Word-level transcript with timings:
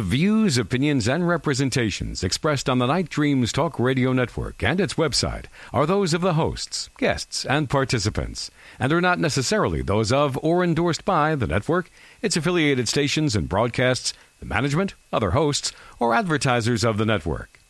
The 0.00 0.06
views, 0.06 0.56
opinions, 0.56 1.06
and 1.06 1.28
representations 1.28 2.24
expressed 2.24 2.70
on 2.70 2.78
the 2.78 2.86
Night 2.86 3.10
Dreams 3.10 3.52
Talk 3.52 3.78
Radio 3.78 4.14
Network 4.14 4.62
and 4.62 4.80
its 4.80 4.94
website 4.94 5.44
are 5.74 5.84
those 5.84 6.14
of 6.14 6.22
the 6.22 6.32
hosts, 6.32 6.88
guests, 6.96 7.44
and 7.44 7.68
participants, 7.68 8.50
and 8.78 8.94
are 8.94 9.02
not 9.02 9.18
necessarily 9.18 9.82
those 9.82 10.10
of 10.10 10.38
or 10.42 10.64
endorsed 10.64 11.04
by 11.04 11.34
the 11.34 11.46
network, 11.46 11.90
its 12.22 12.34
affiliated 12.34 12.88
stations 12.88 13.36
and 13.36 13.46
broadcasts, 13.46 14.14
the 14.38 14.46
management, 14.46 14.94
other 15.12 15.32
hosts, 15.32 15.74
or 15.98 16.14
advertisers 16.14 16.82
of 16.82 16.96
the 16.96 17.04
network. 17.04 17.60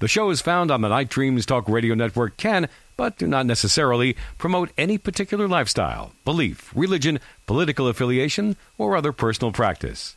The 0.00 0.08
shows 0.08 0.40
found 0.40 0.72
on 0.72 0.80
the 0.80 0.88
Night 0.88 1.08
Dreams 1.08 1.46
Talk 1.46 1.68
Radio 1.68 1.94
Network 1.94 2.36
can, 2.36 2.68
but 2.96 3.16
do 3.16 3.28
not 3.28 3.46
necessarily, 3.46 4.16
promote 4.38 4.72
any 4.76 4.98
particular 4.98 5.46
lifestyle, 5.46 6.10
belief, 6.24 6.72
religion, 6.74 7.20
political 7.46 7.86
affiliation, 7.86 8.56
or 8.76 8.96
other 8.96 9.12
personal 9.12 9.52
practice. 9.52 10.15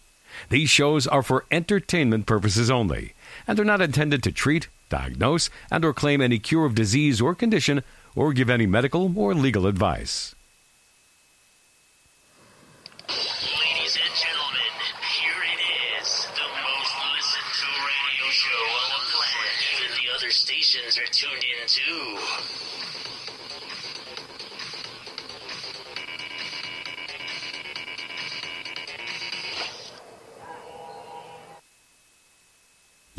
These 0.49 0.69
shows 0.69 1.05
are 1.05 1.23
for 1.23 1.45
entertainment 1.51 2.25
purposes 2.25 2.71
only 2.71 3.13
and 3.45 3.59
are 3.59 3.65
not 3.65 3.81
intended 3.81 4.23
to 4.23 4.31
treat, 4.31 4.69
diagnose, 4.87 5.49
and 5.69 5.83
or 5.83 5.93
claim 5.93 6.21
any 6.21 6.39
cure 6.39 6.65
of 6.65 6.75
disease 6.75 7.19
or 7.19 7.35
condition 7.35 7.83
or 8.15 8.33
give 8.33 8.49
any 8.49 8.65
medical 8.65 9.11
or 9.17 9.35
legal 9.35 9.67
advice. 9.67 10.35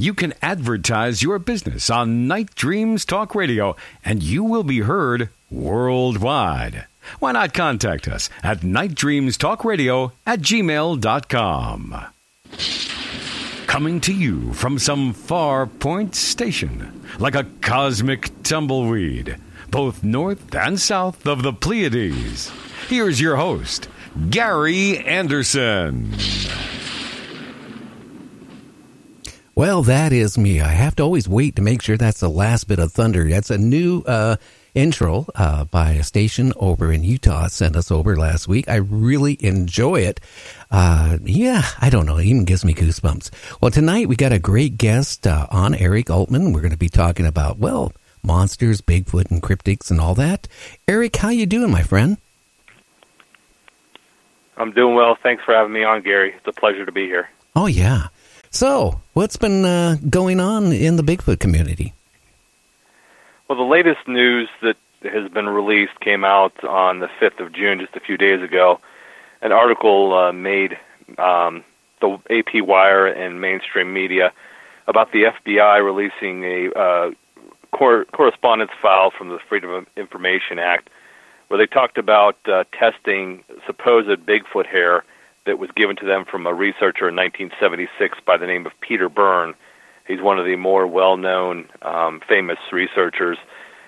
You 0.01 0.15
can 0.15 0.33
advertise 0.41 1.23
your 1.23 1.39
business 1.39 1.91
on 1.91 2.27
Night 2.27 2.55
Dreams 2.55 3.05
Talk 3.05 3.35
Radio 3.35 3.77
and 4.03 4.23
you 4.23 4.43
will 4.43 4.63
be 4.63 4.81
heard 4.81 5.29
worldwide. 5.51 6.87
Why 7.19 7.33
not 7.33 7.53
contact 7.53 8.09
us 8.09 8.31
at 8.43 8.61
nightdreamstalkradio 8.61 10.13
at 10.25 10.41
gmail.com. 10.41 12.07
Coming 13.67 14.01
to 14.01 14.15
you 14.15 14.55
from 14.55 14.79
some 14.79 15.13
far 15.13 15.67
point 15.67 16.15
station, 16.15 17.03
like 17.19 17.35
a 17.35 17.47
cosmic 17.61 18.43
tumbleweed, 18.43 19.37
both 19.71 20.03
north 20.03 20.55
and 20.55 20.81
south 20.81 21.27
of 21.27 21.43
the 21.43 21.53
Pleiades. 21.53 22.51
Here's 22.89 23.21
your 23.21 23.37
host, 23.37 23.89
Gary 24.31 24.97
Anderson. 24.97 26.15
Well, 29.61 29.83
that 29.83 30.11
is 30.11 30.39
me. 30.39 30.63
I 30.63 30.69
have 30.69 30.97
to 30.97 31.03
always 31.03 31.29
wait 31.29 31.57
to 31.57 31.61
make 31.61 31.83
sure 31.83 31.99
that's 31.99 32.21
the 32.21 32.31
last 32.31 32.67
bit 32.67 32.79
of 32.79 32.93
thunder. 32.93 33.29
That's 33.29 33.51
a 33.51 33.59
new 33.59 34.01
uh, 34.07 34.37
intro 34.75 35.27
uh, 35.35 35.65
by 35.65 35.91
a 35.91 36.03
station 36.03 36.55
over 36.57 36.91
in 36.91 37.05
Utah. 37.05 37.47
Sent 37.49 37.77
us 37.77 37.91
over 37.91 38.17
last 38.17 38.49
week. 38.49 38.71
I 38.71 38.77
really 38.77 39.37
enjoy 39.45 39.97
it. 39.97 40.19
Uh, 40.71 41.19
yeah, 41.25 41.61
I 41.79 41.91
don't 41.91 42.07
know. 42.07 42.17
It 42.17 42.25
even 42.25 42.47
gives 42.47 42.65
me 42.65 42.73
goosebumps. 42.73 43.29
Well, 43.61 43.71
tonight 43.71 44.09
we 44.09 44.17
got 44.17 44.33
a 44.33 44.39
great 44.39 44.79
guest 44.79 45.27
uh, 45.27 45.47
on, 45.51 45.75
Eric 45.75 46.09
Altman. 46.09 46.55
We're 46.55 46.63
going 46.63 46.71
to 46.71 46.79
be 46.79 46.89
talking 46.89 47.27
about 47.27 47.59
well, 47.59 47.93
monsters, 48.23 48.81
Bigfoot, 48.81 49.31
and 49.31 49.43
cryptids, 49.43 49.91
and 49.91 50.01
all 50.01 50.15
that. 50.15 50.49
Eric, 50.89 51.17
how 51.17 51.29
you 51.29 51.45
doing, 51.45 51.71
my 51.71 51.83
friend? 51.83 52.17
I'm 54.57 54.73
doing 54.73 54.95
well. 54.95 55.19
Thanks 55.23 55.45
for 55.45 55.53
having 55.53 55.75
me 55.75 55.85
on, 55.85 56.01
Gary. 56.01 56.33
It's 56.35 56.47
a 56.47 56.59
pleasure 56.59 56.87
to 56.87 56.93
be 56.93 57.05
here. 57.05 57.29
Oh 57.55 57.67
yeah. 57.67 58.07
So, 58.53 59.01
what's 59.13 59.37
been 59.37 59.65
uh, 59.65 59.97
going 60.09 60.41
on 60.41 60.73
in 60.73 60.97
the 60.97 61.05
Bigfoot 61.05 61.39
community? 61.39 61.95
Well, 63.49 63.57
the 63.57 63.65
latest 63.65 64.09
news 64.09 64.49
that 64.61 64.77
has 65.03 65.31
been 65.31 65.49
released 65.49 65.99
came 66.01 66.25
out 66.25 66.65
on 66.65 66.99
the 66.99 67.09
5th 67.21 67.39
of 67.39 67.53
June, 67.53 67.79
just 67.79 67.95
a 67.95 68.01
few 68.01 68.17
days 68.17 68.43
ago. 68.43 68.81
An 69.41 69.53
article 69.53 70.13
uh, 70.13 70.33
made 70.33 70.77
um, 71.17 71.65
the 72.01 72.19
AP 72.29 72.67
Wire 72.67 73.07
and 73.07 73.41
mainstream 73.41 73.93
media 73.93 74.33
about 74.89 75.13
the 75.13 75.25
FBI 75.25 75.85
releasing 75.85 76.43
a 76.43 76.73
uh, 76.77 77.11
cor- 77.73 78.05
correspondence 78.07 78.73
file 78.83 79.13
from 79.17 79.29
the 79.29 79.39
Freedom 79.49 79.71
of 79.71 79.87
Information 79.97 80.59
Act, 80.59 80.91
where 81.47 81.59
they 81.59 81.67
talked 81.67 81.99
about 81.99 82.37
uh, 82.47 82.65
testing 82.73 83.45
supposed 83.65 84.09
Bigfoot 84.27 84.67
hair 84.67 85.05
that 85.47 85.59
was 85.59 85.71
given 85.75 85.97
to 85.97 86.07
them 86.07 86.25
from 86.25 86.47
a 86.47 86.55
researcher 86.55 87.09
in 87.09 87.17
1976 87.17 88.19
by 88.27 88.37
the 88.37 88.47
name 88.47 88.67
of 88.67 88.73
Peter 88.81 89.09
Byrne. 89.09 89.55
He's 90.07 90.21
one 90.21 90.39
of 90.39 90.45
the 90.45 90.57
more 90.57 90.87
well-known, 90.87 91.69
um, 91.83 92.21
famous 92.29 92.59
researchers, 92.73 93.39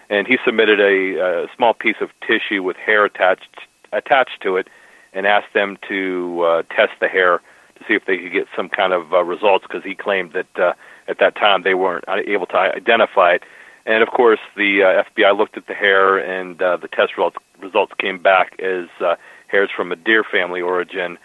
and 0.08 0.26
he 0.26 0.38
submitted 0.44 0.80
a, 0.80 1.44
a 1.44 1.46
small 1.56 1.74
piece 1.74 1.96
of 2.00 2.10
tissue 2.26 2.62
with 2.62 2.76
hair 2.76 3.04
attached 3.04 3.48
attached 3.92 4.40
to 4.42 4.56
it, 4.56 4.68
and 5.12 5.26
asked 5.26 5.52
them 5.52 5.76
to 5.88 6.42
uh, 6.42 6.62
test 6.74 6.92
the 7.00 7.08
hair 7.08 7.42
to 7.76 7.84
see 7.86 7.94
if 7.94 8.06
they 8.06 8.16
could 8.16 8.32
get 8.32 8.46
some 8.56 8.68
kind 8.68 8.92
of 8.92 9.12
uh, 9.12 9.22
results 9.22 9.64
because 9.68 9.84
he 9.84 9.94
claimed 9.94 10.32
that 10.32 10.58
uh, 10.58 10.72
at 11.08 11.18
that 11.18 11.34
time 11.36 11.62
they 11.62 11.74
weren't 11.74 12.04
able 12.26 12.46
to 12.46 12.56
identify 12.56 13.32
it. 13.32 13.42
And 13.84 14.02
of 14.02 14.10
course, 14.10 14.38
the 14.56 14.82
uh, 14.82 15.02
FBI 15.10 15.36
looked 15.36 15.56
at 15.56 15.66
the 15.66 15.74
hair, 15.74 16.16
and 16.16 16.60
uh, 16.62 16.76
the 16.76 16.88
test 16.88 17.16
results 17.16 17.36
results 17.60 17.92
came 17.98 18.18
back 18.18 18.58
as 18.60 18.86
uh, 19.00 19.16
hairs 19.46 19.70
from 19.74 19.92
a 19.92 19.96
deer 19.96 20.24
family 20.24 20.60
origin. 20.60 21.18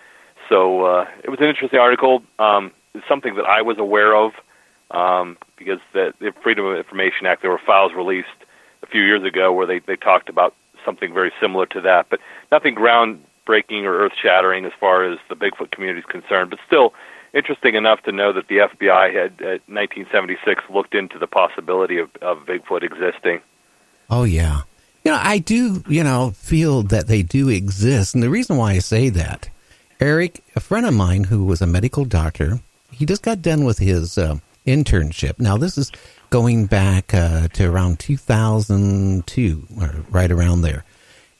So 0.49 0.85
uh, 0.85 1.05
it 1.23 1.29
was 1.29 1.39
an 1.39 1.47
interesting 1.47 1.79
article. 1.79 2.23
Um, 2.39 2.71
it's 2.93 3.07
something 3.07 3.35
that 3.35 3.45
I 3.45 3.61
was 3.61 3.77
aware 3.77 4.15
of 4.15 4.33
um, 4.91 5.37
because 5.57 5.79
the, 5.93 6.13
the 6.19 6.31
Freedom 6.43 6.65
of 6.65 6.77
Information 6.77 7.25
Act, 7.25 7.41
there 7.41 7.51
were 7.51 7.61
files 7.65 7.93
released 7.93 8.27
a 8.83 8.87
few 8.87 9.01
years 9.01 9.23
ago 9.23 9.51
where 9.51 9.67
they, 9.67 9.79
they 9.79 9.95
talked 9.95 10.29
about 10.29 10.55
something 10.85 11.13
very 11.13 11.31
similar 11.41 11.65
to 11.67 11.81
that, 11.81 12.07
but 12.09 12.19
nothing 12.51 12.75
groundbreaking 12.75 13.83
or 13.83 13.99
earth-shattering 13.99 14.65
as 14.65 14.71
far 14.79 15.03
as 15.03 15.19
the 15.29 15.35
Bigfoot 15.35 15.71
community 15.71 15.99
is 15.99 16.05
concerned. 16.05 16.49
But 16.49 16.59
still 16.65 16.93
interesting 17.33 17.75
enough 17.75 18.01
to 18.03 18.11
know 18.11 18.31
that 18.33 18.47
the 18.47 18.57
FBI 18.57 19.13
had, 19.13 19.33
at 19.41 19.61
1976, 19.67 20.63
looked 20.69 20.95
into 20.95 21.19
the 21.19 21.27
possibility 21.27 21.97
of, 21.97 22.09
of 22.21 22.45
Bigfoot 22.45 22.83
existing. 22.83 23.41
Oh 24.09 24.23
yeah, 24.23 24.61
you 25.03 25.11
know 25.11 25.19
I 25.21 25.39
do. 25.39 25.83
You 25.89 26.03
know 26.03 26.31
feel 26.31 26.83
that 26.83 27.07
they 27.07 27.23
do 27.23 27.49
exist, 27.49 28.13
and 28.13 28.23
the 28.23 28.29
reason 28.29 28.55
why 28.55 28.71
I 28.71 28.79
say 28.79 29.09
that 29.09 29.49
Eric, 29.99 30.43
a 30.55 30.59
friend 30.59 30.85
of 30.85 30.93
mine 30.93 31.25
who 31.25 31.43
was 31.45 31.61
a 31.61 31.67
medical 31.67 32.05
doctor, 32.05 32.59
he 32.91 33.05
just 33.05 33.23
got 33.23 33.41
done 33.41 33.65
with 33.65 33.79
his 33.79 34.17
uh, 34.17 34.37
internship. 34.65 35.39
Now, 35.39 35.57
this 35.57 35.77
is 35.77 35.91
going 36.29 36.67
back 36.67 37.13
uh, 37.13 37.47
to 37.49 37.65
around 37.65 37.99
2002, 37.99 39.67
or 39.79 39.95
right 40.09 40.31
around 40.31 40.61
there. 40.61 40.83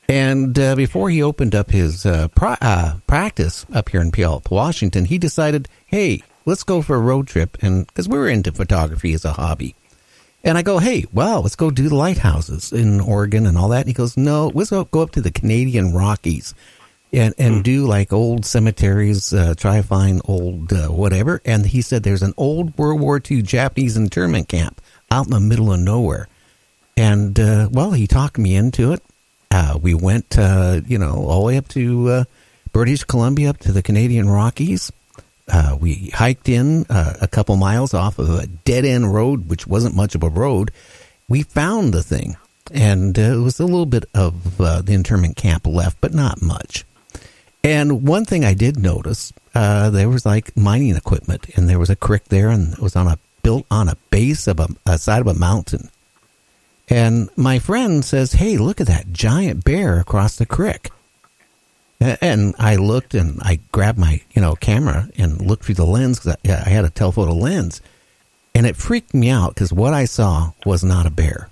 And 0.10 0.58
uh, 0.58 0.76
before 0.76 1.10
he 1.10 1.22
opened 1.22 1.54
up 1.54 1.70
his 1.70 2.06
uh, 2.06 2.30
uh, 2.42 2.96
practice 3.06 3.66
up 3.74 3.90
here 3.90 4.02
in 4.02 4.12
Puyallup, 4.12 4.50
Washington, 4.50 5.06
he 5.06 5.18
decided, 5.18 5.68
hey, 5.86 6.24
let's 6.46 6.64
go 6.64 6.82
for 6.82 6.96
a 6.96 7.02
road 7.02 7.28
trip. 7.28 7.58
And 7.62 7.86
because 7.86 8.08
we 8.08 8.18
were 8.18 8.30
into 8.30 8.52
photography 8.52 9.14
as 9.14 9.26
a 9.26 9.34
hobby. 9.34 9.76
And 10.44 10.58
I 10.58 10.62
go, 10.62 10.80
hey, 10.80 11.06
well, 11.12 11.42
let's 11.42 11.58
go 11.58 11.70
do 11.70 11.90
the 11.90 11.96
lighthouses 11.96 12.72
in 12.72 13.02
Oregon 13.02 13.46
and 13.46 13.58
all 13.58 13.70
that. 13.70 13.82
And 13.82 13.88
he 13.88 13.94
goes, 13.94 14.16
no, 14.16 14.48
let's 14.54 14.70
go 14.70 15.02
up 15.02 15.12
to 15.12 15.22
the 15.22 15.32
Canadian 15.32 15.94
Rockies 15.94 16.56
and 17.14 17.34
and 17.38 17.64
do 17.64 17.86
like 17.86 18.12
old 18.12 18.46
cemeteries, 18.46 19.34
uh, 19.34 19.54
try 19.56 19.78
to 19.78 19.84
find 19.84 20.22
old 20.26 20.74
uh, 20.74 20.88
whatever. 20.88 21.42
And 21.46 21.66
he 21.66 21.82
said 21.82 22.04
there's 22.04 22.24
an 22.24 22.34
old 22.38 22.78
World 22.78 23.00
War 23.00 23.22
II 23.30 23.42
Japanese 23.42 23.98
internment 23.98 24.48
camp 24.48 24.82
out 25.10 25.26
in 25.26 25.32
the 25.32 25.40
middle 25.40 25.72
of 25.72 25.80
nowhere. 25.80 26.28
And 26.96 27.40
uh, 27.40 27.70
well, 27.72 27.92
he 27.92 28.08
talked 28.08 28.38
me 28.38 28.56
into 28.56 28.92
it. 28.92 29.04
Uh, 29.50 29.80
we 29.82 29.94
went, 29.94 30.38
uh, 30.38 30.82
you 30.86 30.98
know, 30.98 31.26
all 31.28 31.42
the 31.42 31.46
way 31.46 31.58
up 31.58 31.68
to 31.70 32.10
uh, 32.10 32.24
British 32.74 33.04
Columbia, 33.06 33.52
up 33.52 33.60
to 33.60 33.72
the 33.72 33.82
Canadian 33.82 34.30
Rockies. 34.30 34.92
we 35.80 36.10
hiked 36.14 36.50
in 36.50 36.86
a 36.90 37.28
couple 37.32 37.56
miles 37.56 37.94
off 37.94 38.20
of 38.20 38.30
a 38.30 38.48
dead 38.48 38.84
end 38.84 39.14
road, 39.14 39.50
which 39.50 39.66
wasn't 39.66 39.96
much 39.96 40.16
of 40.16 40.24
a 40.24 40.30
road. 40.30 40.72
We 41.30 41.44
found 41.44 41.94
the 41.94 42.04
thing, 42.04 42.36
and 42.74 43.18
it 43.18 43.38
was 43.38 43.60
a 43.62 43.66
little 43.66 43.86
bit 43.86 44.06
of 44.14 44.58
the 44.58 44.84
internment 44.90 45.38
camp 45.38 45.66
left, 45.66 46.02
but 46.02 46.14
not 46.14 46.42
much. 46.42 46.84
And 47.68 48.08
one 48.08 48.24
thing 48.24 48.46
I 48.46 48.54
did 48.54 48.80
notice, 48.80 49.34
uh, 49.54 49.90
there 49.90 50.08
was 50.08 50.26
like 50.26 50.56
mining 50.56 50.96
equipment, 50.96 51.50
and 51.58 51.68
there 51.68 51.80
was 51.80 51.90
a 51.90 51.98
creek 51.98 52.24
there, 52.30 52.48
and 52.48 52.72
it 52.72 52.80
was 52.80 52.96
on 52.96 53.08
a 53.08 53.20
built 53.44 53.66
on 53.70 53.90
a 53.90 53.98
base 54.10 54.48
of 54.48 54.62
a, 54.62 54.70
a 54.86 54.98
side 54.98 55.20
of 55.20 55.28
a 55.28 55.34
mountain. 55.34 55.90
And 56.88 57.30
my 57.36 57.60
friend 57.60 58.06
says, 58.06 58.32
"Hey, 58.32 58.58
look 58.58 58.80
at 58.80 58.88
that 58.88 59.12
giant 59.12 59.66
bear 59.66 60.00
across 60.00 60.38
the 60.38 60.46
creek." 60.46 60.92
And 62.00 62.56
I 62.58 62.78
looked, 62.78 63.14
and 63.14 63.42
I 63.42 63.60
grabbed 63.74 64.00
my 64.00 64.22
you 64.32 64.42
know 64.42 64.56
camera 64.56 65.10
and 65.18 65.42
looked 65.42 65.66
through 65.66 65.76
the 65.76 65.86
lens 65.86 66.20
because 66.22 66.38
I, 66.46 66.54
I 66.54 66.70
had 66.70 66.86
a 66.86 66.90
telephoto 66.90 67.34
lens, 67.34 67.82
and 68.56 68.66
it 68.66 68.78
freaked 68.78 69.14
me 69.14 69.30
out 69.30 69.56
because 69.56 69.74
what 69.74 69.94
I 69.94 70.06
saw 70.06 70.52
was 70.66 70.86
not 70.86 71.06
a 71.06 71.12
bear. 71.12 71.50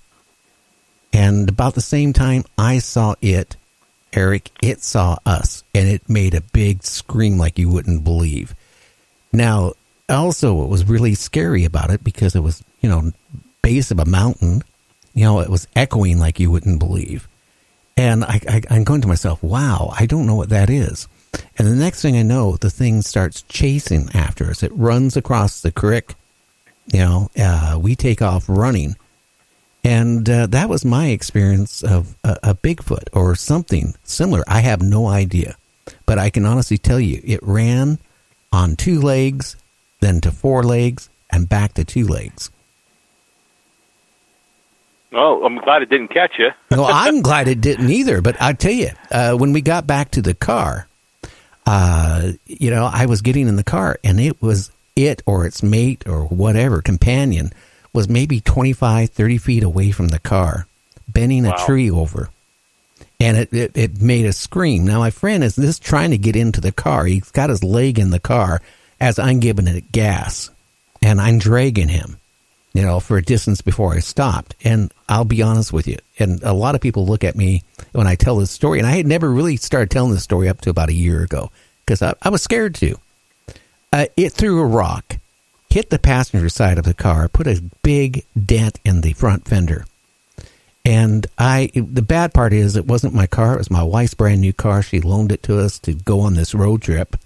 And 1.12 1.50
about 1.50 1.76
the 1.76 1.82
same 1.82 2.14
time, 2.14 2.46
I 2.58 2.80
saw 2.80 3.16
it 3.22 3.58
Eric, 4.16 4.52
it 4.64 4.82
saw 4.82 5.18
us 5.26 5.64
and 5.74 5.88
it 5.88 6.10
made 6.10 6.34
a 6.34 6.42
big 6.42 6.84
scream 6.84 7.38
like 7.38 7.60
you 7.60 7.70
wouldn't 7.70 8.04
believe. 8.04 8.56
Now, 9.34 9.74
also, 10.08 10.54
what 10.54 10.70
was 10.70 10.88
really 10.88 11.16
scary 11.16 11.66
about 11.66 11.92
it 11.92 12.04
because 12.04 12.36
it 12.36 12.40
was, 12.40 12.64
you 12.82 12.90
know, 12.90 13.12
base 13.62 13.92
of 13.92 14.00
a 14.00 14.06
mountain, 14.06 14.64
you 15.14 15.26
know, 15.26 15.40
it 15.40 15.50
was 15.50 15.68
echoing 15.76 16.20
like 16.20 16.40
you 16.40 16.50
wouldn't 16.50 16.80
believe. 16.80 17.28
And 17.98 18.24
I, 18.24 18.40
I, 18.48 18.62
I'm 18.70 18.84
going 18.84 19.02
to 19.02 19.08
myself, 19.08 19.42
wow, 19.42 19.94
I 19.98 20.06
don't 20.06 20.28
know 20.28 20.36
what 20.36 20.50
that 20.50 20.70
is. 20.70 21.08
And 21.58 21.68
the 21.68 21.76
next 21.76 22.02
thing 22.02 22.18
I 22.18 22.22
know, 22.22 22.58
the 22.58 22.70
thing 22.70 23.02
starts 23.02 23.42
chasing 23.44 24.10
after 24.14 24.50
us. 24.50 24.64
It 24.64 24.72
runs 24.74 25.18
across 25.18 25.62
the 25.62 25.72
creek. 25.72 26.16
You 26.94 27.00
know, 27.00 27.30
uh, 27.38 27.80
we 27.82 27.96
take 27.96 28.22
off 28.22 28.46
running. 28.48 28.96
And 29.86 30.28
uh, 30.28 30.48
that 30.48 30.68
was 30.68 30.84
my 30.84 31.10
experience 31.10 31.84
of 31.84 32.18
a, 32.24 32.40
a 32.42 32.56
Bigfoot 32.56 33.08
or 33.14 33.36
something 33.36 33.94
similar. 34.04 34.44
I 34.48 34.62
have 34.62 34.82
no 34.82 35.06
idea. 35.06 35.58
But 36.08 36.18
I 36.18 36.32
can 36.32 36.44
honestly 36.44 36.80
tell 36.80 37.00
you, 37.00 37.22
it 37.24 37.40
ran 37.44 38.00
on 38.52 38.76
two 38.76 39.00
legs, 39.00 39.56
then 40.00 40.22
to 40.22 40.32
four 40.32 40.64
legs, 40.64 41.08
and 41.30 41.48
back 41.48 41.76
to 41.76 41.86
two 41.86 42.08
legs. 42.08 42.50
Well, 45.12 45.46
I'm 45.46 45.60
glad 45.60 45.84
it 45.84 45.90
didn't 45.92 46.08
catch 46.08 46.40
you. 46.40 46.50
no, 46.72 46.86
I'm 46.86 47.22
glad 47.22 47.48
it 47.48 47.62
didn't 47.62 47.92
either. 47.92 48.22
But 48.22 48.42
I 48.42 48.54
tell 48.54 48.72
you, 48.72 48.90
uh, 49.12 49.36
when 49.36 49.54
we 49.54 49.62
got 49.62 49.86
back 49.86 50.10
to 50.12 50.22
the 50.22 50.34
car, 50.34 50.88
uh, 51.68 52.32
you 52.48 52.72
know, 52.72 52.90
I 52.92 53.06
was 53.06 53.22
getting 53.22 53.48
in 53.48 53.56
the 53.56 53.64
car 53.64 54.00
and 54.04 54.20
it 54.20 54.42
was 54.42 54.72
it 54.96 55.22
or 55.28 55.46
its 55.46 55.62
mate 55.62 56.08
or 56.08 56.26
whatever 56.26 56.82
companion 56.82 57.52
was 57.96 58.08
maybe 58.10 58.42
25, 58.42 59.10
30 59.10 59.38
feet 59.40 59.64
away 59.64 59.90
from 59.92 60.10
the 60.10 60.20
car, 60.20 60.68
bending 61.08 61.46
Wow. 61.46 61.56
a 61.58 61.66
tree 61.66 61.90
over. 61.90 62.30
And 63.20 63.38
it, 63.38 63.54
it, 63.54 63.78
it 63.78 64.02
made 64.02 64.26
a 64.26 64.34
scream. 64.34 64.86
Now, 64.86 65.00
my 65.00 65.10
friend 65.10 65.44
is 65.44 65.56
just 65.56 65.82
trying 65.84 66.12
to 66.12 66.18
get 66.18 66.36
into 66.36 66.60
the 66.62 66.72
car. 66.74 67.06
He's 67.06 67.32
got 67.32 67.50
his 67.50 67.64
leg 67.64 67.98
in 67.98 68.10
the 68.12 68.20
car 68.20 68.62
as 69.00 69.18
I'm 69.18 69.40
giving 69.40 69.68
it 69.68 69.92
gas 69.92 70.50
and 71.02 71.22
I'm 71.22 71.40
dragging 71.40 71.88
him, 71.88 72.18
you 72.74 72.82
know, 72.82 73.00
for 73.00 73.18
a 73.18 73.24
distance 73.24 73.62
before 73.62 73.94
I 73.94 74.00
stopped. 74.00 74.56
And 74.64 74.92
I'll 75.08 75.24
be 75.26 75.42
honest 75.42 75.72
with 75.72 75.88
you. 75.88 75.98
And 76.20 76.44
a 76.44 76.54
lot 76.54 76.76
of 76.76 76.82
people 76.82 77.06
look 77.06 77.24
at 77.24 77.36
me 77.38 77.64
when 77.94 78.06
I 78.08 78.16
tell 78.16 78.36
this 78.38 78.52
story. 78.52 78.80
And 78.80 78.88
I 78.88 78.92
had 78.98 79.08
never 79.08 79.32
really 79.32 79.56
started 79.56 79.90
telling 79.92 80.12
this 80.12 80.24
story 80.24 80.50
up 80.50 80.60
to 80.62 80.70
about 80.70 80.90
a 80.90 80.94
year 80.94 81.24
ago 81.24 81.52
because 81.86 82.02
I, 82.02 82.16
I 82.22 82.30
was 82.30 82.44
scared 82.44 82.76
to. 82.76 82.98
Uh, 83.94 84.06
it 84.18 84.34
threw 84.34 84.60
a 84.60 84.66
rock, 84.66 85.18
hit 85.76 85.90
the 85.90 86.00
passenger 86.00 86.48
side 86.48 86.78
of 86.78 86.86
the 86.86 86.94
car, 86.94 87.28
put 87.28 87.46
a 87.46 87.62
big 87.84 88.24
dent 88.34 88.80
in 88.86 89.02
the 89.02 89.12
front 89.12 89.46
fender. 89.46 89.86
And 90.86 91.28
I, 91.38 91.70
the 91.76 92.02
bad 92.02 92.34
part 92.34 92.54
is, 92.54 92.78
it 92.78 92.88
wasn't 92.88 93.14
my 93.14 93.28
car. 93.28 93.56
It 93.56 93.58
was 93.58 93.70
my 93.70 93.84
wife's 93.84 94.14
brand 94.14 94.40
new 94.40 94.54
car. 94.54 94.82
She 94.82 95.02
loaned 95.02 95.34
it 95.34 95.44
to 95.44 95.60
us 95.60 95.78
to 95.80 95.94
go 95.94 96.22
on 96.22 96.36
this 96.36 96.56
road 96.56 96.82
trip. 96.82 97.18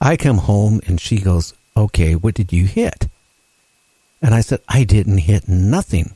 I 0.00 0.16
come 0.16 0.38
home 0.38 0.80
and 0.86 1.00
she 1.00 1.18
goes, 1.18 1.54
"Okay, 1.76 2.14
what 2.14 2.34
did 2.34 2.52
you 2.52 2.66
hit?" 2.66 3.08
And 4.20 4.32
I 4.32 4.42
said, 4.42 4.60
"I 4.68 4.84
didn't 4.84 5.18
hit 5.18 5.48
nothing." 5.48 6.14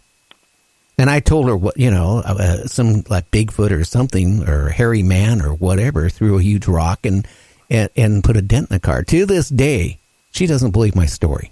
And 0.96 1.10
I 1.10 1.18
told 1.18 1.48
her 1.48 1.56
what 1.56 1.76
you 1.76 1.90
know, 1.90 2.18
uh, 2.24 2.68
some 2.68 3.02
like 3.08 3.32
Bigfoot 3.32 3.72
or 3.72 3.82
something, 3.82 4.48
or 4.48 4.68
hairy 4.68 5.02
man 5.02 5.42
or 5.42 5.52
whatever, 5.52 6.08
threw 6.10 6.38
a 6.38 6.42
huge 6.42 6.68
rock 6.68 7.04
and 7.04 7.26
and, 7.68 7.90
and 7.96 8.22
put 8.22 8.36
a 8.36 8.42
dent 8.42 8.70
in 8.70 8.74
the 8.76 8.80
car. 8.80 9.02
To 9.02 9.26
this 9.26 9.48
day, 9.48 9.98
she 10.30 10.46
doesn't 10.46 10.70
believe 10.70 10.94
my 10.94 11.06
story. 11.06 11.50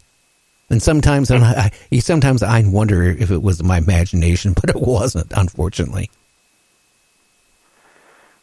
And 0.74 0.82
sometimes 0.82 1.30
I, 1.30 1.70
I 1.92 1.98
sometimes 2.00 2.42
I 2.42 2.64
wonder 2.66 3.04
if 3.04 3.30
it 3.30 3.44
was 3.44 3.62
my 3.62 3.78
imagination, 3.78 4.54
but 4.60 4.70
it 4.70 4.80
wasn't, 4.80 5.32
unfortunately. 5.36 6.10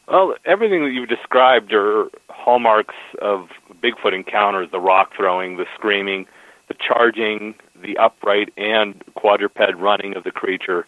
Well, 0.08 0.36
everything 0.46 0.82
that 0.82 0.92
you've 0.92 1.10
described 1.10 1.74
are 1.74 2.08
hallmarks 2.30 2.94
of 3.20 3.50
Bigfoot 3.82 4.14
encounters: 4.14 4.70
the 4.70 4.80
rock 4.80 5.12
throwing, 5.14 5.58
the 5.58 5.66
screaming, 5.74 6.26
the 6.68 6.74
charging, 6.74 7.54
the 7.82 7.98
upright 7.98 8.50
and 8.56 9.04
quadruped 9.14 9.60
running 9.76 10.16
of 10.16 10.24
the 10.24 10.32
creature. 10.32 10.86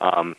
Um, 0.00 0.36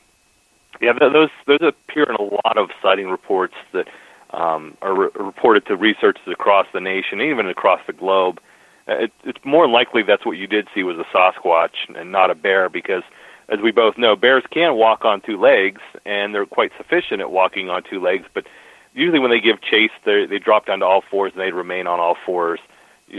yeah, 0.80 0.94
those 0.98 1.32
those 1.48 1.60
appear 1.64 2.06
in 2.06 2.16
a 2.16 2.24
lot 2.24 2.58
of 2.58 2.70
sighting 2.82 3.10
reports 3.10 3.56
that 3.74 3.90
um, 4.30 4.78
are 4.82 4.96
re- 4.96 5.10
reported 5.16 5.66
to 5.66 5.76
researchers 5.76 6.24
across 6.32 6.66
the 6.74 6.80
nation, 6.80 7.20
even 7.20 7.46
across 7.46 7.82
the 7.88 7.94
globe. 7.94 8.40
Uh, 8.88 8.94
It, 9.06 9.12
it's 9.24 9.44
more 9.44 9.68
likely 9.68 10.04
that's 10.04 10.26
what 10.26 10.38
you 10.38 10.48
did 10.48 10.68
see 10.74 10.84
was 10.84 10.98
a 10.98 11.06
Sasquatch 11.16 11.76
and 11.96 12.12
not 12.12 12.30
a 12.32 12.36
bear, 12.36 12.70
because 12.70 13.04
as 13.48 13.60
we 13.60 13.72
both 13.72 13.98
know, 13.98 14.16
bears 14.16 14.44
can 14.50 14.76
walk 14.76 15.06
on 15.06 15.22
two 15.22 15.40
legs, 15.40 15.82
and 16.06 16.34
they're 16.34 16.46
quite 16.46 16.72
sufficient 16.78 17.22
at 17.22 17.32
walking 17.32 17.70
on 17.70 17.84
two 17.84 18.00
legs. 18.00 18.26
But 18.34 18.48
usually, 18.94 19.20
when 19.20 19.32
they 19.32 19.40
give 19.40 19.62
chase, 19.62 19.92
they 20.04 20.26
they 20.26 20.40
drop 20.40 20.66
down 20.66 20.80
to 20.80 20.86
all 20.86 21.02
fours 21.02 21.34
and 21.34 21.42
they 21.42 21.52
remain 21.52 21.86
on 21.88 22.00
all 22.00 22.18
fours. 22.26 22.60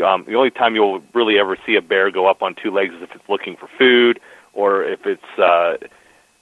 Um, 0.04 0.24
the 0.26 0.34
only 0.34 0.50
time 0.50 0.74
you'll 0.74 1.00
really 1.14 1.38
ever 1.38 1.56
see 1.64 1.76
a 1.76 1.82
bear 1.82 2.10
go 2.10 2.26
up 2.26 2.42
on 2.42 2.54
two 2.54 2.72
legs 2.72 2.94
is 2.94 3.02
if 3.02 3.12
it's 3.14 3.28
looking 3.28 3.56
for 3.56 3.68
food, 3.78 4.18
or 4.52 4.82
if 4.82 5.06
it's 5.06 5.38
uh, 5.38 5.76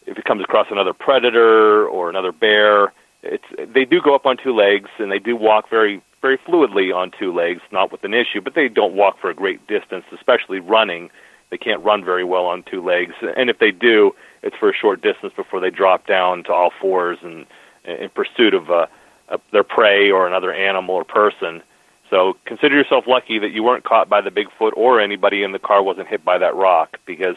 if 0.07 0.19
it 0.19 0.25
comes 0.25 0.43
across 0.43 0.69
another 0.71 0.95
predator 0.95 1.87
or 1.87 2.09
another 2.09 2.33
bear. 2.33 2.93
It's 3.23 3.45
they 3.73 3.85
do 3.85 4.01
go 4.03 4.15
up 4.15 4.27
on 4.27 4.37
two 4.37 4.55
legs 4.55 4.91
and 4.99 5.11
they 5.11 5.19
do 5.19 5.35
walk 5.37 5.71
very 5.71 6.03
very 6.25 6.39
fluidly 6.39 6.91
on 6.95 7.11
two 7.11 7.35
legs, 7.35 7.61
not 7.71 7.93
with 7.93 8.03
an 8.03 8.15
issue, 8.15 8.41
but 8.41 8.55
they 8.55 8.67
don't 8.67 8.95
walk 8.95 9.21
for 9.21 9.29
a 9.29 9.35
great 9.35 9.67
distance, 9.67 10.07
especially 10.11 10.59
running. 10.59 11.11
They 11.51 11.59
can't 11.59 11.85
run 11.85 12.03
very 12.03 12.25
well 12.25 12.47
on 12.47 12.63
two 12.63 12.83
legs, 12.83 13.13
and 13.37 13.51
if 13.51 13.59
they 13.59 13.71
do, 13.71 14.13
it's 14.43 14.57
for 14.57 14.71
a 14.71 14.75
short 14.75 15.03
distance 15.03 15.35
before 15.37 15.61
they 15.61 15.69
drop 15.69 16.07
down 16.07 16.43
to 16.45 16.53
all 16.55 16.73
fours 16.81 17.19
and 17.23 17.45
in 17.85 18.09
pursuit 18.09 18.55
of 18.55 18.71
uh, 18.71 18.87
uh, 19.29 19.37
their 19.53 19.65
prey 19.65 20.11
or 20.11 20.27
another 20.27 20.51
animal 20.51 20.95
or 20.95 21.05
person. 21.05 21.63
So 22.09 22.39
consider 22.47 22.75
yourself 22.75 23.05
lucky 23.07 23.39
that 23.41 23.51
you 23.51 23.63
weren't 23.63 23.85
caught 23.85 24.09
by 24.09 24.23
the 24.23 24.31
Bigfoot 24.31 24.73
or 24.79 25.03
anybody 25.03 25.43
in 25.43 25.53
the 25.53 25.59
car 25.59 25.83
wasn't 25.83 26.09
hit 26.09 26.25
by 26.25 26.39
that 26.39 26.55
rock 26.55 26.97
because 27.05 27.37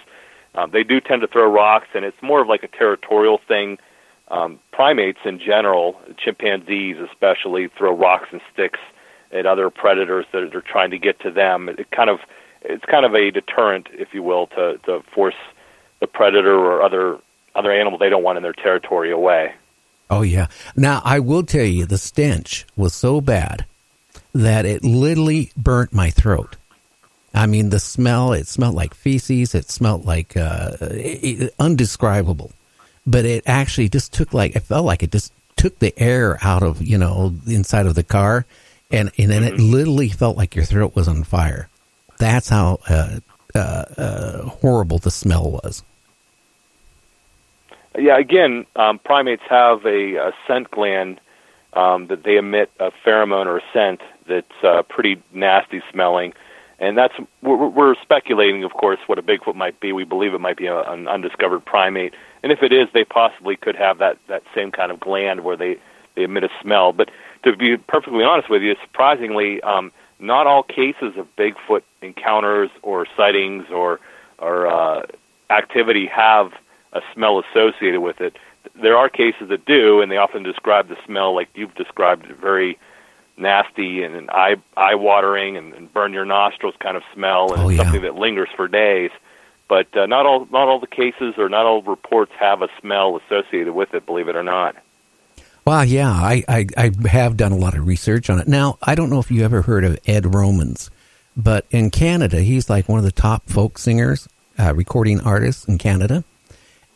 um, 0.56 0.72
they 0.72 0.84
do 0.84 1.02
tend 1.02 1.24
to 1.24 1.28
throw 1.28 1.52
rocks, 1.52 1.88
and 1.94 2.06
it's 2.06 2.22
more 2.22 2.42
of 2.42 2.48
like 2.48 2.64
a 2.64 2.70
territorial 2.70 3.42
thing. 3.50 3.80
Um, 4.30 4.60
primates 4.74 5.20
in 5.24 5.40
general, 5.40 6.00
chimpanzees 6.18 6.98
especially, 6.98 7.70
throw 7.78 7.96
rocks 7.96 8.28
and 8.32 8.42
sticks 8.54 8.80
at 9.32 9.46
other 9.46 9.70
predators 9.70 10.26
that 10.34 10.54
are 10.54 10.62
trying 10.62 10.92
to 10.92 10.98
get 10.98 11.20
to 11.22 11.32
them. 11.32 11.70
It 11.70 11.92
kind 11.92 12.10
of 12.10 12.20
it's 12.62 12.84
kind 12.86 13.06
of 13.06 13.14
a 13.14 13.32
deterrent, 13.32 13.88
if 13.94 14.14
you 14.14 14.24
will, 14.24 14.48
to, 14.48 14.80
to 14.86 15.02
force 15.14 15.36
the 16.02 16.08
predator 16.08 16.54
or 16.54 16.82
other 16.82 17.18
other 17.56 17.72
animal 17.72 17.98
they 17.98 18.10
don't 18.10 18.24
want 18.24 18.38
in 18.38 18.44
their 18.44 18.54
territory 18.54 19.12
away. 19.12 19.54
Oh 20.10 20.22
yeah. 20.22 20.48
Now 20.76 21.02
I 21.04 21.20
will 21.20 21.44
tell 21.44 21.66
you, 21.66 21.86
the 21.86 21.98
stench 21.98 22.66
was 22.76 22.94
so 22.94 23.22
bad 23.22 23.66
that 24.34 24.66
it 24.66 24.84
literally 24.84 25.52
burnt 25.58 25.94
my 25.94 26.10
throat. 26.10 26.56
I 27.34 27.46
mean, 27.46 27.70
the 27.70 27.80
smell, 27.80 28.34
it 28.34 28.48
smelled 28.48 28.76
like 28.76 28.94
feces. 28.94 29.54
It 29.54 29.70
smelled 29.70 30.06
like 30.06 30.36
uh, 30.38 30.78
undescribable. 31.60 32.52
But 33.08 33.26
it 33.26 33.44
actually 33.48 33.90
just 33.90 34.14
took 34.14 34.34
like, 34.34 34.56
it 34.56 34.60
felt 34.60 34.86
like 34.86 35.02
it 35.02 35.12
just 35.12 35.34
took 35.56 35.80
the 35.80 35.98
air 35.98 36.38
out 36.44 36.62
of, 36.62 36.82
you 36.82 36.98
know, 36.98 37.30
the 37.30 37.56
inside 37.56 37.88
of 37.88 37.96
the 37.96 38.04
car. 38.04 38.46
And, 38.92 39.12
and 39.18 39.32
then 39.32 39.44
it 39.44 39.58
literally 39.58 40.10
felt 40.10 40.38
like 40.38 40.56
your 40.56 40.66
throat 40.66 40.96
was 40.96 41.08
on 41.08 41.24
fire. 41.24 41.70
That's 42.20 42.50
how 42.50 42.80
uh, 42.90 43.20
uh, 43.56 43.60
uh, 43.60 44.42
horrible 44.44 45.00
the 45.00 45.12
smell 45.12 45.50
was. 45.50 45.84
Yeah, 47.98 48.20
again, 48.20 48.66
um, 48.76 49.00
primates 49.00 49.44
have 49.50 49.84
a, 49.86 50.16
a 50.16 50.34
scent 50.46 50.70
gland 50.70 51.20
um, 51.74 52.08
that 52.08 52.24
they 52.24 52.38
emit 52.38 52.70
a 52.80 52.92
pheromone 53.04 53.48
or 53.48 53.58
a 53.58 53.64
scent 53.74 54.02
that's 54.28 54.64
uh, 54.64 54.84
pretty 54.84 55.22
nasty 55.34 55.82
smelling, 55.92 56.34
and 56.80 56.96
that's 56.98 57.14
we're, 57.42 57.68
we're 57.68 57.96
speculating, 58.04 58.64
of 58.64 58.74
course, 58.74 59.00
what 59.08 59.18
a 59.18 59.24
Bigfoot 59.24 59.56
might 59.56 59.80
be. 59.80 59.94
We 59.94 60.04
believe 60.04 60.34
it 60.36 60.42
might 60.42 60.58
be 60.58 60.68
a, 60.68 60.80
an 60.82 61.08
undiscovered 61.08 61.66
primate, 61.66 62.14
and 62.44 62.52
if 62.52 62.62
it 62.64 62.72
is, 62.72 62.88
they 62.94 63.04
possibly 63.04 63.56
could 63.56 63.76
have 63.76 63.98
that 64.00 64.18
that 64.28 64.44
same 64.56 64.72
kind 64.72 64.92
of 64.92 65.00
gland 65.00 65.44
where 65.44 65.58
they 65.58 65.78
they 66.16 66.24
emit 66.24 66.44
a 66.44 66.50
smell. 66.62 66.94
But 66.94 67.10
to 67.44 67.56
be 67.56 67.78
perfectly 67.78 68.24
honest 68.24 68.50
with 68.50 68.62
you, 68.62 68.76
surprisingly, 68.82 69.62
um, 69.62 69.92
not 70.20 70.48
all 70.48 70.64
cases 70.64 71.16
of 71.18 71.28
Bigfoot 71.36 71.84
encounters 72.02 72.70
or 72.82 73.06
sightings 73.16 73.66
or 73.72 74.00
or 74.40 74.68
uh, 74.68 75.06
activity 75.50 76.06
have 76.08 76.52
a 76.94 77.02
smell 77.14 77.40
associated 77.40 78.02
with 78.02 78.22
it. 78.22 78.36
There 78.82 78.98
are 78.98 79.10
cases 79.10 79.50
that 79.50 79.66
do, 79.66 80.02
and 80.02 80.12
they 80.12 80.18
often 80.18 80.44
describe 80.44 80.90
the 80.90 80.98
smell 81.06 81.34
like 81.34 81.50
you've 81.56 81.74
described, 81.76 82.26
very 82.28 82.78
nasty 83.38 84.04
and, 84.04 84.16
and 84.16 84.30
eye 84.32 84.56
eye 84.76 84.96
watering 84.96 85.58
and, 85.58 85.74
and 85.74 85.92
burn 85.94 86.12
your 86.14 86.26
nostrils 86.26 86.76
kind 86.80 86.98
of 86.98 87.04
smell, 87.14 87.54
and 87.54 87.62
Oh, 87.64 87.70
yeah. 87.70 87.84
something 87.84 88.02
that 88.02 88.16
lingers 88.16 88.50
for 88.56 88.68
days. 88.68 89.12
But 89.68 89.96
uh, 89.98 90.06
not 90.06 90.26
all 90.26 90.48
not 90.52 90.68
all 90.68 90.80
the 90.80 90.88
cases 90.88 91.36
or 91.38 91.50
not 91.50 91.66
all 91.66 91.82
reports 91.82 92.32
have 92.40 92.62
a 92.62 92.70
smell 92.80 93.18
associated 93.18 93.74
with 93.74 93.94
it. 93.94 94.06
Believe 94.06 94.28
it 94.28 94.36
or 94.36 94.44
not. 94.44 94.76
Well, 95.66 95.84
yeah, 95.84 96.10
I, 96.10 96.46
I, 96.48 96.66
I 96.78 96.92
have 97.10 97.36
done 97.36 97.52
a 97.52 97.58
lot 97.58 97.76
of 97.76 97.86
research 97.86 98.30
on 98.30 98.40
it. 98.40 98.48
Now, 98.48 98.78
I 98.82 98.96
don't 98.96 99.10
know 99.10 99.20
if 99.20 99.30
you 99.30 99.44
ever 99.44 99.64
heard 99.64 99.84
of 99.84 100.00
Ed 100.08 100.34
Romans, 100.34 100.90
but 101.36 101.66
in 101.72 101.92
Canada, 101.92 102.40
he's 102.40 102.70
like 102.70 102.88
one 102.88 103.00
of 103.00 103.04
the 103.04 103.12
top 103.12 103.50
folk 103.50 103.78
singers, 103.78 104.30
uh, 104.58 104.74
recording 104.74 105.20
artists 105.20 105.66
in 105.66 105.78
Canada. 105.78 106.24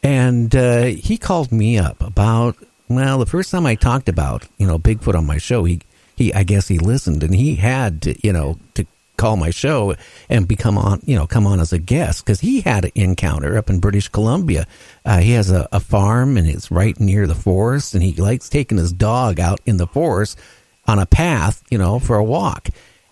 And 0.01 0.55
uh, 0.55 0.83
he 0.83 1.17
called 1.17 1.51
me 1.51 1.77
up 1.77 2.01
about, 2.01 2.55
well, 2.87 3.19
the 3.19 3.25
first 3.25 3.51
time 3.51 3.65
I 3.65 3.75
talked 3.75 4.07
about, 4.07 4.47
you 4.57 4.65
know, 4.65 4.79
Bigfoot 4.79 5.15
on 5.15 5.25
my 5.25 5.37
show, 5.37 5.65
he, 5.65 5.81
he 6.15 6.33
I 6.33 6.43
guess 6.43 6.69
he 6.69 6.79
listened 6.79 7.23
and 7.23 7.35
he 7.35 7.55
had 7.55 8.01
to, 8.03 8.25
you 8.25 8.31
know, 8.31 8.57
to 8.75 8.85
call 9.21 9.37
my 9.37 9.51
show 9.51 9.95
and 10.29 10.47
become 10.47 10.79
on, 10.79 10.99
you 11.05 11.15
know, 11.15 11.27
come 11.27 11.45
on 11.45 11.59
as 11.59 11.71
a 11.71 11.77
guest 11.77 12.25
because 12.25 12.39
he 12.39 12.61
had 12.61 12.85
an 12.85 12.91
encounter 12.95 13.55
up 13.55 13.69
in 13.69 13.79
British 13.79 14.09
Columbia. 14.09 14.65
Uh, 15.05 15.19
he 15.19 15.33
has 15.33 15.51
a, 15.51 15.69
a 15.71 15.79
farm 15.79 16.37
and 16.37 16.49
it's 16.49 16.71
right 16.71 16.99
near 16.99 17.27
the 17.27 17.35
forest, 17.35 17.93
and 17.93 18.01
he 18.01 18.13
likes 18.13 18.49
taking 18.49 18.79
his 18.79 18.91
dog 18.91 19.39
out 19.39 19.61
in 19.67 19.77
the 19.77 19.85
forest 19.85 20.39
on 20.87 20.97
a 20.97 21.05
path, 21.05 21.63
you 21.69 21.77
know, 21.77 21.99
for 21.99 22.15
a 22.15 22.23
walk. 22.23 22.69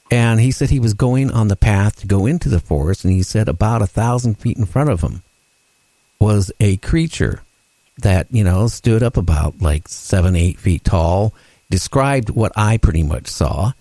And 0.10 0.40
he 0.40 0.50
said 0.50 0.72
he 0.72 0.80
was 0.80 0.96
going 0.96 1.30
on 1.30 1.50
the 1.50 1.56
path 1.56 2.00
to 2.00 2.08
go 2.08 2.26
into 2.26 2.50
the 2.50 2.60
forest, 2.60 3.06
and 3.06 3.14
he 3.14 3.22
said 3.22 3.48
about 3.48 3.84
a 3.84 3.88
thousand 3.88 4.40
feet 4.40 4.58
in 4.58 4.66
front 4.66 4.90
of 4.90 5.02
him 5.02 5.22
was 6.20 6.52
a 6.60 6.78
creature 6.78 7.44
that, 8.00 8.26
you 8.32 8.44
know, 8.44 8.68
stood 8.68 9.04
up 9.04 9.16
about 9.16 9.62
like 9.62 9.88
seven, 9.88 10.36
eight 10.36 10.58
feet 10.58 10.84
tall, 10.84 11.36
described 11.70 12.32
what 12.32 12.52
I 12.56 12.78
pretty 12.78 13.04
much 13.04 13.28
saw, 13.28 13.74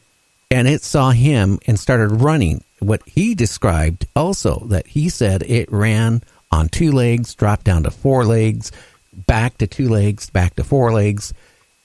and 0.50 0.68
it 0.68 0.82
saw 0.82 1.10
him 1.10 1.58
and 1.66 1.78
started 1.78 2.20
running. 2.20 2.62
What 2.80 3.02
he 3.06 3.34
described 3.34 4.06
also 4.14 4.60
that 4.66 4.86
he 4.86 5.08
said 5.08 5.42
it 5.42 5.70
ran 5.70 6.22
on 6.50 6.68
two 6.68 6.92
legs, 6.92 7.34
dropped 7.34 7.64
down 7.64 7.82
to 7.82 7.90
four 7.90 8.24
legs, 8.24 8.72
back 9.12 9.58
to 9.58 9.66
two 9.66 9.88
legs, 9.88 10.30
back 10.30 10.54
to 10.56 10.64
four 10.64 10.92
legs 10.92 11.34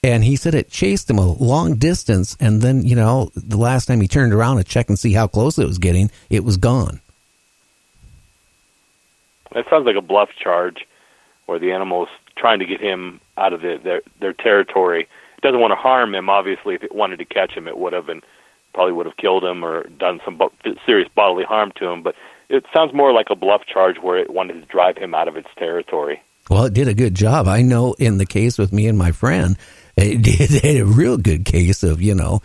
and 0.04 0.22
he 0.22 0.36
said 0.36 0.54
it 0.54 0.68
chased 0.68 1.08
him 1.08 1.16
a 1.16 1.26
long 1.26 1.76
distance. 1.76 2.36
And 2.38 2.60
then, 2.60 2.84
you 2.84 2.94
know, 2.94 3.30
the 3.34 3.56
last 3.56 3.86
time 3.86 4.02
he 4.02 4.06
turned 4.06 4.34
around 4.34 4.58
to 4.58 4.64
check 4.64 4.90
and 4.90 4.98
see 4.98 5.14
how 5.14 5.26
close 5.26 5.58
it 5.58 5.66
was 5.66 5.78
getting, 5.78 6.10
it 6.28 6.44
was 6.44 6.58
gone. 6.58 7.00
That 9.54 9.64
sounds 9.70 9.86
like 9.86 9.96
a 9.96 10.02
bluff 10.02 10.28
charge 10.38 10.86
where 11.46 11.58
the 11.58 11.72
animal's 11.72 12.10
trying 12.36 12.58
to 12.58 12.66
get 12.66 12.82
him 12.82 13.18
out 13.38 13.54
of 13.54 13.62
the, 13.62 13.80
their, 13.82 14.02
their 14.20 14.34
territory. 14.34 15.08
It 15.38 15.40
doesn't 15.40 15.60
want 15.60 15.70
to 15.70 15.76
harm 15.76 16.14
him. 16.14 16.28
Obviously, 16.28 16.74
if 16.74 16.82
it 16.82 16.94
wanted 16.94 17.20
to 17.20 17.24
catch 17.24 17.52
him, 17.52 17.66
it 17.66 17.78
would 17.78 17.94
have 17.94 18.10
and 18.10 18.22
probably 18.74 18.92
would 18.92 19.06
have 19.06 19.16
killed 19.16 19.44
him 19.44 19.64
or 19.64 19.84
done 19.98 20.20
some 20.24 20.40
serious 20.84 21.08
bodily 21.14 21.44
harm 21.44 21.72
to 21.76 21.88
him. 21.88 22.02
But 22.02 22.14
it 22.48 22.64
sounds 22.74 22.92
more 22.92 23.12
like 23.12 23.28
a 23.30 23.36
bluff 23.36 23.62
charge 23.66 23.96
where 23.98 24.18
it 24.18 24.30
wanted 24.30 24.54
to 24.54 24.66
drive 24.66 24.98
him 24.98 25.14
out 25.14 25.28
of 25.28 25.36
its 25.36 25.48
territory. 25.56 26.20
Well, 26.50 26.64
it 26.64 26.74
did 26.74 26.88
a 26.88 26.94
good 26.94 27.14
job. 27.14 27.48
I 27.48 27.62
know 27.62 27.94
in 27.94 28.18
the 28.18 28.26
case 28.26 28.58
with 28.58 28.72
me 28.72 28.86
and 28.86 28.98
my 28.98 29.12
friend, 29.12 29.56
it 29.96 30.22
did 30.62 30.64
a 30.64 30.82
real 30.82 31.16
good 31.16 31.44
case 31.44 31.82
of 31.82 32.02
you 32.02 32.14
know 32.14 32.42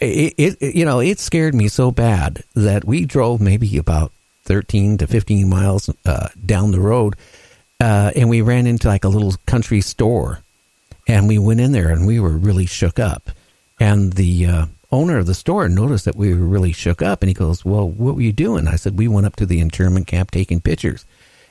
it, 0.00 0.34
it 0.36 0.74
you 0.74 0.84
know 0.84 1.00
it 1.00 1.18
scared 1.18 1.54
me 1.54 1.68
so 1.68 1.90
bad 1.90 2.42
that 2.54 2.84
we 2.84 3.04
drove 3.04 3.40
maybe 3.40 3.76
about 3.78 4.12
13 4.44 4.98
to 4.98 5.06
15 5.06 5.48
miles 5.48 5.90
uh, 6.04 6.28
down 6.44 6.70
the 6.70 6.80
road 6.80 7.14
uh, 7.80 8.10
and 8.16 8.28
we 8.28 8.40
ran 8.40 8.66
into 8.66 8.88
like 8.88 9.04
a 9.04 9.08
little 9.08 9.34
country 9.46 9.80
store 9.80 10.40
and 11.08 11.28
we 11.28 11.38
went 11.38 11.60
in 11.60 11.72
there 11.72 11.90
and 11.90 12.06
we 12.06 12.18
were 12.20 12.36
really 12.36 12.66
shook 12.66 12.98
up 12.98 13.30
and 13.78 14.14
the 14.14 14.46
uh, 14.46 14.66
owner 14.92 15.18
of 15.18 15.26
the 15.26 15.34
store 15.34 15.68
noticed 15.68 16.04
that 16.04 16.16
we 16.16 16.32
were 16.32 16.46
really 16.46 16.72
shook 16.72 17.02
up 17.02 17.22
and 17.22 17.28
he 17.28 17.34
goes 17.34 17.64
well 17.64 17.88
what 17.88 18.14
were 18.14 18.20
you 18.20 18.32
doing 18.32 18.68
i 18.68 18.76
said 18.76 18.98
we 18.98 19.08
went 19.08 19.26
up 19.26 19.36
to 19.36 19.46
the 19.46 19.60
internment 19.60 20.06
camp 20.06 20.30
taking 20.30 20.60
pictures 20.60 21.04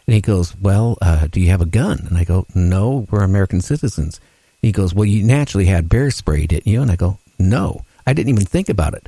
and 0.07 0.13
he 0.13 0.21
goes 0.21 0.55
well 0.57 0.97
uh, 1.01 1.27
do 1.27 1.41
you 1.41 1.49
have 1.49 1.61
a 1.61 1.65
gun 1.65 2.05
and 2.07 2.17
i 2.17 2.23
go 2.23 2.45
no 2.55 3.05
we're 3.11 3.23
american 3.23 3.61
citizens 3.61 4.19
he 4.65 4.71
goes, 4.71 4.95
Well, 4.95 5.05
you 5.05 5.23
naturally 5.23 5.65
had 5.65 5.89
bear 5.89 6.09
spray, 6.09 6.47
didn't 6.47 6.65
you? 6.65 6.81
And 6.81 6.89
I 6.89 6.95
go, 6.95 7.19
No, 7.37 7.85
I 8.07 8.13
didn't 8.13 8.29
even 8.29 8.45
think 8.45 8.67
about 8.67 8.95
it. 8.95 9.07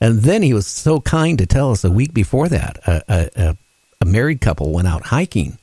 And 0.00 0.22
then 0.22 0.42
he 0.42 0.52
was 0.52 0.66
so 0.66 1.00
kind 1.00 1.38
to 1.38 1.46
tell 1.46 1.70
us 1.70 1.84
a 1.84 1.90
week 1.92 2.12
before 2.12 2.48
that 2.48 2.78
a, 2.88 3.02
a, 3.08 3.56
a 4.00 4.04
married 4.04 4.40
couple 4.40 4.72
went 4.72 4.88
out 4.88 5.06
hiking. 5.06 5.58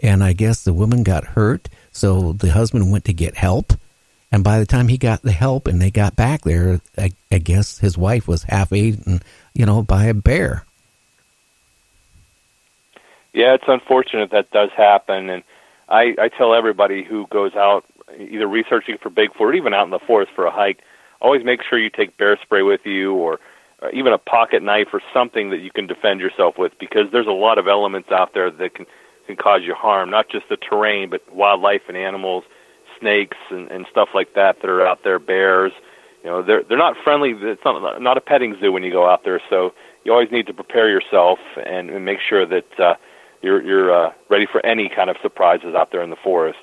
And 0.00 0.22
I 0.22 0.32
guess 0.32 0.62
the 0.62 0.72
woman 0.72 1.02
got 1.02 1.24
hurt. 1.24 1.68
So 1.90 2.34
the 2.34 2.52
husband 2.52 2.92
went 2.92 3.04
to 3.06 3.12
get 3.12 3.36
help. 3.36 3.72
And 4.34 4.42
by 4.42 4.58
the 4.58 4.66
time 4.66 4.88
he 4.88 4.98
got 4.98 5.22
the 5.22 5.30
help 5.30 5.68
and 5.68 5.80
they 5.80 5.92
got 5.92 6.16
back 6.16 6.42
there, 6.42 6.80
I, 6.98 7.12
I 7.30 7.38
guess 7.38 7.78
his 7.78 7.96
wife 7.96 8.26
was 8.26 8.42
half 8.42 8.72
eaten, 8.72 9.20
you 9.54 9.64
know, 9.64 9.80
by 9.80 10.06
a 10.06 10.14
bear. 10.14 10.64
Yeah, 13.32 13.54
it's 13.54 13.68
unfortunate 13.68 14.32
that 14.32 14.50
does 14.50 14.70
happen. 14.76 15.30
And 15.30 15.44
I, 15.88 16.16
I 16.18 16.30
tell 16.36 16.52
everybody 16.52 17.04
who 17.04 17.28
goes 17.28 17.54
out 17.54 17.84
either 18.18 18.48
researching 18.48 18.98
for 19.00 19.08
Bigfoot 19.08 19.38
or 19.38 19.54
even 19.54 19.72
out 19.72 19.84
in 19.84 19.90
the 19.90 20.00
forest 20.00 20.32
for 20.34 20.46
a 20.46 20.50
hike, 20.50 20.80
always 21.20 21.44
make 21.44 21.60
sure 21.62 21.78
you 21.78 21.88
take 21.88 22.16
bear 22.16 22.36
spray 22.42 22.62
with 22.62 22.84
you 22.84 23.14
or 23.14 23.38
uh, 23.84 23.90
even 23.92 24.12
a 24.12 24.18
pocket 24.18 24.64
knife 24.64 24.88
or 24.92 25.00
something 25.12 25.50
that 25.50 25.60
you 25.60 25.70
can 25.70 25.86
defend 25.86 26.18
yourself 26.18 26.58
with 26.58 26.72
because 26.80 27.04
there's 27.12 27.28
a 27.28 27.30
lot 27.30 27.56
of 27.56 27.68
elements 27.68 28.10
out 28.10 28.34
there 28.34 28.50
that 28.50 28.74
can 28.74 28.86
can 29.28 29.36
cause 29.36 29.60
you 29.62 29.74
harm, 29.74 30.10
not 30.10 30.28
just 30.28 30.48
the 30.50 30.56
terrain, 30.56 31.08
but 31.08 31.22
wildlife 31.32 31.82
and 31.86 31.96
animals, 31.96 32.42
snakes 32.98 33.36
and, 33.50 33.70
and 33.70 33.86
stuff 33.90 34.08
like 34.14 34.34
that 34.34 34.60
that 34.60 34.68
are 34.68 34.86
out 34.86 35.00
there, 35.04 35.18
bears. 35.18 35.72
You 36.22 36.30
know, 36.30 36.42
they're 36.42 36.62
they're 36.62 36.78
not 36.78 36.96
friendly. 37.04 37.34
It's 37.36 37.64
not 37.64 38.00
not 38.00 38.16
a 38.16 38.20
petting 38.20 38.56
zoo 38.60 38.72
when 38.72 38.82
you 38.82 38.90
go 38.90 39.08
out 39.08 39.24
there. 39.24 39.40
So 39.50 39.74
you 40.04 40.12
always 40.12 40.30
need 40.30 40.46
to 40.46 40.54
prepare 40.54 40.88
yourself 40.88 41.38
and, 41.56 41.90
and 41.90 42.04
make 42.04 42.18
sure 42.26 42.46
that 42.46 42.80
uh, 42.80 42.94
you're 43.42 43.62
you're 43.62 44.06
uh, 44.06 44.12
ready 44.30 44.46
for 44.50 44.64
any 44.64 44.90
kind 44.94 45.10
of 45.10 45.16
surprises 45.22 45.74
out 45.74 45.92
there 45.92 46.02
in 46.02 46.10
the 46.10 46.16
forest. 46.16 46.58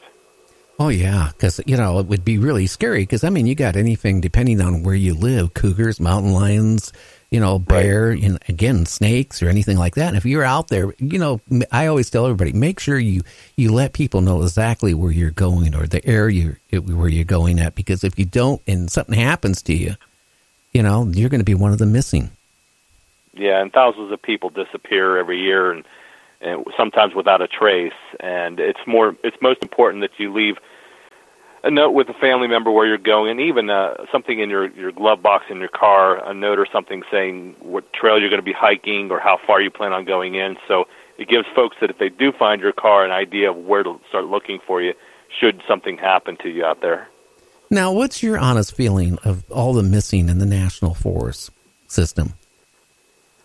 Oh 0.80 0.90
yeah, 0.90 1.30
because 1.32 1.60
you 1.68 1.78
know 1.78 2.00
it 2.00 2.08
would 2.08 2.26
be 2.26 2.40
really 2.40 2.66
scary. 2.66 3.04
Because 3.04 3.24
I 3.24 3.30
mean, 3.30 3.46
you 3.46 3.54
got 3.54 3.76
anything 3.76 4.20
depending 4.20 4.62
on 4.62 4.82
where 4.82 4.96
you 4.96 5.14
live: 5.14 5.54
cougars, 5.54 6.00
mountain 6.00 6.34
lions, 6.34 6.92
you 7.32 7.40
know, 7.40 7.58
bear, 7.58 8.10
right. 8.10 8.22
and 8.22 8.38
again, 8.50 8.86
snakes 8.86 9.42
or 9.42 9.48
anything 9.48 9.78
like 9.78 9.96
that. 9.96 10.10
And 10.10 10.18
if 10.18 10.26
you're 10.26 10.44
out 10.44 10.68
there, 10.68 10.94
you 11.00 11.18
know, 11.18 11.40
I 11.72 11.88
always 11.88 12.10
tell 12.10 12.26
everybody: 12.26 12.52
make 12.52 12.80
sure 12.80 13.00
you 13.00 13.22
you 13.56 13.72
let 13.72 13.94
people 13.94 14.22
know 14.22 14.42
exactly 14.42 14.94
where 14.94 15.12
you're 15.12 15.32
going 15.32 15.74
or 15.74 15.88
the 15.88 16.06
area 16.06 16.58
where 16.72 17.08
you're 17.08 17.24
going 17.24 17.60
at. 17.60 17.74
Because 17.74 18.04
if 18.04 18.20
you 18.20 18.26
don't, 18.26 18.62
and 18.68 18.92
something 18.92 19.18
happens 19.18 19.62
to 19.64 19.74
you, 19.74 19.96
you 20.74 20.84
know, 20.84 21.08
you're 21.08 21.30
going 21.30 21.40
to 21.40 21.46
be 21.46 21.56
one 21.56 21.72
of 21.72 21.80
the 21.80 21.86
missing. 21.86 22.32
Yeah, 23.34 23.62
and 23.62 23.72
thousands 23.72 24.12
of 24.12 24.22
people 24.22 24.50
disappear 24.50 25.18
every 25.18 25.40
year, 25.40 25.72
and 25.72 25.86
and 26.42 26.66
sometimes 26.76 27.14
without 27.16 27.42
a 27.42 27.48
trace. 27.48 27.94
And 28.20 28.60
it's 28.60 28.80
more, 28.86 29.16
it's 29.24 29.38
most 29.42 29.62
important 29.62 30.02
that 30.02 30.12
you 30.18 30.34
leave 30.34 30.58
a 31.64 31.70
note 31.70 31.92
with 31.92 32.10
a 32.10 32.14
family 32.14 32.48
member 32.48 32.72
where 32.72 32.88
you're 32.88 32.98
going, 32.98 33.32
and 33.32 33.40
even 33.42 33.70
uh, 33.70 34.06
something 34.12 34.40
in 34.40 34.50
your 34.50 34.70
your 34.72 34.92
glove 34.92 35.22
box 35.22 35.46
in 35.50 35.60
your 35.60 35.70
car, 35.70 36.28
a 36.28 36.34
note 36.34 36.60
or 36.60 36.68
something 36.72 37.04
saying 37.12 37.56
what 37.60 37.92
trail 37.94 38.20
you're 38.20 38.30
going 38.30 38.42
to 38.42 38.46
be 38.46 38.54
hiking 38.54 39.12
or 39.12 39.20
how 39.20 39.40
far 39.46 39.62
you 39.62 39.70
plan 39.70 39.94
on 39.94 40.06
going 40.06 40.36
in. 40.36 40.58
So 40.68 40.86
it 41.18 41.28
gives 41.28 41.46
folks 41.56 41.78
that 41.82 41.90
if 41.90 41.98
they 41.98 42.10
do 42.10 42.32
find 42.32 42.62
your 42.62 42.72
car, 42.72 43.06
an 43.06 43.12
idea 43.12 43.52
of 43.52 43.58
where 43.58 43.84
to 43.84 44.00
start 44.10 44.26
looking 44.26 44.60
for 44.66 44.82
you 44.82 44.94
should 45.40 45.62
something 45.68 45.98
happen 45.98 46.38
to 46.38 46.50
you 46.50 46.66
out 46.66 46.82
there. 46.82 47.08
Now, 47.70 47.94
what's 47.94 48.22
your 48.22 48.38
honest 48.38 48.76
feeling 48.76 49.18
of 49.24 49.50
all 49.50 49.74
the 49.74 49.84
missing 49.84 50.28
in 50.28 50.40
the 50.40 50.46
national 50.46 50.94
forest 50.94 51.52
system? 51.88 52.34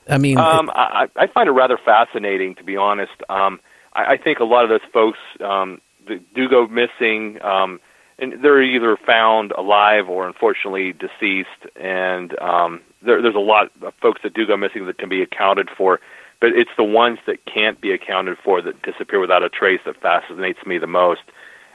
I 0.09 0.19
mean, 0.19 0.39
um, 0.39 0.71
I, 0.75 1.09
I 1.17 1.27
find 1.27 1.49
it 1.49 1.53
rather 1.53 1.79
fascinating, 1.79 2.55
to 2.57 2.65
be 2.65 2.77
honest. 2.77 3.13
Um, 3.29 3.61
I, 3.93 4.13
I 4.13 4.17
think 4.17 4.41
a 4.41 4.45
lot 4.45 4.65
of 4.65 4.71
those 4.71 4.89
folks 4.93 5.19
um, 5.41 5.81
that 6.09 6.35
do 6.35 6.49
go 6.49 6.67
missing, 6.67 7.41
um, 7.43 7.81
and 8.19 8.43
they're 8.43 8.63
either 8.63 8.97
found 8.97 9.53
alive 9.53 10.09
or 10.09 10.27
unfortunately 10.27 10.93
deceased. 10.93 11.49
And 11.77 12.39
um, 12.41 12.81
there, 13.03 13.21
there's 13.21 13.35
a 13.35 13.39
lot 13.39 13.71
of 13.83 13.95
folks 14.01 14.23
that 14.23 14.35
do 14.35 14.47
go 14.47 14.57
missing 14.57 14.87
that 14.87 14.99
can 14.99 15.09
be 15.09 15.23
accounted 15.23 15.69
for, 15.77 16.01
but 16.41 16.51
it's 16.51 16.71
the 16.77 16.85
ones 16.85 17.19
that 17.27 17.45
can't 17.45 17.81
be 17.81 17.93
accounted 17.93 18.39
for 18.43 18.63
that 18.63 18.81
disappear 18.83 19.21
without 19.21 19.43
a 19.43 19.49
trace 19.49 19.81
that 19.85 20.01
fascinates 20.01 20.61
me 20.67 20.79
the 20.79 20.87
most. 20.87 21.23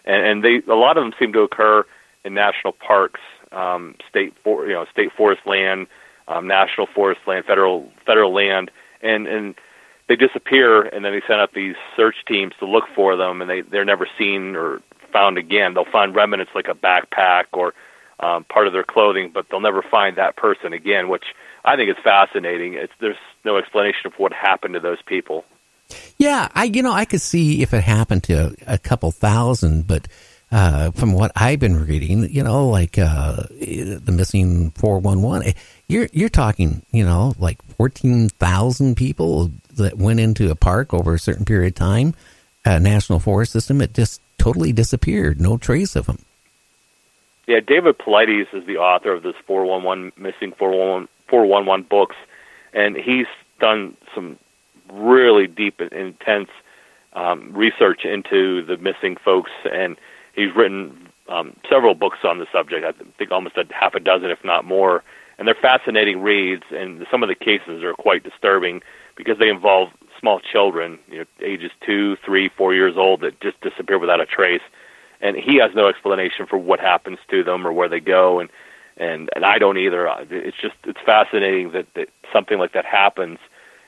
And, 0.05 0.25
and 0.25 0.43
they, 0.43 0.61
a 0.71 0.75
lot 0.75 0.97
of 0.97 1.03
them 1.03 1.13
seem 1.19 1.33
to 1.33 1.41
occur 1.41 1.85
in 2.23 2.33
national 2.33 2.73
parks, 2.73 3.19
um, 3.51 3.95
state, 4.09 4.33
for, 4.43 4.65
you 4.65 4.73
know, 4.73 4.85
state 4.91 5.11
forest 5.15 5.41
land 5.45 5.87
um, 6.31 6.47
national 6.47 6.87
forest 6.87 7.21
land, 7.27 7.45
federal 7.45 7.91
federal 8.05 8.33
land, 8.33 8.71
and 9.01 9.27
and 9.27 9.55
they 10.07 10.15
disappear, 10.15 10.81
and 10.81 11.05
then 11.05 11.13
they 11.13 11.21
send 11.27 11.39
out 11.39 11.53
these 11.53 11.75
search 11.95 12.15
teams 12.27 12.53
to 12.59 12.65
look 12.65 12.85
for 12.95 13.15
them, 13.15 13.41
and 13.41 13.49
they 13.49 13.61
they're 13.61 13.85
never 13.85 14.07
seen 14.17 14.55
or 14.55 14.81
found 15.11 15.37
again. 15.37 15.73
They'll 15.73 15.85
find 15.91 16.15
remnants 16.15 16.51
like 16.55 16.67
a 16.67 16.73
backpack 16.73 17.45
or 17.53 17.73
um, 18.19 18.43
part 18.45 18.67
of 18.67 18.73
their 18.73 18.83
clothing, 18.83 19.31
but 19.33 19.47
they'll 19.49 19.61
never 19.61 19.81
find 19.81 20.17
that 20.17 20.35
person 20.35 20.73
again, 20.73 21.09
which 21.09 21.25
I 21.65 21.75
think 21.75 21.89
is 21.89 21.97
fascinating. 22.03 22.75
It's 22.75 22.93
there's 22.99 23.17
no 23.43 23.57
explanation 23.57 24.07
of 24.07 24.13
what 24.17 24.33
happened 24.33 24.75
to 24.75 24.79
those 24.79 25.01
people. 25.01 25.45
Yeah, 26.17 26.47
I 26.53 26.65
you 26.65 26.83
know 26.83 26.91
I 26.93 27.05
could 27.05 27.21
see 27.21 27.61
if 27.61 27.73
it 27.73 27.83
happened 27.83 28.23
to 28.23 28.55
a 28.67 28.77
couple 28.77 29.11
thousand, 29.11 29.87
but 29.87 30.07
uh, 30.51 30.91
from 30.91 31.13
what 31.13 31.31
I've 31.35 31.59
been 31.59 31.85
reading, 31.85 32.29
you 32.29 32.43
know, 32.43 32.67
like 32.67 32.97
uh, 32.97 33.43
the 33.49 34.11
missing 34.11 34.71
four 34.71 34.99
one 34.99 35.21
one, 35.21 35.43
you're 35.87 36.09
you're 36.11 36.29
talking, 36.29 36.85
you 36.91 37.05
know, 37.05 37.33
like 37.39 37.61
fourteen 37.77 38.29
thousand 38.29 38.95
people 38.97 39.51
that 39.77 39.97
went 39.97 40.19
into 40.19 40.51
a 40.51 40.55
park 40.55 40.93
over 40.93 41.13
a 41.13 41.19
certain 41.19 41.45
period 41.45 41.73
of 41.73 41.75
time, 41.75 42.13
a 42.65 42.79
national 42.79 43.19
forest 43.19 43.53
system. 43.53 43.81
It 43.81 43.93
just 43.93 44.21
totally 44.41 44.71
disappeared, 44.73 45.39
no 45.39 45.57
trace 45.57 45.95
of 45.95 46.05
them. 46.05 46.19
Yeah, 47.47 47.59
David 47.59 47.97
Paulides 47.97 48.53
is 48.53 48.65
the 48.65 48.77
author 48.77 49.11
of 49.13 49.23
this 49.23 49.35
four 49.45 49.65
one 49.65 49.83
one 49.83 50.11
missing 50.17 50.53
four 50.57 50.71
one 50.71 51.07
four 51.27 51.45
one 51.45 51.65
one 51.65 51.83
books, 51.83 52.15
and 52.73 52.95
he's 52.95 53.27
done 53.59 53.95
some 54.15 54.37
really 54.91 55.47
deep 55.47 55.79
and 55.79 55.91
intense 55.91 56.49
um, 57.13 57.51
research 57.53 58.05
into 58.05 58.63
the 58.65 58.77
missing 58.77 59.17
folks 59.23 59.51
and 59.71 59.97
he's 60.33 60.55
written 60.55 61.09
um, 61.29 61.55
several 61.69 61.95
books 61.95 62.19
on 62.23 62.39
the 62.39 62.47
subject. 62.51 62.85
I 62.85 62.91
think 63.17 63.31
almost 63.31 63.57
a 63.57 63.65
half 63.71 63.95
a 63.95 63.99
dozen, 63.99 64.29
if 64.29 64.43
not 64.43 64.65
more. 64.65 65.03
and 65.37 65.47
they're 65.47 65.55
fascinating 65.55 66.21
reads. 66.21 66.63
And 66.71 67.05
some 67.09 67.23
of 67.23 67.29
the 67.29 67.35
cases 67.35 67.83
are 67.83 67.93
quite 67.93 68.23
disturbing 68.23 68.81
because 69.15 69.37
they 69.39 69.49
involve 69.49 69.89
small 70.21 70.39
children, 70.39 70.99
you 71.09 71.19
know, 71.19 71.25
ages 71.41 71.71
two, 71.85 72.15
three, 72.23 72.49
four 72.49 72.73
years 72.73 72.95
old 72.95 73.21
that 73.21 73.41
just 73.41 73.59
disappear 73.59 73.99
without 73.99 74.21
a 74.21 74.25
trace, 74.25 74.61
and 75.19 75.35
he 75.35 75.57
has 75.57 75.71
no 75.75 75.87
explanation 75.87 76.45
for 76.45 76.57
what 76.57 76.79
happens 76.79 77.17
to 77.29 77.43
them 77.43 77.67
or 77.67 77.73
where 77.73 77.89
they 77.89 77.99
go, 77.99 78.39
and 78.39 78.49
and 78.97 79.29
and 79.35 79.43
I 79.43 79.57
don't 79.57 79.77
either. 79.77 80.07
It's 80.29 80.57
just 80.61 80.75
it's 80.85 81.01
fascinating 81.05 81.71
that, 81.71 81.87
that 81.95 82.09
something 82.31 82.59
like 82.59 82.73
that 82.73 82.85
happens, 82.85 83.39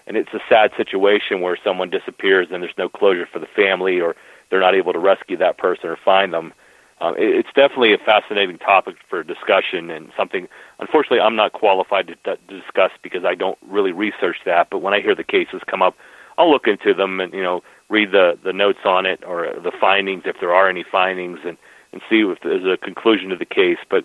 and 0.07 0.17
it's 0.17 0.33
a 0.33 0.41
sad 0.49 0.71
situation 0.75 1.41
where 1.41 1.57
someone 1.63 1.89
disappears 1.89 2.47
and 2.51 2.61
there's 2.61 2.77
no 2.77 2.89
closure 2.89 3.27
for 3.31 3.39
the 3.39 3.47
family 3.47 4.01
or 4.01 4.15
they're 4.49 4.59
not 4.59 4.75
able 4.75 4.93
to 4.93 4.99
rescue 4.99 5.37
that 5.37 5.57
person 5.57 5.89
or 5.89 5.97
find 5.97 6.33
them. 6.33 6.53
Um, 7.01 7.15
it, 7.17 7.35
it's 7.35 7.49
definitely 7.55 7.93
a 7.93 7.97
fascinating 7.97 8.57
topic 8.57 8.95
for 9.09 9.23
discussion 9.23 9.89
and 9.89 10.11
something. 10.15 10.47
Unfortunately, 10.79 11.19
I'm 11.19 11.35
not 11.35 11.53
qualified 11.53 12.07
to, 12.07 12.15
to 12.23 12.37
discuss 12.47 12.91
because 13.01 13.25
I 13.25 13.35
don't 13.35 13.57
really 13.67 13.91
research 13.91 14.37
that. 14.45 14.69
But 14.69 14.79
when 14.79 14.93
I 14.93 15.01
hear 15.01 15.15
the 15.15 15.23
cases 15.23 15.61
come 15.67 15.81
up, 15.81 15.95
I'll 16.37 16.51
look 16.51 16.67
into 16.67 16.93
them 16.93 17.19
and 17.19 17.33
you 17.33 17.43
know 17.43 17.63
read 17.89 18.11
the 18.11 18.37
the 18.43 18.53
notes 18.53 18.79
on 18.85 19.05
it 19.05 19.23
or 19.25 19.53
the 19.61 19.71
findings 19.79 20.23
if 20.25 20.39
there 20.39 20.53
are 20.53 20.69
any 20.69 20.83
findings 20.83 21.39
and 21.45 21.57
and 21.91 22.01
see 22.09 22.21
if 22.21 22.39
there's 22.41 22.65
a 22.65 22.77
conclusion 22.77 23.29
to 23.29 23.35
the 23.35 23.45
case. 23.45 23.77
But 23.89 24.03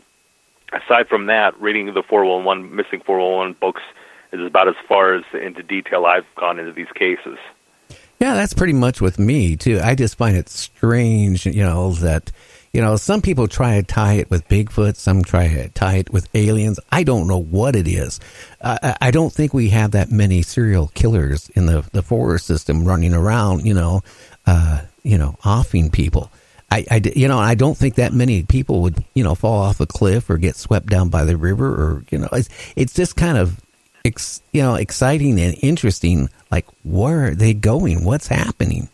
aside 0.72 1.08
from 1.08 1.26
that, 1.26 1.58
reading 1.60 1.86
the 1.94 2.02
411 2.02 2.74
missing 2.74 3.00
411 3.00 3.56
books 3.60 3.82
is 4.32 4.44
about 4.44 4.68
as 4.68 4.74
far 4.86 5.14
as 5.14 5.24
into 5.32 5.62
detail 5.62 6.04
I've 6.04 6.26
gone 6.36 6.58
into 6.58 6.72
these 6.72 6.92
cases. 6.94 7.38
Yeah, 8.20 8.34
that's 8.34 8.52
pretty 8.52 8.72
much 8.72 9.00
with 9.00 9.18
me 9.18 9.56
too. 9.56 9.80
I 9.82 9.94
just 9.94 10.16
find 10.16 10.36
it 10.36 10.48
strange, 10.48 11.46
you 11.46 11.62
know, 11.62 11.92
that 11.92 12.32
you 12.78 12.84
know 12.84 12.94
some 12.94 13.22
people 13.22 13.48
try 13.48 13.80
to 13.80 13.82
tie 13.82 14.12
it 14.12 14.30
with 14.30 14.46
Bigfoot, 14.46 14.94
some 14.94 15.24
try 15.24 15.48
to 15.48 15.68
tie 15.70 15.96
it 15.96 16.12
with 16.12 16.28
aliens. 16.32 16.78
I 16.92 17.02
don't 17.02 17.26
know 17.26 17.42
what 17.42 17.74
it 17.74 17.88
is. 17.88 18.20
Uh, 18.60 18.94
I 19.00 19.10
don't 19.10 19.32
think 19.32 19.52
we 19.52 19.70
have 19.70 19.90
that 19.90 20.12
many 20.12 20.42
serial 20.42 20.86
killers 20.94 21.48
in 21.56 21.66
the 21.66 21.84
the 21.90 22.04
forest 22.04 22.46
system 22.46 22.84
running 22.84 23.14
around, 23.14 23.66
you 23.66 23.74
know, 23.74 24.02
uh, 24.46 24.82
you 25.02 25.18
know, 25.18 25.36
offing 25.44 25.90
people. 25.90 26.30
I, 26.70 26.86
I, 26.88 27.02
you 27.16 27.26
know, 27.26 27.40
I 27.40 27.56
don't 27.56 27.76
think 27.76 27.96
that 27.96 28.12
many 28.12 28.44
people 28.44 28.82
would, 28.82 29.02
you 29.12 29.24
know, 29.24 29.34
fall 29.34 29.58
off 29.58 29.80
a 29.80 29.86
cliff 29.86 30.30
or 30.30 30.38
get 30.38 30.54
swept 30.54 30.86
down 30.86 31.08
by 31.08 31.24
the 31.24 31.36
river, 31.36 31.66
or 31.66 32.04
you 32.10 32.18
know, 32.18 32.28
it's 32.30 32.48
it's 32.76 32.94
just 32.94 33.16
kind 33.16 33.38
of, 33.38 33.60
ex, 34.04 34.40
you 34.52 34.62
know, 34.62 34.76
exciting 34.76 35.40
and 35.40 35.56
interesting. 35.62 36.30
Like, 36.52 36.66
where 36.84 37.26
are 37.26 37.34
they 37.34 37.54
going? 37.54 38.04
What's 38.04 38.28
happening? 38.28 38.88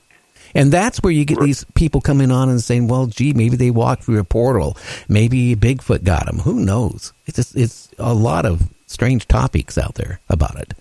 And 0.55 0.73
that's 0.73 1.03
where 1.03 1.12
you 1.12 1.25
get 1.25 1.40
these 1.40 1.64
people 1.75 2.01
coming 2.01 2.31
on 2.31 2.49
and 2.49 2.61
saying, 2.61 2.88
"Well, 2.88 3.07
gee, 3.07 3.33
maybe 3.33 3.57
they 3.57 3.71
walked 3.71 4.05
through 4.05 4.21
a 4.21 4.25
portal. 4.25 4.77
Maybe 5.09 5.57
Bigfoot 5.57 6.05
got 6.05 6.27
them. 6.27 6.38
Who 6.38 6.61
knows?" 6.61 7.12
It's 7.27 7.37
just, 7.37 7.57
it's 7.57 7.90
a 7.99 8.14
lot 8.14 8.47
of 8.47 8.71
strange 8.87 9.27
topics 9.27 9.77
out 9.77 9.95
there 9.95 10.21
about 10.29 10.57
it. 10.57 10.75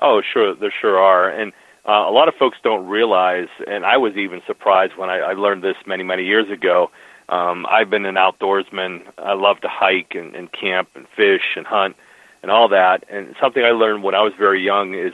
Oh, 0.00 0.22
sure, 0.22 0.54
there 0.54 0.72
sure 0.80 0.98
are, 0.98 1.28
and 1.28 1.52
uh, 1.88 2.04
a 2.06 2.12
lot 2.12 2.28
of 2.28 2.34
folks 2.34 2.58
don't 2.62 2.86
realize, 2.86 3.48
and 3.66 3.84
I 3.84 3.96
was 3.96 4.16
even 4.16 4.42
surprised 4.46 4.96
when 4.96 5.10
I, 5.10 5.18
I 5.18 5.32
learned 5.32 5.64
this 5.64 5.76
many, 5.86 6.04
many 6.04 6.24
years 6.24 6.50
ago. 6.50 6.90
Um, 7.28 7.66
I've 7.66 7.90
been 7.90 8.06
an 8.06 8.14
outdoorsman. 8.14 9.02
I 9.18 9.34
love 9.34 9.60
to 9.60 9.68
hike 9.68 10.14
and, 10.14 10.34
and 10.34 10.50
camp 10.52 10.90
and 10.94 11.06
fish 11.16 11.56
and 11.56 11.66
hunt 11.66 11.96
and 12.42 12.50
all 12.50 12.68
that. 12.68 13.04
And 13.10 13.34
something 13.40 13.64
I 13.64 13.70
learned 13.70 14.02
when 14.02 14.14
I 14.14 14.22
was 14.22 14.32
very 14.38 14.62
young 14.62 14.94
is 14.94 15.12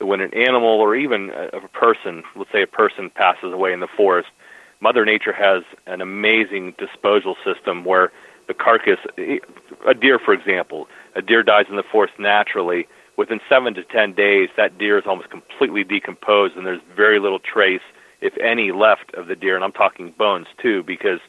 when 0.00 0.20
an 0.20 0.32
animal 0.34 0.80
or 0.80 0.94
even 0.94 1.30
a, 1.30 1.58
a 1.58 1.68
person, 1.68 2.22
let's 2.34 2.52
say 2.52 2.62
a 2.62 2.66
person 2.66 3.10
passes 3.10 3.52
away 3.52 3.72
in 3.72 3.80
the 3.80 3.88
forest, 3.88 4.28
Mother 4.80 5.04
Nature 5.04 5.32
has 5.32 5.62
an 5.86 6.00
amazing 6.00 6.74
disposal 6.78 7.36
system 7.44 7.84
where 7.84 8.12
the 8.46 8.54
carcass, 8.54 8.98
a 9.18 9.94
deer, 9.94 10.18
for 10.18 10.32
example, 10.32 10.86
a 11.14 11.22
deer 11.22 11.42
dies 11.42 11.66
in 11.68 11.76
the 11.76 11.82
forest 11.82 12.14
naturally 12.18 12.86
within 13.16 13.40
seven 13.48 13.74
to 13.74 13.82
ten 13.82 14.12
days, 14.12 14.50
that 14.56 14.76
deer 14.78 14.98
is 14.98 15.04
almost 15.06 15.30
completely 15.30 15.82
decomposed, 15.82 16.56
and 16.56 16.66
there's 16.66 16.80
very 16.94 17.18
little 17.18 17.38
trace, 17.38 17.80
if 18.20 18.36
any, 18.38 18.72
left 18.72 19.14
of 19.14 19.26
the 19.26 19.34
deer. 19.34 19.56
And 19.56 19.64
I'm 19.64 19.72
talking 19.72 20.12
bones 20.18 20.46
too, 20.58 20.82
because 20.82 21.20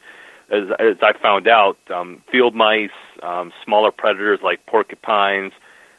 as, 0.50 0.64
as 0.78 0.96
I 1.02 1.12
found 1.14 1.48
out, 1.48 1.78
um, 1.90 2.22
field 2.30 2.54
mice, 2.54 2.90
um, 3.22 3.52
smaller 3.64 3.90
predators 3.90 4.40
like 4.42 4.64
porcupines, 4.66 5.52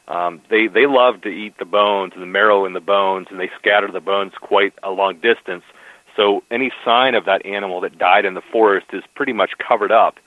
um, 0.10 0.41
they 0.50 0.67
they 0.67 0.86
love 0.86 1.22
to 1.22 1.30
eat 1.30 1.58
the 1.58 1.65
bones 1.65 2.13
and 2.13 2.22
the 2.22 2.28
marrow 2.28 2.65
in 2.65 2.74
the 2.74 2.82
bones, 2.82 3.28
and 3.30 3.39
they 3.39 3.50
scatter 3.60 3.91
the 3.91 4.02
bones 4.02 4.34
quite 4.41 4.74
a 4.84 4.91
long 4.91 5.15
distance. 5.19 5.63
So 6.15 6.43
any 6.52 6.72
sign 6.84 7.15
of 7.15 7.26
that 7.26 7.45
animal 7.45 7.82
that 7.82 7.98
died 7.98 8.26
in 8.26 8.34
the 8.34 8.41
forest 8.41 8.88
is 8.91 9.04
pretty 9.15 9.34
much 9.34 9.52
covered 9.58 9.91
up, 9.91 10.17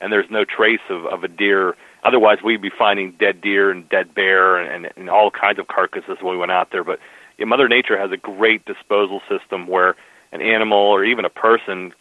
and 0.00 0.12
there's 0.12 0.30
no 0.30 0.44
trace 0.44 0.80
of, 0.88 1.04
of 1.06 1.24
a 1.24 1.28
deer 1.28 1.76
Otherwise, 2.04 2.38
we'd 2.42 2.60
be 2.60 2.70
finding 2.70 3.12
dead 3.12 3.40
deer 3.40 3.70
and 3.70 3.88
dead 3.88 4.14
bear 4.14 4.56
and, 4.56 4.86
and, 4.86 4.92
and 4.96 5.10
all 5.10 5.30
kinds 5.30 5.58
of 5.58 5.68
carcasses 5.68 6.18
when 6.20 6.32
we 6.32 6.36
went 6.36 6.50
out 6.50 6.70
there. 6.72 6.82
But 6.82 6.98
yeah, 7.38 7.44
Mother 7.44 7.68
Nature 7.68 7.96
has 7.96 8.10
a 8.10 8.16
great 8.16 8.64
disposal 8.64 9.20
system 9.28 9.68
where 9.68 9.94
an 10.32 10.42
animal 10.42 10.78
or 10.78 11.04
even 11.04 11.24
a 11.24 11.30
person 11.30 11.92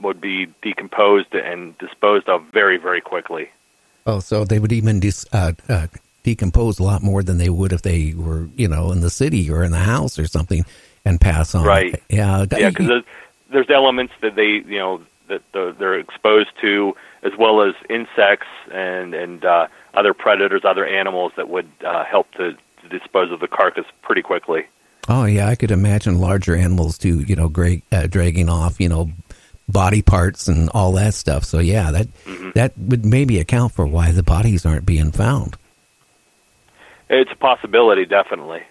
would 0.00 0.20
be 0.20 0.46
decomposed 0.62 1.34
and 1.34 1.76
disposed 1.78 2.28
of 2.28 2.44
very, 2.52 2.78
very 2.78 3.00
quickly. 3.00 3.50
Oh, 4.06 4.20
so 4.20 4.44
they 4.44 4.58
would 4.58 4.72
even 4.72 5.00
dis, 5.00 5.26
uh, 5.32 5.52
uh, 5.68 5.86
decompose 6.22 6.78
a 6.78 6.82
lot 6.82 7.02
more 7.02 7.22
than 7.22 7.38
they 7.38 7.48
would 7.48 7.72
if 7.72 7.82
they 7.82 8.14
were, 8.14 8.48
you 8.56 8.68
know, 8.68 8.92
in 8.92 9.00
the 9.00 9.10
city 9.10 9.50
or 9.50 9.64
in 9.64 9.72
the 9.72 9.78
house 9.78 10.18
or 10.18 10.26
something 10.26 10.64
and 11.04 11.20
pass 11.20 11.54
on. 11.54 11.64
Right. 11.64 12.00
Yeah. 12.08 12.46
Yeah, 12.56 12.70
because 12.70 12.86
there's, 12.86 13.04
there's 13.50 13.70
elements 13.70 14.12
that 14.22 14.36
they, 14.36 14.62
you 14.66 14.78
know, 14.78 15.02
that 15.28 15.42
they're 15.78 15.98
exposed 15.98 16.50
to 16.60 16.94
as 17.22 17.32
well 17.38 17.62
as 17.62 17.74
insects 17.88 18.48
and 18.72 19.14
and 19.14 19.44
uh, 19.44 19.68
other 19.94 20.14
predators, 20.14 20.62
other 20.64 20.86
animals 20.86 21.32
that 21.36 21.48
would 21.48 21.70
uh, 21.84 22.04
help 22.04 22.30
to, 22.32 22.52
to 22.82 22.88
dispose 22.88 23.30
of 23.32 23.40
the 23.40 23.48
carcass 23.48 23.84
pretty 24.02 24.22
quickly. 24.22 24.66
Oh 25.08 25.24
yeah, 25.24 25.48
I 25.48 25.54
could 25.54 25.70
imagine 25.70 26.18
larger 26.18 26.54
animals 26.54 26.98
too. 26.98 27.20
You 27.20 27.36
know, 27.36 27.48
gra- 27.48 27.82
uh, 27.90 28.06
dragging 28.06 28.48
off, 28.48 28.80
you 28.80 28.88
know, 28.88 29.10
body 29.68 30.02
parts 30.02 30.48
and 30.48 30.68
all 30.70 30.92
that 30.92 31.14
stuff. 31.14 31.44
So 31.44 31.58
yeah, 31.58 31.90
that 31.92 32.08
mm-hmm. 32.24 32.50
that 32.54 32.76
would 32.76 33.04
maybe 33.04 33.38
account 33.38 33.72
for 33.72 33.86
why 33.86 34.10
the 34.10 34.22
bodies 34.22 34.66
aren't 34.66 34.86
being 34.86 35.12
found. 35.12 35.56
It's 37.12 37.30
a 37.30 37.36
possibility, 37.36 38.06
definitely 38.06 38.62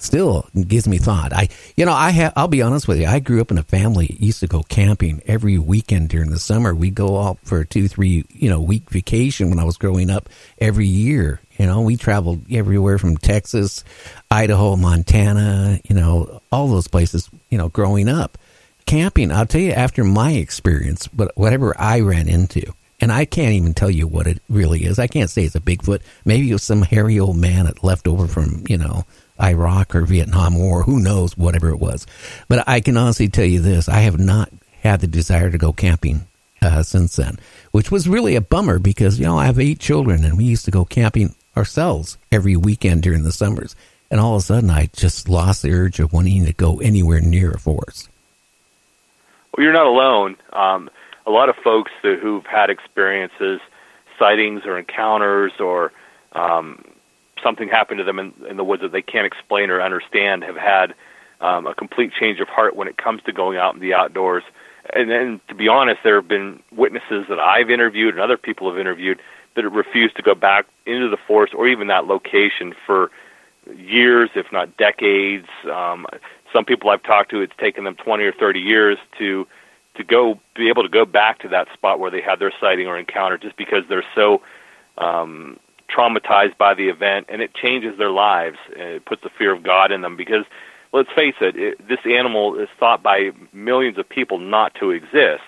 still 0.00 0.48
gives 0.66 0.88
me 0.88 0.98
thought. 0.98 1.32
I, 1.32 1.48
you 1.76 1.84
know, 1.84 1.92
I 1.92 2.10
have, 2.10 2.32
I'll 2.36 2.48
be 2.48 2.62
honest 2.62 2.88
with 2.88 3.00
you. 3.00 3.06
I 3.06 3.20
grew 3.20 3.40
up 3.40 3.50
in 3.50 3.58
a 3.58 3.62
family 3.62 4.16
used 4.18 4.40
to 4.40 4.46
go 4.46 4.62
camping 4.62 5.22
every 5.26 5.58
weekend 5.58 6.08
during 6.08 6.30
the 6.30 6.38
summer. 6.38 6.74
We'd 6.74 6.94
go 6.94 7.20
out 7.20 7.38
for 7.42 7.60
a 7.60 7.66
two, 7.66 7.88
three, 7.88 8.24
you 8.30 8.48
know, 8.48 8.60
week 8.60 8.88
vacation 8.90 9.50
when 9.50 9.58
I 9.58 9.64
was 9.64 9.76
growing 9.76 10.10
up 10.10 10.28
every 10.58 10.86
year. 10.86 11.40
You 11.58 11.66
know, 11.66 11.82
we 11.82 11.96
traveled 11.96 12.50
everywhere 12.50 12.98
from 12.98 13.16
Texas, 13.16 13.84
Idaho, 14.30 14.76
Montana, 14.76 15.80
you 15.88 15.94
know, 15.94 16.40
all 16.50 16.68
those 16.68 16.88
places, 16.88 17.28
you 17.50 17.58
know, 17.58 17.68
growing 17.68 18.08
up. 18.08 18.38
Camping, 18.86 19.30
I'll 19.30 19.46
tell 19.46 19.60
you 19.60 19.72
after 19.72 20.02
my 20.02 20.32
experience, 20.32 21.06
but 21.08 21.36
whatever 21.36 21.78
I 21.78 22.00
ran 22.00 22.28
into, 22.28 22.72
and 23.00 23.10
I 23.10 23.24
can't 23.24 23.54
even 23.54 23.74
tell 23.74 23.90
you 23.90 24.06
what 24.06 24.26
it 24.26 24.42
really 24.48 24.84
is. 24.84 24.98
I 24.98 25.06
can't 25.06 25.30
say 25.30 25.44
it's 25.44 25.54
a 25.54 25.60
Bigfoot. 25.60 26.02
Maybe 26.24 26.50
it 26.50 26.52
was 26.52 26.62
some 26.62 26.82
hairy 26.82 27.18
old 27.18 27.36
man 27.36 27.64
that 27.64 27.82
left 27.82 28.06
over 28.06 28.26
from, 28.26 28.64
you 28.68 28.76
know, 28.76 29.04
Iraq 29.40 29.94
or 29.94 30.02
Vietnam 30.02 30.58
War, 30.58 30.82
who 30.82 31.00
knows, 31.00 31.36
whatever 31.36 31.70
it 31.70 31.78
was. 31.78 32.06
But 32.48 32.68
I 32.68 32.80
can 32.80 32.96
honestly 32.96 33.28
tell 33.28 33.44
you 33.44 33.60
this 33.60 33.88
I 33.88 34.00
have 34.00 34.18
not 34.18 34.50
had 34.82 35.00
the 35.00 35.06
desire 35.06 35.50
to 35.50 35.58
go 35.58 35.72
camping 35.72 36.26
uh, 36.62 36.82
since 36.82 37.16
then, 37.16 37.38
which 37.70 37.90
was 37.90 38.08
really 38.08 38.36
a 38.36 38.40
bummer 38.40 38.78
because, 38.78 39.18
you 39.18 39.24
know, 39.24 39.38
I 39.38 39.46
have 39.46 39.58
eight 39.58 39.78
children 39.78 40.24
and 40.24 40.36
we 40.36 40.44
used 40.44 40.66
to 40.66 40.70
go 40.70 40.84
camping 40.84 41.34
ourselves 41.56 42.18
every 42.30 42.56
weekend 42.56 43.02
during 43.02 43.22
the 43.22 43.32
summers. 43.32 43.74
And 44.10 44.20
all 44.20 44.34
of 44.34 44.42
a 44.42 44.44
sudden, 44.44 44.70
I 44.70 44.90
just 44.92 45.28
lost 45.28 45.62
the 45.62 45.72
urge 45.72 46.00
of 46.00 46.12
wanting 46.12 46.44
to 46.44 46.52
go 46.52 46.80
anywhere 46.80 47.20
near 47.20 47.52
a 47.52 47.58
forest. 47.58 48.08
Well, 49.56 49.64
you're 49.64 49.72
not 49.72 49.86
alone. 49.86 50.36
Um, 50.52 50.90
a 51.30 51.32
lot 51.32 51.48
of 51.48 51.54
folks 51.62 51.92
who've 52.02 52.44
had 52.44 52.70
experiences, 52.70 53.60
sightings 54.18 54.62
or 54.66 54.76
encounters 54.76 55.52
or 55.60 55.92
um, 56.32 56.84
something 57.42 57.68
happened 57.68 57.98
to 57.98 58.04
them 58.04 58.18
in, 58.18 58.34
in 58.48 58.56
the 58.56 58.64
woods 58.64 58.82
that 58.82 58.90
they 58.90 59.00
can't 59.00 59.26
explain 59.26 59.70
or 59.70 59.80
understand 59.80 60.42
have 60.42 60.56
had 60.56 60.92
um, 61.40 61.68
a 61.68 61.74
complete 61.74 62.12
change 62.18 62.40
of 62.40 62.48
heart 62.48 62.74
when 62.74 62.88
it 62.88 62.96
comes 62.96 63.22
to 63.22 63.32
going 63.32 63.56
out 63.56 63.74
in 63.74 63.80
the 63.80 63.94
outdoors. 63.94 64.42
And 64.92 65.08
then, 65.08 65.40
to 65.48 65.54
be 65.54 65.68
honest, 65.68 66.00
there 66.02 66.16
have 66.16 66.26
been 66.26 66.60
witnesses 66.72 67.26
that 67.28 67.38
I've 67.38 67.70
interviewed 67.70 68.14
and 68.14 68.20
other 68.20 68.36
people 68.36 68.68
have 68.68 68.80
interviewed 68.80 69.20
that 69.54 69.62
have 69.62 69.72
refused 69.72 70.16
to 70.16 70.22
go 70.22 70.34
back 70.34 70.66
into 70.84 71.08
the 71.08 71.18
forest 71.28 71.54
or 71.54 71.68
even 71.68 71.86
that 71.86 72.06
location 72.06 72.74
for 72.86 73.10
years, 73.76 74.30
if 74.34 74.46
not 74.50 74.76
decades. 74.76 75.46
Um, 75.70 76.06
some 76.52 76.64
people 76.64 76.90
I've 76.90 77.04
talked 77.04 77.30
to, 77.30 77.40
it's 77.40 77.52
taken 77.56 77.84
them 77.84 77.94
20 77.94 78.24
or 78.24 78.32
30 78.32 78.58
years 78.58 78.98
to 79.18 79.46
to 80.00 80.04
go 80.04 80.40
be 80.56 80.68
able 80.68 80.82
to 80.82 80.88
go 80.88 81.04
back 81.04 81.40
to 81.40 81.48
that 81.48 81.68
spot 81.72 82.00
where 82.00 82.10
they 82.10 82.20
had 82.20 82.38
their 82.38 82.52
sighting 82.60 82.86
or 82.86 82.98
encounter, 82.98 83.38
just 83.38 83.56
because 83.56 83.84
they're 83.88 84.04
so 84.14 84.42
um, 84.98 85.58
traumatized 85.88 86.56
by 86.58 86.74
the 86.74 86.88
event, 86.88 87.26
and 87.28 87.42
it 87.42 87.54
changes 87.54 87.96
their 87.98 88.10
lives. 88.10 88.58
It 88.70 89.04
puts 89.04 89.22
the 89.22 89.30
fear 89.30 89.52
of 89.52 89.62
God 89.62 89.92
in 89.92 90.00
them 90.02 90.16
because, 90.16 90.44
let's 90.92 91.10
face 91.14 91.34
it, 91.40 91.56
it 91.56 91.88
this 91.88 92.00
animal 92.04 92.58
is 92.58 92.68
thought 92.78 93.02
by 93.02 93.30
millions 93.52 93.98
of 93.98 94.08
people 94.08 94.38
not 94.38 94.74
to 94.76 94.90
exist. 94.90 95.44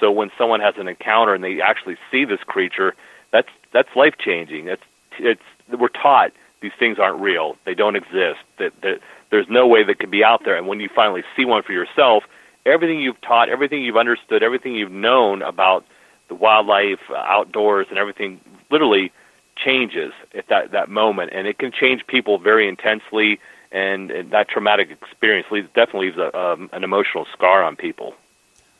So 0.00 0.10
when 0.10 0.30
someone 0.36 0.60
has 0.60 0.74
an 0.76 0.88
encounter 0.88 1.34
and 1.34 1.42
they 1.42 1.60
actually 1.60 1.96
see 2.10 2.24
this 2.24 2.40
creature, 2.46 2.94
that's 3.32 3.48
that's 3.72 3.88
life 3.96 4.14
changing. 4.18 4.68
It's 4.68 4.82
it's 5.18 5.42
we're 5.70 5.88
taught 5.88 6.32
these 6.60 6.72
things 6.78 6.98
aren't 6.98 7.20
real. 7.20 7.56
They 7.64 7.74
don't 7.74 7.96
exist. 7.96 8.40
That 8.58 8.72
that 8.82 9.00
there's 9.30 9.46
no 9.48 9.66
way 9.66 9.84
that 9.84 9.98
could 9.98 10.10
be 10.10 10.22
out 10.22 10.44
there. 10.44 10.56
And 10.56 10.66
when 10.66 10.80
you 10.80 10.88
finally 10.94 11.24
see 11.36 11.44
one 11.44 11.62
for 11.62 11.72
yourself, 11.72 12.24
everything 12.66 13.00
you've 13.00 13.20
taught, 13.20 13.48
everything 13.48 13.82
you've 13.82 13.96
understood, 13.96 14.42
everything 14.42 14.74
you've 14.74 14.92
known 14.92 15.42
about 15.42 15.84
the 16.28 16.34
wildlife, 16.34 17.00
uh, 17.10 17.14
outdoors, 17.14 17.86
and 17.90 17.98
everything 17.98 18.40
literally 18.70 19.12
changes 19.56 20.12
at 20.34 20.48
that 20.48 20.72
that 20.72 20.88
moment, 20.88 21.32
and 21.32 21.46
it 21.46 21.58
can 21.58 21.72
change 21.72 22.06
people 22.06 22.38
very 22.38 22.68
intensely. 22.68 23.40
And, 23.72 24.12
and 24.12 24.30
that 24.30 24.48
traumatic 24.48 24.90
experience 24.90 25.48
leaves, 25.50 25.68
definitely 25.74 26.06
leaves 26.06 26.18
a, 26.18 26.38
um, 26.38 26.70
an 26.72 26.84
emotional 26.84 27.26
scar 27.32 27.64
on 27.64 27.74
people. 27.74 28.14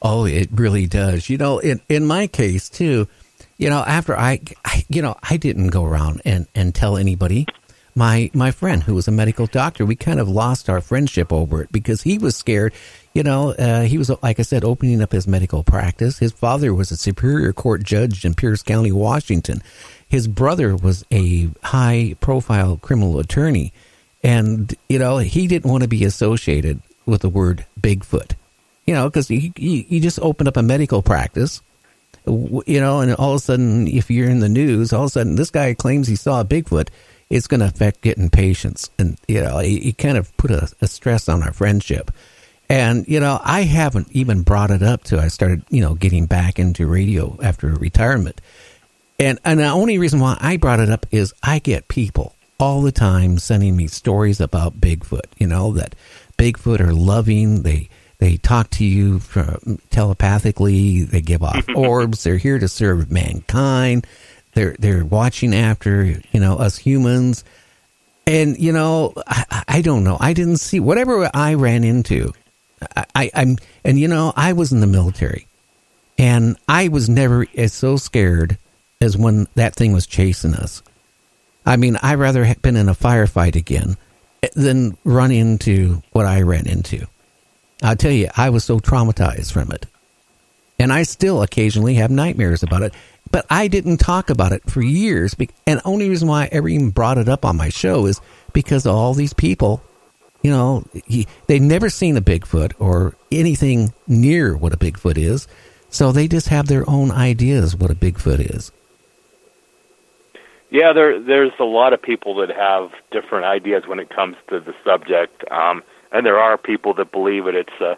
Oh, 0.01 0.25
it 0.25 0.49
really 0.53 0.87
does. 0.87 1.29
You 1.29 1.39
know, 1.39 1.59
in 1.59 1.81
in 1.89 2.07
my 2.07 2.27
case 2.27 2.69
too, 2.69 3.09
you 3.59 3.69
know, 3.69 3.81
after 3.81 4.17
I, 4.17 4.41
I 4.65 4.85
you 4.89 5.03
know, 5.03 5.17
I 5.23 5.37
didn't 5.37 5.69
go 5.69 5.85
around 5.85 6.23
and 6.25 6.47
and 6.55 6.75
tell 6.75 6.97
anybody. 6.97 7.47
My 7.95 8.31
my 8.35 8.51
friend 8.51 8.83
who 8.83 8.95
was 8.95 9.09
a 9.09 9.13
medical 9.13 9.47
doctor, 9.47 9.87
we 9.87 9.97
kind 9.97 10.21
of 10.21 10.29
lost 10.29 10.69
our 10.69 10.81
friendship 10.81 11.33
over 11.33 11.63
it 11.63 11.73
because 11.73 12.03
he 12.03 12.19
was 12.19 12.37
scared. 12.37 12.73
You 13.17 13.23
know, 13.23 13.53
uh, 13.53 13.83
he 13.83 13.99
was 13.99 14.11
like 14.23 14.39
I 14.39 14.43
said, 14.43 14.65
opening 14.65 15.01
up 15.01 15.13
his 15.13 15.27
medical 15.27 15.63
practice. 15.65 16.19
His 16.19 16.33
father 16.33 16.75
was 16.75 16.91
a 16.91 16.97
superior 16.97 17.53
court 17.53 17.83
judge 17.83 18.25
in 18.25 18.35
Pierce 18.35 18.63
County, 18.63 18.93
Washington. 18.93 19.63
His 20.07 20.29
brother 20.29 20.77
was 20.77 21.05
a 21.11 21.49
high 21.63 22.15
profile 22.21 22.77
criminal 22.77 23.19
attorney, 23.19 23.73
and 24.23 24.75
you 24.89 24.99
know 24.99 25.19
he 25.19 25.47
didn't 25.47 25.71
want 25.71 25.83
to 25.83 25.89
be 25.89 26.05
associated 26.05 26.81
with 27.07 27.23
the 27.23 27.29
word 27.29 27.65
Bigfoot 27.81 28.33
you 28.87 28.95
know, 28.95 29.09
because 29.09 29.29
he, 29.29 29.53
you, 29.57 29.85
you 29.89 30.01
just 30.01 30.19
opened 30.21 30.49
up 30.49 30.57
a 30.57 30.63
medical 30.63 31.03
practice, 31.03 31.61
you 32.25 32.81
know, 32.81 33.01
and 33.01 33.15
all 33.17 33.33
of 33.33 33.37
a 33.37 33.41
sudden, 33.41 33.87
if 33.89 34.11
you're 34.11 34.31
in 34.31 34.41
the 34.41 34.49
news, 34.49 34.93
all 34.93 35.03
of 35.03 35.09
a 35.09 35.11
sudden, 35.11 35.35
this 35.35 35.51
guy 35.51 35.75
claims 35.75 36.09
he 36.09 36.17
saw 36.17 36.41
a 36.41 36.45
Bigfoot. 36.45 36.89
It's 37.29 37.49
going 37.49 37.61
to 37.61 37.67
affect 37.67 38.03
getting 38.03 38.31
patients, 38.31 38.89
and 38.99 39.19
you 39.27 39.43
know, 39.43 39.59
he, 39.59 39.93
kind 39.93 40.17
of 40.17 40.35
put 40.37 40.53
a, 40.53 40.73
a 40.81 40.87
stress 40.87 41.29
on 41.29 41.43
our 41.43 41.53
friendship. 41.53 42.13
And 42.69 43.07
you 43.07 43.21
know, 43.21 43.41
I 43.43 43.63
haven't 43.63 44.09
even 44.13 44.43
brought 44.43 44.71
it 44.71 44.83
up 44.83 45.05
till 45.05 45.21
I 45.21 45.29
started, 45.29 45.63
you 45.71 45.81
know, 45.81 45.95
getting 45.95 46.27
back 46.27 46.59
into 46.59 46.87
radio 46.87 47.39
after 47.43 47.69
retirement. 47.69 48.41
And 49.19 49.39
and 49.45 49.61
the 49.61 49.69
only 49.69 49.99
reason 49.99 50.21
why 50.21 50.37
I 50.41 50.57
brought 50.57 50.81
it 50.81 50.91
up 50.91 51.07
is 51.11 51.33
I 51.43 51.59
get 51.59 51.89
people 51.89 52.35
all 52.59 52.83
the 52.83 52.93
time 52.93 53.39
sending 53.39 53.77
me 53.77 53.87
stories 53.87 54.41
about 54.41 54.81
Bigfoot. 54.81 55.27
You 55.39 55.47
know 55.47 55.73
that 55.73 55.95
Bigfoot 56.39 56.81
are 56.81 56.93
loving. 56.93 57.63
They 57.63 57.89
they 58.19 58.37
talk 58.37 58.71
to 58.71 58.85
you 58.85 59.21
telepathically. 59.91 61.05
They 61.05 61.21
give 61.21 61.43
off 61.43 61.65
orbs. 61.75 62.25
They're 62.25 62.37
here 62.37 62.59
to 62.59 62.69
serve 62.69 63.11
mankind. 63.11 64.07
They're 64.55 64.77
they're 64.79 65.05
watching 65.05 65.55
after 65.55 66.05
you 66.05 66.41
know 66.41 66.57
us 66.57 66.77
humans. 66.77 67.45
And 68.27 68.59
you 68.59 68.73
know, 68.73 69.13
I, 69.27 69.65
I 69.69 69.83
don't 69.83 70.03
know. 70.03 70.17
I 70.19 70.33
didn't 70.33 70.57
see 70.59 70.81
whatever 70.81 71.31
I 71.33 71.55
ran 71.55 71.85
into. 71.85 72.33
I, 73.15 73.31
I'm 73.35 73.57
and 73.85 73.99
you 73.99 74.09
know, 74.09 74.33
I 74.37 74.53
was 74.53 74.73
in 74.73 74.81
the 74.81 74.87
military, 74.87 75.47
and 76.19 76.57
I 76.69 76.89
was 76.89 77.09
never 77.09 77.47
as 77.57 77.73
so 77.73 77.97
scared 77.97 78.59
as 79.01 79.17
when 79.17 79.47
that 79.55 79.75
thing 79.75 79.93
was 79.93 80.07
chasing 80.07 80.55
us. 80.55 80.83
I 81.65 81.77
mean, 81.77 81.99
I'd 82.03 82.19
rather 82.19 82.45
have 82.45 82.63
been 82.63 82.77
in 82.77 82.89
a 82.89 82.95
firefight 82.95 83.57
again 83.57 83.97
eh, 84.43 84.49
than 84.55 84.97
run 85.05 85.33
into 85.33 86.03
what 86.13 86.27
I 86.27 86.43
ran 86.43 86.67
into. 86.67 87.07
I'll 87.83 87.97
tell 87.97 88.13
you, 88.13 88.29
I 88.37 88.51
was 88.51 88.65
so 88.65 88.79
traumatized 88.79 89.53
from 89.53 89.71
it. 89.73 89.87
And 90.79 90.93
I 90.93 91.03
still 91.03 91.43
occasionally 91.43 91.95
have 91.95 92.11
nightmares 92.11 92.63
about 92.63 92.83
it. 92.83 92.95
But 93.31 93.47
I 93.51 93.67
didn't 93.69 93.97
talk 93.97 94.31
about 94.31 94.53
it 94.53 94.71
for 94.71 94.81
years. 94.81 95.35
And 95.67 95.81
the 95.81 95.87
only 95.87 96.09
reason 96.09 96.29
why 96.29 96.45
I 96.45 96.49
ever 96.53 96.69
even 96.69 96.91
brought 96.91 97.19
it 97.19 97.29
up 97.29 97.45
on 97.45 97.57
my 97.57 97.71
show 97.71 98.07
is 98.07 98.21
because 98.53 98.87
all 98.87 99.15
these 99.15 99.33
people, 99.33 99.83
you 100.43 100.51
know, 100.51 100.85
they've 101.47 101.63
never 101.63 101.91
seen 101.91 102.17
a 102.17 102.21
Bigfoot 102.21 102.73
or 102.79 103.15
anything 103.33 103.93
near 104.07 104.57
what 104.57 104.73
a 104.73 104.77
Bigfoot 104.77 105.19
is. 105.19 105.49
So 105.89 106.13
they 106.13 106.29
just 106.29 106.49
have 106.49 106.67
their 106.67 106.89
own 106.89 107.11
ideas 107.11 107.75
what 107.77 107.91
a 107.91 107.95
Bigfoot 107.95 108.55
is. 108.55 108.73
Yeah, 110.71 110.93
there 110.93 111.21
there's 111.21 111.53
a 111.61 111.65
lot 111.65 111.93
of 111.93 112.03
people 112.03 112.35
that 112.37 112.51
have 112.51 112.91
different 113.11 113.45
ideas 113.45 113.87
when 113.87 114.01
it 114.01 114.11
comes 114.11 114.37
to 114.49 114.61
the 114.61 114.75
subject. 114.85 115.45
Um, 115.51 115.83
and 116.13 116.27
there 116.27 116.39
are 116.39 116.59
people 116.59 116.95
that 116.95 117.13
believe 117.13 117.47
it. 117.47 117.55
It's 117.55 117.81
a 117.81 117.97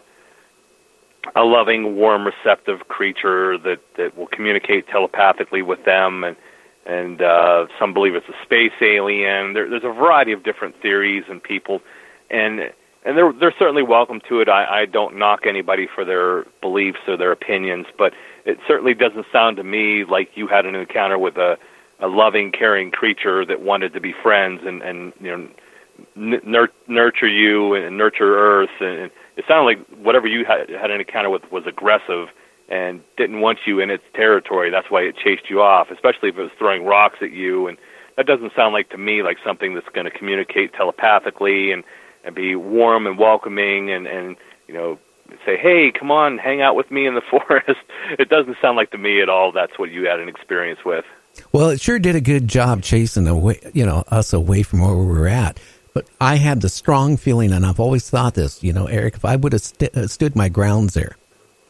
a 1.35 1.43
loving, 1.43 1.95
warm, 1.95 2.25
receptive 2.25 2.87
creature 2.87 3.57
that 3.57 3.79
that 3.97 4.17
will 4.17 4.27
communicate 4.27 4.87
telepathically 4.87 5.61
with 5.61 5.83
them, 5.85 6.23
and 6.23 6.35
and 6.85 7.21
uh, 7.21 7.67
some 7.77 7.93
believe 7.93 8.15
it's 8.15 8.29
a 8.29 8.43
space 8.43 8.71
alien. 8.81 9.53
There, 9.53 9.69
there's 9.69 9.83
a 9.83 9.93
variety 9.93 10.31
of 10.31 10.43
different 10.43 10.79
theories 10.81 11.23
and 11.29 11.41
people, 11.41 11.81
and 12.29 12.71
and 13.05 13.17
they're 13.17 13.33
they're 13.33 13.55
certainly 13.57 13.83
welcome 13.83 14.21
to 14.29 14.41
it. 14.41 14.49
I, 14.49 14.81
I 14.81 14.85
don't 14.85 15.17
knock 15.17 15.41
anybody 15.47 15.87
for 15.93 16.03
their 16.03 16.45
beliefs 16.61 16.99
or 17.07 17.17
their 17.17 17.31
opinions, 17.31 17.85
but 17.97 18.13
it 18.45 18.57
certainly 18.67 18.93
doesn't 18.93 19.25
sound 19.31 19.57
to 19.57 19.63
me 19.63 20.03
like 20.05 20.29
you 20.35 20.47
had 20.47 20.65
an 20.65 20.75
encounter 20.75 21.17
with 21.17 21.37
a 21.37 21.57
a 22.01 22.07
loving, 22.07 22.51
caring 22.51 22.91
creature 22.91 23.45
that 23.45 23.61
wanted 23.61 23.93
to 23.93 23.99
be 23.99 24.13
friends 24.23 24.61
and 24.65 24.81
and 24.81 25.13
you 25.19 25.31
know 25.31 25.49
n- 26.15 26.69
nurture 26.87 27.27
you 27.27 27.73
and 27.73 27.97
nurture 27.97 28.37
Earth. 28.37 28.69
And 28.79 29.11
it 29.37 29.45
sounded 29.47 29.65
like 29.65 29.87
whatever 30.03 30.27
you 30.27 30.45
had, 30.45 30.69
had 30.69 30.91
an 30.91 30.99
encounter 30.99 31.29
with 31.29 31.49
was 31.51 31.65
aggressive 31.65 32.27
and 32.69 33.01
didn't 33.17 33.41
want 33.41 33.59
you 33.65 33.79
in 33.79 33.89
its 33.89 34.03
territory. 34.13 34.69
That's 34.69 34.89
why 34.91 35.01
it 35.01 35.15
chased 35.17 35.49
you 35.49 35.61
off, 35.61 35.89
especially 35.89 36.29
if 36.29 36.37
it 36.37 36.41
was 36.41 36.51
throwing 36.57 36.85
rocks 36.85 37.17
at 37.21 37.31
you. 37.31 37.67
And 37.67 37.77
that 38.15 38.27
doesn't 38.27 38.51
sound 38.55 38.73
like 38.73 38.89
to 38.89 38.97
me 38.97 39.23
like 39.23 39.37
something 39.43 39.73
that's 39.73 39.89
going 39.89 40.05
to 40.05 40.11
communicate 40.11 40.73
telepathically 40.73 41.71
and 41.71 41.83
and 42.23 42.35
be 42.35 42.55
warm 42.55 43.07
and 43.07 43.17
welcoming 43.17 43.91
and 43.91 44.07
and 44.07 44.35
you 44.67 44.73
know 44.73 44.97
say, 45.45 45.57
"Hey, 45.57 45.91
come 45.91 46.11
on, 46.11 46.37
hang 46.37 46.61
out 46.61 46.75
with 46.75 46.91
me 46.91 47.05
in 47.05 47.15
the 47.15 47.21
forest." 47.29 47.79
it 48.17 48.29
doesn't 48.29 48.57
sound 48.61 48.77
like 48.77 48.91
to 48.91 48.97
me 48.97 49.21
at 49.21 49.29
all 49.29 49.51
that's 49.51 49.77
what 49.77 49.91
you 49.91 50.07
had 50.07 50.19
an 50.19 50.29
experience 50.29 50.79
with. 50.85 51.05
Well, 51.51 51.69
it 51.69 51.81
sure 51.81 51.99
did 51.99 52.15
a 52.15 52.21
good 52.21 52.47
job 52.47 52.81
chasing 52.81 53.27
away, 53.27 53.59
you 53.73 53.85
know, 53.85 54.03
us 54.07 54.33
away 54.33 54.63
from 54.63 54.81
where 54.81 54.95
we 54.95 55.05
were 55.05 55.27
at. 55.27 55.59
But 55.93 56.07
I 56.21 56.35
had 56.35 56.61
the 56.61 56.69
strong 56.69 57.17
feeling, 57.17 57.51
and 57.51 57.65
I've 57.65 57.79
always 57.79 58.09
thought 58.09 58.35
this, 58.35 58.63
you 58.63 58.73
know, 58.73 58.85
Eric, 58.85 59.15
if 59.15 59.25
I 59.25 59.35
would 59.35 59.53
have 59.53 59.61
st- 59.61 59.95
uh, 59.95 60.07
stood 60.07 60.35
my 60.35 60.49
grounds 60.49 60.93
there, 60.93 61.15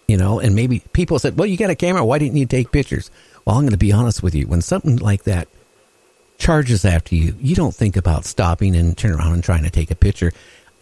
you 0.08 0.18
know, 0.18 0.40
and 0.40 0.56
maybe 0.56 0.84
people 0.94 1.20
said, 1.20 1.38
well, 1.38 1.46
you 1.46 1.58
got 1.58 1.70
a 1.70 1.76
camera. 1.76 2.04
Why 2.06 2.20
didn't 2.20 2.38
you 2.38 2.46
take 2.46 2.72
pictures? 2.72 3.12
Well, 3.46 3.56
I'm 3.56 3.64
going 3.64 3.72
to 3.72 3.78
be 3.78 3.92
honest 3.92 4.22
with 4.22 4.36
you. 4.36 4.48
When 4.48 4.62
something 4.62 4.98
like 4.98 5.24
that 5.24 5.48
charges 6.40 6.86
after 6.86 7.14
you, 7.14 7.36
you 7.40 7.56
don't 7.56 7.76
think 7.76 7.96
about 7.96 8.26
stopping 8.26 8.76
and 8.76 8.98
turn 8.98 9.12
around 9.12 9.34
and 9.34 9.44
trying 9.44 9.64
to 9.64 9.70
take 9.70 9.92
a 9.92 9.96
picture. 9.96 10.32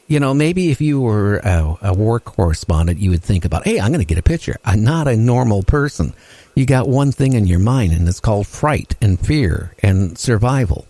You 0.07 0.21
know, 0.21 0.33
maybe 0.33 0.71
if 0.71 0.79
you 0.79 1.01
were 1.01 1.37
a, 1.39 1.77
a 1.81 1.93
war 1.93 2.21
correspondent, 2.21 2.99
you 2.99 3.09
would 3.09 3.23
think 3.23 3.43
about, 3.43 3.65
hey, 3.65 3.77
I'm 3.77 3.89
going 3.89 3.99
to 3.99 4.05
get 4.05 4.17
a 4.17 4.23
picture. 4.23 4.55
I'm 4.63 4.83
not 4.83 5.07
a 5.09 5.17
normal 5.17 5.63
person. 5.63 6.13
You 6.55 6.65
got 6.65 6.87
one 6.87 7.11
thing 7.11 7.33
in 7.33 7.45
your 7.45 7.59
mind, 7.59 7.91
and 7.91 8.07
it's 8.07 8.21
called 8.21 8.47
fright 8.47 8.95
and 9.01 9.19
fear 9.19 9.75
and 9.83 10.17
survival. 10.17 10.87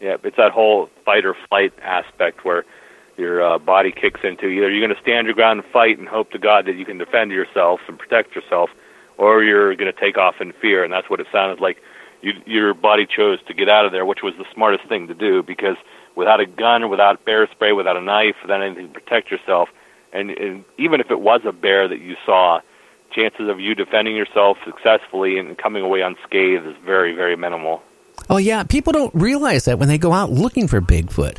Yeah, 0.00 0.16
it's 0.24 0.36
that 0.36 0.50
whole 0.50 0.90
fight 1.04 1.24
or 1.24 1.36
flight 1.48 1.72
aspect 1.80 2.44
where 2.44 2.64
your 3.16 3.42
uh, 3.42 3.58
body 3.58 3.92
kicks 3.92 4.20
into 4.24 4.46
either 4.48 4.68
you're 4.68 4.84
going 4.84 4.94
to 4.94 5.00
stand 5.00 5.26
your 5.26 5.34
ground 5.34 5.60
and 5.60 5.72
fight 5.72 5.98
and 5.98 6.08
hope 6.08 6.32
to 6.32 6.38
God 6.38 6.66
that 6.66 6.74
you 6.74 6.84
can 6.84 6.98
defend 6.98 7.30
yourself 7.30 7.80
and 7.86 7.96
protect 7.96 8.34
yourself, 8.34 8.70
or 9.18 9.44
you're 9.44 9.76
going 9.76 9.92
to 9.92 9.98
take 9.98 10.18
off 10.18 10.40
in 10.40 10.52
fear. 10.52 10.82
And 10.82 10.92
that's 10.92 11.08
what 11.08 11.20
it 11.20 11.28
sounded 11.30 11.60
like. 11.60 11.78
You, 12.24 12.32
your 12.46 12.74
body 12.74 13.06
chose 13.06 13.38
to 13.46 13.54
get 13.54 13.68
out 13.68 13.84
of 13.84 13.92
there, 13.92 14.06
which 14.06 14.22
was 14.22 14.34
the 14.38 14.46
smartest 14.54 14.88
thing 14.88 15.08
to 15.08 15.14
do 15.14 15.42
because 15.42 15.76
without 16.16 16.40
a 16.40 16.46
gun, 16.46 16.88
without 16.88 17.24
bear 17.24 17.46
spray, 17.50 17.72
without 17.72 17.96
a 17.96 18.00
knife, 18.00 18.36
without 18.42 18.62
anything 18.62 18.88
to 18.88 18.92
protect 18.92 19.30
yourself, 19.30 19.68
and, 20.12 20.30
and 20.30 20.64
even 20.78 21.00
if 21.00 21.10
it 21.10 21.20
was 21.20 21.42
a 21.44 21.52
bear 21.52 21.86
that 21.88 22.00
you 22.00 22.16
saw, 22.24 22.60
chances 23.10 23.48
of 23.48 23.60
you 23.60 23.74
defending 23.74 24.16
yourself 24.16 24.56
successfully 24.64 25.38
and 25.38 25.58
coming 25.58 25.82
away 25.82 26.00
unscathed 26.00 26.66
is 26.66 26.76
very, 26.84 27.14
very 27.14 27.36
minimal. 27.36 27.82
Oh, 28.30 28.38
yeah. 28.38 28.62
People 28.62 28.92
don't 28.92 29.14
realize 29.14 29.64
that 29.66 29.78
when 29.78 29.88
they 29.88 29.98
go 29.98 30.12
out 30.12 30.30
looking 30.30 30.68
for 30.68 30.80
Bigfoot. 30.80 31.38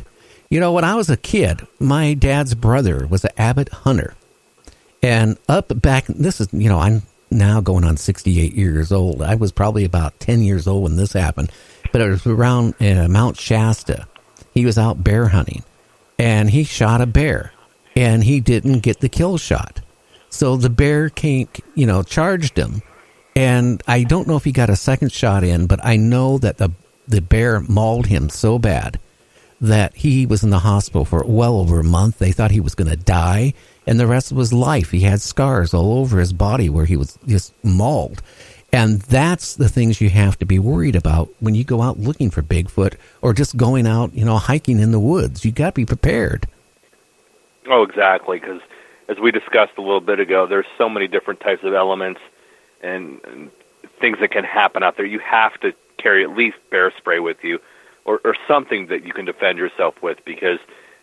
You 0.50 0.60
know, 0.60 0.72
when 0.72 0.84
I 0.84 0.94
was 0.94 1.10
a 1.10 1.16
kid, 1.16 1.66
my 1.80 2.14
dad's 2.14 2.54
brother 2.54 3.06
was 3.06 3.24
an 3.24 3.32
avid 3.36 3.68
hunter. 3.70 4.14
And 5.02 5.38
up 5.48 5.80
back, 5.82 6.06
this 6.06 6.40
is, 6.40 6.48
you 6.52 6.68
know, 6.68 6.78
I'm 6.78 7.02
now 7.30 7.60
going 7.60 7.84
on 7.84 7.96
68 7.96 8.54
years 8.54 8.92
old. 8.92 9.22
I 9.22 9.34
was 9.34 9.52
probably 9.52 9.84
about 9.84 10.18
10 10.20 10.42
years 10.42 10.66
old 10.66 10.84
when 10.84 10.96
this 10.96 11.12
happened, 11.12 11.50
but 11.92 12.00
it 12.00 12.08
was 12.08 12.26
around 12.26 12.74
uh, 12.80 13.08
Mount 13.08 13.36
Shasta. 13.36 14.06
He 14.52 14.64
was 14.64 14.78
out 14.78 15.04
bear 15.04 15.28
hunting 15.28 15.62
and 16.18 16.50
he 16.50 16.64
shot 16.64 17.00
a 17.00 17.06
bear 17.06 17.52
and 17.94 18.24
he 18.24 18.40
didn't 18.40 18.80
get 18.80 19.00
the 19.00 19.08
kill 19.08 19.38
shot. 19.38 19.80
So 20.30 20.56
the 20.56 20.70
bear 20.70 21.08
came, 21.08 21.48
you 21.74 21.86
know, 21.86 22.02
charged 22.02 22.58
him 22.58 22.82
and 23.36 23.82
I 23.86 24.04
don't 24.04 24.26
know 24.26 24.36
if 24.36 24.44
he 24.44 24.52
got 24.52 24.70
a 24.70 24.76
second 24.76 25.12
shot 25.12 25.44
in, 25.44 25.66
but 25.66 25.84
I 25.84 25.96
know 25.96 26.38
that 26.38 26.56
the 26.56 26.70
the 27.06 27.20
bear 27.20 27.60
mauled 27.60 28.06
him 28.06 28.28
so 28.28 28.58
bad 28.58 28.98
that 29.60 29.94
he 29.94 30.26
was 30.26 30.42
in 30.42 30.50
the 30.50 30.58
hospital 30.58 31.04
for 31.04 31.22
well 31.24 31.58
over 31.58 31.80
a 31.80 31.84
month. 31.84 32.18
They 32.18 32.32
thought 32.32 32.50
he 32.50 32.60
was 32.60 32.74
going 32.74 32.90
to 32.90 32.96
die, 32.96 33.54
and 33.86 34.00
the 34.00 34.06
rest 34.06 34.30
of 34.30 34.38
his 34.38 34.52
life 34.52 34.90
he 34.90 35.00
had 35.00 35.20
scars 35.20 35.72
all 35.72 35.98
over 35.98 36.18
his 36.18 36.32
body 36.32 36.68
where 36.68 36.86
he 36.86 36.96
was 36.96 37.18
just 37.26 37.54
mauled. 37.64 38.22
And 38.72 39.00
that's 39.02 39.54
the 39.54 39.68
things 39.68 40.00
you 40.00 40.10
have 40.10 40.38
to 40.40 40.44
be 40.44 40.58
worried 40.58 40.96
about 40.96 41.30
when 41.40 41.54
you 41.54 41.64
go 41.64 41.82
out 41.82 41.98
looking 41.98 42.30
for 42.30 42.42
Bigfoot 42.42 42.96
or 43.22 43.32
just 43.32 43.56
going 43.56 43.86
out, 43.86 44.12
you 44.12 44.24
know, 44.24 44.36
hiking 44.36 44.80
in 44.80 44.90
the 44.90 45.00
woods. 45.00 45.44
You 45.44 45.52
got 45.52 45.70
to 45.70 45.72
be 45.72 45.86
prepared. 45.86 46.46
Oh, 47.68 47.82
exactly. 47.82 48.40
Because 48.40 48.60
as 49.08 49.18
we 49.18 49.30
discussed 49.30 49.72
a 49.78 49.80
little 49.80 50.00
bit 50.00 50.18
ago, 50.18 50.46
there's 50.46 50.66
so 50.76 50.88
many 50.88 51.06
different 51.06 51.40
types 51.40 51.62
of 51.62 51.74
elements 51.74 52.20
and, 52.82 53.20
and 53.24 53.50
things 54.00 54.18
that 54.20 54.32
can 54.32 54.44
happen 54.44 54.82
out 54.82 54.96
there. 54.96 55.06
You 55.06 55.20
have 55.20 55.58
to 55.60 55.72
carry 55.96 56.24
at 56.24 56.36
least 56.36 56.56
bear 56.70 56.92
spray 56.98 57.20
with 57.20 57.42
you, 57.42 57.60
or, 58.04 58.20
or 58.24 58.36
something 58.46 58.88
that 58.88 59.04
you 59.04 59.12
can 59.12 59.24
defend 59.24 59.58
yourself 59.58 60.02
with, 60.02 60.24
because 60.24 60.58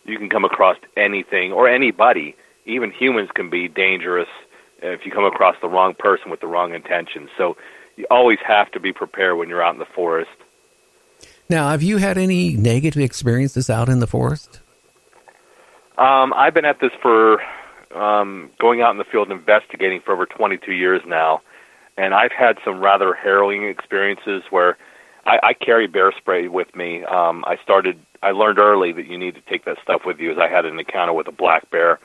you 0.06 0.18
can 0.18 0.30
come 0.30 0.46
across 0.46 0.78
anything 0.96 1.52
or 1.52 1.68
anybody. 1.68 2.36
Even 2.66 2.92
humans 2.92 3.30
can 3.34 3.50
be 3.50 3.68
dangerous 3.68 4.30
if 4.82 5.06
you 5.06 5.12
come 5.12 5.26
across 5.26 5.56
the 5.62 5.70
wrong 5.70 5.94
person 5.98 6.30
with 6.30 6.40
the 6.40 6.48
wrong 6.48 6.74
intentions. 6.74 7.30
So 7.38 7.58
you 7.96 8.06
always 8.10 8.40
have 8.46 8.72
to 8.72 8.80
be 8.80 8.94
prepared 8.94 9.38
when 9.38 9.50
you're 9.50 9.64
out 9.64 9.74
in 9.74 9.80
the 9.80 9.86
forest. 9.86 10.32
Now, 11.50 11.70
have 11.70 11.84
you 11.84 11.98
had 11.98 12.18
any 12.18 12.56
negative 12.56 13.02
experiences 13.02 13.70
out 13.70 13.90
in 13.90 14.00
the 14.00 14.08
forest? 14.08 14.62
Um, 15.98 16.34
I've 16.34 16.54
been 16.54 16.66
at 16.66 16.80
this 16.80 16.92
for 17.02 17.42
um, 17.96 18.50
going 18.60 18.82
out 18.82 18.92
in 18.92 18.98
the 18.98 19.04
field 19.04 19.32
investigating 19.32 20.02
for 20.02 20.14
over 20.14 20.26
22 20.26 20.72
years 20.72 21.02
now, 21.06 21.42
and 21.98 22.14
I've 22.14 22.32
had 22.32 22.58
some 22.66 22.80
rather 22.80 23.14
harrowing 23.14 23.66
experiences 23.66 24.44
where 24.50 24.78
I, 25.26 25.40
I 25.44 25.54
carry 25.54 25.88
bear 25.88 26.12
spray 26.18 26.48
with 26.48 26.74
me. 26.76 27.04
Um, 27.04 27.44
I 27.46 27.58
started, 27.62 28.00
I 28.24 28.32
learned 28.32 28.58
early 28.58 28.92
that 28.94 29.06
you 29.06 29.18
need 29.18 29.36
to 29.36 29.42
take 29.42 29.66
that 29.66 29.78
stuff 29.84 30.02
with 30.06 30.20
you, 30.20 30.32
as 30.32 30.38
I 30.40 30.48
had 30.48 30.66
an 30.66 30.80
encounter 30.80 31.14
with 31.14 31.28
a 31.28 31.32
black 31.32 31.70
bear 31.70 32.00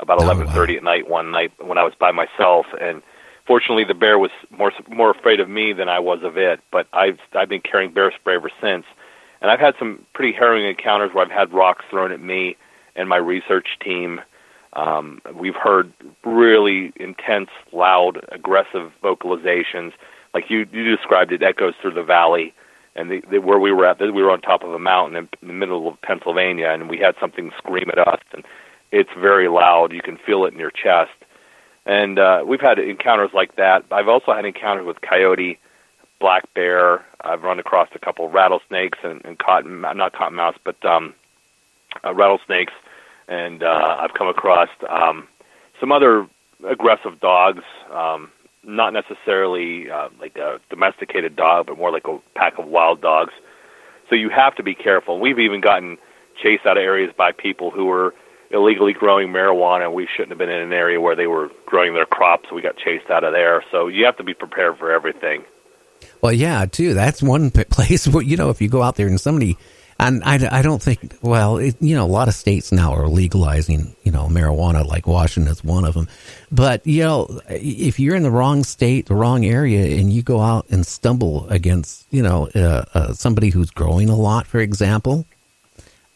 about 0.00 0.18
11:30 0.18 0.48
oh, 0.48 0.54
wow. 0.54 0.76
at 0.76 0.82
night 0.82 1.08
one 1.08 1.30
night 1.30 1.52
when 1.58 1.78
I 1.78 1.84
was 1.84 1.94
by 1.98 2.12
myself, 2.12 2.66
and 2.80 3.02
fortunately 3.46 3.84
the 3.84 3.94
bear 3.94 4.18
was 4.18 4.30
more 4.50 4.72
more 4.88 5.10
afraid 5.10 5.40
of 5.40 5.48
me 5.48 5.72
than 5.72 5.88
I 5.88 5.98
was 5.98 6.22
of 6.22 6.36
it. 6.36 6.60
But 6.70 6.86
I've 6.92 7.18
I've 7.34 7.48
been 7.48 7.62
carrying 7.62 7.92
bear 7.92 8.12
spray 8.12 8.36
ever 8.36 8.50
since, 8.60 8.84
and 9.40 9.50
I've 9.50 9.60
had 9.60 9.74
some 9.78 10.04
pretty 10.14 10.32
harrowing 10.32 10.66
encounters 10.66 11.12
where 11.12 11.24
I've 11.24 11.30
had 11.30 11.52
rocks 11.52 11.84
thrown 11.90 12.12
at 12.12 12.20
me 12.20 12.56
and 12.96 13.08
my 13.08 13.16
research 13.16 13.68
team. 13.80 14.20
Um, 14.74 15.22
we've 15.34 15.56
heard 15.56 15.92
really 16.24 16.92
intense, 16.96 17.48
loud, 17.72 18.24
aggressive 18.30 18.92
vocalizations, 19.02 19.92
like 20.34 20.50
you 20.50 20.66
you 20.72 20.96
described 20.96 21.32
it, 21.32 21.42
echoes 21.42 21.74
through 21.80 21.94
the 21.94 22.02
valley. 22.02 22.54
And 22.94 23.10
the, 23.10 23.22
the, 23.30 23.38
where 23.38 23.60
we 23.60 23.70
were 23.70 23.86
at, 23.86 24.00
we 24.00 24.10
were 24.10 24.30
on 24.32 24.40
top 24.40 24.64
of 24.64 24.72
a 24.72 24.78
mountain 24.78 25.16
in, 25.16 25.28
in 25.40 25.48
the 25.48 25.54
middle 25.54 25.86
of 25.86 26.02
Pennsylvania, 26.02 26.70
and 26.70 26.90
we 26.90 26.98
had 26.98 27.14
something 27.20 27.52
scream 27.56 27.90
at 27.92 27.98
us. 27.98 28.20
And 28.32 28.44
it's 28.90 29.10
very 29.18 29.48
loud. 29.48 29.92
You 29.92 30.02
can 30.02 30.16
feel 30.16 30.44
it 30.44 30.52
in 30.52 30.58
your 30.58 30.70
chest. 30.70 31.10
And 31.86 32.18
uh, 32.18 32.44
we've 32.46 32.60
had 32.60 32.78
encounters 32.78 33.30
like 33.32 33.56
that. 33.56 33.84
I've 33.90 34.08
also 34.08 34.34
had 34.34 34.44
encounters 34.44 34.86
with 34.86 35.00
coyote, 35.00 35.58
black 36.20 36.52
bear. 36.54 37.04
I've 37.20 37.42
run 37.42 37.58
across 37.58 37.88
a 37.94 37.98
couple 37.98 38.26
of 38.26 38.34
rattlesnakes 38.34 38.98
and, 39.02 39.24
and 39.24 39.38
cotton, 39.38 39.80
not 39.80 40.12
cottonmouths, 40.12 40.58
but 40.64 40.82
um, 40.84 41.14
uh, 42.04 42.12
rattlesnakes. 42.14 42.72
And 43.26 43.62
uh, 43.62 43.96
I've 44.00 44.14
come 44.14 44.28
across 44.28 44.68
um, 44.88 45.28
some 45.80 45.92
other 45.92 46.26
aggressive 46.66 47.20
dogs, 47.20 47.62
um, 47.92 48.30
not 48.64 48.92
necessarily 48.92 49.90
uh, 49.90 50.08
like 50.20 50.36
a 50.36 50.60
domesticated 50.70 51.36
dog, 51.36 51.66
but 51.66 51.78
more 51.78 51.90
like 51.90 52.06
a 52.06 52.18
pack 52.34 52.58
of 52.58 52.66
wild 52.66 53.00
dogs. 53.00 53.32
So 54.08 54.14
you 54.14 54.30
have 54.30 54.54
to 54.56 54.62
be 54.62 54.74
careful. 54.74 55.20
We've 55.20 55.38
even 55.38 55.60
gotten 55.60 55.98
chased 56.42 56.66
out 56.66 56.76
of 56.76 56.82
areas 56.82 57.12
by 57.16 57.32
people 57.32 57.70
who 57.70 57.86
were 57.86 58.14
illegally 58.50 58.92
growing 58.92 59.28
marijuana. 59.28 59.92
We 59.92 60.08
shouldn't 60.16 60.30
have 60.30 60.38
been 60.38 60.48
in 60.48 60.62
an 60.62 60.72
area 60.72 61.00
where 61.00 61.16
they 61.16 61.26
were 61.26 61.50
growing 61.66 61.94
their 61.94 62.06
crops. 62.06 62.50
We 62.52 62.62
got 62.62 62.76
chased 62.76 63.10
out 63.10 63.24
of 63.24 63.32
there. 63.32 63.64
So 63.70 63.88
you 63.88 64.04
have 64.06 64.16
to 64.16 64.24
be 64.24 64.34
prepared 64.34 64.78
for 64.78 64.90
everything. 64.90 65.44
Well, 66.20 66.32
yeah, 66.32 66.64
too. 66.66 66.94
That's 66.94 67.22
one 67.22 67.50
place 67.70 68.06
where, 68.08 68.22
you 68.22 68.36
know, 68.36 68.50
if 68.50 68.60
you 68.60 68.68
go 68.68 68.82
out 68.82 68.96
there 68.96 69.06
and 69.06 69.20
somebody, 69.20 69.56
and 70.00 70.22
I, 70.22 70.58
I 70.58 70.62
don't 70.62 70.80
think, 70.80 71.16
well, 71.22 71.56
it, 71.56 71.76
you 71.80 71.96
know, 71.96 72.04
a 72.04 72.06
lot 72.06 72.28
of 72.28 72.34
states 72.34 72.70
now 72.70 72.92
are 72.92 73.08
legalizing, 73.08 73.96
you 74.04 74.12
know, 74.12 74.28
marijuana, 74.28 74.86
like 74.86 75.08
Washington 75.08 75.50
is 75.50 75.64
one 75.64 75.84
of 75.84 75.94
them. 75.94 76.08
But, 76.52 76.86
you 76.86 77.02
know, 77.02 77.40
if 77.48 77.98
you're 77.98 78.14
in 78.14 78.22
the 78.22 78.30
wrong 78.30 78.62
state, 78.62 79.06
the 79.06 79.16
wrong 79.16 79.44
area, 79.44 79.98
and 80.00 80.12
you 80.12 80.22
go 80.22 80.40
out 80.40 80.66
and 80.70 80.86
stumble 80.86 81.48
against, 81.48 82.06
you 82.12 82.22
know, 82.22 82.48
uh, 82.54 82.84
uh, 82.94 83.12
somebody 83.12 83.50
who's 83.50 83.70
growing 83.70 84.08
a 84.08 84.16
lot, 84.16 84.46
for 84.46 84.60
example, 84.60 85.26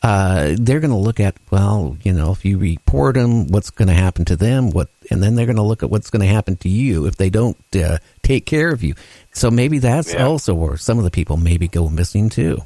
uh, 0.02 0.56
they're 0.58 0.80
going 0.80 0.90
to 0.90 0.96
look 0.96 1.20
at 1.20 1.36
well, 1.50 1.96
you 2.02 2.12
know, 2.12 2.32
if 2.32 2.44
you 2.44 2.58
report 2.58 3.14
them, 3.14 3.46
what's 3.48 3.70
going 3.70 3.88
to 3.88 3.94
happen 3.94 4.24
to 4.24 4.36
them? 4.36 4.70
What, 4.70 4.88
and 5.10 5.22
then 5.22 5.36
they're 5.36 5.46
going 5.46 5.56
to 5.56 5.62
look 5.62 5.82
at 5.82 5.90
what's 5.90 6.10
going 6.10 6.22
to 6.22 6.26
happen 6.26 6.56
to 6.56 6.68
you 6.68 7.06
if 7.06 7.16
they 7.16 7.30
don't 7.30 7.56
uh, 7.76 7.98
take 8.22 8.44
care 8.44 8.72
of 8.72 8.82
you. 8.82 8.94
So 9.32 9.50
maybe 9.50 9.78
that's 9.78 10.12
yeah. 10.12 10.26
also 10.26 10.54
where 10.54 10.76
some 10.76 10.98
of 10.98 11.04
the 11.04 11.10
people 11.10 11.36
maybe 11.36 11.68
go 11.68 11.88
missing 11.88 12.30
too. 12.30 12.58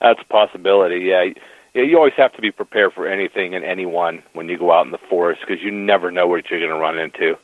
That's 0.00 0.20
a 0.20 0.24
possibility. 0.24 1.06
Yeah, 1.06 1.30
you 1.72 1.96
always 1.96 2.14
have 2.18 2.34
to 2.34 2.42
be 2.42 2.50
prepared 2.50 2.92
for 2.92 3.06
anything 3.06 3.54
and 3.54 3.64
anyone 3.64 4.22
when 4.34 4.48
you 4.48 4.58
go 4.58 4.72
out 4.72 4.84
in 4.84 4.92
the 4.92 4.98
forest 4.98 5.40
because 5.46 5.62
you 5.62 5.70
never 5.70 6.10
know 6.10 6.26
what 6.26 6.50
you're 6.50 6.60
going 6.60 6.72
to 6.72 6.78
run 6.78 6.98
into. 6.98 7.38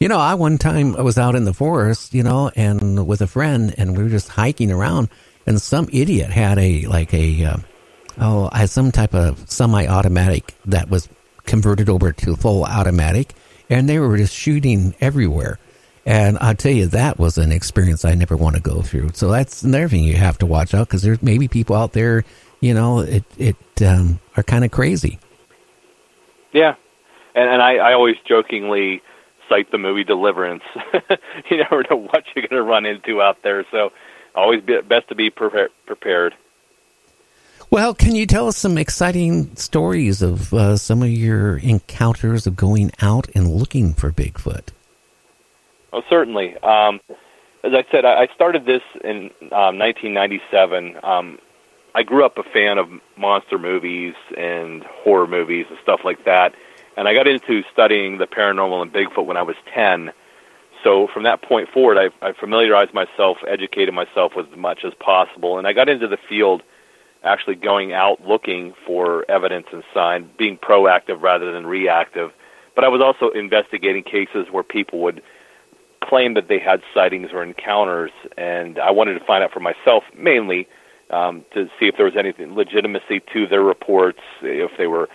You 0.00 0.08
know, 0.08 0.18
I 0.18 0.34
one 0.34 0.58
time 0.58 0.96
I 0.96 1.02
was 1.02 1.16
out 1.16 1.36
in 1.36 1.44
the 1.44 1.54
forest, 1.54 2.12
you 2.12 2.24
know, 2.24 2.50
and 2.56 3.06
with 3.06 3.20
a 3.22 3.26
friend, 3.26 3.72
and 3.78 3.96
we 3.96 4.02
were 4.02 4.08
just 4.08 4.28
hiking 4.28 4.70
around 4.70 5.08
and 5.46 5.60
some 5.60 5.88
idiot 5.92 6.30
had 6.30 6.58
a 6.58 6.86
like 6.86 7.12
a 7.14 7.44
uh, 7.44 7.56
oh, 8.18 8.48
I 8.52 8.58
had 8.58 8.70
some 8.70 8.92
type 8.92 9.14
of 9.14 9.50
semi-automatic 9.50 10.54
that 10.66 10.88
was 10.90 11.08
converted 11.44 11.88
over 11.88 12.12
to 12.12 12.36
full 12.36 12.64
automatic, 12.64 13.34
and 13.68 13.88
they 13.88 13.98
were 13.98 14.16
just 14.16 14.34
shooting 14.34 14.94
everywhere. 15.00 15.58
And 16.04 16.36
I 16.38 16.54
tell 16.54 16.72
you, 16.72 16.86
that 16.86 17.18
was 17.18 17.38
an 17.38 17.52
experience 17.52 18.04
I 18.04 18.14
never 18.14 18.36
want 18.36 18.56
to 18.56 18.62
go 18.62 18.82
through. 18.82 19.10
So 19.14 19.30
that's 19.30 19.62
another 19.62 19.88
thing 19.88 20.02
you 20.02 20.16
have 20.16 20.38
to 20.38 20.46
watch 20.46 20.74
out 20.74 20.88
because 20.88 21.02
there's 21.02 21.22
maybe 21.22 21.46
people 21.46 21.76
out 21.76 21.92
there, 21.92 22.24
you 22.60 22.74
know, 22.74 23.00
it 23.00 23.24
it 23.38 23.56
um, 23.86 24.20
are 24.36 24.42
kind 24.42 24.64
of 24.64 24.70
crazy. 24.70 25.18
Yeah, 26.52 26.74
and 27.34 27.48
and 27.48 27.62
I, 27.62 27.76
I 27.76 27.92
always 27.94 28.16
jokingly 28.26 29.02
cite 29.48 29.70
the 29.70 29.78
movie 29.78 30.04
Deliverance. 30.04 30.64
you 31.50 31.58
never 31.58 31.84
know 31.88 31.96
what 31.96 32.24
you're 32.34 32.46
going 32.46 32.60
to 32.60 32.62
run 32.62 32.86
into 32.86 33.22
out 33.22 33.42
there. 33.42 33.64
So 33.70 33.92
always 34.34 34.62
be, 34.62 34.80
best 34.80 35.08
to 35.08 35.14
be 35.14 35.30
prepared. 35.30 36.34
Well, 37.70 37.94
can 37.94 38.14
you 38.14 38.26
tell 38.26 38.48
us 38.48 38.58
some 38.58 38.76
exciting 38.76 39.56
stories 39.56 40.20
of 40.20 40.52
uh, 40.52 40.76
some 40.76 41.02
of 41.02 41.08
your 41.08 41.56
encounters 41.56 42.46
of 42.46 42.54
going 42.54 42.92
out 43.00 43.28
and 43.34 43.50
looking 43.50 43.94
for 43.94 44.12
Bigfoot? 44.12 44.68
Oh, 45.92 46.02
certainly. 46.10 46.56
Um, 46.58 47.00
as 47.64 47.72
I 47.72 47.84
said, 47.90 48.04
I 48.04 48.28
started 48.34 48.66
this 48.66 48.82
in 49.02 49.30
um, 49.52 49.78
1997. 49.78 50.96
Um, 51.02 51.38
I 51.94 52.02
grew 52.02 52.26
up 52.26 52.36
a 52.36 52.42
fan 52.42 52.78
of 52.78 52.88
monster 53.16 53.58
movies 53.58 54.14
and 54.36 54.82
horror 54.82 55.26
movies 55.26 55.66
and 55.70 55.78
stuff 55.82 56.00
like 56.04 56.24
that, 56.24 56.54
and 56.96 57.06
I 57.08 57.14
got 57.14 57.26
into 57.26 57.62
studying 57.72 58.18
the 58.18 58.26
paranormal 58.26 58.82
and 58.82 58.92
Bigfoot 58.92 59.26
when 59.26 59.36
I 59.36 59.42
was 59.42 59.56
10 59.74 60.12
so 60.82 61.08
from 61.12 61.22
that 61.24 61.42
point 61.42 61.68
forward, 61.68 61.98
I, 61.98 62.26
I 62.26 62.32
familiarized 62.32 62.94
myself, 62.94 63.38
educated 63.46 63.94
myself 63.94 64.32
with 64.36 64.50
as 64.50 64.58
much 64.58 64.84
as 64.84 64.92
possible, 64.94 65.58
and 65.58 65.66
I 65.66 65.72
got 65.72 65.88
into 65.88 66.08
the 66.08 66.18
field 66.28 66.62
actually 67.24 67.54
going 67.54 67.92
out 67.92 68.26
looking 68.26 68.74
for 68.84 69.24
evidence 69.30 69.66
and 69.72 69.84
sign, 69.94 70.28
being 70.36 70.58
proactive 70.58 71.22
rather 71.22 71.52
than 71.52 71.66
reactive. 71.66 72.32
But 72.74 72.84
I 72.84 72.88
was 72.88 73.00
also 73.00 73.30
investigating 73.30 74.02
cases 74.02 74.46
where 74.50 74.62
people 74.62 75.00
would 75.00 75.22
claim 76.02 76.34
that 76.34 76.48
they 76.48 76.58
had 76.58 76.82
sightings 76.92 77.30
or 77.32 77.42
encounters, 77.42 78.10
and 78.36 78.78
I 78.78 78.90
wanted 78.90 79.18
to 79.18 79.24
find 79.24 79.44
out 79.44 79.52
for 79.52 79.60
myself 79.60 80.02
mainly 80.16 80.68
um, 81.10 81.44
to 81.54 81.66
see 81.78 81.86
if 81.86 81.96
there 81.96 82.06
was 82.06 82.16
anything 82.16 82.54
legitimacy 82.54 83.20
to 83.32 83.46
their 83.46 83.62
reports, 83.62 84.20
if 84.40 84.72
they 84.78 84.86
were 84.86 85.08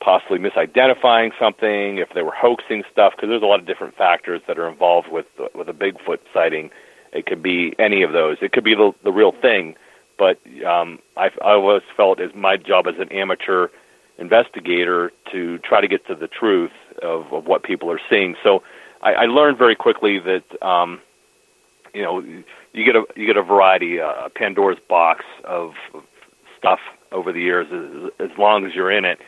possibly 0.00 0.38
misidentifying 0.38 1.32
something, 1.38 1.98
if 1.98 2.08
they 2.14 2.22
were 2.22 2.32
hoaxing 2.32 2.84
stuff, 2.90 3.14
because 3.16 3.28
there's 3.28 3.42
a 3.42 3.46
lot 3.46 3.60
of 3.60 3.66
different 3.66 3.96
factors 3.96 4.40
that 4.46 4.58
are 4.58 4.68
involved 4.68 5.08
with 5.10 5.26
with 5.54 5.68
a 5.68 5.72
Bigfoot 5.72 6.18
sighting. 6.32 6.70
It 7.12 7.26
could 7.26 7.42
be 7.42 7.74
any 7.78 8.02
of 8.02 8.12
those. 8.12 8.36
It 8.42 8.52
could 8.52 8.64
be 8.64 8.74
the, 8.74 8.92
the 9.02 9.12
real 9.12 9.32
thing, 9.32 9.76
but 10.18 10.38
um, 10.66 10.98
I, 11.16 11.30
I 11.42 11.52
always 11.52 11.82
felt 11.96 12.20
as 12.20 12.34
my 12.34 12.56
job 12.56 12.86
as 12.86 12.98
an 12.98 13.10
amateur 13.12 13.68
investigator 14.18 15.12
to 15.32 15.58
try 15.58 15.80
to 15.80 15.88
get 15.88 16.06
to 16.08 16.14
the 16.14 16.28
truth 16.28 16.72
of, 17.02 17.32
of 17.32 17.46
what 17.46 17.62
people 17.62 17.90
are 17.90 18.00
seeing. 18.10 18.36
So 18.42 18.62
I, 19.00 19.14
I 19.14 19.24
learned 19.26 19.58
very 19.58 19.76
quickly 19.76 20.18
that 20.18 20.62
um, 20.62 21.00
you 21.94 22.02
know 22.02 22.20
you 22.20 22.84
get 22.84 22.96
a 22.96 23.04
you 23.16 23.26
get 23.26 23.36
a 23.36 23.42
variety, 23.42 24.00
uh, 24.00 24.26
a 24.26 24.30
Pandora's 24.30 24.78
box 24.88 25.24
of, 25.44 25.72
of 25.94 26.02
stuff 26.58 26.80
over 27.10 27.32
the 27.32 27.40
years 27.40 27.66
as, 27.72 28.30
as 28.30 28.38
long 28.38 28.66
as 28.66 28.74
you're 28.74 28.90
in 28.90 29.04
it 29.04 29.18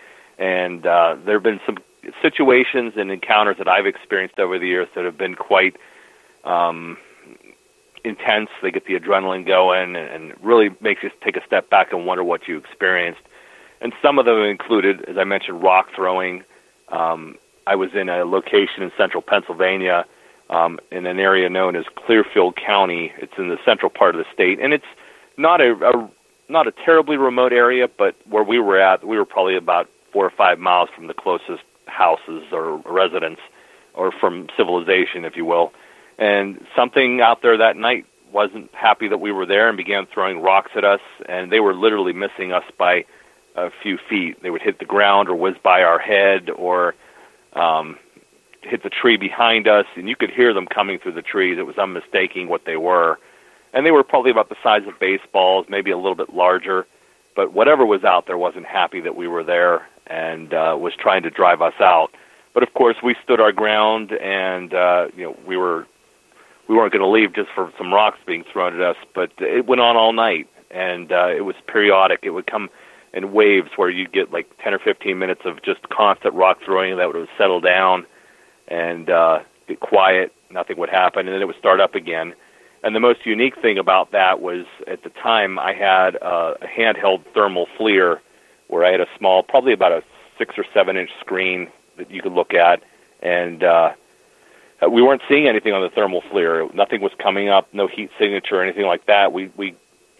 and 0.40 0.84
uh, 0.86 1.16
there 1.24 1.34
have 1.34 1.42
been 1.42 1.60
some 1.66 1.76
situations 2.22 2.94
and 2.96 3.10
encounters 3.10 3.58
that 3.58 3.68
I've 3.68 3.86
experienced 3.86 4.38
over 4.38 4.58
the 4.58 4.66
years 4.66 4.88
that 4.94 5.04
have 5.04 5.18
been 5.18 5.34
quite 5.34 5.76
um, 6.44 6.96
intense. 8.04 8.48
They 8.62 8.70
get 8.70 8.86
the 8.86 8.98
adrenaline 8.98 9.46
going 9.46 9.94
and, 9.94 10.08
and 10.08 10.34
really 10.42 10.70
makes 10.80 11.02
you 11.02 11.10
take 11.22 11.36
a 11.36 11.44
step 11.44 11.68
back 11.68 11.92
and 11.92 12.06
wonder 12.06 12.24
what 12.24 12.48
you 12.48 12.56
experienced. 12.56 13.20
And 13.82 13.92
some 14.02 14.18
of 14.18 14.24
them 14.24 14.38
included, 14.38 15.04
as 15.04 15.18
I 15.18 15.24
mentioned, 15.24 15.62
rock 15.62 15.88
throwing. 15.94 16.42
Um, 16.88 17.36
I 17.66 17.76
was 17.76 17.90
in 17.94 18.08
a 18.08 18.24
location 18.24 18.82
in 18.82 18.90
central 18.96 19.22
Pennsylvania 19.22 20.06
um, 20.48 20.80
in 20.90 21.04
an 21.04 21.20
area 21.20 21.50
known 21.50 21.76
as 21.76 21.84
Clearfield 21.94 22.56
County. 22.56 23.12
It's 23.18 23.34
in 23.36 23.50
the 23.50 23.58
central 23.64 23.90
part 23.90 24.14
of 24.14 24.24
the 24.24 24.32
state, 24.32 24.58
and 24.58 24.72
it's 24.72 24.84
not 25.36 25.60
a, 25.60 25.72
a 25.72 26.10
not 26.48 26.66
a 26.66 26.72
terribly 26.72 27.16
remote 27.16 27.52
area, 27.52 27.88
but 27.88 28.16
where 28.28 28.42
we 28.42 28.58
were 28.58 28.80
at, 28.80 29.06
we 29.06 29.16
were 29.16 29.24
probably 29.24 29.56
about 29.56 29.88
four 30.12 30.24
or 30.26 30.30
five 30.30 30.58
miles 30.58 30.88
from 30.94 31.06
the 31.06 31.14
closest 31.14 31.62
houses 31.86 32.44
or 32.52 32.78
residents, 32.86 33.40
or 33.94 34.12
from 34.12 34.48
civilization, 34.56 35.24
if 35.24 35.36
you 35.36 35.44
will. 35.44 35.72
And 36.18 36.64
something 36.76 37.20
out 37.20 37.42
there 37.42 37.56
that 37.56 37.76
night 37.76 38.06
wasn't 38.32 38.72
happy 38.74 39.08
that 39.08 39.18
we 39.18 39.32
were 39.32 39.46
there 39.46 39.68
and 39.68 39.76
began 39.76 40.06
throwing 40.06 40.40
rocks 40.40 40.70
at 40.76 40.84
us, 40.84 41.00
and 41.28 41.50
they 41.50 41.60
were 41.60 41.74
literally 41.74 42.12
missing 42.12 42.52
us 42.52 42.64
by 42.78 43.04
a 43.56 43.70
few 43.82 43.98
feet. 44.08 44.42
They 44.42 44.50
would 44.50 44.62
hit 44.62 44.78
the 44.78 44.84
ground 44.84 45.28
or 45.28 45.34
whiz 45.34 45.56
by 45.62 45.82
our 45.82 45.98
head 45.98 46.50
or 46.50 46.94
um, 47.54 47.98
hit 48.62 48.82
the 48.82 48.90
tree 48.90 49.16
behind 49.16 49.66
us, 49.66 49.86
and 49.96 50.08
you 50.08 50.16
could 50.16 50.30
hear 50.30 50.54
them 50.54 50.66
coming 50.66 50.98
through 50.98 51.12
the 51.12 51.22
trees. 51.22 51.58
It 51.58 51.66
was 51.66 51.78
unmistaking 51.78 52.48
what 52.48 52.64
they 52.64 52.76
were. 52.76 53.18
And 53.72 53.86
they 53.86 53.90
were 53.90 54.04
probably 54.04 54.30
about 54.30 54.48
the 54.48 54.56
size 54.62 54.82
of 54.86 54.98
baseballs, 54.98 55.66
maybe 55.68 55.90
a 55.90 55.96
little 55.96 56.14
bit 56.14 56.34
larger. 56.34 56.86
But 57.36 57.52
whatever 57.52 57.86
was 57.86 58.04
out 58.04 58.26
there 58.26 58.38
wasn't 58.38 58.66
happy 58.66 59.00
that 59.00 59.16
we 59.16 59.28
were 59.28 59.44
there 59.44 59.86
and 60.10 60.52
uh, 60.52 60.76
was 60.78 60.92
trying 60.98 61.22
to 61.22 61.30
drive 61.30 61.62
us 61.62 61.74
out. 61.80 62.10
But 62.52 62.64
of 62.64 62.74
course, 62.74 62.96
we 63.02 63.14
stood 63.22 63.40
our 63.40 63.52
ground, 63.52 64.12
and 64.12 64.74
uh, 64.74 65.08
you 65.16 65.24
know 65.24 65.38
we 65.46 65.56
were 65.56 65.86
we 66.68 66.74
weren't 66.74 66.92
going 66.92 67.02
to 67.02 67.08
leave 67.08 67.32
just 67.32 67.48
for 67.54 67.72
some 67.78 67.94
rocks 67.94 68.18
being 68.26 68.44
thrown 68.52 68.74
at 68.74 68.80
us. 68.80 68.96
But 69.14 69.32
it 69.38 69.66
went 69.66 69.80
on 69.80 69.96
all 69.96 70.12
night, 70.12 70.48
and 70.70 71.10
uh, 71.12 71.28
it 71.28 71.42
was 71.42 71.54
periodic. 71.66 72.20
It 72.22 72.30
would 72.30 72.46
come 72.46 72.68
in 73.12 73.32
waves 73.32 73.70
where 73.76 73.88
you'd 73.88 74.12
get 74.12 74.32
like 74.32 74.48
10 74.62 74.74
or 74.74 74.78
15 74.78 75.18
minutes 75.18 75.42
of 75.44 75.62
just 75.62 75.88
constant 75.88 76.34
rock 76.34 76.58
throwing 76.64 76.96
that 76.96 77.12
would 77.12 77.28
settle 77.36 77.60
down 77.60 78.06
and 78.68 79.10
uh, 79.10 79.40
get 79.66 79.80
quiet. 79.80 80.32
Nothing 80.50 80.78
would 80.78 80.90
happen, 80.90 81.26
and 81.26 81.34
then 81.34 81.42
it 81.42 81.46
would 81.46 81.58
start 81.58 81.80
up 81.80 81.94
again. 81.94 82.34
And 82.82 82.96
the 82.96 83.00
most 83.00 83.26
unique 83.26 83.60
thing 83.60 83.78
about 83.78 84.12
that 84.12 84.40
was 84.40 84.64
at 84.86 85.02
the 85.02 85.10
time 85.10 85.58
I 85.58 85.72
had 85.72 86.16
a 86.16 86.56
handheld 86.64 87.24
thermal 87.34 87.66
FLIR 87.78 88.20
where 88.70 88.84
I 88.84 88.92
had 88.92 89.00
a 89.00 89.08
small, 89.18 89.42
probably 89.42 89.72
about 89.72 89.92
a 89.92 90.02
six 90.38 90.54
or 90.56 90.64
seven 90.72 90.96
inch 90.96 91.10
screen 91.20 91.68
that 91.96 92.10
you 92.10 92.22
could 92.22 92.32
look 92.32 92.54
at, 92.54 92.82
and 93.22 93.62
uh, 93.62 93.92
we 94.90 95.02
weren't 95.02 95.22
seeing 95.28 95.46
anything 95.46 95.72
on 95.72 95.82
the 95.82 95.90
thermal 95.90 96.22
FLIR. 96.22 96.72
Nothing 96.74 97.02
was 97.02 97.12
coming 97.18 97.48
up, 97.48 97.68
no 97.74 97.86
heat 97.86 98.10
signature 98.18 98.56
or 98.56 98.62
anything 98.62 98.86
like 98.86 99.06
that. 99.06 99.32
We 99.32 99.50
we 99.56 99.74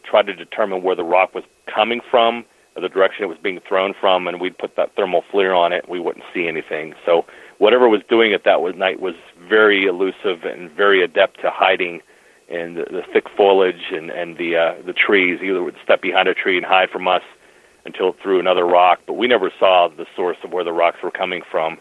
tried 0.05 0.27
to 0.27 0.35
determine 0.35 0.83
where 0.83 0.97
the 0.97 1.05
rock 1.05 1.35
was 1.35 1.45
coming 1.73 2.01
from, 2.11 2.45
or 2.77 2.83
the 2.83 2.89
direction 2.89 3.25
it 3.25 3.29
was 3.29 3.39
being 3.39 3.61
thrown 3.61 3.95
from, 3.99 4.27
and 4.27 4.41
we'd 4.41 4.59
put 4.59 4.77
that 4.77 4.95
thermal 4.97 5.25
FLIR 5.33 5.57
on 5.57 5.73
it. 5.73 5.89
We 5.89 6.01
wouldn't 6.01 6.25
see 6.35 6.47
anything. 6.47 6.95
So 7.07 7.25
whatever 7.59 7.89
was 7.89 8.03
doing 8.09 8.33
it 8.33 8.45
that 8.45 8.61
was 8.61 8.75
night 8.75 9.01
was 9.01 9.15
very 9.49 9.87
elusive 9.87 10.45
and 10.45 10.71
very 10.71 11.03
adept 11.03 11.41
to 11.41 11.51
hiding 11.51 12.03
in 12.49 12.75
the, 12.75 12.85
the 12.85 13.03
thick 13.13 13.29
foliage 13.37 13.93
and 13.93 14.11
and 14.11 14.37
the 14.37 14.57
uh, 14.57 14.75
the 14.85 14.93
trees. 14.93 15.41
Either 15.43 15.63
would 15.63 15.77
step 15.83 16.03
behind 16.03 16.29
a 16.29 16.35
tree 16.35 16.57
and 16.57 16.67
hide 16.67 16.91
from 16.91 17.09
us 17.09 17.23
until 17.85 18.11
it 18.11 18.17
threw 18.23 18.41
another 18.41 18.65
rock, 18.65 19.01
but 19.07 19.15
we 19.15 19.27
never 19.27 19.51
saw 19.59 19.89
the 19.89 20.07
source 20.15 20.37
of 20.45 20.53
where 20.53 20.65
the 20.65 20.73
rocks 20.73 20.99
were 21.03 21.11
coming 21.11 21.43
from. 21.51 21.79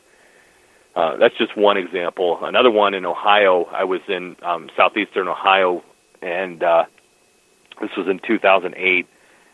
Uh, 0.96 1.18
that's 1.18 1.38
just 1.38 1.56
one 1.56 1.78
example. 1.78 2.40
Another 2.42 2.72
one 2.72 2.94
in 2.94 3.06
Ohio. 3.06 3.66
I 3.72 3.84
was 3.84 4.02
in 4.08 4.36
um, 4.42 4.70
southeastern 4.76 5.28
Ohio, 5.28 5.84
and 6.22 6.64
uh, 6.64 6.86
this 7.82 7.92
was 7.96 8.08
in 8.08 8.20
2008 8.20 9.08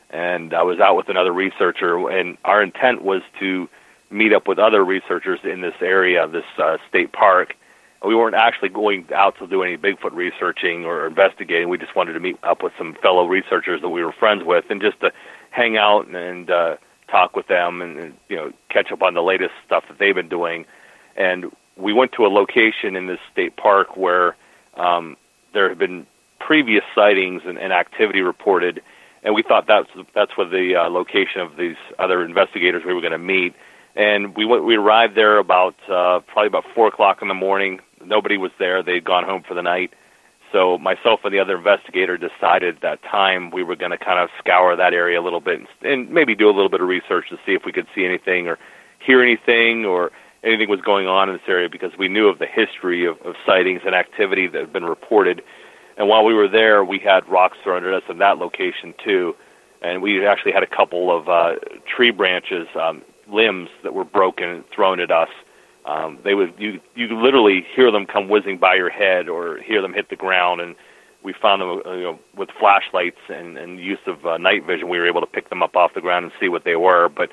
and 0.10 0.54
I 0.54 0.64
was 0.64 0.80
out 0.80 0.96
with 0.96 1.10
another 1.10 1.34
researcher, 1.34 2.10
and 2.10 2.38
our 2.46 2.62
intent 2.62 3.04
was 3.04 3.22
to 3.40 3.68
meet 4.10 4.34
up 4.34 4.48
with 4.48 4.60
other 4.60 4.84
researchers 4.84 5.40
in 5.44 5.62
this 5.62 5.74
area, 5.82 6.28
this 6.28 6.46
uh, 6.58 6.78
state 6.88 7.12
park. 7.12 7.56
We 8.06 8.16
weren't 8.16 8.36
actually 8.36 8.70
going 8.70 9.08
out 9.14 9.38
to 9.40 9.48
do 9.48 9.64
any 9.64 9.78
Bigfoot 9.78 10.14
researching 10.14 10.86
or 10.86 11.08
investigating. 11.08 11.70
We 11.70 11.78
just 11.80 11.96
wanted 11.96 12.14
to 12.14 12.20
meet 12.20 12.38
up 12.44 12.62
with 12.62 12.72
some 12.78 12.96
fellow 13.02 13.26
researchers 13.26 13.82
that 13.82 13.90
we 13.90 14.04
were 14.04 14.14
friends 14.14 14.44
with, 14.46 14.66
and 14.70 14.80
just 14.80 15.00
to 15.02 15.12
hang 15.56 15.78
out 15.78 16.08
and, 16.08 16.16
and 16.16 16.50
uh, 16.50 16.78
talk 17.10 17.36
with 17.36 17.48
them, 17.48 17.82
and, 17.82 17.98
and 17.98 18.14
you 18.30 18.36
know, 18.36 18.52
catch 18.70 18.92
up 18.92 19.02
on 19.02 19.14
the 19.14 19.24
latest 19.24 19.52
stuff 19.66 19.84
that 19.88 19.98
they've 20.00 20.16
been 20.16 20.30
doing. 20.30 20.66
And 21.16 21.52
we 21.78 21.94
went 21.94 22.12
to 22.14 22.26
a 22.26 22.30
location 22.30 22.96
in 22.96 23.08
this 23.08 23.20
state 23.32 23.56
park 23.56 23.96
where 23.96 24.36
um, 24.76 25.18
there 25.54 25.70
had 25.70 25.78
been 25.78 26.06
previous 26.40 26.84
sightings 26.94 27.44
and, 27.46 27.58
and 27.58 27.72
activity 27.72 28.22
reported 28.22 28.82
and 29.26 29.34
we 29.34 29.42
thought 29.42 29.66
that's 29.68 29.90
that's 30.14 30.38
where 30.38 30.48
the 30.48 30.76
uh, 30.76 30.90
location 30.90 31.42
of 31.42 31.58
these 31.58 31.76
other 31.98 32.24
investigators 32.24 32.84
we 32.86 32.94
were 32.94 33.02
going 33.02 33.12
to 33.12 33.18
meet. 33.18 33.56
And 33.96 34.36
we 34.36 34.46
went, 34.46 34.64
we 34.64 34.76
arrived 34.76 35.16
there 35.16 35.40
about 35.40 35.76
uh, 35.90 36.20
probably 36.28 36.48
about 36.48 36.66
four 36.76 36.88
o'clock 36.88 37.22
in 37.24 37.28
the 37.28 37.34
morning. 37.34 37.80
Nobody 38.04 38.38
was 38.38 38.52
there; 38.60 38.84
they'd 38.84 39.04
gone 39.04 39.24
home 39.24 39.42
for 39.42 39.56
the 39.56 39.64
night. 39.64 39.94
So 40.56 40.78
myself 40.78 41.20
and 41.26 41.34
the 41.34 41.40
other 41.40 41.58
investigator 41.58 42.18
decided 42.18 42.78
that 42.82 43.04
time 43.04 43.52
we 43.52 43.62
were 43.62 43.76
going 43.76 43.92
to 43.92 43.98
kind 43.98 44.20
of 44.20 44.30
scour 44.40 44.74
that 44.78 44.94
area 44.94 45.20
a 45.20 45.24
little 45.24 45.42
bit 45.42 45.60
and, 45.60 45.68
and 45.82 46.10
maybe 46.10 46.34
do 46.34 46.48
a 46.48 46.56
little 46.56 46.70
bit 46.70 46.80
of 46.80 46.88
research 46.88 47.28
to 47.30 47.36
see 47.46 47.52
if 47.52 47.66
we 47.66 47.74
could 47.74 47.88
see 47.94 48.06
anything 48.06 48.48
or 48.48 48.58
hear 49.00 49.22
anything 49.22 49.84
or 49.84 50.14
anything 50.46 50.70
was 50.70 50.80
going 50.80 51.08
on 51.08 51.28
in 51.28 51.36
this 51.36 51.44
area 51.50 51.68
because 51.68 51.92
we 51.98 52.08
knew 52.08 52.30
of 52.30 52.40
the 52.40 52.46
history 52.46 53.04
of, 53.06 53.20
of 53.24 53.36
sightings 53.46 53.82
and 53.86 53.94
activity 53.94 54.48
that 54.48 54.62
had 54.62 54.72
been 54.72 54.86
reported 54.86 55.44
and 55.98 56.08
while 56.10 56.26
we 56.26 56.34
were 56.34 56.48
there, 56.48 56.84
we 56.84 57.00
had 57.00 57.28
rocks 57.28 57.58
thrown 57.64 57.86
at 57.86 57.94
us 57.94 58.04
in 58.10 58.18
that 58.18 58.38
location 58.38 58.94
too. 59.04 59.36
And 59.82 60.02
we 60.02 60.26
actually 60.26 60.52
had 60.52 60.64
a 60.64 60.68
couple 60.68 61.16
of 61.16 61.30
uh, 61.30 61.56
tree 61.86 62.12
branches, 62.12 62.68
um, 62.76 63.04
limbs 63.28 63.70
that 63.84 63.94
were 63.94 64.04
broken 64.04 64.50
and 64.50 64.70
thrown 64.70 65.00
at 65.00 65.12
us. 65.12 65.30
Um, 65.86 66.20
they 66.24 66.34
would 66.34 66.54
you 66.58 66.80
you 66.96 67.08
could 67.08 67.18
literally 67.18 67.66
hear 67.76 67.92
them 67.92 68.06
come 68.06 68.28
whizzing 68.28 68.58
by 68.58 68.76
your 68.76 68.90
head 68.90 69.30
or 69.30 69.60
hear 69.60 69.82
them 69.82 69.94
hit 69.94 70.10
the 70.10 70.16
ground. 70.16 70.62
And 70.62 70.76
we 71.24 71.34
found 71.34 71.62
them 71.62 71.82
uh, 71.86 71.94
you 71.94 72.04
know, 72.04 72.20
with 72.36 72.50
flashlights 72.60 73.20
and, 73.30 73.58
and 73.58 73.80
use 73.80 74.00
of 74.08 74.26
uh, 74.26 74.38
night 74.38 74.66
vision. 74.66 74.90
We 74.90 75.00
were 75.00 75.08
able 75.08 75.22
to 75.22 75.28
pick 75.28 75.50
them 75.50 75.62
up 75.62 75.76
off 75.76 75.94
the 75.94 76.02
ground 76.02 76.26
and 76.26 76.34
see 76.40 76.50
what 76.50 76.64
they 76.64 76.76
were. 76.76 77.10
But 77.10 77.32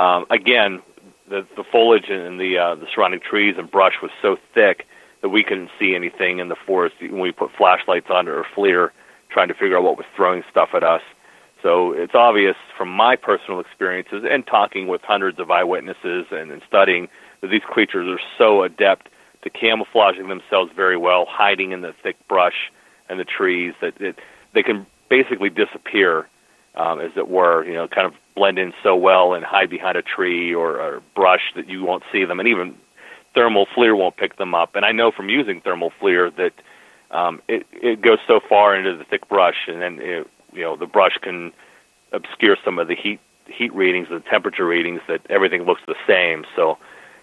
um, 0.00 0.26
again, 0.30 0.82
the, 1.28 1.46
the 1.56 1.64
foliage 1.64 2.08
and 2.08 2.38
the 2.38 2.58
uh, 2.58 2.74
the 2.74 2.86
surrounding 2.94 3.20
trees 3.20 3.56
and 3.58 3.70
brush 3.70 3.94
was 4.02 4.10
so 4.20 4.36
thick 4.54 4.86
that 5.22 5.30
we 5.30 5.42
couldn't 5.42 5.70
see 5.78 5.94
anything 5.94 6.38
in 6.38 6.48
the 6.48 6.56
forest 6.66 6.96
when 7.00 7.20
we 7.20 7.32
put 7.32 7.50
flashlights 7.56 8.06
on 8.10 8.28
or 8.28 8.44
FLIR 8.56 8.90
trying 9.30 9.48
to 9.48 9.54
figure 9.54 9.76
out 9.76 9.82
what 9.82 9.96
was 9.96 10.06
throwing 10.16 10.42
stuff 10.50 10.70
at 10.74 10.82
us. 10.82 11.02
So 11.62 11.92
it's 11.92 12.14
obvious 12.14 12.56
from 12.76 12.88
my 12.88 13.16
personal 13.16 13.60
experiences 13.60 14.24
and 14.28 14.46
talking 14.46 14.86
with 14.86 15.02
hundreds 15.02 15.40
of 15.40 15.50
eyewitnesses 15.50 16.26
and, 16.30 16.52
and 16.52 16.62
studying 16.66 17.08
that 17.40 17.48
these 17.48 17.62
creatures 17.62 18.08
are 18.08 18.20
so 18.36 18.62
adept 18.62 19.08
to 19.42 19.50
camouflaging 19.50 20.28
themselves 20.28 20.72
very 20.74 20.96
well, 20.96 21.26
hiding 21.28 21.72
in 21.72 21.80
the 21.80 21.94
thick 22.02 22.16
brush 22.28 22.70
and 23.08 23.18
the 23.18 23.24
trees 23.24 23.74
that 23.80 24.00
it, 24.00 24.18
they 24.52 24.62
can 24.62 24.86
basically 25.08 25.48
disappear, 25.48 26.26
um, 26.74 27.00
as 27.00 27.12
it 27.16 27.28
were. 27.28 27.64
You 27.64 27.74
know, 27.74 27.88
kind 27.88 28.06
of 28.06 28.14
blend 28.34 28.58
in 28.58 28.72
so 28.82 28.96
well 28.96 29.34
and 29.34 29.44
hide 29.44 29.70
behind 29.70 29.96
a 29.96 30.02
tree 30.02 30.54
or, 30.54 30.80
or 30.80 31.02
brush 31.14 31.52
that 31.54 31.68
you 31.68 31.84
won't 31.84 32.02
see 32.12 32.24
them. 32.24 32.40
And 32.40 32.48
even 32.48 32.76
thermal 33.34 33.66
FLIR 33.66 33.96
won't 33.96 34.16
pick 34.16 34.36
them 34.36 34.54
up. 34.54 34.74
And 34.74 34.84
I 34.84 34.92
know 34.92 35.10
from 35.10 35.28
using 35.28 35.60
thermal 35.60 35.92
FLIR 36.00 36.34
that 36.36 36.52
um, 37.10 37.40
it 37.48 37.66
it 37.72 38.00
goes 38.00 38.18
so 38.26 38.40
far 38.48 38.76
into 38.76 38.96
the 38.96 39.04
thick 39.04 39.28
brush, 39.28 39.66
and 39.66 39.80
then 39.80 39.98
it, 40.00 40.26
you 40.52 40.62
know 40.62 40.76
the 40.76 40.86
brush 40.86 41.16
can 41.22 41.52
obscure 42.12 42.56
some 42.64 42.78
of 42.78 42.88
the 42.88 42.94
heat 42.94 43.20
heat 43.46 43.72
readings, 43.74 44.08
the 44.10 44.20
temperature 44.20 44.66
readings, 44.66 45.00
that 45.08 45.22
everything 45.30 45.62
looks 45.62 45.80
the 45.86 45.94
same. 46.06 46.44
So 46.54 46.78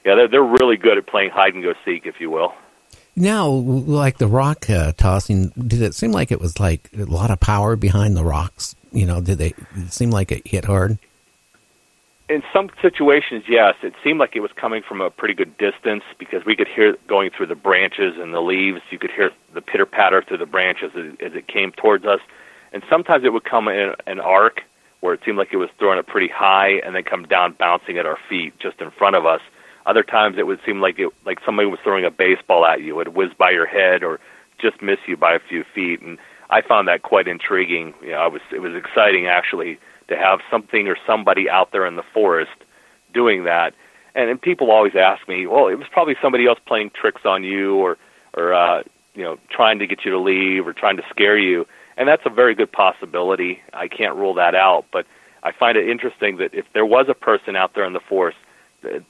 yeah, 0.05 0.15
they're 0.15 0.27
they're 0.27 0.43
really 0.43 0.77
good 0.77 0.97
at 0.97 1.07
playing 1.07 1.31
hide 1.31 1.53
and 1.53 1.63
go 1.63 1.73
seek, 1.83 2.05
if 2.05 2.19
you 2.19 2.29
will. 2.29 2.53
Now, 3.15 3.47
like 3.47 4.17
the 4.17 4.27
rock 4.27 4.69
uh, 4.69 4.91
tossing, 4.91 5.49
did 5.49 5.81
it 5.81 5.95
seem 5.95 6.11
like 6.11 6.31
it 6.31 6.41
was 6.41 6.59
like 6.59 6.89
a 6.97 7.05
lot 7.05 7.31
of 7.31 7.39
power 7.39 7.75
behind 7.75 8.17
the 8.17 8.25
rocks? 8.25 8.75
You 8.91 9.05
know, 9.05 9.21
did 9.21 9.37
they 9.37 9.53
it 9.75 9.93
seem 9.93 10.11
like 10.11 10.31
it 10.31 10.45
hit 10.45 10.65
hard? 10.65 10.99
in 12.27 12.41
some 12.51 12.69
situations, 12.81 13.43
yes, 13.47 13.75
it 13.83 13.93
seemed 14.03 14.19
like 14.19 14.35
it 14.35 14.39
was 14.39 14.51
coming 14.55 14.81
from 14.81 14.99
a 14.99 15.11
pretty 15.11 15.33
good 15.33 15.57
distance 15.57 16.03
because 16.17 16.43
we 16.45 16.55
could 16.55 16.67
hear 16.67 16.89
it 16.91 17.07
going 17.07 17.29
through 17.29 17.45
the 17.45 17.55
branches 17.55 18.15
and 18.17 18.33
the 18.33 18.41
leaves. 18.41 18.81
You 18.89 18.97
could 18.97 19.11
hear 19.11 19.31
the 19.53 19.61
pitter 19.61 19.85
patter 19.85 20.23
through 20.23 20.39
the 20.39 20.45
branches 20.45 20.91
as, 20.95 21.13
as 21.21 21.35
it 21.35 21.47
came 21.47 21.71
towards 21.71 22.05
us. 22.05 22.19
And 22.73 22.81
sometimes 22.89 23.23
it 23.23 23.29
would 23.31 23.43
come 23.43 23.67
in 23.67 23.93
an 24.07 24.19
arc 24.19 24.61
where 25.01 25.13
it 25.13 25.19
seemed 25.23 25.37
like 25.37 25.49
it 25.53 25.57
was 25.57 25.69
throwing 25.77 25.99
it 25.99 26.07
pretty 26.07 26.27
high 26.27 26.79
and 26.83 26.95
then 26.95 27.03
come 27.03 27.27
down 27.27 27.53
bouncing 27.59 27.97
at 27.99 28.07
our 28.07 28.17
feet 28.27 28.57
just 28.59 28.81
in 28.81 28.89
front 28.89 29.15
of 29.15 29.25
us. 29.25 29.41
Other 29.85 30.03
times 30.03 30.37
it 30.37 30.47
would 30.47 30.59
seem 30.65 30.81
like 30.81 30.97
it 30.99 31.09
like 31.25 31.39
somebody 31.45 31.67
was 31.67 31.79
throwing 31.83 32.05
a 32.05 32.11
baseball 32.11 32.65
at 32.65 32.81
you. 32.81 32.99
It 32.99 33.07
would 33.07 33.15
whiz 33.15 33.33
by 33.37 33.51
your 33.51 33.67
head 33.67 34.03
or 34.03 34.19
just 34.59 34.81
miss 34.81 34.99
you 35.07 35.17
by 35.17 35.33
a 35.33 35.39
few 35.39 35.63
feet. 35.73 36.01
And 36.01 36.17
I 36.49 36.61
found 36.61 36.87
that 36.87 37.03
quite 37.03 37.27
intriguing. 37.27 37.93
You 38.01 38.11
know, 38.11 38.17
I 38.17 38.27
was 38.27 38.41
it 38.51 38.59
was 38.59 38.73
exciting 38.75 39.27
actually 39.27 39.79
to 40.07 40.15
have 40.15 40.39
something 40.49 40.87
or 40.87 40.97
somebody 41.05 41.49
out 41.49 41.71
there 41.71 41.85
in 41.85 41.95
the 41.95 42.03
forest 42.13 42.51
doing 43.13 43.45
that. 43.45 43.73
And, 44.13 44.29
and 44.29 44.41
people 44.41 44.71
always 44.71 44.95
ask 44.95 45.27
me, 45.27 45.47
well, 45.47 45.67
it 45.67 45.75
was 45.75 45.87
probably 45.91 46.15
somebody 46.21 46.47
else 46.47 46.59
playing 46.65 46.91
tricks 46.91 47.21
on 47.25 47.43
you 47.43 47.75
or, 47.75 47.97
or 48.35 48.53
uh, 48.53 48.83
you 49.13 49.23
know, 49.23 49.37
trying 49.49 49.79
to 49.79 49.87
get 49.87 50.05
you 50.05 50.11
to 50.11 50.19
leave 50.19 50.67
or 50.67 50.73
trying 50.73 50.97
to 50.97 51.03
scare 51.09 51.37
you. 51.37 51.65
And 51.97 52.07
that's 52.07 52.23
a 52.25 52.29
very 52.29 52.55
good 52.55 52.71
possibility. 52.71 53.61
I 53.73 53.87
can't 53.87 54.15
rule 54.15 54.35
that 54.35 54.53
out, 54.53 54.85
but 54.91 55.05
I 55.43 55.51
find 55.51 55.77
it 55.77 55.89
interesting 55.89 56.37
that 56.37 56.53
if 56.53 56.65
there 56.73 56.85
was 56.85 57.07
a 57.09 57.13
person 57.13 57.55
out 57.55 57.73
there 57.73 57.85
in 57.85 57.93
the 57.93 57.99
forest 57.99 58.37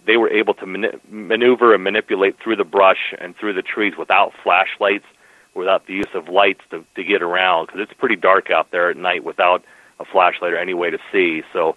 they 0.06 0.18
were 0.18 0.30
able 0.30 0.54
to 0.56 0.66
mani- 0.66 1.00
maneuver 1.10 1.74
and 1.74 1.84
manipulate 1.84 2.38
through 2.44 2.56
the 2.56 2.64
brush 2.64 3.14
and 3.20 3.36
through 3.38 3.54
the 3.54 3.62
trees 3.62 3.94
without 3.98 4.34
flashlights, 4.44 5.06
without 5.54 5.88
the 5.88 5.94
use 5.94 6.14
of 6.14 6.30
lights 6.30 6.62
to, 6.72 6.84
to 6.96 7.04
get 7.04 7.22
around, 7.22 7.68
because 7.68 7.82
it's 7.82 7.94
pretty 7.94 8.16
dark 8.16 8.50
out 8.52 8.72
there 8.72 8.90
at 8.90 8.98
night 8.98 9.24
without 9.24 9.64
a 10.00 10.06
flashlight 10.06 10.54
or 10.54 10.58
any 10.58 10.74
way 10.74 10.90
to 10.90 11.00
see. 11.12 11.44
So 11.54 11.76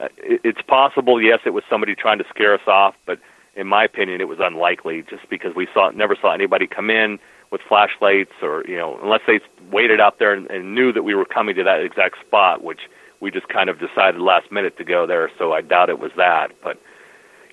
uh, 0.00 0.08
it, 0.18 0.40
it's 0.44 0.62
possible, 0.62 1.20
yes, 1.20 1.40
it 1.44 1.50
was 1.50 1.64
somebody 1.68 1.94
trying 1.94 2.18
to 2.18 2.24
scare 2.30 2.54
us 2.54 2.66
off, 2.66 2.94
but 3.06 3.18
in 3.54 3.66
my 3.66 3.84
opinion, 3.84 4.20
it 4.20 4.28
was 4.28 4.38
unlikely, 4.40 5.04
just 5.10 5.28
because 5.28 5.54
we 5.54 5.66
saw 5.74 5.90
never 5.90 6.16
saw 6.20 6.32
anybody 6.32 6.66
come 6.66 6.90
in 6.90 7.18
with 7.50 7.60
flashlights 7.68 8.32
or 8.42 8.62
you 8.68 8.76
know 8.76 8.98
unless 9.02 9.22
they 9.26 9.40
waited 9.72 10.00
out 10.00 10.18
there 10.18 10.32
and, 10.32 10.50
and 10.50 10.74
knew 10.74 10.92
that 10.92 11.02
we 11.02 11.14
were 11.14 11.24
coming 11.24 11.56
to 11.56 11.64
that 11.64 11.80
exact 11.82 12.16
spot, 12.24 12.62
which 12.62 12.80
we 13.20 13.30
just 13.32 13.48
kind 13.48 13.68
of 13.68 13.80
decided 13.80 14.20
last 14.20 14.52
minute 14.52 14.76
to 14.78 14.84
go 14.84 15.06
there. 15.06 15.30
So 15.38 15.52
I 15.52 15.60
doubt 15.62 15.90
it 15.90 15.98
was 15.98 16.12
that, 16.16 16.52
but. 16.62 16.78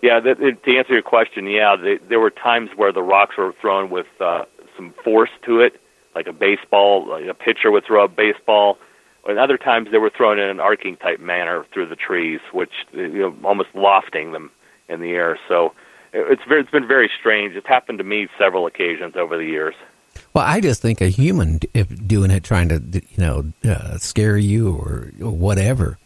Yeah, 0.06 0.20
that, 0.20 0.38
to 0.38 0.78
answer 0.78 0.94
your 0.94 1.02
question, 1.02 1.48
yeah, 1.48 1.76
they, 1.76 1.98
there 1.98 2.20
were 2.20 2.30
times 2.30 2.70
where 2.76 2.92
the 2.92 3.02
rocks 3.02 3.38
were 3.38 3.54
thrown 3.60 3.90
with 3.90 4.06
uh, 4.20 4.46
some 4.76 4.94
force 5.04 5.32
to 5.46 5.62
it, 5.62 5.82
like 6.14 6.28
a 6.28 6.32
baseball, 6.32 7.08
like 7.08 7.26
a 7.26 7.34
pitcher 7.34 7.72
would 7.72 7.86
throw 7.86 8.04
a 8.04 8.08
baseball. 8.08 8.78
And 9.28 9.40
other 9.40 9.58
times 9.58 9.90
they 9.92 9.98
were 9.98 10.12
thrown 10.12 10.38
in 10.38 10.48
an 10.48 10.60
arcing 10.60 10.96
type 10.98 11.20
manner 11.20 11.66
through 11.74 11.88
the 11.88 11.96
trees, 11.96 12.40
which 12.52 12.70
you 12.94 13.18
know 13.18 13.36
almost 13.44 13.70
lofting 13.74 14.32
them 14.32 14.52
in 14.88 15.02
the 15.02 15.14
air. 15.14 15.40
So 15.48 15.74
it's 16.14 16.44
very, 16.48 16.62
it's 16.62 16.70
been 16.70 16.88
very 16.88 17.10
strange. 17.20 17.56
It's 17.56 17.66
happened 17.66 17.98
to 17.98 18.04
me 18.04 18.28
several 18.38 18.68
occasions 18.68 19.16
over 19.16 19.38
the 19.38 19.46
years. 19.46 19.74
Well, 20.36 20.46
I 20.46 20.62
just 20.62 20.84
think 20.84 21.02
a 21.02 21.08
human 21.08 21.62
if 21.74 21.88
doing 22.08 22.30
it, 22.30 22.44
trying 22.44 22.70
to 22.70 22.80
you 22.94 23.18
know 23.18 23.52
uh, 23.68 23.98
scare 23.98 24.38
you 24.38 24.72
or 24.72 25.12
whatever. 25.18 25.98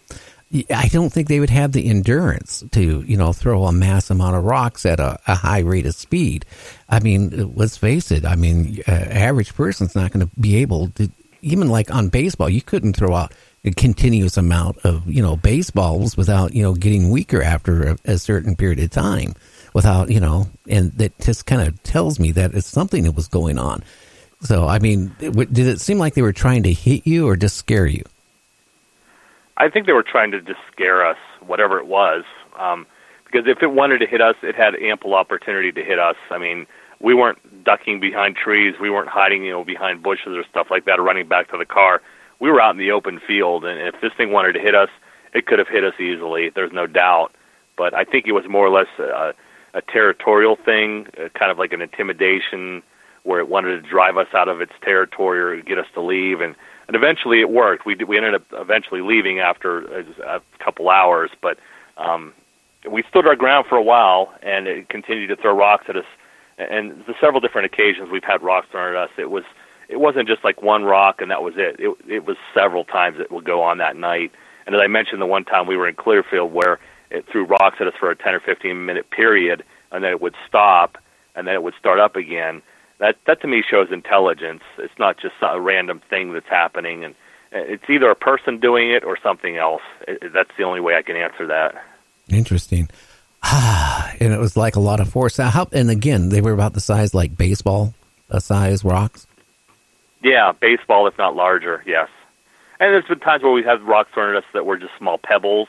I 0.72 0.88
don't 0.88 1.12
think 1.12 1.28
they 1.28 1.40
would 1.40 1.52
have 1.52 1.74
the 1.74 1.88
endurance 1.88 2.64
to, 2.72 3.02
you 3.02 3.18
know, 3.18 3.34
throw 3.34 3.66
a 3.66 3.72
mass 3.72 4.10
amount 4.10 4.36
of 4.36 4.44
rocks 4.44 4.84
at 4.86 5.00
a, 5.00 5.20
a 5.28 5.36
high 5.36 5.60
rate 5.60 5.86
of 5.86 5.94
speed. 5.94 6.44
I 6.90 7.00
mean, 7.00 7.54
let's 7.56 7.78
face 7.78 8.12
it. 8.12 8.26
I 8.26 8.36
mean, 8.36 8.82
uh, 8.88 8.92
average 8.92 9.54
person's 9.54 9.96
not 9.96 10.12
going 10.12 10.28
to 10.28 10.36
be 10.40 10.56
able 10.58 10.90
to, 10.92 11.12
even 11.42 11.70
like 11.70 11.94
on 11.94 12.10
baseball, 12.10 12.50
you 12.50 12.64
couldn't 12.64 12.96
throw 12.96 13.14
out 13.14 13.32
a 13.64 13.72
continuous 13.72 14.38
amount 14.38 14.80
of, 14.80 15.08
you 15.08 15.22
know, 15.22 15.36
baseballs 15.36 16.18
without, 16.18 16.54
you 16.56 16.64
know, 16.64 16.74
getting 16.74 17.12
weaker 17.12 17.44
after 17.44 17.90
a, 17.90 17.98
a 18.06 18.18
certain 18.18 18.56
period 18.56 18.80
of 18.80 18.90
time 18.90 19.36
without, 19.74 20.10
you 20.10 20.20
know, 20.20 20.48
and 20.68 20.92
that 20.94 21.18
just 21.20 21.46
kind 21.46 21.62
of 21.62 21.82
tells 21.84 22.20
me 22.20 22.32
that 22.32 22.56
it's 22.56 22.66
something 22.66 23.04
that 23.04 23.16
was 23.16 23.28
going 23.28 23.60
on. 23.60 23.84
So, 24.42 24.68
I 24.68 24.80
mean, 24.80 25.14
did 25.20 25.60
it 25.60 25.82
seem 25.82 26.00
like 26.00 26.16
they 26.16 26.22
were 26.22 26.34
trying 26.34 26.64
to 26.64 26.74
hit 26.74 27.06
you 27.06 27.28
or 27.28 27.36
just 27.36 27.58
scare 27.58 27.86
you? 27.86 28.04
I 29.60 29.70
think 29.70 29.86
they 29.86 29.94
were 29.94 30.04
trying 30.04 30.32
to 30.32 30.42
just 30.42 30.60
scare 30.72 31.06
us, 31.06 31.18
whatever 31.46 31.78
it 31.80 31.88
was. 31.88 32.24
Um, 32.58 32.88
because 33.26 33.48
if 33.48 33.62
it 33.62 33.72
wanted 33.72 34.00
to 34.00 34.08
hit 34.08 34.22
us, 34.22 34.36
it 34.42 34.56
had 34.56 34.76
ample 34.76 35.14
opportunity 35.14 35.72
to 35.72 35.84
hit 35.84 36.00
us. 36.00 36.16
I 36.32 36.40
mean, 36.40 36.66
we 37.00 37.14
weren't 37.14 37.64
ducking 37.64 38.00
behind 38.00 38.36
trees, 38.36 38.76
we 38.82 38.90
weren't 38.90 39.10
hiding, 39.10 39.44
you 39.44 39.52
know, 39.52 39.64
behind 39.64 40.02
bushes 40.02 40.36
or 40.36 40.44
stuff 40.50 40.68
like 40.72 40.86
that, 40.86 41.00
or 41.00 41.04
running 41.04 41.28
back 41.28 41.50
to 41.52 41.58
the 41.58 41.66
car. 41.66 42.02
We 42.40 42.50
were 42.50 42.60
out 42.60 42.72
in 42.72 42.78
the 42.78 42.92
open 42.92 43.20
field, 43.26 43.66
and 43.66 43.80
if 43.80 44.02
this 44.02 44.12
thing 44.18 44.32
wanted 44.32 44.54
to 44.54 44.60
hit 44.60 44.74
us, 44.74 44.90
it 45.34 45.46
could 45.46 45.60
have 45.60 45.68
hit 45.68 45.84
us 45.84 45.94
easily. 46.00 46.50
There's 46.50 46.72
no 46.74 46.88
doubt. 46.88 47.34
But 47.78 47.94
I 47.94 48.04
think 48.04 48.26
it 48.28 48.32
was 48.32 48.46
more 48.50 48.66
or 48.66 48.72
less 48.72 48.88
a, 48.98 49.34
a 49.74 49.82
territorial 49.82 50.56
thing, 50.56 51.08
uh, 51.18 51.30
kind 51.38 51.52
of 51.52 51.60
like 51.60 51.72
an 51.72 51.82
intimidation, 51.82 52.82
where 53.24 53.40
it 53.40 53.48
wanted 53.48 53.82
to 53.82 53.90
drive 53.90 54.18
us 54.18 54.28
out 54.34 54.50
of 54.50 54.60
its 54.60 54.74
territory 54.82 55.40
or 55.40 55.62
get 55.62 55.78
us 55.78 55.86
to 55.94 56.02
leave. 56.02 56.42
And 56.42 56.56
and 56.90 56.96
eventually 56.96 57.40
it 57.40 57.52
worked. 57.52 57.86
We 57.86 57.94
we 57.94 58.18
ended 58.18 58.34
up 58.34 58.42
eventually 58.52 59.02
leaving 59.02 59.40
after 59.40 60.00
a, 60.00 60.06
a 60.26 60.42
couple 60.58 60.90
hours, 60.90 61.30
but 61.40 61.60
um, 61.98 62.34
we 62.90 63.04
stood 63.04 63.28
our 63.28 63.36
ground 63.36 63.68
for 63.70 63.76
a 63.76 63.84
while, 63.84 64.34
and 64.42 64.66
it 64.66 64.90
continued 64.90 65.28
to 65.28 65.36
throw 65.36 65.56
rocks 65.56 65.86
at 65.88 65.96
us. 65.96 66.06
And 66.58 67.06
the 67.06 67.14
several 67.22 67.42
different 67.42 67.72
occasions 67.72 68.10
we've 68.10 68.24
had 68.24 68.42
rocks 68.42 68.70
thrown 68.72 68.96
at 68.96 69.04
us. 69.04 69.12
It 69.20 69.30
was 69.30 69.44
it 69.88 70.00
wasn't 70.00 70.28
just 70.28 70.44
like 70.44 70.64
one 70.64 70.84
rock 70.84 71.22
and 71.22 71.30
that 71.30 71.44
was 71.44 71.54
it. 71.58 71.76
It 71.78 71.96
it 72.08 72.26
was 72.26 72.38
several 72.56 72.86
times 72.86 73.20
it 73.20 73.32
would 73.32 73.46
go 73.46 73.62
on 73.62 73.78
that 73.78 73.96
night. 73.96 74.32
And 74.66 74.74
as 74.74 74.82
I 74.84 74.88
mentioned, 74.88 75.22
the 75.22 75.28
one 75.28 75.46
time 75.46 75.68
we 75.68 75.78
were 75.78 75.88
in 75.88 75.94
Clearfield 75.94 76.52
where 76.52 76.80
it 77.12 77.24
threw 77.32 77.46
rocks 77.46 77.78
at 77.80 77.86
us 77.86 77.94
for 78.00 78.10
a 78.10 78.16
10 78.16 78.34
or 78.34 78.40
15 78.40 78.84
minute 78.84 79.12
period, 79.12 79.64
and 79.92 80.04
then 80.04 80.10
it 80.10 80.22
would 80.22 80.36
stop, 80.48 80.98
and 81.36 81.48
then 81.48 81.54
it 81.54 81.62
would 81.62 81.76
start 81.80 82.00
up 82.00 82.16
again 82.16 82.64
that 83.00 83.18
that 83.26 83.42
to 83.42 83.48
me 83.48 83.64
shows 83.68 83.92
intelligence. 83.92 84.64
It's 84.78 84.98
not 85.00 85.18
just 85.18 85.36
a 85.42 85.60
random 85.60 86.02
thing 86.10 86.34
that's 86.34 86.48
happening, 86.48 87.04
and 87.04 87.16
it's 87.52 87.90
either 87.90 88.10
a 88.10 88.16
person 88.16 88.60
doing 88.60 88.92
it 88.92 89.04
or 89.04 89.18
something 89.22 89.58
else. 89.58 89.82
That's 90.08 90.52
the 90.58 90.64
only 90.64 90.82
way 90.82 90.96
I 90.96 91.02
can 91.02 91.16
answer 91.16 91.48
that. 91.48 91.84
Interesting. 92.30 92.90
Ah, 93.44 94.14
and 94.20 94.34
it 94.34 94.40
was 94.40 94.56
like 94.56 94.76
a 94.76 94.82
lot 94.82 95.00
of 95.00 95.10
force. 95.10 95.38
How, 95.38 95.68
and 95.72 95.90
again, 95.90 96.30
they 96.30 96.42
were 96.42 96.54
about 96.54 96.74
the 96.74 96.82
size 96.82 97.14
like 97.14 97.38
baseball 97.38 97.94
uh, 98.30 98.40
size 98.40 98.84
rocks. 98.84 99.28
Yeah, 100.22 100.52
baseball, 100.52 101.08
if 101.08 101.18
not 101.18 101.36
larger. 101.36 101.82
Yes. 101.86 102.10
And 102.80 102.94
there's 102.94 103.06
been 103.06 103.20
times 103.20 103.44
where 103.44 103.52
we've 103.52 103.66
had 103.66 103.82
rocks 103.82 104.12
thrown 104.14 104.36
at 104.36 104.44
us 104.44 104.50
that 104.54 104.66
were 104.66 104.78
just 104.78 104.92
small 104.98 105.18
pebbles, 105.18 105.68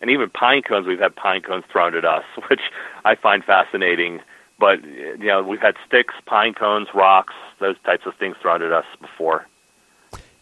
and 0.00 0.10
even 0.10 0.30
pine 0.30 0.62
cones. 0.62 0.86
We've 0.86 0.98
had 0.98 1.14
pine 1.14 1.42
cones 1.42 1.64
thrown 1.70 1.94
at 1.94 2.04
us, 2.04 2.24
which 2.50 2.60
I 3.04 3.14
find 3.14 3.44
fascinating 3.44 4.20
but 4.62 4.84
you 4.84 5.26
know 5.26 5.42
we've 5.42 5.60
had 5.60 5.74
sticks, 5.84 6.14
pine 6.24 6.54
cones, 6.54 6.86
rocks, 6.94 7.34
those 7.58 7.74
types 7.84 8.04
of 8.06 8.14
things 8.14 8.36
thrown 8.40 8.62
at 8.62 8.70
us 8.70 8.84
before. 9.00 9.44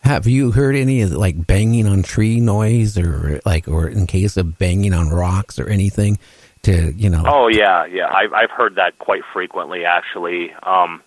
Have 0.02 0.26
you 0.26 0.50
heard 0.50 0.76
any 0.76 1.00
of 1.00 1.12
like 1.12 1.46
banging 1.46 1.86
on 1.86 2.02
tree 2.02 2.38
noise, 2.38 2.98
or 2.98 3.40
like, 3.46 3.66
or 3.66 3.88
in 3.88 4.06
case 4.06 4.36
of 4.36 4.58
banging 4.58 4.92
on 4.92 5.08
rocks 5.08 5.58
or 5.58 5.70
anything? 5.70 6.18
To 6.64 6.92
you 6.92 7.08
know. 7.08 7.24
Oh 7.26 7.48
yeah, 7.48 7.86
yeah. 7.86 8.12
I've 8.12 8.34
I've 8.34 8.50
heard 8.50 8.74
that 8.74 8.98
quite 8.98 9.22
frequently 9.32 9.86
actually. 9.86 10.52
Um, 10.64 11.02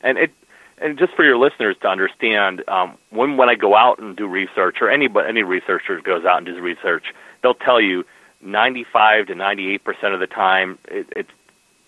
and 0.00 0.16
it 0.16 0.30
and 0.78 0.98
just 0.98 1.12
for 1.12 1.22
your 1.22 1.36
listeners 1.36 1.76
to 1.82 1.88
understand, 1.88 2.66
um, 2.66 2.96
when 3.10 3.36
when 3.36 3.50
I 3.50 3.56
go 3.56 3.76
out 3.76 3.98
and 3.98 4.16
do 4.16 4.26
research, 4.26 4.78
or 4.80 4.88
any 4.88 5.06
any 5.28 5.42
researcher 5.42 6.00
goes 6.00 6.24
out 6.24 6.38
and 6.38 6.46
does 6.46 6.58
research, 6.58 7.04
they'll 7.42 7.52
tell 7.52 7.78
you 7.78 8.04
95 8.40 9.26
to 9.26 9.34
98 9.34 9.84
percent 9.84 10.14
of 10.14 10.20
the 10.20 10.26
time 10.26 10.78
it, 10.88 11.06
it's 11.14 11.30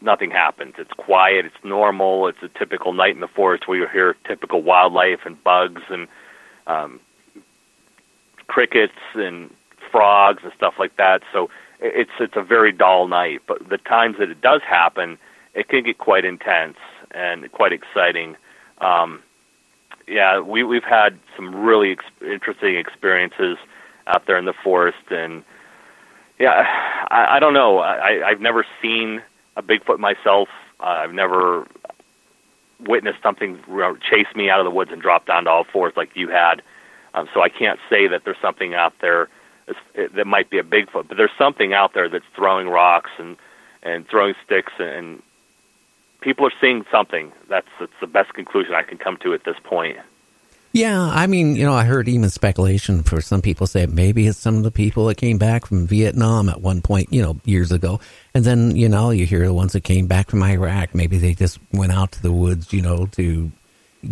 nothing 0.01 0.31
happens. 0.31 0.75
It's 0.79 0.93
quiet. 0.93 1.47
It's 1.47 1.65
normal. 1.65 2.29
It's 2.29 2.43
a 2.43 2.49
typical 2.49 2.93
night 2.93 3.15
in 3.15 3.21
the 3.21 3.29
forest 3.29 3.67
where 3.67 3.79
you 3.79 3.89
hear 3.89 4.17
typical 4.27 4.63
wildlife 4.63 5.21
and 5.25 5.43
bugs 5.43 5.83
and 5.89 6.09
um, 6.67 7.01
crickets 8.47 8.93
and 9.15 9.51
frogs 9.91 10.43
and 10.43 10.53
stuff 10.55 10.75
like 10.79 10.97
that. 10.97 11.23
So 11.33 11.51
it's 11.81 12.11
it's 12.21 12.37
a 12.37 12.43
very 12.43 12.73
dull 12.73 13.09
night. 13.09 13.43
But 13.47 13.69
the 13.69 13.79
times 13.79 14.17
that 14.19 14.31
it 14.31 14.41
does 14.41 14.63
happen, 14.63 15.19
it 15.55 15.69
can 15.69 15.85
get 15.85 15.99
quite 15.99 16.25
intense 16.25 16.79
and 17.13 17.51
quite 17.53 17.73
exciting. 17.73 18.37
Um, 18.81 19.23
yeah, 20.07 20.41
we 20.41 20.63
we've 20.63 20.85
had 20.85 21.19
some 21.35 21.55
really 21.55 21.93
ex- 21.93 22.05
interesting 22.23 22.77
experiences 22.77 23.57
out 24.07 24.27
there 24.27 24.39
in 24.39 24.45
the 24.45 24.53
forest, 24.53 25.11
and 25.11 25.43
yeah, 26.39 26.51
I, 27.11 27.37
I 27.37 27.39
don't 27.41 27.55
know. 27.55 27.79
I, 27.79 28.27
I've 28.27 28.41
never 28.41 28.65
seen 28.81 29.23
a 29.57 29.63
Bigfoot 29.63 29.99
myself. 29.99 30.49
Uh, 30.81 30.85
I've 30.85 31.15
never 31.15 31.67
witnessed 32.81 33.23
something 33.23 33.59
chase 34.09 34.27
me 34.35 34.51
out 34.51 34.61
of 34.61 34.65
the 34.65 34.71
woods 34.71 34.93
and 34.93 35.01
drop 35.01 35.27
down 35.27 35.45
to 35.45 35.51
all 35.51 35.65
fours 35.65 35.95
like 35.97 36.11
you 36.15 36.29
had. 36.29 36.63
Um, 37.15 37.29
so 37.33 37.41
I 37.41 37.49
can't 37.49 37.81
say 37.89 38.07
that 38.09 38.25
there's 38.25 38.37
something 38.43 38.75
out 38.75 38.93
there 39.01 39.29
that 39.97 40.27
might 40.27 40.51
be 40.51 40.59
a 40.59 40.63
Bigfoot, 40.63 41.09
but 41.09 41.17
there's 41.17 41.31
something 41.39 41.73
out 41.73 41.95
there 41.95 42.09
that's 42.09 42.25
throwing 42.35 42.69
rocks 42.69 43.11
and 43.19 43.37
and 43.83 44.07
throwing 44.09 44.35
sticks, 44.45 44.73
and 44.79 45.23
people 46.21 46.47
are 46.47 46.53
seeing 46.61 46.85
something. 46.91 47.33
That's 47.49 47.69
that's 47.81 47.93
the 48.01 48.07
best 48.07 48.35
conclusion 48.35 48.75
I 48.75 48.83
can 48.83 48.99
come 48.99 49.17
to 49.19 49.33
at 49.33 49.45
this 49.45 49.57
point. 49.65 49.99
Yeah, 50.77 51.01
I 51.01 51.27
mean, 51.27 51.57
you 51.57 51.65
know, 51.65 51.73
I 51.73 51.85
heard 51.85 52.07
even 52.07 52.29
speculation 52.29 53.03
for 53.03 53.23
some 53.23 53.41
people 53.41 53.67
say 53.67 53.87
maybe 53.87 54.27
it's 54.27 54.37
some 54.37 54.59
of 54.59 54.63
the 54.63 54.71
people 54.71 55.07
that 55.07 55.15
came 55.15 55.39
back 55.39 55.65
from 55.65 55.87
Vietnam 55.87 56.51
at 56.51 56.61
one 56.61 56.83
point, 56.83 57.11
you 57.11 57.23
know, 57.23 57.41
years 57.47 57.73
ago. 57.73 57.99
And 58.35 58.45
then, 58.45 58.77
you 58.77 58.87
know, 58.87 59.09
you 59.09 59.25
hear 59.25 59.47
the 59.47 59.55
ones 59.55 59.73
that 59.73 59.85
came 59.85 60.07
back 60.07 60.29
from 60.29 60.43
Iraq, 60.43 60.95
maybe 60.95 61.17
they 61.17 61.33
just 61.33 61.59
went 61.73 61.93
out 61.93 62.13
to 62.13 62.23
the 62.23 62.31
woods, 62.31 62.75
you 62.75 62.83
know, 62.83 63.07
to 63.13 63.51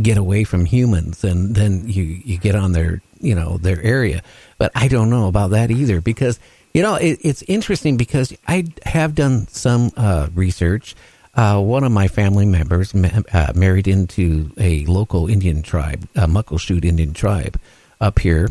get 0.01 0.17
away 0.17 0.43
from 0.45 0.65
humans 0.65 1.23
and 1.23 1.55
then 1.55 1.87
you 1.87 2.03
you 2.03 2.39
get 2.39 2.55
on 2.55 2.73
their, 2.73 3.03
you 3.21 3.35
know, 3.35 3.59
their 3.59 3.83
area. 3.83 4.23
But 4.57 4.73
I 4.75 4.89
don't 4.89 5.11
know 5.11 5.29
about 5.29 5.51
that 5.51 5.71
either 5.71 6.01
because 6.01 6.41
you 6.73 6.81
know, 6.81 6.95
it, 6.95 7.19
it's 7.21 7.43
interesting 7.43 7.99
because 7.99 8.33
I 8.49 8.65
have 8.87 9.15
done 9.15 9.49
some 9.49 9.91
uh, 9.99 10.29
research 10.35 10.97
uh, 11.37 11.61
one 11.61 11.85
of 11.85 11.93
my 11.93 12.09
family 12.09 12.47
members 12.47 12.95
ma- 12.95 13.23
uh, 13.33 13.53
married 13.55 13.89
into 13.89 14.53
a 14.59 14.85
local 14.87 15.29
Indian 15.29 15.63
tribe, 15.63 16.09
a 16.15 16.27
Muckleshoot 16.27 16.85
Indian 16.85 17.13
tribe 17.13 17.59
up 18.01 18.19
here. 18.19 18.51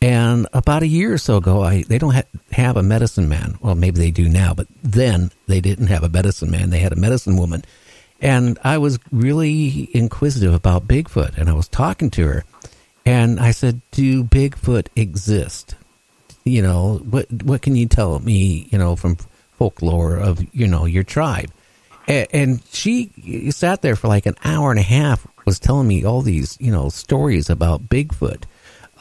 And 0.00 0.46
about 0.52 0.82
a 0.82 0.86
year 0.86 1.12
or 1.12 1.18
so 1.18 1.38
ago, 1.38 1.62
I 1.62 1.82
they 1.82 1.98
don't 1.98 2.14
ha- 2.14 2.38
have 2.52 2.76
a 2.76 2.82
medicine 2.82 3.28
man. 3.28 3.58
Well, 3.60 3.74
maybe 3.74 3.98
they 3.98 4.10
do 4.10 4.28
now, 4.28 4.54
but 4.54 4.68
then 4.82 5.32
they 5.46 5.60
didn't 5.60 5.88
have 5.88 6.04
a 6.04 6.08
medicine 6.08 6.50
man. 6.50 6.70
They 6.70 6.78
had 6.78 6.92
a 6.92 6.96
medicine 6.96 7.36
woman. 7.36 7.64
And 8.20 8.58
I 8.62 8.78
was 8.78 8.98
really 9.10 9.88
inquisitive 9.94 10.52
about 10.52 10.88
Bigfoot, 10.88 11.38
and 11.38 11.48
I 11.48 11.52
was 11.52 11.68
talking 11.68 12.10
to 12.10 12.26
her, 12.26 12.44
and 13.06 13.40
I 13.40 13.52
said, 13.52 13.80
"Do 13.90 14.22
Bigfoot 14.24 14.88
exist? 14.94 15.74
You 16.44 16.62
know, 16.62 16.98
what 16.98 17.30
what 17.42 17.62
can 17.62 17.74
you 17.74 17.86
tell 17.86 18.18
me? 18.20 18.68
You 18.70 18.78
know, 18.78 18.94
from 18.96 19.16
folklore 19.58 20.16
of 20.16 20.44
you 20.52 20.66
know 20.66 20.84
your 20.84 21.04
tribe. 21.04 21.50
And, 22.08 22.62
she 22.72 23.50
sat 23.50 23.82
there 23.82 23.94
for 23.94 24.08
like 24.08 24.24
an 24.24 24.36
hour 24.42 24.70
and 24.70 24.80
a 24.80 24.82
half, 24.82 25.26
was 25.44 25.58
telling 25.58 25.86
me 25.86 26.04
all 26.04 26.22
these 26.22 26.56
you 26.60 26.72
know 26.72 26.88
stories 26.88 27.50
about 27.50 27.88
Bigfoot. 27.88 28.44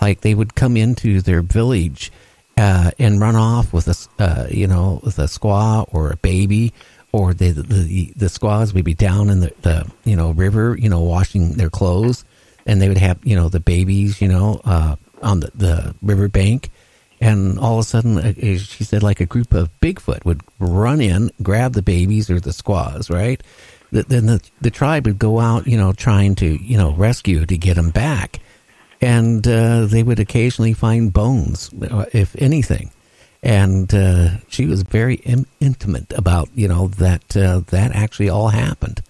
Like 0.02 0.22
they 0.22 0.36
would 0.36 0.56
come 0.56 0.78
into 0.78 1.22
their 1.22 1.42
village 1.42 2.12
uh, 2.58 2.92
and 3.00 3.22
run 3.22 3.36
off 3.36 3.72
with 3.72 3.88
a 3.88 4.24
uh, 4.24 4.48
you 4.50 4.68
know 4.68 5.00
with 5.04 5.20
a 5.20 5.24
squaw 5.24 5.88
or 5.94 6.12
a 6.12 6.18
baby, 6.18 6.74
or 7.12 7.34
the 7.34 7.52
the 7.52 8.14
the 8.16 8.30
squaws 8.30 8.74
would 8.74 8.86
be 8.86 8.94
down 8.94 9.30
in 9.30 9.40
the, 9.40 9.54
the 9.62 9.90
you 10.04 10.16
know 10.16 10.32
river, 10.32 10.76
you 10.78 10.90
know 10.90 11.02
washing 11.02 11.54
their 11.54 11.70
clothes, 11.70 12.26
and 12.66 12.82
they 12.82 12.90
would 12.90 12.98
have 12.98 13.20
you 13.24 13.36
know 13.36 13.48
the 13.50 13.60
babies, 13.60 14.22
you 14.22 14.28
know, 14.28 14.60
uh, 14.66 14.96
on 15.22 15.40
the 15.40 15.52
the 15.56 15.96
river 16.02 16.28
bank, 16.28 16.70
and 17.20 17.58
all 17.60 17.80
of 17.80 17.80
a 17.80 17.84
sudden, 17.84 18.36
she 18.36 18.84
said 18.84 19.02
like 19.02 19.20
a 19.20 19.26
group 19.26 19.54
of 19.54 19.72
Bigfoot 19.80 20.24
would 20.26 20.42
run 20.60 21.02
in, 21.02 21.32
grab 21.42 21.74
the 21.74 21.82
babies 21.82 22.30
or 22.30 22.40
the 22.40 22.54
squaws, 22.54 23.10
right? 23.10 23.42
Then 23.92 24.26
the 24.26 24.42
the 24.62 24.70
tribe 24.70 25.06
would 25.08 25.18
go 25.18 25.40
out, 25.40 25.66
you 25.66 25.78
know, 25.78 25.94
trying 25.94 26.36
to 26.36 26.46
you 26.46 26.78
know 26.78 26.92
rescue 26.92 27.46
to 27.46 27.58
get 27.58 27.76
them 27.76 27.90
back, 27.90 28.40
and 29.02 29.48
uh, 29.48 29.86
they 29.86 30.04
would 30.04 30.20
occasionally 30.20 30.74
find 30.74 31.14
bones, 31.14 31.72
uh, 31.90 32.06
if 32.14 32.36
anything. 32.38 32.92
And 33.42 33.94
uh, 33.94 34.40
she 34.50 34.66
was 34.66 34.82
very 34.82 35.16
Im- 35.16 35.48
intimate 35.60 36.12
about 36.14 36.50
you 36.54 36.68
know 36.68 36.90
that 36.90 37.36
uh, 37.36 37.62
that 37.68 37.96
actually 37.96 38.30
all 38.30 38.50
happened, 38.50 39.02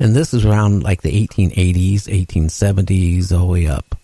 and 0.00 0.14
this 0.14 0.34
is 0.34 0.44
around 0.44 0.82
like 0.82 1.02
the 1.02 1.26
1880s, 1.26 2.02
1870s, 2.02 3.32
all 3.32 3.46
the 3.46 3.52
way 3.52 3.66
up. 3.66 3.99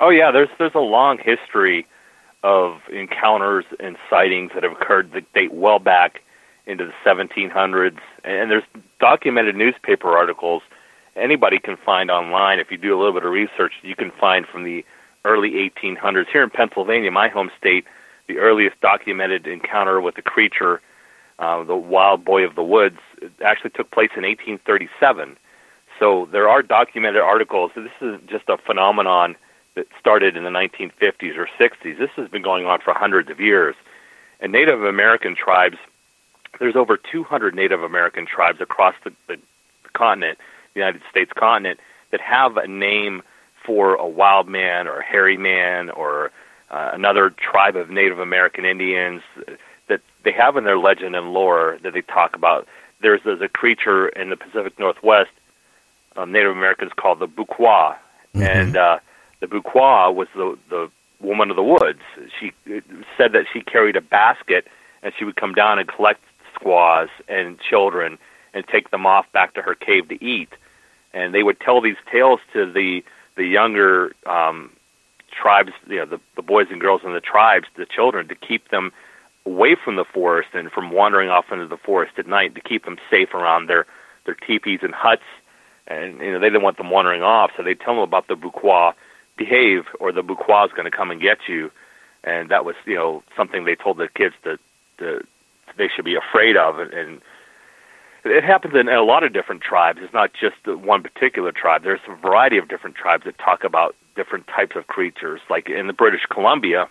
Oh 0.00 0.08
yeah, 0.08 0.32
there's 0.32 0.48
there's 0.58 0.74
a 0.74 0.80
long 0.80 1.18
history 1.18 1.86
of 2.42 2.80
encounters 2.90 3.66
and 3.78 3.96
sightings 4.08 4.50
that 4.54 4.62
have 4.62 4.72
occurred 4.72 5.12
that 5.12 5.30
date 5.34 5.52
well 5.52 5.78
back 5.78 6.22
into 6.66 6.86
the 6.86 6.92
1700s, 7.04 7.98
and 8.24 8.50
there's 8.50 8.64
documented 8.98 9.56
newspaper 9.56 10.16
articles 10.16 10.62
anybody 11.16 11.58
can 11.58 11.76
find 11.76 12.10
online. 12.10 12.58
If 12.58 12.70
you 12.70 12.78
do 12.78 12.96
a 12.96 12.98
little 12.98 13.12
bit 13.12 13.24
of 13.24 13.32
research, 13.32 13.72
you 13.82 13.94
can 13.94 14.10
find 14.10 14.46
from 14.46 14.64
the 14.64 14.84
early 15.24 15.70
1800s. 15.76 16.26
Here 16.32 16.42
in 16.42 16.50
Pennsylvania, 16.50 17.10
my 17.10 17.28
home 17.28 17.50
state, 17.58 17.84
the 18.26 18.38
earliest 18.38 18.80
documented 18.80 19.46
encounter 19.46 20.00
with 20.00 20.16
a 20.18 20.22
creature, 20.22 20.80
uh, 21.38 21.62
the 21.64 21.76
wild 21.76 22.24
boy 22.24 22.44
of 22.44 22.54
the 22.54 22.62
woods, 22.62 22.98
actually 23.44 23.70
took 23.70 23.90
place 23.90 24.10
in 24.16 24.22
1837. 24.22 25.36
So 25.98 26.26
there 26.32 26.48
are 26.48 26.62
documented 26.62 27.20
articles. 27.20 27.72
This 27.74 27.90
is 28.00 28.18
just 28.26 28.48
a 28.48 28.56
phenomenon 28.56 29.36
that 29.80 29.86
started 29.98 30.36
in 30.36 30.44
the 30.44 30.50
1950s 30.50 31.38
or 31.38 31.48
60s. 31.58 31.98
This 31.98 32.10
has 32.16 32.28
been 32.28 32.42
going 32.42 32.66
on 32.66 32.80
for 32.80 32.92
hundreds 32.92 33.30
of 33.30 33.40
years. 33.40 33.74
And 34.38 34.52
Native 34.52 34.82
American 34.82 35.34
tribes, 35.34 35.78
there's 36.58 36.76
over 36.76 36.98
200 36.98 37.54
Native 37.54 37.82
American 37.82 38.26
tribes 38.26 38.60
across 38.60 38.94
the, 39.04 39.12
the 39.26 39.38
continent 39.94 40.38
the 40.74 40.80
United 40.80 41.00
States 41.10 41.32
continent 41.34 41.80
that 42.10 42.20
have 42.20 42.58
a 42.58 42.68
name 42.68 43.22
for 43.64 43.94
a 43.94 44.06
wild 44.06 44.48
man 44.48 44.86
or 44.86 44.98
a 44.98 45.04
hairy 45.04 45.38
man 45.38 45.88
or 45.88 46.30
uh, 46.70 46.90
another 46.92 47.30
tribe 47.30 47.74
of 47.74 47.88
Native 47.88 48.18
American 48.18 48.66
Indians 48.66 49.22
that 49.88 50.02
they 50.24 50.32
have 50.32 50.58
in 50.58 50.64
their 50.64 50.78
legend 50.78 51.16
and 51.16 51.32
lore 51.32 51.78
that 51.82 51.94
they 51.94 52.02
talk 52.02 52.36
about. 52.36 52.68
There's, 53.00 53.20
there's 53.24 53.40
a 53.40 53.48
creature 53.48 54.08
in 54.08 54.28
the 54.28 54.36
Pacific 54.36 54.78
Northwest, 54.78 55.30
um, 56.16 56.32
Native 56.32 56.52
Americans 56.52 56.92
call 56.94 57.14
the 57.14 57.26
Buqua, 57.26 57.96
mm-hmm. 58.34 58.42
and 58.42 58.76
uh, 58.76 58.98
the 59.40 59.46
Buqua 59.46 60.14
was 60.14 60.28
the 60.34 60.56
the 60.68 60.90
woman 61.20 61.50
of 61.50 61.56
the 61.56 61.62
woods. 61.62 62.00
She 62.38 62.52
said 63.16 63.32
that 63.32 63.44
she 63.52 63.60
carried 63.60 63.96
a 63.96 64.00
basket 64.00 64.66
and 65.02 65.12
she 65.18 65.24
would 65.24 65.36
come 65.36 65.52
down 65.52 65.78
and 65.78 65.88
collect 65.88 66.22
squaws 66.54 67.08
and 67.28 67.58
children 67.60 68.18
and 68.54 68.66
take 68.66 68.90
them 68.90 69.06
off 69.06 69.30
back 69.32 69.54
to 69.54 69.62
her 69.62 69.74
cave 69.74 70.08
to 70.08 70.24
eat. 70.24 70.50
And 71.12 71.34
they 71.34 71.42
would 71.42 71.60
tell 71.60 71.80
these 71.80 71.96
tales 72.10 72.40
to 72.52 72.70
the 72.70 73.04
the 73.36 73.44
younger 73.44 74.12
um, 74.26 74.70
tribes, 75.30 75.72
you 75.88 75.96
know, 75.96 76.04
the, 76.04 76.20
the 76.36 76.42
boys 76.42 76.66
and 76.70 76.80
girls 76.80 77.02
in 77.04 77.12
the 77.12 77.20
tribes, 77.20 77.66
the 77.76 77.86
children, 77.86 78.28
to 78.28 78.34
keep 78.34 78.68
them 78.68 78.92
away 79.46 79.76
from 79.82 79.96
the 79.96 80.04
forest 80.04 80.50
and 80.52 80.70
from 80.70 80.90
wandering 80.90 81.30
off 81.30 81.46
into 81.50 81.66
the 81.66 81.76
forest 81.76 82.12
at 82.18 82.26
night, 82.26 82.54
to 82.54 82.60
keep 82.60 82.84
them 82.84 82.98
safe 83.10 83.34
around 83.34 83.68
their 83.68 83.86
their 84.26 84.34
teepees 84.34 84.80
and 84.82 84.94
huts. 84.94 85.22
And 85.86 86.20
you 86.20 86.32
know, 86.32 86.38
they 86.38 86.46
didn't 86.46 86.62
want 86.62 86.76
them 86.76 86.90
wandering 86.90 87.22
off, 87.22 87.50
so 87.56 87.62
they 87.62 87.74
tell 87.74 87.94
them 87.94 88.02
about 88.02 88.28
the 88.28 88.36
Buqua, 88.36 88.94
behave, 89.40 89.84
or 89.98 90.12
the 90.12 90.22
Buqua 90.22 90.66
is 90.66 90.72
going 90.72 90.90
to 90.90 90.96
come 90.96 91.10
and 91.10 91.20
get 91.20 91.38
you. 91.48 91.70
And 92.22 92.50
that 92.50 92.64
was, 92.64 92.76
you 92.84 92.94
know, 92.94 93.22
something 93.36 93.64
they 93.64 93.74
told 93.74 93.96
the 93.96 94.08
kids 94.08 94.34
that 94.44 94.58
the, 94.98 95.22
they 95.78 95.88
should 95.88 96.04
be 96.04 96.14
afraid 96.14 96.56
of, 96.56 96.78
and, 96.78 97.20
it 98.22 98.44
happens 98.44 98.74
in 98.74 98.86
a 98.90 99.02
lot 99.02 99.24
of 99.24 99.32
different 99.32 99.62
tribes. 99.62 100.00
It's 100.02 100.12
not 100.12 100.32
just 100.34 100.56
one 100.66 101.02
particular 101.02 101.52
tribe. 101.52 101.82
There's 101.82 102.00
a 102.06 102.14
variety 102.14 102.58
of 102.58 102.68
different 102.68 102.96
tribes 102.96 103.24
that 103.24 103.38
talk 103.38 103.64
about 103.64 103.96
different 104.14 104.46
types 104.46 104.76
of 104.76 104.88
creatures. 104.88 105.40
Like 105.48 105.70
in 105.70 105.86
the 105.86 105.94
British 105.94 106.26
Columbia, 106.30 106.86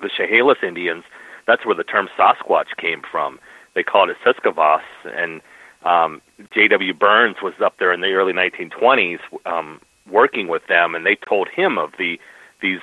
the 0.00 0.08
Chehalis 0.08 0.58
Indians, 0.62 1.02
that's 1.44 1.66
where 1.66 1.74
the 1.74 1.82
term 1.82 2.08
Sasquatch 2.16 2.76
came 2.76 3.02
from. 3.02 3.40
They 3.74 3.82
called 3.82 4.10
it 4.10 4.16
Siskavas, 4.24 4.82
and 5.04 5.40
um, 5.84 6.22
J.W. 6.52 6.94
Burns 6.94 7.38
was 7.42 7.54
up 7.60 7.78
there 7.78 7.92
in 7.92 8.00
the 8.00 8.12
early 8.12 8.32
1920s 8.32 9.18
um, 9.44 9.80
working 10.10 10.48
with 10.48 10.66
them, 10.66 10.94
and 10.94 11.04
they 11.04 11.16
told 11.16 11.48
him 11.48 11.78
of 11.78 11.92
the 11.98 12.20
these. 12.60 12.80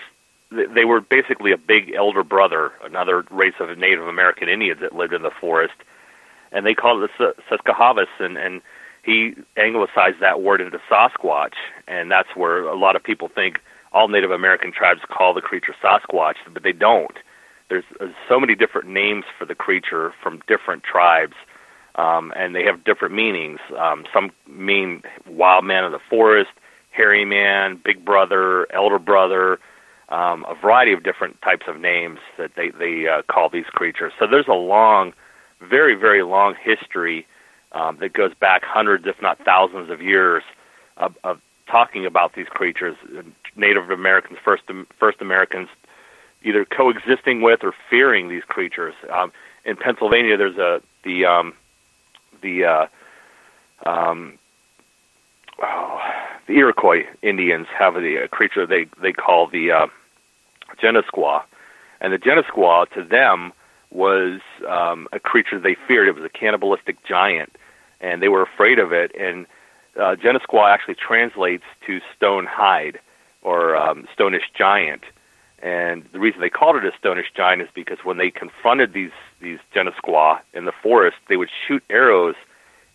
They 0.51 0.83
were 0.83 0.99
basically 0.99 1.53
a 1.53 1.57
big 1.57 1.93
elder 1.93 2.25
brother, 2.25 2.73
another 2.83 3.23
race 3.31 3.53
of 3.61 3.77
Native 3.77 4.05
American 4.05 4.49
Indians 4.49 4.81
that 4.81 4.93
lived 4.93 5.13
in 5.13 5.21
the 5.21 5.31
forest 5.31 5.75
and 6.51 6.65
they 6.65 6.73
called 6.73 7.03
it 7.03 7.11
the 7.17 7.33
Susquehavas, 7.49 8.07
and 8.19 8.37
and 8.37 8.61
he 9.03 9.33
anglicized 9.57 10.19
that 10.19 10.41
word 10.41 10.61
into 10.61 10.79
Sasquatch, 10.89 11.55
and 11.87 12.11
that's 12.11 12.35
where 12.35 12.63
a 12.63 12.77
lot 12.77 12.95
of 12.95 13.03
people 13.03 13.29
think 13.29 13.59
all 13.93 14.07
Native 14.07 14.31
American 14.31 14.71
tribes 14.71 15.01
call 15.09 15.33
the 15.33 15.41
creature 15.41 15.73
Sasquatch, 15.83 16.35
but 16.53 16.63
they 16.63 16.71
don't. 16.71 17.17
There's, 17.69 17.83
there's 17.99 18.13
so 18.29 18.39
many 18.39 18.53
different 18.53 18.89
names 18.89 19.25
for 19.39 19.45
the 19.45 19.55
creature 19.55 20.13
from 20.21 20.41
different 20.47 20.83
tribes, 20.83 21.33
um, 21.95 22.31
and 22.35 22.53
they 22.53 22.63
have 22.63 22.83
different 22.83 23.15
meanings. 23.15 23.59
Um, 23.75 24.05
some 24.13 24.31
mean 24.47 25.01
wild 25.25 25.65
man 25.65 25.83
of 25.83 25.91
the 25.91 25.99
forest, 26.09 26.51
hairy 26.91 27.25
man, 27.25 27.79
big 27.83 28.05
brother, 28.05 28.71
elder 28.71 28.99
brother, 28.99 29.59
um, 30.09 30.45
a 30.47 30.55
variety 30.55 30.91
of 30.93 31.03
different 31.03 31.41
types 31.41 31.65
of 31.67 31.79
names 31.79 32.19
that 32.37 32.51
they 32.55 32.69
they 32.69 33.07
uh, 33.07 33.21
call 33.23 33.49
these 33.49 33.65
creatures. 33.65 34.13
So 34.19 34.27
there's 34.27 34.47
a 34.47 34.53
long 34.53 35.13
very, 35.61 35.95
very 35.95 36.23
long 36.23 36.55
history 36.61 37.25
um, 37.71 37.97
that 37.99 38.13
goes 38.13 38.33
back 38.33 38.63
hundreds, 38.63 39.05
if 39.05 39.21
not 39.21 39.39
thousands, 39.45 39.89
of 39.89 40.01
years 40.01 40.43
of, 40.97 41.15
of 41.23 41.39
talking 41.67 42.05
about 42.05 42.33
these 42.35 42.47
creatures. 42.47 42.97
Native 43.55 43.89
Americans, 43.89 44.39
first 44.43 44.63
first 44.97 45.21
Americans, 45.21 45.69
either 46.43 46.65
coexisting 46.65 47.41
with 47.41 47.63
or 47.63 47.73
fearing 47.89 48.29
these 48.29 48.43
creatures. 48.43 48.93
Um, 49.11 49.31
in 49.65 49.75
Pennsylvania, 49.77 50.37
there's 50.37 50.57
a 50.57 50.81
the 51.03 51.25
um, 51.25 51.53
the 52.41 52.65
uh, 52.65 52.87
um, 53.85 54.37
oh, 55.61 55.99
the 56.51 56.57
Iroquois 56.57 57.03
Indians 57.21 57.67
have 57.77 57.95
a, 57.95 58.23
a 58.23 58.27
creature 58.27 58.67
they 58.67 58.85
they 59.01 59.13
call 59.13 59.47
the 59.47 59.71
uh, 59.71 59.87
and 62.01 62.13
the 62.13 62.17
Genoskwa 62.17 62.89
to 62.91 63.03
them 63.03 63.53
was 63.89 64.41
um, 64.67 65.07
a 65.13 65.19
creature 65.19 65.59
they 65.59 65.75
feared. 65.87 66.07
It 66.07 66.15
was 66.15 66.25
a 66.25 66.29
cannibalistic 66.29 67.03
giant, 67.05 67.55
and 68.01 68.21
they 68.21 68.27
were 68.27 68.41
afraid 68.41 68.79
of 68.79 68.91
it. 68.91 69.11
And 69.17 69.45
uh, 69.99 70.15
actually 70.67 70.95
translates 70.95 71.63
to 71.85 71.99
stone 72.15 72.45
hide 72.45 72.99
or 73.41 73.75
um, 73.75 74.07
stonish 74.17 74.49
giant. 74.57 75.03
And 75.61 76.03
the 76.11 76.19
reason 76.19 76.41
they 76.41 76.49
called 76.49 76.75
it 76.77 76.85
a 76.85 76.91
stonish 76.91 77.33
giant 77.35 77.61
is 77.61 77.67
because 77.73 77.99
when 78.03 78.17
they 78.17 78.31
confronted 78.31 78.93
these 78.93 79.11
these 79.41 79.59
Genoskwa 79.73 80.39
in 80.53 80.65
the 80.65 80.73
forest, 80.83 81.17
they 81.29 81.37
would 81.37 81.49
shoot 81.67 81.83
arrows 81.89 82.35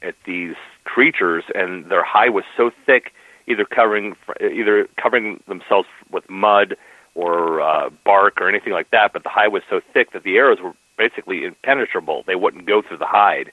at 0.03 0.15
these 0.27 0.57
creatures, 0.85 1.45
and 1.55 1.91
their 1.91 2.05
hide 2.05 2.31
was 2.31 2.45
so 2.57 2.71
thick, 2.85 3.13
either 3.47 3.65
covering 3.65 4.17
either 4.41 4.89
covering 4.97 5.43
themselves 5.47 5.89
with 6.11 6.29
mud 6.29 6.77
or 7.15 7.61
uh, 7.61 7.91
bark 8.05 8.41
or 8.41 8.49
anything 8.49 8.73
like 8.73 8.91
that. 8.91 9.13
But 9.13 9.23
the 9.23 9.29
hide 9.29 9.49
was 9.49 9.63
so 9.71 9.81
thick 9.93 10.13
that 10.13 10.23
the 10.23 10.37
arrows 10.37 10.61
were 10.61 10.75
basically 10.97 11.45
impenetrable. 11.45 12.25
They 12.27 12.35
wouldn't 12.35 12.67
go 12.67 12.83
through 12.83 12.99
the 12.99 13.07
hide. 13.07 13.51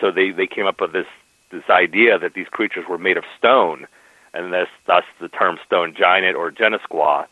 So 0.00 0.10
they 0.10 0.30
they 0.30 0.46
came 0.46 0.66
up 0.66 0.80
with 0.80 0.92
this 0.92 1.06
this 1.50 1.68
idea 1.70 2.18
that 2.18 2.34
these 2.34 2.48
creatures 2.48 2.86
were 2.88 2.98
made 2.98 3.16
of 3.16 3.24
stone, 3.38 3.86
and 4.32 4.52
this 4.52 4.68
thus 4.86 5.04
the 5.20 5.28
term 5.28 5.58
stone 5.66 5.94
giant 5.94 6.36
or 6.36 6.50
Genoskwa. 6.50 7.26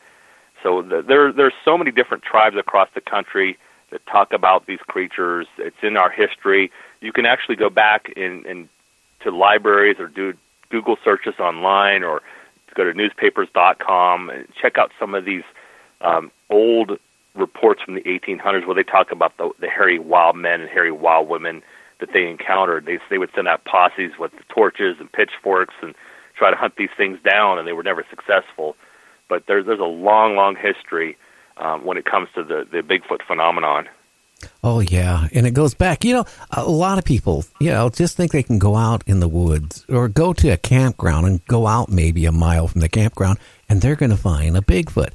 So 0.62 0.82
the, 0.82 1.03
there 1.03 1.32
there's 1.32 1.55
so 1.64 1.76
many 1.76 1.90
different 1.90 2.22
tribes 2.22 2.57
across 2.57 2.88
the 2.95 3.01
country 3.01 3.59
that 3.90 4.05
talk 4.07 4.32
about 4.32 4.66
these 4.66 4.80
creatures. 4.80 5.47
It's 5.59 5.76
in 5.82 5.97
our 5.97 6.11
history. 6.11 6.70
You 7.01 7.12
can 7.12 7.26
actually 7.26 7.57
go 7.57 7.68
back 7.68 8.11
in, 8.16 8.45
in 8.47 8.68
to 9.20 9.30
libraries 9.30 9.97
or 9.99 10.09
do 10.09 10.34
Google 10.72 10.96
searches 11.04 11.34
online 11.38 12.02
or 12.02 12.22
go 12.74 12.82
to 12.84 12.94
newspapers.com 12.94 14.30
and 14.30 14.48
check 14.60 14.78
out 14.78 14.90
some 14.98 15.14
of 15.14 15.26
these 15.26 15.44
um, 16.00 16.32
old 16.50 16.98
reports 17.34 17.82
from 17.82 17.94
the 17.94 18.00
1800s 18.00 18.66
where 18.66 18.74
they 18.74 18.82
talk 18.82 19.12
about 19.12 19.36
the, 19.36 19.50
the 19.60 19.68
hairy 19.68 19.98
wild 19.98 20.36
men 20.36 20.62
and 20.62 20.70
hairy 20.70 20.90
wild 20.90 21.28
women 21.28 21.62
that 22.00 22.08
they 22.12 22.26
encountered. 22.26 22.86
They 22.86 22.98
they 23.10 23.18
would 23.18 23.30
send 23.34 23.46
out 23.46 23.64
posses 23.64 24.12
with 24.18 24.32
the 24.32 24.42
torches 24.48 24.96
and 24.98 25.12
pitchforks 25.12 25.74
and 25.82 25.94
try 26.36 26.50
to 26.50 26.56
hunt 26.56 26.74
these 26.76 26.90
things 26.96 27.18
down, 27.22 27.58
and 27.58 27.68
they 27.68 27.72
were 27.72 27.82
never 27.82 28.04
successful. 28.10 28.74
But 29.28 29.44
there's 29.46 29.66
there's 29.66 29.80
a 29.80 29.84
long, 29.84 30.34
long 30.34 30.56
history 30.56 31.16
um, 31.58 31.84
when 31.84 31.96
it 31.98 32.06
comes 32.06 32.28
to 32.34 32.42
the 32.42 32.66
the 32.70 32.78
Bigfoot 32.78 33.22
phenomenon. 33.26 33.88
Oh 34.64 34.80
yeah, 34.80 35.28
and 35.32 35.47
it 35.47 35.53
goes 35.53 35.74
back. 35.74 36.05
You 36.05 36.14
know, 36.14 36.24
a 36.51 36.64
lot 36.64 36.99
of 36.99 37.05
people, 37.05 37.45
you 37.61 37.70
know, 37.70 37.88
just 37.90 38.16
think 38.16 38.32
they 38.32 38.43
can 38.43 38.59
go 38.59 38.76
out 38.76 39.03
in 39.07 39.20
the 39.20 39.28
woods 39.28 39.84
or 39.88 40.09
go 40.09 40.32
to 40.34 40.49
a 40.51 40.57
campground 40.57 41.26
and 41.26 41.45
go 41.47 41.66
out 41.66 41.88
maybe 41.88 42.26
a 42.26 42.32
mile 42.32 42.68
from 42.68 42.80
the 42.80 42.88
campground, 42.88 43.38
and 43.68 43.80
they're 43.80 43.97
going 43.97 44.11
to 44.11 44.16
find 44.16 44.57
a 44.57 44.61
Bigfoot. 44.61 45.11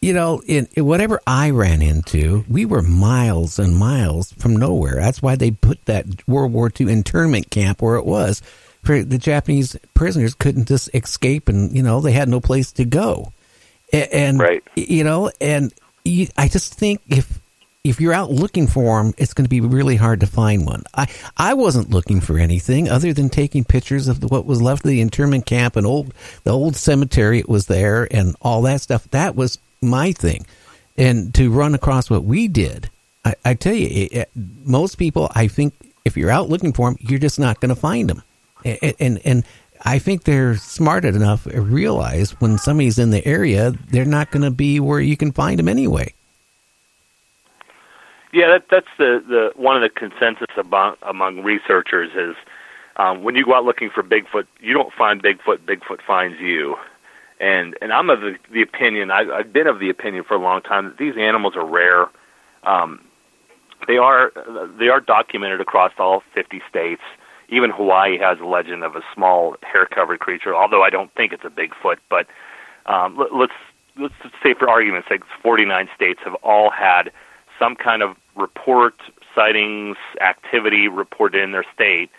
You 0.00 0.12
know, 0.12 0.40
in, 0.46 0.68
in 0.74 0.84
whatever 0.86 1.20
I 1.26 1.50
ran 1.50 1.82
into, 1.82 2.44
we 2.48 2.64
were 2.64 2.82
miles 2.82 3.58
and 3.58 3.76
miles 3.76 4.32
from 4.34 4.54
nowhere. 4.56 4.94
That's 4.94 5.20
why 5.20 5.34
they 5.34 5.50
put 5.50 5.84
that 5.86 6.06
World 6.28 6.52
War 6.52 6.70
II 6.78 6.92
internment 6.92 7.50
camp 7.50 7.82
where 7.82 7.96
it 7.96 8.06
was. 8.06 8.40
For 8.84 9.02
the 9.02 9.18
Japanese 9.18 9.76
prisoners 9.94 10.34
couldn't 10.34 10.68
just 10.68 10.88
escape, 10.94 11.48
and 11.48 11.74
you 11.76 11.82
know 11.82 12.00
they 12.00 12.12
had 12.12 12.28
no 12.28 12.40
place 12.40 12.70
to 12.72 12.84
go. 12.84 13.32
A- 13.92 14.14
And 14.14 14.38
Right. 14.38 14.62
you 14.76 15.02
know, 15.02 15.32
and 15.40 15.74
you, 16.04 16.28
I 16.38 16.46
just 16.46 16.74
think 16.74 17.00
if 17.08 17.40
if 17.84 18.00
you're 18.00 18.12
out 18.12 18.30
looking 18.30 18.66
for 18.66 19.02
them, 19.02 19.14
it's 19.16 19.32
going 19.32 19.44
to 19.44 19.48
be 19.50 19.60
really 19.60 19.96
hard 19.96 20.20
to 20.20 20.26
find 20.26 20.66
one. 20.66 20.82
I 20.94 21.06
I 21.36 21.54
wasn't 21.54 21.90
looking 21.90 22.20
for 22.20 22.38
anything 22.38 22.88
other 22.88 23.12
than 23.12 23.28
taking 23.28 23.64
pictures 23.64 24.08
of 24.08 24.20
the, 24.20 24.28
what 24.28 24.46
was 24.46 24.60
left 24.60 24.84
of 24.84 24.90
the 24.90 25.00
internment 25.00 25.46
camp 25.46 25.76
and 25.76 25.86
old 25.86 26.12
the 26.44 26.50
old 26.50 26.76
cemetery. 26.76 27.38
It 27.38 27.48
was 27.48 27.66
there 27.66 28.08
and 28.10 28.36
all 28.42 28.62
that 28.62 28.80
stuff. 28.80 29.08
That 29.10 29.36
was 29.36 29.58
my 29.80 30.12
thing, 30.12 30.44
and 30.96 31.32
to 31.34 31.50
run 31.50 31.74
across 31.74 32.10
what 32.10 32.24
we 32.24 32.48
did, 32.48 32.90
I, 33.24 33.34
I 33.44 33.54
tell 33.54 33.74
you, 33.74 33.86
it, 33.86 34.12
it, 34.12 34.30
most 34.34 34.96
people, 34.96 35.30
I 35.34 35.46
think, 35.48 35.74
if 36.04 36.16
you're 36.16 36.30
out 36.30 36.48
looking 36.48 36.72
for 36.72 36.90
them, 36.90 36.98
you're 37.00 37.20
just 37.20 37.38
not 37.38 37.60
going 37.60 37.70
to 37.70 37.80
find 37.80 38.10
them, 38.10 38.22
and 38.64 38.94
and. 38.98 39.20
and 39.24 39.44
I 39.84 40.00
think 40.00 40.24
they're 40.24 40.56
smart 40.56 41.04
enough 41.04 41.44
to 41.44 41.60
realize 41.60 42.32
when 42.40 42.58
somebody's 42.58 42.98
in 42.98 43.12
the 43.12 43.24
area, 43.24 43.70
they're 43.90 44.04
not 44.04 44.32
going 44.32 44.42
to 44.42 44.50
be 44.50 44.80
where 44.80 44.98
you 44.98 45.16
can 45.16 45.30
find 45.30 45.56
them 45.56 45.68
anyway. 45.68 46.12
Yeah, 48.32 48.48
that, 48.48 48.64
that's 48.70 48.88
the, 48.98 49.22
the 49.26 49.52
one 49.60 49.76
of 49.76 49.82
the 49.82 49.88
consensus 49.88 50.48
among, 50.56 50.96
among 51.02 51.42
researchers 51.42 52.10
is 52.14 52.36
um, 52.96 53.22
when 53.22 53.36
you 53.36 53.44
go 53.44 53.54
out 53.54 53.64
looking 53.64 53.90
for 53.90 54.02
Bigfoot, 54.02 54.46
you 54.60 54.74
don't 54.74 54.92
find 54.92 55.22
Bigfoot. 55.22 55.58
Bigfoot 55.58 56.02
finds 56.06 56.38
you. 56.40 56.76
And 57.40 57.76
and 57.80 57.92
I'm 57.92 58.10
of 58.10 58.20
the, 58.20 58.36
the 58.50 58.62
opinion. 58.62 59.10
I, 59.12 59.20
I've 59.30 59.52
been 59.52 59.68
of 59.68 59.78
the 59.78 59.90
opinion 59.90 60.24
for 60.24 60.34
a 60.34 60.40
long 60.40 60.60
time 60.60 60.86
that 60.86 60.98
these 60.98 61.14
animals 61.16 61.54
are 61.54 61.64
rare. 61.64 62.08
Um, 62.64 63.00
they 63.86 63.96
are 63.96 64.32
they 64.78 64.88
are 64.88 65.00
documented 65.00 65.60
across 65.60 65.92
all 65.98 66.24
50 66.34 66.60
states. 66.68 67.02
Even 67.48 67.70
Hawaii 67.70 68.18
has 68.18 68.40
a 68.40 68.44
legend 68.44 68.82
of 68.82 68.96
a 68.96 69.02
small 69.14 69.56
hair-covered 69.62 70.18
creature. 70.18 70.54
Although 70.54 70.82
I 70.82 70.90
don't 70.90 71.14
think 71.14 71.32
it's 71.32 71.44
a 71.44 71.50
Bigfoot, 71.50 71.98
but 72.10 72.26
um, 72.86 73.16
let, 73.16 73.32
let's 73.32 73.52
let's 73.96 74.14
say 74.42 74.54
for 74.54 74.68
argument's 74.68 75.08
sake, 75.08 75.22
49 75.40 75.88
states 75.94 76.20
have 76.24 76.34
all 76.42 76.70
had 76.70 77.12
some 77.58 77.74
kind 77.76 78.02
of 78.02 78.16
report, 78.36 78.94
sightings, 79.34 79.96
activity 80.20 80.88
reported 80.88 81.42
in 81.42 81.52
their 81.52 81.64
state. 81.74 82.10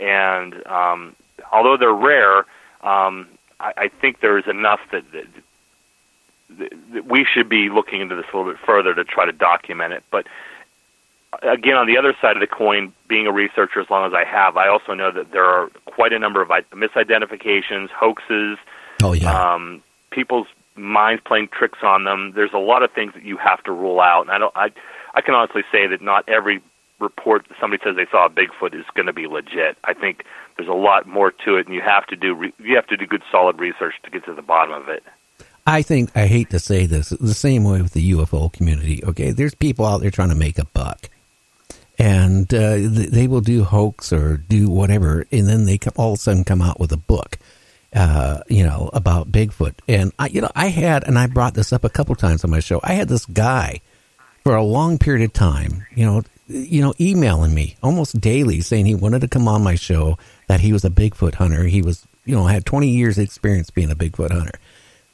And 0.00 0.66
um, 0.66 1.16
although 1.52 1.76
they're 1.76 1.92
rare, 1.92 2.38
um, 2.82 3.28
I, 3.60 3.72
I 3.76 3.90
think 4.00 4.20
there 4.20 4.38
is 4.38 4.46
enough 4.46 4.80
that, 4.92 5.04
that, 5.12 5.26
that, 6.58 6.72
that 6.92 7.06
we 7.06 7.24
should 7.24 7.48
be 7.48 7.68
looking 7.68 8.00
into 8.00 8.14
this 8.14 8.26
a 8.32 8.36
little 8.36 8.52
bit 8.52 8.60
further 8.64 8.94
to 8.94 9.04
try 9.04 9.26
to 9.26 9.32
document 9.32 9.92
it. 9.92 10.04
But 10.10 10.26
again, 11.42 11.74
on 11.74 11.86
the 11.86 11.98
other 11.98 12.14
side 12.20 12.36
of 12.36 12.40
the 12.40 12.46
coin, 12.46 12.92
being 13.08 13.26
a 13.26 13.32
researcher 13.32 13.80
as 13.80 13.90
long 13.90 14.06
as 14.06 14.14
I 14.14 14.24
have, 14.24 14.56
I 14.56 14.68
also 14.68 14.94
know 14.94 15.10
that 15.10 15.32
there 15.32 15.44
are 15.44 15.68
quite 15.86 16.12
a 16.12 16.18
number 16.18 16.40
of 16.40 16.48
misidentifications, 16.48 17.90
hoaxes, 17.90 18.58
Oh 19.02 19.12
yeah. 19.12 19.54
um, 19.54 19.82
people's 20.10 20.46
minds 20.78 21.22
playing 21.26 21.48
tricks 21.48 21.78
on 21.82 22.04
them. 22.04 22.32
There's 22.34 22.52
a 22.54 22.58
lot 22.58 22.82
of 22.82 22.92
things 22.92 23.14
that 23.14 23.24
you 23.24 23.36
have 23.36 23.62
to 23.64 23.72
rule 23.72 24.00
out, 24.00 24.22
and 24.22 24.30
I 24.30 24.38
don't. 24.38 24.56
I 24.56 24.70
I 25.14 25.20
can 25.20 25.34
honestly 25.34 25.62
say 25.72 25.86
that 25.86 26.00
not 26.00 26.28
every 26.28 26.62
report 27.00 27.46
that 27.48 27.56
somebody 27.60 27.82
says 27.84 27.96
they 27.96 28.06
saw 28.10 28.26
a 28.26 28.30
Bigfoot 28.30 28.74
is 28.74 28.84
going 28.94 29.06
to 29.06 29.12
be 29.12 29.26
legit. 29.26 29.76
I 29.84 29.94
think 29.94 30.24
there's 30.56 30.68
a 30.68 30.72
lot 30.72 31.06
more 31.06 31.30
to 31.30 31.56
it, 31.56 31.66
and 31.66 31.74
you 31.74 31.80
have 31.80 32.06
to 32.06 32.16
do 32.16 32.34
re- 32.34 32.54
you 32.58 32.76
have 32.76 32.86
to 32.88 32.96
do 32.96 33.06
good 33.06 33.22
solid 33.30 33.58
research 33.58 33.94
to 34.04 34.10
get 34.10 34.24
to 34.24 34.34
the 34.34 34.42
bottom 34.42 34.74
of 34.74 34.88
it. 34.88 35.02
I 35.66 35.82
think 35.82 36.10
I 36.16 36.26
hate 36.26 36.50
to 36.50 36.58
say 36.58 36.86
this, 36.86 37.10
the 37.10 37.34
same 37.34 37.62
way 37.64 37.82
with 37.82 37.92
the 37.92 38.12
UFO 38.12 38.52
community. 38.52 39.04
Okay, 39.04 39.32
there's 39.32 39.54
people 39.54 39.84
out 39.84 40.00
there 40.00 40.10
trying 40.10 40.30
to 40.30 40.34
make 40.34 40.58
a 40.58 40.64
buck, 40.64 41.10
and 41.98 42.52
uh, 42.54 42.76
th- 42.76 43.10
they 43.10 43.28
will 43.28 43.42
do 43.42 43.64
hoax 43.64 44.12
or 44.12 44.38
do 44.38 44.68
whatever, 44.70 45.26
and 45.30 45.46
then 45.46 45.66
they 45.66 45.78
come, 45.78 45.92
all 45.96 46.14
of 46.14 46.18
a 46.18 46.22
sudden 46.22 46.44
come 46.44 46.62
out 46.62 46.80
with 46.80 46.90
a 46.92 46.96
book, 46.96 47.38
uh, 47.94 48.42
you 48.48 48.64
know, 48.64 48.90
about 48.92 49.32
Bigfoot. 49.32 49.74
And 49.86 50.12
I, 50.18 50.28
you 50.28 50.40
know, 50.40 50.50
I 50.54 50.66
had, 50.68 51.04
and 51.04 51.18
I 51.18 51.26
brought 51.26 51.54
this 51.54 51.72
up 51.72 51.84
a 51.84 51.88
couple 51.88 52.14
times 52.14 52.44
on 52.44 52.50
my 52.50 52.60
show. 52.60 52.80
I 52.82 52.92
had 52.94 53.08
this 53.08 53.26
guy 53.26 53.80
for 54.44 54.54
a 54.54 54.62
long 54.62 54.98
period 54.98 55.24
of 55.24 55.32
time, 55.32 55.86
you 55.94 56.04
know, 56.04 56.22
you 56.48 56.80
know, 56.80 56.94
emailing 56.98 57.54
me 57.54 57.76
almost 57.82 58.20
daily 58.20 58.60
saying 58.60 58.86
he 58.86 58.94
wanted 58.94 59.20
to 59.20 59.28
come 59.28 59.46
on 59.48 59.62
my 59.62 59.74
show, 59.74 60.16
that 60.46 60.60
he 60.60 60.72
was 60.72 60.84
a 60.84 60.90
Bigfoot 60.90 61.34
hunter. 61.34 61.64
He 61.64 61.82
was, 61.82 62.06
you 62.24 62.34
know, 62.34 62.46
had 62.46 62.64
20 62.64 62.88
years 62.88 63.18
experience 63.18 63.70
being 63.70 63.90
a 63.90 63.96
Bigfoot 63.96 64.30
hunter. 64.30 64.58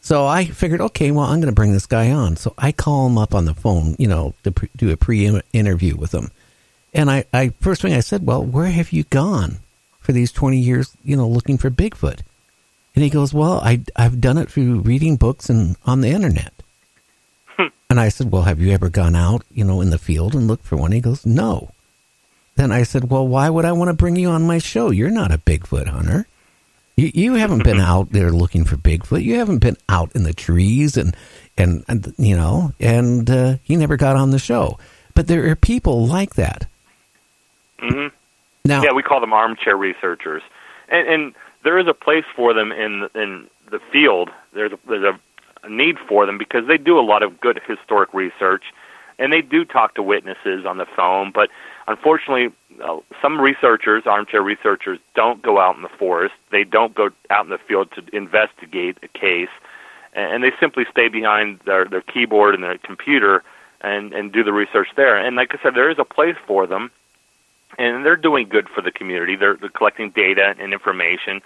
So 0.00 0.26
I 0.26 0.44
figured, 0.44 0.80
okay, 0.80 1.10
well, 1.10 1.24
I'm 1.24 1.40
going 1.40 1.52
to 1.52 1.54
bring 1.54 1.72
this 1.72 1.86
guy 1.86 2.10
on. 2.10 2.36
So 2.36 2.54
I 2.58 2.72
call 2.72 3.06
him 3.06 3.18
up 3.18 3.34
on 3.34 3.46
the 3.46 3.54
phone, 3.54 3.96
you 3.98 4.06
know, 4.06 4.34
to 4.44 4.52
pre- 4.52 4.68
do 4.76 4.90
a 4.90 4.96
pre-interview 4.96 5.96
with 5.96 6.12
him. 6.12 6.30
And 6.92 7.10
I, 7.10 7.24
I 7.32 7.48
first 7.60 7.82
thing 7.82 7.94
I 7.94 8.00
said, 8.00 8.26
well, 8.26 8.44
where 8.44 8.66
have 8.66 8.92
you 8.92 9.04
gone 9.04 9.56
for 10.00 10.12
these 10.12 10.30
20 10.30 10.58
years, 10.58 10.94
you 11.02 11.16
know, 11.16 11.26
looking 11.26 11.58
for 11.58 11.70
Bigfoot? 11.70 12.20
And 12.94 13.02
he 13.02 13.10
goes, 13.10 13.34
well, 13.34 13.60
I, 13.60 13.82
I've 13.96 14.20
done 14.20 14.38
it 14.38 14.50
through 14.50 14.80
reading 14.80 15.16
books 15.16 15.50
and 15.50 15.76
on 15.84 16.00
the 16.00 16.10
internet. 16.10 16.52
and 17.90 17.98
I 18.00 18.08
said, 18.08 18.30
well, 18.30 18.42
have 18.42 18.60
you 18.60 18.72
ever 18.72 18.88
gone 18.88 19.16
out, 19.16 19.42
you 19.50 19.64
know, 19.64 19.80
in 19.80 19.90
the 19.90 19.98
field 19.98 20.34
and 20.34 20.46
looked 20.46 20.64
for 20.64 20.76
one? 20.76 20.92
He 20.92 21.00
goes, 21.00 21.26
no. 21.26 21.70
Then 22.56 22.70
I 22.70 22.84
said, 22.84 23.10
well, 23.10 23.26
why 23.26 23.50
would 23.50 23.64
I 23.64 23.72
want 23.72 23.88
to 23.88 23.94
bring 23.94 24.14
you 24.16 24.28
on 24.28 24.46
my 24.46 24.58
show? 24.58 24.90
You're 24.90 25.10
not 25.10 25.32
a 25.32 25.38
Bigfoot 25.38 25.88
hunter. 25.88 26.26
You, 26.96 27.10
you 27.12 27.34
haven't 27.34 27.64
been 27.64 27.80
out 27.80 28.12
there 28.12 28.30
looking 28.30 28.64
for 28.64 28.76
Bigfoot. 28.76 29.24
You 29.24 29.36
haven't 29.38 29.58
been 29.58 29.76
out 29.88 30.12
in 30.14 30.22
the 30.22 30.32
trees 30.32 30.96
and, 30.96 31.16
and, 31.58 31.84
and 31.88 32.14
you 32.16 32.36
know, 32.36 32.72
and 32.78 33.28
uh, 33.28 33.56
he 33.64 33.74
never 33.74 33.96
got 33.96 34.14
on 34.14 34.30
the 34.30 34.38
show. 34.38 34.78
But 35.16 35.26
there 35.26 35.44
are 35.50 35.56
people 35.56 36.06
like 36.06 36.34
that. 36.36 36.66
hmm 37.80 38.06
Now, 38.64 38.84
Yeah, 38.84 38.92
we 38.92 39.02
call 39.02 39.20
them 39.20 39.32
armchair 39.32 39.76
researchers, 39.76 40.42
and, 40.88 41.08
and 41.08 41.34
there 41.64 41.78
is 41.78 41.86
a 41.88 41.94
place 41.94 42.24
for 42.36 42.54
them 42.54 42.70
in 42.70 43.08
in 43.14 43.48
the 43.70 43.80
field. 43.90 44.30
There's 44.52 44.72
a, 44.72 44.78
there's 44.86 45.04
a, 45.04 45.68
need 45.68 45.96
for 46.06 46.26
them 46.26 46.36
because 46.36 46.68
they 46.68 46.76
do 46.76 46.98
a 46.98 47.00
lot 47.00 47.22
of 47.22 47.40
good 47.40 47.58
historic 47.66 48.12
research, 48.12 48.64
and 49.18 49.32
they 49.32 49.40
do 49.40 49.64
talk 49.64 49.94
to 49.94 50.02
witnesses 50.02 50.66
on 50.66 50.76
the 50.76 50.84
phone. 50.94 51.32
But 51.34 51.48
unfortunately, 51.88 52.54
uh, 52.82 52.98
some 53.22 53.40
researchers, 53.40 54.02
armchair 54.04 54.42
researchers, 54.42 54.98
don't 55.14 55.40
go 55.40 55.58
out 55.58 55.74
in 55.76 55.82
the 55.82 55.88
forest. 55.88 56.34
They 56.52 56.64
don't 56.64 56.94
go 56.94 57.08
out 57.30 57.46
in 57.46 57.50
the 57.50 57.58
field 57.66 57.90
to 57.92 58.04
investigate 58.14 58.98
a 59.02 59.08
case, 59.08 59.48
and, 60.12 60.34
and 60.34 60.44
they 60.44 60.52
simply 60.60 60.84
stay 60.90 61.08
behind 61.08 61.60
their 61.64 61.86
their 61.86 62.02
keyboard 62.02 62.54
and 62.54 62.62
their 62.62 62.78
computer 62.78 63.42
and 63.80 64.12
and 64.12 64.32
do 64.32 64.44
the 64.44 64.52
research 64.52 64.88
there. 64.96 65.16
And 65.16 65.34
like 65.34 65.54
I 65.54 65.62
said, 65.62 65.74
there 65.74 65.90
is 65.90 65.98
a 65.98 66.04
place 66.04 66.36
for 66.46 66.66
them 66.66 66.90
and 67.78 68.04
they're 68.04 68.16
doing 68.16 68.48
good 68.48 68.68
for 68.68 68.80
the 68.80 68.90
community. 68.90 69.36
They're, 69.36 69.56
they're 69.56 69.70
collecting 69.70 70.10
data 70.10 70.54
and 70.58 70.72
information. 70.72 71.40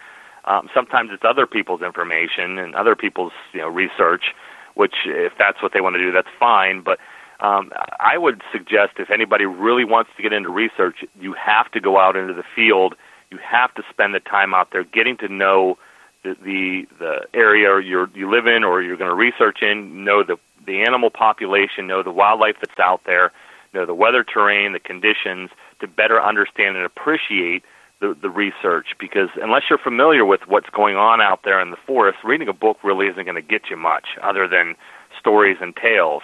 Um, 0.44 0.68
sometimes 0.72 1.10
it's 1.12 1.24
other 1.24 1.46
people's 1.46 1.82
information 1.82 2.58
and 2.58 2.74
other 2.74 2.96
people's 2.96 3.32
you 3.52 3.60
know 3.60 3.68
research, 3.68 4.34
which 4.74 4.94
if 5.04 5.32
that's 5.38 5.62
what 5.62 5.72
they 5.72 5.80
want 5.80 5.96
to 5.96 6.00
do, 6.00 6.12
that's 6.12 6.28
fine. 6.38 6.80
But 6.80 6.98
um, 7.40 7.70
I 8.00 8.18
would 8.18 8.42
suggest 8.50 8.94
if 8.98 9.10
anybody 9.10 9.44
really 9.44 9.84
wants 9.84 10.10
to 10.16 10.22
get 10.22 10.32
into 10.32 10.48
research, 10.48 11.04
you 11.20 11.34
have 11.34 11.70
to 11.72 11.80
go 11.80 11.98
out 11.98 12.16
into 12.16 12.34
the 12.34 12.44
field. 12.54 12.94
You 13.30 13.38
have 13.38 13.74
to 13.74 13.82
spend 13.90 14.14
the 14.14 14.20
time 14.20 14.54
out 14.54 14.70
there 14.70 14.84
getting 14.84 15.16
to 15.18 15.28
know 15.28 15.78
the 16.22 16.34
the, 16.42 16.86
the 16.98 17.26
area 17.34 17.80
you're, 17.80 18.08
you 18.14 18.30
live 18.30 18.46
in 18.46 18.64
or 18.64 18.82
you're 18.82 18.96
going 18.96 19.10
to 19.10 19.14
research 19.14 19.62
in. 19.62 20.04
Know 20.04 20.22
the 20.22 20.38
the 20.66 20.82
animal 20.82 21.10
population, 21.10 21.86
know 21.86 22.02
the 22.02 22.10
wildlife 22.10 22.56
that's 22.60 22.78
out 22.78 23.02
there, 23.04 23.32
know 23.72 23.86
the 23.86 23.94
weather 23.94 24.24
terrain, 24.24 24.72
the 24.72 24.80
conditions 24.80 25.50
to 25.80 25.88
better 25.88 26.20
understand 26.20 26.76
and 26.76 26.84
appreciate 26.84 27.62
the, 28.00 28.16
the 28.20 28.30
research 28.30 28.88
because 28.98 29.28
unless 29.42 29.62
you're 29.68 29.78
familiar 29.78 30.24
with 30.24 30.40
what's 30.46 30.70
going 30.70 30.96
on 30.96 31.20
out 31.20 31.40
there 31.44 31.60
in 31.60 31.70
the 31.70 31.76
forest, 31.86 32.18
reading 32.24 32.48
a 32.48 32.52
book 32.52 32.78
really 32.84 33.06
isn't 33.06 33.24
going 33.24 33.34
to 33.34 33.42
get 33.42 33.70
you 33.70 33.76
much 33.76 34.06
other 34.22 34.46
than 34.46 34.74
stories 35.18 35.56
and 35.60 35.74
tales. 35.74 36.22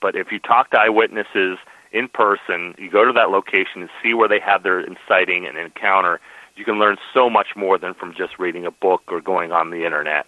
But 0.00 0.14
if 0.14 0.30
you 0.30 0.38
talk 0.38 0.70
to 0.70 0.80
eyewitnesses 0.80 1.58
in 1.92 2.08
person, 2.08 2.74
you 2.78 2.90
go 2.90 3.04
to 3.04 3.12
that 3.12 3.30
location 3.30 3.82
and 3.82 3.90
see 4.02 4.14
where 4.14 4.28
they 4.28 4.40
have 4.40 4.62
their 4.62 4.80
inciting 4.80 5.46
and 5.46 5.56
encounter, 5.58 6.20
you 6.54 6.64
can 6.64 6.78
learn 6.78 6.96
so 7.12 7.28
much 7.28 7.48
more 7.56 7.78
than 7.78 7.94
from 7.94 8.14
just 8.14 8.38
reading 8.38 8.66
a 8.66 8.70
book 8.70 9.02
or 9.08 9.20
going 9.20 9.52
on 9.52 9.70
the 9.70 9.84
internet. 9.84 10.26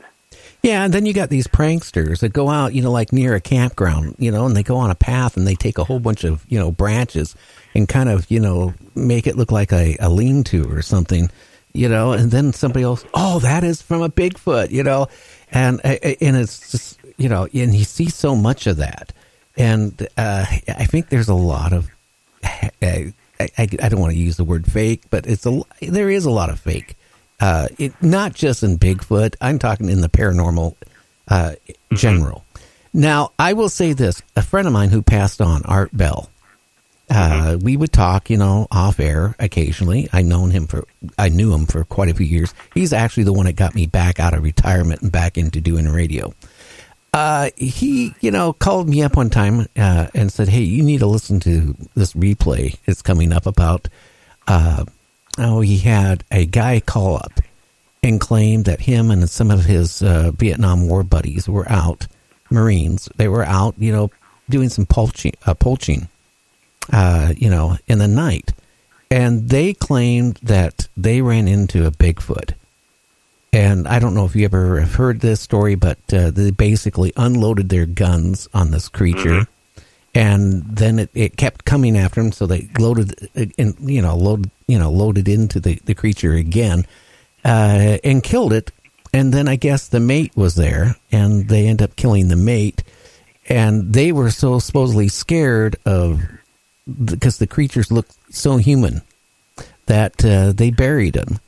Yeah, 0.62 0.84
and 0.84 0.92
then 0.92 1.06
you 1.06 1.12
got 1.12 1.30
these 1.30 1.46
pranksters 1.46 2.18
that 2.20 2.32
go 2.32 2.48
out, 2.48 2.74
you 2.74 2.82
know, 2.82 2.90
like 2.90 3.12
near 3.12 3.34
a 3.36 3.40
campground, 3.40 4.16
you 4.18 4.32
know, 4.32 4.44
and 4.44 4.56
they 4.56 4.64
go 4.64 4.76
on 4.76 4.90
a 4.90 4.94
path 4.96 5.36
and 5.36 5.46
they 5.46 5.54
take 5.54 5.78
a 5.78 5.84
whole 5.84 6.00
bunch 6.00 6.24
of, 6.24 6.44
you 6.48 6.58
know, 6.58 6.72
branches 6.72 7.36
and 7.76 7.88
kind 7.88 8.08
of, 8.08 8.28
you 8.28 8.40
know, 8.40 8.74
make 8.96 9.28
it 9.28 9.36
look 9.36 9.52
like 9.52 9.72
a, 9.72 9.96
a 10.00 10.10
lean 10.10 10.42
to 10.44 10.68
or 10.68 10.82
something, 10.82 11.30
you 11.72 11.88
know, 11.88 12.12
and 12.12 12.32
then 12.32 12.52
somebody 12.52 12.82
else, 12.82 13.04
oh, 13.14 13.38
that 13.38 13.62
is 13.62 13.80
from 13.80 14.02
a 14.02 14.08
Bigfoot, 14.08 14.70
you 14.70 14.82
know, 14.82 15.06
and 15.52 15.80
and 15.84 16.36
it's 16.36 16.72
just, 16.72 16.98
you 17.16 17.28
know, 17.28 17.44
and 17.44 17.74
you 17.74 17.84
see 17.84 18.08
so 18.08 18.34
much 18.34 18.66
of 18.66 18.78
that. 18.78 19.12
And 19.56 20.08
uh, 20.16 20.44
I 20.48 20.86
think 20.86 21.08
there's 21.08 21.28
a 21.28 21.34
lot 21.34 21.72
of, 21.72 21.88
I, 22.42 23.12
I, 23.38 23.52
I 23.58 23.66
don't 23.66 24.00
want 24.00 24.12
to 24.12 24.18
use 24.18 24.36
the 24.36 24.44
word 24.44 24.70
fake, 24.70 25.02
but 25.08 25.26
it's 25.26 25.46
a, 25.46 25.62
there 25.80 26.10
is 26.10 26.24
a 26.24 26.30
lot 26.30 26.50
of 26.50 26.58
fake 26.58 26.96
uh, 27.40 27.68
it, 27.78 27.92
not 28.02 28.34
just 28.34 28.62
in 28.62 28.78
Bigfoot. 28.78 29.36
I'm 29.40 29.58
talking 29.58 29.88
in 29.88 30.00
the 30.00 30.08
paranormal 30.08 30.74
uh, 31.28 31.54
general. 31.94 32.44
Now, 32.92 33.32
I 33.38 33.52
will 33.52 33.68
say 33.68 33.92
this: 33.92 34.22
a 34.36 34.42
friend 34.42 34.66
of 34.66 34.72
mine 34.72 34.90
who 34.90 35.02
passed 35.02 35.40
on, 35.40 35.62
Art 35.64 35.96
Bell. 35.96 36.30
Uh, 37.10 37.56
we 37.62 37.76
would 37.76 37.92
talk, 37.92 38.28
you 38.28 38.36
know, 38.36 38.66
off 38.70 39.00
air 39.00 39.34
occasionally. 39.38 40.08
I 40.12 40.20
known 40.20 40.50
him 40.50 40.66
for, 40.66 40.84
I 41.16 41.30
knew 41.30 41.54
him 41.54 41.64
for 41.64 41.82
quite 41.84 42.10
a 42.10 42.14
few 42.14 42.26
years. 42.26 42.52
He's 42.74 42.92
actually 42.92 43.22
the 43.22 43.32
one 43.32 43.46
that 43.46 43.56
got 43.56 43.74
me 43.74 43.86
back 43.86 44.20
out 44.20 44.34
of 44.34 44.42
retirement 44.42 45.00
and 45.00 45.10
back 45.10 45.38
into 45.38 45.60
doing 45.62 45.88
radio. 45.88 46.34
Uh, 47.14 47.48
he, 47.56 48.14
you 48.20 48.30
know, 48.30 48.52
called 48.52 48.88
me 48.88 49.02
up 49.02 49.16
one 49.16 49.30
time 49.30 49.66
uh, 49.76 50.08
and 50.14 50.30
said, 50.30 50.48
"Hey, 50.48 50.60
you 50.60 50.82
need 50.82 50.98
to 50.98 51.06
listen 51.06 51.40
to 51.40 51.74
this 51.94 52.12
replay. 52.12 52.76
It's 52.84 53.00
coming 53.00 53.32
up 53.32 53.46
about 53.46 53.88
uh, 54.46 54.84
oh, 55.38 55.60
he 55.60 55.78
had 55.78 56.24
a 56.30 56.46
guy 56.46 56.80
call 56.80 57.16
up 57.16 57.40
and 58.02 58.20
claim 58.20 58.64
that 58.64 58.80
him 58.80 59.10
and 59.10 59.28
some 59.28 59.50
of 59.50 59.64
his 59.64 60.02
uh, 60.02 60.30
Vietnam 60.32 60.88
War 60.88 61.02
buddies 61.02 61.48
were 61.48 61.68
out, 61.70 62.06
Marines. 62.50 63.08
They 63.16 63.28
were 63.28 63.44
out, 63.44 63.74
you 63.78 63.92
know, 63.92 64.10
doing 64.48 64.68
some 64.68 64.86
poaching, 64.86 65.34
uh, 65.46 65.54
poaching 65.54 66.08
uh, 66.92 67.32
you 67.36 67.50
know, 67.50 67.76
in 67.86 67.98
the 67.98 68.08
night. 68.08 68.52
And 69.10 69.48
they 69.48 69.72
claimed 69.72 70.38
that 70.42 70.88
they 70.96 71.22
ran 71.22 71.48
into 71.48 71.86
a 71.86 71.90
Bigfoot. 71.90 72.52
And 73.52 73.88
I 73.88 73.98
don't 73.98 74.14
know 74.14 74.26
if 74.26 74.36
you 74.36 74.44
ever 74.44 74.78
have 74.80 74.94
heard 74.94 75.20
this 75.20 75.40
story, 75.40 75.74
but 75.74 75.98
uh, 76.12 76.30
they 76.30 76.50
basically 76.50 77.12
unloaded 77.16 77.70
their 77.70 77.86
guns 77.86 78.46
on 78.52 78.70
this 78.70 78.88
creature. 78.88 79.40
Mm-hmm 79.40 79.52
and 80.14 80.64
then 80.64 80.98
it, 80.98 81.10
it 81.14 81.36
kept 81.36 81.64
coming 81.64 81.96
after 81.96 82.20
him. 82.20 82.32
So 82.32 82.46
they 82.46 82.68
loaded, 82.78 83.30
and 83.56 83.76
you 83.80 84.02
know, 84.02 84.16
load, 84.16 84.50
you 84.68 84.78
know, 84.78 84.90
loaded 84.90 85.26
into 85.26 85.58
the, 85.58 85.80
the 85.84 85.94
creature 85.94 86.34
again, 86.34 86.86
uh, 87.44 87.98
and 88.04 88.22
killed 88.22 88.52
it. 88.52 88.70
And 89.12 89.32
then 89.32 89.48
I 89.48 89.56
guess 89.56 89.88
the 89.88 90.00
mate 90.00 90.36
was 90.36 90.54
there, 90.54 90.94
and 91.10 91.48
they 91.48 91.66
end 91.66 91.82
up 91.82 91.96
killing 91.96 92.28
the 92.28 92.36
mate. 92.36 92.84
And 93.48 93.92
they 93.94 94.12
were 94.12 94.30
so 94.30 94.58
supposedly 94.58 95.08
scared 95.08 95.76
of 95.86 96.22
because 97.04 97.38
the 97.38 97.46
creatures 97.46 97.90
looked 97.90 98.14
so 98.30 98.58
human 98.58 99.00
that 99.86 100.22
uh, 100.24 100.52
they 100.52 100.70
buried 100.70 101.16
him. 101.16 101.40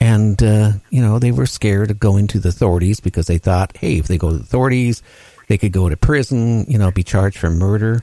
And 0.00 0.42
uh, 0.42 0.72
you 0.90 1.00
know 1.00 1.18
they 1.20 1.30
were 1.30 1.46
scared 1.46 1.90
of 1.90 2.00
going 2.00 2.26
to 2.28 2.40
the 2.40 2.48
authorities 2.48 2.98
because 2.98 3.26
they 3.26 3.38
thought, 3.38 3.76
hey, 3.76 3.98
if 3.98 4.08
they 4.08 4.18
go 4.18 4.30
to 4.30 4.38
the 4.38 4.42
authorities, 4.42 5.02
they 5.46 5.58
could 5.58 5.72
go 5.72 5.88
to 5.88 5.96
prison, 5.96 6.64
you 6.66 6.78
know, 6.78 6.90
be 6.90 7.04
charged 7.04 7.38
for 7.38 7.50
murder. 7.50 8.02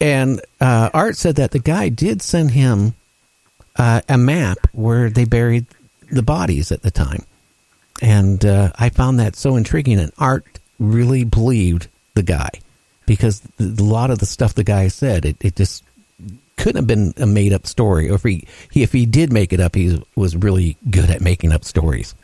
And 0.00 0.42
uh, 0.60 0.90
Art 0.92 1.16
said 1.16 1.36
that 1.36 1.52
the 1.52 1.58
guy 1.58 1.88
did 1.88 2.20
send 2.20 2.50
him 2.50 2.94
uh, 3.78 4.00
a 4.08 4.18
map 4.18 4.58
where 4.72 5.10
they 5.10 5.24
buried 5.24 5.66
the 6.10 6.22
bodies 6.22 6.72
at 6.72 6.82
the 6.82 6.90
time. 6.90 7.24
And 8.02 8.44
uh, 8.44 8.72
I 8.78 8.90
found 8.90 9.18
that 9.20 9.36
so 9.36 9.56
intriguing. 9.56 9.98
And 9.98 10.12
Art 10.18 10.44
really 10.78 11.24
believed 11.24 11.88
the 12.14 12.22
guy 12.22 12.50
because 13.06 13.42
a 13.58 13.64
lot 13.64 14.10
of 14.10 14.18
the 14.18 14.26
stuff 14.26 14.54
the 14.54 14.64
guy 14.64 14.88
said, 14.88 15.24
it, 15.24 15.36
it 15.40 15.56
just 15.56 15.84
couldn't 16.56 16.76
have 16.76 16.86
been 16.86 17.14
a 17.16 17.26
made 17.26 17.52
up 17.52 17.66
story. 17.66 18.10
Or 18.10 18.14
if 18.14 18.22
he, 18.22 18.46
he, 18.70 18.82
if 18.82 18.92
he 18.92 19.06
did 19.06 19.32
make 19.32 19.52
it 19.52 19.60
up, 19.60 19.74
he 19.74 20.02
was 20.14 20.36
really 20.36 20.76
good 20.90 21.10
at 21.10 21.20
making 21.20 21.52
up 21.52 21.64
stories. 21.64 22.14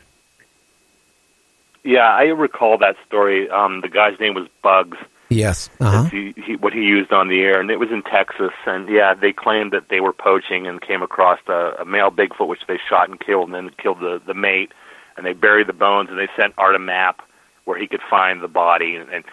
Yeah, 1.83 2.07
I 2.07 2.25
recall 2.25 2.77
that 2.77 2.95
story. 3.05 3.49
Um, 3.49 3.81
the 3.81 3.89
guy's 3.89 4.19
name 4.19 4.35
was 4.35 4.47
Bugs. 4.61 4.97
Yes. 5.33 5.69
Uh-huh. 5.79 6.03
He, 6.05 6.33
he, 6.45 6.55
what 6.55 6.73
he 6.73 6.81
used 6.81 7.11
on 7.11 7.27
the 7.27 7.41
air, 7.41 7.59
and 7.59 7.69
it 7.69 7.79
was 7.79 7.89
in 7.91 8.03
Texas. 8.03 8.53
And 8.65 8.87
yeah, 8.89 9.13
they 9.13 9.33
claimed 9.33 9.71
that 9.73 9.89
they 9.89 9.99
were 9.99 10.13
poaching 10.13 10.67
and 10.67 10.81
came 10.81 11.01
across 11.01 11.39
a, 11.47 11.73
a 11.79 11.85
male 11.85 12.11
Bigfoot, 12.11 12.47
which 12.47 12.61
they 12.67 12.79
shot 12.89 13.09
and 13.09 13.19
killed, 13.19 13.45
and 13.49 13.53
then 13.53 13.71
killed 13.81 13.99
the 13.99 14.21
the 14.25 14.33
mate. 14.33 14.71
And 15.15 15.25
they 15.25 15.33
buried 15.33 15.67
the 15.67 15.73
bones, 15.73 16.09
and 16.09 16.17
they 16.17 16.29
sent 16.39 16.53
Art 16.57 16.75
a 16.75 16.79
map 16.79 17.21
where 17.65 17.79
he 17.79 17.87
could 17.87 18.01
find 18.09 18.41
the 18.41 18.47
body. 18.47 18.95
And, 18.95 19.09
and 19.09 19.23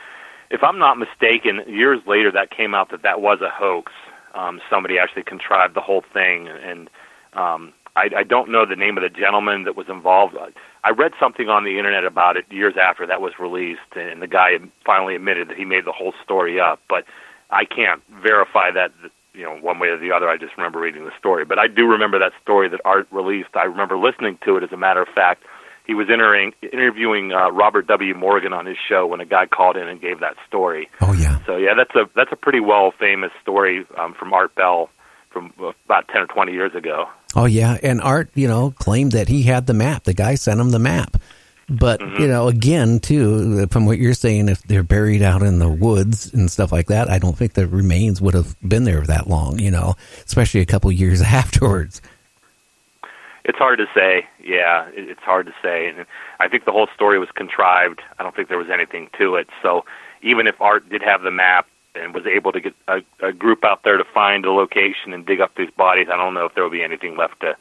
if 0.51 0.63
I'm 0.63 0.79
not 0.79 0.99
mistaken, 0.99 1.63
years 1.67 2.01
later 2.07 2.31
that 2.33 2.51
came 2.51 2.75
out 2.75 2.91
that 2.91 3.03
that 3.03 3.21
was 3.21 3.41
a 3.41 3.51
hoax. 3.51 3.93
Um, 4.35 4.61
somebody 4.71 4.99
actually 4.99 5.25
contrived 5.25 5.75
the 5.75 5.81
whole 5.81 6.05
thing, 6.13 6.49
and 6.49 6.89
um, 7.33 7.73
I, 7.97 8.11
I 8.19 8.23
don't 8.23 8.51
know 8.51 8.65
the 8.65 8.77
name 8.77 8.97
of 8.97 9.03
the 9.03 9.09
gentleman 9.09 9.65
that 9.65 9.77
was 9.77 9.89
involved. 9.89 10.37
I 10.83 10.91
read 10.91 11.13
something 11.21 11.49
on 11.49 11.65
the 11.65 11.79
internet 11.79 12.05
about 12.05 12.37
it 12.37 12.47
years 12.51 12.75
after 12.81 13.07
that 13.07 13.21
was 13.21 13.33
released, 13.39 13.97
and 13.97 14.23
the 14.23 14.27
guy 14.27 14.59
finally 14.85 15.15
admitted 15.15 15.49
that 15.49 15.57
he 15.57 15.65
made 15.65 15.85
the 15.85 15.93
whole 15.93 16.15
story 16.25 16.59
up. 16.59 16.81
But 16.89 17.05
I 17.51 17.65
can't 17.65 18.03
verify 18.23 18.71
that, 18.73 18.93
you 19.35 19.43
know, 19.43 19.57
one 19.57 19.79
way 19.79 19.89
or 19.89 19.99
the 19.99 20.13
other. 20.13 20.29
I 20.29 20.37
just 20.37 20.57
remember 20.57 20.81
reading 20.81 21.05
the 21.05 21.17
story. 21.19 21.45
But 21.45 21.59
I 21.59 21.67
do 21.67 21.87
remember 21.87 22.19
that 22.19 22.33
story 22.43 22.69
that 22.71 22.81
Art 22.85 23.09
released. 23.11 23.51
I 23.55 23.65
remember 23.65 23.99
listening 23.99 24.39
to 24.45 24.57
it. 24.57 24.63
As 24.63 24.73
a 24.73 24.77
matter 24.77 25.03
of 25.03 25.09
fact, 25.09 25.45
he 25.87 25.95
was 25.95 26.09
entering, 26.11 26.53
interviewing 26.63 27.33
uh, 27.33 27.51
Robert 27.51 27.87
W. 27.89 28.15
Morgan 28.15 28.53
on 28.53 28.65
his 28.65 28.77
show 28.89 29.07
when 29.07 29.21
a 29.21 29.27
guy 29.27 29.47
called 29.47 29.77
in 29.77 29.89
and 29.89 30.01
gave 30.01 30.21
that 30.21 30.37
story. 30.47 30.89
Oh 31.01 31.13
yeah. 31.13 31.45
So 31.47 31.57
yeah, 31.57 31.75
that's 31.77 31.95
a 31.95 32.09
that's 32.15 32.33
a 32.33 32.37
pretty 32.37 32.61
well 32.61 32.93
famous 32.99 33.33
story 33.43 33.85
um, 33.99 34.15
from 34.15 34.33
Art 34.33 34.55
Bell 34.55 34.89
from 35.31 35.53
about 35.59 36.09
ten 36.09 36.23
or 36.23 36.27
twenty 36.27 36.53
years 36.53 36.75
ago. 36.75 37.09
Oh 37.37 37.47
yeah, 37.47 37.79
and 37.83 38.01
Art, 38.01 38.31
you 38.35 38.49
know, 38.49 38.73
claimed 38.73 39.13
that 39.13 39.29
he 39.29 39.43
had 39.43 39.67
the 39.67 39.75
map. 39.75 40.05
The 40.05 40.15
guy 40.15 40.35
sent 40.35 40.61
him 40.61 40.71
the 40.71 40.79
map. 40.79 41.17
But 41.69 42.01
mm-hmm. 42.01 42.23
you 42.23 42.29
know, 42.29 42.49
again, 42.49 42.99
too, 42.99 43.67
from 43.69 43.87
what 43.87 43.99
you're 43.99 44.15
saying, 44.15 44.49
if 44.49 44.61
they're 44.65 44.83
buried 44.83 45.23
out 45.23 45.43
in 45.43 45.61
the 45.61 45.69
woods 45.69 46.35
and 46.35 46.51
stuff 46.51 46.73
like 46.73 46.89
that, 46.89 47.09
I 47.09 47.19
don't 47.19 47.37
think 47.37 47.55
the 47.55 47.69
remains 47.69 48.21
would 48.21 48.35
have 48.35 48.57
been 48.61 48.83
there 48.83 49.03
that 49.03 49.29
long. 49.29 49.61
You 49.61 49.71
know, 49.71 49.95
especially 50.27 50.61
a 50.61 50.67
couple 50.67 50.91
years 50.91 51.23
afterwards. 51.23 52.03
It's 53.45 53.59
hard 53.59 53.79
to 53.79 53.87
say. 53.95 54.27
Yeah, 54.43 54.89
it's 54.93 55.23
hard 55.23 55.47
to 55.47 55.55
say. 55.63 55.89
And 55.89 56.07
I 56.41 56.49
think 56.49 56.65
the 56.65 56.73
whole 56.73 56.89
story 56.95 57.19
was 57.19 57.31
contrived. 57.31 58.03
I 58.19 58.23
don't 58.23 58.35
think 58.35 58.49
there 58.49 58.59
was 58.59 58.71
anything 58.71 59.09
to 59.19 59.37
it. 59.37 59.49
So 59.63 59.85
even 60.23 60.47
if 60.47 60.61
Art 60.61 60.89
did 60.89 61.03
have 61.03 61.23
the 61.23 61.31
map, 61.31 61.67
and 61.95 62.15
was 62.15 62.27
able 62.27 62.53
to 62.53 62.61
get 62.61 62.75
a, 62.89 63.01
a 63.23 63.33
group 63.33 63.65
out 63.65 63.83
there 63.83 63.97
to 63.97 64.05
find 64.05 64.45
a 64.45 64.53
location 64.53 65.13
and 65.13 65.27
dig 65.27 65.41
up 65.41 65.55
these 65.57 65.71
bodies, 65.71 66.09
I 66.13 66.17
don't 66.17 66.35
know 66.35 66.47
if 66.47 66.55
there 66.55 66.63
will 66.63 66.71
be 66.71 66.83
anything 66.83 67.17
left 67.17 67.41
to 67.41 67.57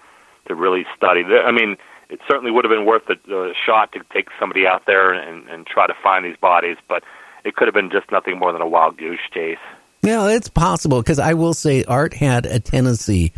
to 0.48 0.56
really 0.56 0.86
study. 0.98 1.24
I 1.24 1.52
mean, 1.52 1.78
it 2.10 2.20
certainly 2.28 2.52
would 2.52 2.66
have 2.66 2.72
been 2.72 2.86
worth 2.86 3.08
a, 3.10 3.34
a 3.34 3.54
shot 3.54 3.92
to 3.94 4.02
take 4.12 4.30
somebody 4.40 4.66
out 4.66 4.86
there 4.88 5.14
and, 5.14 5.48
and 5.48 5.66
try 5.66 5.88
to 5.88 5.94
find 6.02 6.26
these 6.26 6.38
bodies, 6.38 6.78
but 6.88 7.04
it 7.46 7.56
could 7.56 7.68
have 7.68 7.76
been 7.76 7.92
just 7.92 8.12
nothing 8.12 8.40
more 8.40 8.52
than 8.52 8.62
a 8.62 8.68
wild 8.68 8.98
goose 8.98 9.20
chase. 9.32 9.60
Yeah, 10.02 10.28
it's 10.30 10.50
possible 10.50 11.02
because 11.02 11.20
I 11.20 11.34
will 11.34 11.54
say 11.54 11.84
Art 11.84 12.14
had 12.14 12.46
a 12.46 12.60
tendency 12.60 13.32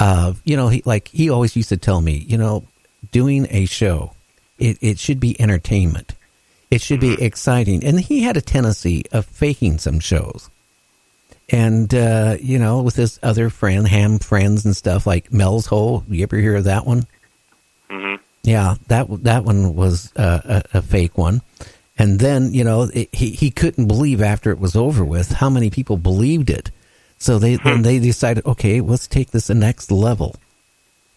of, 0.00 0.40
you 0.44 0.56
know, 0.56 0.68
he, 0.68 0.82
like 0.84 1.08
he 1.08 1.28
always 1.30 1.56
used 1.56 1.68
to 1.68 1.76
tell 1.76 2.00
me, 2.00 2.24
you 2.26 2.38
know, 2.38 2.64
doing 3.10 3.46
a 3.50 3.66
show, 3.66 4.12
it, 4.58 4.78
it 4.80 4.98
should 4.98 5.20
be 5.20 5.38
entertainment. 5.40 6.14
It 6.70 6.80
should 6.80 7.00
be 7.00 7.22
exciting. 7.22 7.84
And 7.84 8.00
he 8.00 8.22
had 8.22 8.36
a 8.36 8.40
tendency 8.40 9.04
of 9.12 9.26
faking 9.26 9.78
some 9.78 10.00
shows. 10.00 10.50
And, 11.48 11.94
uh, 11.94 12.36
you 12.40 12.58
know, 12.58 12.82
with 12.82 12.96
his 12.96 13.20
other 13.22 13.50
friend, 13.50 13.86
ham 13.86 14.18
friends 14.18 14.64
and 14.64 14.76
stuff 14.76 15.06
like 15.06 15.32
Mel's 15.32 15.66
Hole. 15.66 16.04
You 16.08 16.24
ever 16.24 16.36
hear 16.38 16.56
of 16.56 16.64
that 16.64 16.84
one? 16.84 17.06
Mm-hmm. 17.88 18.22
Yeah, 18.42 18.74
that 18.88 19.06
that 19.24 19.44
one 19.44 19.74
was 19.76 20.12
uh, 20.16 20.62
a, 20.72 20.78
a, 20.78 20.82
fake 20.82 21.16
one. 21.16 21.42
And 21.98 22.18
then, 22.18 22.52
you 22.52 22.64
know, 22.64 22.82
it, 22.82 23.14
he, 23.14 23.30
he 23.30 23.50
couldn't 23.50 23.86
believe 23.86 24.20
after 24.20 24.50
it 24.50 24.58
was 24.58 24.76
over 24.76 25.04
with 25.04 25.30
how 25.32 25.48
many 25.48 25.70
people 25.70 25.96
believed 25.96 26.50
it. 26.50 26.70
So 27.18 27.38
they 27.38 27.56
then 27.64 27.82
they 27.82 28.00
decided, 28.00 28.44
okay, 28.44 28.80
let's 28.80 29.06
take 29.06 29.30
this 29.30 29.46
the 29.46 29.54
next 29.54 29.92
level. 29.92 30.34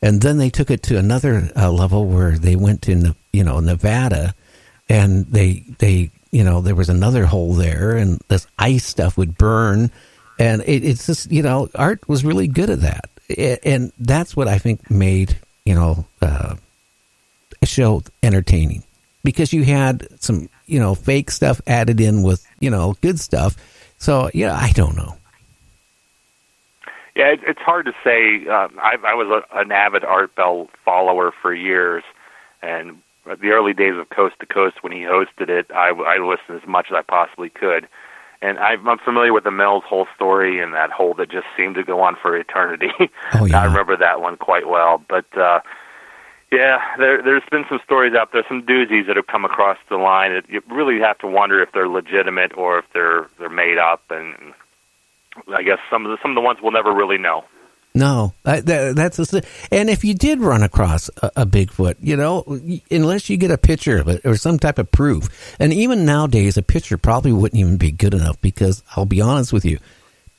And 0.01 0.21
then 0.21 0.37
they 0.37 0.49
took 0.49 0.71
it 0.71 0.81
to 0.83 0.97
another 0.97 1.49
uh, 1.55 1.71
level 1.71 2.05
where 2.05 2.37
they 2.37 2.55
went 2.55 2.83
to, 2.83 3.15
you 3.33 3.43
know, 3.43 3.59
Nevada 3.59 4.33
and 4.89 5.25
they 5.27 5.63
they 5.77 6.11
you 6.31 6.43
know 6.43 6.61
there 6.61 6.75
was 6.75 6.89
another 6.89 7.25
hole 7.25 7.53
there, 7.53 7.95
and 7.95 8.19
this 8.27 8.47
ice 8.57 8.85
stuff 8.85 9.17
would 9.17 9.37
burn, 9.37 9.91
and 10.37 10.61
it, 10.63 10.83
it's 10.83 11.05
just 11.05 11.31
you 11.31 11.41
know 11.41 11.69
art 11.75 12.07
was 12.09 12.25
really 12.25 12.47
good 12.47 12.69
at 12.69 12.81
that, 12.81 13.09
it, 13.29 13.59
and 13.63 13.91
that's 13.99 14.35
what 14.35 14.47
I 14.47 14.57
think 14.57 14.89
made 14.89 15.37
you 15.65 15.75
know 15.75 16.05
uh, 16.21 16.55
a 17.61 17.65
show 17.65 18.03
entertaining 18.23 18.83
because 19.23 19.53
you 19.53 19.63
had 19.63 20.07
some 20.21 20.49
you 20.65 20.79
know 20.79 20.95
fake 20.95 21.31
stuff 21.31 21.61
added 21.67 22.01
in 22.01 22.23
with 22.23 22.45
you 22.59 22.69
know 22.69 22.95
good 23.01 23.19
stuff. 23.19 23.55
So 23.97 24.29
yeah, 24.33 24.55
I 24.55 24.71
don't 24.71 24.95
know. 24.95 25.15
Yeah, 27.15 27.35
it's 27.45 27.59
hard 27.59 27.85
to 27.85 27.93
say. 28.01 28.47
Um, 28.47 28.79
I, 28.81 28.95
I 29.05 29.13
was 29.13 29.27
a, 29.27 29.59
an 29.59 29.73
avid 29.73 30.05
Art 30.05 30.33
Bell 30.35 30.69
follower 30.85 31.33
for 31.41 31.53
years, 31.53 32.03
and 32.61 33.01
the 33.35 33.49
early 33.49 33.73
days 33.73 33.95
of 33.97 34.09
Coast 34.09 34.35
to 34.39 34.45
Coast 34.45 34.77
when 34.81 34.91
he 34.91 34.99
hosted 34.99 35.49
it, 35.49 35.67
I, 35.71 35.89
I 35.89 36.17
listened 36.17 36.61
as 36.61 36.67
much 36.67 36.87
as 36.89 36.95
I 36.95 37.01
possibly 37.01 37.49
could. 37.49 37.87
And 38.41 38.57
I'm 38.57 38.87
I'm 38.87 38.99
familiar 38.99 39.33
with 39.33 39.43
the 39.43 39.51
Mel's 39.51 39.83
Hole 39.83 40.07
story 40.15 40.61
and 40.61 40.73
that 40.73 40.91
whole 40.91 41.13
that 41.15 41.29
just 41.29 41.47
seemed 41.57 41.75
to 41.75 41.83
go 41.83 42.01
on 42.01 42.15
for 42.21 42.37
eternity. 42.37 42.91
Oh, 43.33 43.45
yeah. 43.45 43.61
I 43.61 43.65
remember 43.65 43.95
that 43.97 44.21
one 44.21 44.37
quite 44.37 44.67
well. 44.67 45.03
But 45.07 45.25
uh, 45.37 45.59
yeah, 46.51 46.79
there, 46.97 47.21
there's 47.21 47.43
been 47.51 47.65
some 47.69 47.79
stories 47.83 48.15
out 48.15 48.31
there, 48.31 48.43
some 48.47 48.63
doozies 48.63 49.05
that 49.07 49.17
have 49.17 49.27
come 49.27 49.45
across 49.45 49.77
the 49.89 49.97
line. 49.97 50.31
It, 50.31 50.45
you 50.49 50.61
really 50.69 50.99
have 50.99 51.17
to 51.19 51.27
wonder 51.27 51.61
if 51.61 51.71
they're 51.73 51.87
legitimate 51.87 52.57
or 52.57 52.79
if 52.79 52.85
they're 52.93 53.27
they're 53.37 53.49
made 53.49 53.77
up. 53.77 54.03
And 54.09 54.53
I 55.53 55.61
guess 55.61 55.79
some 55.91 56.05
of 56.05 56.11
the 56.11 56.17
some 56.21 56.31
of 56.31 56.35
the 56.35 56.41
ones 56.41 56.59
we'll 56.61 56.71
never 56.71 56.93
really 56.93 57.17
know. 57.17 57.43
No, 57.95 58.33
uh, 58.45 58.61
that, 58.61 58.95
that's 58.95 59.33
a, 59.33 59.41
and 59.71 59.89
if 59.89 60.03
you 60.03 60.13
did 60.13 60.39
run 60.41 60.61
across 60.61 61.09
a, 61.23 61.31
a 61.37 61.45
Bigfoot, 61.45 61.95
you 61.99 62.15
know, 62.15 62.43
unless 62.91 63.29
you 63.29 63.37
get 63.37 63.49
a 63.51 63.57
picture 63.57 63.97
of 63.97 64.07
it 64.07 64.21
or 64.25 64.37
some 64.37 64.59
type 64.59 64.77
of 64.77 64.91
proof, 64.91 65.55
and 65.59 65.73
even 65.73 66.05
nowadays, 66.05 66.55
a 66.55 66.61
picture 66.61 66.97
probably 66.97 67.33
wouldn't 67.33 67.59
even 67.59 67.77
be 67.77 67.91
good 67.91 68.13
enough 68.13 68.39
because 68.41 68.83
I'll 68.95 69.05
be 69.07 69.21
honest 69.21 69.51
with 69.51 69.65
you, 69.65 69.79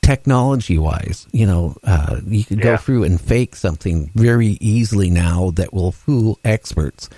technology 0.01 0.79
wise, 0.79 1.27
you 1.33 1.45
know, 1.45 1.77
uh, 1.85 2.21
you 2.27 2.45
could 2.45 2.61
go 2.63 2.71
Yeah. 2.71 2.77
through 2.77 3.05
and 3.05 3.21
fake 3.21 3.57
something 3.57 4.11
very 4.15 4.57
easily 4.61 5.11
now 5.11 5.51
that 5.57 5.75
will 5.75 5.93
fool 5.93 6.39
experts, 6.45 7.09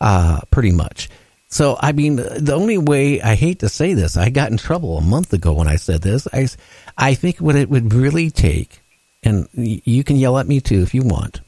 uh, 0.00 0.40
pretty 0.50 0.72
much. 0.72 1.08
So, 1.48 1.76
I 1.80 1.92
mean, 1.92 2.16
the 2.16 2.54
only 2.54 2.78
way 2.78 3.20
I 3.20 3.34
hate 3.34 3.58
to 3.58 3.68
say 3.68 3.92
this, 3.92 4.16
I 4.16 4.30
got 4.30 4.50
in 4.50 4.56
trouble 4.56 4.96
a 4.96 5.02
month 5.02 5.34
ago 5.34 5.52
when 5.52 5.68
I 5.68 5.76
said 5.76 6.00
this. 6.00 6.26
I, 6.32 6.48
I 6.96 7.12
think 7.14 7.38
what 7.38 7.56
it 7.56 7.68
would 7.68 7.92
really 7.92 8.30
take, 8.30 8.80
and 9.22 9.48
you 9.54 10.04
can 10.04 10.16
yell 10.16 10.38
at 10.38 10.46
me 10.46 10.60
too 10.60 10.82
if 10.82 10.94
you 10.94 11.02
want, 11.02 11.40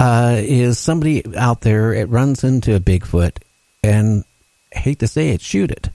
uh, 0.00 0.36
is 0.38 0.78
somebody 0.78 1.22
out 1.36 1.60
there 1.62 1.92
it 1.92 2.08
runs 2.08 2.44
into 2.44 2.74
a 2.74 2.80
Bigfoot 2.80 3.38
and 3.82 4.24
I 4.74 4.78
hate 4.78 4.98
to 5.00 5.08
say 5.08 5.30
it, 5.30 5.40
shoot 5.40 5.70
it 5.70 5.90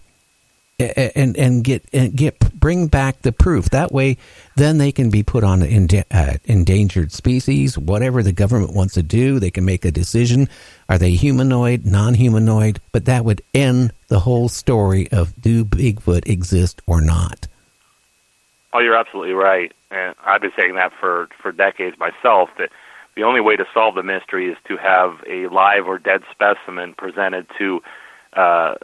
and 0.79 1.37
and 1.37 1.63
get 1.63 1.83
and 1.91 2.15
get 2.15 2.39
bring 2.57 2.87
back 2.87 3.21
the 3.21 3.31
proof. 3.31 3.69
That 3.69 3.91
way, 3.91 4.17
then 4.55 4.77
they 4.77 4.91
can 4.91 5.09
be 5.09 5.23
put 5.23 5.43
on 5.43 5.61
uh, 5.63 6.37
endangered 6.45 7.11
species. 7.11 7.77
Whatever 7.77 8.23
the 8.23 8.31
government 8.31 8.73
wants 8.73 8.93
to 8.93 9.03
do, 9.03 9.39
they 9.39 9.51
can 9.51 9.65
make 9.65 9.85
a 9.85 9.91
decision. 9.91 10.47
Are 10.87 10.97
they 10.97 11.11
humanoid, 11.11 11.85
non-humanoid? 11.85 12.79
But 12.91 13.05
that 13.05 13.25
would 13.25 13.41
end 13.53 13.91
the 14.07 14.19
whole 14.19 14.49
story 14.49 15.11
of 15.11 15.39
do 15.39 15.65
Bigfoot 15.65 16.27
exist 16.27 16.81
or 16.87 17.01
not. 17.01 17.47
Oh, 18.71 18.79
you're 18.79 18.95
absolutely 18.95 19.33
right, 19.33 19.73
and 19.89 20.13
I've 20.23 20.41
been 20.41 20.51
saying 20.57 20.75
that 20.75 20.91
for 20.99 21.27
for 21.41 21.51
decades 21.51 21.97
myself. 21.97 22.49
That 22.57 22.69
the 23.15 23.23
only 23.23 23.41
way 23.41 23.55
to 23.55 23.65
solve 23.73 23.95
the 23.95 24.03
mystery 24.03 24.49
is 24.51 24.57
to 24.67 24.77
have 24.77 25.23
a 25.27 25.47
live 25.47 25.87
or 25.87 25.97
dead 25.97 26.21
specimen 26.31 26.93
presented 26.93 27.47
to 27.57 27.81
uh, 28.33 28.75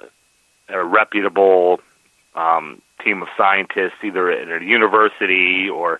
a 0.70 0.84
reputable 0.84 1.80
um, 2.34 2.82
team 3.04 3.22
of 3.22 3.28
scientists, 3.38 4.04
either 4.04 4.32
at 4.32 4.62
a 4.62 4.66
university 4.66 5.70
or 5.70 6.00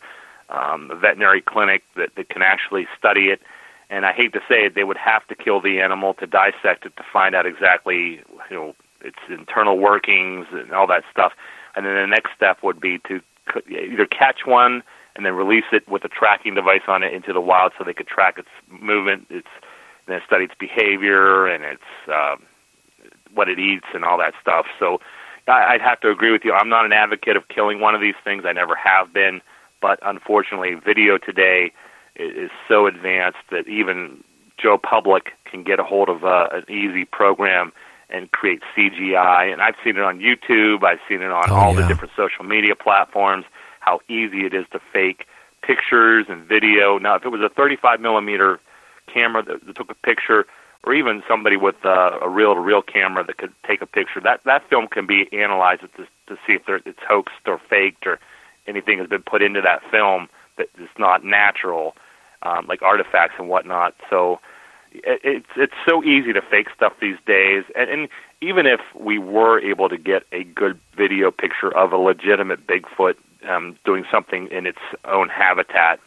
um, 0.50 0.90
a 0.92 0.96
veterinary 0.96 1.42
clinic 1.42 1.84
that, 1.96 2.10
that 2.16 2.30
can 2.30 2.42
actually 2.42 2.88
study 2.98 3.28
it. 3.30 3.42
And 3.90 4.06
I 4.06 4.14
hate 4.14 4.34
to 4.34 4.42
say 4.50 4.66
it, 4.66 4.74
they 4.74 4.84
would 4.84 4.98
have 4.98 5.28
to 5.28 5.36
kill 5.36 5.62
the 5.62 5.80
animal 5.80 6.16
to 6.16 6.26
dissect 6.26 6.86
it 6.88 6.96
to 6.98 7.04
find 7.14 7.36
out 7.36 7.46
exactly, 7.46 8.24
you 8.50 8.56
know, 8.56 8.76
its 9.02 9.20
internal 9.30 9.78
workings 9.78 10.48
and 10.52 10.72
all 10.72 10.88
that 10.88 11.04
stuff. 11.12 11.34
And 11.76 11.86
then 11.86 11.96
the 11.96 12.08
next 12.08 12.32
step 12.36 12.64
would 12.64 12.80
be 12.80 12.98
to 13.08 13.22
either 13.70 14.06
catch 14.06 14.46
one 14.46 14.84
and 15.16 15.26
then 15.26 15.34
release 15.34 15.66
it 15.72 15.88
with 15.88 16.04
a 16.04 16.10
tracking 16.10 16.56
device 16.56 16.82
on 16.88 17.04
it 17.04 17.14
into 17.14 17.32
the 17.32 17.42
wild 17.42 17.72
so 17.78 17.84
they 17.84 17.94
could 17.94 18.08
track 18.08 18.38
its 18.38 18.50
movement, 18.68 19.26
its 19.30 19.48
then 20.08 20.22
study 20.26 20.46
its 20.46 20.54
behavior 20.60 21.48
and 21.48 21.64
its 21.64 21.84
um, 22.08 22.44
what 23.34 23.50
it 23.50 23.60
eats 23.60 23.88
and 23.94 24.06
all 24.06 24.18
that 24.18 24.34
stuff. 24.42 24.66
So 24.80 25.00
I'd 25.48 25.82
have 25.82 26.00
to 26.02 26.10
agree 26.10 26.32
with 26.32 26.44
you. 26.44 26.54
I'm 26.54 26.70
not 26.70 26.86
an 26.86 26.94
advocate 26.94 27.36
of 27.38 27.48
killing 27.48 27.80
one 27.80 27.96
of 27.96 28.02
these 28.02 28.16
things. 28.24 28.44
I 28.46 28.54
never 28.54 28.76
have 28.76 29.14
been, 29.14 29.42
but 29.82 30.00
unfortunately, 30.02 30.74
video 30.74 31.18
today 31.18 31.72
is 32.16 32.50
so 32.68 32.88
advanced 32.88 33.40
that 33.52 33.68
even 33.68 34.24
Joe 34.58 34.78
Public 34.78 35.34
can 35.46 35.64
get 35.64 35.80
a 35.80 35.84
hold 35.84 36.10
of 36.10 36.24
uh, 36.24 36.48
an 36.52 36.64
easy 36.70 37.06
program 37.06 37.74
and 38.10 38.32
create 38.32 38.62
CGI. 38.76 39.52
And 39.52 39.62
I've 39.62 39.76
seen 39.84 39.98
it 39.98 40.04
on 40.04 40.20
YouTube. 40.20 40.84
I've 40.84 41.00
seen 41.08 41.22
it 41.22 41.32
on 41.32 41.50
Oh, 41.50 41.56
all 41.56 41.74
yeah. 41.76 41.82
the 41.82 41.88
different 41.88 42.14
social 42.16 42.44
media 42.46 42.76
platforms. 42.76 43.46
How 43.80 44.00
easy 44.08 44.46
it 44.46 44.54
is 44.54 44.66
to 44.72 44.80
fake 44.94 45.26
pictures 45.62 46.26
and 46.30 46.44
video. 46.46 46.98
Now, 47.00 47.16
if 47.16 47.26
it 47.26 47.30
was 47.30 47.42
a 47.42 47.50
35 47.50 48.00
millimeter 48.00 48.60
camera 49.12 49.44
that, 49.44 49.66
that 49.66 49.76
took 49.76 49.90
a 49.90 49.96
picture, 49.96 50.46
or 50.84 50.94
even 50.94 51.24
somebody 51.28 51.58
with 51.58 51.76
uh, 51.84 52.20
a 52.22 52.30
reel-to-reel 52.30 52.84
camera 52.84 53.24
that 53.26 53.38
could 53.38 53.52
take 53.68 53.82
a 53.82 53.88
picture, 53.88 54.22
that 54.22 54.42
that 54.46 54.68
film 54.70 54.88
can 54.88 55.08
be 55.08 55.28
analyzed 55.34 55.82
to, 55.82 55.88
to 56.28 56.36
see 56.46 56.54
if 56.54 56.62
it's 56.68 57.00
hoaxed 57.08 57.48
or 57.48 57.60
faked 57.70 58.06
or 58.06 58.20
anything 58.68 59.00
has 59.00 59.08
been 59.08 59.24
put 59.24 59.42
into 59.42 59.62
that 59.62 59.82
film 59.90 60.28
that 60.58 60.68
is 60.80 60.90
not 61.00 61.24
natural, 61.24 61.96
um, 62.44 62.66
like 62.68 62.82
artifacts 62.84 63.36
and 63.40 63.50
whatnot. 63.50 63.96
So 64.10 64.40
it's 65.04 65.48
it's 65.56 65.74
so 65.88 66.04
easy 66.04 66.34
to 66.34 66.42
fake 66.42 66.68
stuff 66.76 66.94
these 67.02 67.18
days, 67.26 67.64
and, 67.76 67.90
and 67.90 68.10
even 68.42 68.66
if 68.66 68.82
we 68.94 69.18
were 69.18 69.60
able 69.60 69.90
to 69.90 69.98
get 69.98 70.24
a 70.32 70.44
good 70.44 70.80
video 70.96 71.32
picture 71.32 71.76
of 71.76 71.92
a 71.92 71.98
legitimate 71.98 72.68
Bigfoot 72.68 73.16
um, 73.50 73.78
doing 73.86 74.06
something 74.12 74.48
in 74.48 74.66
its 74.66 74.80
own 75.06 75.30
habitat, 75.30 76.00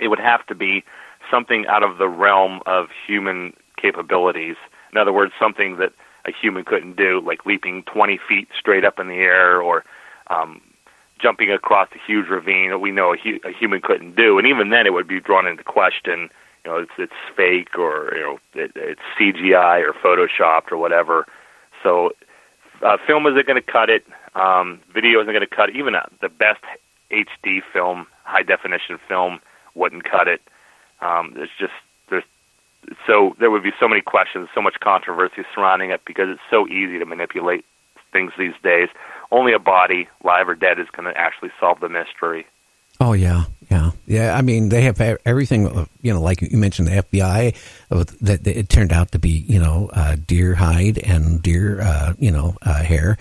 it 0.00 0.08
would 0.08 0.20
have 0.20 0.46
to 0.46 0.54
be 0.54 0.84
something 1.30 1.66
out 1.66 1.82
of 1.82 1.98
the 1.98 2.08
realm 2.08 2.60
of 2.66 2.88
human 3.06 3.52
capabilities. 3.80 4.56
In 4.92 4.98
other 4.98 5.12
words, 5.12 5.32
something 5.38 5.76
that 5.78 5.92
a 6.26 6.32
human 6.32 6.64
couldn't 6.64 6.96
do, 6.96 7.20
like 7.24 7.46
leaping 7.46 7.82
20 7.84 8.18
feet 8.28 8.48
straight 8.58 8.84
up 8.84 8.98
in 8.98 9.08
the 9.08 9.14
air 9.14 9.60
or 9.60 9.84
um, 10.28 10.60
jumping 11.20 11.50
across 11.50 11.88
a 11.94 11.98
huge 12.06 12.28
ravine 12.28 12.70
that 12.70 12.78
we 12.78 12.90
know 12.90 13.14
a, 13.14 13.16
hu- 13.16 13.40
a 13.44 13.52
human 13.52 13.80
couldn't 13.80 14.16
do. 14.16 14.38
And 14.38 14.46
even 14.46 14.70
then, 14.70 14.86
it 14.86 14.92
would 14.92 15.08
be 15.08 15.20
drawn 15.20 15.46
into 15.46 15.64
question. 15.64 16.30
You 16.66 16.72
know, 16.72 16.78
it's 16.78 16.90
it's 16.98 17.12
fake 17.36 17.78
or 17.78 18.12
you 18.16 18.22
know 18.22 18.38
it, 18.54 18.72
it's 18.74 19.00
CGI 19.20 19.84
or 19.86 19.92
photoshopped 19.92 20.72
or 20.72 20.76
whatever. 20.76 21.24
So, 21.84 22.10
uh, 22.82 22.96
film 23.06 23.24
isn't 23.28 23.46
going 23.46 23.62
to 23.62 23.72
cut 23.72 23.88
it. 23.88 24.04
Um, 24.34 24.80
video 24.92 25.20
isn't 25.20 25.32
going 25.32 25.46
to 25.48 25.54
cut 25.54 25.68
it. 25.68 25.76
Even 25.76 25.94
uh, 25.94 26.06
the 26.20 26.28
best 26.28 26.64
HD 27.12 27.60
film, 27.72 28.08
high 28.24 28.42
definition 28.42 28.98
film, 29.06 29.38
wouldn't 29.76 30.02
cut 30.02 30.26
it. 30.26 30.40
Um, 31.00 31.34
there's 31.36 31.50
just 31.56 31.72
there's 32.10 32.24
so 33.06 33.36
there 33.38 33.52
would 33.52 33.62
be 33.62 33.72
so 33.78 33.86
many 33.86 34.00
questions, 34.00 34.48
so 34.52 34.60
much 34.60 34.80
controversy 34.80 35.42
surrounding 35.54 35.90
it 35.90 36.00
because 36.04 36.28
it's 36.28 36.40
so 36.50 36.66
easy 36.66 36.98
to 36.98 37.06
manipulate 37.06 37.64
things 38.12 38.32
these 38.36 38.54
days. 38.64 38.88
Only 39.30 39.52
a 39.52 39.60
body, 39.60 40.08
live 40.24 40.48
or 40.48 40.56
dead, 40.56 40.80
is 40.80 40.88
going 40.90 41.06
to 41.12 41.16
actually 41.16 41.50
solve 41.60 41.78
the 41.78 41.88
mystery. 41.88 42.44
Oh 43.00 43.12
yeah, 43.12 43.44
yeah, 43.70 43.90
yeah. 44.06 44.36
I 44.36 44.42
mean, 44.42 44.68
they 44.68 44.82
have 44.82 45.00
everything. 45.00 45.66
uh, 45.66 45.86
You 46.02 46.14
know, 46.14 46.20
like 46.20 46.40
you 46.40 46.56
mentioned, 46.56 46.88
the 46.88 47.02
FBI 47.02 47.54
uh, 47.90 48.04
that 48.20 48.46
it 48.46 48.68
turned 48.68 48.92
out 48.92 49.12
to 49.12 49.18
be 49.18 49.30
you 49.30 49.58
know 49.58 49.90
uh, 49.92 50.16
deer 50.24 50.54
hide 50.54 50.98
and 50.98 51.42
deer 51.42 51.80
uh, 51.80 52.14
you 52.18 52.30
know 52.30 52.56
uh, 52.62 52.82
hair. 52.82 53.18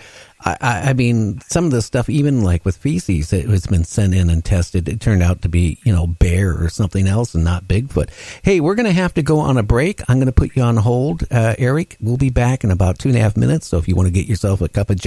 I, 0.48 0.90
I, 0.90 0.94
mean, 0.94 1.42
some 1.42 1.66
of 1.66 1.72
the 1.72 1.82
stuff, 1.82 2.08
even 2.08 2.44
like 2.44 2.66
with 2.66 2.78
feces, 2.78 3.32
that 3.32 3.46
has 3.46 3.66
been 3.66 3.84
sent 3.84 4.14
in 4.14 4.30
and 4.30 4.46
tested. 4.46 4.88
It 4.88 5.00
turned 5.00 5.24
out 5.24 5.42
to 5.42 5.50
be 5.50 5.80
you 5.84 5.92
know 5.92 6.06
bear 6.06 6.56
or 6.64 6.70
something 6.70 7.08
else, 7.08 7.34
and 7.34 7.44
not 7.44 7.68
Bigfoot. 7.68 8.10
Hey, 8.44 8.60
we're 8.60 8.76
going 8.76 8.86
to 8.86 8.92
have 8.92 9.16
to 9.16 9.24
go 9.24 9.40
on 9.40 9.58
a 9.58 9.64
break. 9.64 10.02
I'm 10.08 10.18
going 10.18 10.28
to 10.28 10.32
put 10.32 10.56
you 10.56 10.62
on 10.62 10.78
hold, 10.78 11.24
uh, 11.32 11.56
Eric. 11.58 11.98
We'll 12.00 12.18
be 12.18 12.30
back 12.30 12.64
in 12.64 12.70
about 12.70 13.00
two 13.00 13.10
and 13.10 13.18
a 13.18 13.22
half 13.22 13.36
minutes. 13.36 13.66
So 13.66 13.80
if 13.80 13.88
you 13.88 13.96
want 13.96 14.08
to 14.08 14.14
get 14.14 14.28
yourself 14.28 14.62
a 14.62 14.70
cup 14.70 14.92
of 14.92 15.02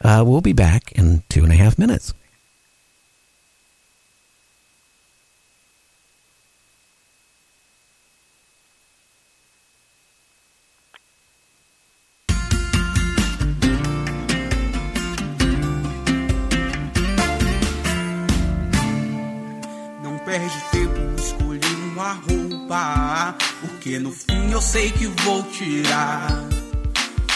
uh, 0.00 0.24
we'll 0.26 0.40
be 0.40 0.52
back 0.52 0.90
in 0.92 1.22
two 1.28 1.44
and 1.44 1.52
a 1.52 1.56
half 1.56 1.78
minutes. 1.78 2.12
Porque 23.60 23.98
no 23.98 24.12
fim 24.12 24.50
eu 24.50 24.60
sei 24.60 24.90
que 24.92 25.06
vou 25.06 25.42
tirar. 25.44 26.28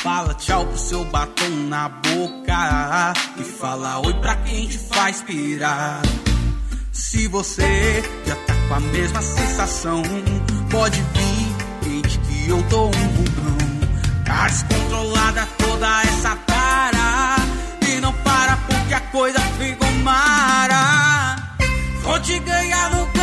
Fala 0.02 0.34
tchau 0.34 0.66
pro 0.66 0.78
seu 0.78 1.04
batom 1.06 1.48
na 1.68 1.88
boca. 1.88 3.12
E 3.38 3.42
fala 3.42 4.00
oi 4.00 4.12
pra 4.14 4.36
quem 4.36 4.66
te 4.66 4.76
faz 4.76 5.22
pirar. 5.22 6.02
Se 6.92 7.28
você 7.28 8.02
já 8.26 8.36
tá 8.36 8.54
com 8.68 8.74
a 8.74 8.80
mesma 8.80 9.22
sensação, 9.22 10.02
pode 10.70 11.00
vir, 11.00 11.56
desde 11.82 12.18
que 12.18 12.48
eu 12.50 12.62
tô 12.68 12.86
um 12.86 12.90
bugão. 12.90 13.56
Tá 14.26 14.46
descontrolada 14.48 15.48
toda 15.56 16.02
essa 16.02 16.36
tara. 16.36 17.36
E 17.88 18.00
não 18.00 18.12
para 18.12 18.56
porque 18.56 18.94
a 18.94 19.00
coisa 19.00 19.40
ficou 19.40 19.90
mara. 20.02 21.36
Vou 22.02 22.20
te 22.20 22.38
ganhar 22.40 22.90
no 22.90 23.06
cansaço, 23.06 23.21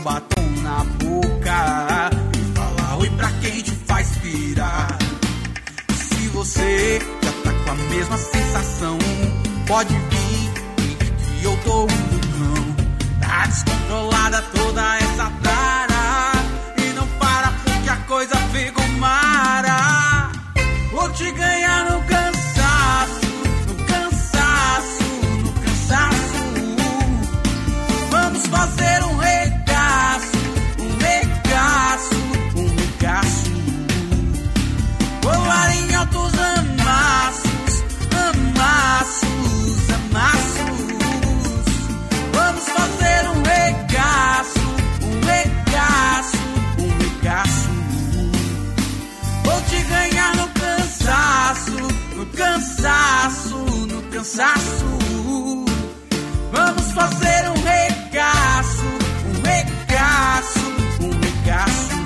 batom 0.00 0.50
na 0.62 0.84
boca 0.98 2.10
e 2.34 2.56
fala 2.56 2.96
oi 2.96 3.10
pra 3.10 3.30
quem 3.40 3.62
te 3.62 3.70
faz 3.86 4.08
pirar. 4.18 4.98
E 5.88 5.92
se 5.94 6.28
você 6.28 6.98
já 7.22 7.32
tá 7.44 7.52
com 7.64 7.70
a 7.70 7.74
mesma 7.74 8.16
sensação, 8.16 8.98
pode 9.66 9.94
vir 9.94 10.52
que 10.76 11.44
eu 11.44 11.56
tô 11.64 11.84
indo 11.84 12.20
não. 12.38 13.20
Tá 13.20 13.46
descontrolada 13.46 14.42
toda 14.54 14.96
essa 14.96 15.30
tara 15.42 16.32
e 16.78 16.92
não 16.94 17.06
para 17.18 17.52
porque 17.64 17.90
a 17.90 17.96
coisa 17.96 18.36
fica 18.52 18.86
mara. 18.98 20.30
Vou 20.92 21.10
te 21.10 21.30
ganhar 21.32 21.90
no 21.90 22.09
cansaço. 54.20 54.84
Vamos 56.52 56.92
fazer 56.92 57.48
um 57.48 57.54
regaço, 57.62 58.84
um 59.26 59.32
regaço, 59.42 60.60
um 61.00 61.10
regaço. 61.10 61.98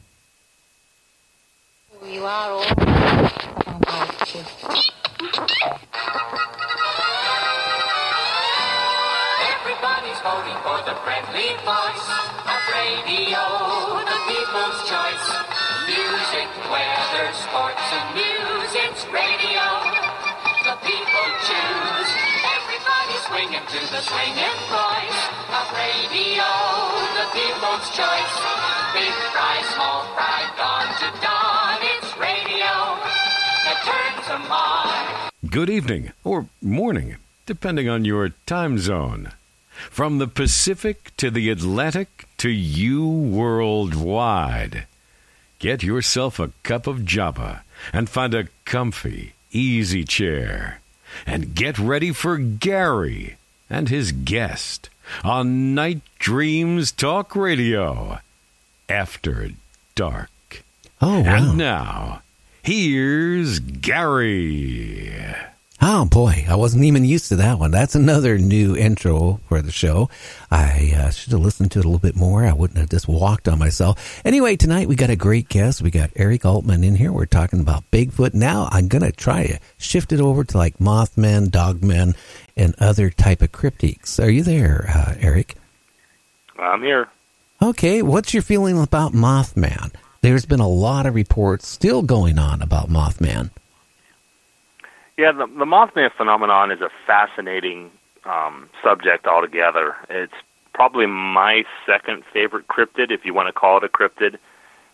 You 2.05 2.24
are 2.24 2.51
all. 2.51 2.64
For 10.66 10.83
the 10.83 10.97
friendly 11.07 11.55
voice 11.62 12.07
of 12.51 12.61
radio, 12.74 13.43
the 14.03 14.18
people's 14.27 14.79
choice. 14.91 15.29
Music, 15.87 16.51
weather, 16.66 17.31
sports, 17.31 17.87
and 17.95 18.07
news, 18.18 18.70
it's 18.74 19.07
radio. 19.14 19.66
The 20.66 20.74
people 20.83 21.29
choose. 21.47 22.11
Everybody 22.43 23.16
swinging 23.31 23.66
to 23.70 23.81
the 23.95 24.03
swinging 24.03 24.59
voice 24.66 25.20
of 25.55 25.66
radio, 25.79 26.51
the 27.14 27.27
people's 27.31 27.87
choice. 27.95 28.35
Big 28.99 29.14
fry, 29.31 29.62
small 29.79 30.03
fry, 30.18 30.43
to 30.99 31.09
dawn, 31.22 31.79
it's 31.95 32.11
radio 32.18 32.74
turns. 33.87 34.27
Good 35.49 35.70
evening 35.70 36.12
or 36.24 36.47
morning, 36.61 37.16
depending 37.47 37.89
on 37.89 38.05
your 38.05 38.31
time 38.45 38.79
zone. 38.79 39.31
From 39.91 40.18
the 40.18 40.28
Pacific 40.28 41.12
to 41.16 41.30
the 41.30 41.51
Atlantic 41.51 42.26
to 42.39 42.51
you 42.51 43.07
worldwide. 43.07 44.87
Get 45.59 45.82
yourself 45.82 46.39
a 46.39 46.53
cup 46.62 46.87
of 46.87 47.05
Java 47.05 47.62
and 47.93 48.09
find 48.09 48.34
a 48.34 48.49
comfy, 48.64 49.34
easy 49.51 50.05
chair. 50.05 50.80
And 51.26 51.55
get 51.55 51.78
ready 51.78 52.12
for 52.12 52.37
Gary 52.37 53.37
and 53.70 53.89
his 53.89 54.12
guest 54.12 54.91
on 55.24 55.74
Night 55.74 56.03
Dreams 56.18 56.93
Talk 56.93 57.34
Radio. 57.34 58.18
After 58.89 59.51
Dark. 59.95 60.30
Oh, 61.01 61.20
wow. 61.20 61.34
And 61.34 61.59
now, 61.59 62.22
here's 62.62 63.59
Gary. 63.59 65.12
Oh 65.81 66.07
boy, 66.07 66.47
I 66.49 66.57
wasn't 66.57 66.85
even 66.85 67.05
used 67.05 67.29
to 67.29 67.37
that 67.37 67.59
one. 67.59 67.70
That's 67.70 67.95
another 67.95 68.39
new 68.39 68.74
intro 68.74 69.41
for 69.47 69.61
the 69.61 69.70
show. 69.70 70.09
I 70.51 70.95
uh, 70.97 71.11
should 71.11 71.33
have 71.33 71.43
listened 71.43 71.70
to 71.72 71.81
it 71.81 71.85
a 71.85 71.89
little 71.89 71.99
bit 71.99 72.16
more. 72.16 72.47
I 72.47 72.55
wouldn't 72.55 72.79
have 72.79 72.89
just 72.89 73.07
walked 73.07 73.47
on 73.47 73.59
myself. 73.59 74.22
Anyway, 74.24 74.57
tonight 74.57 74.89
we 74.89 74.97
got 74.97 75.11
a 75.11 75.16
great 75.16 75.51
guest. 75.51 75.83
We 75.83 75.91
got 75.91 76.11
Eric 76.16 76.47
Altman 76.47 76.83
in 76.83 76.97
here. 76.97 77.12
We're 77.12 77.27
talking 77.27 77.61
about 77.61 77.91
Bigfoot. 77.91 78.33
Now 78.33 78.68
I'm 78.72 78.89
gonna 78.89 79.12
try 79.12 79.47
to 79.49 79.59
shift 79.77 80.12
it 80.12 80.20
over 80.20 80.45
to 80.45 80.57
like 80.57 80.79
Mothman, 80.79 81.51
Dogman, 81.51 82.14
and 82.57 82.74
other 82.79 83.11
type 83.11 83.43
of 83.43 83.53
cryptids. 83.53 84.22
Are 84.22 84.31
you 84.31 84.43
there, 84.43 84.91
uh, 84.95 85.14
Eric? 85.20 85.57
I'm 86.59 86.83
here. 86.83 87.09
Okay, 87.61 88.01
what's 88.01 88.33
your 88.33 88.43
feeling 88.43 88.81
about 88.81 89.12
Mothman? 89.12 89.93
There's 90.22 90.47
been 90.47 90.61
a 90.61 90.68
lot 90.68 91.05
of 91.05 91.14
reports 91.14 91.68
still 91.68 92.01
going 92.01 92.39
on 92.39 92.62
about 92.62 92.89
Mothman. 92.89 93.51
Yeah, 95.16 95.32
the, 95.32 95.46
the 95.46 95.64
Mothman 95.64 96.10
phenomenon 96.14 96.70
is 96.70 96.80
a 96.80 96.90
fascinating 97.06 97.90
um, 98.24 98.68
subject 98.82 99.26
altogether. 99.26 99.96
It's 100.10 100.34
probably 100.74 101.06
my 101.06 101.64
second 101.86 102.22
favorite 102.32 102.68
cryptid, 102.68 103.10
if 103.10 103.24
you 103.24 103.32
want 103.32 103.48
to 103.48 103.52
call 103.52 103.78
it 103.78 103.84
a 103.84 103.88
cryptid. 103.88 104.36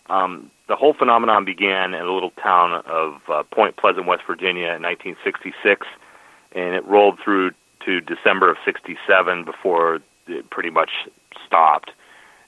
Um, 0.09 0.49
the 0.67 0.75
whole 0.75 0.93
phenomenon 0.93 1.43
began 1.43 1.93
in 1.93 2.01
a 2.01 2.13
little 2.13 2.31
town 2.41 2.83
of 2.85 3.21
uh, 3.29 3.43
Point 3.43 3.75
Pleasant, 3.75 4.05
West 4.05 4.23
Virginia, 4.25 4.67
in 4.67 4.81
1966, 4.81 5.85
and 6.53 6.73
it 6.73 6.85
rolled 6.85 7.19
through 7.19 7.51
to 7.85 7.99
December 7.99 8.49
of 8.49 8.57
'67 8.63 9.43
before 9.43 9.99
it 10.27 10.49
pretty 10.49 10.69
much 10.69 10.89
stopped. 11.45 11.91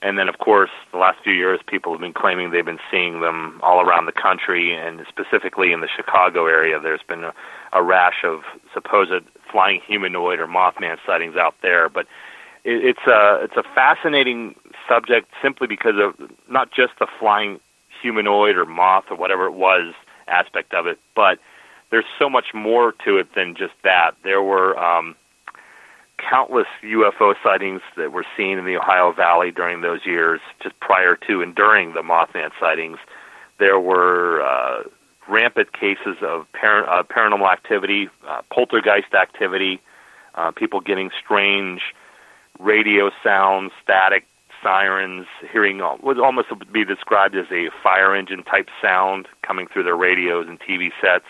And 0.06 0.20
then, 0.20 0.30
of 0.30 0.38
course, 0.38 0.70
the 0.92 1.00
last 1.00 1.18
few 1.24 1.34
years, 1.34 1.60
people 1.66 1.92
have 1.92 2.00
been 2.00 2.14
claiming 2.14 2.52
they've 2.52 2.64
been 2.64 2.86
seeing 2.92 3.22
them 3.22 3.60
all 3.64 3.82
around 3.82 4.06
the 4.06 4.12
country, 4.12 4.72
and 4.72 5.04
specifically 5.10 5.72
in 5.72 5.82
the 5.82 5.88
Chicago 5.88 6.46
area. 6.46 6.80
There's 6.80 7.02
been 7.08 7.24
a, 7.24 7.34
a 7.74 7.82
rash 7.82 8.24
of 8.24 8.42
supposed 8.72 9.26
flying 9.52 9.82
humanoid 9.88 10.40
or 10.40 10.46
Mothman 10.46 10.98
sightings 11.08 11.36
out 11.38 11.56
there. 11.64 11.90
But 11.90 12.06
it, 12.64 12.86
it's 12.86 13.08
a 13.08 13.40
it's 13.42 13.58
a 13.58 13.64
fascinating 13.74 14.54
subject 14.88 15.32
simply 15.42 15.66
because 15.66 15.96
of 15.98 16.30
not 16.48 16.70
just 16.70 16.94
the 17.00 17.08
flying 17.20 17.60
humanoid 18.00 18.58
or 18.58 18.66
moth 18.66 19.06
or 19.10 19.18
whatever 19.18 19.48
it 19.48 19.54
was 19.54 19.96
aspect 20.28 20.76
of 20.76 20.86
it, 20.86 21.00
but 21.16 21.40
there's 21.90 22.06
so 22.20 22.30
much 22.30 22.54
more 22.54 22.94
to 23.06 23.18
it 23.18 23.34
than 23.34 23.56
just 23.56 23.74
that. 23.84 24.12
There 24.24 24.44
were 24.44 24.78
um, 24.78 25.16
countless 26.18 26.68
UFO 26.84 27.36
sightings 27.44 27.82
that 27.98 28.12
were 28.12 28.26
seen 28.38 28.58
in 28.58 28.66
the 28.66 28.78
Ohio 28.78 29.12
Valley 29.12 29.52
during 29.52 29.82
those 29.82 30.06
years, 30.06 30.40
just 30.62 30.80
prior 30.80 31.16
to 31.28 31.42
and 31.42 31.54
during 31.56 31.94
the 31.94 32.02
Mothman 32.02 32.52
sightings. 32.60 32.98
There 33.60 33.80
were 33.80 34.42
uh, 34.42 34.84
rampant 35.28 35.74
cases 35.74 36.18
of 36.22 36.46
par- 36.54 36.90
uh, 36.90 37.04
paranormal 37.04 37.52
activity, 37.52 38.10
uh, 38.28 38.42
poltergeist 38.52 39.14
activity, 39.14 39.82
uh, 40.36 40.52
people 40.52 40.82
getting 40.82 41.10
strange 41.24 41.82
radio 42.60 43.12
sounds, 43.24 43.72
static, 43.84 44.26
sirens, 44.62 45.28
hearing 45.52 45.82
would 46.02 46.20
almost 46.20 46.48
be 46.72 46.84
described 46.84 47.36
as 47.36 47.46
a 47.52 47.70
fire 47.84 48.16
engine 48.16 48.44
type 48.44 48.70
sound 48.82 49.28
coming 49.42 49.68
through 49.68 49.84
their 49.84 49.96
radios 49.96 50.48
and 50.48 50.60
TV 50.60 50.92
sets. 51.02 51.26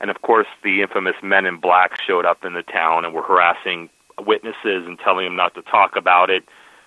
And 0.00 0.10
of 0.10 0.20
course, 0.22 0.46
the 0.62 0.82
infamous 0.82 1.14
Men 1.22 1.46
in 1.46 1.56
Black 1.58 1.98
showed 2.00 2.26
up 2.26 2.44
in 2.44 2.52
the 2.52 2.62
town 2.62 3.04
and 3.04 3.14
were 3.14 3.22
harassing 3.22 3.88
witnesses 4.18 4.86
and 4.86 4.98
telling 4.98 5.24
them 5.24 5.36
not 5.36 5.54
to 5.54 5.62
talk 5.62 5.96
about 5.96 6.30
it, 6.30 6.44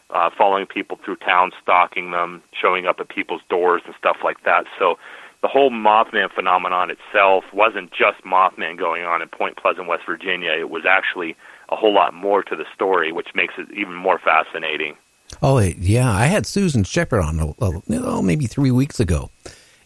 uh, 0.09 0.30
following 0.38 0.65
people 0.65 0.99
through 1.03 1.17
town, 1.17 1.51
stalking 1.61 2.11
them, 2.11 2.41
showing 2.59 2.86
up 2.86 2.99
at 2.99 3.09
people's 3.09 3.41
doors 3.49 3.82
and 3.86 3.93
stuff 3.97 4.17
like 4.23 4.43
that. 4.45 4.65
So 4.80 4.97
the 5.41 5.47
whole 5.47 5.69
Mothman 5.69 6.32
phenomenon 6.34 6.89
itself 6.89 7.43
wasn't 7.53 7.91
just 7.91 8.23
Mothman 8.23 8.78
going 8.78 9.03
on 9.03 9.21
in 9.21 9.28
Point 9.28 9.57
Pleasant, 9.57 9.88
West 9.88 10.03
Virginia. 10.05 10.51
It 10.51 10.69
was 10.69 10.84
actually 10.86 11.36
a 11.69 11.75
whole 11.75 11.93
lot 11.93 12.13
more 12.13 12.41
to 12.43 12.55
the 12.55 12.65
story, 12.73 13.11
which 13.11 13.28
makes 13.36 13.53
it 13.57 13.67
even 13.71 13.93
more 13.93 14.19
fascinating. 14.19 14.95
Oh 15.41 15.59
yeah, 15.59 16.09
I 16.09 16.25
had 16.28 16.45
Susan 16.45 16.86
Shepard 16.86 17.21
on 17.21 17.53
oh, 17.59 18.21
maybe 18.21 18.47
three 18.47 18.71
weeks 18.71 18.99
ago, 18.99 19.30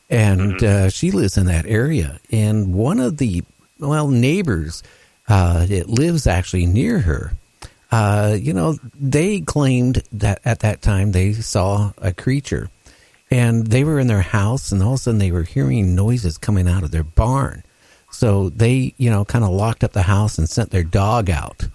and 0.09 0.53
Mm-hmm. 0.53 0.85
uh, 0.85 0.89
she 0.89 1.09
lives 1.09 1.35
in 1.37 1.47
that 1.47 1.65
area. 1.65 2.19
And 2.31 2.73
one 2.75 2.99
of 2.99 3.17
the 3.17 3.43
well 3.79 4.07
neighbors 4.09 4.83
uh, 5.27 5.65
that 5.65 5.89
lives 5.89 6.27
actually 6.27 6.65
near 6.65 6.99
her, 6.99 7.33
uh, 7.91 8.37
you 8.39 8.53
know, 8.53 8.77
they 8.99 9.41
claimed 9.41 10.03
that 10.13 10.39
at 10.45 10.59
that 10.59 10.81
time 10.81 11.11
they 11.11 11.33
saw 11.33 11.91
a 11.97 12.13
creature, 12.13 12.69
and 13.29 13.67
they 13.67 13.83
were 13.83 13.99
in 13.99 14.07
their 14.07 14.21
house, 14.21 14.71
and 14.71 14.81
all 14.81 14.93
of 14.93 14.95
a 14.95 14.97
sudden 14.97 15.19
they 15.19 15.31
were 15.31 15.43
hearing 15.43 15.93
noises 15.95 16.37
coming 16.37 16.67
out 16.67 16.83
of 16.83 16.91
their 16.91 17.03
barn. 17.03 17.63
So 18.11 18.49
they, 18.49 18.93
you 18.97 19.09
know, 19.09 19.25
kind 19.25 19.43
of 19.43 19.51
locked 19.51 19.83
up 19.83 19.93
the 19.93 20.03
house 20.03 20.37
and 20.37 20.49
sent 20.49 20.71
their 20.71 20.83
dog 20.83 21.29
out. 21.29 21.67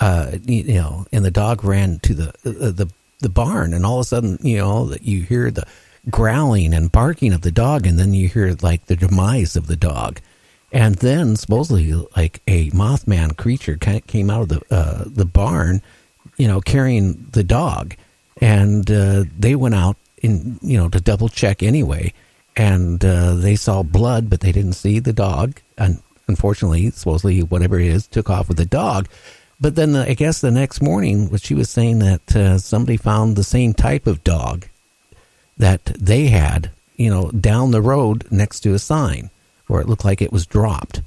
Uh, 0.00 0.38
you 0.44 0.74
know, 0.74 1.06
and 1.12 1.24
the 1.24 1.30
dog 1.30 1.64
ran 1.64 2.00
to 2.00 2.14
the 2.14 2.28
uh, 2.44 2.72
the 2.72 2.90
the 3.20 3.28
barn, 3.28 3.72
and 3.72 3.86
all 3.86 4.00
of 4.00 4.02
a 4.02 4.04
sudden, 4.04 4.38
you 4.42 4.58
know, 4.58 4.86
that 4.86 5.02
you 5.02 5.22
hear 5.22 5.50
the 5.50 5.66
growling 6.10 6.74
and 6.74 6.92
barking 6.92 7.32
of 7.32 7.42
the 7.42 7.52
dog, 7.52 7.86
and 7.86 7.98
then 7.98 8.12
you 8.12 8.28
hear 8.28 8.56
like 8.60 8.86
the 8.86 8.96
demise 8.96 9.54
of 9.54 9.68
the 9.68 9.76
dog, 9.76 10.20
and 10.74 10.96
then 10.96 11.36
supposedly 11.36 11.92
like 12.16 12.42
a 12.48 12.68
Mothman 12.72 13.36
creature 13.36 13.78
ca- 13.80 14.00
came 14.08 14.28
out 14.28 14.42
of 14.42 14.48
the 14.48 14.62
uh, 14.74 15.04
the 15.06 15.24
barn, 15.24 15.80
you 16.36 16.48
know, 16.48 16.60
carrying 16.60 17.28
the 17.30 17.44
dog, 17.44 17.94
and 18.40 18.90
uh, 18.90 19.24
they 19.38 19.54
went 19.54 19.76
out 19.76 19.96
in 20.20 20.58
you 20.62 20.76
know 20.76 20.88
to 20.88 21.00
double 21.00 21.28
check 21.28 21.62
anyway, 21.62 22.12
and 22.56 23.04
uh, 23.04 23.34
they 23.34 23.54
saw 23.54 23.84
blood, 23.84 24.28
but 24.28 24.40
they 24.40 24.50
didn't 24.50 24.72
see 24.72 24.98
the 24.98 25.12
dog, 25.12 25.60
and 25.78 26.02
unfortunately, 26.26 26.90
supposedly 26.90 27.44
whatever 27.44 27.78
it 27.78 27.86
is 27.86 28.08
took 28.08 28.28
off 28.28 28.48
with 28.48 28.56
the 28.56 28.66
dog. 28.66 29.08
But 29.60 29.76
then 29.76 29.94
uh, 29.94 30.06
I 30.08 30.14
guess 30.14 30.40
the 30.40 30.50
next 30.50 30.82
morning, 30.82 31.30
what 31.30 31.42
she 31.42 31.54
was 31.54 31.70
saying 31.70 32.00
that 32.00 32.34
uh, 32.34 32.58
somebody 32.58 32.96
found 32.96 33.36
the 33.36 33.44
same 33.44 33.74
type 33.74 34.08
of 34.08 34.24
dog 34.24 34.66
that 35.56 35.84
they 35.84 36.26
had, 36.26 36.72
you 36.96 37.08
know, 37.08 37.30
down 37.30 37.70
the 37.70 37.80
road 37.80 38.26
next 38.32 38.60
to 38.60 38.74
a 38.74 38.80
sign 38.80 39.30
where 39.66 39.80
it 39.80 39.88
looked 39.88 40.04
like 40.04 40.20
it 40.22 40.32
was 40.32 40.46
dropped. 40.46 41.02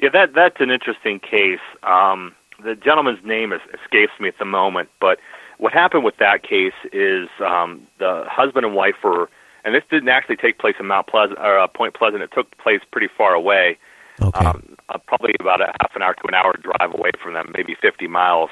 Yeah, 0.00 0.10
that 0.10 0.32
that's 0.34 0.60
an 0.60 0.70
interesting 0.70 1.18
case. 1.18 1.60
Um, 1.82 2.34
the 2.62 2.74
gentleman's 2.74 3.24
name 3.24 3.52
is, 3.52 3.60
escapes 3.82 4.12
me 4.20 4.28
at 4.28 4.38
the 4.38 4.44
moment, 4.44 4.88
but 5.00 5.18
what 5.58 5.72
happened 5.72 6.04
with 6.04 6.16
that 6.18 6.42
case 6.42 6.74
is 6.92 7.28
um, 7.44 7.86
the 7.98 8.24
husband 8.28 8.64
and 8.64 8.74
wife 8.74 8.94
were, 9.02 9.28
and 9.64 9.74
this 9.74 9.82
didn't 9.90 10.08
actually 10.08 10.36
take 10.36 10.58
place 10.58 10.76
in 10.78 10.86
Mount 10.86 11.08
Pleasant 11.08 11.38
or 11.38 11.58
uh, 11.58 11.66
Point 11.66 11.94
Pleasant. 11.94 12.22
It 12.22 12.30
took 12.32 12.56
place 12.58 12.80
pretty 12.92 13.08
far 13.08 13.34
away, 13.34 13.78
Okay. 14.20 14.44
um, 14.46 14.76
uh, 14.88 14.98
probably 14.98 15.34
about 15.40 15.60
a 15.60 15.72
half 15.80 15.94
an 15.96 16.02
hour 16.02 16.14
to 16.14 16.28
an 16.28 16.34
hour 16.34 16.52
drive 16.56 16.94
away 16.94 17.10
from 17.22 17.34
them, 17.34 17.50
maybe 17.56 17.74
50 17.80 18.06
miles. 18.06 18.50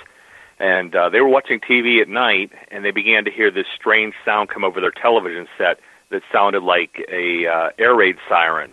And 0.58 0.94
uh, 0.96 1.10
they 1.10 1.20
were 1.20 1.28
watching 1.28 1.60
TV 1.60 2.00
at 2.00 2.08
night, 2.08 2.50
and 2.70 2.84
they 2.84 2.90
began 2.90 3.24
to 3.24 3.30
hear 3.30 3.50
this 3.50 3.66
strange 3.74 4.14
sound 4.24 4.48
come 4.48 4.64
over 4.64 4.80
their 4.80 4.90
television 4.90 5.46
set 5.58 5.78
that 6.10 6.22
sounded 6.32 6.62
like 6.62 7.04
a 7.10 7.46
uh, 7.46 7.70
air 7.78 7.94
raid 7.94 8.16
siren. 8.28 8.72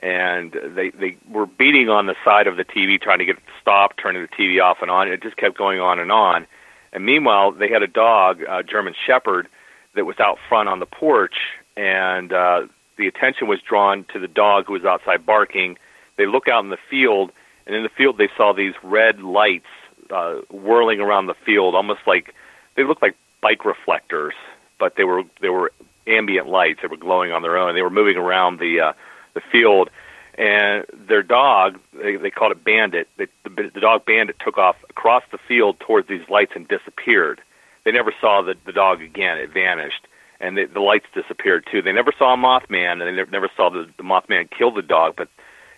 And 0.00 0.52
they 0.52 0.90
they 0.90 1.16
were 1.30 1.46
beating 1.46 1.88
on 1.88 2.06
the 2.06 2.14
side 2.24 2.46
of 2.46 2.56
the 2.56 2.64
TV, 2.64 3.00
trying 3.00 3.20
to 3.20 3.24
get 3.24 3.36
it 3.36 3.46
to 3.46 3.52
stop, 3.60 3.96
turning 3.96 4.22
the 4.22 4.28
TV 4.28 4.62
off 4.62 4.78
and 4.82 4.90
on. 4.90 5.08
It 5.08 5.22
just 5.22 5.36
kept 5.36 5.56
going 5.56 5.80
on 5.80 5.98
and 5.98 6.12
on. 6.12 6.46
And 6.92 7.06
meanwhile, 7.06 7.52
they 7.52 7.68
had 7.70 7.82
a 7.82 7.86
dog, 7.86 8.42
a 8.42 8.62
German 8.62 8.94
Shepherd, 9.06 9.48
that 9.94 10.04
was 10.04 10.18
out 10.20 10.38
front 10.48 10.68
on 10.68 10.80
the 10.80 10.86
porch, 10.86 11.36
and 11.76 12.32
uh, 12.32 12.62
the 12.96 13.06
attention 13.06 13.48
was 13.48 13.60
drawn 13.60 14.04
to 14.12 14.18
the 14.18 14.28
dog 14.28 14.66
who 14.66 14.74
was 14.74 14.84
outside 14.84 15.24
barking. 15.24 15.78
They 16.16 16.26
look 16.26 16.48
out 16.48 16.64
in 16.64 16.70
the 16.70 16.78
field, 16.90 17.32
and 17.66 17.74
in 17.74 17.82
the 17.82 17.88
field 17.88 18.18
they 18.18 18.28
saw 18.36 18.52
these 18.52 18.74
red 18.82 19.20
lights 19.20 19.66
uh, 20.10 20.36
whirling 20.50 21.00
around 21.00 21.26
the 21.26 21.34
field, 21.46 21.74
almost 21.74 22.00
like 22.06 22.34
they 22.76 22.84
looked 22.84 23.02
like 23.02 23.16
bike 23.40 23.64
reflectors, 23.64 24.34
but 24.78 24.96
they 24.96 25.04
were 25.04 25.22
they 25.40 25.48
were 25.48 25.72
ambient 26.06 26.48
lights. 26.48 26.80
They 26.82 26.88
were 26.88 26.96
glowing 26.96 27.32
on 27.32 27.42
their 27.42 27.56
own. 27.56 27.74
They 27.74 27.82
were 27.82 27.90
moving 27.90 28.16
around 28.16 28.58
the 28.58 28.80
uh, 28.80 28.92
the 29.34 29.40
field, 29.52 29.90
and 30.36 30.84
their 30.92 31.22
dog 31.22 31.78
they, 31.92 32.16
they 32.16 32.30
called 32.30 32.52
it 32.52 32.64
Bandit. 32.64 33.08
They, 33.16 33.26
the, 33.44 33.70
the 33.74 33.80
dog 33.80 34.04
Bandit 34.04 34.36
took 34.44 34.58
off 34.58 34.76
across 34.88 35.22
the 35.30 35.38
field 35.48 35.80
towards 35.80 36.08
these 36.08 36.28
lights 36.28 36.52
and 36.54 36.66
disappeared. 36.68 37.40
They 37.84 37.92
never 37.92 38.14
saw 38.20 38.42
the, 38.42 38.54
the 38.64 38.72
dog 38.72 39.02
again. 39.02 39.38
It 39.38 39.52
vanished, 39.52 40.06
and 40.40 40.56
the, 40.56 40.64
the 40.66 40.80
lights 40.80 41.06
disappeared 41.14 41.66
too. 41.70 41.82
They 41.82 41.92
never 41.92 42.12
saw 42.18 42.34
a 42.34 42.36
Mothman, 42.36 42.92
and 42.92 43.02
they 43.02 43.12
never, 43.12 43.30
never 43.30 43.50
saw 43.56 43.70
the, 43.70 43.86
the 43.96 44.02
Mothman 44.02 44.48
kill 44.50 44.70
the 44.70 44.82
dog, 44.82 45.14
but 45.16 45.28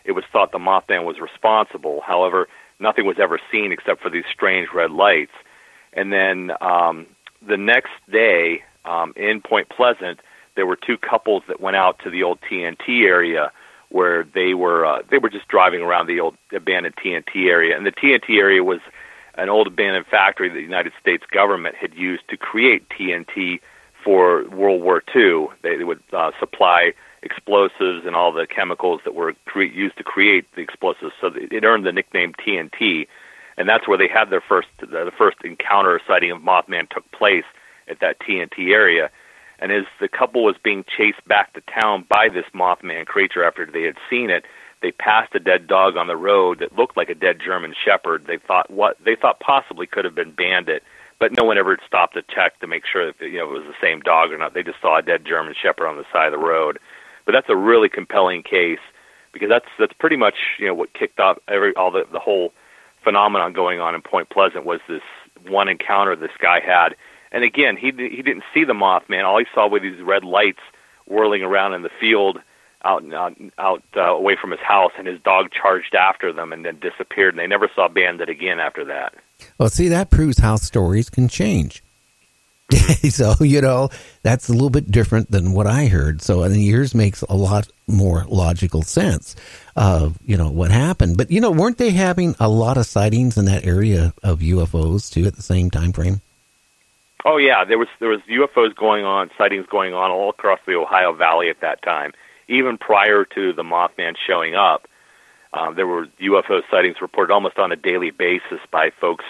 it 0.04 0.12
was 0.12 0.24
thought 0.32 0.52
the 0.52 0.58
Mothman 0.58 1.04
was 1.04 1.18
responsible. 1.18 2.00
However, 2.06 2.48
nothing 2.78 3.06
was 3.06 3.18
ever 3.18 3.40
seen 3.50 3.72
except 3.72 4.00
for 4.00 4.10
these 4.10 4.24
strange 4.32 4.68
red 4.72 4.90
lights. 4.90 5.32
And 5.92 6.12
then 6.12 6.52
um, 6.60 7.06
the 7.46 7.56
next 7.56 7.92
day 8.10 8.62
um, 8.86 9.12
in 9.16 9.40
Point 9.40 9.68
Pleasant, 9.68 10.20
there 10.54 10.66
were 10.66 10.76
two 10.76 10.96
couples 10.96 11.42
that 11.48 11.60
went 11.60 11.76
out 11.76 11.98
to 12.04 12.10
the 12.10 12.22
old 12.22 12.40
TNT 12.40 13.04
area 13.06 13.52
where 13.88 14.24
they 14.34 14.54
were 14.54 14.84
uh, 14.84 15.02
they 15.10 15.18
were 15.18 15.30
just 15.30 15.48
driving 15.48 15.80
around 15.80 16.06
the 16.06 16.20
old 16.20 16.36
abandoned 16.52 16.96
TNT 16.96 17.48
area, 17.48 17.76
and 17.76 17.86
the 17.86 17.92
TNT 17.92 18.38
area 18.38 18.64
was 18.64 18.80
an 19.34 19.48
old 19.48 19.66
abandoned 19.66 20.06
factory 20.06 20.48
that 20.48 20.54
the 20.54 20.62
United 20.62 20.92
States 21.00 21.24
government 21.30 21.76
had 21.76 21.94
used 21.94 22.26
to 22.28 22.36
create 22.36 22.88
TNT 22.88 23.60
for 24.02 24.48
World 24.48 24.82
War 24.82 25.02
II. 25.14 25.48
They, 25.62 25.76
they 25.76 25.84
would 25.84 26.02
uh, 26.12 26.32
supply 26.40 26.92
explosives 27.22 28.06
and 28.06 28.14
all 28.16 28.32
the 28.32 28.46
chemicals 28.46 29.00
that 29.04 29.14
were 29.14 29.34
cre- 29.44 29.62
used 29.62 29.96
to 29.98 30.04
create 30.04 30.46
the 30.54 30.62
explosives, 30.62 31.12
so 31.20 31.30
it 31.34 31.64
earned 31.64 31.84
the 31.84 31.92
nickname 31.92 32.32
TNT, 32.34 33.08
and 33.56 33.68
that's 33.68 33.86
where 33.88 33.98
they 33.98 34.08
had 34.08 34.30
their 34.30 34.40
first 34.40 34.68
the, 34.80 35.12
first 35.16 35.38
encounter 35.44 36.00
sighting 36.06 36.30
of 36.30 36.40
Mothman 36.40 36.88
took 36.88 37.10
place 37.12 37.44
at 37.88 38.00
that 38.00 38.20
TNT 38.20 38.72
area. 38.72 39.10
And 39.58 39.72
as 39.72 39.84
the 40.00 40.08
couple 40.08 40.44
was 40.44 40.56
being 40.62 40.84
chased 40.96 41.26
back 41.26 41.54
to 41.54 41.62
town 41.62 42.04
by 42.08 42.28
this 42.28 42.44
Mothman 42.54 43.06
creature 43.06 43.44
after 43.44 43.64
they 43.64 43.82
had 43.82 43.96
seen 44.10 44.30
it, 44.30 44.44
they 44.82 44.92
passed 44.92 45.34
a 45.34 45.40
dead 45.40 45.66
dog 45.66 45.96
on 45.96 46.06
the 46.06 46.16
road 46.16 46.58
that 46.58 46.76
looked 46.76 46.96
like 46.96 47.08
a 47.08 47.14
dead 47.14 47.40
German 47.44 47.74
Shepherd. 47.84 48.26
They 48.26 48.36
thought 48.38 48.70
what 48.70 48.96
they 49.02 49.16
thought 49.16 49.40
possibly 49.40 49.86
could 49.86 50.04
have 50.04 50.14
been 50.14 50.32
Bandit, 50.32 50.82
but 51.18 51.32
no 51.32 51.44
one 51.44 51.56
ever 51.56 51.78
stopped 51.86 52.14
to 52.14 52.22
check 52.22 52.60
to 52.60 52.66
make 52.66 52.84
sure 52.84 53.06
that 53.06 53.20
you 53.20 53.38
know 53.38 53.48
it 53.48 53.58
was 53.58 53.66
the 53.66 53.74
same 53.80 54.00
dog 54.00 54.32
or 54.32 54.38
not. 54.38 54.52
They 54.52 54.62
just 54.62 54.80
saw 54.82 54.98
a 54.98 55.02
dead 55.02 55.24
German 55.24 55.54
Shepherd 55.60 55.88
on 55.88 55.96
the 55.96 56.04
side 56.12 56.26
of 56.26 56.38
the 56.38 56.46
road. 56.46 56.78
But 57.24 57.32
that's 57.32 57.48
a 57.48 57.56
really 57.56 57.88
compelling 57.88 58.42
case 58.42 58.78
because 59.32 59.48
that's 59.48 59.66
that's 59.78 59.94
pretty 59.94 60.16
much 60.16 60.36
you 60.58 60.66
know 60.66 60.74
what 60.74 60.92
kicked 60.92 61.20
off 61.20 61.38
every 61.48 61.74
all 61.74 61.90
the 61.90 62.04
the 62.12 62.20
whole 62.20 62.52
phenomenon 63.02 63.52
going 63.52 63.80
on 63.80 63.94
in 63.94 64.02
Point 64.02 64.28
Pleasant 64.30 64.64
was 64.66 64.80
this 64.88 65.02
one 65.48 65.68
encounter 65.68 66.14
this 66.16 66.30
guy 66.40 66.60
had. 66.60 66.96
And 67.32 67.44
again, 67.44 67.76
he 67.76 67.86
he 67.86 68.22
didn't 68.22 68.44
see 68.54 68.64
the 68.64 68.72
Mothman. 68.72 69.24
All 69.24 69.38
he 69.38 69.46
saw 69.54 69.68
were 69.68 69.80
these 69.80 70.00
red 70.00 70.24
lights 70.24 70.60
whirling 71.06 71.42
around 71.42 71.74
in 71.74 71.82
the 71.82 71.90
field 72.00 72.38
out 72.84 73.02
out, 73.12 73.36
out 73.58 73.82
uh, 73.96 74.14
away 74.14 74.36
from 74.40 74.50
his 74.50 74.60
house, 74.60 74.92
and 74.98 75.06
his 75.06 75.20
dog 75.20 75.50
charged 75.50 75.94
after 75.94 76.32
them 76.32 76.52
and 76.52 76.64
then 76.64 76.78
disappeared. 76.78 77.34
And 77.34 77.38
they 77.38 77.46
never 77.46 77.70
saw 77.74 77.88
Bandit 77.88 78.28
again 78.28 78.60
after 78.60 78.84
that. 78.86 79.14
Well, 79.58 79.68
see, 79.68 79.88
that 79.88 80.10
proves 80.10 80.38
how 80.38 80.56
stories 80.56 81.10
can 81.10 81.28
change. 81.28 81.82
so, 83.10 83.34
you 83.40 83.60
know, 83.60 83.88
that's 84.22 84.48
a 84.48 84.52
little 84.52 84.70
bit 84.70 84.90
different 84.90 85.30
than 85.30 85.52
what 85.52 85.66
I 85.66 85.86
heard. 85.86 86.20
So, 86.20 86.42
and 86.42 86.56
yours 86.56 86.94
makes 86.94 87.22
a 87.22 87.36
lot 87.36 87.68
more 87.86 88.24
logical 88.28 88.82
sense 88.82 89.36
of, 89.76 90.18
you 90.24 90.36
know, 90.36 90.50
what 90.50 90.72
happened. 90.72 91.16
But, 91.16 91.30
you 91.30 91.40
know, 91.40 91.52
weren't 91.52 91.78
they 91.78 91.90
having 91.90 92.34
a 92.40 92.48
lot 92.48 92.76
of 92.76 92.86
sightings 92.86 93.36
in 93.36 93.44
that 93.44 93.64
area 93.64 94.14
of 94.22 94.40
UFOs 94.40 95.12
too 95.12 95.26
at 95.26 95.36
the 95.36 95.42
same 95.42 95.70
time 95.70 95.92
frame? 95.92 96.20
Oh 97.28 97.38
yeah, 97.38 97.64
there 97.64 97.76
was 97.76 97.88
there 97.98 98.08
was 98.08 98.20
UFOs 98.30 98.72
going 98.76 99.04
on, 99.04 99.30
sightings 99.36 99.66
going 99.66 99.92
on 99.94 100.12
all 100.12 100.30
across 100.30 100.60
the 100.64 100.74
Ohio 100.76 101.12
Valley 101.12 101.50
at 101.50 101.60
that 101.60 101.82
time. 101.82 102.12
Even 102.46 102.78
prior 102.78 103.24
to 103.24 103.52
the 103.52 103.64
Mothman 103.64 104.14
showing 104.24 104.54
up, 104.54 104.86
um, 105.52 105.74
there 105.74 105.88
were 105.88 106.06
UFO 106.20 106.62
sightings 106.70 107.00
reported 107.00 107.34
almost 107.34 107.58
on 107.58 107.72
a 107.72 107.76
daily 107.76 108.12
basis 108.12 108.60
by 108.70 108.90
folks 109.00 109.24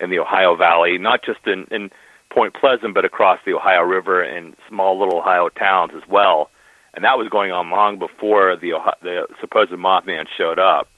in 0.00 0.10
the 0.10 0.18
Ohio 0.18 0.56
Valley, 0.56 0.98
not 0.98 1.22
just 1.24 1.46
in, 1.46 1.68
in 1.70 1.92
Point 2.30 2.52
Pleasant, 2.52 2.94
but 2.94 3.04
across 3.04 3.38
the 3.46 3.54
Ohio 3.54 3.82
River 3.82 4.20
and 4.22 4.56
small 4.68 4.98
little 4.98 5.20
Ohio 5.20 5.48
towns 5.48 5.92
as 5.94 6.02
well. 6.08 6.50
And 6.94 7.04
that 7.04 7.16
was 7.16 7.28
going 7.28 7.52
on 7.52 7.70
long 7.70 8.00
before 8.00 8.56
the 8.56 8.72
Ohio, 8.72 8.94
the 9.02 9.26
supposed 9.40 9.70
Mothman 9.70 10.26
showed 10.36 10.58
up. 10.58 10.88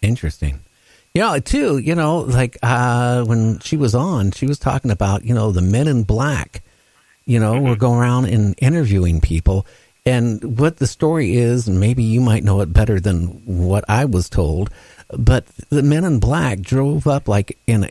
Interesting. 0.00 0.60
You 1.14 1.22
know, 1.22 1.38
too, 1.38 1.78
you 1.78 1.94
know, 1.94 2.18
like 2.18 2.58
uh, 2.60 3.22
when 3.24 3.60
she 3.60 3.76
was 3.76 3.94
on, 3.94 4.32
she 4.32 4.46
was 4.46 4.58
talking 4.58 4.90
about, 4.90 5.24
you 5.24 5.32
know, 5.32 5.52
the 5.52 5.62
men 5.62 5.86
in 5.86 6.02
black, 6.02 6.64
you 7.24 7.38
know, 7.38 7.60
were 7.60 7.76
going 7.76 8.00
around 8.00 8.24
and 8.24 8.56
interviewing 8.58 9.20
people. 9.20 9.64
And 10.04 10.58
what 10.58 10.78
the 10.78 10.88
story 10.88 11.36
is, 11.36 11.68
and 11.68 11.78
maybe 11.78 12.02
you 12.02 12.20
might 12.20 12.42
know 12.42 12.60
it 12.62 12.72
better 12.72 12.98
than 12.98 13.26
what 13.46 13.84
I 13.88 14.06
was 14.06 14.28
told, 14.28 14.70
but 15.16 15.46
the 15.70 15.84
men 15.84 16.02
in 16.02 16.18
black 16.18 16.60
drove 16.60 17.06
up 17.06 17.28
like 17.28 17.58
in 17.68 17.88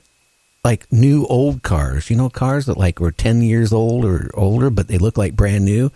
like 0.63 0.89
new 0.93 1.25
old 1.25 1.61
cars, 1.61 2.09
you 2.09 2.15
know, 2.15 2.29
cars 2.29 2.67
that 2.67 2.77
like 2.77 3.01
were 3.01 3.11
10 3.11 3.41
years 3.41 3.73
old 3.73 4.05
or 4.05 4.31
older, 4.33 4.69
but 4.69 4.87
they 4.87 4.97
look 4.97 5.17
like 5.17 5.35
brand 5.35 5.65
new. 5.65 5.91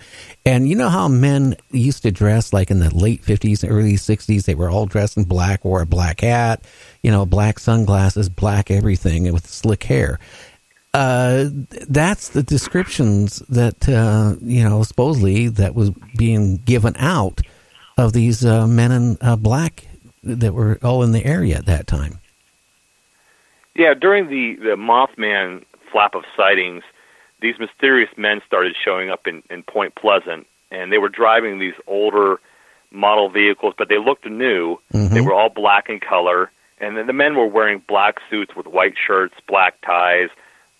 And 0.45 0.67
you 0.67 0.75
know 0.75 0.89
how 0.89 1.07
men 1.07 1.55
used 1.71 2.03
to 2.03 2.11
dress 2.11 2.51
like 2.51 2.69
in 2.69 2.79
the 2.79 2.93
late 2.93 3.23
50s, 3.23 3.65
early 3.67 3.93
60s? 3.93 4.43
They 4.43 4.55
were 4.55 4.69
all 4.69 4.85
dressed 4.85 5.15
in 5.15 5.23
black, 5.23 5.63
wore 5.63 5.81
a 5.81 5.85
black 5.85 6.19
hat, 6.19 6.65
you 7.01 7.11
know, 7.11 7.25
black 7.25 7.59
sunglasses, 7.59 8.27
black 8.27 8.69
everything, 8.69 9.25
and 9.25 9.33
with 9.33 9.47
slick 9.47 9.83
hair. 9.83 10.19
Uh, 10.93 11.45
that's 11.87 12.29
the 12.29 12.43
descriptions 12.43 13.39
that, 13.47 13.87
uh, 13.87 14.35
you 14.41 14.63
know, 14.63 14.83
supposedly 14.83 15.47
that 15.47 15.75
was 15.75 15.91
being 16.17 16.57
given 16.57 16.93
out 16.97 17.39
of 17.97 18.11
these 18.11 18.43
uh, 18.43 18.67
men 18.67 18.91
in 18.91 19.17
uh, 19.21 19.37
black 19.37 19.87
that 20.23 20.53
were 20.53 20.77
all 20.83 21.03
in 21.03 21.13
the 21.13 21.23
area 21.25 21.55
at 21.57 21.67
that 21.67 21.87
time. 21.87 22.19
Yeah, 23.77 23.93
during 23.93 24.27
the 24.27 24.55
the 24.61 24.75
Mothman 24.75 25.63
flap 25.91 26.15
of 26.15 26.23
sightings, 26.35 26.83
these 27.41 27.55
mysterious 27.59 28.09
men 28.17 28.41
started 28.45 28.75
showing 28.83 29.09
up 29.11 29.27
in, 29.27 29.43
in 29.49 29.61
Point 29.63 29.93
Pleasant, 29.95 30.47
and 30.71 30.91
they 30.91 30.97
were 30.97 31.09
driving 31.09 31.59
these 31.59 31.75
older 31.85 32.39
model 32.91 33.29
vehicles, 33.29 33.75
but 33.77 33.87
they 33.87 33.99
looked 33.99 34.25
new. 34.25 34.77
Mhm. 34.93 35.09
They 35.11 35.21
were 35.21 35.33
all 35.33 35.49
black 35.49 35.89
in 35.89 35.99
color, 35.99 36.51
and 36.79 36.97
then 36.97 37.05
the 37.05 37.13
men 37.13 37.35
were 37.35 37.45
wearing 37.45 37.83
black 37.87 38.15
suits 38.29 38.55
with 38.55 38.65
white 38.65 38.95
shirts, 38.97 39.35
black 39.47 39.79
ties, 39.81 40.29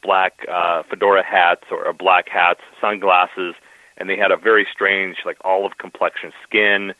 black 0.02 0.44
uh, 0.52 0.82
fedora 0.90 1.24
hats 1.24 1.66
or, 1.70 1.86
or 1.86 1.94
black 1.94 2.30
hats, 2.30 2.62
sunglasses, 2.82 3.54
and 3.98 4.10
they 4.10 4.18
had 4.18 4.32
a 4.32 4.38
very 4.38 4.66
strange, 4.74 5.18
like 5.24 5.38
olive 5.44 5.78
complexion 5.78 6.32
skin, 6.44 6.94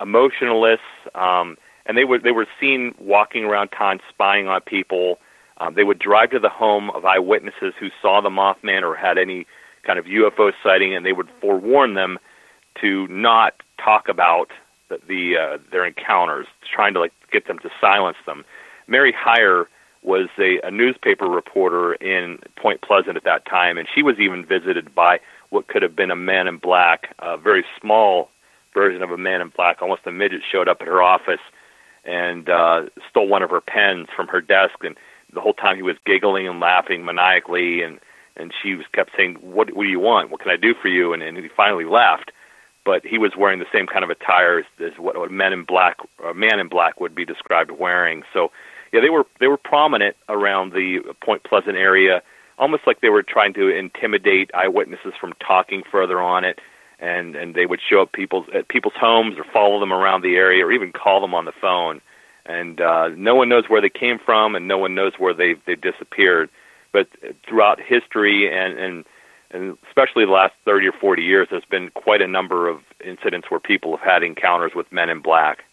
emotionless, 0.00 0.80
um, 1.14 1.56
and 1.86 1.96
they 1.96 2.04
were 2.04 2.18
they 2.18 2.32
were 2.32 2.46
seen 2.60 2.94
walking 2.98 3.44
around 3.44 3.68
town 3.68 4.00
spying 4.08 4.48
on 4.48 4.60
people. 4.62 5.20
Um, 5.58 5.74
they 5.74 5.84
would 5.84 5.98
drive 5.98 6.30
to 6.30 6.38
the 6.38 6.48
home 6.48 6.90
of 6.90 7.04
eyewitnesses 7.04 7.74
who 7.78 7.88
saw 8.02 8.20
the 8.20 8.28
Mothman 8.28 8.82
or 8.82 8.94
had 8.94 9.18
any 9.18 9.46
kind 9.84 9.98
of 9.98 10.04
UFO 10.04 10.52
sighting, 10.62 10.94
and 10.94 11.06
they 11.06 11.12
would 11.12 11.28
forewarn 11.40 11.94
them 11.94 12.18
to 12.80 13.06
not 13.08 13.54
talk 13.82 14.08
about 14.08 14.50
the, 14.88 15.00
the 15.06 15.36
uh, 15.36 15.58
their 15.70 15.86
encounters, 15.86 16.46
trying 16.70 16.94
to 16.94 17.00
like 17.00 17.12
get 17.32 17.46
them 17.46 17.58
to 17.60 17.70
silence 17.80 18.18
them. 18.26 18.44
Mary 18.86 19.12
Hyre 19.16 19.68
was 20.02 20.28
a, 20.38 20.60
a 20.62 20.70
newspaper 20.70 21.26
reporter 21.26 21.94
in 21.94 22.38
Point 22.56 22.80
Pleasant 22.80 23.16
at 23.16 23.24
that 23.24 23.44
time, 23.46 23.78
and 23.78 23.88
she 23.92 24.02
was 24.02 24.18
even 24.18 24.44
visited 24.44 24.94
by 24.94 25.20
what 25.50 25.66
could 25.66 25.82
have 25.82 25.96
been 25.96 26.10
a 26.10 26.16
man 26.16 26.46
in 26.46 26.58
black, 26.58 27.14
a 27.18 27.36
very 27.36 27.64
small 27.80 28.30
version 28.72 29.02
of 29.02 29.10
a 29.10 29.16
man 29.16 29.40
in 29.40 29.48
black, 29.48 29.80
almost 29.80 30.02
a 30.06 30.12
midget, 30.12 30.42
showed 30.50 30.68
up 30.68 30.80
at 30.80 30.86
her 30.86 31.02
office 31.02 31.40
and 32.04 32.48
uh, 32.48 32.82
stole 33.10 33.26
one 33.26 33.42
of 33.42 33.50
her 33.50 33.60
pens 33.60 34.06
from 34.14 34.28
her 34.28 34.40
desk. 34.40 34.74
And 34.82 34.96
the 35.32 35.40
whole 35.40 35.54
time 35.54 35.76
he 35.76 35.82
was 35.82 35.96
giggling 36.04 36.48
and 36.48 36.60
laughing 36.60 37.04
maniacally, 37.04 37.82
and 37.82 37.98
and 38.36 38.52
she 38.62 38.74
was 38.74 38.86
kept 38.92 39.10
saying, 39.16 39.36
"What 39.40 39.74
what 39.74 39.84
do 39.84 39.88
you 39.88 40.00
want? 40.00 40.30
What 40.30 40.40
can 40.40 40.50
I 40.50 40.56
do 40.56 40.74
for 40.74 40.88
you?" 40.88 41.12
And, 41.12 41.22
and 41.22 41.36
he 41.36 41.48
finally 41.56 41.84
left. 41.84 42.32
But 42.84 43.04
he 43.04 43.18
was 43.18 43.32
wearing 43.36 43.58
the 43.58 43.66
same 43.72 43.88
kind 43.88 44.04
of 44.04 44.10
attire 44.10 44.60
as, 44.60 44.64
as 44.78 44.92
what, 44.96 45.16
a 45.16 45.28
man 45.28 45.52
in 45.52 45.64
black, 45.64 45.96
a 46.24 46.32
man 46.32 46.60
in 46.60 46.68
black 46.68 47.00
would 47.00 47.16
be 47.16 47.24
described 47.24 47.72
wearing. 47.72 48.22
So, 48.32 48.52
yeah, 48.92 49.00
they 49.00 49.10
were 49.10 49.26
they 49.40 49.48
were 49.48 49.56
prominent 49.56 50.16
around 50.28 50.72
the 50.72 51.00
Point 51.20 51.42
Pleasant 51.42 51.76
area, 51.76 52.22
almost 52.58 52.86
like 52.86 53.00
they 53.00 53.08
were 53.08 53.24
trying 53.24 53.54
to 53.54 53.76
intimidate 53.76 54.52
eyewitnesses 54.54 55.14
from 55.20 55.32
talking 55.44 55.82
further 55.90 56.20
on 56.20 56.44
it 56.44 56.60
and 56.98 57.36
and 57.36 57.54
they 57.54 57.66
would 57.66 57.80
show 57.80 58.00
up 58.00 58.12
people's 58.12 58.46
at 58.54 58.68
people's 58.68 58.94
homes 58.98 59.36
or 59.36 59.44
follow 59.52 59.80
them 59.80 59.92
around 59.92 60.22
the 60.22 60.36
area 60.36 60.64
or 60.64 60.72
even 60.72 60.92
call 60.92 61.20
them 61.20 61.34
on 61.34 61.44
the 61.44 61.52
phone 61.60 62.00
and 62.46 62.80
uh 62.80 63.08
no 63.16 63.34
one 63.34 63.48
knows 63.48 63.64
where 63.68 63.80
they 63.80 63.90
came 63.90 64.18
from 64.18 64.54
and 64.54 64.66
no 64.66 64.78
one 64.78 64.94
knows 64.94 65.12
where 65.18 65.34
they 65.34 65.54
they 65.66 65.74
disappeared 65.74 66.48
but 66.92 67.08
throughout 67.46 67.80
history 67.80 68.52
and 68.52 68.78
and 68.78 69.04
and 69.50 69.78
especially 69.88 70.24
the 70.24 70.32
last 70.32 70.54
30 70.64 70.88
or 70.88 70.92
40 70.92 71.22
years 71.22 71.48
there's 71.50 71.64
been 71.66 71.90
quite 71.90 72.22
a 72.22 72.26
number 72.26 72.68
of 72.68 72.80
incidents 73.04 73.50
where 73.50 73.60
people 73.60 73.96
have 73.96 74.06
had 74.06 74.22
encounters 74.22 74.72
with 74.74 74.90
men 74.92 75.08
in 75.08 75.20
black 75.20 75.64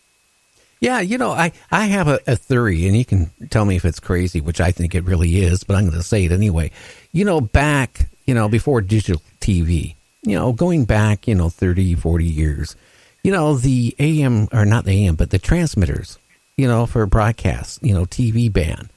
Yeah, 0.79 0.99
you 0.99 1.17
know, 1.17 1.31
I, 1.31 1.53
I 1.71 1.85
have 1.85 2.09
a, 2.09 2.19
a 2.27 2.35
theory, 2.35 2.87
and 2.87 2.97
you 2.97 3.05
can 3.05 3.31
tell 3.49 3.63
me 3.63 3.77
if 3.77 3.85
it's 3.85 4.01
crazy, 4.01 4.41
which 4.41 4.59
I 4.59 4.71
think 4.71 4.93
it 4.93 5.05
really 5.05 5.37
is, 5.37 5.63
but 5.63 5.77
I'm 5.77 5.85
going 5.85 5.95
to 5.95 6.03
say 6.03 6.25
it 6.25 6.33
anyway. 6.33 6.71
You 7.13 7.23
know, 7.23 7.39
back, 7.39 8.09
you 8.25 8.33
know, 8.33 8.49
before 8.49 8.81
digital 8.81 9.21
TV, 9.39 9.95
you 10.23 10.35
know, 10.37 10.51
going 10.51 10.83
back, 10.83 11.25
you 11.25 11.35
know, 11.35 11.47
30, 11.47 11.95
40 11.95 12.25
years, 12.25 12.75
you 13.23 13.31
know, 13.31 13.55
the 13.55 13.95
AM, 13.97 14.49
or 14.51 14.65
not 14.65 14.83
the 14.83 15.05
AM, 15.05 15.15
but 15.15 15.29
the 15.29 15.39
transmitters, 15.39 16.17
you 16.57 16.67
know, 16.67 16.85
for 16.85 17.05
broadcast, 17.05 17.84
you 17.84 17.93
know, 17.93 18.05
TV 18.05 18.51
band, 18.51 18.89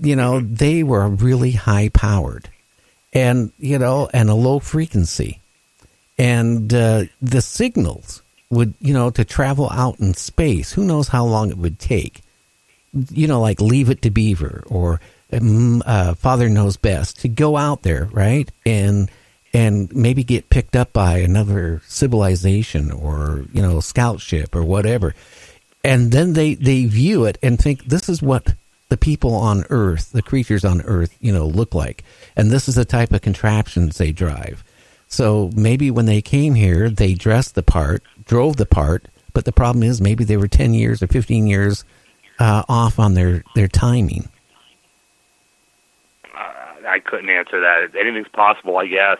you 0.00 0.16
know, 0.16 0.40
they 0.40 0.82
were 0.82 1.08
really 1.08 1.52
high 1.52 1.88
powered 1.88 2.48
and, 3.12 3.52
you 3.58 3.78
know, 3.78 4.08
and 4.12 4.28
a 4.28 4.34
low 4.34 4.58
frequency. 4.58 5.40
And 6.18 6.72
uh, 6.72 7.04
the 7.20 7.42
signals 7.42 8.22
would, 8.50 8.74
you 8.80 8.94
know, 8.94 9.10
to 9.10 9.24
travel 9.24 9.68
out 9.70 10.00
in 10.00 10.14
space, 10.14 10.72
who 10.72 10.84
knows 10.84 11.08
how 11.08 11.24
long 11.24 11.50
it 11.50 11.58
would 11.58 11.78
take. 11.78 12.22
You 13.10 13.26
know, 13.26 13.40
like 13.40 13.60
Leave 13.60 13.90
It 13.90 14.00
to 14.02 14.10
Beaver 14.10 14.62
or 14.66 15.00
um, 15.32 15.82
uh, 15.84 16.14
Father 16.14 16.48
Knows 16.48 16.78
Best 16.78 17.20
to 17.20 17.28
go 17.28 17.56
out 17.56 17.82
there, 17.82 18.08
right? 18.12 18.50
And 18.64 19.10
and 19.52 19.94
maybe 19.94 20.22
get 20.22 20.50
picked 20.50 20.76
up 20.76 20.92
by 20.92 21.18
another 21.18 21.80
civilization 21.86 22.90
or 22.90 23.44
you 23.52 23.62
know 23.62 23.80
scout 23.80 24.20
ship 24.20 24.54
or 24.54 24.62
whatever 24.62 25.14
and 25.86 26.10
then 26.10 26.32
they 26.32 26.54
they 26.54 26.84
view 26.84 27.24
it 27.24 27.38
and 27.42 27.58
think 27.58 27.84
this 27.84 28.08
is 28.08 28.20
what 28.20 28.54
the 28.88 28.96
people 28.96 29.34
on 29.34 29.64
earth 29.70 30.12
the 30.12 30.22
creatures 30.22 30.64
on 30.64 30.82
earth 30.82 31.16
you 31.20 31.32
know 31.32 31.46
look 31.46 31.74
like 31.74 32.02
and 32.36 32.50
this 32.50 32.68
is 32.68 32.74
the 32.74 32.84
type 32.84 33.12
of 33.12 33.22
contraptions 33.22 33.96
they 33.96 34.12
drive 34.12 34.64
so 35.06 35.50
maybe 35.54 35.90
when 35.90 36.06
they 36.06 36.20
came 36.20 36.54
here 36.54 36.90
they 36.90 37.14
dressed 37.14 37.54
the 37.54 37.62
part 37.62 38.02
drove 38.24 38.56
the 38.56 38.66
part 38.66 39.06
but 39.32 39.44
the 39.44 39.52
problem 39.52 39.82
is 39.82 40.00
maybe 40.00 40.24
they 40.24 40.36
were 40.36 40.48
10 40.48 40.74
years 40.74 41.02
or 41.02 41.06
15 41.06 41.46
years 41.46 41.84
uh, 42.38 42.64
off 42.68 42.98
on 42.98 43.14
their 43.14 43.42
their 43.54 43.68
timing 43.68 44.28
I 46.88 47.00
couldn't 47.00 47.30
answer 47.30 47.60
that. 47.60 47.98
Anything's 47.98 48.28
possible, 48.28 48.76
I 48.78 48.86
guess. 48.86 49.18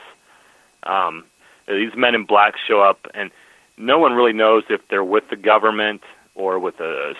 Um, 0.84 1.24
these 1.66 1.90
men 1.96 2.14
in 2.14 2.24
black 2.24 2.54
show 2.68 2.80
up, 2.80 3.06
and 3.12 3.32
no 3.76 3.98
one 3.98 4.12
really 4.12 4.32
knows 4.32 4.62
if 4.70 4.80
they're 4.88 5.02
with 5.02 5.24
the 5.30 5.36
government 5.36 6.00
or 6.36 6.58
with 6.58 6.78
a 6.80 7.14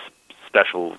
special 0.47 0.95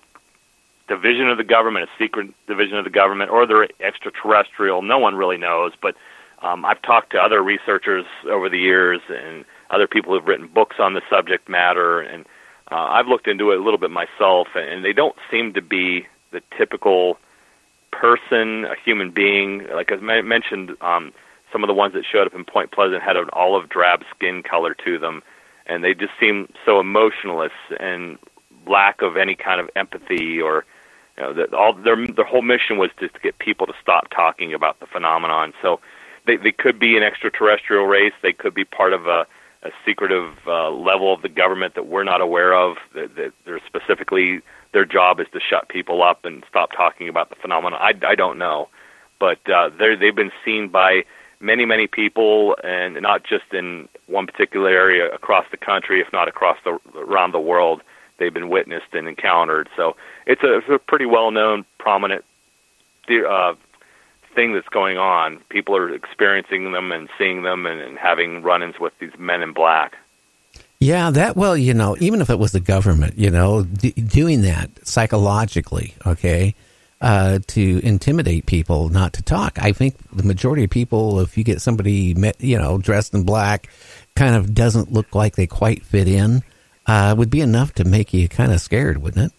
division 0.88 1.28
of 1.28 1.38
the 1.38 1.44
government, 1.44 1.88
a 1.88 2.02
secret 2.02 2.32
division 2.46 2.76
of 2.76 2.84
the 2.84 2.90
government, 2.90 3.30
or 3.30 3.46
they're 3.46 3.68
extraterrestrial. 3.80 4.82
No 4.82 4.98
one 4.98 5.14
really 5.14 5.36
knows. 5.36 5.72
But 5.80 5.94
um, 6.42 6.64
I've 6.64 6.82
talked 6.82 7.12
to 7.12 7.18
other 7.18 7.42
researchers 7.42 8.04
over 8.26 8.48
the 8.48 8.58
years 8.58 9.00
and 9.08 9.44
other 9.70 9.86
people 9.86 10.12
who've 10.14 10.26
written 10.26 10.46
books 10.46 10.76
on 10.78 10.94
the 10.94 11.02
subject 11.10 11.48
matter, 11.48 12.00
and 12.00 12.24
uh, 12.70 12.76
I've 12.76 13.06
looked 13.06 13.26
into 13.26 13.50
it 13.52 13.58
a 13.58 13.62
little 13.62 13.78
bit 13.78 13.90
myself, 13.90 14.48
and 14.54 14.84
they 14.84 14.92
don't 14.92 15.16
seem 15.30 15.54
to 15.54 15.62
be 15.62 16.06
the 16.30 16.42
typical 16.56 17.18
person, 17.90 18.64
a 18.64 18.74
human 18.84 19.10
being. 19.10 19.66
Like 19.72 19.90
I 19.90 20.20
mentioned, 20.20 20.76
um, 20.80 21.12
some 21.52 21.62
of 21.64 21.68
the 21.68 21.74
ones 21.74 21.94
that 21.94 22.04
showed 22.04 22.26
up 22.26 22.34
in 22.34 22.44
Point 22.44 22.70
Pleasant 22.70 23.02
had 23.02 23.16
an 23.16 23.28
olive 23.32 23.68
drab 23.68 24.04
skin 24.14 24.42
color 24.42 24.74
to 24.84 24.98
them, 24.98 25.22
and 25.68 25.84
they 25.84 25.94
just 25.94 26.12
seem 26.18 26.48
so 26.64 26.80
emotionless 26.80 27.52
and 27.78 28.18
lack 28.66 29.02
of 29.02 29.16
any 29.16 29.34
kind 29.34 29.60
of 29.60 29.70
empathy 29.76 30.40
or 30.40 30.64
you 31.16 31.22
know 31.22 31.32
that 31.34 31.54
all 31.54 31.72
their 31.74 32.06
their 32.06 32.24
whole 32.24 32.42
mission 32.42 32.78
was 32.78 32.90
just 32.98 33.14
to 33.14 33.20
get 33.20 33.38
people 33.38 33.66
to 33.66 33.72
stop 33.80 34.08
talking 34.10 34.54
about 34.54 34.80
the 34.80 34.86
phenomenon. 34.86 35.52
So 35.62 35.80
they 36.26 36.36
they 36.36 36.52
could 36.52 36.78
be 36.78 36.96
an 36.96 37.02
extraterrestrial 37.02 37.86
race. 37.86 38.12
They 38.22 38.32
could 38.32 38.54
be 38.54 38.64
part 38.64 38.92
of 38.92 39.06
a 39.06 39.26
a 39.64 39.70
secretive 39.84 40.34
uh, 40.46 40.70
level 40.70 41.12
of 41.12 41.22
the 41.22 41.28
government 41.28 41.74
that 41.74 41.86
we're 41.86 42.04
not 42.04 42.20
aware 42.20 42.54
of. 42.54 42.76
That, 42.94 43.16
that 43.16 43.32
they're 43.44 43.60
specifically 43.66 44.40
their 44.72 44.84
job 44.84 45.18
is 45.18 45.26
to 45.32 45.40
shut 45.40 45.68
people 45.68 46.02
up 46.02 46.24
and 46.24 46.44
stop 46.48 46.70
talking 46.72 47.08
about 47.08 47.30
the 47.30 47.36
phenomenon. 47.36 47.80
I, 47.82 47.94
I 48.06 48.14
don't 48.14 48.38
know, 48.38 48.68
but 49.18 49.38
uh, 49.50 49.70
they 49.70 49.96
they've 49.96 50.14
been 50.14 50.32
seen 50.44 50.68
by 50.68 51.04
many 51.40 51.64
many 51.64 51.86
people, 51.86 52.56
and 52.62 53.00
not 53.00 53.24
just 53.24 53.52
in 53.52 53.88
one 54.06 54.26
particular 54.26 54.70
area 54.70 55.10
across 55.12 55.46
the 55.50 55.56
country, 55.56 56.00
if 56.00 56.12
not 56.12 56.28
across 56.28 56.56
the 56.64 56.78
around 56.96 57.32
the 57.32 57.40
world. 57.40 57.82
They've 58.18 58.34
been 58.34 58.48
witnessed 58.48 58.92
and 58.94 59.06
encountered. 59.06 59.68
So 59.76 59.94
it's 60.26 60.42
a, 60.42 60.58
it's 60.58 60.68
a 60.68 60.78
pretty 60.78 61.06
well 61.06 61.30
known, 61.30 61.64
prominent 61.78 62.24
uh, 63.08 63.54
thing 64.34 64.54
that's 64.54 64.68
going 64.68 64.98
on. 64.98 65.38
People 65.48 65.76
are 65.76 65.94
experiencing 65.94 66.72
them 66.72 66.92
and 66.92 67.08
seeing 67.16 67.42
them 67.42 67.64
and, 67.66 67.80
and 67.80 67.98
having 67.98 68.42
run-ins 68.42 68.78
with 68.80 68.92
these 68.98 69.12
men 69.18 69.42
in 69.42 69.52
black. 69.52 69.96
Yeah, 70.80 71.10
that 71.10 71.36
well, 71.36 71.56
you 71.56 71.74
know, 71.74 71.96
even 71.98 72.20
if 72.20 72.30
it 72.30 72.38
was 72.38 72.52
the 72.52 72.60
government, 72.60 73.18
you 73.18 73.30
know, 73.30 73.64
d- 73.64 73.92
doing 73.92 74.42
that 74.42 74.70
psychologically, 74.86 75.94
okay, 76.06 76.54
uh, 77.00 77.38
to 77.46 77.80
intimidate 77.84 78.46
people 78.46 78.88
not 78.88 79.12
to 79.14 79.22
talk. 79.22 79.58
I 79.60 79.72
think 79.72 79.96
the 80.12 80.24
majority 80.24 80.64
of 80.64 80.70
people, 80.70 81.20
if 81.20 81.38
you 81.38 81.44
get 81.44 81.60
somebody, 81.60 82.14
you 82.38 82.58
know, 82.58 82.78
dressed 82.78 83.14
in 83.14 83.24
black, 83.24 83.68
kind 84.16 84.34
of 84.34 84.54
doesn't 84.54 84.92
look 84.92 85.14
like 85.14 85.36
they 85.36 85.46
quite 85.46 85.84
fit 85.84 86.08
in, 86.08 86.42
uh, 86.86 87.14
would 87.16 87.30
be 87.30 87.40
enough 87.40 87.72
to 87.74 87.84
make 87.84 88.12
you 88.12 88.28
kind 88.28 88.52
of 88.52 88.60
scared, 88.60 88.98
wouldn't 88.98 89.26
it? 89.26 89.32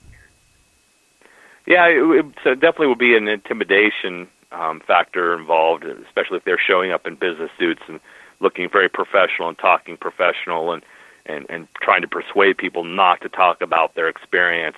Yeah, 1.65 1.86
it 1.86 2.26
so 2.44 2.52
it 2.52 2.60
definitely 2.61 2.88
would 2.88 2.98
be 2.98 3.15
an 3.15 3.27
intimidation 3.27 4.27
um, 4.52 4.81
factor 4.86 5.38
involved, 5.38 5.84
especially 5.84 6.38
if 6.38 6.44
they're 6.44 6.60
showing 6.60 6.91
up 6.91 7.06
in 7.06 7.15
business 7.15 7.52
suits 7.60 7.81
and 7.88 7.99
looking 8.40 8.69
very 8.72 8.90
professional 8.90 9.49
and 9.49 9.57
talking 9.57 9.98
professional 9.98 10.72
and, 10.72 10.84
and, 11.26 11.45
and 11.49 11.68
trying 11.81 12.02
to 12.02 12.07
persuade 12.07 12.57
people 12.57 12.84
not 12.84 13.22
to 13.22 13.30
talk 13.30 13.61
about 13.61 13.94
their 13.95 14.07
experience. 14.07 14.77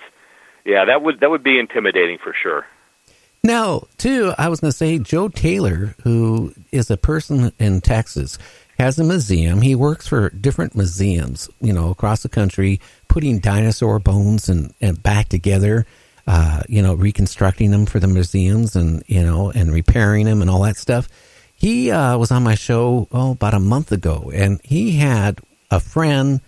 Yeah, 0.64 0.84
that 0.84 1.02
would 1.02 1.20
that 1.20 1.30
would 1.30 1.42
be 1.42 1.58
intimidating 1.58 2.18
for 2.18 2.34
sure. 2.40 2.66
Now, 3.44 3.88
too, 3.98 4.32
I 4.38 4.48
was 4.48 4.60
going 4.60 4.70
to 4.70 4.76
say 4.76 5.00
Joe 5.00 5.28
Taylor, 5.28 5.96
who 6.04 6.54
is 6.70 6.92
a 6.92 6.96
person 6.96 7.52
in 7.58 7.80
Texas, 7.80 8.38
has 8.78 9.00
a 9.00 9.04
museum. 9.04 9.62
He 9.62 9.74
works 9.74 10.06
for 10.06 10.30
different 10.30 10.76
museums, 10.76 11.50
you 11.60 11.72
know, 11.72 11.90
across 11.90 12.22
the 12.22 12.28
country, 12.28 12.80
putting 13.08 13.40
dinosaur 13.40 13.98
bones 13.98 14.48
and, 14.48 14.72
and 14.80 15.02
back 15.02 15.28
together, 15.28 15.86
uh, 16.28 16.62
you 16.68 16.82
know, 16.82 16.94
reconstructing 16.94 17.72
them 17.72 17.84
for 17.84 17.98
the 17.98 18.06
museums 18.06 18.76
and, 18.76 19.02
you 19.08 19.22
know, 19.22 19.50
and 19.50 19.72
repairing 19.72 20.26
them 20.26 20.40
and 20.40 20.48
all 20.48 20.62
that 20.62 20.76
stuff. 20.76 21.08
He 21.56 21.90
uh, 21.90 22.16
was 22.18 22.30
on 22.30 22.44
my 22.44 22.54
show, 22.54 23.08
oh, 23.10 23.32
about 23.32 23.54
a 23.54 23.60
month 23.60 23.90
ago, 23.90 24.30
and 24.32 24.60
he 24.62 24.92
had 24.92 25.40
a 25.68 25.80
friend 25.80 26.40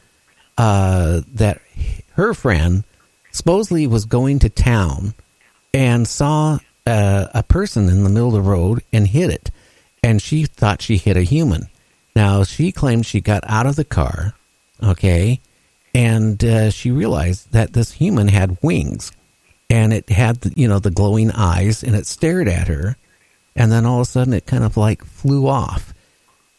uh, 0.56 1.22
that 1.34 1.60
her 2.12 2.34
friend 2.34 2.84
supposedly 3.32 3.88
was 3.88 4.04
going 4.04 4.38
to 4.40 4.48
town 4.48 5.14
and 5.72 6.06
saw 6.06 6.58
uh, 6.86 7.28
a 7.34 7.42
person 7.42 7.88
in 7.88 8.04
the 8.04 8.10
middle 8.10 8.28
of 8.28 8.34
the 8.34 8.50
road 8.50 8.82
and 8.92 9.08
hit 9.08 9.30
it. 9.30 9.50
And 10.02 10.20
she 10.20 10.44
thought 10.44 10.82
she 10.82 10.96
hit 10.96 11.16
a 11.16 11.22
human. 11.22 11.68
Now, 12.14 12.44
she 12.44 12.72
claimed 12.72 13.06
she 13.06 13.20
got 13.20 13.42
out 13.48 13.66
of 13.66 13.76
the 13.76 13.84
car, 13.84 14.34
okay, 14.82 15.40
and 15.94 16.42
uh, 16.44 16.70
she 16.70 16.90
realized 16.90 17.52
that 17.52 17.72
this 17.72 17.92
human 17.92 18.28
had 18.28 18.58
wings 18.62 19.12
and 19.70 19.92
it 19.92 20.08
had, 20.10 20.38
you 20.56 20.68
know, 20.68 20.78
the 20.78 20.90
glowing 20.90 21.30
eyes 21.30 21.82
and 21.82 21.94
it 21.94 22.06
stared 22.06 22.48
at 22.48 22.68
her. 22.68 22.96
And 23.56 23.70
then 23.70 23.86
all 23.86 24.00
of 24.00 24.08
a 24.08 24.10
sudden 24.10 24.34
it 24.34 24.46
kind 24.46 24.64
of 24.64 24.76
like 24.76 25.04
flew 25.04 25.46
off. 25.46 25.94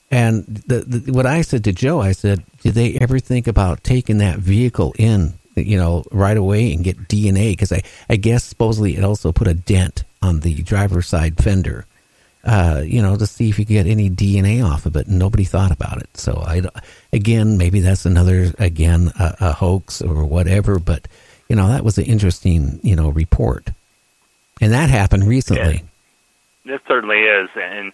And 0.09 0.45
the, 0.45 0.79
the, 0.79 1.11
what 1.11 1.25
I 1.25 1.41
said 1.41 1.63
to 1.65 1.73
Joe, 1.73 1.99
I 1.99 2.13
said, 2.13 2.43
did 2.61 2.73
they 2.73 2.93
ever 2.95 3.19
think 3.19 3.47
about 3.47 3.83
taking 3.83 4.19
that 4.19 4.39
vehicle 4.39 4.93
in, 4.97 5.33
you 5.55 5.77
know, 5.77 6.05
right 6.11 6.37
away 6.37 6.73
and 6.73 6.83
get 6.83 7.09
DNA? 7.09 7.51
Because 7.51 7.73
I, 7.73 7.83
I 8.09 8.15
guess 8.15 8.43
supposedly 8.43 8.95
it 8.95 9.03
also 9.03 9.31
put 9.33 9.47
a 9.47 9.53
dent 9.53 10.03
on 10.25 10.39
the 10.41 10.63
driver's 10.63 11.07
side 11.07 11.37
fender, 11.37 11.85
uh, 12.43 12.81
you 12.83 13.01
know, 13.01 13.15
to 13.15 13.25
see 13.25 13.49
if 13.49 13.59
you 13.59 13.65
could 13.65 13.73
get 13.73 13.87
any 13.87 14.09
DNA 14.09 14.65
off 14.65 14.85
of 14.85 14.95
it. 14.95 15.07
And 15.07 15.19
nobody 15.19 15.43
thought 15.43 15.71
about 15.71 16.01
it. 16.01 16.17
So 16.17 16.43
I, 16.45 16.63
again, 17.13 17.57
maybe 17.57 17.79
that's 17.79 18.05
another, 18.05 18.53
again, 18.59 19.11
a, 19.19 19.35
a 19.39 19.53
hoax 19.53 20.01
or 20.01 20.25
whatever. 20.25 20.79
But, 20.79 21.07
you 21.49 21.55
know, 21.55 21.69
that 21.69 21.83
was 21.83 21.97
an 21.97 22.05
interesting, 22.05 22.79
you 22.83 22.95
know, 22.95 23.09
report. 23.09 23.69
And 24.61 24.73
that 24.73 24.89
happened 24.89 25.27
recently. 25.27 25.83
It 26.65 26.81
certainly 26.87 27.19
is, 27.19 27.49
and 27.55 27.93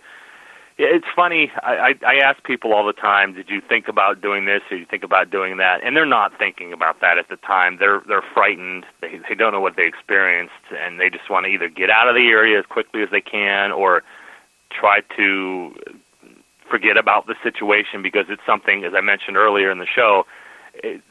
it's 0.83 1.05
funny. 1.15 1.51
I, 1.63 1.93
I, 2.03 2.05
I 2.05 2.15
ask 2.17 2.43
people 2.43 2.73
all 2.73 2.85
the 2.85 2.93
time, 2.93 3.33
"Did 3.33 3.49
you 3.49 3.61
think 3.61 3.87
about 3.87 4.21
doing 4.21 4.45
this? 4.45 4.61
Or 4.71 4.77
you 4.77 4.85
think 4.85 5.03
about 5.03 5.29
doing 5.29 5.57
that?" 5.57 5.83
And 5.83 5.95
they're 5.95 6.05
not 6.05 6.37
thinking 6.37 6.73
about 6.73 7.01
that 7.01 7.17
at 7.17 7.29
the 7.29 7.37
time. 7.37 7.77
They're 7.79 8.01
they're 8.07 8.23
frightened. 8.33 8.85
They 9.01 9.19
they 9.27 9.35
don't 9.35 9.53
know 9.53 9.61
what 9.61 9.75
they 9.75 9.85
experienced, 9.85 10.53
and 10.77 10.99
they 10.99 11.09
just 11.09 11.29
want 11.29 11.45
to 11.45 11.51
either 11.51 11.69
get 11.69 11.89
out 11.89 12.07
of 12.07 12.15
the 12.15 12.27
area 12.29 12.57
as 12.59 12.65
quickly 12.65 13.03
as 13.03 13.09
they 13.11 13.21
can, 13.21 13.71
or 13.71 14.03
try 14.71 15.01
to 15.17 15.75
forget 16.69 16.97
about 16.97 17.27
the 17.27 17.35
situation 17.43 18.01
because 18.01 18.25
it's 18.29 18.45
something, 18.45 18.83
as 18.85 18.93
I 18.95 19.01
mentioned 19.01 19.35
earlier 19.35 19.69
in 19.71 19.79
the 19.79 19.85
show, 19.85 20.25
it, 20.75 21.01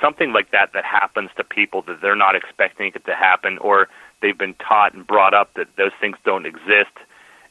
something 0.00 0.32
like 0.32 0.50
that 0.50 0.72
that 0.72 0.84
happens 0.84 1.30
to 1.36 1.44
people 1.44 1.82
that 1.82 2.00
they're 2.00 2.16
not 2.16 2.34
expecting 2.34 2.90
it 2.94 3.04
to 3.04 3.14
happen, 3.14 3.58
or 3.58 3.88
they've 4.22 4.38
been 4.38 4.54
taught 4.54 4.94
and 4.94 5.06
brought 5.06 5.34
up 5.34 5.52
that 5.54 5.68
those 5.76 5.92
things 6.00 6.16
don't 6.24 6.46
exist 6.46 6.96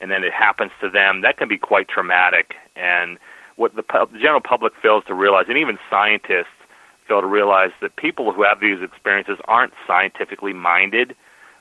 and 0.02 0.10
then 0.12 0.24
it 0.24 0.34
happens 0.34 0.72
to 0.82 0.90
them, 0.90 1.22
that 1.22 1.38
can 1.38 1.48
be 1.48 1.58
quite 1.58 1.88
traumatic. 1.88 2.56
And 2.76 3.18
what 3.56 3.76
the, 3.76 3.84
pu- 3.84 4.08
the 4.12 4.20
general 4.20 4.42
public 4.42 4.74
fails 4.82 5.04
to 5.08 5.14
realize, 5.14 5.46
and 5.50 5.58
even 5.58 5.78
scientists 5.90 6.56
fail 7.08 7.22
to 7.22 7.28
realize, 7.28 7.72
that 7.82 7.96
people 7.96 8.32
who 8.32 8.44
have 8.44 8.60
these 8.62 8.82
experiences 8.82 9.38
aren't 9.46 9.74
scientifically 9.86 10.54
minded. 10.54 11.16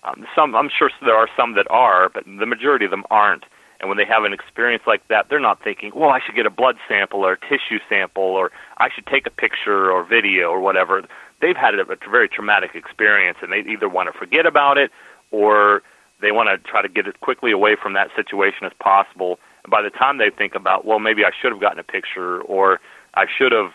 Um, 0.04 0.26
some, 0.34 0.54
I'm 0.54 0.70
sure 0.70 0.90
there 1.02 1.16
are 1.16 1.28
some 1.36 1.54
that 1.54 1.66
are, 1.70 2.08
but 2.08 2.24
the 2.24 2.46
majority 2.46 2.84
of 2.84 2.90
them 2.90 3.04
aren't. 3.10 3.44
And 3.80 3.88
when 3.88 3.96
they 3.96 4.04
have 4.04 4.24
an 4.24 4.32
experience 4.32 4.82
like 4.86 5.06
that, 5.08 5.26
they're 5.28 5.40
not 5.40 5.62
thinking, 5.62 5.92
well, 5.94 6.10
I 6.10 6.20
should 6.24 6.34
get 6.34 6.46
a 6.46 6.50
blood 6.50 6.76
sample 6.88 7.24
or 7.24 7.32
a 7.34 7.40
tissue 7.40 7.78
sample, 7.88 8.24
or 8.24 8.50
I 8.78 8.88
should 8.94 9.06
take 9.06 9.26
a 9.26 9.30
picture 9.30 9.90
or 9.90 10.04
video 10.04 10.50
or 10.50 10.60
whatever. 10.60 11.02
They've 11.40 11.56
had 11.56 11.74
a, 11.74 11.82
a 11.82 12.10
very 12.10 12.28
traumatic 12.28 12.72
experience, 12.74 13.38
and 13.40 13.52
they 13.52 13.68
either 13.70 13.88
want 13.88 14.12
to 14.12 14.18
forget 14.18 14.46
about 14.46 14.78
it 14.78 14.90
or 15.30 15.82
they 16.20 16.32
want 16.32 16.48
to 16.48 16.70
try 16.70 16.82
to 16.82 16.88
get 16.88 17.06
as 17.06 17.14
quickly 17.20 17.52
away 17.52 17.76
from 17.80 17.92
that 17.94 18.08
situation 18.16 18.66
as 18.66 18.72
possible. 18.80 19.38
And 19.64 19.70
by 19.70 19.82
the 19.82 19.90
time 19.90 20.18
they 20.18 20.30
think 20.30 20.54
about, 20.54 20.84
well, 20.84 20.98
maybe 20.98 21.24
I 21.24 21.30
should 21.40 21.52
have 21.52 21.60
gotten 21.60 21.78
a 21.78 21.84
picture, 21.84 22.40
or 22.42 22.80
I 23.14 23.26
should 23.26 23.52
have 23.52 23.72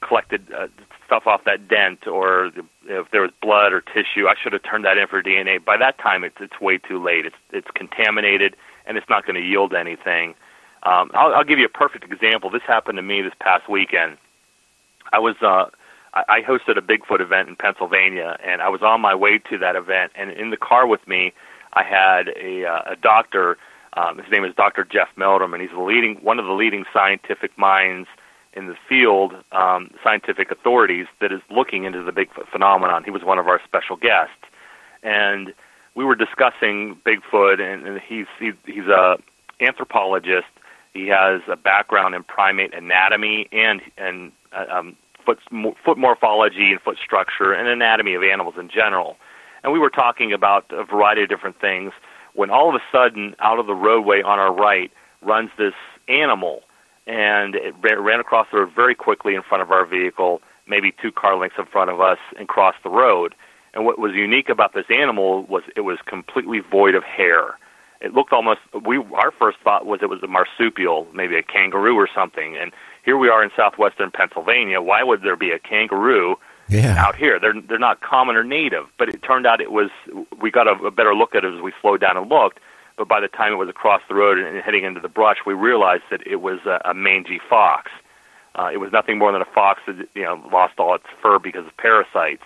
collected 0.00 0.52
uh, 0.52 0.68
stuff 1.06 1.26
off 1.26 1.44
that 1.44 1.68
dent, 1.68 2.06
or 2.06 2.50
if 2.86 3.10
there 3.10 3.22
was 3.22 3.30
blood 3.42 3.72
or 3.72 3.80
tissue, 3.80 4.26
I 4.28 4.34
should 4.40 4.52
have 4.52 4.62
turned 4.62 4.84
that 4.84 4.98
in 4.98 5.06
for 5.06 5.22
DNA. 5.22 5.62
By 5.64 5.76
that 5.76 5.98
time, 5.98 6.24
it's 6.24 6.36
it's 6.40 6.60
way 6.60 6.78
too 6.78 7.02
late. 7.02 7.26
It's 7.26 7.36
it's 7.52 7.68
contaminated, 7.74 8.56
and 8.86 8.96
it's 8.96 9.08
not 9.08 9.26
going 9.26 9.36
to 9.36 9.46
yield 9.46 9.74
anything. 9.74 10.34
Um, 10.82 11.10
I'll, 11.14 11.34
I'll 11.34 11.44
give 11.44 11.58
you 11.58 11.66
a 11.66 11.70
perfect 11.70 12.04
example. 12.04 12.48
This 12.50 12.62
happened 12.66 12.96
to 12.96 13.02
me 13.02 13.20
this 13.22 13.34
past 13.40 13.68
weekend. 13.68 14.16
I 15.12 15.18
was 15.18 15.36
uh, 15.42 15.66
I 16.14 16.24
I 16.28 16.40
hosted 16.42 16.78
a 16.78 16.82
Bigfoot 16.82 17.20
event 17.20 17.48
in 17.48 17.56
Pennsylvania, 17.56 18.38
and 18.44 18.62
I 18.62 18.68
was 18.68 18.82
on 18.82 19.00
my 19.00 19.14
way 19.14 19.38
to 19.50 19.58
that 19.58 19.76
event, 19.76 20.12
and 20.14 20.30
in 20.30 20.50
the 20.50 20.56
car 20.56 20.86
with 20.86 21.06
me 21.06 21.32
I 21.72 21.82
had 21.82 22.28
a, 22.36 22.66
uh, 22.66 22.92
a 22.92 22.96
doctor. 22.96 23.56
Um, 23.94 24.18
his 24.18 24.30
name 24.30 24.44
is 24.44 24.54
Dr. 24.54 24.84
Jeff 24.84 25.08
Meldrum, 25.16 25.52
and 25.54 25.62
he's 25.62 25.70
the 25.72 25.80
leading 25.80 26.16
one 26.16 26.38
of 26.38 26.46
the 26.46 26.52
leading 26.52 26.84
scientific 26.92 27.56
minds 27.58 28.08
in 28.52 28.66
the 28.66 28.74
field, 28.88 29.34
um, 29.52 29.90
scientific 30.02 30.50
authorities 30.50 31.06
that 31.20 31.32
is 31.32 31.40
looking 31.50 31.84
into 31.84 32.02
the 32.02 32.12
Bigfoot 32.12 32.48
phenomenon. 32.50 33.04
He 33.04 33.10
was 33.10 33.22
one 33.22 33.38
of 33.38 33.46
our 33.46 33.60
special 33.64 33.96
guests, 33.96 34.44
and 35.02 35.52
we 35.94 36.04
were 36.04 36.16
discussing 36.16 36.98
Bigfoot, 37.06 37.60
and, 37.60 37.86
and 37.86 38.00
he's 38.00 38.26
he, 38.38 38.52
he's 38.66 38.86
a 38.86 39.18
anthropologist. 39.60 40.48
He 40.92 41.06
has 41.08 41.42
a 41.48 41.56
background 41.56 42.14
in 42.14 42.24
primate 42.24 42.74
anatomy 42.74 43.48
and 43.52 43.80
and 43.96 44.32
uh, 44.52 44.66
um, 44.70 44.96
foot 45.24 45.38
foot 45.84 45.98
morphology 45.98 46.72
and 46.72 46.80
foot 46.80 46.98
structure 47.04 47.52
and 47.52 47.68
anatomy 47.68 48.14
of 48.14 48.22
animals 48.22 48.54
in 48.58 48.68
general 48.68 49.16
and 49.62 49.72
we 49.72 49.78
were 49.78 49.90
talking 49.90 50.32
about 50.32 50.66
a 50.70 50.84
variety 50.84 51.22
of 51.22 51.28
different 51.28 51.60
things 51.60 51.92
when 52.34 52.50
all 52.50 52.68
of 52.68 52.74
a 52.74 52.82
sudden 52.92 53.34
out 53.40 53.58
of 53.58 53.66
the 53.66 53.74
roadway 53.74 54.22
on 54.22 54.38
our 54.38 54.52
right 54.52 54.90
runs 55.22 55.50
this 55.58 55.74
animal. 56.08 56.62
And 57.06 57.54
it 57.56 57.74
ran 57.82 58.20
across 58.20 58.46
the 58.52 58.58
road 58.58 58.70
very 58.74 58.94
quickly 58.94 59.34
in 59.34 59.42
front 59.42 59.62
of 59.62 59.70
our 59.70 59.84
vehicle 59.84 60.42
maybe 60.66 60.94
two 61.02 61.10
car 61.10 61.36
lengths 61.36 61.56
in 61.58 61.66
front 61.66 61.90
of 61.90 62.00
us 62.00 62.18
and 62.38 62.46
crossed 62.46 62.82
the 62.84 62.90
road. 62.90 63.34
And 63.74 63.84
what 63.84 63.98
was 63.98 64.12
unique 64.14 64.48
about 64.48 64.74
this 64.74 64.86
animal 64.88 65.42
was 65.44 65.62
it 65.76 65.80
was 65.80 65.98
completely 66.06 66.60
void 66.60 66.94
of 66.94 67.02
hair. 67.02 67.58
It 68.00 68.14
looked 68.14 68.32
almost 68.32 68.60
we 68.86 68.98
our 68.98 69.32
first 69.32 69.58
thought 69.62 69.84
was 69.84 70.00
it 70.02 70.08
was 70.08 70.22
a 70.22 70.26
marsupial 70.26 71.06
maybe 71.12 71.36
a 71.36 71.42
kangaroo 71.42 71.96
or 71.96 72.08
something. 72.14 72.56
And 72.56 72.72
here 73.04 73.18
we 73.18 73.28
are 73.28 73.42
in 73.42 73.50
southwestern 73.56 74.10
pennsylvania. 74.10 74.80
Why 74.80 75.02
would 75.02 75.22
there 75.22 75.36
be 75.36 75.50
a 75.50 75.58
kangaroo 75.58 76.36
Yeah. 76.70 76.96
out 76.98 77.16
here. 77.16 77.38
They're 77.38 77.60
they're 77.60 77.78
not 77.78 78.00
common 78.00 78.36
or 78.36 78.44
native, 78.44 78.86
but 78.98 79.08
it 79.08 79.22
turned 79.22 79.46
out 79.46 79.60
it 79.60 79.72
was. 79.72 79.90
We 80.40 80.50
got 80.50 80.66
a, 80.68 80.72
a 80.84 80.90
better 80.90 81.14
look 81.14 81.34
at 81.34 81.44
it 81.44 81.54
as 81.54 81.60
we 81.60 81.72
slowed 81.80 82.00
down 82.00 82.16
and 82.16 82.28
looked. 82.28 82.60
But 82.96 83.08
by 83.08 83.20
the 83.20 83.28
time 83.28 83.52
it 83.52 83.56
was 83.56 83.68
across 83.68 84.02
the 84.08 84.14
road 84.14 84.38
and 84.38 84.62
heading 84.62 84.84
into 84.84 85.00
the 85.00 85.08
brush, 85.08 85.38
we 85.46 85.54
realized 85.54 86.02
that 86.10 86.26
it 86.26 86.36
was 86.36 86.60
a, 86.66 86.80
a 86.84 86.94
mangy 86.94 87.40
fox. 87.48 87.90
Uh, 88.54 88.68
it 88.72 88.76
was 88.76 88.92
nothing 88.92 89.18
more 89.18 89.32
than 89.32 89.40
a 89.40 89.46
fox 89.54 89.80
that 89.86 90.06
you 90.14 90.22
know 90.22 90.42
lost 90.52 90.74
all 90.78 90.94
its 90.94 91.06
fur 91.22 91.38
because 91.38 91.66
of 91.66 91.76
parasites, 91.76 92.42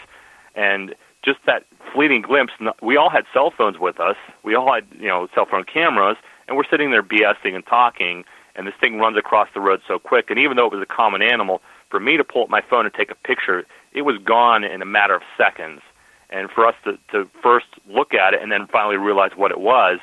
and 0.55 0.95
just 1.25 1.39
that 1.47 1.65
fleeting 1.93 2.23
glimpse. 2.23 2.53
We 2.83 2.97
all 2.97 3.11
had 3.11 3.25
cell 3.33 3.53
phones 3.57 3.79
with 3.79 3.99
us. 4.01 4.17
We 4.43 4.55
all 4.55 4.73
had 4.73 4.87
you 4.99 5.09
know 5.09 5.29
cell 5.35 5.47
phone 5.51 5.65
cameras, 5.65 6.17
and 6.47 6.57
we're 6.57 6.69
sitting 6.71 6.91
there 6.91 7.03
BSing 7.03 7.55
and 7.55 7.65
talking. 7.67 8.25
And 8.57 8.69
this 8.69 8.75
thing 8.81 8.99
runs 8.99 9.17
across 9.17 9.49
the 9.53 9.61
road 9.61 9.81
so 9.89 9.99
quick. 9.99 10.31
And 10.31 10.39
even 10.39 10.57
though 10.57 10.67
it 10.67 10.73
was 10.73 10.81
a 10.81 10.87
common 10.87 11.23
animal, 11.23 11.61
for 11.91 11.99
me 11.99 12.17
to 12.17 12.23
pull 12.23 12.45
up 12.45 12.49
my 12.49 12.61
phone 12.61 12.87
and 12.87 12.95
take 12.95 13.11
a 13.11 13.17
picture, 13.17 13.67
it 13.95 14.03
was 14.03 14.19
gone 14.19 14.65
in 14.65 14.83
a 14.83 14.87
matter 14.87 15.15
of 15.15 15.23
seconds. 15.39 15.81
And 16.31 16.51
for 16.51 16.67
us 16.67 16.75
to, 16.85 16.99
to 17.13 17.29
first 17.43 17.67
look 17.89 18.13
at 18.13 18.35
it 18.35 18.43
and 18.43 18.51
then 18.51 18.67
finally 18.67 18.97
realize 18.97 19.33
what 19.37 19.51
it 19.51 19.61
was, 19.61 20.01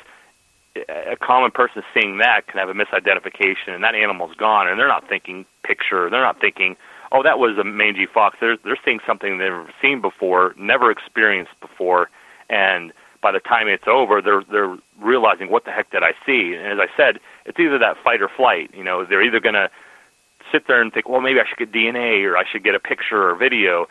a 0.88 1.16
common 1.20 1.50
person 1.50 1.82
seeing 1.92 2.18
that 2.18 2.46
can 2.46 2.58
have 2.58 2.70
a 2.70 2.74
misidentification, 2.74 3.68
and 3.68 3.84
that 3.84 3.94
animal's 3.94 4.34
gone, 4.36 4.68
and 4.68 4.78
they're 4.78 4.88
not 4.88 5.06
thinking 5.06 5.44
picture. 5.64 6.08
They're 6.08 6.22
not 6.22 6.40
thinking, 6.40 6.76
oh, 7.12 7.22
that 7.22 7.38
was 7.38 7.58
a 7.58 7.64
mangy 7.64 8.06
fox. 8.06 8.38
They're 8.40 8.56
they're 8.64 8.78
seeing 8.82 9.00
something 9.06 9.36
they've 9.36 9.50
never 9.50 9.70
seen 9.82 10.00
before, 10.00 10.54
never 10.56 10.90
experienced 10.90 11.52
before, 11.60 12.08
and 12.48 12.92
by 13.20 13.32
the 13.32 13.40
time 13.40 13.68
it's 13.68 13.86
over, 13.86 14.22
they're 14.22 14.42
they're 14.50 14.76
realizing 15.00 15.50
what 15.50 15.64
the 15.66 15.72
heck 15.72 15.90
did 15.90 16.02
I 16.02 16.12
see? 16.24 16.54
And 16.54 16.66
as 16.66 16.78
I 16.78 16.96
said, 16.96 17.20
it's 17.44 17.58
either 17.58 17.78
that 17.78 17.96
fight 18.02 18.22
or 18.22 18.30
flight. 18.34 18.70
You 18.74 18.84
know, 18.84 19.04
they're 19.04 19.22
either 19.22 19.40
going 19.40 19.54
to 19.54 19.70
sit 20.52 20.66
there 20.68 20.80
and 20.80 20.92
think, 20.92 21.08
well, 21.08 21.20
maybe 21.20 21.40
I 21.40 21.44
should 21.48 21.58
get 21.58 21.72
DNA 21.72 22.24
or 22.24 22.36
I 22.36 22.44
should 22.50 22.62
get 22.62 22.74
a 22.74 22.80
picture 22.80 23.28
or 23.28 23.34
video. 23.34 23.86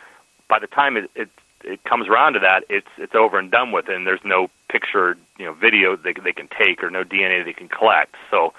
By 0.48 0.58
the 0.58 0.66
time 0.66 0.96
it 0.96 1.10
it, 1.14 1.28
it 1.64 1.84
comes 1.84 2.08
around 2.08 2.34
to 2.34 2.40
that, 2.40 2.64
it's 2.68 2.88
it's 2.96 3.14
over 3.14 3.38
and 3.38 3.50
done 3.50 3.72
with, 3.72 3.88
and 3.88 4.06
there's 4.06 4.24
no 4.24 4.48
picture, 4.70 5.16
you 5.38 5.44
know, 5.44 5.52
video 5.52 5.96
they 5.96 6.12
they 6.12 6.32
can 6.32 6.48
take 6.48 6.82
or 6.82 6.90
no 6.90 7.04
DNA 7.04 7.44
they 7.44 7.52
can 7.52 7.68
collect. 7.68 8.14
So 8.30 8.54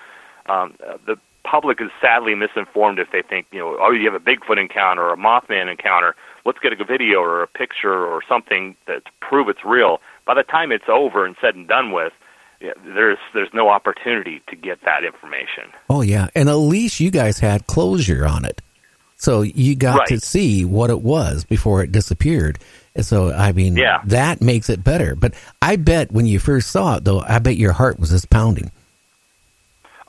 um, 0.47 0.75
uh, 0.85 0.97
the 1.05 1.17
public 1.43 1.81
is 1.81 1.89
sadly 2.01 2.35
misinformed 2.35 2.99
if 2.99 3.11
they 3.11 3.21
think, 3.21 3.47
you 3.51 3.59
know, 3.59 3.77
oh, 3.79 3.91
you 3.91 4.09
have 4.11 4.19
a 4.19 4.23
Bigfoot 4.23 4.59
encounter 4.59 5.03
or 5.03 5.13
a 5.13 5.17
Mothman 5.17 5.69
encounter. 5.69 6.15
Let's 6.45 6.59
get 6.59 6.73
a 6.73 6.83
video 6.83 7.19
or 7.19 7.43
a 7.43 7.47
picture 7.47 8.05
or 8.05 8.21
something 8.27 8.75
that 8.87 9.05
to 9.05 9.11
prove 9.21 9.49
it's 9.49 9.63
real. 9.65 9.99
By 10.25 10.33
the 10.35 10.43
time 10.43 10.71
it's 10.71 10.87
over 10.87 11.25
and 11.25 11.35
said 11.41 11.55
and 11.55 11.67
done 11.67 11.91
with, 11.91 12.13
there's 12.85 13.17
there's 13.33 13.53
no 13.53 13.69
opportunity 13.69 14.41
to 14.47 14.55
get 14.55 14.79
that 14.85 15.03
information. 15.03 15.65
Oh 15.89 16.01
yeah, 16.01 16.29
and 16.35 16.49
at 16.49 16.55
least 16.55 16.99
you 16.99 17.11
guys 17.11 17.39
had 17.39 17.67
closure 17.67 18.25
on 18.25 18.45
it, 18.45 18.61
so 19.17 19.41
you 19.41 19.75
got 19.75 19.99
Right. 19.99 20.07
to 20.09 20.19
see 20.19 20.63
what 20.65 20.89
it 20.89 21.01
was 21.01 21.43
before 21.43 21.83
it 21.83 21.91
disappeared. 21.91 22.59
And 22.95 23.05
so 23.05 23.31
I 23.33 23.51
mean, 23.51 23.75
Yeah. 23.75 24.01
that 24.05 24.41
makes 24.41 24.69
it 24.69 24.83
better. 24.83 25.15
But 25.15 25.33
I 25.61 25.75
bet 25.75 26.11
when 26.11 26.25
you 26.25 26.39
first 26.39 26.69
saw 26.71 26.97
it, 26.97 27.03
though, 27.05 27.21
I 27.21 27.39
bet 27.39 27.57
your 27.57 27.73
heart 27.73 27.99
was 27.99 28.09
just 28.11 28.29
pounding. 28.29 28.71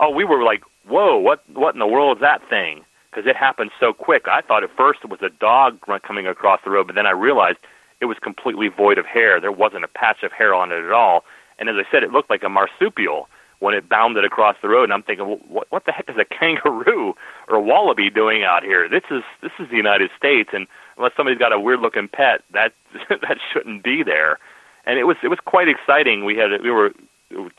oh, 0.00 0.10
we 0.10 0.24
were 0.24 0.42
like, 0.42 0.62
whoa, 0.86 1.16
what 1.18 1.42
what 1.52 1.74
in 1.74 1.78
the 1.78 1.86
world 1.86 2.18
is 2.18 2.20
that 2.22 2.48
thing? 2.48 2.84
Because 3.10 3.28
it 3.28 3.36
happened 3.36 3.70
so 3.78 3.92
quick. 3.92 4.26
I 4.28 4.40
thought 4.40 4.64
at 4.64 4.70
first 4.76 5.00
it 5.04 5.10
was 5.10 5.22
a 5.22 5.28
dog 5.30 5.78
coming 6.02 6.26
across 6.26 6.60
the 6.64 6.70
road, 6.70 6.86
but 6.88 6.96
then 6.96 7.06
I 7.06 7.12
realized 7.12 7.58
it 8.00 8.06
was 8.06 8.18
completely 8.18 8.68
void 8.68 8.98
of 8.98 9.06
hair. 9.06 9.40
There 9.40 9.52
wasn't 9.52 9.84
a 9.84 9.88
patch 9.88 10.22
of 10.24 10.32
hair 10.32 10.52
on 10.54 10.72
it 10.72 10.84
at 10.84 10.90
all. 10.92 11.24
And 11.58 11.68
as 11.68 11.76
I 11.76 11.90
said, 11.90 12.02
it 12.02 12.10
looked 12.10 12.30
like 12.30 12.42
a 12.42 12.48
marsupial 12.48 13.28
when 13.60 13.74
it 13.74 13.88
bounded 13.88 14.24
across 14.24 14.56
the 14.60 14.68
road. 14.68 14.84
And 14.84 14.92
I'm 14.92 15.02
thinking, 15.02 15.26
well, 15.26 15.40
what, 15.48 15.66
what 15.70 15.86
the 15.86 15.92
heck 15.92 16.08
is 16.10 16.16
a 16.18 16.24
kangaroo 16.38 17.14
or 17.48 17.56
a 17.56 17.60
wallaby 17.60 18.10
doing 18.10 18.44
out 18.44 18.62
here? 18.62 18.88
This 18.88 19.04
is 19.10 19.22
this 19.42 19.52
is 19.58 19.68
the 19.70 19.76
United 19.76 20.10
States, 20.16 20.50
and 20.52 20.66
unless 20.96 21.12
somebody's 21.16 21.38
got 21.38 21.52
a 21.52 21.60
weird 21.60 21.80
looking 21.80 22.08
pet, 22.08 22.42
that 22.52 22.72
that 23.08 23.38
shouldn't 23.52 23.82
be 23.82 24.02
there. 24.02 24.38
And 24.86 24.98
it 24.98 25.04
was 25.04 25.16
it 25.22 25.28
was 25.28 25.38
quite 25.44 25.68
exciting. 25.68 26.24
We 26.24 26.36
had 26.36 26.62
we 26.62 26.70
were 26.70 26.92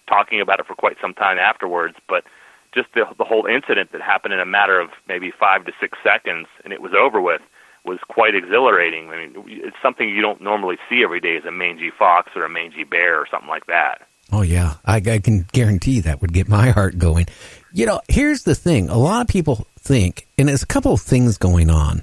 talking 0.08 0.40
about 0.42 0.60
it 0.60 0.68
for 0.68 0.76
quite 0.76 0.98
some 1.02 1.14
time 1.14 1.38
afterwards, 1.40 1.96
but 2.08 2.24
just 2.74 2.88
the 2.94 3.06
the 3.18 3.24
whole 3.24 3.46
incident 3.46 3.92
that 3.92 4.02
happened 4.02 4.34
in 4.34 4.40
a 4.40 4.46
matter 4.46 4.80
of 4.80 4.90
maybe 5.08 5.32
five 5.32 5.66
to 5.66 5.72
six 5.80 5.98
seconds, 6.04 6.48
and 6.64 6.74
it 6.74 6.82
was 6.82 6.94
over 6.94 7.20
with, 7.22 7.42
was 7.86 8.00
quite 8.08 8.36
exhilarating. 8.36 9.10
I 9.10 9.18
mean, 9.18 9.44
it's 9.48 9.78
something 9.82 10.10
you 10.10 10.22
don't 10.22 10.42
normally 10.42 10.78
see 10.90 11.04
every 11.04 11.20
day 11.20 11.38
as 11.38 11.46
a 11.46 11.52
mangy 11.52 11.92
fox 11.98 12.32
or 12.36 12.44
a 12.44 12.50
mangy 12.50 12.84
bear 12.84 13.20
or 13.20 13.28
something 13.30 13.50
like 13.50 13.68
that. 13.68 14.08
Oh 14.32 14.42
yeah, 14.42 14.76
I, 14.86 14.98
I 14.98 15.20
can 15.20 15.46
guarantee 15.52 16.00
that 16.02 16.22
would 16.22 16.34
get 16.34 16.48
my 16.48 16.70
heart 16.72 16.98
going. 16.98 17.28
You 17.74 17.86
know, 17.86 18.02
here's 18.08 18.44
the 18.44 18.56
thing: 18.56 18.90
a 18.90 18.98
lot 18.98 19.22
of 19.22 19.28
people 19.28 19.68
think, 19.80 20.28
and 20.38 20.50
there's 20.50 20.64
a 20.64 20.68
couple 20.68 20.94
of 20.94 21.02
things 21.02 21.38
going 21.38 21.70
on. 21.70 22.02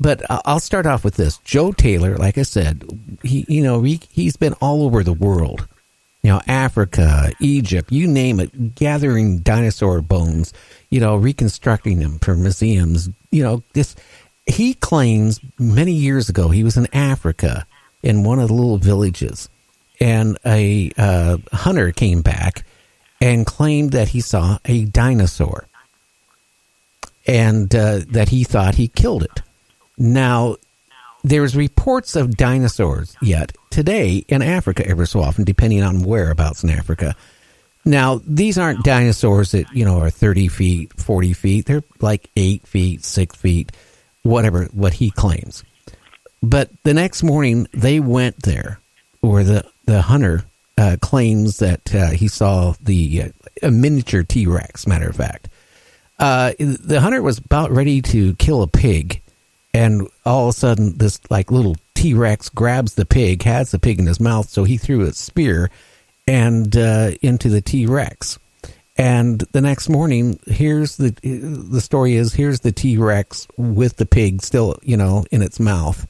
But 0.00 0.22
I'll 0.28 0.60
start 0.60 0.86
off 0.86 1.04
with 1.04 1.14
this: 1.14 1.38
Joe 1.38 1.72
Taylor, 1.72 2.16
like 2.16 2.38
I 2.38 2.42
said, 2.42 2.84
he 3.22 3.44
you 3.48 3.62
know 3.62 3.82
he, 3.82 4.00
he's 4.10 4.36
been 4.36 4.54
all 4.54 4.84
over 4.84 5.02
the 5.02 5.12
world, 5.12 5.66
you 6.24 6.30
know, 6.30 6.40
Africa, 6.46 7.32
Egypt, 7.38 7.92
you 7.92 8.06
name 8.06 8.40
it, 8.40 8.74
gathering 8.74 9.40
dinosaur 9.40 10.00
bones, 10.00 10.54
you 10.88 10.98
know, 10.98 11.16
reconstructing 11.16 11.98
them 11.98 12.18
for 12.18 12.34
museums. 12.34 13.10
You 13.30 13.42
know, 13.42 13.62
this 13.74 13.94
he 14.46 14.74
claims 14.74 15.40
many 15.58 15.92
years 15.92 16.28
ago 16.28 16.48
he 16.48 16.64
was 16.64 16.76
in 16.76 16.86
Africa 16.94 17.66
in 18.02 18.24
one 18.24 18.38
of 18.38 18.48
the 18.48 18.54
little 18.54 18.78
villages, 18.78 19.48
and 20.00 20.38
a 20.44 20.92
uh, 20.98 21.38
hunter 21.52 21.92
came 21.92 22.22
back 22.22 22.64
and 23.20 23.46
claimed 23.46 23.92
that 23.92 24.08
he 24.08 24.20
saw 24.20 24.58
a 24.66 24.84
dinosaur 24.84 25.66
and 27.26 27.74
uh, 27.74 28.00
that 28.08 28.28
he 28.28 28.44
thought 28.44 28.74
he 28.74 28.88
killed 28.88 29.22
it. 29.22 29.40
Now, 29.96 30.56
there's 31.22 31.56
reports 31.56 32.16
of 32.16 32.36
dinosaurs 32.36 33.16
yet 33.22 33.56
today 33.70 34.24
in 34.28 34.42
Africa 34.42 34.86
ever 34.86 35.06
so 35.06 35.20
often, 35.20 35.44
depending 35.44 35.82
on 35.82 36.02
whereabouts 36.02 36.62
in 36.62 36.70
Africa. 36.70 37.16
Now, 37.86 38.20
these 38.26 38.58
aren't 38.58 38.84
dinosaurs 38.84 39.52
that, 39.52 39.72
you 39.72 39.84
know, 39.84 40.00
are 40.00 40.10
30 40.10 40.48
feet, 40.48 40.92
40 41.00 41.32
feet. 41.32 41.66
They're 41.66 41.84
like 42.00 42.28
8 42.36 42.66
feet, 42.66 43.04
6 43.04 43.36
feet, 43.36 43.72
whatever, 44.24 44.64
what 44.72 44.94
he 44.94 45.10
claims. 45.12 45.62
But 46.42 46.70
the 46.82 46.92
next 46.92 47.22
morning, 47.22 47.68
they 47.72 48.00
went 48.00 48.42
there, 48.42 48.80
or 49.22 49.44
the, 49.44 49.64
the 49.86 50.02
hunter 50.02 50.44
uh, 50.76 50.96
claims 51.00 51.58
that 51.58 51.94
uh, 51.94 52.10
he 52.10 52.28
saw 52.28 52.74
the 52.82 53.22
uh, 53.22 53.28
a 53.62 53.70
miniature 53.70 54.24
T 54.24 54.46
Rex, 54.46 54.86
matter 54.86 55.08
of 55.08 55.16
fact. 55.16 55.48
Uh, 56.18 56.52
the 56.58 57.00
hunter 57.00 57.22
was 57.22 57.38
about 57.38 57.70
ready 57.70 58.02
to 58.02 58.34
kill 58.34 58.62
a 58.62 58.68
pig, 58.68 59.22
and 59.72 60.08
all 60.26 60.48
of 60.48 60.54
a 60.54 60.58
sudden, 60.58 60.98
this 60.98 61.20
like 61.30 61.50
little 61.50 61.76
T 61.94 62.12
Rex 62.14 62.48
grabs 62.48 62.94
the 62.94 63.06
pig, 63.06 63.42
has 63.44 63.70
the 63.70 63.78
pig 63.78 63.98
in 63.98 64.06
his 64.06 64.20
mouth, 64.20 64.48
so 64.48 64.64
he 64.64 64.76
threw 64.76 65.02
a 65.02 65.12
spear 65.12 65.70
and 66.26 66.76
uh, 66.76 67.12
into 67.22 67.48
the 67.48 67.60
T 67.60 67.86
Rex. 67.86 68.38
And 68.96 69.40
the 69.52 69.60
next 69.60 69.88
morning, 69.88 70.38
here's 70.46 70.96
the 70.96 71.10
the 71.10 71.80
story 71.80 72.14
is 72.14 72.32
here's 72.32 72.60
the 72.60 72.70
T 72.70 72.96
Rex 72.96 73.48
with 73.56 73.96
the 73.96 74.06
pig 74.06 74.40
still, 74.42 74.76
you 74.82 74.96
know, 74.96 75.24
in 75.32 75.42
its 75.42 75.58
mouth, 75.58 76.06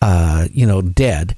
uh, 0.00 0.46
you 0.52 0.64
know, 0.64 0.80
dead, 0.80 1.36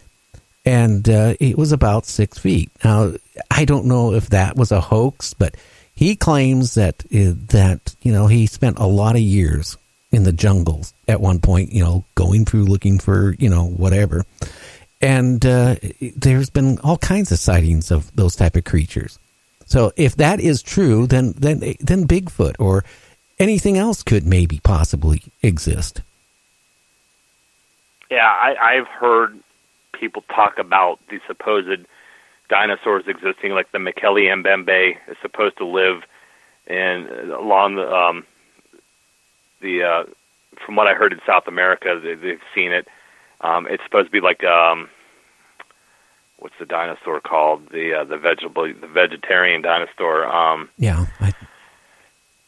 and 0.66 1.08
uh, 1.08 1.34
it 1.40 1.56
was 1.56 1.72
about 1.72 2.04
six 2.04 2.38
feet. 2.38 2.70
Now, 2.84 3.14
I 3.50 3.64
don't 3.64 3.86
know 3.86 4.12
if 4.12 4.28
that 4.30 4.56
was 4.56 4.70
a 4.70 4.82
hoax, 4.82 5.32
but 5.32 5.56
he 5.94 6.14
claims 6.14 6.74
that 6.74 7.02
uh, 7.06 7.40
that 7.48 7.96
you 8.02 8.12
know 8.12 8.26
he 8.26 8.46
spent 8.46 8.78
a 8.78 8.86
lot 8.86 9.14
of 9.14 9.22
years 9.22 9.78
in 10.10 10.24
the 10.24 10.32
jungles 10.32 10.92
at 11.08 11.22
one 11.22 11.40
point, 11.40 11.72
you 11.72 11.82
know, 11.82 12.04
going 12.16 12.44
through 12.44 12.64
looking 12.64 12.98
for 12.98 13.34
you 13.38 13.48
know 13.48 13.64
whatever, 13.64 14.26
and 15.00 15.44
uh, 15.46 15.76
there's 16.16 16.50
been 16.50 16.78
all 16.80 16.98
kinds 16.98 17.32
of 17.32 17.38
sightings 17.38 17.90
of 17.90 18.14
those 18.14 18.36
type 18.36 18.56
of 18.56 18.64
creatures. 18.64 19.18
So 19.72 19.90
if 19.96 20.16
that 20.16 20.38
is 20.38 20.60
true, 20.60 21.06
then 21.06 21.32
then 21.32 21.60
then 21.80 22.06
Bigfoot 22.06 22.56
or 22.58 22.84
anything 23.38 23.78
else 23.78 24.02
could 24.02 24.26
maybe 24.26 24.60
possibly 24.62 25.22
exist. 25.42 26.02
Yeah, 28.10 28.28
I, 28.28 28.54
I've 28.60 28.86
heard 28.86 29.38
people 29.98 30.24
talk 30.28 30.58
about 30.58 30.98
the 31.08 31.20
supposed 31.26 31.86
dinosaurs 32.50 33.04
existing, 33.06 33.52
like 33.52 33.72
the 33.72 33.78
Mokele-mbembe 33.78 34.96
is 35.08 35.16
supposed 35.22 35.56
to 35.56 35.64
live 35.64 36.02
in 36.66 37.32
along 37.32 37.76
the 37.76 37.90
um, 37.90 38.26
the 39.62 39.84
uh, 39.84 40.04
from 40.66 40.76
what 40.76 40.86
I 40.86 40.92
heard 40.92 41.14
in 41.14 41.20
South 41.26 41.48
America, 41.48 41.98
they, 42.02 42.14
they've 42.14 42.46
seen 42.54 42.72
it. 42.72 42.86
Um, 43.40 43.66
it's 43.70 43.82
supposed 43.84 44.08
to 44.08 44.12
be 44.12 44.20
like 44.20 44.44
um, 44.44 44.90
what's 46.42 46.58
the 46.58 46.66
dinosaur 46.66 47.20
called? 47.20 47.68
The 47.70 48.00
uh, 48.00 48.04
the 48.04 48.18
vegetable 48.18 48.64
the 48.64 48.86
vegetarian 48.86 49.62
dinosaur. 49.62 50.26
Um, 50.26 50.68
Yeah, 50.76 51.06
I, 51.20 51.32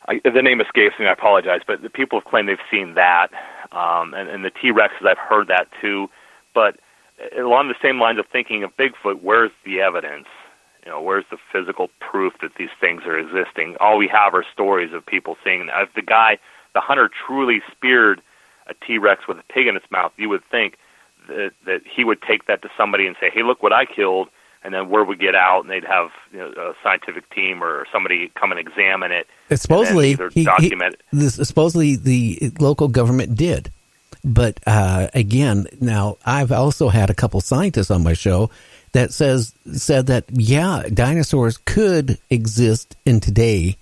I, 0.08 0.20
the 0.24 0.42
name 0.42 0.60
escapes 0.60 0.98
me. 0.98 1.06
I 1.06 1.12
apologize, 1.12 1.60
but 1.66 1.82
the 1.82 1.90
people 1.90 2.18
have 2.18 2.28
claimed 2.28 2.48
they've 2.48 2.58
seen 2.70 2.94
that, 2.94 3.28
um, 3.72 4.12
and, 4.12 4.28
and 4.28 4.44
the 4.44 4.50
T 4.50 4.72
Rexes. 4.72 5.06
I've 5.06 5.18
heard 5.18 5.48
that 5.48 5.68
too, 5.80 6.10
but 6.54 6.78
along 7.38 7.68
the 7.68 7.76
same 7.80 8.00
lines 8.00 8.18
of 8.18 8.26
thinking 8.26 8.64
of 8.64 8.76
Bigfoot, 8.76 9.22
where's 9.22 9.52
the 9.64 9.80
evidence? 9.80 10.26
You 10.84 10.90
know, 10.90 11.00
where's 11.00 11.24
the 11.30 11.38
physical 11.52 11.88
proof 12.00 12.34
that 12.42 12.56
these 12.56 12.68
things 12.80 13.02
are 13.06 13.18
existing? 13.18 13.76
All 13.80 13.96
we 13.96 14.08
have 14.08 14.34
are 14.34 14.44
stories 14.52 14.92
of 14.92 15.06
people 15.06 15.36
seeing. 15.42 15.70
If 15.72 15.94
the 15.94 16.02
guy, 16.02 16.38
the 16.74 16.80
hunter, 16.80 17.08
truly 17.26 17.62
speared 17.70 18.20
a 18.66 18.74
T 18.74 18.98
Rex 18.98 19.28
with 19.28 19.38
a 19.38 19.52
pig 19.52 19.66
in 19.66 19.76
its 19.76 19.90
mouth, 19.90 20.12
you 20.16 20.28
would 20.28 20.44
think 20.50 20.76
that 21.28 21.52
that 21.66 21.80
he 21.84 22.04
would 22.04 22.22
take 22.22 22.46
that 22.46 22.62
to 22.62 22.68
somebody 22.76 23.06
and 23.06 23.16
say, 23.20 23.30
"Hey, 23.32 23.42
look 23.42 23.62
what 23.62 23.72
I 23.72 23.84
killed." 23.84 24.28
And 24.62 24.72
then 24.72 24.88
word 24.88 25.08
would 25.08 25.20
get 25.20 25.34
out, 25.34 25.60
and 25.60 25.70
they'd 25.70 25.84
have 25.84 26.08
you 26.32 26.38
know, 26.38 26.48
a 26.56 26.72
scientific 26.82 27.28
team 27.28 27.62
or 27.62 27.86
somebody 27.92 28.32
come 28.34 28.50
and 28.50 28.58
examine 28.58 29.12
it. 29.12 29.26
supposedly 29.60 30.14
and 30.14 30.32
he, 30.32 30.40
he, 30.40 30.44
document 30.46 30.94
it. 30.94 31.02
this, 31.12 31.34
supposedly 31.34 31.96
the 31.96 32.50
local 32.58 32.88
government 32.88 33.34
did, 33.36 33.70
but 34.24 34.58
uh, 34.66 35.08
again, 35.12 35.66
now 35.80 36.16
I've 36.24 36.50
also 36.50 36.88
had 36.88 37.10
a 37.10 37.14
couple 37.14 37.42
scientists 37.42 37.90
on 37.90 38.02
my 38.02 38.14
show 38.14 38.50
that 38.92 39.12
says 39.12 39.54
said 39.74 40.06
that 40.06 40.24
yeah, 40.30 40.84
dinosaurs 40.92 41.58
could 41.58 42.18
exist 42.30 42.96
in 43.04 43.20
today, 43.20 43.76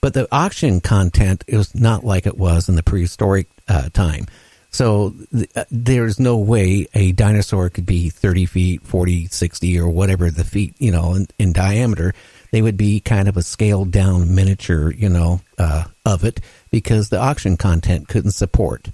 but 0.00 0.14
the 0.14 0.26
oxygen 0.32 0.80
content 0.80 1.44
is 1.46 1.74
not 1.74 2.02
like 2.02 2.26
it 2.26 2.36
was 2.36 2.68
in 2.68 2.74
the 2.74 2.82
prehistoric 2.82 3.46
uh, 3.68 3.88
time. 3.90 4.26
So 4.74 5.14
th- 5.30 5.48
uh, 5.54 5.64
there's 5.70 6.18
no 6.18 6.36
way 6.36 6.88
a 6.94 7.12
dinosaur 7.12 7.70
could 7.70 7.86
be 7.86 8.10
30 8.10 8.44
feet, 8.46 8.82
40, 8.82 9.28
60, 9.28 9.78
or 9.78 9.88
whatever 9.88 10.32
the 10.32 10.42
feet, 10.42 10.74
you 10.80 10.90
know, 10.90 11.14
in, 11.14 11.28
in 11.38 11.52
diameter. 11.52 12.12
They 12.50 12.60
would 12.60 12.76
be 12.76 12.98
kind 12.98 13.28
of 13.28 13.36
a 13.36 13.42
scaled 13.42 13.92
down 13.92 14.34
miniature, 14.34 14.90
you 14.90 15.08
know, 15.08 15.42
uh, 15.58 15.84
of 16.04 16.24
it 16.24 16.40
because 16.72 17.08
the 17.08 17.20
oxygen 17.20 17.56
content 17.56 18.08
couldn't 18.08 18.32
support 18.32 18.88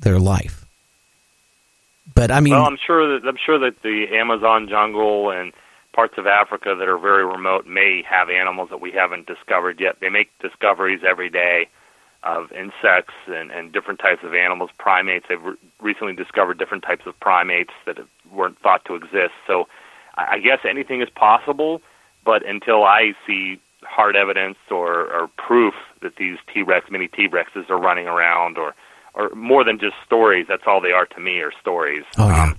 their 0.00 0.18
life. 0.18 0.66
But 2.12 2.32
I 2.32 2.40
mean, 2.40 2.54
well, 2.54 2.64
I'm 2.64 2.78
sure 2.84 3.20
that 3.20 3.28
I'm 3.28 3.38
sure 3.46 3.60
that 3.60 3.80
the 3.82 4.06
Amazon 4.16 4.68
jungle 4.68 5.30
and 5.30 5.52
parts 5.92 6.14
of 6.18 6.26
Africa 6.26 6.74
that 6.76 6.88
are 6.88 6.98
very 6.98 7.24
remote 7.24 7.68
may 7.68 8.02
have 8.02 8.30
animals 8.30 8.70
that 8.70 8.80
we 8.80 8.90
haven't 8.90 9.28
discovered 9.28 9.78
yet. 9.78 9.98
They 10.00 10.08
make 10.08 10.36
discoveries 10.40 11.02
every 11.08 11.30
day 11.30 11.68
of 12.22 12.50
insects 12.52 13.14
and, 13.28 13.50
and 13.50 13.72
different 13.72 14.00
types 14.00 14.22
of 14.24 14.34
animals, 14.34 14.70
primates. 14.78 15.26
They've 15.28 15.42
re- 15.42 15.56
recently 15.80 16.14
discovered 16.14 16.58
different 16.58 16.84
types 16.84 17.06
of 17.06 17.18
primates 17.20 17.72
that 17.86 17.96
have, 17.98 18.08
weren't 18.32 18.58
thought 18.58 18.84
to 18.86 18.94
exist. 18.94 19.34
So 19.46 19.68
I, 20.16 20.34
I 20.34 20.38
guess 20.40 20.58
anything 20.68 21.00
is 21.00 21.08
possible, 21.10 21.80
but 22.24 22.44
until 22.46 22.84
I 22.84 23.12
see 23.26 23.60
hard 23.82 24.16
evidence 24.16 24.58
or, 24.70 25.12
or 25.12 25.28
proof 25.36 25.74
that 26.02 26.16
these 26.16 26.38
T-Rex, 26.52 26.90
mini 26.90 27.08
T-Rexes 27.08 27.70
are 27.70 27.78
running 27.78 28.06
around 28.06 28.58
or 28.58 28.74
or 29.14 29.30
more 29.34 29.64
than 29.64 29.78
just 29.78 29.94
stories. 30.06 30.46
That's 30.48 30.62
all 30.66 30.80
they 30.80 30.92
are 30.92 31.06
to 31.06 31.20
me 31.20 31.40
are 31.40 31.52
stories. 31.60 32.04
Oh, 32.18 32.28
yeah. 32.28 32.42
um, 32.44 32.58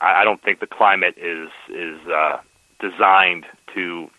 I, 0.00 0.22
I 0.22 0.24
don't 0.24 0.42
think 0.42 0.60
the 0.60 0.66
climate 0.66 1.14
is 1.16 1.48
is 1.68 1.98
uh, 2.08 2.38
designed 2.80 3.46
to 3.74 4.10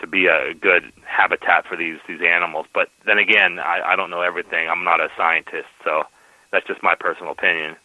to 0.00 0.06
be 0.06 0.26
a 0.26 0.54
good 0.54 0.92
habitat 1.04 1.66
for 1.66 1.76
these 1.76 1.98
these 2.06 2.20
animals. 2.20 2.66
But 2.72 2.88
then 3.06 3.18
again, 3.18 3.58
I, 3.58 3.80
I 3.92 3.96
don't 3.96 4.10
know 4.10 4.22
everything. 4.22 4.68
I'm 4.68 4.84
not 4.84 5.00
a 5.00 5.08
scientist, 5.16 5.68
so 5.84 6.04
that's 6.50 6.66
just 6.66 6.82
my 6.82 6.94
personal 6.94 7.32
opinion. 7.32 7.76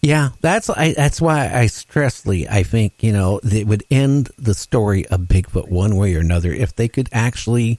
Yeah, 0.00 0.30
that's 0.40 0.70
I, 0.70 0.92
that's 0.92 1.20
why 1.20 1.50
I 1.52 1.66
stressly 1.66 2.48
I 2.48 2.62
think 2.62 3.02
you 3.02 3.12
know 3.12 3.40
it 3.42 3.66
would 3.66 3.84
end 3.90 4.30
the 4.38 4.54
story 4.54 5.06
of 5.06 5.20
Bigfoot 5.20 5.68
one 5.68 5.96
way 5.96 6.14
or 6.14 6.20
another 6.20 6.52
if 6.52 6.74
they 6.74 6.88
could 6.88 7.08
actually. 7.12 7.78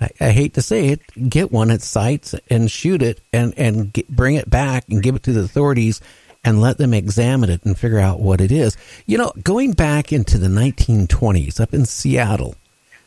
I, 0.00 0.10
I 0.20 0.30
hate 0.30 0.54
to 0.54 0.62
say 0.62 0.88
it, 0.88 1.00
get 1.28 1.52
one 1.52 1.70
at 1.70 1.80
sites 1.80 2.34
and 2.50 2.70
shoot 2.70 3.00
it 3.02 3.20
and 3.32 3.54
and 3.56 3.92
get, 3.92 4.08
bring 4.08 4.34
it 4.34 4.50
back 4.50 4.84
and 4.88 5.02
give 5.02 5.14
it 5.14 5.22
to 5.24 5.32
the 5.32 5.42
authorities 5.42 6.00
and 6.44 6.60
let 6.60 6.78
them 6.78 6.92
examine 6.92 7.50
it 7.50 7.64
and 7.64 7.78
figure 7.78 7.98
out 7.98 8.20
what 8.20 8.40
it 8.40 8.52
is. 8.52 8.76
You 9.06 9.18
know, 9.18 9.32
going 9.42 9.72
back 9.72 10.12
into 10.12 10.36
the 10.36 10.48
1920s 10.48 11.60
up 11.60 11.72
in 11.72 11.86
Seattle, 11.86 12.54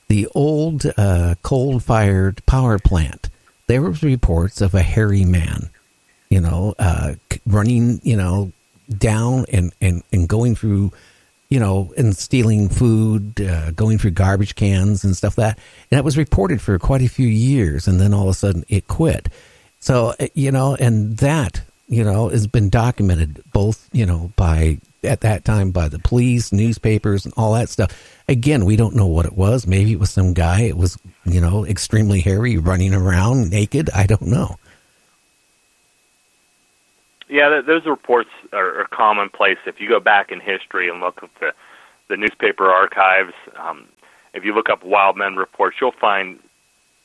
the 0.08 0.28
old 0.34 0.86
uh, 0.98 1.36
coal 1.44 1.80
fired 1.80 2.46
power 2.46 2.80
plant, 2.80 3.30
there 3.68 3.82
was 3.82 4.04
reports 4.04 4.62
of 4.62 4.74
a 4.74 4.82
hairy 4.82 5.26
man, 5.26 5.70
you 6.30 6.40
know, 6.40 6.74
uh, 6.80 7.16
running, 7.46 8.00
you 8.04 8.16
know, 8.16 8.52
down 8.98 9.46
and, 9.52 9.74
and, 9.82 10.04
and 10.14 10.30
going 10.30 10.56
through, 10.56 10.92
you 11.50 11.60
know, 11.60 11.94
and 11.98 12.16
stealing 12.16 12.70
food, 12.70 13.42
uh, 13.42 13.72
going 13.72 13.98
through 13.98 14.12
garbage 14.12 14.56
cans 14.56 15.04
and 15.04 15.16
stuff 15.16 15.38
like 15.38 15.56
that. 15.56 15.64
And 15.92 15.98
that 15.98 16.06
was 16.06 16.18
reported 16.18 16.62
for 16.62 16.80
quite 16.80 17.02
a 17.02 17.10
few 17.10 17.28
years. 17.28 17.88
And 17.88 18.00
then 18.00 18.14
all 18.14 18.24
of 18.24 18.30
a 18.30 18.34
sudden 18.34 18.64
it 18.70 18.88
quit. 18.88 19.28
So, 19.80 20.14
uh, 20.20 20.28
you 20.34 20.52
know, 20.52 20.76
and 20.76 21.18
that, 21.18 21.62
you 21.90 22.04
know, 22.04 22.30
has 22.30 22.48
been 22.48 22.70
documented 22.70 23.44
both, 23.52 23.90
you 23.92 24.06
know, 24.06 24.32
by 24.36 24.80
at 25.08 25.22
that 25.22 25.46
time 25.46 25.72
by 25.72 25.90
the 25.90 26.00
police, 26.00 26.52
newspapers, 26.52 27.26
and 27.26 27.34
all 27.38 27.54
that 27.54 27.70
stuff. 27.70 27.92
Again, 28.28 28.66
we 28.66 28.76
don't 28.76 28.96
know 28.96 29.08
what 29.08 29.26
it 29.26 29.34
was. 29.34 29.66
Maybe 29.66 29.94
it 29.94 30.00
was 30.00 30.12
some 30.12 30.34
guy. 30.34 30.62
It 30.62 30.78
was, 30.78 30.98
you 31.26 31.42
know, 31.42 31.66
extremely 31.66 32.20
hairy, 32.22 32.58
running 32.58 32.94
around 32.94 33.50
naked. 33.50 33.90
I 33.92 34.06
don't 34.06 34.24
know. 34.24 34.58
Yeah, 37.30 37.62
those 37.66 37.86
reports 37.86 38.30
are, 38.54 38.88
commonplace. 38.92 39.58
If 39.66 39.82
you 39.82 39.90
go 39.90 40.00
back 40.00 40.32
in 40.32 40.40
history 40.40 40.90
and 40.90 41.02
look 41.02 41.22
at 41.22 41.30
the, 41.40 41.54
the 42.10 42.16
newspaper 42.16 42.70
archives, 42.70 43.34
um, 43.58 43.88
if 44.34 44.46
you 44.46 44.54
look 44.54 44.70
up 44.70 44.84
wild 44.84 45.18
men 45.18 45.36
reports, 45.36 45.78
you'll 45.82 45.92
find 46.00 46.40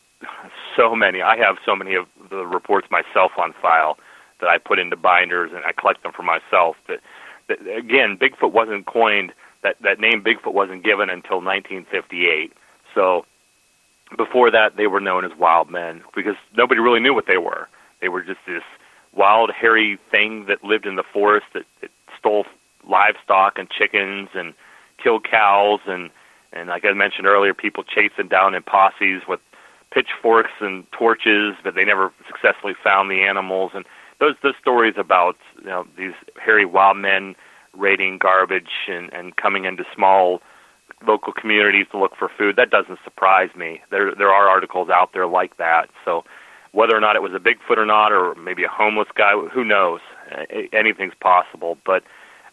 so 0.77 0.95
many. 0.95 1.23
I 1.23 1.37
have 1.39 1.57
so 1.67 1.75
many 1.75 1.95
of 1.95 2.07
the 2.31 2.47
reports 2.47 2.89
myself 2.91 3.33
on 3.37 3.53
file 3.61 3.99
that 4.41 4.49
I 4.49 4.59
put 4.59 4.79
into 4.79 4.97
binders 4.97 5.51
and 5.55 5.65
I 5.65 5.73
collect 5.73 6.03
them 6.03 6.13
for 6.13 6.23
myself. 6.23 6.77
That 6.89 7.01
again, 7.77 8.19
Bigfoot 8.19 8.53
wasn't 8.53 8.87
coined. 8.87 9.33
That 9.63 9.77
that 9.83 10.01
name 10.01 10.23
Bigfoot 10.23 10.55
wasn't 10.55 10.85
given 10.85 11.09
until 11.11 11.41
1958. 11.41 12.53
So 12.95 13.25
before 14.17 14.51
that, 14.51 14.77
they 14.77 14.87
were 14.87 15.01
known 15.01 15.25
as 15.25 15.33
wild 15.39 15.71
men 15.71 16.03
because 16.15 16.37
nobody 16.57 16.81
really 16.81 17.01
knew 17.01 17.15
what 17.15 17.27
they 17.27 17.39
were. 17.39 17.69
They 18.01 18.09
were 18.09 18.23
just 18.23 18.41
this 18.47 18.63
wild, 19.15 19.51
hairy 19.51 19.99
thing 20.11 20.47
that 20.47 20.65
lived 20.65 20.87
in 20.87 20.97
the 20.97 21.05
forest 21.13 21.47
that, 21.55 21.65
that 21.81 21.91
stole 22.19 22.45
livestock 22.89 23.59
and 23.59 23.71
chickens 23.71 24.29
and 24.35 24.55
killed 25.03 25.25
cows 25.29 25.81
and 25.87 26.11
and 26.53 26.69
like 26.69 26.85
I 26.85 26.93
mentioned 26.93 27.27
earlier, 27.27 27.55
people 27.55 27.83
chasing 27.83 28.29
down 28.29 28.55
in 28.55 28.63
posses 28.63 29.23
with 29.27 29.41
pitchforks 29.91 30.51
and 30.61 30.85
torches, 30.93 31.55
but 31.65 31.75
they 31.75 31.85
never 31.85 32.13
successfully 32.27 32.75
found 32.85 33.11
the 33.11 33.23
animals. 33.23 33.73
And 33.75 33.87
those 34.23 34.37
those 34.43 34.55
stories 34.61 34.95
about 34.97 35.37
you 35.59 35.67
know 35.67 35.85
these 35.99 36.15
hairy 36.41 36.65
wild 36.65 36.97
men 36.97 37.35
raiding 37.77 38.19
garbage 38.19 38.71
and 38.87 39.13
and 39.13 39.35
coming 39.37 39.65
into 39.65 39.85
small 39.95 40.41
local 41.07 41.33
communities 41.33 41.87
to 41.91 41.99
look 41.99 42.15
for 42.17 42.31
food 42.39 42.55
that 42.57 42.71
doesn't 42.71 43.01
surprise 43.03 43.51
me. 43.57 43.81
There 43.91 44.15
there 44.15 44.31
are 44.31 44.49
articles 44.49 44.89
out 44.89 45.13
there 45.13 45.27
like 45.27 45.57
that. 45.57 45.91
So 46.05 46.25
whether 46.71 46.97
or 46.97 47.01
not 47.01 47.17
it 47.17 47.23
was 47.23 47.33
a 47.35 47.39
Bigfoot 47.39 47.77
or 47.77 47.85
not, 47.85 48.13
or 48.13 48.35
maybe 48.37 48.65
a 48.65 48.69
homeless 48.69 49.09
guy, 49.15 49.33
who 49.53 49.65
knows? 49.65 50.01
Anything's 50.73 51.15
possible. 51.21 51.77
But 51.85 52.03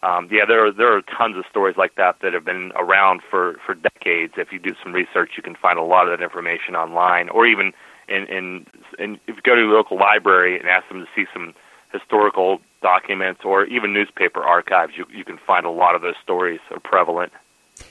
um, 0.02 0.28
yeah, 0.32 0.46
there 0.48 0.66
are 0.66 0.72
there 0.72 0.92
are 0.98 1.02
tons 1.04 1.38
of 1.38 1.46
stories 1.50 1.78
like 1.78 1.96
that 1.96 2.18
that 2.22 2.34
have 2.34 2.46
been 2.46 2.72
around 2.76 3.22
for 3.30 3.58
for 3.66 3.76
decades. 3.76 4.34
If 4.38 4.52
you 4.52 4.60
do 4.60 4.74
some 4.84 4.92
research, 4.92 5.32
you 5.38 5.44
can 5.44 5.56
find 5.56 5.78
a 5.78 5.84
lot 5.84 6.08
of 6.08 6.18
that 6.18 6.24
information 6.24 6.76
online, 6.76 7.30
or 7.30 7.46
even 7.46 7.74
in 8.10 8.26
in, 8.28 8.66
in 8.98 9.20
if 9.28 9.36
you 9.36 9.42
go 9.44 9.56
to 9.56 9.62
the 9.62 9.74
local 9.74 9.98
library 9.98 10.60
and 10.60 10.68
ask 10.68 10.88
them 10.90 11.00
to 11.00 11.08
see 11.16 11.26
some 11.34 11.54
historical 11.92 12.60
documents 12.82 13.42
or 13.44 13.66
even 13.66 13.94
newspaper 13.94 14.42
archives, 14.42 14.94
you 14.98 15.06
you 15.12 15.24
can 15.24 15.38
find 15.38 15.66
a 15.66 15.72
lot 15.72 15.96
of 15.96 16.02
those 16.02 16.16
stories 16.24 16.60
are 16.72 16.80
prevalent. 16.80 17.32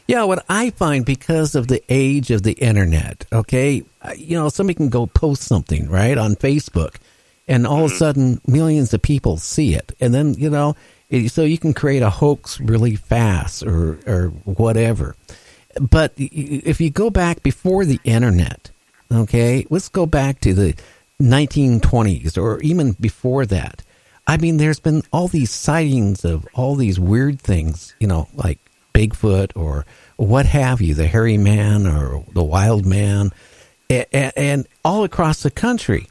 Yeah, 0.07 0.25
what 0.25 0.45
I 0.49 0.71
find 0.71 1.05
because 1.05 1.55
of 1.55 1.69
the 1.69 1.83
age 1.89 2.31
of 2.31 2.43
the 2.43 2.53
internet, 2.53 3.25
okay, 3.33 3.83
you 4.17 4.39
know, 4.39 4.49
somebody 4.49 4.75
can 4.75 4.89
go 4.89 5.07
post 5.07 5.43
something, 5.43 5.89
right, 5.89 6.19
on 6.19 6.35
Facebook, 6.35 6.97
and 7.47 7.67
all 7.67 7.85
of 7.85 7.85
a 7.85 7.87
mm-hmm. 7.87 7.97
sudden 7.97 8.41
millions 8.47 8.93
of 8.93 9.03
people 9.03 9.39
see 9.39 9.75
it. 9.75 9.93
And 10.01 10.13
then, 10.13 10.35
you 10.35 10.51
know, 10.51 10.77
it- 11.09 11.31
so 11.31 11.43
you 11.43 11.59
can 11.59 11.73
create 11.73 12.03
a 12.03 12.11
hoax 12.11 12.61
really 12.61 12.97
fast 12.97 13.63
or, 13.63 13.99
or 14.07 14.29
whatever. 14.45 15.17
But 15.81 16.13
if 16.17 16.81
you 16.81 16.91
go 16.91 17.11
back 17.11 17.43
before 17.43 17.85
the 17.85 18.01
internet, 18.05 18.71
okay, 19.13 19.67
let's 19.71 19.89
go 19.89 20.07
back 20.07 20.41
to 20.41 20.55
the 20.55 20.75
1920s 21.21 22.37
or 22.37 22.61
even 22.61 22.93
before 22.93 23.47
that. 23.47 23.83
I 24.27 24.37
mean, 24.37 24.59
there's 24.59 24.81
been 24.81 25.03
all 25.13 25.29
these 25.29 25.51
sightings 25.51 26.25
of 26.25 26.47
all 26.55 26.75
these 26.75 27.01
weird 27.01 27.41
things, 27.41 27.95
you 27.99 28.07
know, 28.07 28.29
like 28.35 28.59
Bigfoot 28.93 29.53
or 29.55 29.87
what 30.17 30.47
have 30.47 30.81
you, 30.81 30.95
the 30.95 31.07
hairy 31.07 31.39
man 31.39 31.87
or 31.87 32.25
the 32.33 32.45
wild 32.45 32.85
man, 32.85 33.33
and, 33.89 34.33
and 34.37 34.69
all 34.85 35.05
across 35.05 35.43
the 35.43 35.51
country. 35.51 36.09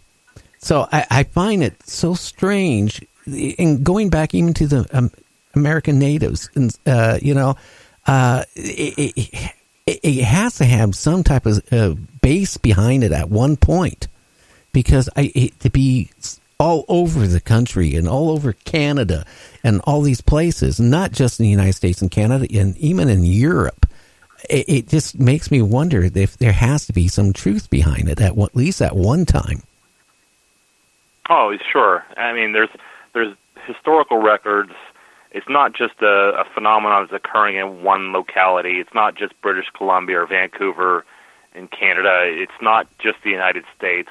So 0.57 0.87
I, 0.91 1.05
I 1.11 1.23
find 1.23 1.63
it 1.63 1.75
so 1.87 2.15
strange, 2.15 3.05
and 3.27 3.83
going 3.83 4.09
back 4.09 4.33
even 4.33 4.53
to 4.55 4.67
the 4.67 4.87
um, 4.91 5.11
American 5.53 5.99
natives, 5.99 6.49
and 6.55 6.75
uh, 6.87 7.19
you 7.21 7.35
know, 7.35 7.55
uh, 8.07 8.43
it, 8.55 9.13
it, 9.15 9.53
it, 9.87 9.99
it 10.03 10.23
has 10.23 10.57
to 10.57 10.65
have 10.65 10.93
some 10.93 11.23
type 11.23 11.47
of 11.47 11.73
uh, 11.73 11.95
base 12.21 12.57
behind 12.57 13.03
it 13.03 13.11
at 13.11 13.29
one 13.29 13.57
point, 13.57 14.07
because 14.73 15.09
I 15.15 15.31
it, 15.33 15.59
to 15.61 15.71
be 15.71 16.11
all 16.59 16.85
over 16.87 17.25
the 17.25 17.39
country 17.39 17.95
and 17.95 18.07
all 18.07 18.29
over 18.29 18.53
Canada 18.53 19.25
and 19.63 19.81
all 19.85 20.01
these 20.01 20.21
places, 20.21 20.79
not 20.79 21.11
just 21.11 21.39
in 21.39 21.45
the 21.45 21.49
United 21.49 21.73
States 21.73 22.01
and 22.01 22.11
Canada, 22.11 22.47
and 22.59 22.77
even 22.77 23.09
in 23.09 23.23
Europe. 23.23 23.85
It, 24.51 24.69
it 24.69 24.87
just 24.87 25.19
makes 25.19 25.49
me 25.49 25.63
wonder 25.63 26.03
if 26.03 26.37
there 26.37 26.51
has 26.51 26.85
to 26.85 26.93
be 26.93 27.07
some 27.07 27.33
truth 27.33 27.71
behind 27.71 28.07
it 28.07 28.21
at, 28.21 28.37
at 28.37 28.55
least 28.55 28.83
at 28.83 28.95
one 28.95 29.25
time. 29.25 29.63
Oh, 31.27 31.57
sure. 31.71 32.05
I 32.15 32.33
mean, 32.33 32.53
there's 32.53 32.69
there's 33.13 33.35
historical 33.65 34.21
records. 34.21 34.73
It's 35.37 35.47
not 35.47 35.73
just 35.73 36.01
a, 36.01 36.33
a 36.41 36.45
phenomenon 36.51 37.07
that's 37.09 37.23
occurring 37.23 37.57
in 37.57 37.83
one 37.83 38.11
locality. 38.11 38.79
It's 38.79 38.93
not 38.95 39.15
just 39.15 39.39
British 39.43 39.67
Columbia 39.77 40.21
or 40.21 40.25
Vancouver 40.25 41.05
in 41.53 41.67
Canada. 41.67 42.21
It's 42.23 42.59
not 42.59 42.87
just 42.97 43.17
the 43.23 43.29
United 43.29 43.63
States. 43.77 44.09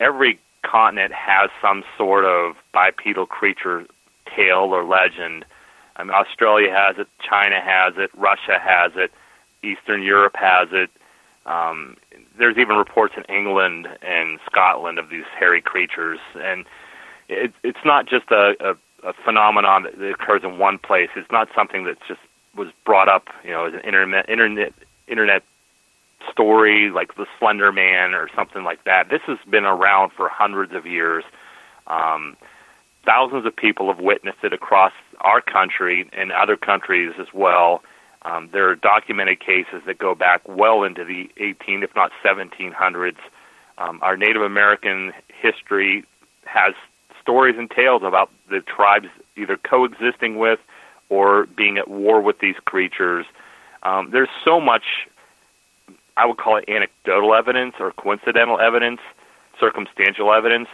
Every 0.00 0.40
continent 0.62 1.12
has 1.12 1.48
some 1.60 1.84
sort 1.96 2.24
of 2.24 2.56
bipedal 2.72 3.26
creature 3.26 3.86
tale 4.34 4.74
or 4.74 4.84
legend. 4.84 5.44
I 5.94 6.02
mean, 6.02 6.12
Australia 6.12 6.72
has 6.72 6.98
it, 6.98 7.06
China 7.20 7.60
has 7.60 7.94
it, 7.96 8.10
Russia 8.16 8.58
has 8.58 8.90
it, 8.96 9.12
Eastern 9.62 10.02
Europe 10.02 10.34
has 10.34 10.68
it. 10.72 10.90
Um, 11.46 11.96
there's 12.36 12.58
even 12.58 12.76
reports 12.76 13.14
in 13.16 13.22
England 13.32 13.86
and 14.02 14.40
Scotland 14.46 14.98
of 14.98 15.08
these 15.08 15.24
hairy 15.38 15.60
creatures, 15.60 16.18
and 16.34 16.64
it, 17.28 17.52
it's 17.62 17.84
not 17.84 18.06
just 18.06 18.30
a, 18.32 18.54
a, 18.60 18.74
a 19.02 19.12
phenomenon 19.24 19.84
that, 19.84 20.10
occurs 20.10 20.42
in 20.44 20.58
one 20.58 20.78
place. 20.78 21.10
It's 21.16 21.30
not 21.30 21.48
something 21.54 21.84
that 21.84 21.96
just 22.06 22.20
was 22.56 22.68
brought 22.84 23.08
up, 23.08 23.28
you 23.44 23.50
know, 23.50 23.66
as 23.66 23.74
an 23.74 23.80
internet 23.80 24.28
internet 24.28 24.72
internet 25.08 25.42
story 26.30 26.90
like 26.90 27.16
the 27.16 27.26
Slender 27.38 27.72
Man 27.72 28.14
or 28.14 28.28
something 28.34 28.64
like 28.64 28.84
that. 28.84 29.08
This 29.10 29.22
has 29.26 29.38
been 29.50 29.64
around 29.64 30.12
for 30.12 30.28
hundreds 30.28 30.72
of 30.72 30.86
years. 30.86 31.24
Um, 31.86 32.36
thousands 33.04 33.46
of 33.46 33.56
people 33.56 33.88
have 33.92 34.02
witnessed 34.02 34.38
it 34.42 34.52
across 34.52 34.92
our 35.20 35.40
country 35.40 36.08
and 36.12 36.30
other 36.32 36.56
countries 36.56 37.14
as 37.18 37.26
well. 37.34 37.82
Um, 38.24 38.48
there 38.52 38.68
are 38.68 38.76
documented 38.76 39.40
cases 39.40 39.82
that 39.86 39.98
go 39.98 40.14
back 40.14 40.42
well 40.46 40.84
into 40.84 41.04
the 41.04 41.28
18, 41.38 41.82
if 41.82 41.90
not 41.96 42.12
1700s. 42.24 43.16
Um, 43.78 43.98
our 44.02 44.16
Native 44.16 44.42
American 44.42 45.12
history 45.26 46.04
has 46.44 46.74
stories 47.20 47.56
and 47.58 47.70
tales 47.70 48.02
about 48.04 48.30
the 48.52 48.60
tribes 48.60 49.08
either 49.36 49.56
coexisting 49.56 50.38
with 50.38 50.60
or 51.08 51.46
being 51.46 51.78
at 51.78 51.88
war 51.88 52.20
with 52.20 52.38
these 52.38 52.56
creatures. 52.64 53.26
Um, 53.82 54.10
there's 54.12 54.28
so 54.44 54.60
much, 54.60 54.84
I 56.16 56.26
would 56.26 56.38
call 56.38 56.56
it 56.56 56.64
anecdotal 56.68 57.34
evidence 57.34 57.74
or 57.80 57.92
coincidental 57.92 58.60
evidence, 58.60 59.00
circumstantial 59.58 60.32
evidence, 60.32 60.68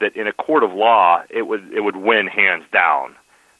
that 0.00 0.16
in 0.16 0.26
a 0.26 0.32
court 0.32 0.62
of 0.62 0.72
law 0.72 1.22
it 1.30 1.42
would 1.42 1.72
it 1.72 1.80
would 1.80 1.96
win 1.96 2.26
hands 2.26 2.64
down. 2.72 3.14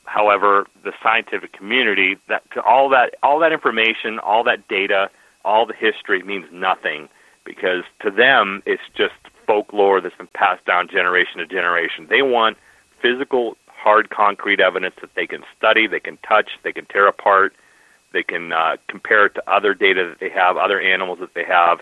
However, 0.04 0.66
the 0.82 0.92
scientific 1.02 1.52
community 1.52 2.16
that 2.28 2.42
to 2.52 2.62
all 2.62 2.88
that 2.90 3.14
all 3.22 3.38
that 3.40 3.52
information, 3.52 4.18
all 4.18 4.42
that 4.44 4.66
data, 4.68 5.10
all 5.44 5.66
the 5.66 5.74
history 5.74 6.22
means 6.22 6.46
nothing 6.52 7.08
because 7.44 7.84
to 8.00 8.10
them 8.10 8.62
it's 8.66 8.82
just 8.96 9.14
folklore 9.46 10.00
that's 10.00 10.16
been 10.16 10.28
passed 10.34 10.64
down 10.64 10.88
generation 10.88 11.38
to 11.38 11.46
generation. 11.46 12.06
They 12.08 12.22
want 12.22 12.56
physical, 13.00 13.56
hard, 13.82 14.10
concrete 14.10 14.60
evidence 14.60 14.94
that 15.00 15.14
they 15.14 15.26
can 15.26 15.42
study, 15.56 15.86
they 15.86 16.00
can 16.00 16.16
touch, 16.18 16.50
they 16.62 16.72
can 16.72 16.86
tear 16.86 17.08
apart, 17.08 17.54
they 18.12 18.22
can 18.22 18.52
uh, 18.52 18.76
compare 18.88 19.26
it 19.26 19.34
to 19.34 19.50
other 19.50 19.74
data 19.74 20.08
that 20.08 20.20
they 20.20 20.30
have, 20.30 20.56
other 20.56 20.80
animals 20.80 21.18
that 21.18 21.34
they 21.34 21.44
have, 21.44 21.80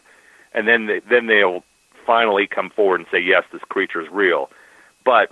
and 0.52 0.66
then 0.66 0.86
they, 0.86 1.00
then 1.00 1.26
they'll 1.26 1.62
finally 2.06 2.46
come 2.46 2.70
forward 2.70 3.00
and 3.00 3.08
say, 3.10 3.20
yes, 3.20 3.44
this 3.52 3.62
creature 3.68 4.00
is 4.00 4.08
real. 4.10 4.50
But 5.04 5.30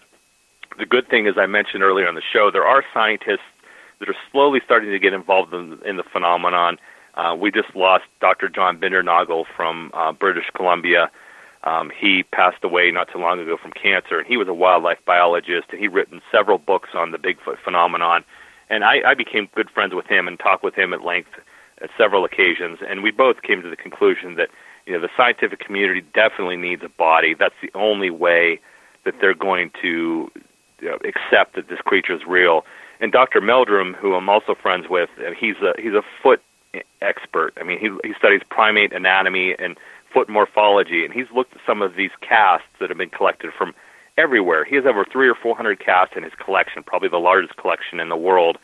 the 0.79 0.87
good 0.87 1.09
thing, 1.09 1.27
as 1.27 1.39
I 1.39 1.47
mentioned 1.47 1.83
earlier 1.83 2.07
on 2.07 2.15
the 2.15 2.23
show, 2.33 2.51
there 2.51 2.67
are 2.67 2.85
scientists 2.93 3.49
that 3.99 4.09
are 4.09 4.17
slowly 4.31 4.61
starting 4.65 4.91
to 4.91 4.99
get 4.99 5.13
involved 5.13 5.53
in, 5.55 5.79
in 5.85 5.97
the 5.97 6.03
phenomenon. 6.03 6.79
Uh, 7.15 7.35
we 7.39 7.51
just 7.51 7.75
lost 7.75 8.05
Dr. 8.21 8.49
John 8.49 8.79
Bindernagel 8.79 9.45
from 9.57 9.91
uh, 9.95 10.13
British 10.13 10.49
Columbia. 10.55 11.11
Um, 11.65 11.91
he 11.99 12.23
passed 12.23 12.63
away 12.63 12.91
not 12.91 13.09
too 13.13 13.19
long 13.19 13.41
ago 13.41 13.57
from 13.61 13.73
cancer, 13.73 14.19
and 14.19 14.27
he 14.27 14.37
was 14.37 14.49
a 14.49 14.55
wildlife 14.55 14.99
biologist, 15.05 15.69
and 15.71 15.81
he'd 15.81 15.89
written 15.89 16.21
several 16.31 16.59
books 16.59 16.91
on 16.95 17.11
the 17.11 17.19
Bigfoot 17.19 17.59
phenomenon. 17.63 18.25
And 18.71 18.85
I, 18.85 19.01
I 19.05 19.15
became 19.15 19.49
good 19.55 19.71
friends 19.71 19.95
with 19.95 20.07
him 20.07 20.29
and 20.29 20.39
talked 20.39 20.63
with 20.63 20.75
him 20.75 20.93
at 20.93 21.03
length 21.03 21.31
at 21.81 21.91
several 21.97 22.25
occasions, 22.25 22.79
and 22.87 23.03
we 23.03 23.11
both 23.11 23.43
came 23.43 23.63
to 23.63 23.71
the 23.71 23.77
conclusion 23.77 24.35
that 24.37 24.49
you 24.87 24.93
know 24.93 25.01
the 25.01 25.11
scientific 25.17 25.61
community 25.61 26.03
definitely 26.15 26.57
needs 26.57 26.83
a 26.83 26.89
body. 26.89 27.35
That's 27.35 27.55
the 27.63 27.71
only 27.75 28.11
way 28.11 28.61
that 29.05 29.15
they're 29.21 29.35
going 29.35 29.71
to 29.83 30.31
you 30.81 30.89
know, 30.89 30.99
accept 31.05 31.55
that 31.55 31.69
this 31.69 31.81
creature 31.81 32.15
is 32.15 32.23
real. 32.27 32.65
And 33.01 33.13
Dr. 33.13 33.41
Meldrum, 33.41 33.95
who 33.95 34.15
I'm 34.15 34.29
also 34.29 34.55
friends 34.55 34.87
with, 34.89 35.09
uh, 35.19 35.31
he's 35.39 35.57
a 35.57 35.75
he's 35.81 35.93
a 35.93 36.03
foot 36.23 36.43
expert. 37.01 37.53
I 37.61 37.65
mean, 37.65 37.79
he 37.79 37.91
he 38.07 38.15
studies 38.19 38.43
primate 38.51 38.93
anatomy 38.93 39.55
and 39.59 39.77
foot 40.13 40.29
morphology, 40.29 41.05
and 41.05 41.13
he's 41.13 41.27
looked 41.35 41.55
at 41.55 41.61
some 41.67 41.83
of 41.83 41.95
these 41.97 42.11
casts 42.21 42.69
that 42.81 42.89
have 42.89 42.99
been 42.99 43.11
collected 43.11 43.53
from 43.57 43.75
everywhere. 44.17 44.65
He 44.65 44.77
has 44.77 44.85
over 44.87 45.05
three 45.05 45.29
or 45.29 45.35
four 45.35 45.57
hundred 45.57 45.79
casts 45.81 46.15
in 46.17 46.23
his 46.23 46.33
collection, 46.35 46.83
probably 46.83 47.09
the 47.09 47.19
largest 47.19 47.57
collection 47.57 48.01
in 48.01 48.09
the 48.09 48.17
world, 48.17 48.59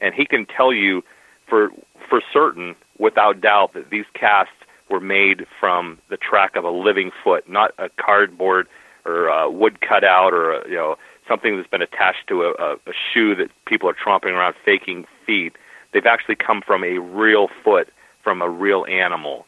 and 0.00 0.14
he 0.14 0.26
can 0.26 0.46
tell 0.46 0.72
you 0.72 1.02
for 1.48 1.70
for 2.08 2.20
certain, 2.32 2.74
without 2.98 3.40
doubt, 3.40 3.72
that 3.74 3.90
these 3.90 4.04
casts 4.14 4.52
were 4.88 5.00
made 5.00 5.46
from 5.58 5.98
the 6.10 6.16
track 6.16 6.54
of 6.56 6.64
a 6.64 6.70
living 6.70 7.10
foot, 7.24 7.48
not 7.48 7.72
a 7.78 7.88
cardboard 8.00 8.68
or 9.04 9.28
a 9.28 9.50
wood 9.50 9.80
cutout 9.80 10.32
or 10.32 10.52
a, 10.52 10.68
you 10.68 10.76
know 10.76 10.96
something 11.28 11.56
that's 11.56 11.68
been 11.68 11.82
attached 11.82 12.26
to 12.28 12.42
a, 12.42 12.52
a, 12.52 12.72
a 12.74 12.92
shoe 13.12 13.34
that 13.34 13.50
people 13.66 13.88
are 13.88 13.94
tromping 13.94 14.32
around 14.32 14.54
faking 14.64 15.04
feet. 15.26 15.56
They've 15.92 16.06
actually 16.06 16.36
come 16.36 16.62
from 16.64 16.84
a 16.84 16.98
real 16.98 17.48
foot 17.64 17.88
from 18.22 18.42
a 18.42 18.48
real 18.48 18.84
animal. 18.86 19.46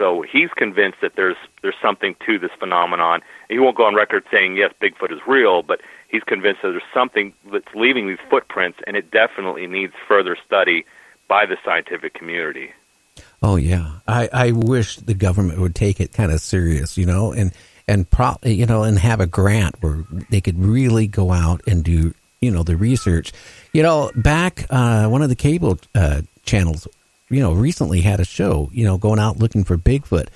So 0.00 0.22
he's 0.22 0.48
convinced 0.56 1.02
that 1.02 1.12
there's 1.14 1.36
there's 1.60 1.76
something 1.82 2.16
to 2.24 2.38
this 2.38 2.50
phenomenon. 2.58 3.20
He 3.50 3.58
won't 3.58 3.76
go 3.76 3.84
on 3.84 3.94
record 3.94 4.24
saying 4.32 4.56
yes, 4.56 4.72
Bigfoot 4.80 5.12
is 5.12 5.20
real, 5.28 5.62
but 5.62 5.82
he's 6.08 6.22
convinced 6.22 6.62
that 6.62 6.70
there's 6.70 6.82
something 6.94 7.34
that's 7.52 7.74
leaving 7.74 8.08
these 8.08 8.18
footprints, 8.30 8.78
and 8.86 8.96
it 8.96 9.10
definitely 9.10 9.66
needs 9.66 9.92
further 10.08 10.38
study 10.46 10.86
by 11.28 11.44
the 11.44 11.58
scientific 11.62 12.14
community. 12.14 12.70
Oh 13.42 13.56
yeah, 13.56 13.98
I, 14.08 14.30
I 14.32 14.52
wish 14.52 14.96
the 14.96 15.12
government 15.12 15.60
would 15.60 15.74
take 15.74 16.00
it 16.00 16.14
kind 16.14 16.32
of 16.32 16.40
serious, 16.40 16.96
you 16.96 17.04
know, 17.04 17.32
and 17.32 17.52
and 17.86 18.08
pro, 18.08 18.36
you 18.42 18.64
know, 18.64 18.84
and 18.84 18.98
have 18.98 19.20
a 19.20 19.26
grant 19.26 19.82
where 19.82 20.06
they 20.30 20.40
could 20.40 20.58
really 20.58 21.08
go 21.08 21.30
out 21.30 21.60
and 21.66 21.84
do, 21.84 22.14
you 22.40 22.50
know, 22.50 22.62
the 22.62 22.76
research. 22.76 23.34
You 23.74 23.82
know, 23.82 24.10
back 24.16 24.64
uh, 24.70 25.08
one 25.08 25.20
of 25.20 25.28
the 25.28 25.36
cable 25.36 25.78
uh, 25.94 26.22
channels, 26.42 26.88
you 27.30 27.40
know, 27.40 27.52
recently 27.52 28.00
had 28.00 28.20
a 28.20 28.24
show, 28.24 28.68
you 28.72 28.84
know, 28.84 28.98
going 28.98 29.18
out 29.18 29.38
looking 29.38 29.64
for 29.64 29.78
Bigfoot. 29.78 30.28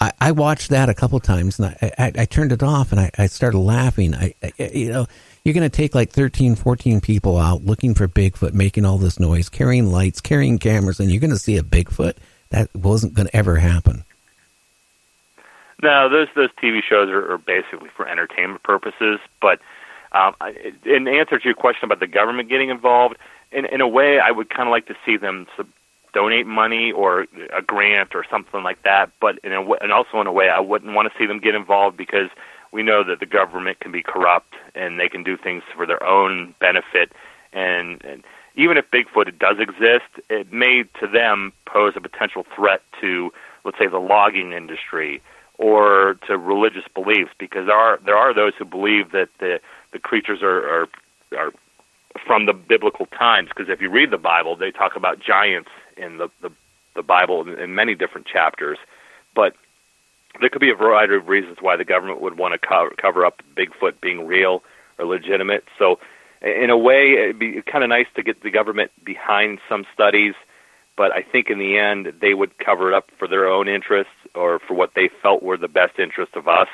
I, 0.00 0.12
I 0.20 0.32
watched 0.32 0.70
that 0.70 0.88
a 0.88 0.94
couple 0.94 1.20
times 1.20 1.58
and 1.58 1.76
I, 1.82 1.92
I, 1.98 2.12
I 2.22 2.24
turned 2.24 2.52
it 2.52 2.62
off 2.62 2.92
and 2.92 3.00
I, 3.00 3.10
I 3.18 3.26
started 3.26 3.58
laughing. 3.58 4.14
I, 4.14 4.34
I 4.42 4.52
you 4.72 4.90
know, 4.90 5.06
you're 5.44 5.54
going 5.54 5.68
to 5.68 5.76
take 5.76 5.94
like 5.94 6.10
13, 6.10 6.54
14 6.54 7.00
people 7.00 7.36
out 7.36 7.64
looking 7.64 7.94
for 7.94 8.08
Bigfoot, 8.08 8.54
making 8.54 8.84
all 8.84 8.98
this 8.98 9.20
noise, 9.20 9.48
carrying 9.48 9.86
lights, 9.86 10.20
carrying 10.20 10.58
cameras, 10.58 11.00
and 11.00 11.10
you're 11.10 11.20
going 11.20 11.30
to 11.30 11.38
see 11.38 11.56
a 11.56 11.62
Bigfoot. 11.62 12.14
That 12.50 12.74
wasn't 12.74 13.14
going 13.14 13.28
to 13.28 13.36
ever 13.36 13.56
happen. 13.56 14.04
No, 15.82 16.08
those 16.08 16.28
those 16.34 16.50
TV 16.62 16.80
shows 16.82 17.08
are, 17.08 17.32
are 17.32 17.38
basically 17.38 17.88
for 17.96 18.08
entertainment 18.08 18.62
purposes. 18.62 19.20
But 19.40 19.60
um, 20.12 20.34
in 20.84 21.06
answer 21.06 21.38
to 21.38 21.44
your 21.44 21.54
question 21.54 21.84
about 21.84 22.00
the 22.00 22.06
government 22.06 22.48
getting 22.48 22.70
involved, 22.70 23.16
in 23.52 23.64
in 23.66 23.80
a 23.80 23.86
way, 23.86 24.18
I 24.18 24.30
would 24.30 24.50
kind 24.50 24.68
of 24.68 24.72
like 24.72 24.86
to 24.86 24.96
see 25.06 25.16
them 25.16 25.46
donate 26.12 26.46
money 26.46 26.92
or 26.92 27.26
a 27.56 27.62
grant 27.62 28.14
or 28.14 28.24
something 28.30 28.62
like 28.62 28.82
that. 28.82 29.10
But 29.20 29.38
in 29.44 29.52
a 29.52 29.56
w- 29.56 29.78
and 29.80 29.92
also 29.92 30.20
in 30.20 30.26
a 30.26 30.32
way, 30.32 30.48
I 30.48 30.60
wouldn't 30.60 30.94
want 30.94 31.10
to 31.12 31.18
see 31.18 31.26
them 31.26 31.38
get 31.38 31.54
involved 31.54 31.96
because 31.96 32.30
we 32.72 32.82
know 32.82 33.02
that 33.04 33.20
the 33.20 33.26
government 33.26 33.80
can 33.80 33.92
be 33.92 34.02
corrupt 34.02 34.54
and 34.74 34.98
they 34.98 35.08
can 35.08 35.22
do 35.22 35.36
things 35.36 35.62
for 35.74 35.86
their 35.86 36.02
own 36.04 36.54
benefit. 36.60 37.12
And, 37.52 38.04
and 38.04 38.24
even 38.56 38.76
if 38.76 38.90
Bigfoot 38.90 39.38
does 39.38 39.58
exist, 39.58 40.04
it 40.28 40.52
may 40.52 40.84
to 41.00 41.06
them 41.06 41.52
pose 41.66 41.94
a 41.96 42.00
potential 42.00 42.44
threat 42.54 42.82
to, 43.00 43.32
let's 43.64 43.78
say, 43.78 43.86
the 43.86 43.98
logging 43.98 44.52
industry 44.52 45.22
or 45.56 46.14
to 46.26 46.38
religious 46.38 46.84
beliefs, 46.94 47.30
because 47.38 47.66
there 47.66 47.76
are 47.76 47.98
there 48.04 48.16
are 48.16 48.32
those 48.32 48.52
who 48.58 48.64
believe 48.64 49.10
that 49.12 49.28
the 49.40 49.60
the 49.92 49.98
creatures 49.98 50.40
are 50.42 50.82
are, 50.82 50.88
are 51.36 51.52
from 52.26 52.46
the 52.46 52.52
biblical 52.52 53.06
times. 53.06 53.48
Because 53.48 53.68
if 53.68 53.80
you 53.80 53.90
read 53.90 54.10
the 54.10 54.18
Bible, 54.18 54.56
they 54.56 54.70
talk 54.70 54.94
about 54.94 55.20
giants 55.20 55.70
in 55.98 56.18
the 56.18 56.28
the, 56.40 56.50
the 56.94 57.02
Bible 57.02 57.42
in, 57.42 57.58
in 57.58 57.74
many 57.74 57.94
different 57.94 58.26
chapters, 58.26 58.78
but 59.34 59.54
there 60.40 60.48
could 60.48 60.60
be 60.60 60.70
a 60.70 60.74
variety 60.74 61.14
of 61.14 61.28
reasons 61.28 61.58
why 61.60 61.76
the 61.76 61.84
government 61.84 62.20
would 62.20 62.38
want 62.38 62.60
to 62.60 62.66
cover, 62.66 62.90
cover 63.00 63.24
up 63.24 63.42
Bigfoot 63.56 64.00
being 64.00 64.26
real 64.26 64.62
or 64.98 65.06
legitimate. 65.06 65.64
So, 65.78 65.98
in 66.40 66.70
a 66.70 66.78
way, 66.78 67.14
it'd 67.18 67.38
be 67.38 67.60
kind 67.62 67.82
of 67.82 67.90
nice 67.90 68.06
to 68.14 68.22
get 68.22 68.42
the 68.42 68.50
government 68.50 68.92
behind 69.04 69.58
some 69.68 69.84
studies, 69.92 70.34
but 70.96 71.10
I 71.12 71.22
think 71.22 71.50
in 71.50 71.58
the 71.58 71.78
end 71.78 72.12
they 72.20 72.34
would 72.34 72.58
cover 72.58 72.92
it 72.92 72.94
up 72.94 73.10
for 73.18 73.26
their 73.26 73.48
own 73.48 73.66
interests 73.66 74.12
or 74.34 74.60
for 74.60 74.74
what 74.74 74.92
they 74.94 75.10
felt 75.22 75.42
were 75.42 75.56
the 75.56 75.68
best 75.68 75.98
interests 75.98 76.36
of 76.36 76.46
us, 76.46 76.68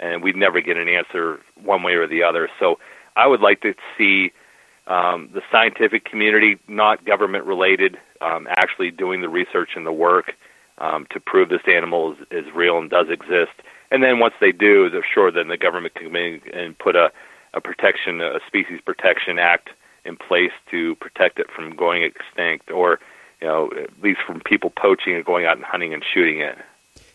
and 0.00 0.22
we'd 0.22 0.36
never 0.36 0.60
get 0.60 0.78
an 0.78 0.88
answer 0.88 1.40
one 1.62 1.82
way 1.82 1.92
or 1.92 2.06
the 2.06 2.22
other. 2.22 2.48
So, 2.58 2.78
I 3.16 3.26
would 3.26 3.40
like 3.40 3.60
to 3.62 3.74
see 3.98 4.32
um, 4.86 5.30
the 5.32 5.42
scientific 5.50 6.04
community, 6.04 6.58
not 6.68 7.04
government 7.04 7.44
related, 7.44 7.96
um, 8.20 8.46
actually 8.50 8.90
doing 8.90 9.20
the 9.20 9.28
research 9.28 9.70
and 9.76 9.86
the 9.86 9.92
work 9.92 10.34
um, 10.78 11.06
to 11.10 11.20
prove 11.20 11.48
this 11.48 11.62
animal 11.66 12.12
is, 12.12 12.18
is 12.30 12.54
real 12.54 12.78
and 12.78 12.90
does 12.90 13.08
exist. 13.08 13.52
And 13.90 14.02
then 14.02 14.18
once 14.18 14.34
they 14.40 14.52
do, 14.52 14.90
they're 14.90 15.06
sure 15.14 15.30
then 15.30 15.48
the 15.48 15.56
government 15.56 15.94
can 15.94 16.08
come 16.08 16.16
in 16.16 16.40
and 16.52 16.78
put 16.78 16.96
a, 16.96 17.12
a 17.54 17.60
protection, 17.60 18.20
a 18.20 18.40
species 18.46 18.80
protection 18.84 19.38
act 19.38 19.70
in 20.04 20.16
place 20.16 20.52
to 20.70 20.96
protect 20.96 21.38
it 21.38 21.46
from 21.54 21.74
going 21.76 22.02
extinct, 22.02 22.70
or 22.70 23.00
you 23.40 23.46
know, 23.46 23.70
at 23.78 23.90
least 24.02 24.20
from 24.26 24.40
people 24.40 24.70
poaching 24.70 25.14
and 25.14 25.24
going 25.24 25.46
out 25.46 25.56
and 25.56 25.64
hunting 25.64 25.94
and 25.94 26.04
shooting 26.12 26.40
it. 26.40 26.58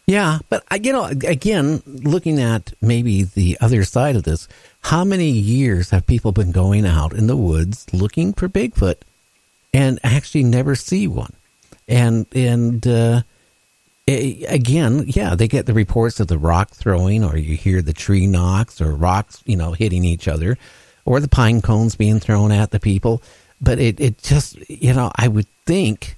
Yeah, 0.05 0.39
but 0.49 0.63
you 0.83 0.91
know, 0.91 1.05
again, 1.05 1.83
looking 1.85 2.39
at 2.39 2.73
maybe 2.81 3.23
the 3.23 3.57
other 3.61 3.83
side 3.83 4.15
of 4.15 4.23
this, 4.23 4.47
how 4.81 5.03
many 5.03 5.29
years 5.29 5.89
have 5.89 6.07
people 6.07 6.31
been 6.31 6.51
going 6.51 6.85
out 6.85 7.13
in 7.13 7.27
the 7.27 7.37
woods 7.37 7.85
looking 7.93 8.33
for 8.33 8.49
Bigfoot 8.49 8.95
and 9.73 9.99
actually 10.03 10.43
never 10.43 10.75
see 10.75 11.07
one? 11.07 11.33
And 11.87 12.25
and 12.33 12.85
uh, 12.87 13.21
again, 14.07 15.05
yeah, 15.07 15.35
they 15.35 15.47
get 15.47 15.65
the 15.65 15.73
reports 15.73 16.19
of 16.19 16.27
the 16.27 16.37
rock 16.37 16.71
throwing, 16.71 17.23
or 17.23 17.37
you 17.37 17.55
hear 17.55 17.81
the 17.81 17.93
tree 17.93 18.27
knocks, 18.27 18.81
or 18.81 18.95
rocks, 18.95 19.41
you 19.45 19.55
know, 19.55 19.73
hitting 19.73 20.03
each 20.03 20.27
other, 20.27 20.57
or 21.05 21.19
the 21.19 21.27
pine 21.27 21.61
cones 21.61 21.95
being 21.95 22.19
thrown 22.19 22.51
at 22.51 22.71
the 22.71 22.79
people. 22.79 23.21
But 23.61 23.79
it, 23.79 23.99
it 23.99 24.19
just, 24.19 24.57
you 24.69 24.93
know, 24.93 25.11
I 25.15 25.27
would 25.27 25.47
think, 25.65 26.15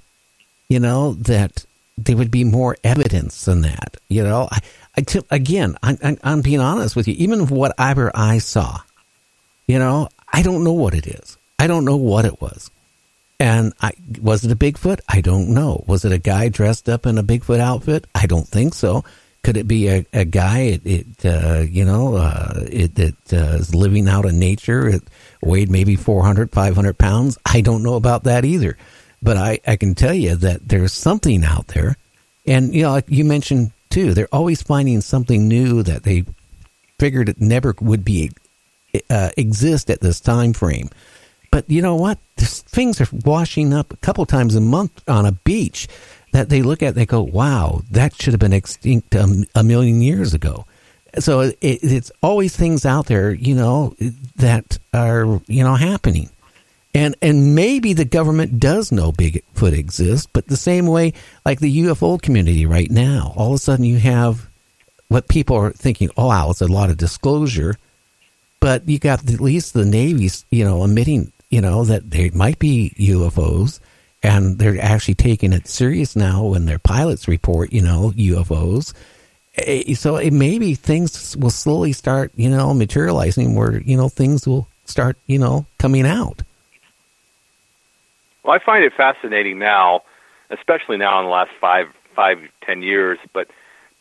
you 0.70 0.80
know, 0.80 1.14
that 1.14 1.66
there 1.98 2.16
would 2.16 2.32
be 2.32 2.44
more 2.44 2.78
evidence 2.84 3.46
than 3.46 3.62
that. 3.62 3.98
You 4.10 4.24
know, 4.24 4.48
I, 4.52 4.60
I 4.96 5.02
t- 5.02 5.22
again, 5.30 5.78
I'm, 5.82 5.98
I'm, 6.04 6.18
I'm 6.24 6.42
being 6.42 6.60
honest 6.60 6.96
with 6.96 7.08
you. 7.08 7.16
Even 7.18 7.48
whatever 7.48 8.12
I 8.14 8.40
saw, 8.40 8.80
you 9.68 9.80
know, 9.80 10.10
I 10.32 10.42
don't 10.42 10.64
know 10.64 10.74
what 10.74 10.94
it 10.94 11.08
is. 11.08 11.38
I 11.58 11.68
don't 11.68 11.86
know 11.86 11.98
what 11.98 12.26
it 12.26 12.42
was. 12.42 12.72
And 13.40 13.74
I, 13.82 13.94
was 14.22 14.46
it 14.46 14.52
a 14.52 14.56
Bigfoot? 14.56 15.00
I 15.10 15.22
don't 15.22 15.50
know. 15.50 15.84
Was 15.88 16.06
it 16.06 16.12
a 16.12 16.18
guy 16.20 16.50
dressed 16.50 16.88
up 16.88 17.06
in 17.06 17.18
a 17.18 17.24
Bigfoot 17.24 17.60
outfit? 17.60 18.06
I 18.14 18.28
don't 18.28 18.48
think 18.48 18.74
so. 18.74 19.04
Could 19.44 19.58
it 19.58 19.68
be 19.68 19.88
a, 19.88 20.06
a 20.14 20.26
guy, 20.26 20.60
it, 20.60 20.82
it 20.86 21.26
uh, 21.26 21.62
you 21.62 21.84
know, 21.84 22.16
uh, 22.16 22.66
it, 22.72 22.94
that 22.96 23.34
uh, 23.34 23.56
is 23.56 23.74
living 23.74 24.08
out 24.08 24.26
in 24.26 24.38
nature? 24.38 24.88
It 24.88 25.02
weighed 25.42 25.72
maybe 25.72 25.96
400, 25.96 26.52
500 26.52 26.98
pounds. 26.98 27.40
I 27.44 27.62
don't 27.62 27.82
know 27.82 27.96
about 27.96 28.26
that 28.26 28.46
either. 28.46 28.78
But 29.24 29.38
I, 29.38 29.60
I 29.66 29.76
can 29.76 29.96
tell 29.96 30.14
you 30.14 30.36
that 30.36 30.68
there's 30.68 30.94
something 30.94 31.44
out 31.44 31.68
there. 31.70 31.98
And, 32.46 32.76
you 32.76 32.84
know, 32.84 32.92
like 32.92 33.06
you 33.08 33.26
mentioned 33.26 33.72
too, 33.92 34.14
they're 34.14 34.28
always 34.32 34.62
finding 34.62 35.02
something 35.02 35.48
new 35.48 35.84
that 35.84 36.04
they 36.04 36.26
figured 37.00 37.30
it 37.30 37.42
never 37.42 37.76
would 37.82 38.06
be 38.06 38.32
uh, 39.10 39.30
exist 39.38 39.90
at 39.90 40.02
this 40.02 40.20
time 40.20 40.54
frame. 40.54 40.90
But 41.52 41.70
you 41.70 41.82
know 41.82 41.96
what? 41.96 42.18
Things 42.38 43.02
are 43.02 43.08
washing 43.26 43.74
up 43.74 43.92
a 43.92 43.98
couple 43.98 44.26
times 44.26 44.56
a 44.56 44.62
month 44.62 45.04
on 45.08 45.26
a 45.26 45.34
beach 45.34 45.88
that 46.32 46.50
they 46.50 46.62
look 46.62 46.82
at. 46.82 46.96
They 46.96 47.06
go, 47.06 47.22
"Wow, 47.22 47.82
that 47.92 48.20
should 48.20 48.34
have 48.34 48.40
been 48.40 48.54
extinct 48.54 49.14
a, 49.14 49.46
a 49.54 49.64
million 49.64 50.02
years 50.02 50.34
ago." 50.34 50.66
So 51.20 51.42
it, 51.42 51.58
it's 51.62 52.12
always 52.24 52.56
things 52.56 52.86
out 52.86 53.08
there, 53.08 53.32
you 53.34 53.54
know, 53.54 53.96
that 54.38 54.80
are 54.94 55.42
you 55.48 55.64
know 55.64 55.76
happening. 55.76 56.30
And 56.94 57.16
and 57.22 57.56
maybe 57.56 57.94
the 57.94 58.06
government 58.06 58.60
does 58.60 58.92
know 58.92 59.12
Bigfoot 59.12 59.72
exists, 59.74 60.28
but 60.32 60.48
the 60.48 60.58
same 60.58 60.88
way 60.88 61.14
like 61.46 61.60
the 61.60 61.80
UFO 61.84 62.22
community 62.22 62.66
right 62.66 62.92
now, 62.92 63.34
all 63.38 63.50
of 63.50 63.56
a 63.56 63.58
sudden 63.60 63.86
you 63.86 63.98
have 64.00 64.50
what 65.08 65.28
people 65.30 65.56
are 65.56 65.72
thinking, 65.72 66.10
oh 66.18 66.28
wow, 66.28 66.50
it's 66.50 66.62
a 66.62 66.68
lot 66.68 66.90
of 66.90 66.98
disclosure 66.98 67.76
but 68.62 68.88
you 68.88 69.00
got 69.00 69.28
at 69.30 69.42
least 69.42 69.74
the 69.74 69.86
Navy's, 69.86 70.46
you 70.52 70.64
know, 70.64 70.84
admitting, 70.84 71.34
you 71.50 71.60
know, 71.60 71.84
that 71.84 72.12
there 72.12 72.30
might 72.34 72.60
be 72.60 72.94
UFOs, 72.96 73.80
and 74.24 74.60
they're 74.60 74.80
actually 74.80 75.16
taking 75.16 75.52
it 75.52 75.68
serious 75.68 76.16
now 76.16 76.46
when 76.46 76.66
their 76.66 76.78
pilots 76.80 77.28
report, 77.28 77.74
you 77.74 77.82
know, 77.82 78.12
UFOs. 78.16 78.94
Eh, 79.58 79.96
So 79.96 80.16
it 80.18 80.32
maybe 80.32 80.76
things 80.76 81.36
will 81.36 81.50
slowly 81.50 81.92
start, 81.92 82.32
you 82.36 82.50
know, 82.50 82.74
materializing 82.74 83.56
where 83.56 83.82
you 83.82 83.98
know 83.98 84.10
things 84.10 84.48
will 84.48 84.68
start, 84.86 85.18
you 85.26 85.40
know, 85.40 85.66
coming 85.80 86.06
out. 86.06 86.44
Well, 88.44 88.54
I 88.54 88.64
find 88.64 88.84
it 88.84 88.94
fascinating 88.96 89.60
now, 89.60 90.02
especially 90.50 90.98
now 90.98 91.20
in 91.20 91.26
the 91.26 91.32
last 91.32 91.52
five, 91.60 91.88
five, 92.16 92.40
ten 92.66 92.82
years. 92.82 93.20
But 93.34 93.48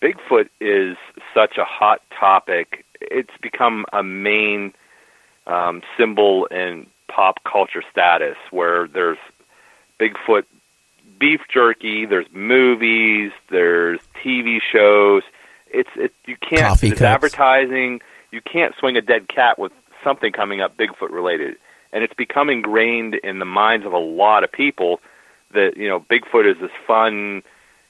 Bigfoot 0.02 0.48
is 0.60 0.96
such 1.34 1.58
a 1.58 1.64
hot 1.64 2.00
topic. 2.18 2.84
It's 3.00 3.36
become 3.42 3.86
a 3.92 4.02
main 4.02 4.72
um, 5.46 5.82
symbol 5.98 6.46
in 6.46 6.86
pop 7.08 7.42
culture 7.44 7.82
status, 7.90 8.36
where 8.50 8.88
there's 8.88 9.18
Bigfoot 9.98 10.44
beef 11.18 11.42
jerky, 11.52 12.06
there's 12.06 12.26
movies, 12.32 13.32
there's 13.50 14.00
TV 14.24 14.58
shows. 14.60 15.22
It's 15.72 15.90
it 15.96 16.12
you 16.26 16.36
can't 16.36 16.62
Coffee 16.62 16.88
there's 16.88 16.98
cups. 16.98 17.14
advertising. 17.14 18.00
You 18.32 18.40
can't 18.40 18.74
swing 18.78 18.96
a 18.96 19.02
dead 19.02 19.28
cat 19.28 19.58
with 19.58 19.72
something 20.02 20.32
coming 20.32 20.60
up 20.60 20.76
Bigfoot 20.76 21.10
related, 21.10 21.56
and 21.92 22.04
it's 22.04 22.14
become 22.14 22.50
ingrained 22.50 23.14
in 23.14 23.38
the 23.38 23.44
minds 23.44 23.86
of 23.86 23.92
a 23.92 23.98
lot 23.98 24.44
of 24.44 24.52
people 24.52 25.00
that 25.52 25.76
you 25.76 25.88
know 25.88 26.00
Bigfoot 26.00 26.50
is 26.50 26.60
this 26.60 26.70
fun, 26.86 27.42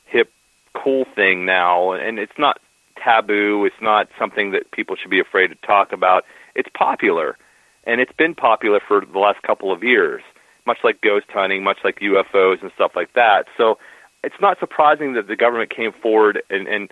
hip, 0.07 0.33
cool 0.75 1.05
thing 1.05 1.45
now, 1.45 1.93
and 1.93 2.19
it's 2.19 2.39
not 2.39 2.61
taboo. 2.97 3.65
It's 3.65 3.81
not 3.81 4.09
something 4.19 4.53
that 4.53 4.71
people 4.71 4.97
should 4.97 5.11
be 5.11 5.21
afraid 5.21 5.49
to 5.49 5.55
talk 5.67 5.93
about. 5.93 6.25
It's 6.55 6.69
popular, 6.75 7.37
and 7.85 8.01
it's 8.01 8.13
been 8.13 8.35
popular 8.35 8.81
for 8.81 9.05
the 9.05 9.19
last 9.19 9.43
couple 9.43 9.73
of 9.73 9.83
years, 9.83 10.23
much 10.67 10.79
like 10.83 11.01
ghost 11.01 11.27
hunting, 11.31 11.63
much 11.63 11.79
like 11.85 12.01
UFOs 12.01 12.63
and 12.63 12.73
stuff 12.73 12.93
like 12.97 13.13
that. 13.15 13.47
So 13.57 13.79
it's 14.23 14.41
not 14.41 14.59
surprising 14.59 15.15
that 15.15 15.27
the 15.27 15.37
government 15.37 15.71
came 15.71 15.93
forward 15.93 16.43
and, 16.51 16.67
and 16.69 16.91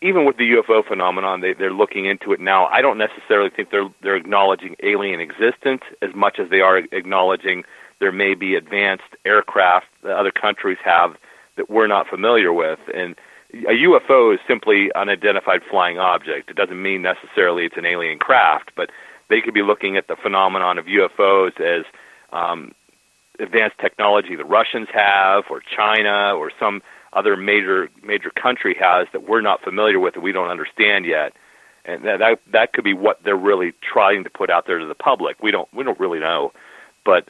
even 0.00 0.24
with 0.24 0.36
the 0.36 0.44
UFO 0.44 0.86
phenomenon, 0.86 1.40
they, 1.40 1.52
they're 1.52 1.72
looking 1.72 2.06
into 2.06 2.32
it 2.32 2.40
now. 2.40 2.66
I 2.66 2.80
don't 2.80 2.98
necessarily 2.98 3.50
think 3.50 3.70
they're 3.70 3.88
they're 4.02 4.16
acknowledging 4.16 4.76
alien 4.82 5.20
existence 5.20 5.82
as 6.02 6.14
much 6.14 6.38
as 6.38 6.50
they 6.50 6.60
are 6.60 6.78
acknowledging 6.78 7.64
there 7.98 8.12
may 8.12 8.34
be 8.34 8.54
advanced 8.54 9.04
aircraft 9.24 9.86
that 10.02 10.16
other 10.16 10.30
countries 10.30 10.78
have 10.84 11.16
that 11.56 11.70
we're 11.70 11.86
not 11.86 12.06
familiar 12.08 12.52
with. 12.52 12.78
And 12.94 13.16
a 13.52 13.72
UFO 13.72 14.34
is 14.34 14.40
simply 14.46 14.90
unidentified 14.94 15.62
flying 15.70 15.98
object. 15.98 16.50
It 16.50 16.56
doesn't 16.56 16.80
mean 16.80 17.02
necessarily 17.02 17.64
it's 17.64 17.76
an 17.76 17.86
alien 17.86 18.18
craft, 18.18 18.72
but 18.76 18.90
they 19.28 19.40
could 19.40 19.54
be 19.54 19.62
looking 19.62 19.96
at 19.96 20.08
the 20.08 20.16
phenomenon 20.16 20.78
of 20.78 20.86
UFOs 20.86 21.58
as 21.60 21.84
um, 22.32 22.72
advanced 23.38 23.78
technology 23.78 24.36
the 24.36 24.44
Russians 24.44 24.88
have, 24.92 25.44
or 25.50 25.60
China, 25.60 26.34
or 26.34 26.50
some 26.58 26.82
other 27.16 27.36
major 27.36 27.88
major 28.02 28.30
country 28.30 28.76
has 28.78 29.08
that 29.12 29.28
we're 29.28 29.40
not 29.40 29.62
familiar 29.62 29.98
with 29.98 30.14
that 30.14 30.20
we 30.20 30.32
don't 30.32 30.50
understand 30.50 31.06
yet. 31.06 31.32
And 31.84 32.04
that, 32.04 32.18
that 32.18 32.40
that 32.52 32.72
could 32.72 32.84
be 32.84 32.94
what 32.94 33.22
they're 33.24 33.36
really 33.36 33.72
trying 33.80 34.24
to 34.24 34.30
put 34.30 34.50
out 34.50 34.66
there 34.66 34.78
to 34.78 34.86
the 34.86 34.94
public. 34.94 35.42
We 35.42 35.50
don't 35.50 35.72
we 35.72 35.82
don't 35.84 35.98
really 35.98 36.20
know, 36.20 36.52
but 37.04 37.28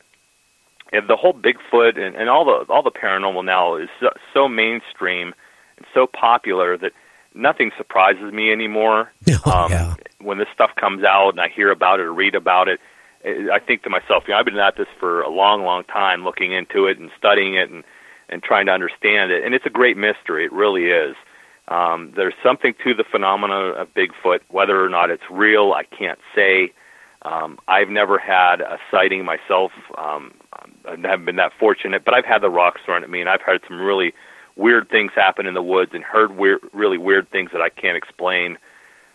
and 0.93 1.09
the 1.09 1.17
whole 1.17 1.35
Bigfoot 1.35 1.99
and, 1.99 2.17
and 2.17 2.29
all 2.29 2.45
the 2.45 2.73
all 2.73 2.83
the 2.83 2.91
paranormal 2.91 3.45
now 3.45 3.77
is 3.77 3.89
so, 4.01 4.11
so 4.35 4.49
mainstream 4.49 5.35
and 5.77 5.87
so 5.95 6.07
popular 6.07 6.77
that 6.79 6.93
nothing 7.35 7.71
surprises 7.77 8.33
me 8.33 8.51
anymore. 8.51 9.13
Oh, 9.45 9.67
yeah. 9.71 9.91
Um, 9.91 9.97
when 10.21 10.39
this 10.39 10.49
stuff 10.55 10.71
comes 10.75 11.05
out 11.05 11.31
and 11.31 11.41
I 11.41 11.49
hear 11.49 11.71
about 11.71 12.01
it 12.01 12.07
or 12.07 12.13
read 12.13 12.35
about 12.35 12.69
it, 12.69 12.81
I 13.25 13.59
think 13.59 13.83
to 13.83 13.91
myself, 13.91 14.25
you 14.27 14.33
know, 14.33 14.39
I've 14.39 14.45
been 14.45 14.59
at 14.59 14.77
this 14.77 14.89
for 14.99 15.23
a 15.23 15.29
long, 15.29 15.63
long 15.63 15.85
time, 15.85 16.25
looking 16.25 16.53
into 16.53 16.87
it 16.87 16.99
and 16.99 17.11
studying 17.19 17.55
it 17.55 17.71
and 17.71 17.85
and 18.29 18.43
trying 18.43 18.67
to 18.67 18.73
understand 18.73 19.31
it. 19.31 19.45
And 19.45 19.55
it's 19.55 19.67
a 19.67 19.71
great 19.71 19.97
mystery. 19.97 20.45
It 20.45 20.53
really 20.53 20.87
is. 20.87 21.17
Um, 21.69 22.13
there's 22.15 22.35
something 22.43 22.75
to 22.85 22.95
the 22.95 23.05
phenomena 23.05 23.73
of 23.73 23.93
Bigfoot. 23.95 24.41
Whether 24.51 24.85
or 24.85 24.89
not 24.89 25.11
it's 25.11 25.25
real, 25.31 25.73
I 25.73 25.85
can't 25.85 26.19
say. 26.35 26.73
Um, 27.23 27.59
I've 27.67 27.89
never 27.89 28.19
had 28.19 28.61
a 28.61 28.79
sighting 28.91 29.25
myself. 29.25 29.73
Um, 29.99 30.33
I 30.53 30.97
haven't 31.03 31.25
been 31.25 31.37
that 31.37 31.53
fortunate, 31.59 32.05
but 32.05 32.15
I've 32.15 32.25
had 32.25 32.41
the 32.41 32.51
rocks 32.51 32.81
thrown 32.85 33.03
at 33.03 33.11
me, 33.11 33.21
and 33.21 33.29
I've 33.29 33.43
had 33.43 33.61
some 33.67 33.81
really 33.81 34.15
weird 34.55 34.89
things 34.89 35.13
happen 35.15 35.47
in 35.47 35.55
the 35.55 35.63
woods 35.63 35.91
and 35.93 36.05
heard 36.05 36.37
weird, 36.37 36.61
really 36.73 36.99
weird 36.99 37.29
things 37.31 37.51
that 37.53 37.61
I 37.61 37.69
can't 37.69 37.97
explain. 37.97 38.59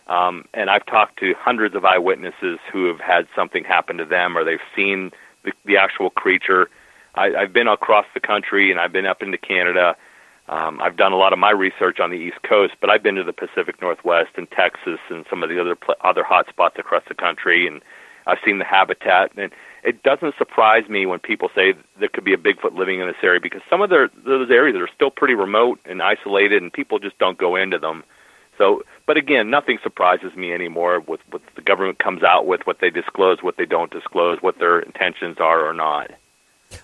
Um, 0.08 0.44
and 0.52 0.68
I've 0.68 0.84
talked 0.84 1.18
to 1.20 1.34
hundreds 1.38 1.74
of 1.74 1.84
eyewitnesses 1.84 2.58
who 2.70 2.86
have 2.86 3.00
had 3.00 3.28
something 3.34 3.64
happen 3.64 3.96
to 3.96 4.04
them, 4.04 4.36
or 4.36 4.44
they've 4.44 4.58
seen 4.76 5.10
the, 5.44 5.52
the 5.64 5.76
actual 5.78 6.10
creature. 6.10 6.68
I, 7.14 7.34
I've 7.34 7.52
been 7.52 7.68
across 7.68 8.06
the 8.14 8.20
country, 8.20 8.70
and 8.70 8.80
I've 8.80 8.92
been 8.92 9.06
up 9.06 9.22
into 9.22 9.38
Canada. 9.38 9.96
Um, 10.48 10.80
I've 10.82 10.96
done 10.96 11.12
a 11.12 11.16
lot 11.16 11.32
of 11.32 11.38
my 11.38 11.50
research 11.50 12.00
on 12.00 12.10
the 12.10 12.16
East 12.16 12.42
Coast, 12.42 12.74
but 12.80 12.90
I've 12.90 13.02
been 13.02 13.14
to 13.14 13.24
the 13.24 13.32
Pacific 13.32 13.80
Northwest 13.80 14.30
and 14.36 14.50
Texas 14.50 14.98
and 15.08 15.24
some 15.30 15.42
of 15.42 15.48
the 15.48 15.60
other 15.60 15.76
other 16.02 16.24
hot 16.24 16.48
spots 16.48 16.76
across 16.78 17.02
the 17.08 17.14
country, 17.14 17.66
and 17.66 17.80
I've 18.26 18.38
seen 18.44 18.58
the 18.58 18.64
habitat. 18.64 19.32
And 19.36 19.52
it 19.84 20.02
doesn't 20.02 20.34
surprise 20.36 20.88
me 20.88 21.06
when 21.06 21.20
people 21.20 21.48
say 21.54 21.74
there 21.98 22.08
could 22.08 22.24
be 22.24 22.34
a 22.34 22.38
Bigfoot 22.38 22.76
living 22.76 23.00
in 23.00 23.06
this 23.06 23.16
area 23.22 23.40
because 23.40 23.62
some 23.70 23.82
of 23.82 23.90
their, 23.90 24.10
those 24.24 24.50
areas 24.50 24.76
are 24.76 24.88
still 24.94 25.10
pretty 25.10 25.34
remote 25.34 25.80
and 25.84 26.02
isolated, 26.02 26.62
and 26.62 26.72
people 26.72 26.98
just 26.98 27.18
don't 27.18 27.38
go 27.38 27.56
into 27.56 27.78
them. 27.78 28.02
So, 28.58 28.82
but 29.06 29.16
again, 29.16 29.48
nothing 29.48 29.78
surprises 29.82 30.36
me 30.36 30.52
anymore 30.52 31.00
with 31.00 31.20
what 31.30 31.42
the 31.56 31.62
government 31.62 31.98
comes 31.98 32.22
out 32.22 32.46
with, 32.46 32.60
what 32.66 32.80
they 32.80 32.90
disclose, 32.90 33.42
what 33.42 33.56
they 33.56 33.64
don't 33.64 33.90
disclose, 33.90 34.38
what 34.40 34.58
their 34.58 34.80
intentions 34.80 35.38
are 35.40 35.66
or 35.66 35.72
not. 35.72 36.10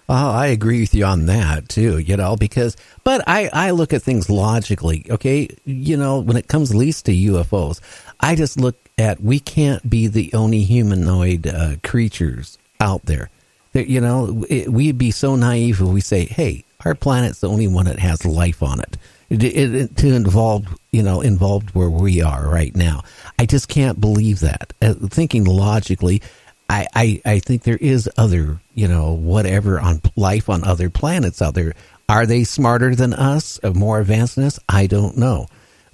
Oh, 0.08 0.30
I 0.30 0.46
agree 0.46 0.80
with 0.80 0.94
you 0.94 1.04
on 1.04 1.26
that 1.26 1.68
too, 1.68 1.98
you 1.98 2.16
know, 2.16 2.36
because, 2.36 2.76
but 3.04 3.22
I, 3.26 3.50
I 3.52 3.70
look 3.70 3.92
at 3.92 4.02
things 4.02 4.30
logically, 4.30 5.06
okay? 5.10 5.48
You 5.64 5.96
know, 5.96 6.18
when 6.20 6.36
it 6.36 6.48
comes 6.48 6.74
least 6.74 7.06
to 7.06 7.12
UFOs, 7.12 7.80
I 8.20 8.34
just 8.34 8.58
look 8.58 8.76
at 8.98 9.22
we 9.22 9.40
can't 9.40 9.88
be 9.88 10.06
the 10.06 10.32
only 10.34 10.62
humanoid 10.62 11.46
uh, 11.46 11.76
creatures 11.84 12.58
out 12.80 13.04
there. 13.04 13.30
That, 13.72 13.88
you 13.88 14.00
know, 14.00 14.44
it, 14.48 14.72
we'd 14.72 14.98
be 14.98 15.10
so 15.10 15.36
naive 15.36 15.80
if 15.80 15.86
we 15.86 16.00
say, 16.00 16.24
hey, 16.24 16.64
our 16.84 16.94
planet's 16.94 17.40
the 17.40 17.48
only 17.48 17.68
one 17.68 17.86
that 17.86 17.98
has 17.98 18.24
life 18.24 18.62
on 18.62 18.80
it. 18.80 18.96
It, 19.30 19.42
it, 19.44 19.96
to 19.98 20.14
involve, 20.14 20.66
you 20.90 21.02
know, 21.02 21.20
involved 21.20 21.70
where 21.74 21.90
we 21.90 22.22
are 22.22 22.48
right 22.48 22.74
now. 22.74 23.02
I 23.38 23.44
just 23.44 23.68
can't 23.68 24.00
believe 24.00 24.40
that. 24.40 24.72
Uh, 24.80 24.94
thinking 24.94 25.44
logically, 25.44 26.22
I, 26.68 26.86
I, 26.94 27.22
I 27.24 27.38
think 27.38 27.62
there 27.62 27.78
is 27.78 28.10
other, 28.16 28.60
you 28.74 28.88
know, 28.88 29.12
whatever 29.12 29.80
on 29.80 30.02
life 30.16 30.48
on 30.48 30.64
other 30.64 30.90
planets 30.90 31.40
out 31.40 31.54
there. 31.54 31.74
Are 32.08 32.26
they 32.26 32.44
smarter 32.44 32.94
than 32.94 33.12
us, 33.12 33.60
uh, 33.62 33.70
more 33.70 34.00
us? 34.00 34.58
I 34.68 34.86
don't 34.86 35.16
know. 35.16 35.46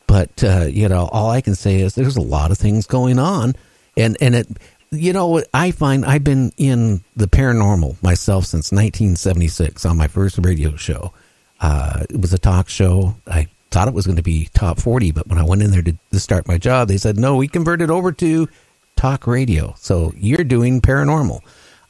But, 0.07 0.45
uh, 0.45 0.67
you 0.69 0.89
know, 0.89 1.09
all 1.11 1.31
I 1.31 1.41
can 1.41 1.55
say 1.55 1.81
is 1.81 1.95
there's 1.95 2.17
a 2.17 2.23
lot 2.23 2.51
of 2.51 2.59
things 2.59 2.87
going 2.87 3.19
on. 3.19 3.55
And, 3.97 4.17
and 4.21 4.35
it, 4.35 4.49
you 4.91 5.13
know, 5.13 5.43
I 5.53 5.71
find 5.71 6.05
I've 6.05 6.25
been 6.25 6.53
in 6.57 7.03
the 7.17 7.27
paranormal 7.27 8.03
myself 8.03 8.45
since 8.45 8.71
1976 8.71 9.85
on 9.85 9.97
my 9.97 10.09
first 10.09 10.39
radio 10.39 10.77
show. 10.77 11.13
Uh, 11.61 12.05
it 12.11 12.21
was 12.21 12.33
a 12.33 12.39
talk 12.39 12.69
show. 12.69 13.17
I 13.27 13.49
thought 13.71 13.89
it 13.89 13.95
was 13.95 14.07
going 14.07 14.17
to 14.17 14.23
be 14.23 14.49
top 14.55 14.79
40, 14.79 15.13
but 15.13 15.27
when 15.27 15.39
I 15.39 15.45
went 15.45 15.63
in 15.63 15.71
there 15.71 15.83
to, 15.83 15.97
to 16.13 16.21
start 16.21 16.47
my 16.47 16.59
job, 16.59 16.89
they 16.89 16.97
said, 16.97 17.17
no, 17.17 17.37
we 17.37 17.49
converted 17.49 17.91
over 17.91 18.13
to 18.13 18.49
talk 18.97 19.27
radio. 19.27 19.75
So 19.79 20.12
you're 20.16 20.45
doing 20.45 20.81
paranormal. 20.81 21.41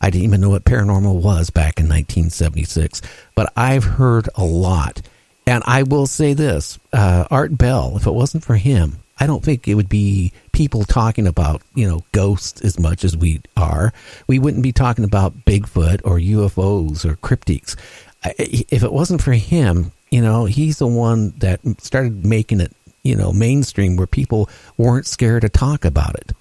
I 0.01 0.11
didn't 0.11 0.25
even 0.25 0.41
know 0.41 0.51
what 0.51 0.65
paranormal 0.65 1.23
was 1.23 1.51
back 1.51 1.79
in 1.79 1.87
1976, 1.87 3.01
but 3.35 3.53
I've 3.57 3.85
heard 3.85 4.29
a 4.35 4.45
lot. 4.45 5.01
And 5.47 5.63
I 5.67 5.83
will 5.83 6.07
say 6.07 6.35
this 6.35 6.79
uh, 6.93 7.27
Art 7.31 7.57
Bell, 7.57 7.97
if 7.97 8.07
it 8.07 8.13
wasn't 8.13 8.45
for 8.45 8.57
him, 8.57 8.99
I 9.19 9.27
don't 9.27 9.45
think 9.45 9.69
it 9.69 9.75
would 9.75 9.89
be 9.89 10.33
people 10.53 10.85
talking 10.85 11.27
about, 11.27 11.63
you 11.75 11.89
know, 11.89 12.05
ghosts 12.13 12.61
as 12.63 12.79
much 12.79 13.05
as 13.05 13.17
we 13.17 13.41
are. 13.57 13.93
We 14.27 14.39
wouldn't 14.39 14.63
be 14.63 14.73
talking 14.73 15.05
about 15.05 15.45
Bigfoot 15.45 16.01
or 16.05 16.19
UFOs 16.19 17.05
or 17.05 17.17
cryptids. 17.17 17.77
If 18.25 18.83
it 18.83 18.93
wasn't 18.93 19.23
for 19.23 19.33
him, 19.33 19.93
you 20.11 20.21
know, 20.21 20.47
he's 20.47 20.79
the 20.79 20.87
one 20.87 21.31
that 21.39 21.61
started 21.81 22.25
making 22.25 22.61
it, 22.61 22.73
you 23.03 23.15
know, 23.15 23.33
mainstream 23.33 23.97
where 23.97 24.07
people 24.07 24.49
weren't 24.77 25.07
scared 25.07 25.43
to 25.43 25.49
talk 25.49 25.85
about 25.85 26.15
it. 26.17 26.33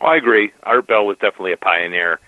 Well, 0.00 0.10
I 0.12 0.16
agree. 0.16 0.52
Art 0.62 0.86
Bell 0.86 1.06
was 1.06 1.16
definitely 1.20 1.52
a 1.52 1.56
pioneer, 1.56 2.20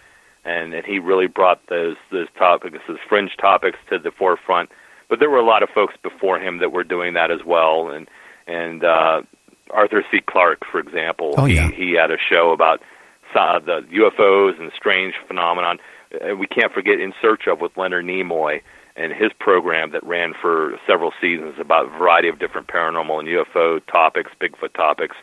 and, 0.44 0.74
and 0.74 0.84
he 0.84 0.98
really 0.98 1.26
brought 1.26 1.60
those 1.68 1.96
those 2.10 2.28
topics, 2.38 2.78
those 2.88 2.98
fringe 3.08 3.32
topics, 3.40 3.78
to 3.90 3.98
the 3.98 4.10
forefront. 4.10 4.70
But 5.08 5.18
there 5.18 5.30
were 5.30 5.38
a 5.38 5.44
lot 5.46 5.62
of 5.62 5.68
folks 5.70 5.94
before 6.02 6.38
him 6.38 6.58
that 6.58 6.72
were 6.72 6.84
doing 6.84 7.14
that 7.14 7.30
as 7.30 7.40
well, 7.44 7.88
and 7.90 8.08
and 8.46 8.84
uh, 8.84 9.22
Arthur 9.70 10.04
C. 10.10 10.20
Clarke, 10.26 10.62
for 10.70 10.80
example, 10.80 11.34
Oh, 11.36 11.46
yeah. 11.46 11.68
he 11.70 11.86
he 11.90 11.92
had 11.92 12.10
a 12.10 12.16
show 12.18 12.52
about 12.52 12.80
uh, 13.34 13.58
the 13.60 13.82
UFOs 13.92 14.60
and 14.60 14.72
strange 14.76 15.14
phenomenon. 15.28 15.78
And 16.20 16.40
we 16.40 16.48
can't 16.48 16.72
forget 16.72 16.98
In 16.98 17.12
Search 17.22 17.46
of 17.46 17.60
with 17.60 17.76
Leonard 17.76 18.04
Nimoy 18.04 18.62
and 18.96 19.12
his 19.12 19.30
program 19.38 19.92
that 19.92 20.02
ran 20.04 20.34
for 20.40 20.76
several 20.86 21.12
seasons 21.20 21.54
about 21.60 21.86
a 21.86 21.88
variety 21.98 22.28
of 22.28 22.40
different 22.40 22.66
paranormal 22.66 23.20
and 23.20 23.28
UFO 23.28 23.80
topics, 23.86 24.32
Bigfoot 24.40 24.72
topics 24.74 25.14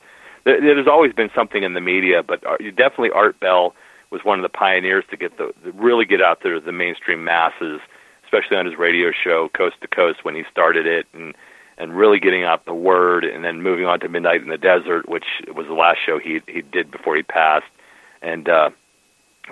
there's 0.48 0.88
always 0.88 1.14
been 1.14 1.30
something 1.36 1.64
in 1.64 1.74
the 1.74 1.82
media, 1.82 2.24
but 2.24 2.46
uh, 2.46 2.58
definitely 2.76 3.12
Art 3.12 3.40
Bell 3.40 3.76
was 4.10 4.22
one 4.24 4.40
of 4.40 4.44
the 4.44 4.50
pioneers 4.50 5.04
to 5.12 5.18
get 5.18 5.38
the, 5.38 5.52
really 5.74 6.06
get 6.06 6.22
out 6.22 6.40
there 6.42 6.54
to 6.54 6.60
the 6.60 6.72
mainstream 6.72 7.24
masses, 7.24 7.82
especially 8.24 8.58
on 8.58 8.66
his 8.66 8.78
radio 8.78 9.12
show 9.12 9.50
Coast 9.50 9.76
to 9.82 9.88
Coast 9.88 10.24
when 10.24 10.36
he 10.36 10.44
started 10.50 10.88
it, 10.88 11.06
and 11.14 11.36
and 11.80 11.96
really 11.96 12.20
getting 12.20 12.44
out 12.44 12.66
the 12.66 12.74
word, 12.74 13.24
and 13.24 13.44
then 13.44 13.62
moving 13.62 13.86
on 13.86 14.00
to 14.00 14.10
Midnight 14.10 14.42
in 14.42 14.50
the 14.50 14.58
Desert, 14.58 15.08
which 15.08 15.26
was 15.54 15.68
the 15.68 15.74
last 15.74 16.00
show 16.04 16.18
he 16.18 16.42
he 16.48 16.62
did 16.62 16.90
before 16.90 17.16
he 17.16 17.24
passed, 17.24 17.66
and 18.22 18.48
uh, 18.48 18.70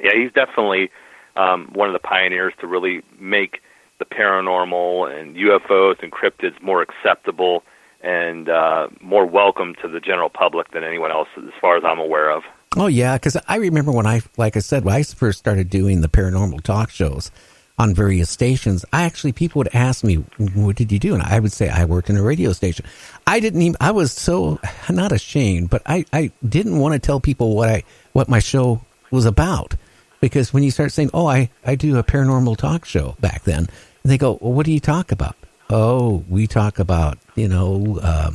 yeah, 0.01 0.11
he's 0.15 0.31
definitely 0.31 0.89
um, 1.35 1.69
one 1.73 1.89
of 1.89 1.93
the 1.93 1.99
pioneers 1.99 2.53
to 2.61 2.67
really 2.67 3.01
make 3.19 3.61
the 3.99 4.05
paranormal 4.05 5.11
and 5.13 5.35
UFOs 5.35 6.01
and 6.01 6.11
cryptids 6.11 6.61
more 6.61 6.81
acceptable 6.81 7.63
and 8.05 8.47
uh, 8.47 8.87
more 9.01 9.25
welcome 9.25 9.73
to 9.81 9.87
the 9.87 9.99
general 9.99 10.29
public 10.29 10.71
than 10.71 10.83
anyone 10.83 11.11
else, 11.11 11.27
as 11.37 11.51
far 11.59 11.75
as 11.75 11.83
I'm 11.83 11.99
aware 11.99 12.29
of. 12.29 12.43
Oh 12.77 12.87
yeah, 12.87 13.15
because 13.15 13.35
I 13.47 13.55
remember 13.55 13.91
when 13.91 14.05
I, 14.05 14.21
like 14.37 14.55
I 14.55 14.59
said, 14.59 14.85
when 14.85 14.93
I 14.93 15.03
first 15.03 15.39
started 15.39 15.69
doing 15.69 16.01
the 16.01 16.07
paranormal 16.07 16.61
talk 16.61 16.91
shows 16.91 17.31
on 17.79 17.95
various 17.95 18.29
stations, 18.29 18.85
I 18.93 19.03
actually 19.03 19.31
people 19.31 19.59
would 19.59 19.73
ask 19.73 20.03
me, 20.03 20.15
"What 20.37 20.75
did 20.75 20.91
you 20.91 20.99
do?" 20.99 21.15
And 21.15 21.23
I 21.23 21.39
would 21.39 21.51
say, 21.51 21.69
"I 21.69 21.85
worked 21.85 22.09
in 22.09 22.15
a 22.15 22.21
radio 22.21 22.53
station." 22.53 22.85
I 23.25 23.39
didn't 23.39 23.61
even. 23.61 23.77
I 23.81 23.91
was 23.91 24.11
so 24.11 24.59
not 24.89 25.11
ashamed, 25.11 25.71
but 25.71 25.81
I 25.87 26.05
I 26.13 26.31
didn't 26.47 26.77
want 26.77 26.93
to 26.93 26.99
tell 26.99 27.19
people 27.19 27.55
what 27.55 27.69
I 27.69 27.83
what 28.13 28.29
my 28.29 28.39
show 28.39 28.81
was 29.09 29.25
about 29.25 29.75
because 30.21 30.53
when 30.53 30.61
you 30.61 30.69
start 30.69 30.91
saying, 30.91 31.09
"Oh, 31.11 31.25
I 31.25 31.49
I 31.65 31.73
do 31.73 31.97
a 31.97 32.03
paranormal 32.03 32.57
talk 32.57 32.85
show," 32.85 33.15
back 33.19 33.45
then, 33.45 33.67
they 34.03 34.19
go, 34.19 34.37
"Well, 34.41 34.53
what 34.53 34.67
do 34.67 34.71
you 34.71 34.79
talk 34.79 35.11
about?" 35.11 35.35
Oh, 35.71 36.23
we 36.29 36.45
talk 36.45 36.77
about 36.77 37.17
you 37.35 37.47
know. 37.47 37.99
Uh, 38.01 38.31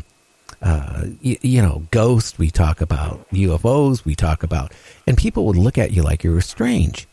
uh, 0.63 1.05
you, 1.23 1.39
you 1.41 1.63
know, 1.63 1.87
ghosts. 1.91 2.39
We 2.39 2.51
talk 2.51 2.83
about 2.83 3.27
UFOs. 3.31 4.05
We 4.05 4.15
talk 4.15 4.43
about, 4.43 4.73
and 5.07 5.17
people 5.17 5.47
would 5.47 5.57
look 5.57 5.79
at 5.79 5.93
you 5.93 6.03
like 6.03 6.23
you 6.23 6.33
were 6.33 6.43
strange. 6.43 7.09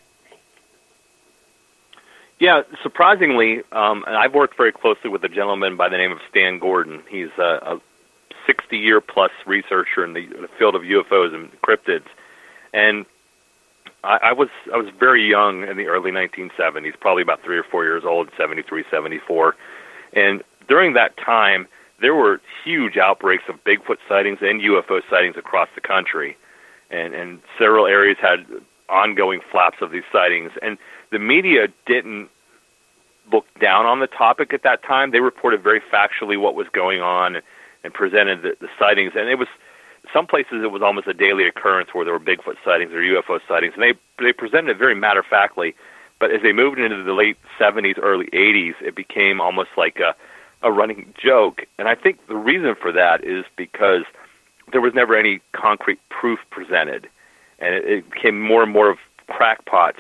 Yeah, 2.40 2.64
surprisingly, 2.84 3.64
um, 3.72 4.04
I've 4.06 4.34
worked 4.34 4.58
very 4.58 4.72
closely 4.72 5.10
with 5.10 5.24
a 5.24 5.30
gentleman 5.30 5.76
by 5.76 5.90
the 5.90 5.98
name 5.98 6.12
of 6.12 6.20
Stan 6.30 6.60
Gordon. 6.60 7.02
He's 7.10 7.30
a, 7.40 7.42
a 7.42 7.82
60 8.46 8.78
year 8.78 9.02
plus 9.02 9.32
researcher 9.46 10.04
in 10.04 10.14
the, 10.14 10.24
in 10.24 10.42
the 10.44 10.50
field 10.60 10.76
of 10.76 10.84
UFOs 10.84 11.34
and 11.34 11.50
cryptids, 11.62 12.06
and 12.74 13.06
I, 14.04 14.18
I 14.24 14.34
was 14.34 14.50
I 14.72 14.78
was 14.78 14.90
very 15.00 15.28
young 15.28 15.68
in 15.68 15.78
the 15.78 15.88
early 15.88 16.12
1970s, 16.12 17.00
probably 17.00 17.24
about 17.24 17.42
three 17.42 17.58
or 17.58 17.64
four 17.64 17.86
years 17.86 18.04
old, 18.06 18.30
73, 18.38 18.84
74, 18.92 19.56
and 20.14 20.44
during 20.68 20.94
that 20.94 21.18
time 21.18 21.68
there 22.00 22.14
were 22.14 22.40
huge 22.64 22.98
outbreaks 22.98 23.44
of 23.50 23.64
Bigfoot 23.64 23.98
sightings 24.08 24.40
and 24.42 24.62
UFO 24.62 25.02
sightings 25.10 25.36
across 25.38 25.70
the 25.76 25.82
country, 25.82 26.38
and 26.92 27.14
and 27.14 27.40
several 27.58 27.88
areas 27.88 28.18
had 28.22 28.46
ongoing 28.90 29.42
flaps 29.52 29.78
of 29.82 29.92
these 29.92 30.04
sightings, 30.12 30.52
and 30.62 30.78
the 31.12 31.20
media 31.20 31.68
didn't 31.86 32.30
look 33.32 33.46
down 33.60 33.86
on 33.86 34.00
the 34.00 34.08
topic 34.08 34.54
at 34.54 34.64
that 34.64 34.84
time. 34.84 35.12
They 35.12 35.20
reported 35.20 35.62
very 35.62 35.82
factually 35.82 36.40
what 36.40 36.56
was 36.56 36.68
going 36.72 37.02
on 37.02 37.38
and 37.84 37.94
presented 37.94 38.42
the, 38.42 38.56
the 38.62 38.70
sightings, 38.80 39.14
and 39.16 39.30
it 39.30 39.36
was 39.36 39.48
some 40.14 40.28
places 40.28 40.64
it 40.64 40.72
was 40.72 40.82
almost 40.82 41.08
a 41.08 41.14
daily 41.14 41.48
occurrence 41.48 41.90
where 41.94 42.06
there 42.06 42.14
were 42.14 42.20
Bigfoot 42.20 42.56
sightings 42.64 42.94
or 42.94 43.02
UFO 43.02 43.40
sightings, 43.48 43.74
and 43.74 43.84
they 43.84 43.94
they 44.24 44.34
presented 44.34 44.72
it 44.72 44.78
very 44.78 44.96
matter 44.96 45.22
of 45.22 45.26
factly. 45.26 45.76
But 46.20 46.32
as 46.32 46.42
they 46.42 46.52
moved 46.52 46.80
into 46.80 47.04
the 47.04 47.14
late 47.14 47.38
70s, 47.60 48.00
early 48.02 48.26
80s, 48.34 48.74
it 48.82 48.96
became 48.96 49.40
almost 49.40 49.70
like 49.78 50.00
a 50.00 50.16
a 50.64 50.72
running 50.72 51.14
joke. 51.22 51.66
And 51.78 51.88
I 51.88 51.96
think 51.96 52.26
the 52.28 52.36
reason 52.36 52.76
for 52.80 52.92
that 52.92 53.24
is 53.24 53.46
because 53.56 54.04
there 54.72 54.82
was 54.82 54.94
never 54.94 55.16
any 55.16 55.42
concrete 55.54 56.00
proof 56.10 56.40
presented, 56.50 57.08
and 57.60 57.76
it, 57.76 57.86
it 57.86 58.12
became 58.12 58.42
more 58.42 58.64
and 58.64 58.72
more 58.72 58.90
of 58.90 58.98
crackpots 59.28 60.00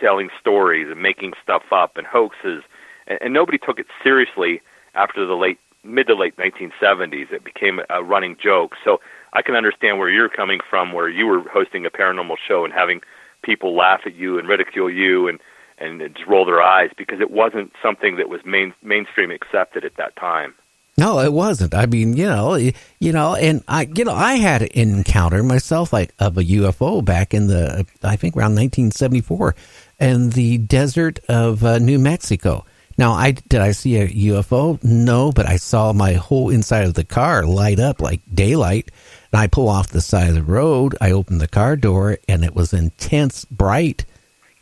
telling 0.00 0.28
stories 0.40 0.88
and 0.90 1.00
making 1.00 1.32
stuff 1.42 1.62
up 1.70 1.96
and 1.96 2.06
hoaxes, 2.06 2.62
and, 3.06 3.18
and 3.22 3.34
nobody 3.34 3.58
took 3.58 3.78
it 3.78 3.86
seriously 4.02 4.60
after 4.94 5.24
the 5.24 5.34
late 5.34 5.58
mid 5.84 6.06
to 6.06 6.14
late 6.14 6.36
1970s. 6.36 7.32
It 7.32 7.44
became 7.44 7.80
a 7.90 8.02
running 8.02 8.36
joke. 8.42 8.74
So 8.84 9.00
I 9.32 9.42
can 9.42 9.54
understand 9.54 9.98
where 9.98 10.08
you're 10.08 10.28
coming 10.28 10.60
from, 10.68 10.92
where 10.92 11.08
you 11.08 11.26
were 11.26 11.40
hosting 11.48 11.86
a 11.86 11.90
paranormal 11.90 12.36
show 12.46 12.64
and 12.64 12.72
having 12.72 13.00
people 13.42 13.76
laugh 13.76 14.00
at 14.06 14.14
you 14.14 14.38
and 14.38 14.48
ridicule 14.48 14.90
you 14.90 15.28
and 15.28 15.38
and 15.84 16.14
just 16.14 16.28
roll 16.28 16.44
their 16.44 16.62
eyes 16.62 16.90
because 16.96 17.20
it 17.20 17.30
wasn't 17.30 17.72
something 17.82 18.16
that 18.16 18.28
was 18.28 18.40
main 18.44 18.74
mainstream 18.82 19.30
accepted 19.30 19.84
at 19.84 19.96
that 19.96 20.16
time. 20.16 20.54
No, 20.96 21.18
it 21.18 21.32
wasn't. 21.32 21.74
I 21.74 21.86
mean, 21.86 22.16
you 22.16 22.26
know, 22.26 22.54
you 22.54 23.12
know, 23.12 23.34
and 23.34 23.64
I, 23.66 23.88
you 23.94 24.04
know, 24.04 24.14
I 24.14 24.34
had 24.34 24.62
an 24.62 24.68
encounter 24.74 25.42
myself, 25.42 25.92
like 25.92 26.14
of 26.20 26.38
a 26.38 26.44
UFO 26.44 27.04
back 27.04 27.34
in 27.34 27.48
the, 27.48 27.84
I 28.02 28.14
think 28.14 28.36
around 28.36 28.54
1974, 28.54 29.56
in 29.98 30.30
the 30.30 30.58
desert 30.58 31.18
of 31.28 31.64
uh, 31.64 31.78
New 31.78 31.98
Mexico. 31.98 32.64
Now, 32.96 33.12
I 33.12 33.32
did 33.32 33.60
I 33.60 33.72
see 33.72 33.96
a 33.96 34.06
UFO? 34.06 34.82
No, 34.84 35.32
but 35.32 35.48
I 35.48 35.56
saw 35.56 35.92
my 35.92 36.12
whole 36.12 36.50
inside 36.50 36.84
of 36.84 36.94
the 36.94 37.04
car 37.04 37.44
light 37.44 37.80
up 37.80 38.00
like 38.00 38.20
daylight. 38.32 38.92
And 39.32 39.40
I 39.40 39.48
pull 39.48 39.68
off 39.68 39.88
the 39.88 40.00
side 40.00 40.28
of 40.28 40.34
the 40.34 40.44
road. 40.44 40.96
I 41.00 41.10
open 41.10 41.38
the 41.38 41.48
car 41.48 41.74
door, 41.74 42.18
and 42.28 42.44
it 42.44 42.54
was 42.54 42.72
intense, 42.72 43.44
bright 43.46 44.04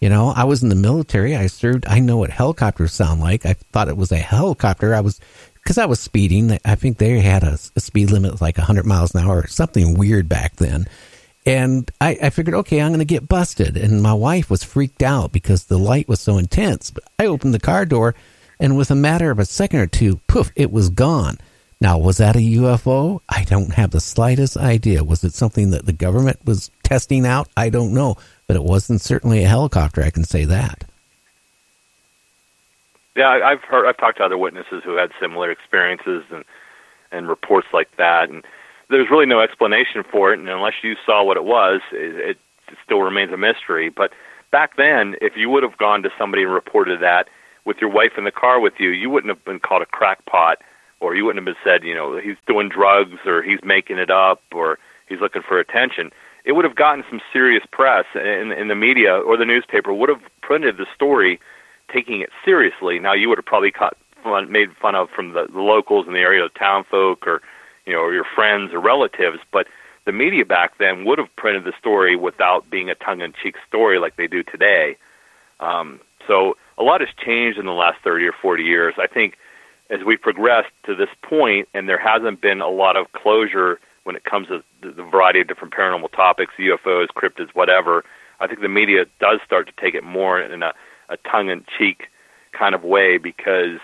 you 0.03 0.09
know, 0.09 0.31
I 0.31 0.43
was 0.43 0.65
in 0.65 0.69
the 0.69 0.75
military. 0.75 1.37
I 1.37 1.47
served. 1.47 1.87
I 1.87 2.01
know 2.01 2.17
what 2.17 2.31
helicopters 2.31 2.93
sound 2.93 3.21
like. 3.21 3.47
I 3.47 3.53
thought 3.53 3.87
it 3.87 3.97
was 3.97 4.11
a 4.11 4.17
helicopter. 4.17 4.97
I 4.97 5.01
was 5.01 5.21
because 5.55 5.79
I 5.79 5.87
was 5.87 6.01
speeding. 6.01 6.59
I 6.65 6.75
think 6.75 6.99
they 6.99 7.21
had 7.21 7.45
a, 7.45 7.57
a 7.77 7.81
speed 7.81 8.11
limit 8.11 8.41
like 8.41 8.59
100 8.59 8.85
miles 8.85 9.15
an 9.15 9.25
hour 9.25 9.43
or 9.43 9.47
something 9.47 9.97
weird 9.97 10.29
back 10.29 10.57
then. 10.57 10.89
And 11.47 11.89
I, 12.01 12.19
I 12.21 12.31
figured, 12.31 12.57
okay, 12.57 12.81
I'm 12.81 12.91
going 12.91 12.99
to 12.99 13.05
get 13.05 13.29
busted. 13.29 13.77
And 13.77 14.03
my 14.03 14.13
wife 14.13 14.51
was 14.51 14.65
freaked 14.65 15.05
out 15.05 15.31
because 15.31 15.67
the 15.67 15.79
light 15.79 16.09
was 16.09 16.19
so 16.19 16.37
intense. 16.37 16.91
But 16.91 17.05
I 17.21 17.27
opened 17.27 17.55
the 17.55 17.61
car 17.61 17.87
door, 17.87 18.17
and 18.59 18.77
with 18.77 18.91
a 18.91 18.97
matter 18.97 19.31
of 19.31 19.39
a 19.39 19.45
second 19.45 19.79
or 19.79 19.87
two, 19.87 20.17
poof, 20.27 20.51
it 20.57 20.73
was 20.73 20.91
gone. 20.91 21.39
Now, 21.81 21.99
was 21.99 22.17
that 22.19 22.37
a 22.37 22.41
UFO? 22.41 23.21
I 23.29 23.45
don't 23.45 23.75
have 23.75 23.91
the 23.93 24.01
slightest 24.01 24.57
idea. 24.57 25.05
Was 25.05 25.23
it 25.23 25.35
something 25.35 25.71
that 25.71 25.87
the 25.87 25.93
government 25.93 26.39
was 26.45 26.73
testing 26.83 27.25
out? 27.25 27.49
I 27.57 27.71
don't 27.71 27.95
know 27.95 28.17
but 28.53 28.59
it 28.59 28.65
wasn't 28.65 29.01
certainly 29.01 29.43
a 29.43 29.49
helicopter. 29.49 30.03
I 30.03 30.11
can 30.11 30.25
say 30.25 30.45
that. 30.45 30.85
Yeah, 33.17 33.31
I've 33.31 33.63
heard. 33.63 33.89
I've 33.89 33.97
talked 33.97 34.19
to 34.19 34.25
other 34.25 34.37
witnesses 34.37 34.83
who 34.85 34.95
had 34.95 35.11
similar 35.19 35.51
experiences 35.51 36.25
and 36.31 36.45
and 37.11 37.29
reports 37.31 37.69
like 37.73 37.89
that, 37.97 38.29
and 38.29 38.45
there's 38.91 39.09
really 39.11 39.25
no 39.25 39.41
explanation 39.41 40.03
for 40.03 40.35
it. 40.35 40.39
And 40.39 40.51
unless 40.51 40.75
you 40.83 40.97
saw 41.07 41.25
what 41.25 41.39
it 41.39 41.45
was, 41.45 41.81
it, 41.93 42.37
it 42.69 42.77
still 42.85 43.01
remains 43.01 43.33
a 43.33 43.39
mystery. 43.39 43.89
But 43.89 44.13
back 44.51 44.77
then, 44.77 45.15
if 45.23 45.35
you 45.35 45.49
would 45.49 45.63
have 45.63 45.79
gone 45.79 46.03
to 46.03 46.11
somebody 46.19 46.43
and 46.43 46.53
reported 46.53 47.01
that 47.01 47.29
with 47.65 47.79
your 47.81 47.89
wife 47.89 48.19
in 48.19 48.25
the 48.25 48.31
car 48.31 48.61
with 48.61 48.75
you, 48.79 48.91
you 48.91 49.09
wouldn't 49.09 49.35
have 49.35 49.43
been 49.47 49.61
called 49.61 49.81
a 49.81 49.87
crackpot, 49.87 50.59
or 51.01 51.15
you 51.15 51.25
wouldn't 51.25 51.47
have 51.47 51.55
been 51.55 51.65
said, 51.65 51.85
you 51.85 51.95
know, 51.95 52.19
he's 52.19 52.37
doing 52.47 52.69
drugs, 52.69 53.17
or 53.25 53.43
he's 53.43 53.61
making 53.65 53.97
it 53.97 54.11
up, 54.11 54.43
or 54.53 54.79
he's 55.09 55.21
looking 55.21 55.41
for 55.41 55.59
attention 55.59 56.13
it 56.45 56.53
would 56.53 56.65
have 56.65 56.75
gotten 56.75 57.05
some 57.09 57.21
serious 57.33 57.65
press, 57.71 58.05
in, 58.15 58.53
and 58.53 58.71
the 58.71 58.75
media 58.75 59.15
or 59.15 59.37
the 59.37 59.45
newspaper 59.45 59.93
would 59.93 60.09
have 60.09 60.23
printed 60.43 60.77
the 60.77 60.87
story, 60.95 61.41
taking 61.93 62.21
it 62.21 62.31
seriously. 62.45 62.99
Now 62.99 63.15
you 63.15 63.29
would 63.29 63.39
have 63.39 63.47
probably 63.47 63.71
caught 63.71 63.97
fun, 64.23 64.51
made 64.51 64.69
fun 64.81 64.95
of 64.95 65.09
from 65.11 65.33
the, 65.33 65.47
the 65.53 65.61
locals 65.61 66.07
in 66.07 66.15
the 66.15 66.21
area, 66.21 66.43
the 66.43 66.59
town 66.59 66.85
folk, 66.91 67.27
or 67.27 67.43
you 67.87 67.93
know, 67.93 68.01
or 68.01 68.13
your 68.13 68.27
friends 68.35 68.73
or 68.73 68.81
relatives, 68.81 69.39
but 69.53 69.67
the 70.05 70.13
media 70.13 70.45
back 70.45 70.79
then 70.79 71.05
would 71.05 71.19
have 71.19 71.35
printed 71.37 71.65
the 71.65 71.73
story 71.79 72.17
without 72.17 72.69
being 72.71 72.91
a 72.91 72.95
tongue-in-cheek 72.95 73.57
story 73.69 73.99
like 73.99 74.17
they 74.17 74.27
do 74.27 74.43
today. 74.43 74.97
Um, 75.61 76.01
so 76.27 76.57
a 76.79 76.83
lot 76.83 77.01
has 77.01 77.11
changed 77.25 77.59
in 77.59 77.67
the 77.67 77.73
last 77.73 77.99
30 78.03 78.27
or 78.27 78.33
40 78.41 78.63
years. 78.65 78.95
I 78.99 79.07
think 79.07 79.37
as 79.91 80.01
we 80.05 80.17
progressed 80.17 80.73
to 80.87 80.95
this 80.95 81.09
point, 81.23 81.69
and 81.75 81.89
there 81.89 81.99
hasn't 81.99 82.41
been 82.41 82.61
a 82.61 82.69
lot 82.69 82.97
of 82.97 83.13
closure 83.13 83.79
when 84.05 84.17
it 84.17 84.25
comes 84.25 84.49
to 84.49 84.63
the, 84.83 85.03
variety 85.03 85.41
of 85.41 85.49
different 85.49 85.75
paranormal 85.75 86.11
topics, 86.13 86.53
UFOs, 86.59 87.09
cryptids, 87.09 87.51
whatever. 87.55 88.05
I 88.41 88.47
think 88.47 88.61
the 88.61 88.69
media 88.69 89.07
does 89.21 89.41
start 89.45 89.67
to 89.69 89.73
take 89.81 89.95
it 89.95 90.03
more 90.03 90.41
in 90.41 90.63
a, 90.63 90.73
a 91.09 91.17
tongue-in-cheek 91.19 92.09
kind 92.53 92.75
of 92.75 92.83
way 92.83 93.19
because 93.19 93.79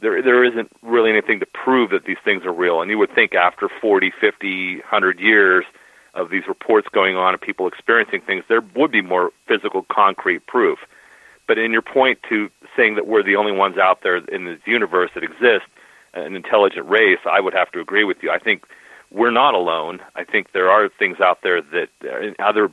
there 0.00 0.22
there 0.22 0.44
isn't 0.44 0.70
really 0.82 1.10
anything 1.10 1.40
to 1.40 1.46
prove 1.46 1.90
that 1.90 2.04
these 2.04 2.18
things 2.24 2.44
are 2.44 2.52
real. 2.52 2.80
And 2.80 2.90
you 2.90 2.98
would 2.98 3.14
think 3.14 3.34
after 3.34 3.68
40, 3.68 4.12
50, 4.20 4.76
100 4.76 5.20
years 5.20 5.64
of 6.14 6.30
these 6.30 6.46
reports 6.46 6.88
going 6.92 7.16
on 7.16 7.34
and 7.34 7.40
people 7.40 7.66
experiencing 7.66 8.20
things, 8.20 8.44
there 8.48 8.62
would 8.76 8.92
be 8.92 9.02
more 9.02 9.32
physical, 9.48 9.84
concrete 9.90 10.46
proof. 10.46 10.78
But 11.46 11.58
in 11.58 11.72
your 11.72 11.82
point 11.82 12.20
to 12.28 12.50
saying 12.76 12.94
that 12.94 13.06
we're 13.06 13.22
the 13.22 13.36
only 13.36 13.52
ones 13.52 13.76
out 13.76 14.02
there 14.02 14.16
in 14.16 14.44
this 14.44 14.60
universe 14.64 15.10
that 15.14 15.24
exist, 15.24 15.66
an 16.14 16.36
intelligent 16.36 16.88
race, 16.88 17.18
I 17.30 17.40
would 17.40 17.54
have 17.54 17.70
to 17.72 17.80
agree 17.80 18.04
with 18.04 18.18
you. 18.22 18.30
I 18.30 18.38
think 18.38 18.64
we're 19.14 19.30
not 19.30 19.54
alone. 19.54 20.00
I 20.16 20.24
think 20.24 20.52
there 20.52 20.70
are 20.70 20.88
things 20.88 21.20
out 21.20 21.38
there 21.42 21.62
that 21.62 21.88
uh, 22.02 22.42
other 22.42 22.70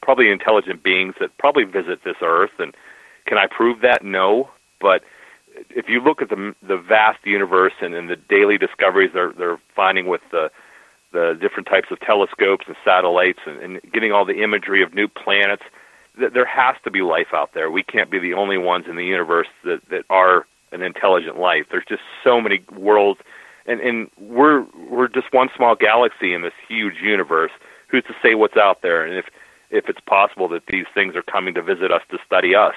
probably 0.00 0.30
intelligent 0.30 0.82
beings 0.82 1.14
that 1.20 1.36
probably 1.38 1.64
visit 1.64 2.04
this 2.04 2.16
earth. 2.22 2.52
And 2.58 2.74
can 3.26 3.36
I 3.36 3.46
prove 3.46 3.80
that? 3.80 4.04
No. 4.04 4.48
But 4.80 5.02
if 5.70 5.88
you 5.88 6.00
look 6.00 6.22
at 6.22 6.28
the 6.28 6.54
the 6.66 6.76
vast 6.76 7.18
universe 7.24 7.74
and, 7.80 7.94
and 7.94 8.08
the 8.08 8.16
daily 8.16 8.58
discoveries 8.58 9.10
they're 9.12 9.32
they're 9.32 9.60
finding 9.74 10.06
with 10.06 10.22
the 10.30 10.50
the 11.12 11.36
different 11.38 11.68
types 11.68 11.88
of 11.90 12.00
telescopes 12.00 12.64
and 12.66 12.76
satellites, 12.84 13.40
and, 13.44 13.58
and 13.58 13.92
getting 13.92 14.12
all 14.12 14.24
the 14.24 14.42
imagery 14.42 14.82
of 14.82 14.94
new 14.94 15.08
planets. 15.08 15.62
Th- 16.18 16.32
there 16.32 16.46
has 16.46 16.76
to 16.84 16.90
be 16.90 17.02
life 17.02 17.34
out 17.34 17.52
there. 17.52 17.70
We 17.70 17.82
can't 17.82 18.10
be 18.10 18.18
the 18.18 18.32
only 18.32 18.56
ones 18.56 18.86
in 18.88 18.96
the 18.96 19.04
universe 19.04 19.48
that 19.64 19.80
that 19.90 20.04
are 20.08 20.46
an 20.70 20.80
intelligent 20.80 21.38
life. 21.38 21.66
There's 21.70 21.84
just 21.86 22.02
so 22.24 22.40
many 22.40 22.64
worlds, 22.74 23.20
and 23.66 23.80
and 23.80 24.10
we're 24.18 24.64
we're 24.90 25.08
just 25.08 25.32
one 25.32 25.48
small 25.56 25.74
galaxy 25.74 26.34
in 26.34 26.42
this 26.42 26.52
huge 26.68 26.96
universe. 27.02 27.50
Who's 27.88 28.04
to 28.04 28.14
say 28.22 28.34
what's 28.34 28.56
out 28.56 28.82
there? 28.82 29.04
And 29.04 29.16
if 29.16 29.26
if 29.70 29.88
it's 29.88 30.00
possible 30.00 30.48
that 30.48 30.66
these 30.68 30.86
things 30.94 31.16
are 31.16 31.22
coming 31.22 31.54
to 31.54 31.62
visit 31.62 31.90
us 31.90 32.02
to 32.10 32.18
study 32.26 32.54
us 32.54 32.74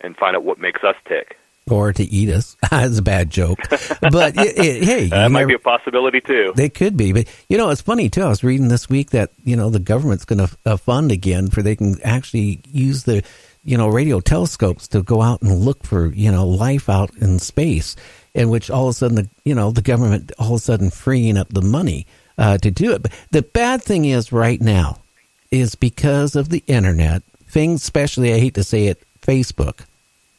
and 0.00 0.16
find 0.16 0.36
out 0.36 0.44
what 0.44 0.58
makes 0.58 0.82
us 0.84 0.94
tick. 1.06 1.36
Or 1.68 1.92
to 1.92 2.04
eat 2.04 2.28
us. 2.28 2.56
That's 2.70 2.98
a 2.98 3.02
bad 3.02 3.28
joke. 3.28 3.58
But 3.68 4.36
it, 4.36 4.56
it, 4.56 4.84
hey, 4.84 5.06
That 5.08 5.32
might 5.32 5.48
be 5.48 5.54
a 5.54 5.58
possibility 5.58 6.20
too. 6.20 6.52
They 6.54 6.68
could 6.68 6.96
be, 6.96 7.12
but 7.12 7.26
you 7.48 7.58
know, 7.58 7.70
it's 7.70 7.80
funny 7.80 8.08
too. 8.08 8.22
I 8.22 8.28
was 8.28 8.44
reading 8.44 8.68
this 8.68 8.88
week 8.88 9.10
that 9.10 9.32
you 9.42 9.56
know 9.56 9.68
the 9.68 9.80
government's 9.80 10.24
going 10.24 10.46
to 10.46 10.56
uh, 10.64 10.76
fund 10.76 11.10
again 11.10 11.48
for 11.48 11.62
they 11.62 11.74
can 11.74 12.00
actually 12.02 12.60
use 12.68 13.02
the 13.02 13.24
you 13.64 13.76
know 13.76 13.88
radio 13.88 14.20
telescopes 14.20 14.86
to 14.88 15.02
go 15.02 15.20
out 15.20 15.42
and 15.42 15.58
look 15.58 15.82
for 15.82 16.12
you 16.12 16.30
know 16.30 16.46
life 16.46 16.88
out 16.88 17.10
in 17.16 17.40
space, 17.40 17.96
in 18.36 18.50
which 18.50 18.70
all 18.70 18.84
of 18.84 18.90
a 18.90 18.92
sudden 18.92 19.16
the 19.16 19.28
you 19.44 19.54
know 19.54 19.72
the 19.72 19.82
government 19.82 20.30
all 20.38 20.54
of 20.54 20.60
a 20.60 20.62
sudden 20.62 20.90
freeing 20.90 21.36
up 21.36 21.48
the 21.48 21.62
money 21.62 22.06
uh, 22.38 22.58
to 22.58 22.70
do 22.70 22.92
it. 22.92 23.02
But 23.02 23.12
the 23.30 23.42
bad 23.42 23.82
thing 23.82 24.04
is 24.04 24.30
right 24.30 24.60
now 24.60 25.00
is 25.50 25.74
because 25.74 26.36
of 26.36 26.50
the 26.50 26.62
internet 26.66 27.22
things, 27.48 27.82
especially 27.82 28.34
I 28.34 28.38
hate 28.38 28.54
to 28.54 28.64
say 28.64 28.86
it, 28.86 29.02
Facebook. 29.22 29.86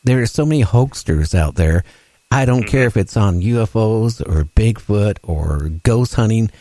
There 0.03 0.21
are 0.21 0.27
so 0.27 0.45
many 0.45 0.63
hoaxsters 0.63 1.33
out 1.33 1.55
there. 1.55 1.83
I 2.29 2.45
don't 2.45 2.63
care 2.63 2.85
if 2.85 2.97
it's 2.97 3.17
on 3.17 3.41
UFOs 3.41 4.21
or 4.21 4.43
Bigfoot 4.43 5.17
or 5.23 5.69
ghost 5.83 6.13
hunting. 6.13 6.51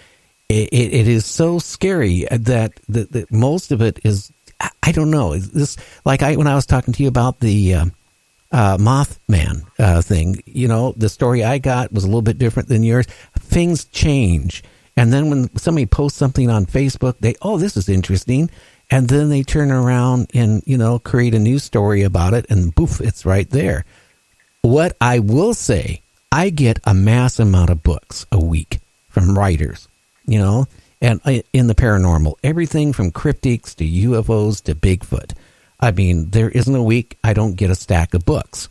It, 0.48 0.68
it, 0.72 0.94
it 0.94 1.08
is 1.08 1.26
so 1.26 1.58
scary 1.58 2.26
that, 2.30 2.72
that, 2.88 3.12
that 3.12 3.32
most 3.32 3.72
of 3.72 3.82
it 3.82 4.00
is, 4.04 4.32
I, 4.60 4.70
I 4.82 4.92
don't 4.92 5.10
know. 5.10 5.32
Is 5.32 5.50
this 5.50 5.76
like 6.04 6.22
I 6.22 6.36
when 6.36 6.46
I 6.46 6.54
was 6.54 6.66
talking 6.66 6.94
to 6.94 7.02
you 7.02 7.08
about 7.08 7.40
the 7.40 7.74
uh, 7.74 7.86
uh, 8.52 8.76
Mothman 8.78 9.62
uh, 9.78 10.02
thing? 10.02 10.42
You 10.46 10.68
know, 10.68 10.92
the 10.96 11.08
story 11.08 11.44
I 11.44 11.58
got 11.58 11.92
was 11.92 12.04
a 12.04 12.06
little 12.06 12.22
bit 12.22 12.38
different 12.38 12.68
than 12.68 12.82
yours. 12.82 13.06
Things 13.38 13.84
change, 13.86 14.62
and 14.96 15.12
then 15.12 15.30
when 15.30 15.56
somebody 15.56 15.86
posts 15.86 16.18
something 16.18 16.50
on 16.50 16.66
Facebook, 16.66 17.16
they 17.20 17.34
oh 17.42 17.58
this 17.58 17.76
is 17.76 17.88
interesting, 17.88 18.50
and 18.90 19.08
then 19.08 19.28
they 19.28 19.42
turn 19.42 19.70
around 19.70 20.30
and 20.34 20.62
you 20.66 20.78
know 20.78 20.98
create 20.98 21.34
a 21.34 21.38
news 21.38 21.64
story 21.64 22.02
about 22.02 22.34
it, 22.34 22.46
and 22.50 22.74
boof, 22.74 23.00
it's 23.00 23.26
right 23.26 23.48
there. 23.50 23.84
What 24.62 24.96
I 25.00 25.20
will 25.20 25.54
say, 25.54 26.00
I 26.32 26.50
get 26.50 26.80
a 26.84 26.94
mass 26.94 27.38
amount 27.38 27.70
of 27.70 27.82
books 27.82 28.26
a 28.32 28.42
week 28.42 28.80
from 29.08 29.38
writers, 29.38 29.88
you 30.26 30.38
know, 30.38 30.66
and 31.00 31.20
in 31.52 31.66
the 31.66 31.74
paranormal, 31.74 32.34
everything 32.42 32.92
from 32.92 33.12
cryptids 33.12 33.74
to 33.76 33.84
UFOs 33.84 34.62
to 34.64 34.74
Bigfoot. 34.74 35.32
I 35.80 35.90
mean, 35.90 36.30
there 36.30 36.48
isn't 36.48 36.74
a 36.74 36.82
week 36.82 37.18
I 37.22 37.32
don't 37.32 37.56
get 37.56 37.70
a 37.70 37.74
stack 37.74 38.14
of 38.14 38.24
books. 38.24 38.68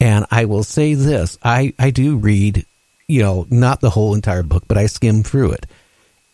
And 0.00 0.26
I 0.30 0.44
will 0.44 0.64
say 0.64 0.94
this 0.94 1.38
I, 1.42 1.74
I 1.78 1.90
do 1.90 2.16
read, 2.16 2.64
you 3.06 3.22
know, 3.22 3.46
not 3.50 3.80
the 3.80 3.90
whole 3.90 4.14
entire 4.14 4.42
book, 4.42 4.64
but 4.68 4.78
I 4.78 4.86
skim 4.86 5.22
through 5.22 5.52
it. 5.52 5.66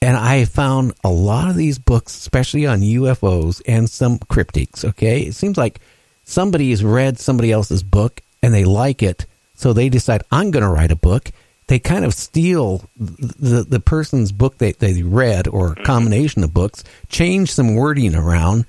And 0.02 0.16
I 0.18 0.44
found 0.44 0.92
a 1.02 1.08
lot 1.08 1.48
of 1.48 1.56
these 1.56 1.78
books, 1.78 2.14
especially 2.14 2.66
on 2.66 2.80
UFOs 2.80 3.62
and 3.66 3.88
some 3.88 4.18
cryptids, 4.18 4.84
okay? 4.84 5.22
It 5.22 5.34
seems 5.34 5.56
like 5.56 5.80
somebody 6.24 6.70
has 6.70 6.84
read 6.84 7.18
somebody 7.18 7.50
else's 7.50 7.82
book 7.82 8.20
and 8.42 8.52
they 8.52 8.64
like 8.64 9.02
it, 9.02 9.24
so 9.54 9.72
they 9.72 9.88
decide, 9.88 10.22
I'm 10.30 10.50
going 10.50 10.62
to 10.62 10.68
write 10.68 10.90
a 10.90 10.96
book. 10.96 11.30
They 11.68 11.78
kind 11.78 12.04
of 12.04 12.12
steal 12.12 12.84
the, 12.96 13.64
the 13.66 13.80
person's 13.80 14.30
book 14.30 14.58
that 14.58 14.80
they 14.80 15.02
read 15.02 15.48
or 15.48 15.72
a 15.72 15.82
combination 15.84 16.44
of 16.44 16.52
books, 16.52 16.84
change 17.08 17.50
some 17.50 17.74
wording 17.74 18.14
around, 18.14 18.66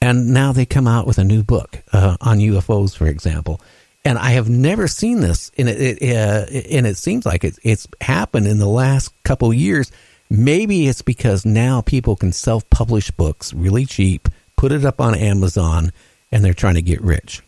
and 0.00 0.32
now 0.32 0.52
they 0.52 0.66
come 0.66 0.88
out 0.88 1.06
with 1.06 1.18
a 1.18 1.24
new 1.24 1.42
book 1.42 1.82
uh, 1.92 2.16
on 2.20 2.38
UFOs, 2.38 2.96
for 2.96 3.06
example. 3.06 3.60
And 4.04 4.18
I 4.18 4.30
have 4.30 4.48
never 4.48 4.88
seen 4.88 5.20
this, 5.20 5.50
and 5.58 5.68
it, 5.68 6.02
it 6.02 6.16
uh, 6.16 6.46
and 6.74 6.86
it 6.86 6.96
seems 6.96 7.26
like 7.26 7.44
it, 7.44 7.58
it's 7.62 7.86
happened 8.00 8.46
in 8.46 8.58
the 8.58 8.68
last 8.68 9.12
couple 9.24 9.52
years. 9.52 9.92
Maybe 10.30 10.88
it's 10.88 11.02
because 11.02 11.44
now 11.44 11.82
people 11.82 12.16
can 12.16 12.32
self-publish 12.32 13.10
books 13.10 13.52
really 13.52 13.84
cheap, 13.84 14.28
put 14.56 14.72
it 14.72 14.86
up 14.86 15.00
on 15.00 15.14
Amazon, 15.14 15.92
and 16.32 16.42
they're 16.42 16.54
trying 16.54 16.76
to 16.76 16.82
get 16.82 17.02
rich. 17.02 17.42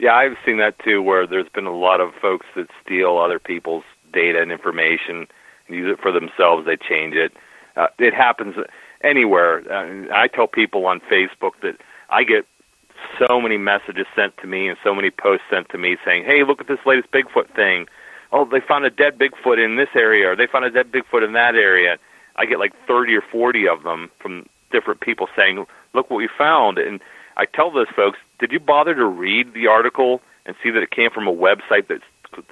Yeah, 0.00 0.14
I've 0.14 0.36
seen 0.44 0.58
that 0.58 0.78
too, 0.80 1.02
where 1.02 1.26
there's 1.26 1.48
been 1.50 1.66
a 1.66 1.76
lot 1.76 2.00
of 2.00 2.14
folks 2.20 2.46
that 2.56 2.68
steal 2.84 3.18
other 3.18 3.38
people's 3.38 3.84
data 4.12 4.40
and 4.40 4.50
information 4.50 5.26
and 5.66 5.76
use 5.76 5.92
it 5.92 6.00
for 6.00 6.10
themselves. 6.10 6.66
They 6.66 6.76
change 6.76 7.14
it. 7.14 7.32
Uh, 7.76 7.88
it 7.98 8.14
happens 8.14 8.56
anywhere. 9.02 9.62
Uh, 9.70 10.14
I 10.14 10.28
tell 10.28 10.46
people 10.46 10.86
on 10.86 11.00
Facebook 11.00 11.52
that 11.62 11.76
I 12.10 12.24
get 12.24 12.46
so 13.18 13.40
many 13.40 13.56
messages 13.56 14.06
sent 14.14 14.36
to 14.38 14.46
me 14.46 14.68
and 14.68 14.76
so 14.82 14.94
many 14.94 15.10
posts 15.10 15.46
sent 15.50 15.68
to 15.70 15.78
me 15.78 15.96
saying, 16.04 16.24
"Hey, 16.24 16.42
look 16.44 16.60
at 16.60 16.66
this 16.66 16.84
latest 16.84 17.10
Bigfoot 17.10 17.48
thing. 17.48 17.88
Oh, 18.32 18.44
they 18.44 18.60
found 18.60 18.84
a 18.84 18.90
dead 18.90 19.18
Bigfoot 19.18 19.62
in 19.62 19.76
this 19.76 19.88
area, 19.94 20.30
or 20.30 20.36
they 20.36 20.46
found 20.46 20.64
a 20.64 20.70
dead 20.70 20.90
Bigfoot 20.92 21.24
in 21.24 21.32
that 21.32 21.54
area." 21.54 21.98
I 22.36 22.46
get 22.46 22.58
like 22.58 22.72
30 22.86 23.16
or 23.16 23.20
40 23.20 23.66
of 23.68 23.82
them 23.82 24.10
from 24.18 24.46
different 24.70 25.00
people 25.00 25.28
saying, 25.34 25.66
"Look 25.92 26.10
what 26.10 26.18
we 26.18 26.28
found." 26.28 26.78
And 26.78 27.00
I 27.36 27.46
tell 27.46 27.70
those 27.70 27.88
folks, 27.90 28.18
"Did 28.38 28.52
you 28.52 28.60
bother 28.60 28.94
to 28.94 29.06
read 29.06 29.54
the 29.54 29.68
article 29.68 30.20
and 30.46 30.56
see 30.62 30.70
that 30.70 30.82
it 30.82 30.90
came 30.90 31.10
from 31.10 31.28
a 31.28 31.32
website 31.32 31.86
that 31.88 32.02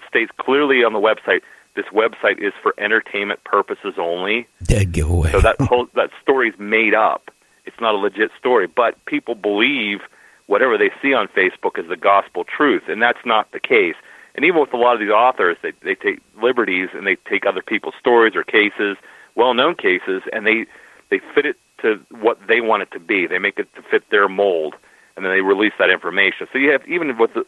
states 0.08 0.30
clearly 0.38 0.84
on 0.84 0.92
the 0.92 1.00
website 1.00 1.42
this 1.76 1.86
website 1.86 2.38
is 2.38 2.52
for 2.62 2.74
entertainment 2.78 3.44
purposes 3.44 3.94
only?" 3.98 4.48
Dead 4.64 4.92
giveaway. 4.92 5.30
So 5.30 5.40
that 5.40 5.60
whole 5.60 5.86
that 5.94 6.10
story's 6.22 6.58
made 6.58 6.94
up. 6.94 7.30
It's 7.64 7.80
not 7.80 7.94
a 7.94 7.98
legit 7.98 8.30
story, 8.38 8.66
but 8.66 9.02
people 9.06 9.34
believe 9.34 10.00
whatever 10.46 10.78
they 10.78 10.90
see 11.02 11.12
on 11.14 11.28
Facebook 11.28 11.78
is 11.78 11.88
the 11.88 11.96
gospel 11.96 12.44
truth, 12.44 12.84
and 12.88 13.02
that's 13.02 13.24
not 13.24 13.50
the 13.52 13.60
case. 13.60 13.96
And 14.34 14.44
even 14.44 14.60
with 14.60 14.72
a 14.72 14.76
lot 14.76 14.94
of 14.94 15.00
these 15.00 15.10
authors, 15.10 15.56
they 15.62 15.72
they 15.82 15.94
take 15.94 16.20
liberties 16.40 16.88
and 16.92 17.06
they 17.06 17.16
take 17.28 17.46
other 17.46 17.62
people's 17.62 17.94
stories 17.98 18.36
or 18.36 18.42
cases, 18.42 18.96
well-known 19.34 19.74
cases, 19.74 20.22
and 20.32 20.46
they 20.46 20.66
they 21.10 21.20
fit 21.34 21.46
it 21.46 21.56
to 21.82 22.00
what 22.10 22.38
they 22.46 22.60
want 22.60 22.82
it 22.82 22.90
to 22.92 23.00
be. 23.00 23.26
They 23.26 23.38
make 23.38 23.58
it 23.58 23.72
to 23.74 23.82
fit 23.82 24.08
their 24.10 24.28
mold, 24.28 24.74
and 25.16 25.24
then 25.24 25.32
they 25.32 25.40
release 25.40 25.72
that 25.78 25.90
information. 25.90 26.46
So 26.52 26.58
you 26.58 26.70
have 26.70 26.86
even 26.86 27.16
with 27.18 27.34
the 27.34 27.44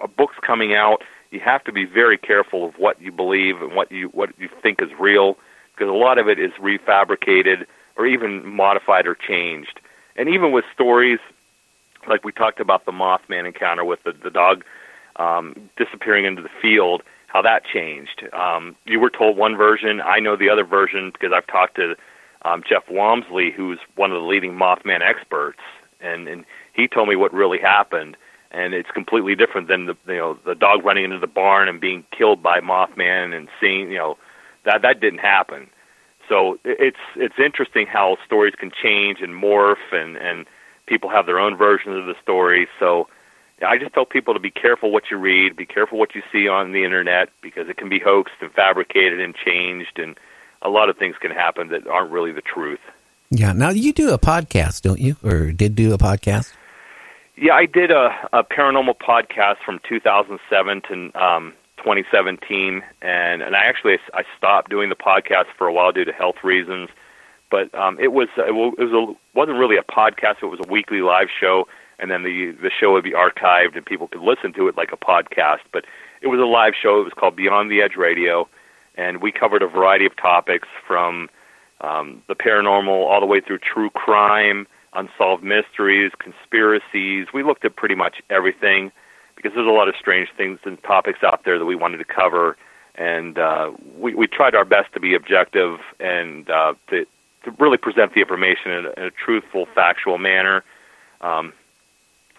uh, 0.00 0.06
books 0.06 0.36
coming 0.40 0.74
out, 0.74 1.02
you 1.30 1.40
have 1.40 1.64
to 1.64 1.72
be 1.72 1.84
very 1.84 2.18
careful 2.18 2.64
of 2.64 2.74
what 2.78 3.00
you 3.00 3.12
believe 3.12 3.60
and 3.60 3.74
what 3.74 3.90
you 3.92 4.08
what 4.08 4.30
you 4.38 4.48
think 4.62 4.80
is 4.82 4.88
real, 4.98 5.36
because 5.74 5.88
a 5.88 5.96
lot 5.96 6.18
of 6.18 6.28
it 6.28 6.38
is 6.38 6.52
refabricated 6.60 7.66
or 7.96 8.06
even 8.06 8.46
modified 8.46 9.06
or 9.06 9.14
changed. 9.14 9.80
And 10.16 10.28
even 10.28 10.52
with 10.52 10.64
stories, 10.72 11.18
like 12.08 12.24
we 12.24 12.32
talked 12.32 12.60
about 12.60 12.86
the 12.86 12.92
Mothman 12.92 13.46
encounter 13.46 13.84
with 13.84 14.02
the, 14.04 14.12
the 14.12 14.30
dog 14.30 14.64
um, 15.16 15.68
disappearing 15.76 16.24
into 16.24 16.42
the 16.42 16.50
field, 16.62 17.02
how 17.26 17.42
that 17.42 17.64
changed. 17.64 18.24
Um, 18.32 18.76
you 18.86 19.00
were 19.00 19.10
told 19.10 19.36
one 19.36 19.56
version. 19.56 20.00
I 20.00 20.20
know 20.20 20.36
the 20.36 20.48
other 20.48 20.64
version 20.64 21.10
because 21.12 21.32
I've 21.34 21.46
talked 21.46 21.76
to 21.76 21.96
um, 22.42 22.62
Jeff 22.68 22.86
Wamsley, 22.86 23.52
who's 23.52 23.78
one 23.96 24.12
of 24.12 24.20
the 24.20 24.26
leading 24.26 24.52
Mothman 24.52 25.00
experts, 25.02 25.60
and, 26.00 26.28
and 26.28 26.44
he 26.72 26.86
told 26.86 27.08
me 27.08 27.16
what 27.16 27.32
really 27.34 27.58
happened. 27.58 28.16
And 28.50 28.72
it's 28.72 28.90
completely 28.90 29.34
different 29.34 29.68
than 29.68 29.86
the 29.86 29.96
you 30.06 30.16
know 30.16 30.38
the 30.46 30.54
dog 30.54 30.84
running 30.84 31.04
into 31.04 31.18
the 31.18 31.26
barn 31.26 31.68
and 31.68 31.80
being 31.80 32.04
killed 32.16 32.42
by 32.42 32.60
Mothman 32.60 33.36
and 33.36 33.48
seeing 33.60 33.90
you 33.90 33.98
know 33.98 34.16
that 34.64 34.82
that 34.82 35.00
didn't 35.00 35.20
happen. 35.20 35.68
So 36.28 36.58
it's 36.64 36.96
it's 37.16 37.38
interesting 37.38 37.86
how 37.86 38.16
stories 38.24 38.54
can 38.58 38.70
change 38.70 39.18
and 39.20 39.32
morph 39.32 39.92
and 39.92 40.16
and 40.16 40.46
people 40.86 41.10
have 41.10 41.26
their 41.26 41.38
own 41.38 41.56
versions 41.56 41.96
of 41.96 42.06
the 42.06 42.14
story. 42.22 42.68
So 42.80 43.08
I 43.66 43.76
just 43.78 43.92
tell 43.92 44.06
people 44.06 44.34
to 44.34 44.40
be 44.40 44.50
careful 44.50 44.90
what 44.90 45.04
you 45.10 45.16
read, 45.16 45.56
be 45.56 45.66
careful 45.66 45.98
what 45.98 46.14
you 46.14 46.22
see 46.32 46.48
on 46.48 46.72
the 46.72 46.84
internet 46.84 47.28
because 47.42 47.68
it 47.68 47.76
can 47.76 47.88
be 47.88 47.98
hoaxed 47.98 48.36
and 48.40 48.52
fabricated 48.52 49.20
and 49.20 49.34
changed, 49.34 49.98
and 49.98 50.18
a 50.62 50.68
lot 50.68 50.88
of 50.88 50.96
things 50.96 51.16
can 51.20 51.30
happen 51.30 51.68
that 51.68 51.86
aren't 51.86 52.10
really 52.10 52.32
the 52.32 52.42
truth. 52.42 52.80
yeah. 53.30 53.52
Now 53.52 53.70
you 53.70 53.92
do 53.92 54.12
a 54.12 54.18
podcast, 54.18 54.82
don't 54.82 55.00
you? 55.00 55.16
Or 55.22 55.52
did 55.52 55.74
do 55.74 55.92
a 55.92 55.98
podcast? 55.98 56.54
Yeah, 57.40 57.54
I 57.54 57.66
did 57.66 57.92
a, 57.92 58.10
a 58.32 58.42
paranormal 58.42 58.96
podcast 58.98 59.58
from 59.64 59.80
2007 59.88 60.82
to 60.88 61.22
um, 61.22 61.52
2017, 61.76 62.82
and 63.00 63.42
and 63.42 63.54
I 63.54 63.60
actually 63.60 63.96
I 64.12 64.24
stopped 64.36 64.70
doing 64.70 64.88
the 64.88 64.96
podcast 64.96 65.46
for 65.56 65.68
a 65.68 65.72
while 65.72 65.92
due 65.92 66.04
to 66.04 66.12
health 66.12 66.42
reasons. 66.42 66.88
But 67.50 67.72
um, 67.76 67.96
it 68.00 68.08
was 68.12 68.28
it 68.36 68.54
was 68.54 68.74
a, 68.92 69.38
wasn't 69.38 69.58
really 69.58 69.76
a 69.76 69.82
podcast; 69.82 70.42
it 70.42 70.46
was 70.46 70.58
a 70.58 70.68
weekly 70.68 71.00
live 71.00 71.28
show, 71.30 71.68
and 72.00 72.10
then 72.10 72.24
the 72.24 72.50
the 72.60 72.70
show 72.70 72.92
would 72.92 73.04
be 73.04 73.12
archived 73.12 73.76
and 73.76 73.86
people 73.86 74.08
could 74.08 74.22
listen 74.22 74.52
to 74.54 74.66
it 74.66 74.76
like 74.76 74.90
a 74.92 74.96
podcast. 74.96 75.60
But 75.72 75.84
it 76.22 76.26
was 76.26 76.40
a 76.40 76.44
live 76.44 76.74
show. 76.80 77.00
It 77.00 77.04
was 77.04 77.12
called 77.14 77.36
Beyond 77.36 77.70
the 77.70 77.82
Edge 77.82 77.94
Radio, 77.94 78.48
and 78.96 79.22
we 79.22 79.30
covered 79.30 79.62
a 79.62 79.68
variety 79.68 80.06
of 80.06 80.16
topics 80.16 80.66
from 80.86 81.30
um, 81.82 82.20
the 82.26 82.34
paranormal 82.34 82.88
all 82.88 83.20
the 83.20 83.26
way 83.26 83.40
through 83.40 83.58
true 83.58 83.90
crime, 83.90 84.66
unsolved 84.92 85.42
mysteries, 85.42 86.12
conspiracies. 86.18 87.28
We 87.32 87.42
looked 87.42 87.64
at 87.64 87.76
pretty 87.76 87.94
much 87.94 88.22
everything 88.30 88.92
because 89.36 89.52
there's 89.54 89.66
a 89.66 89.70
lot 89.70 89.88
of 89.88 89.94
strange 89.98 90.28
things 90.36 90.58
and 90.64 90.82
topics 90.82 91.20
out 91.22 91.44
there 91.44 91.58
that 91.58 91.64
we 91.64 91.76
wanted 91.76 91.98
to 91.98 92.04
cover 92.04 92.56
and 92.98 93.38
uh, 93.38 93.70
we 93.96 94.14
we 94.14 94.26
tried 94.26 94.54
our 94.54 94.64
best 94.64 94.92
to 94.92 95.00
be 95.00 95.14
objective 95.14 95.78
and 96.00 96.50
uh, 96.50 96.74
to 96.90 97.06
to 97.44 97.50
really 97.58 97.78
present 97.78 98.12
the 98.12 98.20
information 98.20 98.72
in 98.72 98.86
a, 98.86 98.90
in 99.00 99.02
a 99.04 99.10
truthful, 99.10 99.66
factual 99.74 100.18
manner. 100.18 100.64
Um, 101.20 101.52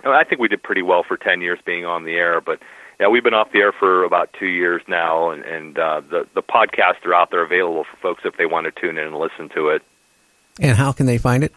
I 0.03 0.23
think 0.26 0.41
we 0.41 0.49
did 0.49 0.61
pretty 0.61 0.81
well 0.81 1.03
for 1.03 1.17
ten 1.17 1.41
years 1.41 1.59
being 1.65 1.85
on 1.85 2.03
the 2.03 2.15
air, 2.15 2.41
but 2.41 2.59
yeah, 2.99 3.07
we've 3.07 3.23
been 3.23 3.34
off 3.34 3.51
the 3.53 3.59
air 3.59 3.71
for 3.71 4.03
about 4.03 4.34
two 4.38 4.47
years 4.47 4.81
now, 4.88 5.31
and, 5.31 5.43
and 5.45 5.80
uh, 5.80 6.01
the 6.01 6.27
the 6.35 6.43
podcasts 6.43 7.05
are 7.05 7.13
out 7.13 7.31
there 7.31 7.43
available 7.43 7.85
for 7.85 7.97
folks 7.97 8.23
if 8.26 8.35
they 8.35 8.45
want 8.45 8.65
to 8.65 8.71
tune 8.71 8.97
in 8.97 9.07
and 9.07 9.17
listen 9.17 9.47
to 9.55 9.69
it. 9.69 9.81
And 10.59 10.76
how 10.77 10.91
can 10.91 11.05
they 11.05 11.17
find 11.17 11.43
it? 11.43 11.53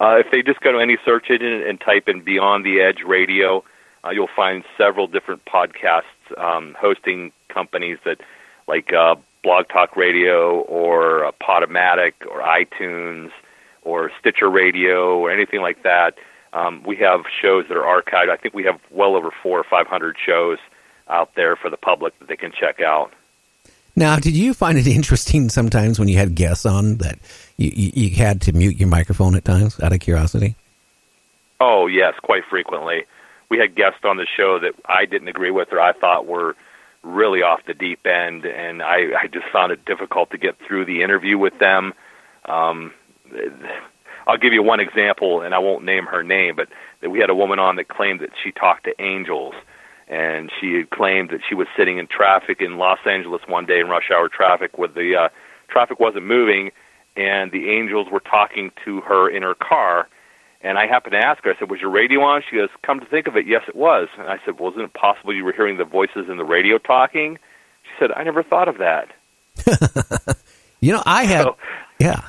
Uh, 0.00 0.18
if 0.18 0.26
they 0.30 0.42
just 0.42 0.60
go 0.60 0.72
to 0.72 0.78
any 0.78 0.98
search 1.04 1.30
engine 1.30 1.62
and 1.66 1.80
type 1.80 2.08
in 2.08 2.20
Beyond 2.22 2.64
the 2.64 2.80
Edge 2.80 3.02
Radio, 3.06 3.64
uh, 4.04 4.10
you'll 4.10 4.28
find 4.34 4.62
several 4.76 5.06
different 5.06 5.44
podcasts 5.44 6.02
um, 6.36 6.76
hosting 6.78 7.32
companies 7.48 7.98
that, 8.04 8.18
like 8.68 8.92
uh, 8.92 9.16
Blog 9.42 9.68
Talk 9.68 9.96
Radio 9.96 10.60
or 10.62 11.24
uh, 11.24 11.32
Podomatic 11.40 12.12
or 12.30 12.40
iTunes 12.42 13.30
or 13.82 14.10
Stitcher 14.20 14.50
Radio 14.50 15.18
or 15.18 15.30
anything 15.30 15.60
like 15.60 15.82
that. 15.82 16.14
Um, 16.52 16.82
we 16.84 16.96
have 16.96 17.22
shows 17.40 17.66
that 17.68 17.76
are 17.76 18.02
archived. 18.02 18.28
I 18.30 18.36
think 18.36 18.54
we 18.54 18.64
have 18.64 18.80
well 18.90 19.14
over 19.14 19.30
four 19.42 19.58
or 19.58 19.64
five 19.64 19.86
hundred 19.86 20.16
shows 20.24 20.58
out 21.08 21.34
there 21.36 21.56
for 21.56 21.70
the 21.70 21.76
public 21.76 22.18
that 22.18 22.28
they 22.28 22.36
can 22.36 22.52
check 22.52 22.80
out. 22.80 23.12
Now, 23.94 24.16
did 24.18 24.34
you 24.34 24.52
find 24.52 24.76
it 24.76 24.86
interesting 25.00 25.48
sometimes 25.48 25.98
when 25.98 26.08
you 26.08 26.16
had 26.16 26.34
guests 26.34 26.66
on 26.66 26.96
that 26.96 27.18
you, 27.56 27.72
you, 27.74 27.92
you 27.94 28.16
had 28.16 28.40
to 28.42 28.52
mute 28.52 28.76
your 28.76 28.88
microphone 28.88 29.34
at 29.34 29.44
times 29.44 29.80
out 29.80 29.92
of 29.92 30.00
curiosity? 30.00 30.56
Oh 31.60 31.86
yes, 31.86 32.14
quite 32.22 32.44
frequently. 32.48 33.04
We 33.48 33.58
had 33.58 33.74
guests 33.74 34.00
on 34.04 34.16
the 34.16 34.26
show 34.36 34.58
that 34.58 34.74
I 34.86 35.06
didn't 35.06 35.28
agree 35.28 35.50
with 35.50 35.72
or 35.72 35.80
I 35.80 35.92
thought 35.92 36.26
were 36.26 36.56
really 37.02 37.42
off 37.42 37.60
the 37.66 37.74
deep 37.74 38.04
end, 38.06 38.44
and 38.44 38.82
I, 38.82 39.22
I 39.22 39.26
just 39.28 39.46
found 39.52 39.72
it 39.72 39.84
difficult 39.84 40.30
to 40.32 40.38
get 40.38 40.56
through 40.66 40.86
the 40.86 41.02
interview 41.02 41.38
with 41.38 41.56
them. 41.58 41.94
Um, 42.44 42.92
I'll 44.26 44.38
give 44.38 44.52
you 44.52 44.62
one 44.62 44.80
example, 44.80 45.42
and 45.42 45.54
I 45.54 45.58
won't 45.60 45.84
name 45.84 46.06
her 46.06 46.24
name, 46.24 46.56
but 46.56 46.68
we 47.08 47.20
had 47.20 47.30
a 47.30 47.34
woman 47.34 47.58
on 47.58 47.76
that 47.76 47.88
claimed 47.88 48.20
that 48.20 48.30
she 48.42 48.50
talked 48.50 48.84
to 48.84 49.00
angels, 49.00 49.54
and 50.08 50.50
she 50.60 50.74
had 50.74 50.90
claimed 50.90 51.30
that 51.30 51.40
she 51.48 51.54
was 51.54 51.68
sitting 51.76 51.98
in 51.98 52.08
traffic 52.08 52.60
in 52.60 52.76
Los 52.76 52.98
Angeles 53.06 53.42
one 53.46 53.66
day 53.66 53.78
in 53.78 53.88
rush 53.88 54.10
hour 54.10 54.28
traffic, 54.28 54.76
where 54.76 54.88
the 54.88 55.14
uh, 55.16 55.28
traffic 55.68 56.00
wasn't 56.00 56.26
moving, 56.26 56.72
and 57.16 57.50
the 57.52 57.70
angels 57.70 58.08
were 58.10 58.20
talking 58.20 58.70
to 58.84 59.00
her 59.02 59.28
in 59.28 59.42
her 59.42 59.54
car. 59.54 60.08
And 60.62 60.78
I 60.78 60.86
happened 60.86 61.12
to 61.12 61.18
ask 61.24 61.44
her, 61.44 61.52
I 61.54 61.58
said, 61.58 61.70
Was 61.70 61.80
your 61.80 61.90
radio 61.90 62.20
on? 62.22 62.42
She 62.48 62.56
goes, 62.56 62.68
Come 62.82 63.00
to 63.00 63.06
think 63.06 63.26
of 63.28 63.36
it, 63.36 63.46
yes, 63.46 63.62
it 63.68 63.76
was. 63.76 64.08
And 64.18 64.28
I 64.28 64.38
said, 64.44 64.58
Well, 64.58 64.70
isn't 64.72 64.82
it 64.82 64.94
possible 64.94 65.34
you 65.34 65.44
were 65.44 65.52
hearing 65.52 65.76
the 65.76 65.84
voices 65.84 66.28
in 66.28 66.36
the 66.38 66.44
radio 66.44 66.78
talking? 66.78 67.38
She 67.84 67.90
said, 67.98 68.10
I 68.12 68.24
never 68.24 68.42
thought 68.42 68.68
of 68.68 68.78
that. 68.78 69.08
You 70.80 70.92
know, 70.92 71.02
I 71.06 71.24
had, 71.24 71.44
So- 71.44 71.56
yeah, 71.98 72.20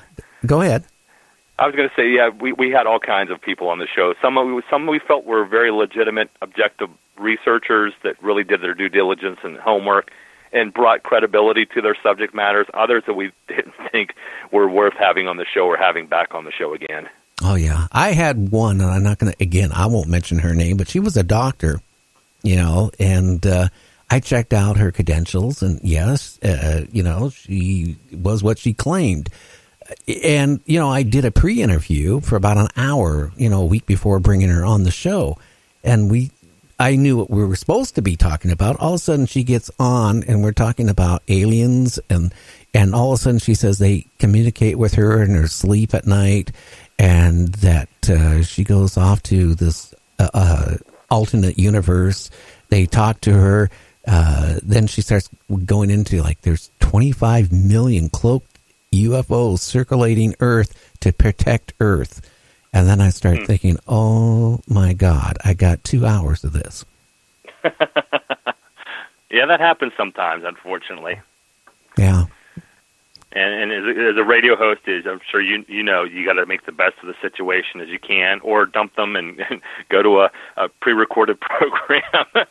go 0.46 0.62
ahead. 0.62 0.86
I 1.60 1.66
was 1.66 1.76
going 1.76 1.90
to 1.90 1.96
say, 1.96 2.10
yeah, 2.10 2.30
we 2.30 2.54
we 2.54 2.70
had 2.72 2.88
all 2.88 3.00
kinds 3.00 3.30
of 3.30 3.42
people 3.42 3.68
on 3.70 3.78
the 3.80 3.88
show. 3.94 4.14
Some 4.22 4.38
of 4.38 4.48
we, 4.48 4.62
some 4.70 4.88
we 4.88 5.00
felt 5.00 5.26
were 5.26 5.44
very 5.46 5.70
legitimate, 5.72 6.30
objective 6.42 6.90
researchers 7.20 7.94
that 8.04 8.22
really 8.24 8.44
did 8.44 8.62
their 8.62 8.74
due 8.74 8.90
diligence 8.90 9.40
and 9.44 9.58
homework 9.58 10.12
and 10.58 10.74
brought 10.74 11.04
credibility 11.04 11.66
to 11.68 11.82
their 11.82 11.96
subject 12.02 12.34
matters. 12.34 12.68
Others 12.74 13.04
that 13.08 13.14
we 13.14 13.32
didn't 13.48 13.74
think 13.92 14.16
were 14.52 14.70
worth 14.70 14.96
having 14.98 15.28
on 15.28 15.38
the 15.38 15.46
show 15.46 15.66
or 15.68 15.78
having 15.78 16.08
back 16.08 16.34
on 16.34 16.46
the 16.46 16.52
show 16.52 16.74
again. 16.74 17.08
Oh 17.44 17.56
yeah, 17.56 17.88
I 17.92 18.14
had 18.14 18.50
one, 18.50 18.82
and 18.82 18.90
I'm 18.90 19.04
not 19.04 19.20
going 19.20 19.32
to. 19.32 19.44
Again, 19.44 19.72
I 19.72 19.86
won't 19.86 20.10
mention 20.10 20.40
her 20.40 20.56
name, 20.56 20.78
but 20.78 20.90
she 20.90 21.00
was 21.00 21.16
a 21.16 21.24
doctor, 21.24 21.80
you 22.42 22.56
know, 22.56 22.90
and 23.00 23.46
uh, 23.46 23.68
I 24.10 24.20
checked 24.20 24.54
out 24.54 24.78
her 24.78 24.92
credentials, 24.92 25.62
and 25.62 25.80
yes, 25.84 26.42
uh, 26.42 26.86
you 26.92 27.04
know, 27.04 27.30
she 27.30 27.96
was 28.12 28.42
what 28.42 28.58
she 28.58 28.74
claimed. 28.74 29.30
And 30.24 30.62
you 30.66 30.80
know, 30.80 30.90
I 30.90 31.04
did 31.04 31.26
a 31.26 31.32
pre-interview 31.32 32.22
for 32.22 32.38
about 32.38 32.58
an 32.58 32.70
hour, 32.76 33.32
you 33.38 33.50
know, 33.50 33.62
a 33.62 33.66
week 33.66 33.86
before 33.86 34.20
bringing 34.20 34.50
her 34.50 34.66
on 34.66 34.84
the 34.84 34.92
show, 34.92 35.38
and 35.84 36.10
we. 36.10 36.32
I 36.80 36.96
knew 36.96 37.18
what 37.18 37.30
we 37.30 37.44
were 37.44 37.56
supposed 37.56 37.96
to 37.96 38.02
be 38.02 38.16
talking 38.16 38.52
about. 38.52 38.80
All 38.80 38.94
of 38.94 38.96
a 38.96 39.00
sudden, 39.00 39.26
she 39.26 39.44
gets 39.44 39.72
on, 39.80 40.24
and 40.24 40.44
we're 40.44 40.52
talking 40.52 40.90
about 40.90 41.24
aliens, 41.28 42.00
and 42.10 42.34
and 42.74 42.94
all 42.94 43.14
of 43.14 43.20
a 43.20 43.22
sudden, 43.22 43.40
she 43.40 43.56
says 43.56 43.80
they 43.80 44.06
communicate 44.20 44.78
with 44.78 44.94
her 44.94 45.24
in 45.24 45.32
her 45.32 45.48
sleep 45.48 45.94
at 45.96 46.06
night, 46.06 46.52
and 47.00 47.48
that 47.56 47.90
uh, 48.10 48.44
she 48.44 48.64
goes 48.64 48.96
off 48.96 49.24
to 49.24 49.56
this 49.56 49.96
uh, 50.20 50.30
uh, 50.34 50.76
alternate 51.10 51.58
universe. 51.58 52.30
They 52.70 52.86
talk 52.86 53.22
to 53.22 53.34
her. 53.34 53.70
Uh, 54.06 54.60
then 54.64 54.88
she 54.88 55.02
starts 55.02 55.30
going 55.66 55.90
into 55.90 56.22
like 56.22 56.42
there's 56.42 56.72
25 56.80 57.52
million 57.52 58.10
cloaked 58.10 58.58
UFOs 58.94 59.60
circulating 59.60 60.36
Earth 60.40 60.96
to 61.02 61.12
protect 61.12 61.74
Earth. 61.80 62.22
And 62.74 62.88
then 62.88 63.02
I 63.02 63.10
start 63.10 63.40
hmm. 63.40 63.46
thinking, 63.46 63.78
oh 63.88 64.60
my 64.68 64.94
God, 64.94 65.38
I 65.44 65.54
got 65.54 65.84
two 65.84 66.06
hours 66.06 66.44
of 66.44 66.54
this. 66.54 66.86
Yeah, 69.30 69.46
that 69.48 69.60
happens 69.60 69.92
sometimes, 69.98 70.44
unfortunately. 70.46 71.20
Yeah. 71.98 72.26
And, 73.34 73.72
and 73.72 73.72
as, 73.72 73.84
a, 73.84 74.10
as 74.12 74.18
a 74.18 74.24
radio 74.24 74.56
host 74.56 74.82
is, 74.88 75.06
I'm 75.06 75.20
sure 75.30 75.42
you 75.42 75.66
you 75.68 75.84
know 75.84 76.04
you 76.04 76.26
got 76.26 76.34
to 76.34 76.46
make 76.46 76.66
the 76.66 76.72
best 76.72 76.96
of 77.02 77.08
the 77.08 77.16
situation 77.22 77.82
as 77.82 77.90
you 77.90 78.00
can, 78.00 78.40
or 78.42 78.66
dump 78.66 78.96
them 78.96 79.16
and, 79.16 79.40
and 79.50 79.62
go 79.90 80.02
to 80.02 80.22
a, 80.22 80.32
a 80.56 80.70
pre-recorded 80.82 81.40
program. 81.42 82.48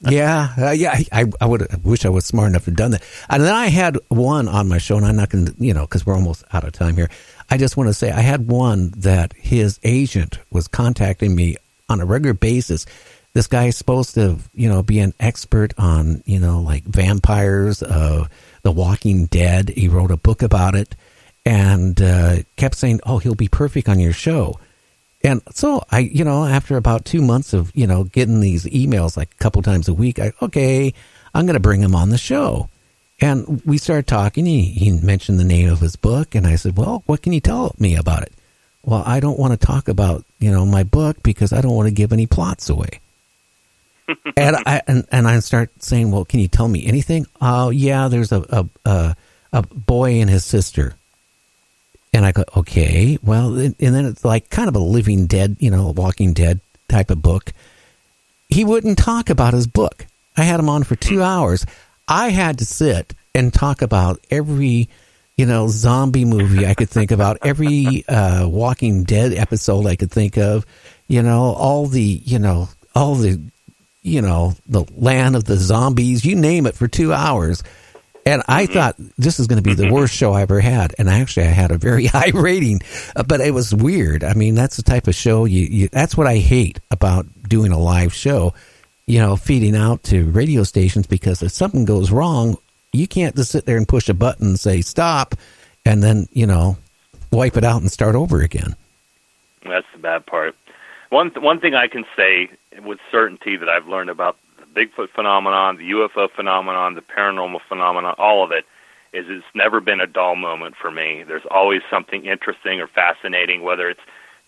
yeah, 0.00 0.52
uh, 0.58 0.70
yeah. 0.72 0.98
I, 1.12 1.26
I, 1.40 1.46
would 1.46 1.62
I 1.62 1.76
wish 1.84 2.04
I 2.04 2.08
was 2.08 2.26
smart 2.26 2.50
enough 2.50 2.64
to 2.64 2.70
have 2.70 2.76
done 2.76 2.90
that. 2.90 3.04
And 3.30 3.42
then 3.42 3.54
I 3.54 3.68
had 3.68 3.98
one 4.08 4.48
on 4.48 4.68
my 4.68 4.78
show, 4.78 4.96
and 4.96 5.06
I'm 5.06 5.16
not 5.16 5.30
going 5.30 5.46
to, 5.46 5.54
you 5.58 5.72
know, 5.72 5.82
because 5.82 6.04
we're 6.04 6.14
almost 6.14 6.44
out 6.52 6.64
of 6.64 6.72
time 6.72 6.96
here. 6.96 7.08
I 7.48 7.56
just 7.56 7.76
want 7.76 7.88
to 7.88 7.94
say 7.94 8.10
I 8.10 8.20
had 8.20 8.48
one 8.48 8.92
that 8.96 9.32
his 9.34 9.78
agent 9.84 10.40
was 10.50 10.66
contacting 10.66 11.36
me 11.36 11.56
on 11.88 12.00
a 12.00 12.04
regular 12.04 12.34
basis. 12.34 12.86
This 13.32 13.46
guy 13.46 13.66
is 13.66 13.76
supposed 13.76 14.14
to, 14.14 14.38
you 14.54 14.68
know, 14.68 14.82
be 14.82 14.98
an 14.98 15.14
expert 15.20 15.72
on, 15.78 16.22
you 16.26 16.40
know, 16.40 16.60
like 16.60 16.84
vampires, 16.84 17.82
uh, 17.82 18.26
The 18.66 18.72
Walking 18.72 19.26
Dead. 19.26 19.68
He 19.68 19.86
wrote 19.86 20.10
a 20.10 20.16
book 20.16 20.42
about 20.42 20.74
it, 20.74 20.96
and 21.44 22.02
uh, 22.02 22.38
kept 22.56 22.74
saying, 22.74 22.98
"Oh, 23.06 23.18
he'll 23.18 23.36
be 23.36 23.46
perfect 23.46 23.88
on 23.88 24.00
your 24.00 24.12
show." 24.12 24.58
And 25.22 25.40
so 25.52 25.84
I, 25.92 26.00
you 26.00 26.24
know, 26.24 26.44
after 26.44 26.76
about 26.76 27.04
two 27.04 27.22
months 27.22 27.52
of, 27.52 27.70
you 27.76 27.86
know, 27.86 28.02
getting 28.02 28.40
these 28.40 28.64
emails 28.64 29.16
like 29.16 29.30
a 29.30 29.36
couple 29.36 29.62
times 29.62 29.86
a 29.86 29.94
week, 29.94 30.18
I, 30.18 30.32
okay, 30.42 30.92
I'm 31.32 31.46
going 31.46 31.54
to 31.54 31.60
bring 31.60 31.80
him 31.80 31.94
on 31.94 32.10
the 32.10 32.18
show. 32.18 32.68
And 33.20 33.62
we 33.64 33.78
started 33.78 34.08
talking. 34.08 34.46
He, 34.46 34.64
he 34.64 34.90
mentioned 34.90 35.38
the 35.38 35.44
name 35.44 35.70
of 35.70 35.78
his 35.78 35.94
book. 35.94 36.34
And 36.34 36.44
I 36.44 36.56
said, 36.56 36.76
well, 36.76 37.04
what 37.06 37.22
can 37.22 37.32
you 37.32 37.40
tell 37.40 37.72
me 37.78 37.94
about 37.94 38.22
it? 38.22 38.32
Well, 38.82 39.04
I 39.06 39.20
don't 39.20 39.38
want 39.38 39.52
to 39.52 39.64
talk 39.64 39.86
about, 39.86 40.24
you 40.40 40.50
know, 40.50 40.66
my 40.66 40.82
book 40.82 41.22
because 41.22 41.52
I 41.52 41.60
don't 41.60 41.76
want 41.76 41.88
to 41.88 41.94
give 41.94 42.12
any 42.12 42.26
plots 42.26 42.68
away. 42.68 42.98
And 44.36 44.56
I 44.66 44.82
and, 44.86 45.06
and 45.10 45.26
I 45.26 45.38
start 45.40 45.70
saying, 45.82 46.10
well, 46.10 46.24
can 46.24 46.40
you 46.40 46.48
tell 46.48 46.68
me 46.68 46.86
anything? 46.86 47.26
Oh, 47.40 47.70
yeah, 47.70 48.08
there's 48.08 48.32
a, 48.32 48.44
a, 48.48 48.90
a, 48.90 49.16
a 49.52 49.62
boy 49.62 50.20
and 50.20 50.30
his 50.30 50.44
sister. 50.44 50.94
And 52.12 52.24
I 52.24 52.32
go, 52.32 52.44
okay, 52.56 53.18
well, 53.22 53.58
and 53.58 53.74
and 53.78 53.94
then 53.94 54.06
it's 54.06 54.24
like 54.24 54.48
kind 54.48 54.68
of 54.68 54.76
a 54.76 54.80
living 54.80 55.26
dead, 55.26 55.56
you 55.58 55.70
know, 55.70 55.90
walking 55.90 56.32
dead 56.32 56.60
type 56.88 57.10
of 57.10 57.20
book. 57.20 57.52
He 58.48 58.64
wouldn't 58.64 58.98
talk 58.98 59.28
about 59.28 59.54
his 59.54 59.66
book. 59.66 60.06
I 60.36 60.44
had 60.44 60.60
him 60.60 60.68
on 60.68 60.84
for 60.84 60.96
two 60.96 61.22
hours. 61.22 61.66
I 62.08 62.30
had 62.30 62.58
to 62.58 62.64
sit 62.64 63.12
and 63.34 63.52
talk 63.52 63.82
about 63.82 64.24
every, 64.30 64.88
you 65.36 65.44
know, 65.44 65.68
zombie 65.68 66.24
movie 66.24 66.66
I 66.66 66.74
could 66.74 66.88
think 66.88 67.10
about, 67.10 67.38
every 67.42 68.04
uh, 68.08 68.48
Walking 68.48 69.04
Dead 69.04 69.32
episode 69.34 69.86
I 69.86 69.96
could 69.96 70.10
think 70.10 70.38
of, 70.38 70.64
you 71.08 71.22
know, 71.22 71.52
all 71.52 71.86
the, 71.86 72.02
you 72.02 72.38
know, 72.38 72.68
all 72.94 73.16
the, 73.16 73.40
you 74.06 74.22
know, 74.22 74.54
the 74.68 74.84
land 74.96 75.34
of 75.34 75.44
the 75.44 75.56
zombies, 75.56 76.24
you 76.24 76.36
name 76.36 76.66
it, 76.66 76.76
for 76.76 76.86
two 76.86 77.12
hours. 77.12 77.62
And 78.24 78.42
I 78.48 78.66
thought 78.66 78.96
this 79.18 79.38
is 79.38 79.46
going 79.46 79.62
to 79.62 79.68
be 79.68 79.74
the 79.74 79.92
worst 79.92 80.14
show 80.14 80.32
I 80.32 80.42
ever 80.42 80.60
had. 80.60 80.94
And 80.98 81.08
actually, 81.08 81.46
I 81.46 81.50
had 81.50 81.70
a 81.72 81.78
very 81.78 82.06
high 82.06 82.30
rating, 82.32 82.80
uh, 83.14 83.24
but 83.24 83.40
it 83.40 83.52
was 83.52 83.74
weird. 83.74 84.24
I 84.24 84.34
mean, 84.34 84.54
that's 84.54 84.76
the 84.76 84.82
type 84.82 85.08
of 85.08 85.14
show 85.14 85.44
you, 85.44 85.66
you 85.66 85.88
that's 85.88 86.16
what 86.16 86.26
I 86.26 86.36
hate 86.36 86.80
about 86.90 87.26
doing 87.48 87.72
a 87.72 87.78
live 87.78 88.14
show, 88.14 88.54
you 89.06 89.20
know, 89.20 89.36
feeding 89.36 89.76
out 89.76 90.04
to 90.04 90.30
radio 90.30 90.62
stations 90.62 91.06
because 91.06 91.42
if 91.42 91.52
something 91.52 91.84
goes 91.84 92.10
wrong, 92.10 92.58
you 92.92 93.08
can't 93.08 93.36
just 93.36 93.50
sit 93.50 93.66
there 93.66 93.76
and 93.76 93.88
push 93.88 94.08
a 94.08 94.14
button 94.14 94.48
and 94.48 94.60
say 94.60 94.82
stop 94.82 95.34
and 95.84 96.02
then, 96.02 96.28
you 96.32 96.46
know, 96.46 96.76
wipe 97.32 97.56
it 97.56 97.64
out 97.64 97.80
and 97.80 97.90
start 97.90 98.14
over 98.14 98.40
again. 98.40 98.76
That's 99.64 99.86
the 99.92 99.98
bad 99.98 100.26
part. 100.26 100.54
One 101.10 101.30
th- 101.30 101.42
one 101.42 101.60
thing 101.60 101.74
I 101.74 101.86
can 101.86 102.04
say 102.16 102.50
with 102.84 102.98
certainty 103.10 103.56
that 103.56 103.68
I've 103.68 103.86
learned 103.86 104.10
about 104.10 104.36
the 104.58 104.80
Bigfoot 104.80 105.08
phenomenon, 105.14 105.76
the 105.76 105.90
UFO 105.90 106.28
phenomenon, 106.30 106.94
the 106.94 107.02
paranormal 107.02 107.60
phenomenon, 107.68 108.14
all 108.18 108.44
of 108.44 108.50
it, 108.52 108.64
is 109.12 109.26
it's 109.28 109.44
never 109.54 109.80
been 109.80 110.00
a 110.00 110.06
dull 110.06 110.36
moment 110.36 110.74
for 110.80 110.90
me. 110.90 111.24
There's 111.26 111.46
always 111.50 111.80
something 111.90 112.26
interesting 112.26 112.80
or 112.80 112.86
fascinating, 112.86 113.62
whether 113.62 113.88
it's 113.88 114.00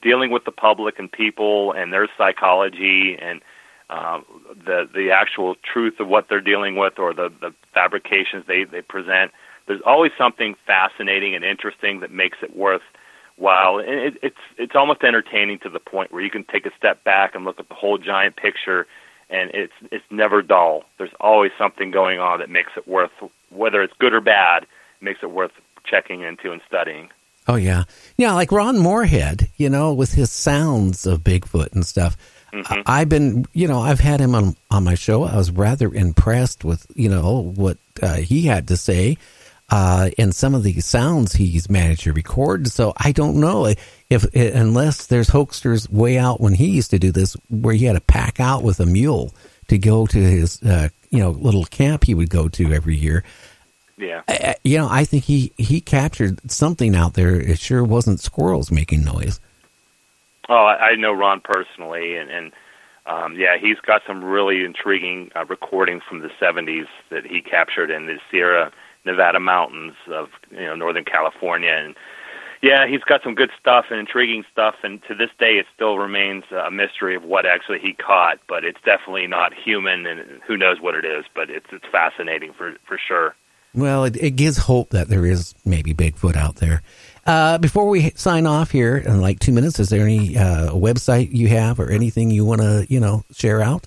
dealing 0.02 0.30
with 0.30 0.44
the 0.44 0.52
public 0.52 0.98
and 0.98 1.10
people 1.10 1.72
and 1.72 1.92
their 1.92 2.08
psychology 2.16 3.16
and 3.20 3.40
um, 3.90 4.24
the 4.54 4.88
the 4.92 5.10
actual 5.10 5.54
truth 5.54 5.98
of 5.98 6.08
what 6.08 6.26
they're 6.28 6.42
dealing 6.42 6.76
with 6.76 6.98
or 6.98 7.14
the 7.14 7.32
the 7.40 7.54
fabrications 7.72 8.44
they 8.46 8.64
they 8.64 8.82
present. 8.82 9.32
There's 9.66 9.80
always 9.84 10.12
something 10.18 10.54
fascinating 10.66 11.34
and 11.34 11.44
interesting 11.44 12.00
that 12.00 12.10
makes 12.10 12.38
it 12.42 12.54
worthwhile. 13.38 13.78
And 13.78 13.88
it, 13.88 14.14
it's 14.22 14.36
it's 14.56 14.72
almost 14.74 15.02
entertaining 15.02 15.58
to 15.60 15.68
the 15.68 15.80
point 15.80 16.12
where 16.12 16.22
you 16.22 16.30
can 16.30 16.44
take 16.44 16.66
a 16.66 16.70
step 16.76 17.02
back 17.04 17.34
and 17.34 17.44
look 17.44 17.58
at 17.60 17.68
the 17.68 17.74
whole 17.74 17.98
giant 17.98 18.36
picture, 18.36 18.86
and 19.30 19.50
it's 19.54 19.72
it's 19.90 20.04
never 20.10 20.42
dull. 20.42 20.84
There's 20.98 21.14
always 21.20 21.52
something 21.58 21.90
going 21.90 22.18
on 22.18 22.40
that 22.40 22.50
makes 22.50 22.72
it 22.76 22.86
worth 22.86 23.10
whether 23.50 23.82
it's 23.82 23.94
good 23.98 24.12
or 24.12 24.20
bad, 24.20 24.66
makes 25.00 25.20
it 25.22 25.30
worth 25.30 25.52
checking 25.84 26.22
into 26.22 26.52
and 26.52 26.60
studying. 26.66 27.10
Oh 27.46 27.56
yeah, 27.56 27.84
yeah. 28.16 28.32
Like 28.34 28.52
Ron 28.52 28.78
Morehead, 28.78 29.48
you 29.56 29.70
know, 29.70 29.94
with 29.94 30.12
his 30.12 30.30
sounds 30.30 31.06
of 31.06 31.20
Bigfoot 31.20 31.72
and 31.72 31.86
stuff. 31.86 32.16
Mhm. 32.52 32.82
I- 32.86 33.00
I've 33.00 33.08
been, 33.08 33.44
you 33.52 33.68
know, 33.68 33.80
I've 33.80 34.00
had 34.00 34.20
him 34.20 34.34
on 34.34 34.54
on 34.70 34.84
my 34.84 34.94
show. 34.94 35.24
I 35.24 35.36
was 35.36 35.50
rather 35.50 35.92
impressed 35.92 36.64
with, 36.64 36.86
you 36.94 37.08
know, 37.08 37.52
what 37.56 37.78
uh, 38.02 38.16
he 38.16 38.42
had 38.42 38.68
to 38.68 38.76
say, 38.76 39.16
uh, 39.70 40.10
and 40.18 40.34
some 40.34 40.54
of 40.54 40.62
the 40.62 40.80
sounds 40.80 41.34
he's 41.34 41.68
managed 41.68 42.02
to 42.02 42.12
record. 42.12 42.68
So 42.68 42.92
I 42.96 43.12
don't 43.12 43.36
know 43.40 43.72
if, 44.08 44.34
unless 44.34 45.06
there's 45.06 45.28
hoaxsters 45.28 45.90
way 45.90 46.18
out 46.18 46.40
when 46.40 46.54
he 46.54 46.68
used 46.68 46.90
to 46.90 46.98
do 46.98 47.12
this, 47.12 47.36
where 47.50 47.74
he 47.74 47.84
had 47.84 47.94
to 47.94 48.00
pack 48.00 48.40
out 48.40 48.62
with 48.62 48.80
a 48.80 48.86
mule 48.86 49.34
to 49.68 49.76
go 49.78 50.06
to 50.06 50.18
his, 50.18 50.62
uh, 50.62 50.88
you 51.10 51.18
know, 51.18 51.30
little 51.30 51.64
camp 51.64 52.04
he 52.04 52.14
would 52.14 52.30
go 52.30 52.48
to 52.48 52.72
every 52.72 52.96
year. 52.96 53.24
Yeah. 53.98 54.22
I- 54.28 54.32
I- 54.32 54.56
you 54.64 54.78
know, 54.78 54.88
I 54.90 55.04
think 55.04 55.24
he 55.24 55.52
he 55.56 55.80
captured 55.80 56.50
something 56.50 56.94
out 56.94 57.14
there. 57.14 57.34
It 57.34 57.58
sure 57.58 57.82
wasn't 57.84 58.20
squirrels 58.20 58.70
making 58.70 59.04
noise. 59.04 59.40
Oh, 60.48 60.54
I, 60.54 60.90
I 60.90 60.94
know 60.94 61.12
Ron 61.12 61.40
personally, 61.42 62.16
and, 62.16 62.30
and 62.30 62.52
um, 63.06 63.34
yeah, 63.36 63.58
he's 63.60 63.78
got 63.80 64.02
some 64.06 64.24
really 64.24 64.64
intriguing 64.64 65.30
uh, 65.36 65.44
recordings 65.46 66.02
from 66.08 66.20
the 66.20 66.30
'70s 66.40 66.86
that 67.10 67.26
he 67.26 67.40
captured 67.42 67.90
in 67.90 68.06
the 68.06 68.18
Sierra 68.30 68.72
Nevada 69.08 69.40
mountains 69.40 69.94
of 70.12 70.28
you 70.50 70.66
know 70.66 70.74
Northern 70.74 71.04
California, 71.04 71.72
and 71.72 71.94
yeah, 72.62 72.86
he's 72.86 73.02
got 73.02 73.22
some 73.22 73.34
good 73.34 73.50
stuff 73.60 73.86
and 73.90 73.98
intriguing 73.98 74.44
stuff. 74.52 74.74
And 74.82 75.02
to 75.08 75.14
this 75.14 75.30
day, 75.38 75.58
it 75.58 75.66
still 75.74 75.98
remains 75.98 76.44
a 76.50 76.70
mystery 76.70 77.14
of 77.14 77.24
what 77.24 77.46
actually 77.46 77.78
he 77.78 77.94
caught. 77.94 78.38
But 78.48 78.64
it's 78.64 78.80
definitely 78.84 79.26
not 79.26 79.52
human, 79.54 80.06
and 80.06 80.40
who 80.46 80.56
knows 80.56 80.80
what 80.80 80.94
it 80.94 81.04
is. 81.04 81.24
But 81.34 81.50
it's 81.50 81.66
it's 81.72 81.86
fascinating 81.90 82.52
for 82.52 82.74
for 82.86 82.98
sure. 82.98 83.34
Well, 83.74 84.04
it, 84.04 84.16
it 84.16 84.30
gives 84.32 84.56
hope 84.56 84.90
that 84.90 85.08
there 85.08 85.26
is 85.26 85.54
maybe 85.64 85.92
Bigfoot 85.92 86.36
out 86.36 86.56
there. 86.56 86.82
Uh, 87.26 87.58
before 87.58 87.88
we 87.88 88.10
sign 88.10 88.46
off 88.46 88.70
here 88.70 88.96
in 88.96 89.20
like 89.20 89.38
two 89.38 89.52
minutes, 89.52 89.78
is 89.78 89.90
there 89.90 90.04
any 90.04 90.36
uh, 90.36 90.70
website 90.72 91.32
you 91.32 91.48
have 91.48 91.78
or 91.78 91.90
anything 91.90 92.30
you 92.30 92.44
want 92.44 92.62
to 92.62 92.86
you 92.88 92.98
know 92.98 93.24
share 93.32 93.60
out? 93.60 93.86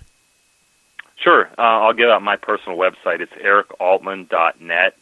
Sure. 1.18 1.48
Uh, 1.57 1.61
I'll 1.61 1.93
give 1.93 2.10
out 2.10 2.22
my 2.22 2.35
personal 2.35 2.77
website. 2.77 3.19
It's 3.19 3.31
ericaltman.net. 3.34 4.95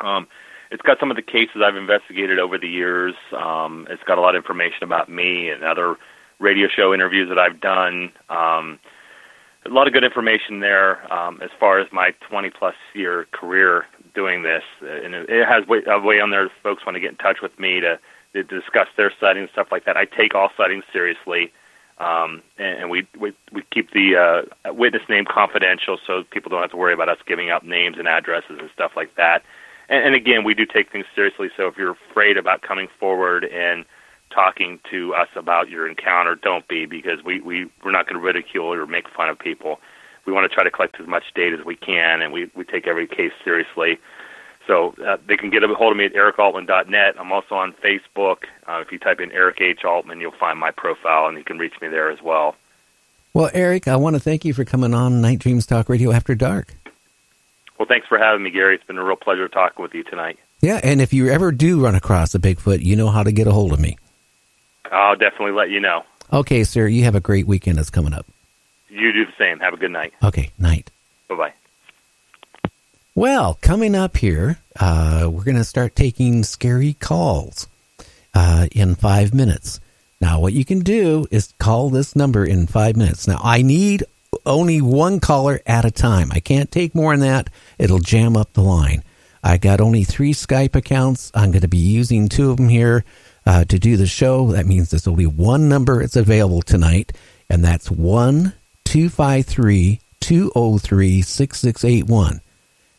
Um, 0.00 0.26
it's 0.70 0.82
got 0.82 1.00
some 1.00 1.10
of 1.10 1.16
the 1.16 1.22
cases 1.22 1.62
I've 1.64 1.76
investigated 1.76 2.38
over 2.38 2.56
the 2.56 2.68
years. 2.68 3.14
Um, 3.36 3.86
it's 3.90 4.02
got 4.04 4.18
a 4.18 4.20
lot 4.20 4.34
of 4.34 4.40
information 4.40 4.84
about 4.84 5.08
me 5.08 5.50
and 5.50 5.64
other 5.64 5.96
radio 6.38 6.68
show 6.68 6.94
interviews 6.94 7.28
that 7.28 7.38
I've 7.38 7.60
done. 7.60 8.12
Um, 8.28 8.78
a 9.66 9.68
lot 9.68 9.86
of 9.86 9.92
good 9.92 10.04
information 10.04 10.60
there 10.60 11.12
um, 11.12 11.40
as 11.42 11.50
far 11.58 11.80
as 11.80 11.92
my 11.92 12.14
20 12.28 12.50
plus 12.50 12.74
year 12.94 13.26
career 13.32 13.86
doing 14.14 14.42
this. 14.42 14.62
And 14.80 15.14
it 15.14 15.46
has 15.46 15.64
a 15.68 16.00
way 16.00 16.20
on 16.20 16.30
there 16.30 16.46
if 16.46 16.52
folks 16.62 16.86
want 16.86 16.96
to 16.96 17.00
get 17.00 17.10
in 17.10 17.16
touch 17.16 17.38
with 17.42 17.58
me 17.58 17.80
to, 17.80 17.98
to 18.32 18.42
discuss 18.42 18.88
their 18.96 19.12
sightings 19.20 19.44
and 19.44 19.50
stuff 19.50 19.68
like 19.70 19.84
that. 19.84 19.96
I 19.96 20.06
take 20.06 20.34
all 20.34 20.50
sightings 20.56 20.84
seriously. 20.92 21.52
Um, 21.98 22.42
and, 22.56 22.82
and 22.82 22.90
we, 22.90 23.06
we 23.18 23.34
we 23.52 23.62
keep 23.70 23.90
the 23.92 24.46
uh, 24.64 24.72
witness 24.72 25.02
name 25.10 25.26
confidential, 25.26 25.98
so 26.06 26.24
people 26.30 26.48
don't 26.48 26.62
have 26.62 26.70
to 26.70 26.78
worry 26.78 26.94
about 26.94 27.10
us 27.10 27.18
giving 27.26 27.50
out 27.50 27.66
names 27.66 27.98
and 27.98 28.08
addresses 28.08 28.58
and 28.58 28.70
stuff 28.72 28.92
like 28.96 29.14
that. 29.16 29.42
And, 29.90 30.06
and 30.06 30.14
again, 30.14 30.44
we 30.44 30.54
do 30.54 30.64
take 30.64 30.90
things 30.90 31.04
seriously. 31.14 31.48
So 31.56 31.66
if 31.66 31.76
you're 31.76 31.96
afraid 32.10 32.38
about 32.38 32.62
coming 32.62 32.88
forward 32.98 33.44
and 33.44 33.84
talking 34.34 34.78
to 34.90 35.12
us 35.12 35.28
about 35.36 35.68
your 35.68 35.88
encounter, 35.88 36.36
don't 36.36 36.66
be 36.68 36.86
because 36.86 37.22
we 37.24 37.40
we 37.40 37.66
we're 37.84 37.90
not 37.90 38.06
going 38.06 38.18
to 38.18 38.24
ridicule 38.24 38.72
or 38.72 38.86
make 38.86 39.04
fun 39.14 39.28
of 39.28 39.38
people. 39.38 39.80
We 40.26 40.32
want 40.32 40.48
to 40.50 40.54
try 40.54 40.64
to 40.64 40.70
collect 40.70 41.00
as 41.00 41.06
much 41.06 41.24
data 41.34 41.56
as 41.58 41.66
we 41.66 41.76
can, 41.76 42.22
and 42.22 42.32
we 42.32 42.50
we 42.54 42.64
take 42.64 42.86
every 42.86 43.06
case 43.06 43.32
seriously. 43.44 43.98
So 44.66 44.94
uh, 45.04 45.16
they 45.26 45.36
can 45.36 45.50
get 45.50 45.64
a 45.64 45.68
hold 45.68 45.90
of 45.90 45.96
me 45.96 46.04
at 46.04 46.14
ericaltman.net. 46.14 47.14
I'm 47.18 47.32
also 47.32 47.56
on 47.56 47.74
Facebook. 47.84 48.44
Uh, 48.68 48.80
if 48.80 48.92
you 48.92 48.98
type 48.98 49.18
in 49.18 49.32
Eric 49.32 49.60
H. 49.60 49.84
Altman, 49.84 50.20
you'll 50.20 50.32
find 50.38 50.60
my 50.60 50.70
profile, 50.70 51.26
and 51.26 51.36
you 51.36 51.42
can 51.42 51.58
reach 51.58 51.74
me 51.82 51.88
there 51.88 52.10
as 52.10 52.18
well. 52.22 52.54
Well, 53.34 53.50
Eric, 53.52 53.88
I 53.88 53.96
want 53.96 54.14
to 54.14 54.20
thank 54.20 54.44
you 54.44 54.52
for 54.54 54.64
coming 54.64 54.94
on 54.94 55.20
Night 55.20 55.38
Dreams 55.38 55.66
Talk 55.66 55.88
Radio 55.88 56.12
After 56.12 56.34
Dark. 56.34 56.74
Well, 57.80 57.86
thanks 57.88 58.06
for 58.06 58.18
having 58.18 58.42
me, 58.42 58.50
Gary. 58.50 58.74
It's 58.74 58.84
been 58.84 58.98
a 58.98 59.02
real 59.02 59.16
pleasure 59.16 59.48
talking 59.48 59.82
with 59.82 59.94
you 59.94 60.04
tonight. 60.04 60.38
Yeah, 60.60 60.80
and 60.84 61.00
if 61.00 61.14
you 61.14 61.30
ever 61.30 61.50
do 61.50 61.82
run 61.82 61.94
across 61.94 62.34
a 62.34 62.38
Bigfoot, 62.38 62.82
you 62.82 62.94
know 62.94 63.08
how 63.08 63.22
to 63.22 63.32
get 63.32 63.46
a 63.46 63.52
hold 63.52 63.72
of 63.72 63.80
me. 63.80 63.96
I'll 64.92 65.16
definitely 65.16 65.52
let 65.52 65.70
you 65.70 65.80
know. 65.80 66.02
Okay, 66.30 66.62
sir, 66.64 66.86
you 66.86 67.04
have 67.04 67.14
a 67.14 67.20
great 67.20 67.46
weekend 67.46 67.78
that's 67.78 67.88
coming 67.88 68.12
up. 68.12 68.26
You 68.90 69.10
do 69.14 69.24
the 69.24 69.32
same. 69.38 69.60
Have 69.60 69.72
a 69.72 69.78
good 69.78 69.92
night. 69.92 70.12
Okay, 70.22 70.50
night. 70.58 70.90
Bye 71.30 71.36
bye. 71.36 72.70
Well, 73.14 73.56
coming 73.62 73.94
up 73.94 74.18
here, 74.18 74.58
uh, 74.78 75.30
we're 75.32 75.44
going 75.44 75.56
to 75.56 75.64
start 75.64 75.96
taking 75.96 76.42
scary 76.42 76.92
calls 76.92 77.66
uh, 78.34 78.66
in 78.72 78.94
five 78.94 79.32
minutes. 79.32 79.80
Now, 80.20 80.38
what 80.38 80.52
you 80.52 80.66
can 80.66 80.80
do 80.80 81.26
is 81.30 81.54
call 81.58 81.88
this 81.88 82.14
number 82.14 82.44
in 82.44 82.66
five 82.66 82.94
minutes. 82.98 83.26
Now, 83.26 83.40
I 83.42 83.62
need 83.62 84.04
only 84.50 84.80
one 84.80 85.20
caller 85.20 85.60
at 85.66 85.84
a 85.84 85.90
time. 85.90 86.30
I 86.32 86.40
can't 86.40 86.70
take 86.70 86.94
more 86.94 87.16
than 87.16 87.26
that. 87.26 87.50
It'll 87.78 87.98
jam 87.98 88.36
up 88.36 88.52
the 88.52 88.62
line. 88.62 89.02
I 89.42 89.56
got 89.56 89.80
only 89.80 90.04
three 90.04 90.34
Skype 90.34 90.74
accounts. 90.74 91.30
I'm 91.34 91.50
going 91.50 91.62
to 91.62 91.68
be 91.68 91.78
using 91.78 92.28
two 92.28 92.50
of 92.50 92.58
them 92.58 92.68
here 92.68 93.04
uh, 93.46 93.64
to 93.64 93.78
do 93.78 93.96
the 93.96 94.06
show. 94.06 94.52
That 94.52 94.66
means 94.66 94.90
there's 94.90 95.08
only 95.08 95.26
one 95.26 95.68
number 95.68 96.00
that's 96.00 96.16
available 96.16 96.62
tonight, 96.62 97.12
and 97.48 97.64
that's 97.64 97.90
1 97.90 98.52
253 98.84 100.00
203 100.20 101.22
6681. 101.22 102.40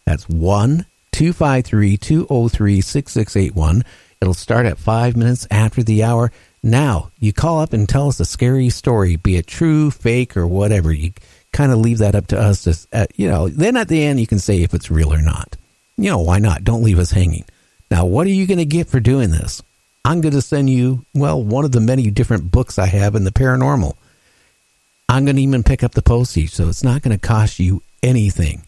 That's 0.06 0.28
1 0.28 0.86
253 1.12 1.98
203 1.98 2.82
6681. 2.82 3.84
It'll 4.20 4.34
start 4.34 4.66
at 4.66 4.78
five 4.78 5.16
minutes 5.16 5.48
after 5.52 5.84
the 5.84 6.04
hour. 6.04 6.32
Now, 6.64 7.12
you 7.20 7.34
call 7.34 7.60
up 7.60 7.74
and 7.74 7.90
tell 7.90 8.08
us 8.08 8.20
a 8.20 8.26
scary 8.26 8.70
story, 8.70 9.16
be 9.16 9.36
it 9.38 9.48
true, 9.48 9.90
fake, 9.90 10.38
or 10.38 10.46
whatever. 10.46 10.92
You 10.92 11.12
kind 11.54 11.72
of 11.72 11.80
leave 11.80 12.00
that 12.00 12.16
up 12.16 12.28
to 12.28 12.40
us. 12.40 12.64
To, 12.64 12.88
uh, 12.94 13.08
you 13.16 13.30
know, 13.30 13.50
then 13.50 13.78
at 13.78 13.88
the 13.88 14.04
end, 14.04 14.20
you 14.20 14.28
can 14.28 14.40
say 14.40 14.62
if 14.62 14.74
it's 14.74 14.92
real 14.92 15.14
or 15.14 15.22
not. 15.22 15.58
You 15.98 16.10
know, 16.10 16.20
why 16.20 16.40
not? 16.40 16.64
Don't 16.64 16.84
leave 16.84 17.00
us 17.00 17.12
hanging. 17.12 17.46
Now, 17.90 18.06
what 18.06 18.26
are 18.26 18.32
you 18.32 18.48
going 18.48 18.58
to 18.58 18.66
get 18.66 18.88
for 18.88 19.00
doing 19.00 19.32
this? 19.32 19.62
I'm 20.04 20.22
going 20.22 20.34
to 20.34 20.42
send 20.42 20.70
you, 20.70 21.06
well, 21.14 21.44
one 21.44 21.66
of 21.66 21.74
the 21.74 21.80
many 21.80 22.10
different 22.10 22.52
books 22.52 22.80
I 22.80 22.88
have 22.88 23.16
in 23.16 23.24
the 23.24 23.32
paranormal. 23.32 23.96
I'm 25.08 25.26
going 25.26 25.36
to 25.36 25.42
even 25.42 25.64
pick 25.64 25.84
up 25.84 25.92
the 25.92 26.02
postage, 26.02 26.52
so 26.52 26.70
it's 26.70 26.84
not 26.84 27.02
going 27.02 27.18
to 27.18 27.28
cost 27.28 27.60
you 27.60 27.84
anything. 28.02 28.64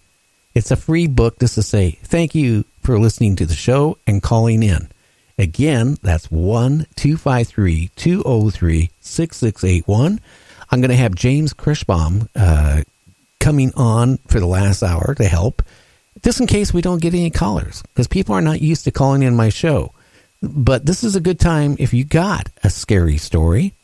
It's 0.53 0.71
a 0.71 0.75
free 0.75 1.07
book 1.07 1.39
just 1.39 1.55
to 1.55 1.63
say 1.63 1.91
thank 2.03 2.35
you 2.35 2.65
for 2.81 2.99
listening 2.99 3.35
to 3.37 3.45
the 3.45 3.55
show 3.55 3.97
and 4.05 4.21
calling 4.21 4.61
in. 4.61 4.89
Again, 5.37 5.97
that's 6.03 6.29
1 6.29 6.85
253 6.95 7.89
203 7.95 8.91
6681. 8.99 10.19
I'm 10.73 10.81
going 10.81 10.89
to 10.89 10.95
have 10.95 11.13
James 11.13 11.53
Kirschbaum 11.53 12.27
uh, 12.35 12.81
coming 13.39 13.71
on 13.75 14.17
for 14.27 14.39
the 14.39 14.47
last 14.47 14.81
hour 14.81 15.13
to 15.13 15.23
help, 15.25 15.61
just 16.23 16.41
in 16.41 16.47
case 16.47 16.73
we 16.73 16.81
don't 16.81 16.99
get 16.99 17.13
any 17.13 17.29
callers, 17.29 17.83
because 17.83 18.07
people 18.07 18.33
are 18.33 18.41
not 18.41 18.59
used 18.59 18.85
to 18.85 18.91
calling 18.91 19.21
in 19.21 19.35
my 19.35 19.49
show. 19.49 19.93
But 20.41 20.87
this 20.87 21.03
is 21.03 21.15
a 21.15 21.21
good 21.21 21.39
time 21.39 21.75
if 21.77 21.93
you 21.93 22.03
got 22.03 22.49
a 22.63 22.71
scary 22.71 23.17
story 23.17 23.75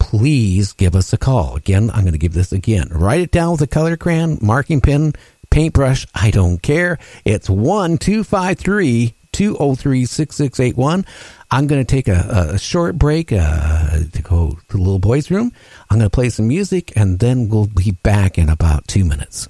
please 0.00 0.72
give 0.72 0.96
us 0.96 1.12
a 1.12 1.18
call. 1.18 1.56
Again, 1.56 1.90
I'm 1.90 2.00
going 2.00 2.12
to 2.12 2.18
give 2.18 2.32
this 2.32 2.52
again. 2.52 2.88
Write 2.90 3.20
it 3.20 3.30
down 3.30 3.52
with 3.52 3.60
a 3.60 3.66
color 3.66 3.96
crayon, 3.96 4.38
marking 4.40 4.80
pen, 4.80 5.12
paintbrush. 5.50 6.06
I 6.14 6.30
don't 6.30 6.62
care. 6.62 6.98
It's 7.26 7.50
1 7.50 7.98
253 7.98 9.14
203 9.38 10.04
6681. 10.04 11.06
I'm 11.52 11.68
going 11.68 11.80
to 11.80 11.84
take 11.84 12.08
a, 12.08 12.50
a 12.54 12.58
short 12.58 12.98
break 12.98 13.32
uh, 13.32 14.00
to 14.12 14.22
go 14.22 14.58
to 14.68 14.76
the 14.76 14.78
little 14.78 14.98
boy's 14.98 15.30
room. 15.30 15.52
I'm 15.88 15.98
going 15.98 16.10
to 16.10 16.14
play 16.14 16.28
some 16.28 16.48
music 16.48 16.92
and 16.96 17.20
then 17.20 17.48
we'll 17.48 17.68
be 17.68 17.92
back 17.92 18.36
in 18.36 18.48
about 18.48 18.88
two 18.88 19.04
minutes. 19.04 19.48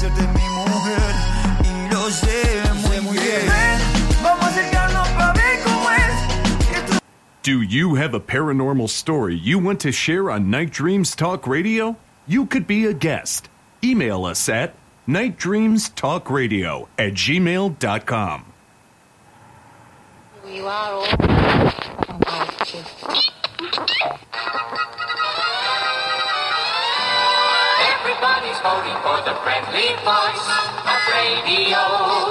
Hacerte 0.00 0.24
mi 0.32 0.48
mujer. 0.70 1.12
Y 1.64 1.66
lo 1.92 2.08
sé 2.10 2.40
muy 3.02 3.18
bien. 3.18 3.46
Ven, 3.46 3.80
vamos 4.22 4.44
a 4.44 4.48
acercarnos 4.48 5.08
para 5.08 5.32
ver 5.32 5.60
cómo 5.64 5.90
es. 5.90 6.14
Do 7.42 7.62
you 7.62 7.94
have 7.96 8.14
a 8.14 8.20
paranormal 8.20 8.88
story 8.88 9.34
you 9.34 9.58
want 9.58 9.80
to 9.80 9.90
share 9.92 10.30
on 10.30 10.48
Night 10.50 10.70
Dreams 10.70 11.14
Talk 11.14 11.46
Radio? 11.46 11.96
You 12.26 12.46
could 12.46 12.66
be 12.66 12.86
a 12.86 12.94
guest. 12.94 13.50
Email 13.82 14.24
us 14.24 14.48
at 14.48 14.74
nightdreamstalkradio 15.06 16.88
at 16.98 17.12
gmail.com. 17.12 18.44
You 20.46 20.66
are 20.66 20.92
all. 20.92 21.06
Oh, 22.26 22.46
Everybody's 28.40 28.64
voting 28.64 29.00
for 29.04 29.20
the 29.28 29.36
friendly 29.44 29.92
voice 30.00 30.48
of 30.88 31.00
radio, 31.12 31.84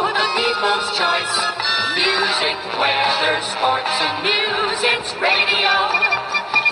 the 0.10 0.28
people's 0.34 0.90
choice. 0.98 1.36
Music, 1.94 2.58
weather, 2.82 3.38
sports, 3.46 3.94
and 4.02 4.26
news. 4.26 4.80
It's 4.90 5.14
radio. 5.22 5.70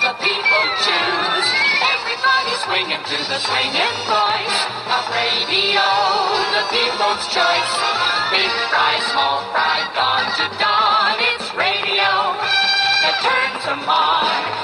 The 0.02 0.10
people 0.18 0.64
choose. 0.82 1.46
Everybody 1.86 2.54
swinging 2.66 2.98
to 2.98 3.18
the 3.30 3.38
swinging 3.38 3.96
voice 4.10 4.58
of 4.90 5.06
radio, 5.14 5.86
the 6.58 6.64
people's 6.74 7.22
choice. 7.30 7.74
Big 8.34 8.50
fry, 8.74 8.98
small 9.14 9.46
fry, 9.54 9.86
dawn 9.94 10.26
to 10.34 10.46
dawn. 10.58 11.14
It's 11.14 11.46
radio 11.54 12.10
that 13.06 13.14
turns 13.22 13.62
them 13.70 13.86
on. 13.86 14.57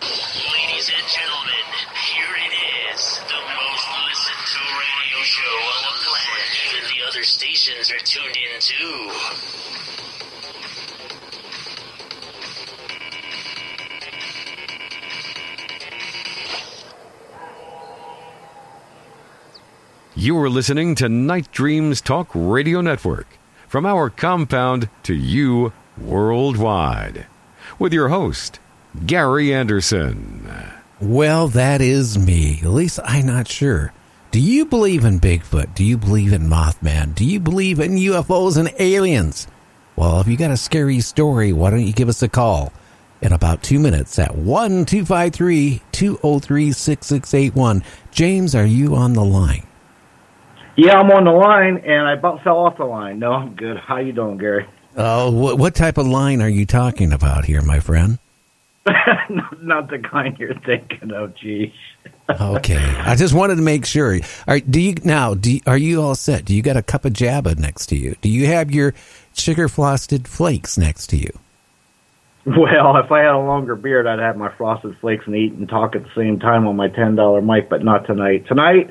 Ladies 0.00 0.90
and 0.94 1.06
gentlemen, 1.08 1.66
here 2.14 2.34
it 2.36 2.54
is, 2.94 3.18
the 3.26 3.34
most 3.34 3.86
listened 4.06 4.44
to 4.46 4.60
radio 4.78 5.18
show 5.24 5.56
on 5.74 5.82
the 5.82 5.94
planet. 6.06 6.48
Even 6.68 6.84
the 6.96 7.02
other 7.08 7.24
stations 7.24 7.90
are 7.90 7.98
tuned 7.98 8.36
in 8.36 8.60
too. 8.60 9.10
You 20.14 20.38
are 20.38 20.50
listening 20.50 20.94
to 20.96 21.08
Night 21.08 21.50
Dreams 21.50 22.00
Talk 22.00 22.30
Radio 22.34 22.80
Network 22.80 23.26
from 23.66 23.84
our 23.84 24.10
compound 24.10 24.88
to 25.02 25.14
you 25.14 25.72
worldwide 25.96 27.26
with 27.78 27.92
your 27.92 28.08
host, 28.08 28.60
Gary 29.06 29.54
Anderson. 29.54 30.50
Well, 31.00 31.48
that 31.48 31.80
is 31.80 32.18
me. 32.18 32.60
At 32.62 32.70
least 32.70 32.98
I'm 33.04 33.26
not 33.26 33.48
sure. 33.48 33.92
Do 34.30 34.40
you 34.40 34.66
believe 34.66 35.04
in 35.04 35.20
Bigfoot? 35.20 35.74
Do 35.74 35.84
you 35.84 35.96
believe 35.96 36.32
in 36.32 36.48
Mothman? 36.48 37.14
Do 37.14 37.24
you 37.24 37.40
believe 37.40 37.80
in 37.80 37.92
UFOs 37.92 38.56
and 38.58 38.72
aliens? 38.78 39.46
Well, 39.96 40.20
if 40.20 40.28
you 40.28 40.36
got 40.36 40.50
a 40.50 40.56
scary 40.56 41.00
story, 41.00 41.52
why 41.52 41.70
don't 41.70 41.86
you 41.86 41.92
give 41.92 42.08
us 42.08 42.22
a 42.22 42.28
call 42.28 42.72
in 43.20 43.32
about 43.32 43.62
two 43.62 43.78
minutes 43.78 44.18
at 44.18 44.36
1 44.36 44.84
253 44.84 45.82
203 45.92 46.72
6681. 46.72 47.82
James, 48.10 48.54
are 48.54 48.66
you 48.66 48.94
on 48.94 49.12
the 49.12 49.24
line? 49.24 49.66
Yeah, 50.76 50.98
I'm 50.98 51.10
on 51.10 51.24
the 51.24 51.32
line, 51.32 51.78
and 51.78 52.06
I 52.06 52.12
about 52.12 52.44
fell 52.44 52.58
off 52.58 52.76
the 52.76 52.84
line. 52.84 53.18
No, 53.18 53.32
I'm 53.32 53.56
good. 53.56 53.78
How 53.78 53.98
you 53.98 54.12
doing, 54.12 54.38
Gary? 54.38 54.64
Uh, 54.96 55.24
oh, 55.24 55.30
what, 55.30 55.58
what 55.58 55.74
type 55.74 55.98
of 55.98 56.06
line 56.06 56.40
are 56.40 56.48
you 56.48 56.66
talking 56.66 57.12
about 57.12 57.44
here, 57.44 57.62
my 57.62 57.80
friend? 57.80 58.18
not, 59.60 59.90
the 59.90 59.98
kind 59.98 60.38
you're 60.38 60.58
thinking 60.60 61.12
of. 61.12 61.34
Geez. 61.34 61.72
Okay, 62.28 62.76
I 62.76 63.14
just 63.14 63.34
wanted 63.34 63.56
to 63.56 63.62
make 63.62 63.86
sure. 63.86 64.14
All 64.14 64.20
right, 64.46 64.70
do 64.70 64.80
you 64.80 64.94
now? 65.04 65.34
Do 65.34 65.54
you, 65.54 65.60
are 65.66 65.78
you 65.78 66.02
all 66.02 66.14
set? 66.14 66.44
Do 66.44 66.54
you 66.54 66.62
got 66.62 66.76
a 66.76 66.82
cup 66.82 67.04
of 67.04 67.12
Jabba 67.12 67.58
next 67.58 67.86
to 67.86 67.96
you? 67.96 68.16
Do 68.20 68.28
you 68.28 68.46
have 68.46 68.70
your 68.70 68.94
sugar 69.32 69.68
frosted 69.68 70.28
flakes 70.28 70.76
next 70.76 71.08
to 71.08 71.16
you? 71.16 71.30
Well, 72.46 72.96
if 72.96 73.12
I 73.12 73.20
had 73.20 73.34
a 73.34 73.38
longer 73.38 73.76
beard, 73.76 74.06
I'd 74.06 74.20
have 74.20 74.36
my 74.36 74.50
frosted 74.56 74.96
flakes 75.00 75.26
and 75.26 75.36
eat 75.36 75.52
and 75.52 75.68
talk 75.68 75.94
at 75.94 76.02
the 76.02 76.10
same 76.16 76.38
time 76.38 76.66
on 76.66 76.76
my 76.76 76.88
ten 76.88 77.14
dollar 77.14 77.42
mic, 77.42 77.68
but 77.68 77.84
not 77.84 78.06
tonight. 78.06 78.46
Tonight, 78.46 78.90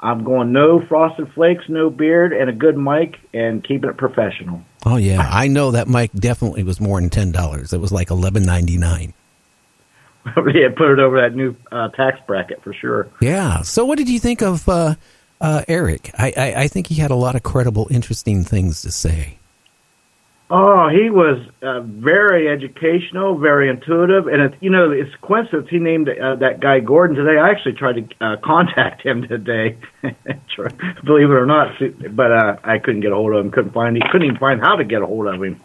I'm 0.00 0.24
going 0.24 0.52
no 0.52 0.84
frosted 0.86 1.32
flakes, 1.32 1.64
no 1.68 1.90
beard, 1.90 2.32
and 2.32 2.50
a 2.50 2.52
good 2.52 2.76
mic, 2.76 3.16
and 3.32 3.64
keeping 3.64 3.90
it 3.90 3.96
professional. 3.96 4.62
Oh 4.84 4.96
yeah, 4.96 5.26
I 5.30 5.48
know 5.48 5.70
that 5.70 5.88
mic 5.88 6.12
definitely 6.12 6.62
was 6.62 6.80
more 6.80 7.00
than 7.00 7.10
ten 7.10 7.32
dollars. 7.32 7.72
It 7.72 7.80
was 7.80 7.92
like 7.92 8.10
eleven 8.10 8.42
ninety 8.44 8.76
nine. 8.76 9.14
yeah, 10.54 10.68
put 10.76 10.90
it 10.90 10.98
over 10.98 11.20
that 11.20 11.34
new 11.34 11.56
uh, 11.72 11.88
tax 11.88 12.18
bracket 12.26 12.62
for 12.62 12.72
sure. 12.72 13.08
Yeah. 13.20 13.62
So, 13.62 13.84
what 13.84 13.98
did 13.98 14.08
you 14.08 14.18
think 14.18 14.42
of 14.42 14.68
uh, 14.68 14.94
uh, 15.40 15.64
Eric? 15.68 16.10
I, 16.18 16.32
I 16.36 16.54
I 16.62 16.68
think 16.68 16.88
he 16.88 16.96
had 16.96 17.10
a 17.10 17.16
lot 17.16 17.34
of 17.34 17.42
credible, 17.42 17.88
interesting 17.90 18.44
things 18.44 18.82
to 18.82 18.90
say. 18.90 19.38
Oh, 20.50 20.88
he 20.88 21.10
was 21.10 21.46
uh, 21.60 21.80
very 21.82 22.48
educational, 22.48 23.36
very 23.36 23.68
intuitive, 23.68 24.28
and 24.28 24.56
you 24.60 24.70
know 24.70 24.90
it's 24.90 25.12
a 25.14 25.18
coincidence 25.26 25.68
he 25.68 25.78
named 25.78 26.08
uh, 26.08 26.36
that 26.36 26.60
guy 26.60 26.80
Gordon 26.80 27.16
today. 27.16 27.38
I 27.38 27.50
actually 27.50 27.74
tried 27.74 27.96
to 27.96 28.24
uh, 28.24 28.36
contact 28.42 29.02
him 29.02 29.22
today, 29.28 29.76
believe 31.04 31.30
it 31.30 31.34
or 31.34 31.44
not, 31.44 31.74
but 32.10 32.32
uh, 32.32 32.56
I 32.64 32.78
couldn't 32.78 33.02
get 33.02 33.12
a 33.12 33.14
hold 33.14 33.34
of 33.34 33.44
him. 33.44 33.50
Couldn't 33.50 33.72
find 33.72 33.94
he 33.94 34.02
couldn't 34.10 34.26
even 34.26 34.38
find 34.38 34.58
how 34.60 34.76
to 34.76 34.84
get 34.84 35.02
a 35.02 35.06
hold 35.06 35.26
of 35.26 35.42
him. 35.42 35.60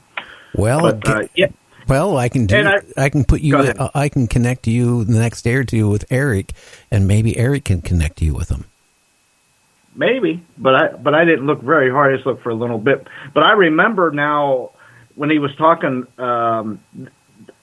Well, 0.53 0.93
But 0.93 1.31
yeah, 1.35 1.47
well, 1.87 2.17
I 2.17 2.29
can 2.29 2.45
do. 2.45 2.55
I, 2.55 2.79
I- 2.97 3.09
can 3.09 3.23
put 3.23 3.41
you. 3.41 3.55
Uh, 3.57 3.89
I 3.93 4.09
can 4.09 4.27
connect 4.27 4.67
you 4.67 5.03
the 5.03 5.19
next 5.19 5.41
day 5.43 5.55
or 5.55 5.63
two 5.63 5.89
with 5.89 6.05
Eric, 6.09 6.53
and 6.91 7.07
maybe 7.07 7.37
Eric 7.37 7.65
can 7.65 7.81
connect 7.81 8.21
you 8.21 8.33
with 8.33 8.49
him. 8.49 8.65
Maybe, 9.95 10.43
but 10.57 10.75
I 10.75 10.87
but 10.95 11.13
I 11.13 11.25
didn't 11.25 11.45
look 11.45 11.61
very 11.61 11.91
hard. 11.91 12.13
I 12.13 12.15
just 12.17 12.25
looked 12.25 12.41
for 12.43 12.49
a 12.49 12.55
little 12.55 12.79
bit. 12.79 13.07
But 13.33 13.43
I 13.43 13.51
remember 13.51 14.11
now 14.11 14.71
when 15.15 15.29
he 15.29 15.39
was 15.39 15.51
talking. 15.55 16.07
Um, 16.17 16.79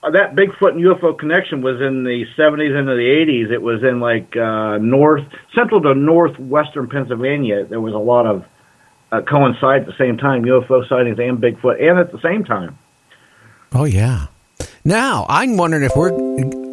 that 0.03 0.35
Bigfoot 0.35 0.71
and 0.71 0.83
UFO 0.83 1.17
connection 1.17 1.61
was 1.61 1.79
in 1.79 2.03
the 2.03 2.25
70s 2.37 2.77
into 2.77 2.95
the 2.95 3.25
80s. 3.27 3.51
It 3.51 3.61
was 3.61 3.83
in 3.83 3.99
like 3.99 4.35
uh, 4.35 4.77
north, 4.77 5.23
central 5.53 5.81
to 5.81 5.93
northwestern 5.93 6.89
Pennsylvania. 6.89 7.65
There 7.65 7.81
was 7.81 7.93
a 7.93 7.99
lot 7.99 8.25
of 8.25 8.43
uh, 9.11 9.21
coincide 9.21 9.81
at 9.81 9.87
the 9.87 9.97
same 9.99 10.17
time 10.17 10.43
UFO 10.43 10.87
sightings 10.87 11.19
and 11.19 11.37
Bigfoot, 11.37 11.81
and 11.81 11.99
at 11.99 12.11
the 12.11 12.21
same 12.21 12.43
time. 12.43 12.77
Oh 13.73 13.85
yeah. 13.85 14.27
Now 14.83 15.25
I'm 15.29 15.57
wondering 15.57 15.83
if 15.83 15.95
we're 15.95 16.11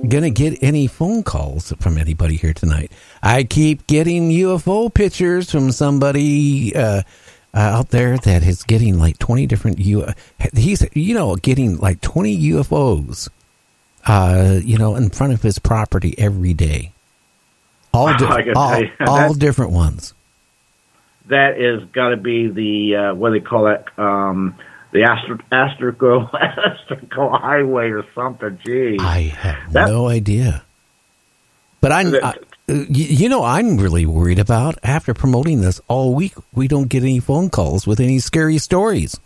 gonna 0.09 0.31
get 0.31 0.59
any 0.63 0.87
phone 0.87 1.23
calls 1.23 1.73
from 1.79 1.97
anybody 1.97 2.37
here 2.37 2.53
tonight. 2.53 2.91
I 3.23 3.45
keep 3.45 3.87
getting 3.87 4.31
UFO 4.31 4.93
pictures 4.93 5.51
from 5.51 5.71
somebody 5.71 6.75
uh, 6.75 7.03
uh, 7.55 7.59
out 7.59 7.91
there 7.91 8.19
that 8.19 8.43
is 8.43 8.63
getting 8.65 8.99
like 8.99 9.19
20 9.19 9.47
different 9.47 9.79
U. 9.79 10.07
He's 10.55 10.85
you 10.95 11.15
know 11.15 11.37
getting 11.37 11.77
like 11.79 12.01
20 12.01 12.37
UFOs, 12.53 13.29
uh, 14.07 14.61
you 14.63 14.77
know, 14.77 14.97
in 14.97 15.11
front 15.11 15.33
of 15.33 15.43
his 15.43 15.59
property 15.59 16.19
every 16.19 16.53
day. 16.53 16.93
All 17.95 18.15
di- 18.17 18.53
all, 18.55 18.83
all 19.07 19.35
different 19.35 19.73
ones. 19.73 20.15
That 21.27 21.61
is 21.61 21.85
got 21.93 22.09
to 22.09 22.17
be 22.17 22.49
the 22.49 22.97
uh, 22.97 23.15
what 23.15 23.31
do 23.33 23.39
they 23.39 23.45
call 23.45 23.65
that? 23.65 23.87
Um, 23.99 24.57
the 24.93 25.03
astro- 25.05 25.39
astrical 25.53 26.29
highway 27.41 27.91
or 27.91 28.05
something. 28.15 28.59
Gee, 28.65 28.97
I 29.01 29.23
have 29.23 29.73
That- 29.73 29.89
no 29.89 30.09
idea. 30.09 30.63
But 31.81 31.93
I'm, 31.93 32.13
I, 32.17 32.35
uh, 32.69 32.85
you 32.89 33.29
know, 33.29 33.45
I'm 33.45 33.77
really 33.79 34.05
worried 34.05 34.41
about 34.41 34.77
after 34.83 35.15
promoting 35.15 35.61
this 35.61 35.81
all 35.87 36.13
week. 36.13 36.35
We 36.53 36.67
don't 36.67 36.89
get 36.89 37.05
any 37.05 37.21
phone 37.21 37.51
calls 37.51 37.87
with 37.87 38.01
any 38.01 38.19
scary 38.19 38.59
stories. 38.59 39.19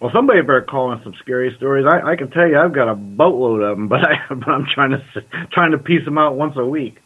Well, 0.00 0.10
somebody 0.14 0.40
better 0.40 0.62
call 0.62 0.92
in 0.92 1.02
some 1.04 1.14
scary 1.20 1.54
stories. 1.58 1.86
I, 1.86 2.12
I 2.12 2.16
can 2.16 2.30
tell 2.30 2.48
you, 2.48 2.58
I've 2.58 2.72
got 2.72 2.88
a 2.88 2.94
boatload 2.94 3.60
of 3.62 3.76
them, 3.76 3.88
but 3.94 4.00
I 4.00 4.14
but 4.34 4.48
I'm 4.48 4.66
trying 4.74 4.92
to 4.92 5.02
trying 5.52 5.72
to 5.72 5.78
piece 5.78 6.04
them 6.06 6.16
out 6.18 6.34
once 6.36 6.56
a 6.56 6.64
week. 6.64 6.96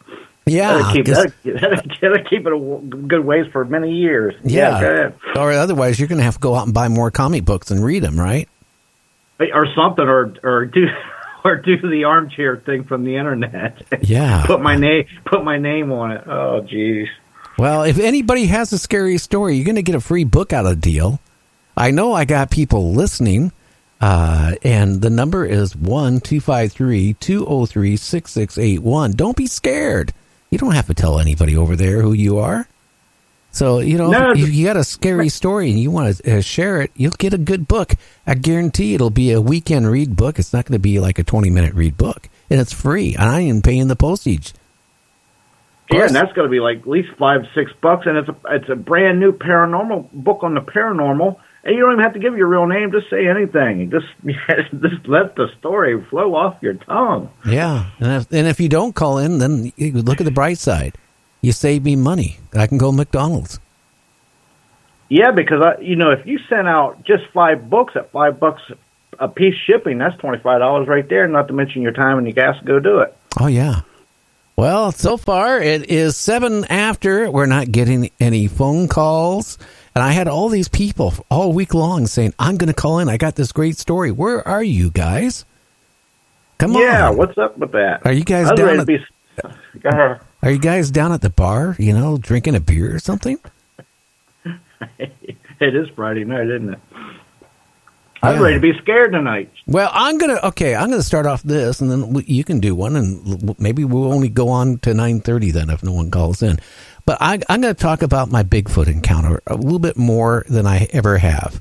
Yeah, 0.47 0.77
That'll 0.77 0.93
keep, 0.93 1.05
that'll, 1.05 2.23
keep 2.29 2.45
it 2.45 2.53
a 2.53 2.97
good 3.07 3.25
ways 3.25 3.45
for 3.51 3.65
many 3.65 3.93
years. 3.93 4.33
yeah. 4.43 4.77
ahead. 4.77 5.19
or 5.35 5.51
otherwise, 5.51 5.99
you're 5.99 6.07
going 6.07 6.19
to 6.19 6.23
have 6.23 6.35
to 6.35 6.39
go 6.39 6.55
out 6.55 6.65
and 6.65 6.73
buy 6.73 6.87
more 6.87 7.11
comic 7.11 7.45
books 7.45 7.71
and 7.71 7.83
read 7.83 8.03
them, 8.03 8.19
right? 8.19 8.47
or 9.39 9.67
something, 9.75 10.05
or 10.07 10.33
or 10.43 10.65
do 10.65 10.87
or 11.43 11.57
do 11.57 11.77
the 11.89 12.05
armchair 12.05 12.57
thing 12.57 12.83
from 12.83 13.03
the 13.03 13.15
internet. 13.17 13.83
Yeah. 14.01 14.43
put 14.45 14.61
my 14.61 14.75
name 14.75 15.05
put 15.25 15.43
my 15.43 15.57
name 15.57 15.91
on 15.91 16.11
it. 16.11 16.23
Oh, 16.27 16.61
jeez. 16.61 17.07
Well, 17.57 17.83
if 17.83 17.99
anybody 17.99 18.45
has 18.47 18.71
a 18.73 18.77
scary 18.77 19.17
story, 19.17 19.55
you're 19.55 19.65
going 19.65 19.75
to 19.75 19.81
get 19.81 19.95
a 19.95 19.99
free 20.01 20.23
book 20.23 20.53
out 20.53 20.65
of 20.65 20.71
the 20.71 20.75
deal. 20.91 21.19
I 21.75 21.91
know 21.91 22.13
I 22.13 22.25
got 22.25 22.49
people 22.51 22.93
listening, 22.93 23.51
uh, 24.01 24.55
and 24.63 25.01
the 25.01 25.09
number 25.09 25.45
is 25.45 25.75
1 25.75 26.19
253 26.21 27.13
203 27.13 27.97
6681. 27.97 29.11
Don't 29.13 29.37
be 29.37 29.47
scared. 29.47 30.13
You 30.49 30.57
don't 30.57 30.73
have 30.73 30.87
to 30.87 30.93
tell 30.93 31.19
anybody 31.19 31.55
over 31.55 31.75
there 31.75 32.01
who 32.01 32.13
you 32.13 32.39
are. 32.39 32.67
So, 33.51 33.79
you 33.79 33.97
know, 33.97 34.11
No, 34.11 34.31
if 34.31 34.53
you 34.53 34.65
got 34.65 34.77
a 34.77 34.83
scary 34.83 35.29
story 35.29 35.69
and 35.69 35.79
you 35.79 35.89
want 35.89 36.17
to 36.17 36.37
uh, 36.37 36.41
share 36.41 36.81
it, 36.81 36.91
you'll 36.95 37.11
get 37.11 37.33
a 37.33 37.37
good 37.37 37.67
book. 37.67 37.93
I 38.25 38.35
guarantee 38.35 38.93
it'll 38.93 39.09
be 39.09 39.31
a 39.31 39.41
weekend 39.41 39.89
read 39.89 40.15
book. 40.15 40.37
It's 40.37 40.53
not 40.53 40.65
going 40.65 40.73
to 40.73 40.79
be 40.79 40.99
like 40.99 41.17
a 41.17 41.23
20 41.23 41.49
minute 41.49 41.73
read 41.73 41.97
book. 41.97 42.29
And 42.49 42.59
it's 42.59 42.73
free. 42.73 43.15
And 43.15 43.23
I 43.23 43.39
ain't 43.41 43.63
paying 43.63 43.87
the 43.87 43.95
postage. 43.95 44.53
Yeah, 45.91 46.05
and 46.05 46.15
that's 46.15 46.33
going 46.33 46.45
to 46.45 46.51
be 46.51 46.59
like 46.59 46.79
at 46.79 46.87
least 46.87 47.09
five, 47.17 47.41
six 47.55 47.71
bucks, 47.81 48.05
and 48.05 48.17
it's 48.17 48.27
a 48.27 48.35
it's 48.49 48.69
a 48.69 48.75
brand 48.75 49.21
new 49.21 49.31
paranormal 49.31 50.11
book 50.11 50.43
on 50.43 50.53
the 50.53 50.59
paranormal, 50.59 51.37
and 51.67 51.75
you 51.75 51.83
don't 51.83 51.91
even 51.91 52.03
have 52.03 52.13
to 52.13 52.19
give 52.19 52.37
your 52.37 52.47
real 52.47 52.65
name. 52.65 52.93
Just 52.93 53.09
say 53.09 53.27
anything. 53.27 53.91
Just 53.91 54.07
just 54.81 55.05
let 55.05 55.35
the 55.35 55.47
story 55.59 56.01
flow 56.05 56.33
off 56.33 56.55
your 56.61 56.75
tongue. 56.75 57.29
Yeah, 57.45 57.91
and 57.99 58.21
if, 58.21 58.31
and 58.31 58.47
if 58.47 58.61
you 58.61 58.69
don't 58.69 58.95
call 58.95 59.17
in, 59.17 59.39
then 59.39 59.73
you 59.75 59.91
look 59.91 60.21
at 60.21 60.23
the 60.23 60.31
bright 60.31 60.57
side. 60.57 60.97
You 61.41 61.51
save 61.51 61.83
me 61.83 61.97
money. 61.97 62.39
I 62.53 62.67
can 62.67 62.77
go 62.77 62.91
McDonald's. 62.93 63.59
Yeah, 65.09 65.31
because 65.31 65.61
I, 65.61 65.81
you 65.81 65.97
know, 65.97 66.11
if 66.11 66.25
you 66.25 66.39
sent 66.49 66.67
out 66.69 67.03
just 67.03 67.23
five 67.33 67.69
books 67.69 67.93
at 67.97 68.11
five 68.11 68.39
bucks 68.39 68.61
a 69.19 69.27
piece 69.27 69.55
shipping, 69.65 69.97
that's 69.97 70.15
twenty 70.21 70.41
five 70.41 70.59
dollars 70.59 70.87
right 70.87 71.07
there. 71.09 71.27
Not 71.27 71.49
to 71.49 71.53
mention 71.53 71.81
your 71.81 71.91
time 71.91 72.17
and 72.17 72.25
your 72.25 72.33
gas 72.33 72.57
to 72.59 72.65
go 72.65 72.79
do 72.79 72.99
it. 72.99 73.13
Oh 73.37 73.47
yeah. 73.47 73.81
Well, 74.55 74.91
so 74.91 75.17
far 75.17 75.61
it 75.61 75.91
is 75.91 76.15
seven 76.15 76.63
after. 76.65 77.29
We're 77.29 77.45
not 77.45 77.71
getting 77.71 78.09
any 78.19 78.47
phone 78.47 78.87
calls, 78.87 79.59
and 79.97 80.03
I 80.03 80.11
had 80.11 80.27
all 80.27 80.47
these 80.47 80.67
people 80.67 81.11
all 81.31 81.51
week 81.51 81.73
long 81.73 82.05
saying, 82.05 82.35
"I'm 82.37 82.55
going 82.57 82.67
to 82.67 82.73
call 82.73 82.99
in. 82.99 83.09
I 83.09 83.17
got 83.17 83.35
this 83.35 83.51
great 83.51 83.79
story. 83.79 84.11
Where 84.11 84.47
are 84.47 84.61
you 84.61 84.91
guys? 84.91 85.43
Come 86.59 86.73
yeah, 86.73 86.77
on. 86.77 86.83
Yeah, 86.83 87.09
what's 87.09 87.35
up 87.39 87.57
with 87.57 87.71
that? 87.71 88.05
Are 88.05 88.11
you 88.11 88.23
guys 88.23 88.51
down 88.51 88.79
at- 88.79 88.85
be. 88.85 89.03
Are 90.43 90.51
you 90.51 90.59
guys 90.59 90.91
down 90.91 91.13
at 91.13 91.21
the 91.21 91.31
bar? 91.31 91.75
You 91.79 91.93
know, 91.93 92.19
drinking 92.19 92.53
a 92.53 92.59
beer 92.59 92.93
or 92.95 92.99
something? 92.99 93.39
It 95.59 95.75
is 95.75 95.87
Friday 95.95 96.23
night, 96.23 96.45
isn't 96.47 96.73
it? 96.73 96.79
I'm 98.21 98.35
Yeah. 98.35 98.41
ready 98.41 98.55
to 98.57 98.61
be 98.61 98.77
scared 98.79 99.13
tonight. 99.13 99.51
Well, 99.65 99.89
I'm 99.91 100.19
gonna 100.19 100.39
okay. 100.43 100.75
I'm 100.75 100.91
gonna 100.91 101.01
start 101.01 101.25
off 101.25 101.41
this, 101.41 101.81
and 101.81 101.89
then 101.89 102.09
we, 102.13 102.23
you 102.25 102.43
can 102.43 102.59
do 102.59 102.75
one, 102.75 102.95
and 102.95 103.59
maybe 103.59 103.83
we'll 103.83 104.13
only 104.13 104.29
go 104.29 104.49
on 104.49 104.77
to 104.79 104.93
nine 104.93 105.21
thirty 105.21 105.49
then 105.49 105.71
if 105.71 105.83
no 105.83 105.93
one 105.93 106.11
calls 106.11 106.43
in. 106.43 106.59
But 107.07 107.19
I, 107.21 107.39
I'm 107.49 107.61
going 107.61 107.73
to 107.73 107.81
talk 107.81 108.01
about 108.03 108.29
my 108.29 108.43
Bigfoot 108.43 108.87
encounter 108.87 109.41
a 109.47 109.55
little 109.55 109.79
bit 109.79 109.95
more 109.97 110.45
than 110.49 110.67
I 110.67 110.87
ever 110.91 111.17
have. 111.17 111.59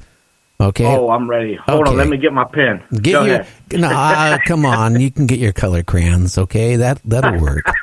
Okay. 0.60 0.84
Oh, 0.84 1.08
I'm 1.08 1.30
ready. 1.30 1.54
Hold 1.54 1.82
Okay. 1.82 1.90
on, 1.92 1.96
let 1.96 2.08
me 2.08 2.16
get 2.16 2.32
my 2.32 2.44
pen. 2.44 2.82
Get 2.90 3.12
Go 3.12 3.24
your 3.24 3.34
ahead. 3.42 3.46
no, 3.80 3.88
uh, 3.88 4.38
come 4.44 4.66
on. 4.66 5.00
You 5.00 5.10
can 5.12 5.26
get 5.26 5.38
your 5.38 5.52
color 5.52 5.84
crayons. 5.84 6.36
Okay, 6.36 6.76
that 6.76 7.00
that'll 7.04 7.40
work. 7.40 7.64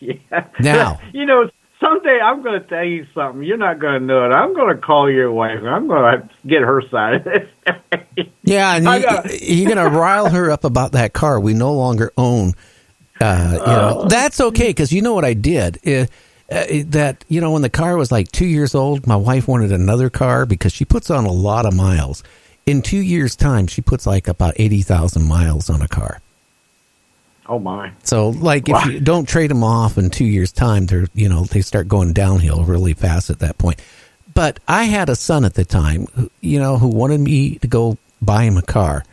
Yeah. 0.00 0.46
Now. 0.60 1.00
you 1.14 1.24
know, 1.24 1.48
someday 1.82 2.18
I'm 2.22 2.42
going 2.42 2.60
to 2.60 2.68
tell 2.68 2.84
you 2.84 3.06
something. 3.14 3.42
You're 3.42 3.56
not 3.56 3.78
going 3.78 4.00
to 4.00 4.06
know 4.06 4.26
it. 4.26 4.28
I'm 4.34 4.52
going 4.54 4.76
to 4.76 4.82
call 4.82 5.10
your 5.10 5.32
wife. 5.32 5.60
I'm 5.64 5.88
going 5.88 6.20
to 6.20 6.28
get 6.46 6.60
her 6.60 6.82
side 6.90 7.14
of 7.14 7.24
this. 7.24 8.26
Yeah, 8.42 8.76
and 8.76 8.84
you, 8.84 9.38
you're 9.40 9.74
going 9.74 9.90
to 9.90 9.98
rile 9.98 10.28
her 10.28 10.50
up 10.50 10.64
about 10.64 10.92
that 10.92 11.14
car 11.14 11.40
we 11.40 11.54
no 11.54 11.72
longer 11.72 12.12
own. 12.18 12.52
Uh, 13.18 13.52
you 13.52 13.66
know, 13.66 14.04
that's 14.08 14.40
okay 14.42 14.68
because 14.68 14.92
you 14.92 15.00
know 15.00 15.14
what 15.14 15.24
I 15.24 15.32
did. 15.32 15.78
Uh, 15.88 16.04
uh, 16.50 16.64
that 16.86 17.24
you 17.28 17.40
know, 17.40 17.52
when 17.52 17.62
the 17.62 17.70
car 17.70 17.96
was 17.96 18.12
like 18.12 18.30
two 18.32 18.46
years 18.46 18.74
old, 18.74 19.06
my 19.06 19.16
wife 19.16 19.48
wanted 19.48 19.72
another 19.72 20.10
car 20.10 20.46
because 20.46 20.72
she 20.72 20.84
puts 20.84 21.10
on 21.10 21.24
a 21.24 21.32
lot 21.32 21.66
of 21.66 21.74
miles. 21.74 22.22
In 22.66 22.80
two 22.82 22.98
years' 22.98 23.36
time, 23.36 23.66
she 23.66 23.82
puts 23.82 24.06
like 24.06 24.28
about 24.28 24.54
eighty 24.56 24.82
thousand 24.82 25.26
miles 25.28 25.68
on 25.70 25.82
a 25.82 25.88
car. 25.88 26.20
oh 27.46 27.58
my. 27.58 27.92
So, 28.02 28.30
like, 28.30 28.68
if 28.68 28.72
Wow. 28.74 28.84
you 28.86 29.00
don't 29.00 29.28
trade 29.28 29.50
them 29.50 29.62
off 29.64 29.98
in 29.98 30.08
two 30.10 30.24
years' 30.24 30.52
time, 30.52 30.86
they're 30.86 31.06
you 31.14 31.28
know 31.28 31.44
they 31.44 31.60
start 31.60 31.88
going 31.88 32.12
downhill 32.12 32.64
really 32.64 32.94
fast 32.94 33.30
at 33.30 33.38
that 33.40 33.58
point. 33.58 33.80
But 34.34 34.58
I 34.66 34.84
had 34.84 35.08
a 35.08 35.14
son 35.16 35.44
at 35.44 35.54
the 35.54 35.64
time, 35.64 36.06
who, 36.14 36.30
you 36.40 36.58
know, 36.58 36.76
who 36.78 36.88
wanted 36.88 37.20
me 37.20 37.56
to 37.56 37.68
go 37.68 37.98
buy 38.20 38.44
him 38.44 38.56
a 38.56 38.62
car, 38.62 39.04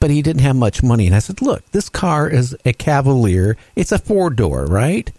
but 0.00 0.10
he 0.10 0.20
didn't 0.22 0.42
have 0.42 0.56
much 0.56 0.82
money, 0.82 1.06
and 1.06 1.14
I 1.14 1.18
said, 1.20 1.40
"Look, 1.42 1.70
this 1.72 1.88
car 1.88 2.28
is 2.28 2.56
a 2.64 2.72
Cavalier. 2.72 3.56
It's 3.76 3.92
a 3.92 3.98
four 3.98 4.30
door, 4.30 4.64
right? 4.66 5.12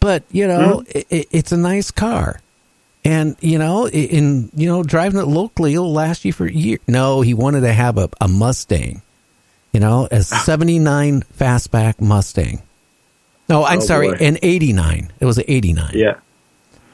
But 0.00 0.24
you 0.30 0.46
know, 0.46 0.84
hmm? 0.90 0.98
i 0.98 1.04
i 1.10 1.26
it's 1.30 1.52
a 1.52 1.56
nice 1.56 1.90
car." 1.90 2.40
And 3.04 3.36
you 3.40 3.58
know, 3.58 3.88
in 3.88 4.50
you 4.54 4.68
know, 4.68 4.82
driving 4.82 5.20
it 5.20 5.26
locally, 5.26 5.74
it'll 5.74 5.92
last 5.92 6.24
you 6.24 6.32
for 6.32 6.46
a 6.46 6.52
year. 6.52 6.78
No, 6.86 7.20
he 7.22 7.32
wanted 7.32 7.60
to 7.62 7.72
have 7.72 7.96
a, 7.96 8.10
a 8.20 8.28
Mustang 8.28 9.02
you 9.72 9.80
know, 9.80 10.08
a 10.10 10.18
ah. 10.18 10.42
79 10.44 11.22
fastback 11.38 12.00
Mustang. 12.00 12.62
No, 13.48 13.64
I'm 13.64 13.78
Oh, 13.78 13.82
sorry, 13.82 14.08
boy. 14.08 14.16
an 14.20 14.38
89. 14.42 15.12
It 15.20 15.24
was 15.24 15.38
an 15.38 15.44
89. 15.48 15.92
Yeah. 15.94 16.14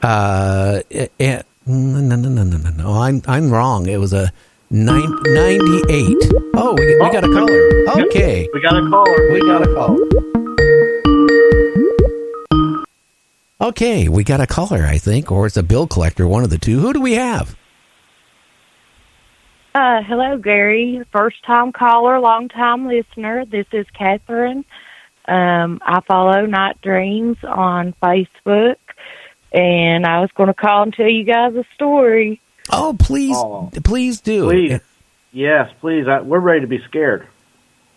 Uh, 0.01 0.81
eh, 0.91 0.99
eh, 0.99 1.03
it, 1.03 1.11
it- 1.19 1.45
no, 1.67 1.99
no, 1.99 2.15
no, 2.15 2.29
no, 2.29 2.43
no, 2.43 2.57
no, 2.57 2.69
no. 2.69 2.93
I'm, 2.93 3.23
I'm 3.27 3.49
wrong. 3.49 3.87
It 3.87 3.97
was 3.97 4.13
a 4.13 4.31
nine, 4.69 5.11
98. 5.25 6.15
Oh, 6.53 6.75
we, 6.77 6.85
we 6.85 6.99
oh. 7.01 7.11
got 7.11 7.23
a 7.23 7.27
caller. 7.27 8.05
Okay. 8.05 8.47
We 8.53 8.61
got 8.61 8.77
a 8.77 8.87
caller. 8.87 9.31
We 9.31 9.39
got 9.39 9.63
a 9.67 9.73
call. 9.73 10.44
Okay, 13.59 14.09
we 14.09 14.23
got 14.25 14.41
a 14.41 14.47
caller, 14.47 14.83
I 14.83 14.97
think, 14.97 15.31
or 15.31 15.45
it's 15.45 15.55
a 15.55 15.63
bill 15.63 15.87
collector, 15.87 16.27
one 16.27 16.43
of 16.43 16.49
the 16.49 16.57
two. 16.57 16.79
Who 16.79 16.91
do 16.91 16.99
we 17.01 17.13
have? 17.13 17.55
Uh, 19.73 20.01
hello, 20.03 20.37
Gary. 20.37 21.03
First 21.11 21.43
time 21.45 21.71
caller, 21.71 22.19
long 22.19 22.49
time 22.49 22.87
listener. 22.87 23.45
This 23.45 23.65
is 23.71 23.85
Catherine. 23.97 24.65
Um, 25.27 25.79
I 25.85 26.01
follow 26.01 26.45
Night 26.45 26.81
Dreams 26.81 27.37
on 27.43 27.93
Facebook, 28.03 28.75
and 29.53 30.05
I 30.05 30.19
was 30.19 30.29
going 30.35 30.47
to 30.47 30.53
call 30.53 30.83
and 30.83 30.93
tell 30.93 31.07
you 31.09 31.23
guys 31.23 31.55
a 31.55 31.63
story. 31.75 32.41
Oh, 32.71 32.95
please, 32.99 33.35
Oh. 33.37 33.69
please 33.83 34.19
do. 34.21 34.45
Please. 34.49 34.79
Yes, 35.31 35.71
please. 35.79 36.07
I, 36.07 36.21
we're 36.21 36.39
ready 36.39 36.61
to 36.61 36.67
be 36.67 36.81
scared. 36.87 37.27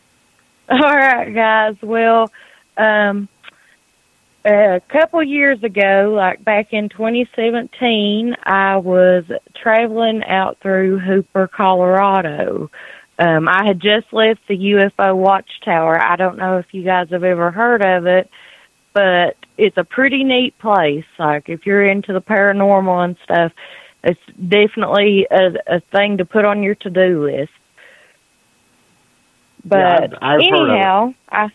All 0.68 0.78
right, 0.78 1.32
guys. 1.34 1.76
Well, 1.82 2.30
um, 2.76 3.28
a 4.48 4.80
couple 4.88 5.22
years 5.22 5.62
ago, 5.62 6.12
like 6.16 6.42
back 6.42 6.72
in 6.72 6.88
2017, 6.88 8.34
I 8.44 8.76
was 8.78 9.24
traveling 9.54 10.24
out 10.24 10.58
through 10.60 10.98
Hooper, 11.00 11.46
Colorado. 11.48 12.70
Um, 13.18 13.48
I 13.48 13.66
had 13.66 13.80
just 13.80 14.12
left 14.12 14.40
the 14.48 14.56
UFO 14.56 15.14
Watchtower. 15.16 16.00
I 16.00 16.16
don't 16.16 16.38
know 16.38 16.58
if 16.58 16.66
you 16.72 16.82
guys 16.82 17.10
have 17.10 17.24
ever 17.24 17.50
heard 17.50 17.84
of 17.84 18.06
it, 18.06 18.30
but 18.94 19.36
it's 19.58 19.76
a 19.76 19.84
pretty 19.84 20.24
neat 20.24 20.58
place. 20.58 21.04
Like 21.18 21.48
if 21.48 21.66
you're 21.66 21.84
into 21.84 22.12
the 22.12 22.22
paranormal 22.22 23.04
and 23.04 23.16
stuff, 23.24 23.52
it's 24.02 24.20
definitely 24.48 25.26
a, 25.30 25.56
a 25.66 25.80
thing 25.80 26.18
to 26.18 26.24
put 26.24 26.44
on 26.44 26.62
your 26.62 26.76
to-do 26.76 27.24
list. 27.26 27.52
But 29.64 30.02
I've- 30.04 30.16
I've 30.22 30.40
heard 30.40 30.60
of 30.60 30.68
it. 30.68 30.72
anyhow, 30.72 31.14
I. 31.28 31.50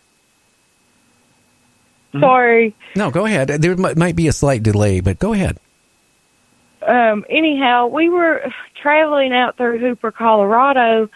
sorry. 2.20 2.76
No, 2.96 3.12
go 3.12 3.26
ahead. 3.26 3.48
There 3.48 3.76
might, 3.76 3.98
might 3.98 4.16
be 4.16 4.28
a 4.28 4.34
slight 4.34 4.64
delay, 4.64 5.00
but 5.02 5.20
go 5.20 5.34
ahead. 5.34 5.58
um, 6.88 7.26
anyhow, 7.30 7.88
we 7.88 8.10
were 8.10 8.44
traveling 8.82 9.34
out 9.34 9.58
through 9.58 9.80
Hooper, 9.80 10.12
Colorado, 10.12 11.10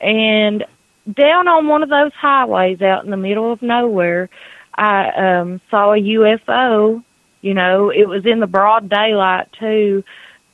and 0.00 0.64
down 1.12 1.48
on 1.48 1.68
one 1.68 1.82
of 1.82 1.88
those 1.88 2.12
highways 2.14 2.82
out 2.82 3.04
in 3.04 3.10
the 3.10 3.16
middle 3.16 3.52
of 3.52 3.62
nowhere, 3.62 4.28
I 4.74 5.08
um, 5.10 5.60
saw 5.70 5.92
a 5.92 5.98
UFO. 5.98 7.02
You 7.40 7.54
know, 7.54 7.90
it 7.90 8.08
was 8.08 8.26
in 8.26 8.40
the 8.40 8.46
broad 8.46 8.88
daylight 8.88 9.48
too. 9.58 10.02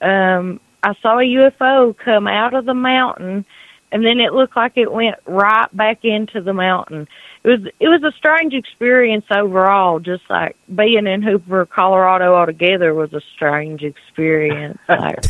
Um, 0.01 0.61
I 0.83 0.95
saw 1.01 1.19
a 1.19 1.23
UFO 1.23 1.97
come 1.97 2.27
out 2.27 2.55
of 2.55 2.67
the 2.67 2.75
mountain, 2.75 3.47
and 3.93 4.05
then 4.05 4.21
it 4.21 4.33
looked 4.33 4.57
like 4.57 4.73
it 4.77 4.91
went 4.91 5.17
right 5.27 5.69
back 5.77 6.03
into 6.03 6.41
the 6.41 6.55
mountain. 6.55 7.07
It 7.45 7.49
was 7.49 7.61
it 7.79 7.89
was 7.89 8.03
a 8.03 8.13
strange 8.17 8.55
experience 8.55 9.27
overall. 9.31 10.01
Just 10.01 10.23
like 10.31 10.57
being 10.75 11.07
in 11.07 11.23
Hooper, 11.23 11.67
Colorado 11.67 12.35
altogether 12.35 12.95
was 12.95 13.13
a 13.13 13.21
strange 13.35 13.83
experience. 13.83 14.79
Like, 14.89 15.25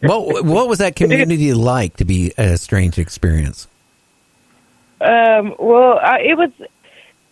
what 0.00 0.44
what 0.44 0.68
was 0.68 0.78
that 0.78 0.96
community 0.96 1.52
like 1.52 1.96
to 1.96 2.04
be 2.04 2.32
a 2.36 2.56
strange 2.56 2.98
experience? 2.98 3.68
Um, 5.00 5.54
well, 5.58 5.98
I, 5.98 6.20
it 6.20 6.36
was 6.36 6.50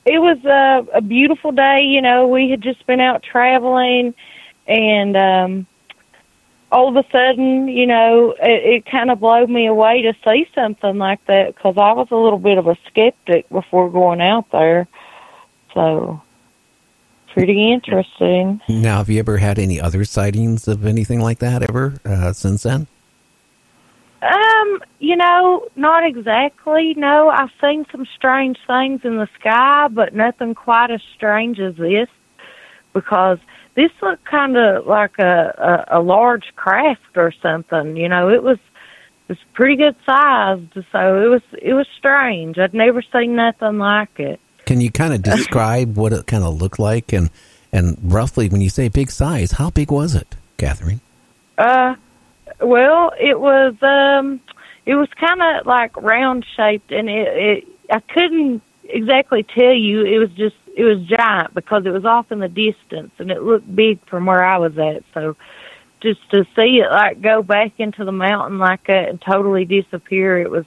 it 0.04 0.18
was 0.18 0.44
a, 0.44 0.98
a 0.98 1.00
beautiful 1.00 1.52
day. 1.52 1.82
You 1.82 2.02
know, 2.02 2.28
we 2.28 2.50
had 2.50 2.60
just 2.60 2.86
been 2.86 3.00
out 3.00 3.22
traveling, 3.22 4.14
and 4.66 5.16
um, 5.16 5.66
all 6.74 6.88
of 6.88 6.96
a 6.96 7.08
sudden, 7.12 7.68
you 7.68 7.86
know, 7.86 8.34
it, 8.42 8.74
it 8.74 8.86
kind 8.86 9.08
of 9.08 9.20
blew 9.20 9.46
me 9.46 9.66
away 9.66 10.02
to 10.02 10.12
see 10.24 10.44
something 10.56 10.98
like 10.98 11.24
that 11.26 11.54
because 11.54 11.76
I 11.78 11.92
was 11.92 12.08
a 12.10 12.16
little 12.16 12.40
bit 12.40 12.58
of 12.58 12.66
a 12.66 12.76
skeptic 12.88 13.48
before 13.48 13.88
going 13.90 14.20
out 14.20 14.50
there. 14.50 14.88
So, 15.72 16.20
pretty 17.32 17.72
interesting. 17.72 18.60
Now, 18.68 18.98
have 18.98 19.08
you 19.08 19.20
ever 19.20 19.36
had 19.36 19.60
any 19.60 19.80
other 19.80 20.04
sightings 20.04 20.66
of 20.66 20.84
anything 20.84 21.20
like 21.20 21.38
that 21.38 21.62
ever 21.62 21.94
uh, 22.04 22.32
since 22.32 22.64
then? 22.64 22.88
Um, 24.22 24.82
you 24.98 25.14
know, 25.14 25.68
not 25.76 26.04
exactly. 26.04 26.94
No, 26.94 27.28
I've 27.28 27.52
seen 27.62 27.86
some 27.92 28.04
strange 28.16 28.58
things 28.66 29.02
in 29.04 29.18
the 29.18 29.28
sky, 29.38 29.86
but 29.88 30.12
nothing 30.12 30.56
quite 30.56 30.90
as 30.90 31.02
strange 31.14 31.60
as 31.60 31.76
this 31.76 32.08
because 32.94 33.38
this 33.74 33.90
looked 34.02 34.24
kind 34.24 34.56
of 34.56 34.86
like 34.86 35.18
a, 35.18 35.86
a 35.90 35.98
a 35.98 36.00
large 36.00 36.54
craft 36.56 37.16
or 37.16 37.32
something. 37.42 37.96
You 37.96 38.08
know, 38.08 38.28
it 38.28 38.42
was 38.42 38.58
it 39.28 39.32
was 39.32 39.38
pretty 39.52 39.76
good 39.76 39.96
sized, 40.06 40.74
so 40.92 41.22
it 41.22 41.28
was 41.28 41.42
it 41.60 41.74
was 41.74 41.86
strange. 41.98 42.58
I'd 42.58 42.74
never 42.74 43.02
seen 43.02 43.36
nothing 43.36 43.78
like 43.78 44.18
it. 44.20 44.40
Can 44.66 44.80
you 44.80 44.90
kind 44.90 45.12
of 45.12 45.22
describe 45.22 45.96
what 45.96 46.12
it 46.12 46.26
kind 46.26 46.44
of 46.44 46.60
looked 46.60 46.78
like 46.78 47.12
and 47.12 47.30
and 47.72 47.98
roughly 48.02 48.48
when 48.48 48.60
you 48.60 48.70
say 48.70 48.88
big 48.88 49.10
size, 49.10 49.52
how 49.52 49.70
big 49.70 49.90
was 49.90 50.14
it, 50.14 50.36
Catherine? 50.58 51.00
Uh, 51.58 51.96
well, 52.60 53.12
it 53.18 53.40
was 53.40 53.74
um, 53.82 54.40
it 54.86 54.94
was 54.94 55.08
kind 55.18 55.42
of 55.42 55.66
like 55.66 55.96
round 55.96 56.46
shaped, 56.56 56.92
and 56.92 57.08
it, 57.08 57.28
it 57.28 57.68
I 57.90 58.00
couldn't 58.00 58.62
exactly 58.84 59.42
tell 59.42 59.72
you. 59.72 60.04
It 60.04 60.18
was 60.18 60.30
just 60.30 60.56
it 60.76 60.84
was 60.84 61.06
giant 61.06 61.54
because 61.54 61.86
it 61.86 61.90
was 61.90 62.04
off 62.04 62.32
in 62.32 62.40
the 62.40 62.48
distance, 62.48 63.12
and 63.18 63.30
it 63.30 63.42
looked 63.42 63.74
big 63.74 64.04
from 64.08 64.26
where 64.26 64.44
I 64.44 64.58
was 64.58 64.76
at. 64.76 65.04
So, 65.14 65.36
just 66.00 66.20
to 66.30 66.44
see 66.56 66.80
it 66.80 66.90
like 66.90 67.22
go 67.22 67.42
back 67.42 67.72
into 67.78 68.04
the 68.04 68.12
mountain 68.12 68.58
like 68.58 68.86
that 68.88 69.08
and 69.08 69.20
totally 69.20 69.64
disappear, 69.64 70.38
it 70.38 70.50
was 70.50 70.64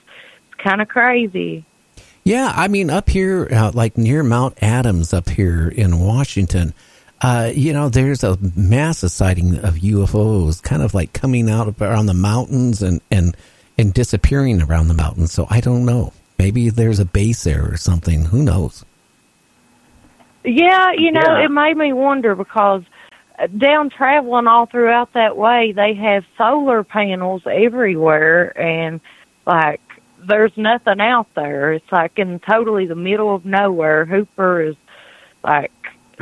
kind 0.58 0.82
of 0.82 0.88
crazy. 0.88 1.66
Yeah, 2.24 2.52
I 2.56 2.68
mean, 2.68 2.90
up 2.90 3.10
here, 3.10 3.48
uh, 3.52 3.72
like 3.74 3.98
near 3.98 4.24
Mount 4.24 4.62
Adams, 4.62 5.14
up 5.14 5.30
here 5.30 5.70
in 5.70 6.00
Washington, 6.00 6.74
uh, 7.22 7.52
you 7.54 7.74
know, 7.74 7.90
there's 7.90 8.24
a 8.24 8.38
massive 8.56 9.12
sighting 9.12 9.58
of 9.60 9.76
UFOs, 9.76 10.62
kind 10.62 10.82
of 10.82 10.94
like 10.94 11.14
coming 11.14 11.50
out 11.50 11.74
around 11.82 12.06
the 12.06 12.14
mountains 12.14 12.82
and 12.82 13.02
and 13.12 13.36
and 13.78 13.94
disappearing 13.94 14.62
around 14.62 14.88
the 14.88 14.94
mountains. 14.94 15.32
So 15.32 15.48
I 15.50 15.62
don't 15.62 15.86
know. 15.86 16.14
Maybe 16.38 16.70
there's 16.70 17.00
a 17.00 17.06
base 17.06 17.44
there 17.44 17.72
or 17.72 17.78
something. 17.78 18.26
Who 18.26 18.44
knows? 18.44 18.86
Yeah, 20.44 20.92
you 20.98 21.12
know, 21.12 21.22
Yeah. 21.40 21.46
it 21.46 21.50
made 21.52 21.76
me 21.78 21.94
wonder 21.94 22.36
because 22.36 22.84
uh, 23.40 23.48
down 23.48 23.90
traveling 23.90 24.48
all 24.48 24.66
throughout 24.66 25.14
that 25.14 25.36
way, 25.38 25.74
they 25.76 25.94
have 25.96 26.24
solar 26.38 26.84
panels 26.84 27.42
everywhere, 27.46 28.58
and 28.60 29.00
like 29.46 29.82
there's 30.28 30.52
nothing 30.58 31.00
out 31.02 31.28
there. 31.36 31.74
It's 31.74 31.92
like 31.92 32.14
in 32.18 32.40
totally 32.40 32.86
the 32.88 32.96
middle 32.96 33.36
of 33.36 33.46
nowhere. 33.46 34.06
Hooper 34.06 34.62
is 34.64 34.76
like 35.44 35.72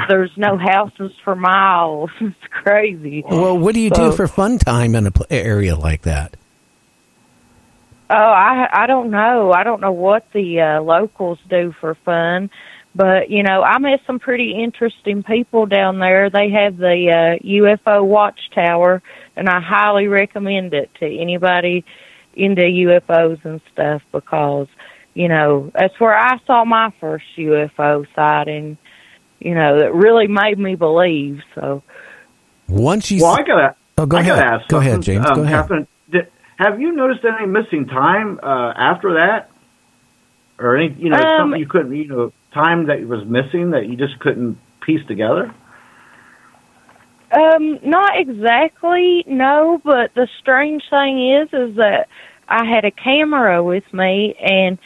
there's 0.10 0.32
no 0.36 0.58
houses 0.58 1.12
for 1.24 1.36
miles. 1.36 2.10
It's 2.20 2.36
crazy. 2.52 3.24
Well, 3.30 3.58
what 3.58 3.74
do 3.76 3.80
you 3.80 3.90
So- 3.94 4.10
do 4.12 4.16
for 4.16 4.28
fun 4.28 4.58
time 4.58 4.96
in 4.96 5.08
a 5.08 5.12
pl- 5.12 5.28
area 5.30 5.76
like 5.76 6.02
that? 6.02 6.36
Oh, 8.10 8.16
I 8.16 8.68
I 8.72 8.88
don't 8.88 9.10
know. 9.10 9.52
I 9.52 9.64
don't 9.64 9.82
know 9.82 9.92
what 9.92 10.26
the 10.34 10.62
uh, 10.62 10.82
locals 10.82 11.40
do 11.50 11.74
for 11.80 11.96
fun, 12.06 12.50
but 12.96 13.30
you 13.30 13.44
know, 13.44 13.62
I 13.62 13.78
met 13.80 14.00
some 14.08 14.20
pretty 14.20 14.54
interesting 14.64 15.22
people 15.24 15.66
down 15.66 16.00
there. 16.00 16.30
They 16.30 16.50
have 16.52 16.78
the 16.78 17.38
uh, 17.42 17.46
UFO 17.46 18.04
watchtower, 18.06 19.04
and 19.36 19.50
I 19.50 19.60
highly 19.60 20.08
recommend 20.08 20.74
it 20.74 20.90
to 21.00 21.06
anybody 21.06 21.84
into 22.34 22.62
UFOs 22.64 23.44
and 23.46 23.62
stuff 23.74 24.02
because 24.12 24.68
you 25.14 25.28
know 25.28 25.72
that's 25.74 26.00
where 26.00 26.18
I 26.18 26.40
saw 26.48 26.64
my 26.66 26.92
first 27.02 27.26
UFO 27.38 28.06
sighting. 28.16 28.78
You 29.40 29.54
know, 29.54 29.80
that 29.80 29.94
really 29.94 30.28
made 30.28 30.58
me 30.58 30.76
believe. 30.76 31.42
So. 31.56 31.84
Once 32.68 33.12
you 33.12 33.22
Well, 33.22 33.34
s- 33.34 33.40
I 33.40 33.44
gotta. 33.44 33.76
Oh, 33.98 34.06
go 34.06 34.18
I 34.18 34.22
ahead. 34.22 34.36
gotta 34.40 34.56
ask 34.56 34.68
Go 34.70 34.78
ahead. 34.80 35.02
James. 35.02 35.26
Um, 35.26 35.36
Go 35.36 35.42
ahead. 35.44 35.56
Catherine, 35.62 35.88
did, 36.12 36.28
have 36.58 36.80
you 36.82 36.94
noticed 36.94 37.24
any 37.24 37.46
missing 37.48 37.86
time 37.86 38.40
uh, 38.42 38.74
after 38.76 39.14
that, 39.20 39.52
or 40.60 40.76
any 40.78 40.94
you 40.98 41.10
know 41.10 41.18
Um, 41.18 41.40
something 41.42 41.60
you 41.60 41.68
couldn't 41.68 41.96
you 41.96 42.08
know 42.08 42.34
time 42.56 42.88
that 42.88 43.06
was 43.08 43.24
missing 43.28 43.72
that 43.72 43.88
you 43.88 43.96
just 43.96 44.20
couldn't 44.20 44.58
piece 44.84 45.06
together? 45.08 45.54
Um, 47.32 47.80
not 47.84 48.18
exactly, 48.18 49.24
no, 49.28 49.82
but 49.84 50.12
the 50.16 50.28
strange 50.40 50.84
thing 50.90 51.36
is 51.36 51.50
is 51.52 51.76
that 51.76 52.08
I 52.48 52.66
had 52.66 52.86
a 52.86 52.92
camera 52.92 53.64
with 53.64 53.84
me 53.94 54.36
and 54.40 54.78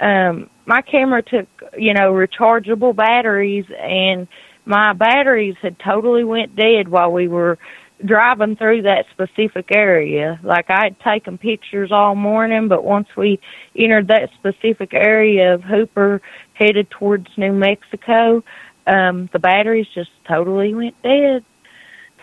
um 0.00 0.50
my 0.64 0.80
camera 0.82 1.22
took, 1.22 1.48
you 1.76 1.94
know, 1.94 2.12
rechargeable 2.12 2.94
batteries 2.94 3.64
and 3.80 4.28
my 4.64 4.92
batteries 4.92 5.56
had 5.62 5.76
totally 5.78 6.24
went 6.24 6.54
dead 6.54 6.88
while 6.88 7.10
we 7.10 7.26
were 7.26 7.58
driving 8.04 8.54
through 8.56 8.82
that 8.82 9.06
specific 9.10 9.74
area. 9.74 10.38
Like 10.44 10.66
I 10.68 10.84
had 10.84 11.00
taken 11.00 11.38
pictures 11.38 11.90
all 11.90 12.14
morning, 12.14 12.68
but 12.68 12.84
once 12.84 13.08
we 13.16 13.40
entered 13.76 14.08
that 14.08 14.30
specific 14.38 14.94
area 14.94 15.54
of 15.54 15.62
Hooper 15.62 16.20
headed 16.58 16.90
towards 16.90 17.28
New 17.36 17.52
Mexico, 17.52 18.42
um 18.86 19.28
the 19.32 19.38
batteries 19.38 19.86
just 19.94 20.10
totally 20.26 20.74
went 20.74 21.00
dead. 21.02 21.44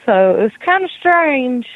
So 0.06 0.36
it 0.36 0.44
was 0.44 0.52
kind 0.66 0.84
of 0.84 0.91
strange. 0.99 1.68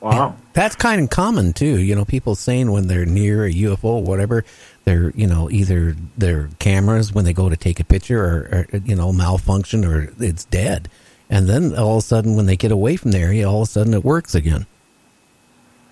Wow. 0.00 0.36
That's 0.52 0.76
kind 0.76 1.02
of 1.02 1.08
common 1.08 1.54
too. 1.54 1.80
You 1.80 1.94
know, 1.94 2.04
people 2.04 2.34
saying 2.34 2.70
when 2.70 2.88
they're 2.88 3.06
near 3.06 3.46
a 3.46 3.50
UFO 3.50 3.84
or 3.84 4.02
whatever, 4.02 4.44
they're 4.84 5.10
you 5.14 5.26
know 5.26 5.50
either 5.50 5.96
their 6.18 6.50
cameras 6.58 7.12
when 7.12 7.24
they 7.24 7.32
go 7.32 7.48
to 7.48 7.56
take 7.56 7.80
a 7.80 7.84
picture 7.84 8.22
or, 8.22 8.66
or 8.72 8.78
you 8.78 8.94
know 8.94 9.12
malfunction 9.12 9.84
or 9.84 10.12
it's 10.20 10.44
dead, 10.44 10.90
and 11.30 11.48
then 11.48 11.74
all 11.74 11.96
of 11.96 12.04
a 12.04 12.06
sudden 12.06 12.36
when 12.36 12.44
they 12.46 12.56
get 12.56 12.70
away 12.70 12.96
from 12.96 13.12
the 13.12 13.18
area, 13.18 13.48
all 13.48 13.62
of 13.62 13.68
a 13.68 13.70
sudden 13.70 13.94
it 13.94 14.04
works 14.04 14.34
again. 14.34 14.66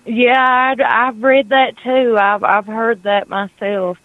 Yeah, 0.05 0.73
I'd, 0.73 0.81
I've 0.81 1.23
read 1.23 1.49
that 1.49 1.75
too. 1.83 2.15
I've 2.19 2.43
I've 2.43 2.67
heard 2.67 3.03
that 3.03 3.29
myself. 3.29 3.97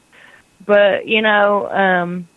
But 0.68 1.08
you 1.08 1.22
know, 1.22 1.66
um, 1.70 2.28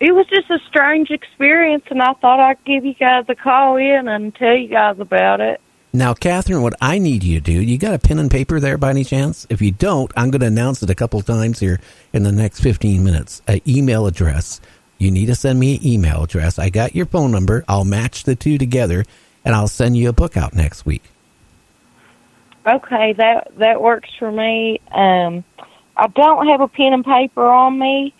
it 0.00 0.12
was 0.12 0.26
just 0.26 0.50
a 0.50 0.58
strange 0.68 1.10
experience, 1.10 1.84
and 1.90 2.02
I 2.02 2.12
thought 2.14 2.40
I'd 2.40 2.62
give 2.64 2.84
you 2.84 2.92
guys 2.92 3.24
a 3.28 3.36
call 3.36 3.76
in 3.76 4.08
and 4.08 4.34
tell 4.34 4.56
you 4.56 4.66
guys 4.66 4.98
about 4.98 5.40
it. 5.40 5.60
Now, 5.92 6.12
Catherine, 6.12 6.62
what 6.62 6.74
I 6.80 6.98
need 6.98 7.22
you 7.22 7.38
to 7.38 7.44
do, 7.44 7.52
you 7.52 7.78
got 7.78 7.94
a 7.94 8.00
pen 8.00 8.18
and 8.18 8.30
paper 8.30 8.58
there 8.58 8.78
by 8.78 8.90
any 8.90 9.04
chance? 9.04 9.46
If 9.48 9.62
you 9.62 9.70
don't, 9.70 10.10
I'm 10.16 10.30
going 10.30 10.40
to 10.40 10.46
announce 10.46 10.82
it 10.82 10.90
a 10.90 10.94
couple 10.94 11.22
times 11.22 11.60
here 11.60 11.78
in 12.12 12.24
the 12.24 12.32
next 12.32 12.60
15 12.60 13.04
minutes. 13.04 13.42
An 13.46 13.60
email 13.68 14.06
address. 14.06 14.60
You 14.98 15.12
need 15.12 15.26
to 15.26 15.36
send 15.36 15.60
me 15.60 15.76
an 15.76 15.86
email 15.86 16.24
address. 16.24 16.58
I 16.58 16.70
got 16.70 16.96
your 16.96 17.06
phone 17.06 17.30
number. 17.30 17.64
I'll 17.68 17.84
match 17.84 18.24
the 18.24 18.34
two 18.34 18.58
together, 18.58 19.04
and 19.44 19.54
I'll 19.54 19.68
send 19.68 19.96
you 19.96 20.08
a 20.08 20.12
book 20.12 20.36
out 20.36 20.52
next 20.52 20.84
week. 20.84 21.02
Okay, 22.66 23.12
that 23.18 23.52
that 23.58 23.80
works 23.80 24.08
for 24.18 24.32
me. 24.32 24.80
Um, 24.90 25.44
I 25.96 26.06
don't 26.08 26.46
have 26.48 26.60
a 26.60 26.68
pen 26.68 26.92
and 26.92 27.04
paper 27.04 27.46
on 27.46 27.78
me, 27.78 28.14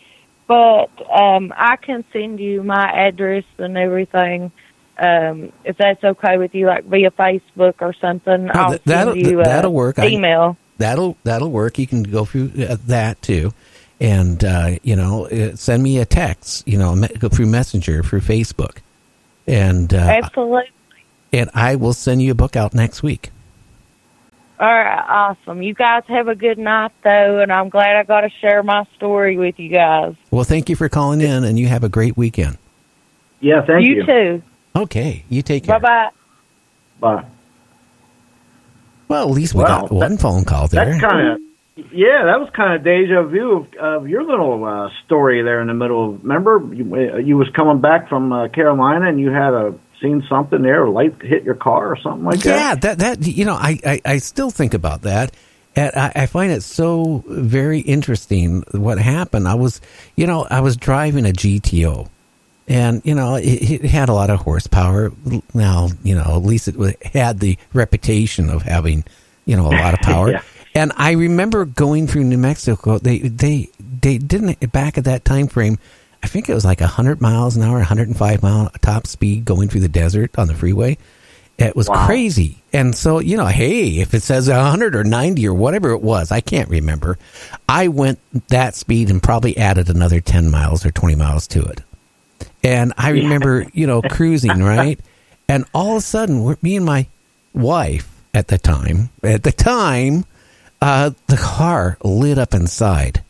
but 0.46 0.90
um, 1.10 1.52
I 1.56 1.76
can 1.76 2.04
send 2.12 2.38
you 2.40 2.62
my 2.62 2.84
address 2.90 3.44
and 3.58 3.76
everything. 3.76 4.52
Um, 4.98 5.52
if 5.64 5.78
that's 5.78 6.04
okay 6.04 6.36
with 6.36 6.54
you, 6.54 6.66
like 6.66 6.84
via 6.84 7.10
Facebook 7.10 7.74
or 7.80 7.94
something, 7.94 8.50
Oh, 8.50 8.52
I'll 8.58 8.70
that- 8.72 8.84
that'll- 8.84 9.14
send 9.14 9.26
you 9.26 9.40
a 9.40 9.44
that'll 9.44 9.72
work. 9.72 9.98
I- 9.98 10.08
email. 10.08 10.56
That'll 10.78 11.16
that'll 11.22 11.50
work. 11.50 11.78
You 11.78 11.86
can 11.86 12.02
go 12.02 12.24
through 12.24 12.50
uh, 12.68 12.76
that 12.86 13.22
too, 13.22 13.52
and 14.00 14.42
uh, 14.44 14.78
you 14.82 14.96
know, 14.96 15.26
uh, 15.26 15.54
send 15.54 15.82
me 15.82 15.98
a 15.98 16.04
text. 16.04 16.66
You 16.66 16.76
know, 16.78 16.96
go 17.18 17.28
through 17.28 17.46
Messenger, 17.46 18.02
through 18.02 18.20
Facebook, 18.20 18.78
and 19.46 19.92
uh, 19.94 19.98
Absolutely. 19.98 20.70
and 21.32 21.50
I 21.54 21.76
will 21.76 21.92
send 21.92 22.20
you 22.22 22.32
a 22.32 22.34
book 22.34 22.56
out 22.56 22.74
next 22.74 23.02
week. 23.02 23.30
All 24.62 24.68
right, 24.72 25.04
awesome. 25.08 25.60
You 25.60 25.74
guys 25.74 26.04
have 26.06 26.28
a 26.28 26.36
good 26.36 26.56
night, 26.56 26.92
though, 27.02 27.40
and 27.40 27.50
I'm 27.50 27.68
glad 27.68 27.96
I 27.96 28.04
got 28.04 28.20
to 28.20 28.30
share 28.40 28.62
my 28.62 28.84
story 28.94 29.36
with 29.36 29.58
you 29.58 29.68
guys. 29.68 30.14
Well, 30.30 30.44
thank 30.44 30.68
you 30.68 30.76
for 30.76 30.88
calling 30.88 31.20
in, 31.20 31.42
and 31.42 31.58
you 31.58 31.66
have 31.66 31.82
a 31.82 31.88
great 31.88 32.16
weekend. 32.16 32.58
Yeah, 33.40 33.66
thank 33.66 33.84
you. 33.84 33.96
you 33.96 34.06
too. 34.06 34.42
Okay, 34.76 35.24
you 35.28 35.42
take 35.42 35.64
care. 35.64 35.80
Bye 35.80 36.10
bye. 37.00 37.16
Bye. 37.22 37.24
Well, 39.08 39.28
at 39.28 39.34
least 39.34 39.52
we 39.54 39.64
Well, 39.64 39.80
got 39.80 39.90
one 39.90 40.16
phone 40.16 40.44
call 40.44 40.68
there. 40.68 40.84
That's 40.84 41.00
kind 41.00 41.28
of 41.32 41.40
yeah. 41.92 42.26
That 42.26 42.38
was 42.38 42.48
kind 42.54 42.74
of 42.74 42.84
deja 42.84 43.24
vu 43.24 43.56
of, 43.56 43.74
of 43.74 44.08
your 44.08 44.22
little 44.22 44.64
uh, 44.64 44.90
story 45.04 45.42
there 45.42 45.60
in 45.60 45.66
the 45.66 45.74
middle. 45.74 46.12
Remember, 46.18 46.62
you, 46.72 46.94
uh, 46.94 47.16
you 47.16 47.36
was 47.36 47.48
coming 47.48 47.80
back 47.80 48.08
from 48.08 48.32
uh, 48.32 48.46
Carolina 48.46 49.08
and 49.08 49.18
you 49.18 49.32
had 49.32 49.54
a 49.54 49.74
seen 50.02 50.24
something 50.28 50.62
there, 50.62 50.88
light 50.88 51.20
hit 51.22 51.44
your 51.44 51.54
car 51.54 51.92
or 51.92 51.96
something 51.96 52.24
like 52.24 52.44
yeah, 52.44 52.74
that. 52.74 52.98
that 52.98 53.20
that 53.20 53.26
you 53.26 53.44
know, 53.44 53.54
I, 53.54 53.78
I 53.84 54.00
I 54.04 54.18
still 54.18 54.50
think 54.50 54.74
about 54.74 55.02
that. 55.02 55.32
And 55.74 55.92
I, 55.96 56.12
I 56.14 56.26
find 56.26 56.52
it 56.52 56.62
so 56.62 57.24
very 57.26 57.80
interesting 57.80 58.62
what 58.72 58.98
happened. 58.98 59.48
I 59.48 59.54
was, 59.54 59.80
you 60.16 60.26
know, 60.26 60.46
I 60.50 60.60
was 60.60 60.76
driving 60.76 61.24
a 61.24 61.30
GTO, 61.30 62.08
and 62.68 63.00
you 63.04 63.14
know, 63.14 63.36
it, 63.36 63.44
it 63.44 63.84
had 63.84 64.08
a 64.08 64.12
lot 64.12 64.28
of 64.28 64.40
horsepower. 64.40 65.12
Now, 65.54 65.88
you 66.02 66.14
know, 66.14 66.36
at 66.36 66.42
least 66.42 66.68
it 66.68 67.02
had 67.06 67.40
the 67.40 67.56
reputation 67.72 68.50
of 68.50 68.62
having, 68.62 69.04
you 69.46 69.56
know, 69.56 69.66
a 69.66 69.76
lot 69.76 69.94
of 69.94 70.00
power. 70.02 70.32
Yeah. 70.32 70.42
And 70.74 70.92
I 70.96 71.12
remember 71.12 71.64
going 71.64 72.06
through 72.06 72.24
New 72.24 72.38
Mexico. 72.38 72.98
They 72.98 73.18
they 73.18 73.70
they 73.78 74.18
didn't 74.18 74.72
back 74.72 74.98
at 74.98 75.04
that 75.04 75.24
time 75.24 75.46
frame. 75.46 75.78
I 76.22 76.28
think 76.28 76.48
it 76.48 76.54
was 76.54 76.64
like 76.64 76.80
100 76.80 77.20
miles 77.20 77.56
an 77.56 77.62
hour, 77.62 77.76
105 77.78 78.42
mile 78.42 78.70
top 78.80 79.06
speed 79.06 79.44
going 79.44 79.68
through 79.68 79.80
the 79.80 79.88
desert 79.88 80.38
on 80.38 80.46
the 80.48 80.54
freeway. 80.54 80.96
It 81.58 81.76
was 81.76 81.88
Wow. 81.88 82.06
crazy. 82.06 82.62
And 82.72 82.94
so, 82.94 83.18
you 83.18 83.36
know, 83.36 83.46
hey, 83.46 83.98
if 84.00 84.14
it 84.14 84.22
says 84.22 84.48
100 84.48 84.96
or 84.96 85.04
90 85.04 85.46
or 85.46 85.54
whatever 85.54 85.90
it 85.90 86.00
was, 86.02 86.32
I 86.32 86.40
can't 86.40 86.68
remember. 86.70 87.18
I 87.68 87.88
went 87.88 88.18
that 88.48 88.74
speed 88.74 89.10
and 89.10 89.22
probably 89.22 89.56
added 89.58 89.88
another 89.90 90.20
10 90.20 90.50
miles 90.50 90.86
or 90.86 90.90
20 90.90 91.14
miles 91.16 91.46
to 91.48 91.62
it. 91.62 91.80
And 92.64 92.92
I 92.96 93.10
remember, 93.10 93.66
you 93.72 93.86
know, 93.86 94.00
cruising, 94.10 94.62
right? 94.62 94.98
And 95.48 95.64
all 95.74 95.92
of 95.92 95.98
a 95.98 96.00
sudden, 96.00 96.56
me 96.62 96.76
and 96.76 96.86
my 96.86 97.06
wife 97.52 98.08
at 98.32 98.48
the 98.48 98.58
time, 98.58 99.10
at 99.22 99.42
the 99.42 99.52
time, 99.52 100.24
uh, 100.80 101.10
the 101.26 101.36
car 101.36 101.98
lit 102.02 102.38
up 102.38 102.54
inside. 102.54 103.22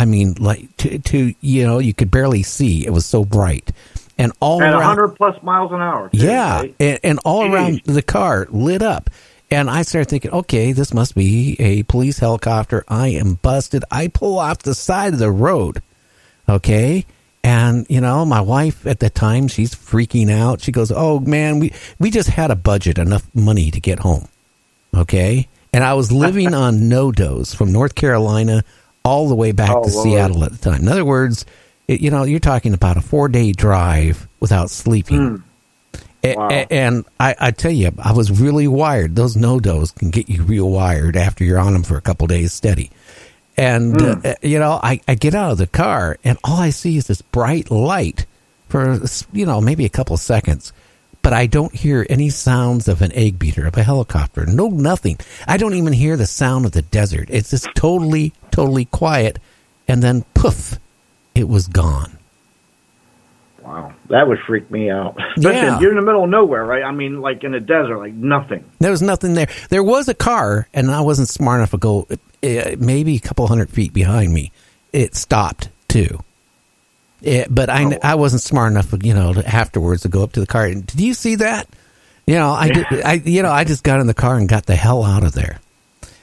I 0.00 0.06
mean, 0.06 0.34
like 0.38 0.74
to, 0.78 0.98
to 0.98 1.34
you 1.42 1.66
know, 1.66 1.78
you 1.78 1.92
could 1.92 2.10
barely 2.10 2.42
see. 2.42 2.86
It 2.86 2.90
was 2.90 3.04
so 3.04 3.22
bright, 3.24 3.70
and 4.16 4.32
all 4.40 4.62
At 4.62 4.72
around, 4.72 4.96
100 4.96 5.08
plus 5.16 5.42
miles 5.42 5.72
an 5.72 5.80
hour. 5.82 6.08
too, 6.08 6.18
yeah, 6.18 6.60
right? 6.60 6.74
and, 6.80 6.98
and 7.04 7.18
all 7.24 7.42
Jeez. 7.42 7.52
around 7.52 7.82
the 7.84 8.02
car 8.02 8.46
lit 8.50 8.80
up. 8.80 9.10
And 9.50 9.68
I 9.68 9.82
started 9.82 10.08
thinking, 10.08 10.30
okay, 10.30 10.72
this 10.72 10.94
must 10.94 11.14
be 11.14 11.56
a 11.58 11.82
police 11.82 12.18
helicopter. 12.18 12.82
I 12.88 13.08
am 13.08 13.34
busted. 13.34 13.84
I 13.90 14.08
pull 14.08 14.38
off 14.38 14.60
the 14.60 14.74
side 14.74 15.12
of 15.12 15.18
the 15.18 15.30
road. 15.30 15.82
Okay. 16.48 17.04
And, 17.42 17.84
you 17.90 18.00
know, 18.00 18.24
my 18.24 18.40
wife 18.40 18.86
at 18.86 19.00
the 19.00 19.10
time, 19.10 19.48
she's 19.48 19.74
freaking 19.74 20.30
out. 20.30 20.60
She 20.60 20.70
goes, 20.72 20.92
Oh 20.92 21.18
man, 21.20 21.58
we, 21.58 21.72
we 21.98 22.10
just 22.10 22.28
had 22.28 22.50
a 22.50 22.56
budget, 22.56 22.96
enough 22.96 23.28
money 23.34 23.70
to 23.72 23.80
get 23.80 23.98
home. 23.98 24.28
Okay. 24.94 25.48
And 25.72 25.82
I 25.84 25.94
was 25.94 26.12
living 26.12 26.54
on 26.64 26.88
NoDoz 26.88 27.54
from 27.54 27.72
North 27.72 27.94
Carolina 27.96 28.62
all 29.04 29.28
the 29.28 29.34
way 29.34 29.52
back 29.52 29.70
Oh, 29.70 29.84
to 29.84 29.90
Lord. 29.90 30.04
Seattle 30.04 30.44
at 30.44 30.52
the 30.52 30.58
time. 30.58 30.82
In 30.82 30.88
other 30.88 31.04
words, 31.04 31.46
it, 31.88 32.00
you 32.00 32.10
know, 32.10 32.24
you're 32.24 32.38
talking 32.40 32.74
about 32.74 32.96
a 32.96 33.00
four 33.00 33.28
day 33.28 33.52
drive 33.52 34.28
without 34.40 34.70
sleeping. 34.70 35.42
A- 36.22 36.36
Wow. 36.36 36.48
a- 36.50 36.70
and 36.72 37.04
I, 37.18 37.34
I 37.40 37.50
tell 37.50 37.70
you, 37.72 37.92
I 37.98 38.12
was 38.12 38.30
really 38.40 38.68
wired. 38.68 39.16
Those 39.16 39.36
NoDoz 39.36 39.94
can 39.94 40.10
get 40.10 40.28
you 40.28 40.42
real 40.42 40.68
wired 40.68 41.16
after 41.16 41.44
you're 41.44 41.58
on 41.58 41.72
them 41.72 41.82
for 41.82 41.96
a 41.96 42.02
couple 42.02 42.26
days 42.26 42.52
steady. 42.52 42.90
And, 43.56 44.00
uh, 44.00 44.34
you 44.42 44.58
know, 44.58 44.78
I, 44.82 45.00
I 45.08 45.14
get 45.14 45.34
out 45.34 45.52
of 45.52 45.58
the 45.58 45.66
car 45.66 46.18
and 46.24 46.38
all 46.44 46.58
I 46.58 46.70
see 46.70 46.96
is 46.96 47.06
this 47.06 47.20
bright 47.22 47.70
light 47.70 48.26
for, 48.68 49.00
you 49.32 49.44
know, 49.46 49.60
maybe 49.60 49.84
a 49.84 49.88
couple 49.90 50.16
seconds. 50.18 50.72
But 51.30 51.36
I 51.36 51.46
don't 51.46 51.72
hear 51.72 52.04
any 52.10 52.28
sounds 52.28 52.88
of 52.88 53.02
an 53.02 53.12
egg 53.12 53.38
beater, 53.38 53.64
of 53.64 53.76
a 53.76 53.84
helicopter. 53.84 54.46
No, 54.46 54.66
nothing. 54.66 55.16
I 55.46 55.58
don't 55.58 55.74
even 55.74 55.92
hear 55.92 56.16
the 56.16 56.26
sound 56.26 56.66
of 56.66 56.72
the 56.72 56.82
desert. 56.82 57.28
It's 57.30 57.50
just 57.50 57.68
totally, 57.76 58.32
totally 58.50 58.86
quiet. 58.86 59.38
And 59.86 60.02
then 60.02 60.24
poof, 60.34 60.80
it 61.36 61.48
was 61.48 61.68
gone. 61.68 62.18
Wow, 63.62 63.94
that 64.08 64.26
would 64.26 64.40
freak 64.40 64.72
me 64.72 64.90
out. 64.90 65.16
Yeah. 65.36 65.78
you're 65.78 65.90
in 65.90 65.96
the 65.98 66.02
middle 66.02 66.24
of 66.24 66.30
nowhere, 66.30 66.64
right? 66.64 66.82
I 66.82 66.90
mean, 66.90 67.20
like 67.20 67.44
in 67.44 67.54
a 67.54 67.60
desert, 67.60 67.98
like 67.98 68.12
nothing. 68.12 68.64
There 68.80 68.90
was 68.90 69.00
nothing 69.00 69.34
there. 69.34 69.46
There 69.68 69.84
was 69.84 70.08
a 70.08 70.14
car, 70.14 70.66
and 70.74 70.90
I 70.90 71.02
wasn't 71.02 71.28
smart 71.28 71.60
enough 71.60 71.70
to 71.70 71.78
go 71.78 72.08
uh, 72.42 72.74
maybe 72.76 73.14
a 73.14 73.20
couple 73.20 73.46
hundred 73.46 73.70
feet 73.70 73.92
behind 73.92 74.34
me. 74.34 74.50
It 74.92 75.14
stopped 75.14 75.68
too. 75.86 76.24
It, 77.22 77.54
but 77.54 77.68
I, 77.68 77.84
oh. 77.84 77.98
I 78.02 78.14
wasn't 78.14 78.42
smart 78.42 78.72
enough, 78.72 78.94
you 79.02 79.14
know, 79.14 79.34
to, 79.34 79.46
afterwards 79.46 80.02
to 80.02 80.08
go 80.08 80.22
up 80.22 80.32
to 80.32 80.40
the 80.40 80.46
car. 80.46 80.66
And 80.66 80.86
Did 80.86 81.00
you 81.00 81.14
see 81.14 81.36
that? 81.36 81.68
You 82.26 82.36
know, 82.36 82.50
I, 82.50 82.68
did, 82.68 82.86
I, 83.04 83.12
you 83.14 83.42
know, 83.42 83.50
I 83.50 83.64
just 83.64 83.82
got 83.82 84.00
in 84.00 84.06
the 84.06 84.14
car 84.14 84.36
and 84.36 84.48
got 84.48 84.66
the 84.66 84.76
hell 84.76 85.04
out 85.04 85.24
of 85.24 85.32
there. 85.32 85.60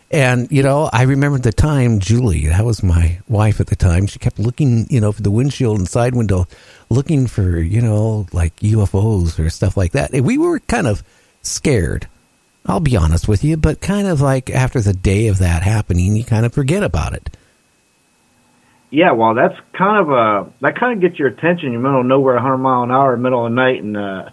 And 0.09 0.49
you 0.51 0.63
know, 0.63 0.89
I 0.93 1.03
remember 1.03 1.37
the 1.37 1.51
time 1.51 1.99
Julie, 1.99 2.47
that 2.47 2.63
was 2.63 2.81
my 2.81 3.19
wife 3.27 3.59
at 3.59 3.67
the 3.67 3.75
time. 3.75 4.07
She 4.07 4.19
kept 4.19 4.39
looking, 4.39 4.87
you 4.89 5.01
know, 5.01 5.11
for 5.11 5.21
the 5.21 5.31
windshield 5.31 5.79
and 5.79 5.87
side 5.87 6.15
window, 6.15 6.47
looking 6.89 7.27
for, 7.27 7.59
you 7.59 7.81
know, 7.81 8.25
like 8.31 8.55
UFOs 8.57 9.37
or 9.37 9.49
stuff 9.49 9.75
like 9.75 9.91
that. 9.91 10.13
And 10.13 10.25
we 10.25 10.37
were 10.37 10.59
kind 10.61 10.87
of 10.87 11.03
scared. 11.41 12.07
I'll 12.65 12.79
be 12.79 12.97
honest 12.97 13.27
with 13.27 13.43
you, 13.43 13.57
but 13.57 13.81
kind 13.81 14.07
of 14.07 14.21
like 14.21 14.49
after 14.49 14.79
the 14.81 14.93
day 14.93 15.27
of 15.27 15.39
that 15.39 15.63
happening, 15.63 16.15
you 16.15 16.23
kind 16.23 16.45
of 16.45 16.53
forget 16.53 16.83
about 16.83 17.13
it. 17.13 17.35
Yeah, 18.89 19.11
well, 19.11 19.35
that's 19.35 19.55
kind 19.77 19.99
of 19.99 20.09
a 20.09 20.51
that 20.61 20.79
kind 20.79 20.93
of 20.93 21.01
gets 21.01 21.19
your 21.19 21.27
attention. 21.27 21.71
You're 21.71 21.81
middle 21.81 22.01
of 22.01 22.05
nowhere, 22.05 22.35
100 22.35 22.57
mile 22.57 22.83
an 22.83 22.91
hour, 22.91 23.17
middle 23.17 23.45
of 23.45 23.51
the 23.51 23.55
night, 23.55 23.83
and 23.83 23.97
uh, 23.97 24.29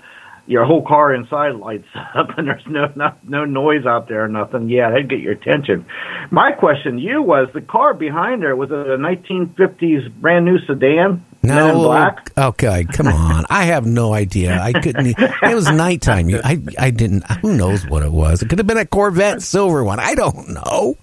your 0.46 0.64
whole 0.64 0.82
car 0.82 1.12
inside 1.14 1.56
lights 1.56 1.88
up, 2.14 2.38
and 2.38 2.46
there's 2.46 2.62
no 2.68 2.92
no, 2.94 3.14
no 3.24 3.44
noise 3.44 3.84
out 3.86 4.08
there, 4.08 4.24
or 4.24 4.28
nothing. 4.28 4.68
Yeah, 4.68 4.90
that'd 4.90 5.10
get 5.10 5.20
your 5.20 5.32
attention. 5.32 5.86
My 6.30 6.52
question 6.52 6.96
to 6.96 7.02
you 7.02 7.20
was: 7.22 7.48
the 7.52 7.62
car 7.62 7.94
behind 7.94 8.42
her 8.44 8.54
was 8.54 8.70
it 8.70 8.76
a 8.76 8.96
1950s 8.96 10.12
brand 10.20 10.44
new 10.44 10.58
sedan? 10.66 11.24
No, 11.42 11.74
black. 11.82 12.30
okay, 12.38 12.84
come 12.84 13.08
on. 13.08 13.44
I 13.50 13.64
have 13.64 13.84
no 13.84 14.14
idea. 14.14 14.58
I 14.58 14.72
couldn't. 14.72 15.14
It 15.18 15.54
was 15.54 15.68
nighttime. 15.70 16.30
I, 16.42 16.58
I 16.78 16.90
didn't. 16.90 17.30
Who 17.42 17.54
knows 17.54 17.86
what 17.86 18.02
it 18.02 18.12
was? 18.12 18.42
It 18.42 18.48
could 18.48 18.58
have 18.58 18.66
been 18.66 18.78
a 18.78 18.86
Corvette 18.86 19.42
silver 19.42 19.84
one. 19.84 20.00
I 20.00 20.14
don't 20.14 20.50
know. 20.50 20.96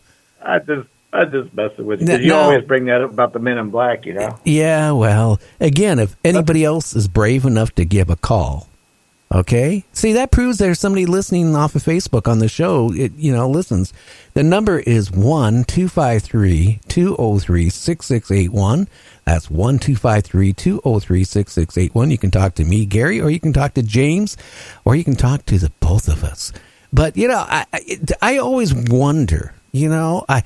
I 0.44 0.58
just 0.60 0.88
I 1.14 1.26
just 1.26 1.54
messing 1.54 1.86
with 1.86 2.02
you. 2.02 2.08
No, 2.08 2.16
you 2.16 2.28
no. 2.30 2.40
always 2.40 2.64
bring 2.64 2.86
that 2.86 3.02
up 3.02 3.12
about 3.12 3.34
the 3.34 3.40
Men 3.40 3.58
in 3.58 3.70
Black, 3.70 4.06
you 4.06 4.14
know. 4.14 4.40
Yeah, 4.46 4.92
well, 4.92 5.40
again, 5.60 6.00
if 6.00 6.16
anybody 6.24 6.64
else 6.64 6.96
is 6.96 7.08
brave 7.08 7.44
enough 7.46 7.76
to 7.76 7.86
give 7.86 8.10
a 8.10 8.16
call, 8.16 8.70
okay. 9.30 9.84
See, 9.92 10.14
that 10.14 10.32
proves 10.32 10.58
there's 10.58 10.80
somebody 10.80 11.06
listening 11.06 11.54
off 11.54 11.76
of 11.76 11.84
Facebook 11.84 12.30
on 12.30 12.40
the 12.40 12.48
show. 12.48 12.94
It 12.94 13.14
you 13.18 13.34
know 13.34 13.50
listens. 13.50 13.92
The 14.36 14.44
number 14.44 14.80
is 14.80 15.12
one 15.12 15.66
two 15.66 15.90
five 15.90 16.24
three 16.24 16.80
two 16.88 17.16
zero 17.18 17.40
three 17.40 17.70
six 17.70 18.06
six 18.06 18.32
eight 18.32 18.54
one. 18.54 18.88
That's 19.26 19.52
one 19.52 19.80
two 19.80 19.98
five 19.98 20.24
three 20.24 20.54
two 20.54 20.80
zero 20.82 21.00
three 21.00 21.26
six 21.26 21.52
six 21.52 21.78
eight 21.78 21.94
one. 21.94 22.10
You 22.10 22.18
can 22.18 22.32
talk 22.32 22.56
to 22.56 22.64
me, 22.64 22.86
Gary, 22.86 23.20
or 23.20 23.30
you 23.30 23.40
can 23.42 23.52
talk 23.52 23.74
to 23.74 23.84
James, 23.84 24.38
or 24.86 24.96
you 24.96 25.04
can 25.04 25.16
talk 25.16 25.46
to 25.48 25.60
the 25.60 25.72
both 25.82 26.08
of 26.08 26.24
us. 26.24 26.54
But 26.94 27.18
you 27.18 27.28
know, 27.28 27.46
I 27.48 27.66
I, 27.74 28.00
I 28.22 28.38
always 28.38 28.74
wonder, 28.74 29.54
you 29.74 29.90
know, 29.90 30.24
I 30.30 30.44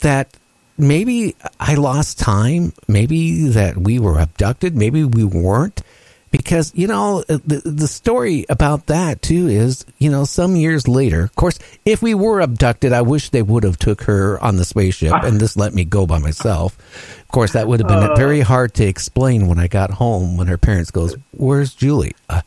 that 0.00 0.36
maybe 0.78 1.34
I 1.60 1.74
lost 1.74 2.18
time, 2.18 2.72
maybe 2.88 3.48
that 3.48 3.76
we 3.76 3.98
were 3.98 4.18
abducted, 4.18 4.74
maybe 4.76 5.04
we 5.04 5.24
weren't. 5.24 5.82
Because, 6.30 6.72
you 6.74 6.88
know, 6.88 7.22
the, 7.28 7.62
the 7.64 7.86
story 7.86 8.44
about 8.48 8.86
that 8.86 9.22
too 9.22 9.46
is, 9.46 9.86
you 9.98 10.10
know, 10.10 10.24
some 10.24 10.56
years 10.56 10.88
later, 10.88 11.20
of 11.22 11.36
course, 11.36 11.60
if 11.84 12.02
we 12.02 12.12
were 12.12 12.40
abducted, 12.40 12.92
I 12.92 13.02
wish 13.02 13.30
they 13.30 13.40
would 13.40 13.62
have 13.62 13.78
took 13.78 14.02
her 14.02 14.42
on 14.42 14.56
the 14.56 14.64
spaceship 14.64 15.12
and 15.12 15.38
just 15.38 15.56
let 15.56 15.74
me 15.74 15.84
go 15.84 16.06
by 16.08 16.18
myself. 16.18 16.76
Of 17.20 17.28
course, 17.28 17.52
that 17.52 17.68
would 17.68 17.78
have 17.78 17.86
been 17.86 18.16
very 18.16 18.40
hard 18.40 18.74
to 18.74 18.84
explain 18.84 19.46
when 19.46 19.60
I 19.60 19.68
got 19.68 19.92
home 19.92 20.36
when 20.36 20.48
her 20.48 20.58
parents 20.58 20.90
goes, 20.90 21.16
where's 21.30 21.72
Julie? 21.72 22.16
Uh, 22.28 22.40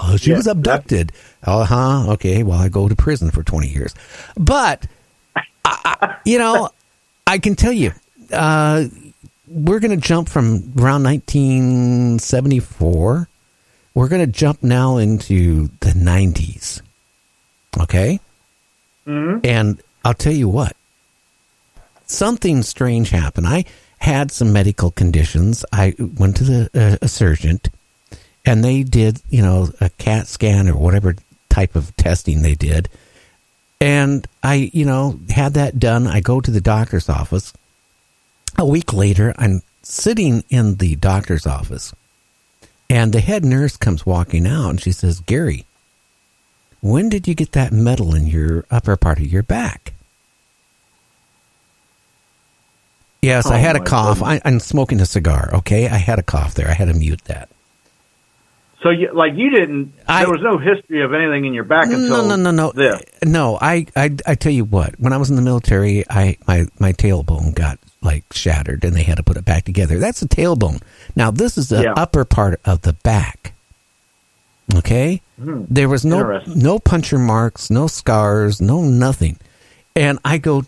oh, 0.00 0.16
she 0.16 0.30
Yeah, 0.30 0.36
was 0.36 0.46
abducted. 0.46 1.10
Uh 1.42 1.64
huh. 1.64 2.12
Okay. 2.12 2.44
Well, 2.44 2.60
I 2.60 2.68
go 2.68 2.88
to 2.88 2.94
prison 2.94 3.32
for 3.32 3.42
20 3.42 3.66
years. 3.66 3.92
But, 4.36 4.86
I, 5.34 5.96
I- 6.00 6.16
you 6.24 6.38
know, 6.38 6.70
I 7.32 7.38
can 7.38 7.56
tell 7.56 7.72
you, 7.72 7.92
uh, 8.30 8.84
we're 9.48 9.80
going 9.80 9.98
to 9.98 10.06
jump 10.06 10.28
from 10.28 10.74
around 10.76 11.04
1974. 11.04 13.26
We're 13.94 14.08
going 14.08 14.26
to 14.26 14.30
jump 14.30 14.62
now 14.62 14.98
into 14.98 15.68
the 15.80 15.92
90s. 15.92 16.82
Okay? 17.80 18.20
And 19.46 19.82
I'll 20.04 20.12
tell 20.12 20.34
you 20.34 20.50
what, 20.50 20.76
something 22.04 22.62
strange 22.62 23.08
happened. 23.08 23.46
I 23.46 23.64
had 23.96 24.30
some 24.30 24.52
medical 24.52 24.90
conditions. 24.90 25.64
I 25.72 25.94
went 25.98 26.36
to 26.36 26.44
the 26.44 26.68
uh, 26.74 26.98
a 27.00 27.08
surgeon, 27.08 27.62
and 28.44 28.62
they 28.62 28.82
did, 28.82 29.22
you 29.30 29.40
know, 29.40 29.70
a 29.80 29.88
CAT 29.88 30.26
scan 30.26 30.68
or 30.68 30.76
whatever 30.76 31.16
type 31.48 31.76
of 31.76 31.96
testing 31.96 32.42
they 32.42 32.56
did. 32.56 32.90
And 33.82 34.28
I, 34.44 34.70
you 34.72 34.84
know, 34.84 35.18
had 35.28 35.54
that 35.54 35.80
done. 35.80 36.06
I 36.06 36.20
go 36.20 36.40
to 36.40 36.50
the 36.52 36.60
doctor's 36.60 37.08
office. 37.08 37.52
A 38.56 38.64
week 38.64 38.92
later, 38.92 39.34
I'm 39.36 39.62
sitting 39.82 40.44
in 40.50 40.76
the 40.76 40.94
doctor's 40.94 41.46
office, 41.48 41.92
and 42.88 43.12
the 43.12 43.18
head 43.20 43.44
nurse 43.44 43.76
comes 43.76 44.06
walking 44.06 44.46
out, 44.46 44.70
and 44.70 44.80
she 44.80 44.92
says, 44.92 45.18
"Gary, 45.18 45.64
when 46.80 47.08
did 47.08 47.26
you 47.26 47.34
get 47.34 47.52
that 47.52 47.72
metal 47.72 48.14
in 48.14 48.28
your 48.28 48.64
upper 48.70 48.96
part 48.96 49.18
of 49.18 49.26
your 49.26 49.42
back?" 49.42 49.94
Yes, 53.20 53.46
I 53.46 53.56
Oh, 53.58 53.60
had 53.60 53.74
a 53.76 53.80
cough. 53.80 54.22
I, 54.22 54.40
I'm 54.44 54.60
smoking 54.60 55.00
a 55.00 55.06
cigar. 55.06 55.50
Okay, 55.54 55.88
I 55.88 55.96
had 55.96 56.20
a 56.20 56.24
cough 56.24 56.54
there. 56.54 56.68
I 56.68 56.74
had 56.74 56.86
to 56.86 56.94
mute 56.94 57.24
that. 57.24 57.48
So, 58.82 58.90
you, 58.90 59.10
like, 59.12 59.32
you 59.36 59.50
didn't. 59.50 59.92
I- 60.08 60.22
there 60.24 60.32
was 60.32 60.42
no 60.42 60.58
history 60.58 61.02
of 61.04 61.12
anything 61.14 61.44
in 61.44 61.54
your 61.54 61.64
back 61.64 61.86
until 61.86 62.26
no, 62.26 62.36
no, 62.36 62.50
no, 62.50 62.72
no, 62.74 62.98
no. 63.22 63.58
I, 63.60 63.86
I, 63.94 64.10
I 64.26 64.34
tell 64.34 64.52
you 64.52 64.64
what. 64.64 64.98
When 64.98 65.12
I 65.12 65.18
was 65.18 65.30
in 65.30 65.36
the 65.36 65.42
military, 65.42 66.04
I 66.10 66.36
my 66.48 66.66
my 66.80 66.92
tailbone 66.92 67.54
got 67.54 67.78
like 68.02 68.24
shattered, 68.32 68.82
and 68.84 68.94
they 68.96 69.04
had 69.04 69.18
to 69.18 69.22
put 69.22 69.36
it 69.36 69.44
back 69.44 69.64
together. 69.64 69.98
That's 69.98 70.18
the 70.20 70.26
tailbone. 70.28 70.82
Now 71.14 71.30
this 71.30 71.56
is 71.56 71.68
the 71.68 71.82
Yeah. 71.84 71.92
upper 71.96 72.24
part 72.24 72.60
of 72.64 72.82
the 72.82 72.92
back. 72.94 73.52
Okay, 74.74 75.20
hmm, 75.36 75.64
there 75.68 75.88
was 75.88 76.04
no 76.04 76.40
no 76.46 76.78
puncture 76.78 77.18
marks, 77.18 77.70
no 77.70 77.86
scars, 77.86 78.60
no 78.60 78.80
nothing. 78.82 79.38
And 79.94 80.18
I 80.24 80.38
go, 80.38 80.64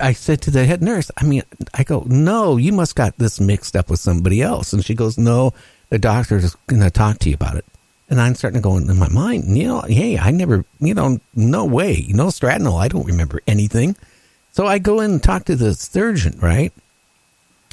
I 0.00 0.14
said 0.14 0.40
to 0.42 0.50
the 0.50 0.64
head 0.64 0.82
nurse, 0.82 1.10
I 1.18 1.24
mean, 1.24 1.42
I 1.74 1.84
go, 1.84 2.04
no, 2.06 2.56
you 2.56 2.72
must 2.72 2.96
got 2.96 3.18
this 3.18 3.38
mixed 3.40 3.76
up 3.76 3.90
with 3.90 4.00
somebody 4.00 4.40
else. 4.40 4.72
And 4.72 4.82
she 4.82 4.94
goes, 4.94 5.18
no, 5.18 5.52
the 5.92 5.98
doctor's 5.98 6.54
going 6.68 6.80
to 6.80 6.90
talk 6.90 7.18
to 7.18 7.28
you 7.28 7.34
about 7.34 7.56
it. 7.56 7.66
And 8.08 8.18
I'm 8.18 8.34
starting 8.34 8.62
to 8.62 8.64
go 8.64 8.78
into 8.78 8.94
my 8.94 9.10
mind, 9.10 9.54
you 9.58 9.66
know, 9.68 9.82
hey, 9.82 10.18
I 10.18 10.30
never, 10.30 10.64
you 10.80 10.94
know, 10.94 11.20
no 11.34 11.66
way, 11.66 12.06
no 12.08 12.28
Stratnol, 12.28 12.80
I 12.80 12.88
don't 12.88 13.04
remember 13.04 13.42
anything. 13.46 13.94
So 14.52 14.66
I 14.66 14.78
go 14.78 15.00
in 15.00 15.10
and 15.10 15.22
talk 15.22 15.44
to 15.44 15.56
the 15.56 15.74
surgeon, 15.74 16.38
right? 16.40 16.72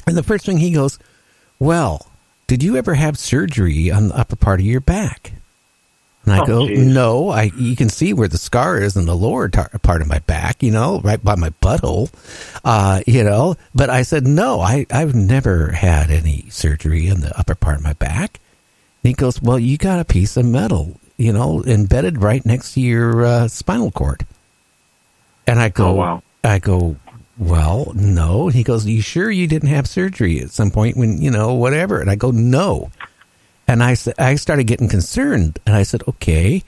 And 0.06 0.18
the 0.18 0.22
first 0.22 0.44
thing 0.44 0.58
he 0.58 0.70
goes, 0.70 0.98
well, 1.58 2.08
did 2.46 2.62
you 2.62 2.76
ever 2.76 2.92
have 2.92 3.18
surgery 3.18 3.90
on 3.90 4.08
the 4.08 4.16
upper 4.18 4.36
part 4.36 4.60
of 4.60 4.66
your 4.66 4.82
back? 4.82 5.32
And 6.26 6.34
I 6.34 6.40
Oh, 6.40 6.46
go, 6.46 6.66
geez. 6.66 6.78
no, 6.86 7.30
I 7.30 7.44
you 7.56 7.74
can 7.76 7.88
see 7.88 8.12
where 8.12 8.28
the 8.28 8.36
scar 8.38 8.78
is 8.78 8.94
in 8.96 9.06
the 9.06 9.16
lower 9.16 9.48
tar- 9.48 9.70
part 9.82 10.02
of 10.02 10.06
my 10.08 10.18
back, 10.20 10.62
you 10.62 10.70
know, 10.70 11.00
right 11.00 11.22
by 11.22 11.34
my 11.34 11.48
butthole, 11.62 12.10
uh, 12.64 13.00
you 13.06 13.24
know. 13.24 13.56
But 13.74 13.88
I 13.88 14.02
said, 14.02 14.26
no, 14.26 14.60
I, 14.60 14.84
I've 14.90 15.14
never 15.14 15.72
had 15.72 16.10
any 16.10 16.44
surgery 16.50 17.08
in 17.08 17.20
the 17.20 17.36
upper 17.38 17.54
part 17.54 17.78
of 17.78 17.82
my 17.82 17.94
back. 17.94 18.38
And 19.02 19.08
he 19.08 19.14
goes, 19.14 19.40
well, 19.40 19.58
you 19.58 19.78
got 19.78 19.98
a 19.98 20.04
piece 20.04 20.36
of 20.36 20.44
metal, 20.44 21.00
you 21.16 21.32
know, 21.32 21.64
embedded 21.64 22.20
right 22.22 22.44
next 22.44 22.74
to 22.74 22.80
your 22.82 23.24
uh, 23.24 23.48
spinal 23.48 23.90
cord. 23.90 24.26
And 25.46 25.58
I 25.58 25.70
go, 25.70 25.88
Oh, 25.88 25.94
wow. 25.94 26.22
I 26.44 26.58
go, 26.58 26.96
well, 27.38 27.92
no. 27.94 28.46
And 28.48 28.54
he 28.54 28.62
goes, 28.62 28.84
you 28.86 29.00
sure 29.00 29.30
you 29.30 29.46
didn't 29.46 29.70
have 29.70 29.88
surgery 29.88 30.40
at 30.40 30.50
some 30.50 30.70
point 30.70 30.98
when, 30.98 31.20
you 31.22 31.30
know, 31.30 31.54
whatever? 31.54 31.98
And 32.00 32.10
I 32.10 32.14
go, 32.14 32.30
no. 32.30 32.90
And 33.70 33.84
I 33.84 33.94
said, 33.94 34.14
I 34.18 34.34
started 34.34 34.64
getting 34.66 34.88
concerned, 34.88 35.60
and 35.64 35.76
I 35.76 35.84
said, 35.84 36.02
okay. 36.08 36.64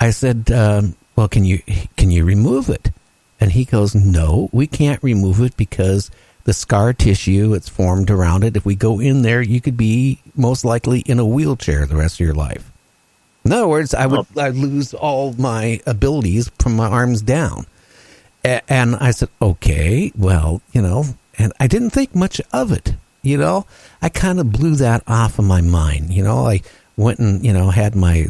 I 0.00 0.08
said, 0.08 0.50
um, 0.50 0.96
well, 1.14 1.28
can 1.28 1.44
you 1.44 1.60
can 1.98 2.10
you 2.10 2.24
remove 2.24 2.70
it? 2.70 2.90
And 3.38 3.52
he 3.52 3.66
goes, 3.66 3.94
no, 3.94 4.48
we 4.50 4.66
can't 4.66 5.02
remove 5.02 5.42
it 5.42 5.58
because 5.58 6.10
the 6.44 6.54
scar 6.54 6.94
tissue 6.94 7.52
it's 7.52 7.68
formed 7.68 8.10
around 8.10 8.44
it. 8.44 8.56
If 8.56 8.64
we 8.64 8.76
go 8.76 8.98
in 8.98 9.20
there, 9.20 9.42
you 9.42 9.60
could 9.60 9.76
be 9.76 10.20
most 10.34 10.64
likely 10.64 11.00
in 11.00 11.18
a 11.18 11.26
wheelchair 11.26 11.84
the 11.84 11.96
rest 11.96 12.14
of 12.18 12.24
your 12.24 12.34
life. 12.34 12.72
In 13.44 13.52
other 13.52 13.68
words, 13.68 13.92
I 13.92 14.06
would 14.06 14.26
I'd 14.38 14.54
lose 14.54 14.94
all 14.94 15.34
my 15.34 15.80
abilities 15.86 16.50
from 16.58 16.76
my 16.76 16.86
arms 16.88 17.20
down. 17.20 17.66
A- 18.42 18.62
And 18.72 18.96
I 18.96 19.10
said, 19.10 19.28
okay, 19.42 20.12
well, 20.16 20.62
you 20.72 20.80
know, 20.80 21.04
and 21.36 21.52
I 21.60 21.66
didn't 21.66 21.90
think 21.90 22.14
much 22.14 22.40
of 22.54 22.72
it. 22.72 22.94
You 23.28 23.38
know, 23.38 23.66
I 24.00 24.08
kind 24.08 24.40
of 24.40 24.52
blew 24.52 24.76
that 24.76 25.02
off 25.06 25.38
of 25.38 25.44
my 25.44 25.60
mind. 25.60 26.12
You 26.12 26.24
know, 26.24 26.46
I 26.46 26.62
went 26.96 27.18
and, 27.18 27.44
you 27.44 27.52
know, 27.52 27.70
had 27.70 27.94
my 27.94 28.26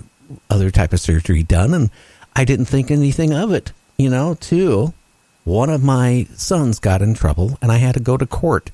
other 0.50 0.70
type 0.70 0.92
of 0.92 1.00
surgery 1.00 1.42
done 1.42 1.72
and 1.72 1.90
I 2.34 2.44
didn't 2.44 2.66
think 2.66 2.90
anything 2.90 3.32
of 3.32 3.52
it. 3.52 3.72
You 3.96 4.10
know, 4.10 4.34
too, 4.34 4.92
one 5.44 5.70
of 5.70 5.82
my 5.82 6.26
sons 6.34 6.78
got 6.78 7.02
in 7.02 7.14
trouble 7.14 7.58
and 7.62 7.72
I 7.72 7.76
had 7.76 7.94
to 7.94 8.00
go 8.00 8.16
to 8.16 8.26
court 8.26 8.70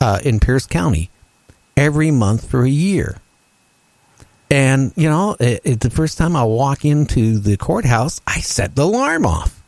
uh, 0.00 0.20
in 0.24 0.40
Pierce 0.40 0.66
County 0.66 1.10
every 1.76 2.10
month 2.10 2.48
for 2.48 2.62
a 2.62 2.70
year. 2.70 3.16
And, 4.50 4.92
you 4.96 5.08
know, 5.08 5.36
it, 5.40 5.62
it, 5.64 5.80
the 5.80 5.90
first 5.90 6.18
time 6.18 6.36
I 6.36 6.44
walk 6.44 6.84
into 6.84 7.38
the 7.38 7.56
courthouse, 7.56 8.20
I 8.26 8.40
set 8.40 8.74
the 8.76 8.82
alarm 8.82 9.24
off. 9.24 9.62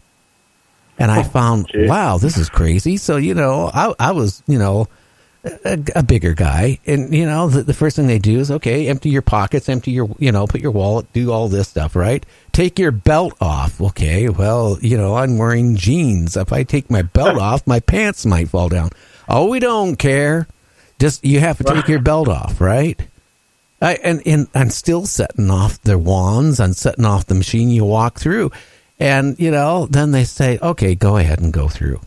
And 0.99 1.11
I 1.11 1.23
found, 1.23 1.69
gee. 1.73 1.89
wow, 1.89 2.19
this 2.19 2.37
is 2.37 2.49
crazy. 2.49 2.99
So, 2.99 3.17
you 3.17 3.35
know, 3.35 3.71
I, 3.73 3.95
I 3.99 4.13
was, 4.13 4.43
you 4.47 4.59
know, 4.59 4.89
a, 5.45 5.79
a 5.97 6.03
bigger 6.03 6.35
guy. 6.35 6.79
And, 6.87 7.15
you 7.15 7.27
know, 7.27 7.49
the, 7.49 7.63
the 7.63 7.75
first 7.75 7.97
thing 7.97 8.07
they 8.07 8.19
do 8.19 8.39
is, 8.39 8.51
okay, 8.51 8.89
empty 8.89 9.11
your 9.11 9.23
pockets, 9.23 9.69
empty 9.69 9.91
your, 9.91 10.09
you 10.19 10.33
know, 10.33 10.47
put 10.47 10.61
your 10.61 10.71
wallet, 10.71 11.13
do 11.13 11.33
all 11.33 11.49
this 11.49 11.69
stuff, 11.69 11.95
right? 11.95 12.25
Take 12.53 12.79
your 12.79 12.91
belt 12.91 13.35
off. 13.41 13.81
Okay, 13.81 14.29
well, 14.29 14.79
you 14.81 14.97
know, 14.97 15.17
I'm 15.17 15.39
wearing 15.39 15.77
jeans. 15.77 16.37
If 16.37 16.53
I 16.53 16.63
take 16.63 16.91
my 16.91 17.03
belt 17.03 17.39
off, 17.41 17.67
my 17.67 17.81
pants 17.81 18.25
might 18.25 18.49
fall 18.49 18.69
down. 18.69 18.91
Oh, 19.29 19.49
we 19.49 19.61
don't 19.61 19.97
care. 19.97 20.47
Just, 20.99 21.25
you 21.25 21.41
have 21.41 21.59
to 21.59 21.65
take 21.65 21.89
your 21.89 22.01
belt 22.01 22.29
off, 22.29 22.61
right? 22.61 23.01
I, 23.83 23.95
and, 23.97 24.23
and 24.25 24.49
I'm 24.55 24.71
still 24.71 25.07
setting 25.07 25.51
off 25.51 25.81
the 25.83 25.99
wands. 25.99 26.61
I'm 26.61 26.73
setting 26.73 27.05
off 27.05 27.27
the 27.27 27.35
machine 27.35 27.69
you 27.69 27.85
walk 27.85 28.19
through. 28.19 28.53
And, 28.99 29.39
you 29.39 29.51
know, 29.51 29.87
then 29.87 30.13
they 30.13 30.25
say, 30.25 30.59
okay, 30.63 30.95
go 30.95 31.17
ahead 31.17 31.41
and 31.41 31.53
go 31.53 31.69
through. 31.69 32.01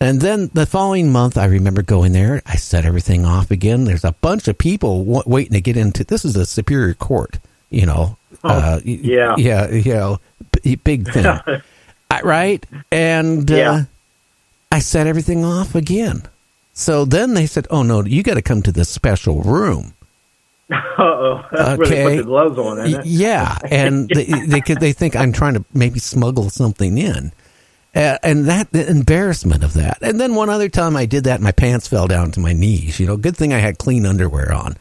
And 0.00 0.20
then 0.20 0.50
the 0.54 0.64
following 0.64 1.12
month, 1.12 1.36
I 1.36 1.44
remember 1.44 1.82
going 1.82 2.12
there. 2.12 2.40
I 2.46 2.56
set 2.56 2.86
everything 2.86 3.26
off 3.26 3.50
again. 3.50 3.84
There's 3.84 4.04
a 4.04 4.12
bunch 4.12 4.48
of 4.48 4.56
people 4.56 5.04
w- 5.04 5.22
waiting 5.26 5.52
to 5.52 5.60
get 5.60 5.76
into 5.76 6.04
this 6.04 6.24
is 6.24 6.36
a 6.36 6.46
superior 6.46 6.94
court, 6.94 7.38
you 7.68 7.84
know. 7.84 8.16
uh, 8.42 8.80
y- 8.84 8.98
yeah. 9.02 9.34
Yeah, 9.36 9.68
you 9.70 9.92
know, 9.94 10.18
b- 10.62 10.76
big 10.76 11.10
thing. 11.12 11.26
Right? 12.24 12.64
And 12.90 13.48
uh, 13.50 13.54
Yeah. 13.54 13.84
I 14.72 14.78
set 14.80 15.06
everything 15.06 15.44
off 15.44 15.74
again. 15.76 16.22
So 16.72 17.04
then 17.04 17.34
they 17.34 17.46
said, 17.46 17.66
oh, 17.70 17.82
no, 17.84 18.02
you 18.04 18.22
got 18.24 18.34
to 18.34 18.42
come 18.42 18.62
to 18.62 18.72
the 18.72 18.84
special 18.84 19.42
room. 19.42 19.94
Uh-oh. 20.70 21.44
That's 21.52 21.78
where 21.78 21.88
they 21.88 22.02
put 22.02 22.06
Okay. 22.06 22.16
the 22.16 22.22
gloves 22.24 22.58
on? 22.58 23.02
Yeah, 23.04 23.58
and 23.70 24.08
they 24.08 24.24
they 24.46 24.60
could 24.60 24.80
they 24.80 24.92
think 24.92 25.14
I'm 25.16 25.32
trying 25.32 25.54
to 25.54 25.64
maybe 25.74 25.98
smuggle 26.00 26.48
something 26.50 26.96
in, 26.98 27.32
uh, 27.94 28.18
and 28.22 28.46
that 28.46 28.70
the 28.72 28.88
embarrassment 28.88 29.64
of 29.64 29.74
that. 29.74 29.98
And 30.02 30.20
then 30.20 30.34
one 30.34 30.48
other 30.50 30.68
time 30.68 30.96
I 30.96 31.06
did 31.06 31.24
that, 31.24 31.40
my 31.40 31.52
pants 31.52 31.88
fell 31.88 32.06
down 32.06 32.30
to 32.32 32.40
my 32.40 32.52
knees. 32.52 33.00
You 33.00 33.06
know, 33.06 33.16
good 33.16 33.36
thing 33.36 33.52
I 33.52 33.58
had 33.58 33.78
clean 33.78 34.06
underwear 34.06 34.52
on. 34.52 34.76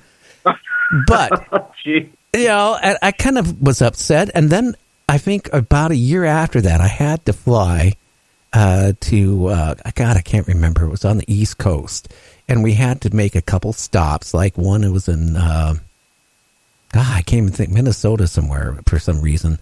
But 1.07 1.73
Gee. 1.83 2.11
you 2.35 2.45
know, 2.45 2.77
and 2.81 2.97
I 3.01 3.11
kind 3.11 3.37
of 3.37 3.61
was 3.61 3.81
upset. 3.81 4.29
And 4.33 4.49
then 4.49 4.75
I 5.07 5.17
think 5.17 5.51
about 5.53 5.91
a 5.91 5.95
year 5.95 6.25
after 6.25 6.61
that, 6.61 6.81
I 6.81 6.87
had 6.87 7.25
to 7.25 7.33
fly 7.33 7.93
uh, 8.53 8.93
to, 8.99 9.47
uh, 9.47 9.75
God, 9.95 10.17
I 10.17 10.21
can't 10.21 10.47
remember. 10.47 10.85
It 10.85 10.89
was 10.89 11.05
on 11.05 11.17
the 11.17 11.31
East 11.33 11.57
Coast. 11.57 12.13
And 12.47 12.63
we 12.63 12.73
had 12.73 13.01
to 13.01 13.15
make 13.15 13.35
a 13.35 13.41
couple 13.41 13.73
stops. 13.73 14.33
Like 14.33 14.57
one, 14.57 14.83
it 14.83 14.89
was 14.89 15.07
in, 15.07 15.35
uh, 15.35 15.75
God, 16.91 17.07
I 17.07 17.21
can't 17.21 17.43
even 17.43 17.51
think, 17.51 17.69
Minnesota 17.69 18.27
somewhere 18.27 18.79
for 18.87 18.97
some 18.97 19.21
reason. 19.21 19.59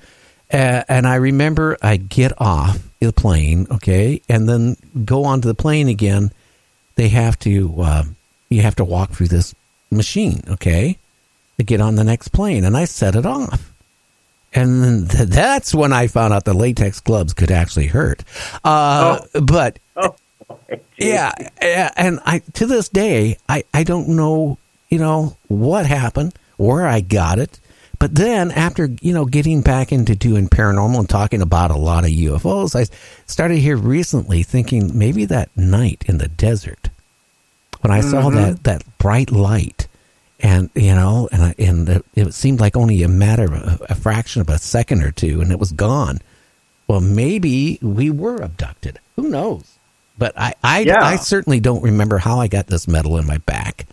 Uh, 0.52 0.84
and 0.88 1.06
I 1.06 1.16
remember 1.16 1.78
I 1.82 1.98
get 1.98 2.32
off 2.42 2.87
the 3.00 3.14
plane, 3.14 3.68
okay, 3.72 4.22
and 4.28 4.48
then 4.50 4.78
go 5.06 5.24
onto 5.26 5.48
the 5.48 5.54
plane 5.56 5.88
again. 5.88 6.32
They 6.96 7.10
have 7.10 7.38
to, 7.40 7.74
uh, 7.82 8.04
you 8.50 8.62
have 8.64 8.76
to 8.76 8.84
walk 8.86 9.12
through 9.12 9.28
this 9.28 9.54
machine, 9.92 10.42
okay, 10.50 10.98
to 11.58 11.64
get 11.64 11.82
on 11.82 11.96
the 11.96 12.04
next 12.04 12.30
plane. 12.30 12.64
And 12.64 12.76
I 12.76 12.86
set 12.86 13.16
it 13.16 13.26
off. 13.26 13.72
And 14.54 14.84
then 14.84 15.08
th- 15.08 15.30
that's 15.30 15.76
when 15.76 15.94
I 15.94 16.08
found 16.08 16.34
out 16.34 16.46
the 16.46 16.54
latex 16.54 17.00
gloves 17.00 17.34
could 17.34 17.52
actually 17.52 17.88
hurt. 17.88 18.24
Uh, 18.64 19.20
But 19.34 19.78
yeah, 20.98 21.32
yeah, 21.62 21.92
and 21.96 22.20
I 22.26 22.40
to 22.54 22.66
this 22.66 22.90
day 22.90 23.38
I 23.48 23.64
I 23.74 23.84
don't 23.84 24.10
know 24.10 24.58
you 24.90 25.00
know 25.00 25.36
what 25.48 25.86
happened, 25.86 26.34
where 26.56 26.88
I 26.88 27.02
got 27.02 27.38
it, 27.40 27.60
but 28.00 28.14
then 28.14 28.52
after 28.52 28.90
you 29.02 29.14
know 29.14 29.26
getting 29.26 29.62
back 29.62 29.92
into 29.92 30.16
doing 30.16 30.48
paranormal 30.48 31.00
and 31.00 31.10
talking 31.10 31.42
about 31.42 31.72
a 31.72 31.78
lot 31.78 32.04
of 32.04 32.12
UFOs, 32.12 32.76
I 32.76 32.86
started 33.26 33.58
here 33.58 33.78
recently 33.78 34.44
thinking 34.44 34.98
maybe 34.98 35.26
that 35.26 35.56
night 35.56 36.04
in 36.08 36.18
the 36.18 36.28
desert 36.28 36.90
when 37.82 37.92
I 37.92 38.02
saw 38.02 38.24
mm-hmm. 38.24 38.36
that 38.36 38.64
that 38.64 38.98
bright 38.98 39.32
light. 39.32 39.88
And 40.40 40.70
you 40.76 40.94
know, 40.94 41.28
and 41.32 41.42
I, 41.42 41.56
and 41.58 41.90
it, 41.90 42.06
it 42.14 42.34
seemed 42.36 42.60
like 42.60 42.78
only 42.78 43.02
a 43.02 43.08
matter 43.08 43.46
of 43.46 43.54
a, 43.54 43.86
a 43.90 43.96
fraction 43.96 44.42
of 44.42 44.50
a 44.50 44.60
second 44.60 45.02
or 45.02 45.12
two, 45.12 45.42
and 45.42 45.52
it 45.52 45.60
was 45.60 45.72
gone. 45.72 46.20
Well, 46.88 47.02
maybe 47.02 47.80
we 47.82 48.12
were 48.12 48.38
abducted. 48.38 49.00
Who 49.16 49.30
knows? 49.30 49.78
But 50.18 50.38
I, 50.38 50.54
I, 50.64 50.80
Yeah. 50.82 51.04
I 51.04 51.16
certainly 51.16 51.60
don't 51.60 51.82
remember 51.82 52.18
how 52.18 52.40
I 52.40 52.48
got 52.48 52.68
this 52.68 52.88
metal 52.88 53.18
in 53.18 53.26
my 53.26 53.40
back. 53.40 53.88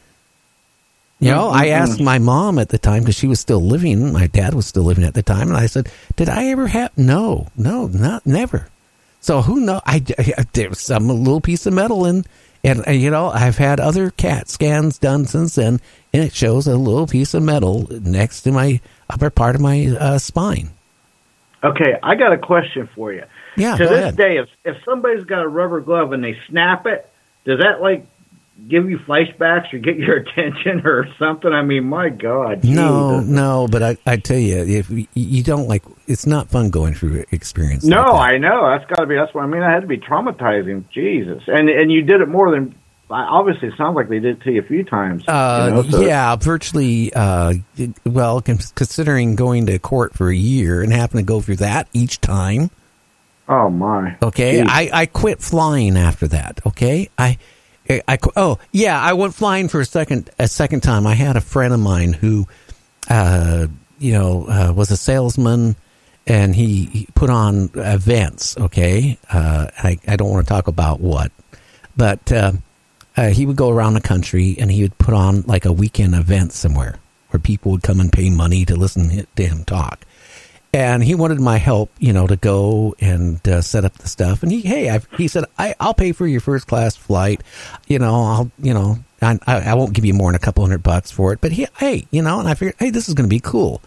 You 1.21 1.31
know, 1.31 1.49
I 1.49 1.67
Mm-mm. 1.67 1.73
asked 1.73 2.01
my 2.01 2.19
mom 2.19 2.59
at 2.59 2.69
the 2.69 2.79
time 2.79 3.01
because 3.03 3.15
she 3.17 3.27
was 3.29 3.41
still 3.41 3.61
living. 3.63 4.13
My 4.13 4.27
dad 4.27 4.53
was 4.53 4.67
still 4.67 4.83
living 4.83 5.05
at 5.05 5.15
the 5.15 5.23
time, 5.23 5.49
and 5.49 5.57
I 5.57 5.67
said, 5.67 5.89
"Did 6.17 6.29
I 6.29 6.47
ever 6.47 6.67
have?" 6.67 6.97
No, 6.99 7.49
no, 7.57 7.87
not 7.87 8.27
never. 8.27 8.69
So 9.21 9.41
who 9.41 9.61
know? 9.61 9.81
I, 9.87 10.03
I 10.19 10.45
there's 10.53 10.81
some 10.81 11.09
little 11.09 11.41
piece 11.41 11.65
of 11.67 11.73
metal 11.73 12.05
in, 12.05 12.25
and 12.63 12.87
uh, 12.87 12.91
you 12.91 13.11
know, 13.11 13.29
I've 13.31 13.57
had 13.57 13.81
other 13.81 14.11
CAT 14.11 14.49
scans 14.51 14.99
done 14.99 15.25
since 15.25 15.55
then, 15.55 15.81
and 16.13 16.23
it 16.25 16.35
shows 16.35 16.67
a 16.67 16.77
little 16.77 17.07
piece 17.07 17.33
of 17.33 17.43
metal 17.43 17.87
next 17.91 18.43
to 18.43 18.53
my 18.53 18.81
upper 19.09 19.31
part 19.31 19.55
of 19.55 19.63
my 19.63 19.87
uh, 19.99 20.19
spine. 20.19 20.71
Okay, 21.63 21.95
I 22.03 22.17
got 22.17 22.33
a 22.35 22.39
question 22.39 22.89
for 22.95 23.13
you. 23.13 23.23
Yeah, 23.57 23.77
to 23.77 23.85
this 23.87 23.91
ahead. 23.99 24.17
day, 24.17 24.37
if 24.39 24.49
if 24.65 24.77
somebody's 24.85 25.25
got 25.25 25.43
a 25.43 25.49
rubber 25.49 25.81
glove 25.81 26.13
and 26.13 26.23
they 26.23 26.37
snap 26.51 26.87
it, 26.87 27.09
does 27.47 27.61
that 27.61 27.81
like 27.81 28.05
give 28.69 28.89
you 28.89 28.99
flashbacks 28.99 29.73
or 29.73 29.79
get 29.79 29.97
your 29.97 30.17
attention 30.19 30.87
or 30.87 31.07
something? 31.19 31.53
I 31.53 31.63
mean, 31.63 31.85
my 31.85 32.09
God. 32.09 32.65
No, 32.65 33.19
Jesus. 33.21 33.31
no, 33.31 33.69
but 33.71 33.83
I, 33.83 33.97
I 34.07 34.17
tell 34.17 34.39
you, 34.39 34.57
if 34.59 34.91
you- 35.15 35.43
don't 35.43 35.69
like, 35.69 35.85
it's 36.07 36.27
not 36.27 36.49
fun 36.49 36.71
going 36.71 36.95
through 36.95 37.25
experience. 37.31 37.85
No, 37.85 38.03
like. 38.15 38.35
I 38.35 38.39
know 38.39 38.67
that's 38.71 38.89
got 38.91 39.01
to 39.03 39.07
be. 39.07 39.15
That's 39.15 39.35
what 39.35 39.45
I 39.45 39.47
mean. 39.47 39.63
I 39.63 39.71
had 39.73 39.81
to 39.81 39.87
be 39.87 39.99
traumatizing. 39.99 40.85
Jesus, 40.91 41.43
and 41.47 41.69
and 41.69 41.93
you 41.93 42.03
did 42.03 42.21
it 42.21 42.29
more 42.29 42.51
than. 42.51 42.75
Obviously, 43.11 43.69
it 43.69 43.75
sounds 43.77 43.95
like 43.95 44.09
they 44.09 44.19
did 44.19 44.39
it 44.39 44.43
to 44.45 44.53
you 44.53 44.61
a 44.63 44.65
few 44.65 44.83
times. 44.83 45.23
Uh, 45.29 45.67
you 45.69 45.75
know, 45.75 45.91
so- 45.91 46.01
yeah, 46.01 46.35
virtually. 46.37 47.13
Uh, 47.15 47.55
well, 48.07 48.41
considering 48.41 49.37
going 49.37 49.67
to 49.67 49.79
court 49.79 50.15
for 50.15 50.31
a 50.31 50.35
year 50.37 50.83
and 50.83 50.93
having 50.93 51.19
to 51.19 51.23
go 51.25 51.41
through 51.43 51.57
that 51.57 51.89
each 51.93 52.21
time. 52.21 52.71
Oh 53.47 53.69
my. 53.69 54.17
Okay, 54.23 54.61
Jeez. 54.63 54.67
I, 54.69 54.91
I 54.93 55.07
quit 55.07 55.41
flying 55.43 55.99
after 55.99 56.27
that. 56.29 56.61
Okay, 56.67 57.11
I, 57.19 57.37
I 57.89 58.17
qu- 58.17 58.33
oh 58.37 58.59
yeah, 58.73 59.01
I 59.01 59.13
went 59.13 59.35
flying 59.35 59.69
for 59.69 59.81
a 59.81 59.85
second 59.85 60.31
a 60.39 60.49
second 60.49 60.83
time. 60.83 61.07
I 61.07 61.15
had 61.15 61.37
a 61.37 61.41
friend 61.41 61.75
of 61.75 61.81
mine 61.81 62.13
who, 62.13 62.47
uh, 63.09 63.67
you 63.99 64.13
know, 64.13 64.47
uh, 64.47 64.73
was 64.75 64.91
a 64.91 64.97
salesman, 64.97 65.77
and 66.27 66.55
he, 66.55 66.87
he 66.87 67.09
put 67.15 67.29
on 67.31 67.71
events. 67.75 68.57
Okay, 68.57 69.19
uh, 69.31 69.67
I 69.77 69.99
I 70.09 70.17
don't 70.17 70.31
want 70.31 70.47
to 70.47 70.49
talk 70.53 70.69
about 70.69 71.01
what, 71.01 71.31
but 71.97 72.33
uh, 72.33 72.53
uh, 73.17 73.29
he 73.29 73.47
would 73.47 73.57
go 73.57 73.71
around 73.71 73.95
the 73.95 74.01
country 74.01 74.57
and 74.59 74.71
he 74.71 74.83
would 74.83 74.97
put 74.99 75.15
on 75.15 75.43
like 75.43 75.65
a 75.65 75.73
weekend 75.73 76.15
event 76.15 76.53
somewhere 76.53 76.97
where 77.31 77.41
people 77.41 77.73
would 77.73 77.83
come 77.83 78.01
and 78.01 78.13
pay 78.13 78.31
money 78.31 78.65
to 78.65 78.77
listen 78.77 79.27
to 79.37 79.47
him 79.47 79.65
talk 79.65 80.05
and 80.75 81.05
he 81.05 81.15
wanted 81.15 81.39
my 81.39 81.57
help, 81.57 81.93
you 82.01 82.13
know, 82.13 82.27
to 82.27 82.35
go 82.35 82.97
and 82.99 83.47
uh, 83.47 83.63
set 83.63 83.85
up 83.85 83.95
the 83.99 84.09
stuff. 84.09 84.43
And 84.43 84.51
he, 84.51 84.61
hey, 84.61 84.91
I've, 84.91 85.07
he 85.13 85.29
said, 85.29 85.45
I, 85.57 85.77
I'll 85.79 85.95
pay 85.95 86.11
for 86.11 86.27
your 86.27 86.41
first 86.41 86.67
class 86.67 86.97
flight. 86.97 87.43
You 87.87 88.01
know, 88.01 88.15
I'll, 88.15 88.51
you 88.59 88.75
know, 88.75 88.99
I, 89.23 89.39
I 89.47 89.61
I 89.61 89.75
won't 89.75 89.93
give 89.93 90.05
you 90.05 90.15
more 90.15 90.33
than 90.33 90.35
a 90.35 90.41
couple 90.41 90.65
hundred 90.65 90.83
bucks 90.83 91.13
for 91.13 91.33
it. 91.33 91.41
But 91.41 91.53
he, 91.53 91.69
hey, 91.79 92.09
you 92.11 92.23
know, 92.23 92.41
and 92.41 92.49
I 92.49 92.55
figured, 92.55 92.75
hey, 92.81 92.91
this 92.91 93.09
is 93.09 93.15
going 93.15 93.29
to 93.29 93.35
be 93.35 93.39
cool. 93.39 93.83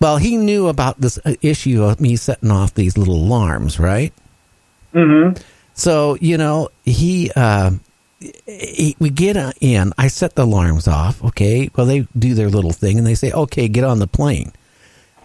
Well, 0.00 0.16
he 0.16 0.36
knew 0.36 0.66
about 0.66 1.00
this 1.00 1.16
uh, 1.24 1.34
issue 1.42 1.84
of 1.84 2.00
me 2.00 2.16
setting 2.16 2.50
off 2.50 2.74
these 2.74 2.98
little 2.98 3.14
alarms, 3.14 3.78
right? 3.78 4.12
Mm-hmm. 4.94 5.40
So 5.74 6.16
you 6.20 6.38
know, 6.38 6.70
he, 6.84 7.30
uh, 7.36 7.70
he 8.18 8.96
we 8.98 9.10
get 9.10 9.36
uh, 9.36 9.52
in. 9.60 9.92
I 9.96 10.08
set 10.08 10.34
the 10.34 10.42
alarms 10.42 10.88
off. 10.88 11.22
Okay, 11.22 11.70
well 11.76 11.86
they 11.86 12.08
do 12.18 12.34
their 12.34 12.48
little 12.48 12.72
thing, 12.72 12.98
and 12.98 13.06
they 13.06 13.14
say, 13.14 13.30
"Okay, 13.30 13.68
get 13.68 13.84
on 13.84 14.00
the 14.00 14.08
plane." 14.08 14.52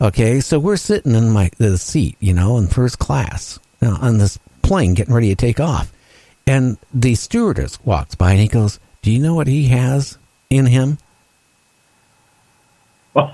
Okay, 0.02 0.40
so 0.40 0.58
we're 0.58 0.78
sitting 0.78 1.14
in 1.14 1.30
my 1.30 1.52
the 1.58 1.78
seat, 1.78 2.18
you 2.20 2.34
know, 2.34 2.58
in 2.58 2.68
first 2.68 2.98
class 2.98 3.60
uh, 3.84 4.00
on 4.02 4.18
this 4.18 4.40
plane, 4.64 4.96
getting 4.96 5.14
ready 5.14 5.30
to 5.30 5.36
take 5.36 5.60
off, 5.60 5.94
and 6.48 6.78
the 6.92 7.14
stewardess 7.14 7.78
walks 7.86 8.16
by, 8.16 8.32
and 8.32 8.40
he 8.40 8.48
goes, 8.48 8.80
"Do 9.04 9.12
you 9.12 9.20
know 9.20 9.36
what 9.36 9.46
he 9.46 9.68
has 9.68 10.18
in 10.50 10.66
him?" 10.66 10.98
Oh, 13.16 13.32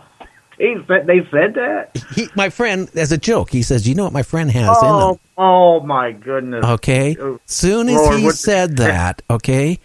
he 0.58 0.76
said, 0.90 1.08
they 1.08 1.20
said 1.32 1.54
that. 1.54 2.04
He, 2.14 2.28
my 2.36 2.50
friend, 2.50 2.90
as 2.96 3.14
a 3.14 3.18
joke, 3.18 3.50
he 3.50 3.64
says, 3.64 3.84
"Do 3.84 3.90
you 3.90 3.96
know 3.96 4.04
what 4.04 4.12
my 4.12 4.24
friend 4.24 4.52
has 4.52 4.78
in 4.84 4.90
him?" 4.90 4.94
Oh, 4.94 5.20
oh 5.38 5.80
my 5.80 6.12
goodness. 6.12 6.66
Okay. 6.66 7.16
Oh, 7.18 7.40
Soon 7.46 7.88
as 7.88 7.96
Lord, 7.96 8.20
he 8.20 8.30
said 8.32 8.76
that, 8.76 9.22
okay, 9.30 9.80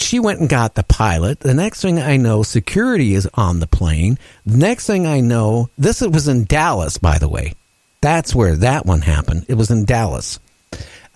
she 0.00 0.18
went 0.18 0.40
and 0.40 0.48
got 0.48 0.74
the 0.74 0.82
pilot. 0.82 1.40
The 1.40 1.54
next 1.54 1.82
thing 1.82 1.98
I 1.98 2.16
know, 2.16 2.42
security 2.42 3.14
is 3.14 3.28
on 3.34 3.60
the 3.60 3.66
plane. 3.66 4.18
The 4.46 4.56
next 4.56 4.86
thing 4.86 5.06
I 5.06 5.20
know, 5.20 5.70
this 5.78 6.00
was 6.00 6.28
in 6.28 6.44
Dallas, 6.44 6.98
by 6.98 7.18
the 7.18 7.28
way. 7.28 7.54
That's 8.00 8.34
where 8.34 8.56
that 8.56 8.86
one 8.86 9.02
happened. 9.02 9.44
It 9.48 9.54
was 9.54 9.70
in 9.70 9.84
Dallas. 9.84 10.40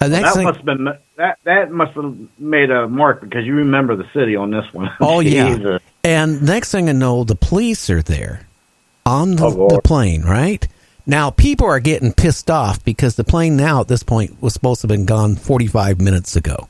Uh, 0.01 0.09
that 0.09 0.35
thing, 0.35 0.45
must 0.45 0.57
have 0.59 0.67
been 0.67 0.85
that. 1.17 1.39
That 1.45 1.71
must 1.71 1.95
have 1.95 2.15
made 2.39 2.71
a 2.71 2.89
mark 2.89 3.21
because 3.21 3.47
you 3.47 3.55
remember 3.55 3.97
the 3.97 4.09
city 4.13 4.37
on 4.37 4.51
this 4.51 4.67
one. 4.73 4.91
oh 5.01 5.21
yeah. 5.21 5.79
And 6.03 6.43
next 6.43 6.73
thing 6.73 6.89
I 6.89 6.93
know, 6.93 7.25
the 7.25 7.37
police 7.37 7.89
are 7.89 8.03
there 8.03 8.47
on 9.07 9.37
the, 9.37 9.45
Oh, 9.45 9.69
the 9.69 9.81
plane. 9.83 10.23
Right 10.23 10.67
now, 11.07 11.31
people 11.31 11.67
are 11.67 11.81
getting 11.81 12.13
pissed 12.13 12.51
off 12.51 12.85
because 12.85 13.17
the 13.17 13.25
plane 13.25 13.57
now 13.57 13.81
at 13.81 13.89
this 13.89 14.03
point 14.03 14.43
was 14.43 14.53
supposed 14.53 14.81
to 14.83 14.89
have 14.89 14.97
been 14.97 15.07
gone 15.07 15.37
forty 15.37 15.69
five 15.69 16.01
minutes 16.01 16.37
ago. 16.37 16.69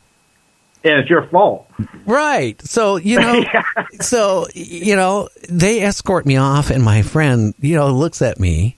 And 0.85 1.01
it's 1.01 1.09
your 1.09 1.27
fault. 1.29 1.69
Right. 2.05 2.61
So, 2.63 2.97
you 2.97 3.19
know, 3.19 3.43
so, 4.01 4.47
you 4.55 4.95
know, 4.95 5.31
they 5.49 5.81
escort 5.81 6.27
me 6.27 6.37
off, 6.37 6.71
and 6.71 6.83
my 6.83 7.03
friend, 7.03 7.55
you 7.61 7.75
know, 7.75 7.91
looks 7.91 8.21
at 8.21 8.39
me, 8.39 8.77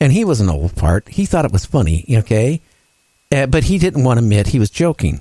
and 0.00 0.12
he 0.12 0.24
was 0.24 0.40
an 0.40 0.48
old 0.48 0.72
fart. 0.72 1.08
He 1.08 1.26
thought 1.26 1.44
it 1.44 1.52
was 1.52 1.66
funny, 1.66 2.04
okay? 2.10 2.60
Uh, 3.30 3.46
but 3.46 3.64
he 3.64 3.78
didn't 3.78 4.04
want 4.04 4.18
to 4.18 4.24
admit 4.24 4.48
he 4.48 4.58
was 4.58 4.70
joking. 4.70 5.20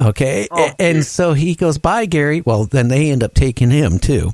Okay. 0.00 0.48
Oh, 0.50 0.72
and 0.78 1.04
so 1.04 1.34
he 1.34 1.54
goes, 1.54 1.78
Bye, 1.78 2.06
Gary. 2.06 2.40
Well, 2.40 2.64
then 2.64 2.88
they 2.88 3.10
end 3.10 3.22
up 3.22 3.34
taking 3.34 3.70
him, 3.70 3.98
too. 3.98 4.32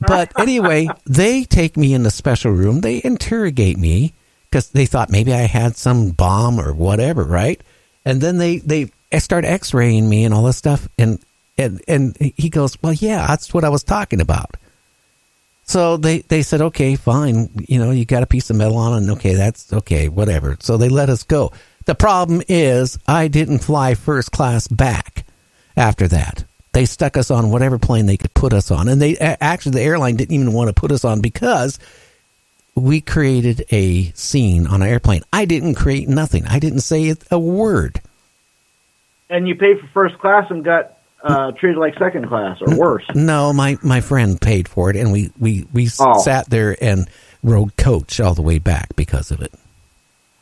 But 0.00 0.32
anyway, 0.38 0.88
they 1.06 1.44
take 1.44 1.76
me 1.76 1.94
in 1.94 2.02
the 2.02 2.10
special 2.10 2.52
room. 2.52 2.80
They 2.80 3.00
interrogate 3.04 3.78
me 3.78 4.14
because 4.50 4.70
they 4.70 4.86
thought 4.86 5.10
maybe 5.10 5.32
I 5.32 5.42
had 5.42 5.76
some 5.76 6.10
bomb 6.10 6.58
or 6.58 6.72
whatever, 6.72 7.24
right? 7.24 7.60
And 8.04 8.20
then 8.20 8.38
they 8.38 8.58
they 8.58 8.90
start 9.18 9.44
X-raying 9.44 10.08
me 10.08 10.24
and 10.24 10.32
all 10.32 10.44
this 10.44 10.56
stuff, 10.56 10.88
and 10.98 11.18
and 11.58 11.82
and 11.88 12.16
he 12.18 12.48
goes, 12.48 12.76
"Well, 12.82 12.92
yeah, 12.92 13.26
that's 13.26 13.52
what 13.52 13.64
I 13.64 13.68
was 13.68 13.82
talking 13.82 14.20
about." 14.20 14.56
So 15.64 15.96
they 15.96 16.18
they 16.20 16.42
said, 16.42 16.60
"Okay, 16.60 16.96
fine, 16.96 17.50
you 17.68 17.78
know, 17.78 17.90
you 17.90 18.04
got 18.04 18.22
a 18.22 18.26
piece 18.26 18.50
of 18.50 18.56
metal 18.56 18.76
on, 18.76 18.94
and 18.94 19.10
okay, 19.12 19.34
that's 19.34 19.72
okay, 19.72 20.08
whatever." 20.08 20.56
So 20.60 20.76
they 20.76 20.88
let 20.88 21.10
us 21.10 21.22
go. 21.22 21.52
The 21.86 21.94
problem 21.94 22.42
is, 22.48 22.98
I 23.06 23.28
didn't 23.28 23.60
fly 23.60 23.94
first 23.94 24.32
class 24.32 24.68
back 24.68 25.24
after 25.76 26.06
that. 26.08 26.44
They 26.72 26.84
stuck 26.84 27.16
us 27.16 27.30
on 27.30 27.50
whatever 27.50 27.78
plane 27.78 28.06
they 28.06 28.16
could 28.16 28.34
put 28.34 28.52
us 28.52 28.70
on, 28.70 28.88
and 28.88 29.02
they 29.02 29.16
actually 29.16 29.72
the 29.72 29.82
airline 29.82 30.16
didn't 30.16 30.34
even 30.34 30.52
want 30.52 30.68
to 30.68 30.80
put 30.80 30.92
us 30.92 31.04
on 31.04 31.20
because 31.20 31.78
we 32.74 33.00
created 33.00 33.64
a 33.70 34.12
scene 34.12 34.66
on 34.66 34.82
an 34.82 34.88
airplane. 34.88 35.22
I 35.32 35.44
didn't 35.44 35.74
create 35.74 36.08
nothing. 36.08 36.46
I 36.46 36.58
didn't 36.58 36.80
say 36.80 37.14
a 37.30 37.38
word. 37.38 38.00
And 39.30 39.46
you 39.48 39.54
paid 39.54 39.78
for 39.80 39.86
first 39.88 40.18
class 40.18 40.50
and 40.50 40.62
got 40.64 40.96
uh, 41.22 41.52
treated 41.52 41.78
like 41.78 41.96
second 41.98 42.26
class 42.28 42.58
or 42.60 42.76
worse. 42.76 43.04
No, 43.14 43.52
my 43.52 43.78
my 43.82 44.00
friend 44.00 44.40
paid 44.40 44.66
for 44.68 44.90
it, 44.90 44.96
and 44.96 45.12
we 45.12 45.30
we 45.38 45.66
we 45.72 45.88
Oh. 46.00 46.18
sat 46.20 46.50
there 46.50 46.76
and 46.82 47.08
rode 47.42 47.76
coach 47.76 48.20
all 48.20 48.34
the 48.34 48.42
way 48.42 48.58
back 48.58 48.94
because 48.96 49.30
of 49.30 49.40
it. 49.40 49.52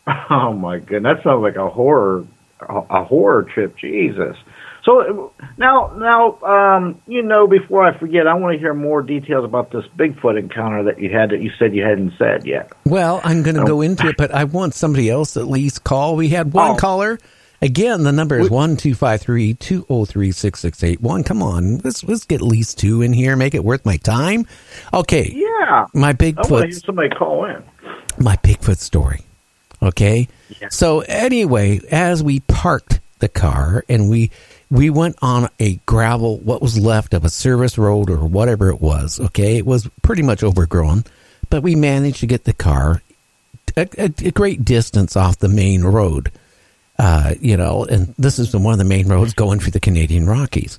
Oh 0.31 0.53
my 0.55 0.79
goodness, 0.79 1.17
that 1.19 1.23
sounds 1.23 1.43
like 1.43 1.57
a 1.57 1.69
horror, 1.69 2.25
a, 2.61 3.05
horror 3.05 3.43
trip. 3.45 3.77
Jesus. 3.77 4.37
So 4.85 5.33
now, 5.59 5.93
now, 5.99 6.39
um, 6.43 7.01
you 7.07 7.21
know, 7.23 7.47
before 7.47 7.85
I 7.85 7.97
forget, 7.99 8.27
I 8.27 8.33
want 8.35 8.55
to 8.55 8.59
hear 8.59 8.73
more 8.73 9.03
details 9.03 9.45
about 9.45 9.71
this 9.71 9.85
Bigfoot 9.99 10.39
encounter 10.39 10.85
that 10.85 10.99
you 10.99 11.11
had 11.11 11.31
that 11.31 11.43
you 11.43 11.51
said 11.59 11.75
you 11.75 11.83
hadn't 11.83 12.15
said 12.17 12.47
yet. 12.47 12.73
Well, 12.87 13.21
I'm 13.23 13.43
going 13.43 13.57
to 13.57 13.65
go 13.67 13.83
into 13.83 14.07
it, 14.09 14.17
but 14.17 14.31
I 14.31 14.45
want 14.45 14.75
somebody 14.75 15.11
else 15.11 15.37
at 15.37 15.47
least 15.47 15.85
call. 15.85 16.17
We 16.17 16.29
had 16.31 16.55
one 16.55 16.71
Oh. 16.71 16.77
caller. 16.77 17.19
Again, 17.61 18.05
the 18.05 18.13
number 18.13 18.39
is 18.39 18.51
one 18.51 18.77
two 18.77 18.95
five 18.95 19.21
three 19.21 19.55
two 19.55 19.85
zero 19.89 20.05
three 20.05 20.31
six 20.31 20.61
six 20.61 20.85
eight 20.85 21.01
one. 21.01 21.25
Come 21.25 21.43
on, 21.43 21.79
let's 21.79 22.05
let's 22.05 22.25
get 22.25 22.37
at 22.41 22.47
least 22.47 22.79
two 22.79 23.03
in 23.03 23.13
here. 23.13 23.35
Make 23.35 23.55
it 23.55 23.65
worth 23.65 23.85
my 23.85 23.97
time. 23.97 24.47
Okay, 24.95 25.33
Yeah, 25.35 25.87
my 25.93 26.13
Bigfoot. 26.13 26.47
I 26.47 26.51
want 26.53 26.63
to 26.63 26.69
hear 26.69 26.81
somebody 26.81 27.09
call 27.11 27.45
in. 27.47 27.63
my 28.17 28.37
Bigfoot 28.37 28.79
story. 28.79 29.23
Okay, 29.83 30.29
Yeah. 30.61 30.69
so 30.71 31.01
anyway, 31.01 31.81
as 31.91 32.23
we 32.23 32.41
parked 32.41 33.01
the 33.19 33.29
car 33.29 33.85
and 33.89 34.09
we 34.09 34.31
we 34.71 34.89
went 34.91 35.17
on 35.21 35.49
a 35.59 35.77
gravel, 35.87 36.39
what 36.39 36.63
was 36.63 36.79
left 36.79 37.13
of 37.13 37.25
a 37.25 37.29
service 37.31 37.77
road 37.77 38.09
or 38.09 38.19
whatever 38.27 38.69
it 38.71 38.81
was. 38.81 39.19
Okay, 39.19 39.57
it 39.57 39.67
was 39.67 39.89
pretty 40.03 40.23
much 40.23 40.45
overgrown, 40.45 41.03
but 41.51 41.65
we 41.65 41.75
managed 41.75 42.21
to 42.21 42.27
get 42.29 42.45
the 42.45 42.53
car 42.53 43.03
a, 43.77 43.89
a, 43.99 44.05
a 44.27 44.31
great 44.31 44.65
distance 44.65 45.17
off 45.17 45.39
the 45.39 45.49
main 45.49 45.83
road. 45.83 46.31
Uh, 46.99 47.35
you 47.41 47.57
know, 47.57 47.85
and 47.85 48.13
this 48.19 48.39
is 48.39 48.55
one 48.55 48.73
of 48.73 48.79
the 48.79 48.85
main 48.85 49.09
roads 49.09 49.33
going 49.33 49.61
through 49.61 49.71
the 49.71 49.81
Canadian 49.81 50.27
Rockies. 50.27 50.79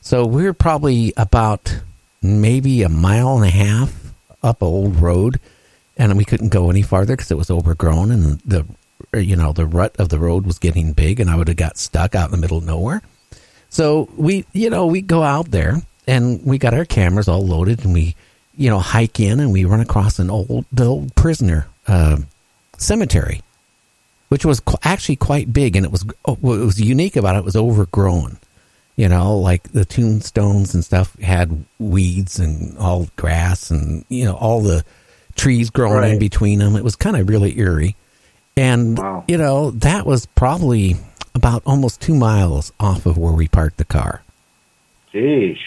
So 0.00 0.26
we're 0.26 0.52
probably 0.52 1.12
about 1.16 1.80
maybe 2.22 2.82
a 2.82 2.88
mile 2.88 3.36
and 3.36 3.44
a 3.44 3.50
half 3.50 3.94
up 4.42 4.62
old 4.62 4.96
road, 4.96 5.38
and 5.96 6.16
we 6.16 6.24
couldn't 6.24 6.48
go 6.48 6.70
any 6.70 6.82
farther 6.82 7.14
because 7.14 7.30
it 7.30 7.38
was 7.38 7.50
overgrown, 7.50 8.10
and 8.10 8.40
the 8.40 8.66
you 9.12 9.36
know 9.36 9.52
the 9.52 9.66
rut 9.66 9.94
of 9.98 10.08
the 10.08 10.18
road 10.18 10.44
was 10.44 10.58
getting 10.58 10.92
big, 10.92 11.20
and 11.20 11.30
I 11.30 11.36
would 11.36 11.48
have 11.48 11.56
got 11.56 11.78
stuck 11.78 12.14
out 12.14 12.26
in 12.26 12.32
the 12.32 12.38
middle 12.38 12.58
of 12.58 12.64
nowhere. 12.64 13.02
So 13.68 14.08
we, 14.16 14.44
you 14.52 14.68
know, 14.68 14.86
we 14.86 15.00
go 15.00 15.22
out 15.22 15.52
there 15.52 15.76
and 16.06 16.44
we 16.44 16.58
got 16.58 16.74
our 16.74 16.84
cameras 16.84 17.28
all 17.28 17.46
loaded, 17.46 17.84
and 17.84 17.94
we, 17.94 18.16
you 18.56 18.68
know, 18.68 18.80
hike 18.80 19.20
in, 19.20 19.38
and 19.38 19.52
we 19.52 19.64
run 19.64 19.80
across 19.80 20.18
an 20.18 20.28
old, 20.28 20.66
old 20.78 21.14
prisoner 21.14 21.68
uh, 21.86 22.18
cemetery, 22.76 23.42
which 24.30 24.44
was 24.44 24.58
qu- 24.60 24.78
actually 24.82 25.16
quite 25.16 25.52
big, 25.52 25.76
and 25.76 25.84
it 25.84 25.92
was 25.92 26.04
oh, 26.24 26.34
what 26.40 26.58
was 26.58 26.80
unique 26.80 27.14
about 27.16 27.36
it 27.36 27.44
was 27.44 27.54
overgrown. 27.56 28.38
You 28.96 29.08
know, 29.08 29.36
like 29.38 29.64
the 29.72 29.84
tombstones 29.84 30.74
and 30.74 30.84
stuff 30.84 31.18
had 31.20 31.64
weeds 31.78 32.38
and 32.38 32.76
all 32.78 33.08
grass, 33.16 33.70
and 33.70 34.04
you 34.08 34.24
know, 34.24 34.34
all 34.34 34.60
the 34.62 34.84
trees 35.36 35.70
growing 35.70 36.12
in 36.12 36.18
between 36.18 36.58
them. 36.58 36.74
It 36.76 36.84
was 36.84 36.96
kind 36.96 37.16
of 37.16 37.28
really 37.28 37.58
eerie, 37.58 37.96
and 38.56 38.98
Wow. 38.98 39.24
you 39.28 39.38
know, 39.38 39.70
that 39.72 40.04
was 40.06 40.26
probably 40.26 40.96
about 41.34 41.62
almost 41.64 42.00
two 42.00 42.14
miles 42.14 42.72
off 42.80 43.06
of 43.06 43.16
where 43.16 43.32
we 43.32 43.46
parked 43.48 43.76
the 43.78 43.84
car. 43.84 44.22
Jeez. 45.14 45.58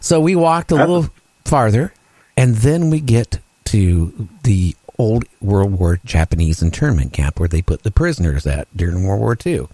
So 0.00 0.20
we 0.20 0.34
walked 0.34 0.72
a 0.72 0.74
That's- 0.74 0.88
little 0.88 1.10
farther, 1.44 1.92
and 2.36 2.56
then 2.56 2.90
we 2.90 3.00
get 3.00 3.38
to 3.66 4.28
the 4.42 4.74
old 5.00 5.24
World 5.40 5.78
War 5.78 5.98
Japanese 6.04 6.62
internment 6.62 7.12
camp 7.12 7.40
where 7.40 7.48
they 7.48 7.62
put 7.62 7.82
the 7.82 7.90
prisoners 7.90 8.46
at 8.46 8.68
during 8.76 9.04
World 9.04 9.20
War 9.20 9.36
II. 9.44 9.66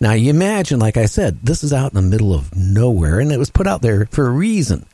Now 0.00 0.12
you 0.12 0.30
imagine, 0.30 0.78
like 0.78 0.96
I 0.96 1.06
said, 1.06 1.40
this 1.42 1.64
is 1.64 1.72
out 1.72 1.92
in 1.92 1.96
the 1.96 2.02
middle 2.02 2.32
of 2.34 2.54
nowhere, 2.54 3.18
and 3.18 3.32
it 3.32 3.38
was 3.38 3.50
put 3.50 3.66
out 3.66 3.82
there 3.82 4.06
for 4.06 4.26
a 4.26 4.30
reason. 4.30 4.86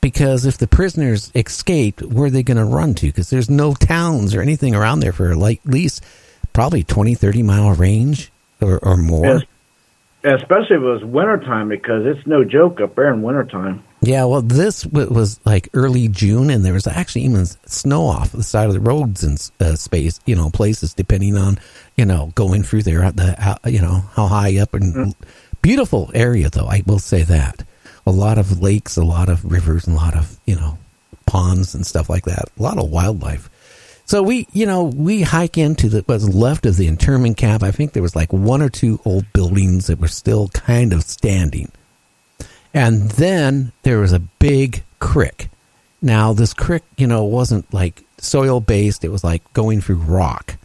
Because 0.00 0.44
if 0.44 0.58
the 0.58 0.66
prisoners 0.66 1.30
escaped, 1.34 2.02
where 2.02 2.26
are 2.26 2.30
they 2.30 2.42
going 2.42 2.56
to 2.56 2.64
run 2.64 2.94
to? 2.94 3.06
Because 3.06 3.30
there's 3.30 3.48
no 3.48 3.72
towns 3.72 4.34
or 4.34 4.42
anything 4.42 4.74
around 4.74 4.98
there 4.98 5.12
for 5.12 5.30
at 5.30 5.38
least 5.64 6.04
probably 6.52 6.82
20, 6.82 7.14
30 7.14 7.42
mile 7.44 7.72
range 7.72 8.32
or, 8.60 8.78
or 8.80 8.96
more. 8.96 9.26
Yes. 9.26 9.42
Especially 10.24 10.76
if 10.76 10.82
it 10.82 10.84
was 10.84 11.04
wintertime 11.04 11.68
because 11.68 12.06
it's 12.06 12.26
no 12.26 12.44
joke 12.44 12.80
up 12.80 12.94
there 12.94 13.12
in 13.12 13.22
wintertime. 13.22 13.82
Yeah, 14.02 14.24
well, 14.24 14.42
this 14.42 14.84
was 14.86 15.40
like 15.44 15.68
early 15.74 16.08
June, 16.08 16.50
and 16.50 16.64
there 16.64 16.72
was 16.72 16.86
actually 16.86 17.22
even 17.22 17.46
snow 17.46 18.06
off 18.06 18.32
the 18.32 18.42
side 18.42 18.68
of 18.68 18.74
the 18.74 18.80
roads 18.80 19.22
in 19.24 19.36
uh, 19.64 19.76
space, 19.76 20.20
you 20.26 20.34
know, 20.34 20.50
places 20.50 20.94
depending 20.94 21.36
on, 21.36 21.58
you 21.96 22.04
know, 22.04 22.32
going 22.34 22.62
through 22.62 22.82
there 22.82 23.02
at 23.02 23.16
the, 23.16 23.34
how, 23.38 23.56
you 23.64 23.80
know, 23.80 24.04
how 24.14 24.26
high 24.26 24.58
up 24.58 24.74
and 24.74 25.14
beautiful 25.62 26.10
area 26.14 26.50
though. 26.50 26.66
I 26.66 26.82
will 26.84 26.98
say 26.98 27.22
that 27.22 27.64
a 28.06 28.10
lot 28.10 28.38
of 28.38 28.60
lakes, 28.60 28.96
a 28.96 29.04
lot 29.04 29.28
of 29.28 29.44
rivers, 29.44 29.86
a 29.86 29.92
lot 29.92 30.16
of 30.16 30.38
you 30.44 30.56
know 30.56 30.76
ponds 31.26 31.74
and 31.74 31.86
stuff 31.86 32.10
like 32.10 32.24
that. 32.24 32.50
A 32.58 32.62
lot 32.62 32.78
of 32.78 32.90
wildlife. 32.90 33.48
So 34.12 34.22
we, 34.22 34.46
you 34.52 34.66
know, 34.66 34.84
we 34.84 35.22
hike 35.22 35.56
into 35.56 35.88
the 35.88 36.02
what's 36.04 36.28
left 36.28 36.66
of 36.66 36.76
the 36.76 36.86
internment 36.86 37.38
camp. 37.38 37.62
I 37.62 37.70
think 37.70 37.94
there 37.94 38.02
was 38.02 38.14
like 38.14 38.30
one 38.30 38.60
or 38.60 38.68
two 38.68 39.00
old 39.06 39.24
buildings 39.32 39.86
that 39.86 39.98
were 40.00 40.06
still 40.06 40.48
kind 40.48 40.92
of 40.92 41.02
standing. 41.02 41.72
And 42.74 43.10
then 43.12 43.72
there 43.84 44.00
was 44.00 44.12
a 44.12 44.18
big 44.18 44.84
crick. 44.98 45.48
Now, 46.02 46.34
this 46.34 46.52
crick, 46.52 46.82
you 46.98 47.06
know, 47.06 47.24
wasn't 47.24 47.72
like 47.72 48.04
soil 48.18 48.60
based, 48.60 49.02
it 49.02 49.08
was 49.08 49.24
like 49.24 49.50
going 49.54 49.80
through 49.80 49.96
rock 49.96 50.58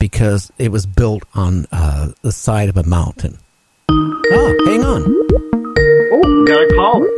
because 0.00 0.50
it 0.58 0.72
was 0.72 0.84
built 0.84 1.22
on 1.34 1.68
uh, 1.70 2.08
the 2.22 2.32
side 2.32 2.68
of 2.68 2.76
a 2.76 2.82
mountain. 2.82 3.38
Oh, 3.90 4.56
hang 4.66 4.84
on. 4.84 5.04
Oh, 6.14 6.44
got 6.44 6.64
a 6.64 6.74
caller. 6.74 7.17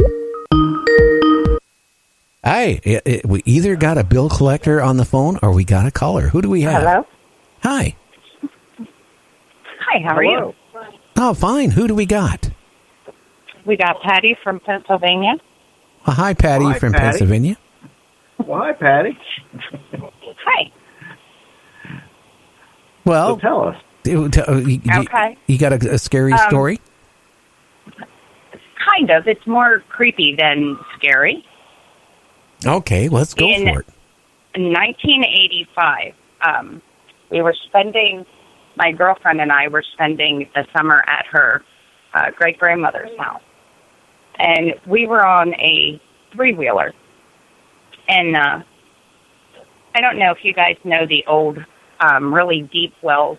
Hi, 2.44 2.80
it, 2.82 3.02
it- 3.04 3.26
we 3.26 3.42
either 3.44 3.76
got 3.76 3.98
a 3.98 4.04
bill 4.04 4.28
collector 4.28 4.80
on 4.80 4.96
the 4.96 5.04
phone 5.04 5.38
or 5.42 5.52
we 5.52 5.64
got 5.64 5.86
a 5.86 5.90
caller. 5.90 6.28
Who 6.28 6.40
do 6.42 6.48
we 6.48 6.62
have? 6.62 6.82
Hello. 6.82 7.06
Hi. 7.62 7.94
Hi, 9.80 10.00
how 10.02 10.16
are 10.16 10.24
you? 10.24 10.54
Oh, 11.16 11.34
fine. 11.34 11.70
Who 11.70 11.86
do 11.86 11.94
we 11.94 12.06
got? 12.06 12.48
We 13.66 13.76
got 13.76 14.00
Patty 14.02 14.36
from 14.42 14.60
Pennsylvania. 14.60 15.34
Uh, 16.06 16.12
hi, 16.12 16.32
Patty 16.32 16.64
Hi, 16.64 16.78
from 16.78 16.92
Patty. 16.94 17.04
Pennsylvania. 17.18 17.56
Well, 18.38 18.60
hi, 18.60 18.72
Patty. 18.72 19.18
Hi. 19.92 20.72
Well, 23.04 23.34
So 23.36 23.40
tell 23.40 23.68
us. 23.68 23.76
do- 24.02 24.28
do- 24.30 24.42
uh, 24.48 24.56
you, 24.56 24.80
you- 24.82 25.00
Okay. 25.00 25.36
you 25.46 25.58
got 25.58 25.72
a, 25.74 25.94
a 25.94 25.98
scary 25.98 26.32
Um, 26.32 26.38
story? 26.48 26.80
Kind 28.96 29.10
of. 29.10 29.26
It's 29.28 29.46
more 29.46 29.80
creepy 29.90 30.34
than 30.38 30.78
scary. 30.96 31.44
Okay, 32.66 33.08
let's 33.08 33.34
go 33.34 33.48
in- 33.48 33.72
for 33.72 33.80
it. 33.80 33.86
In 34.54 34.72
1985, 34.72 36.14
um, 36.42 36.82
we 37.30 37.40
were 37.40 37.54
spending, 37.68 38.26
my 38.76 38.92
girlfriend 38.92 39.40
and 39.40 39.52
I 39.52 39.68
were 39.68 39.84
spending 39.94 40.48
the 40.54 40.66
summer 40.76 41.04
at 41.06 41.26
her 41.30 41.62
uh, 42.14 42.30
great 42.36 42.58
grandmother's 42.58 43.16
house. 43.18 43.42
And 44.38 44.74
we 44.86 45.06
were 45.06 45.24
on 45.24 45.54
a 45.54 46.00
three 46.32 46.54
wheeler. 46.54 46.92
And 48.08 48.36
uh, 48.36 48.62
I 49.94 50.00
don't 50.00 50.18
know 50.18 50.32
if 50.32 50.38
you 50.42 50.52
guys 50.52 50.76
know 50.84 51.06
the 51.06 51.24
old, 51.28 51.58
um, 52.00 52.34
really 52.34 52.68
deep 52.72 52.94
wells. 53.02 53.38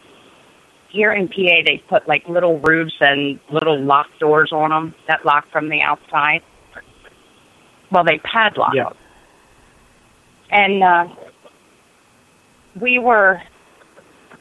Here 0.89 1.11
in 1.13 1.27
PA, 1.27 1.63
they 1.65 1.83
put 1.89 2.07
like 2.07 2.27
little 2.27 2.59
roofs 2.59 2.95
and 2.99 3.39
little 3.51 3.81
lock 3.81 4.07
doors 4.19 4.51
on 4.53 4.69
them 4.69 4.95
that 5.07 5.25
lock 5.25 5.45
from 5.51 5.69
the 5.69 5.81
outside. 5.81 6.41
Well, 7.91 8.03
they 8.03 8.19
padlock 8.19 8.73
Yeah. 8.73 8.89
And 10.51 10.83
uh, 10.83 11.07
we 12.79 12.99
were 12.99 13.41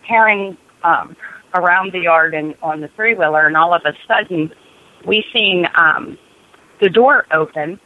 carrying 0.07 0.57
um, 0.83 1.17
around 1.55 1.93
the 1.93 2.01
yard 2.01 2.35
and 2.35 2.55
on 2.63 2.81
the 2.81 2.89
three 2.97 3.15
wheeler, 3.15 3.47
and 3.47 3.57
all 3.57 3.75
of 3.75 3.83
a 3.85 3.93
sudden, 4.07 4.51
we 5.07 5.25
seen 5.33 5.67
um, 5.77 6.19
the 6.81 6.89
door 6.89 7.27
open 7.33 7.81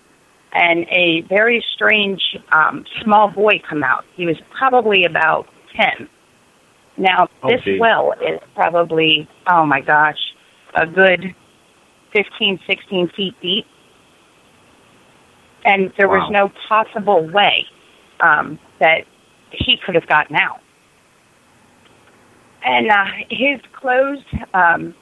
and 0.53 0.87
a 0.91 1.23
very 1.29 1.65
strange 1.75 2.23
um, 2.53 2.85
small 3.03 3.29
boy 3.31 3.61
come 3.69 3.83
out. 3.83 4.05
He 4.17 4.25
was 4.27 4.37
probably 4.57 5.05
about 5.05 5.47
ten. 5.77 6.09
Now 6.97 7.29
Oh, 7.43 7.49
this 7.51 7.61
well 7.81 8.13
is 8.13 8.41
probably 8.55 9.29
oh 9.51 9.67
my 9.67 9.81
gosh, 9.81 10.19
a 10.75 10.87
good 10.87 11.35
fifteen, 12.13 12.61
sixteen 12.69 13.11
feet 13.17 13.35
deep, 13.43 13.67
and 15.65 15.93
there 15.99 16.09
was 16.09 16.31
no 16.31 16.51
possible 16.69 17.29
way 17.33 17.67
um, 18.21 18.59
that 18.81 19.05
he 19.51 19.77
could 19.85 19.95
have 19.95 20.07
gotten 20.07 20.37
out. 20.37 20.61
And 22.65 22.91
uh, 22.91 23.05
his 23.29 23.61
clothes 23.79 24.25
um, 24.55 24.95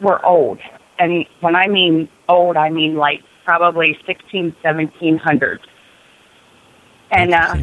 were 0.00 0.24
old. 0.24 0.58
And 0.98 1.26
when 1.40 1.56
I 1.56 1.68
mean 1.68 2.08
old, 2.28 2.56
I 2.56 2.70
mean 2.70 2.96
like 2.96 3.20
probably 3.44 3.98
16, 4.06 4.54
1700s. 4.64 5.58
And 7.10 7.34
uh, 7.34 7.56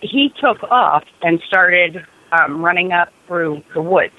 he 0.00 0.32
took 0.40 0.62
off 0.64 1.04
and 1.22 1.40
started 1.46 2.04
um, 2.32 2.64
running 2.64 2.92
up 2.92 3.08
through 3.26 3.62
the 3.74 3.82
woods. 3.82 4.14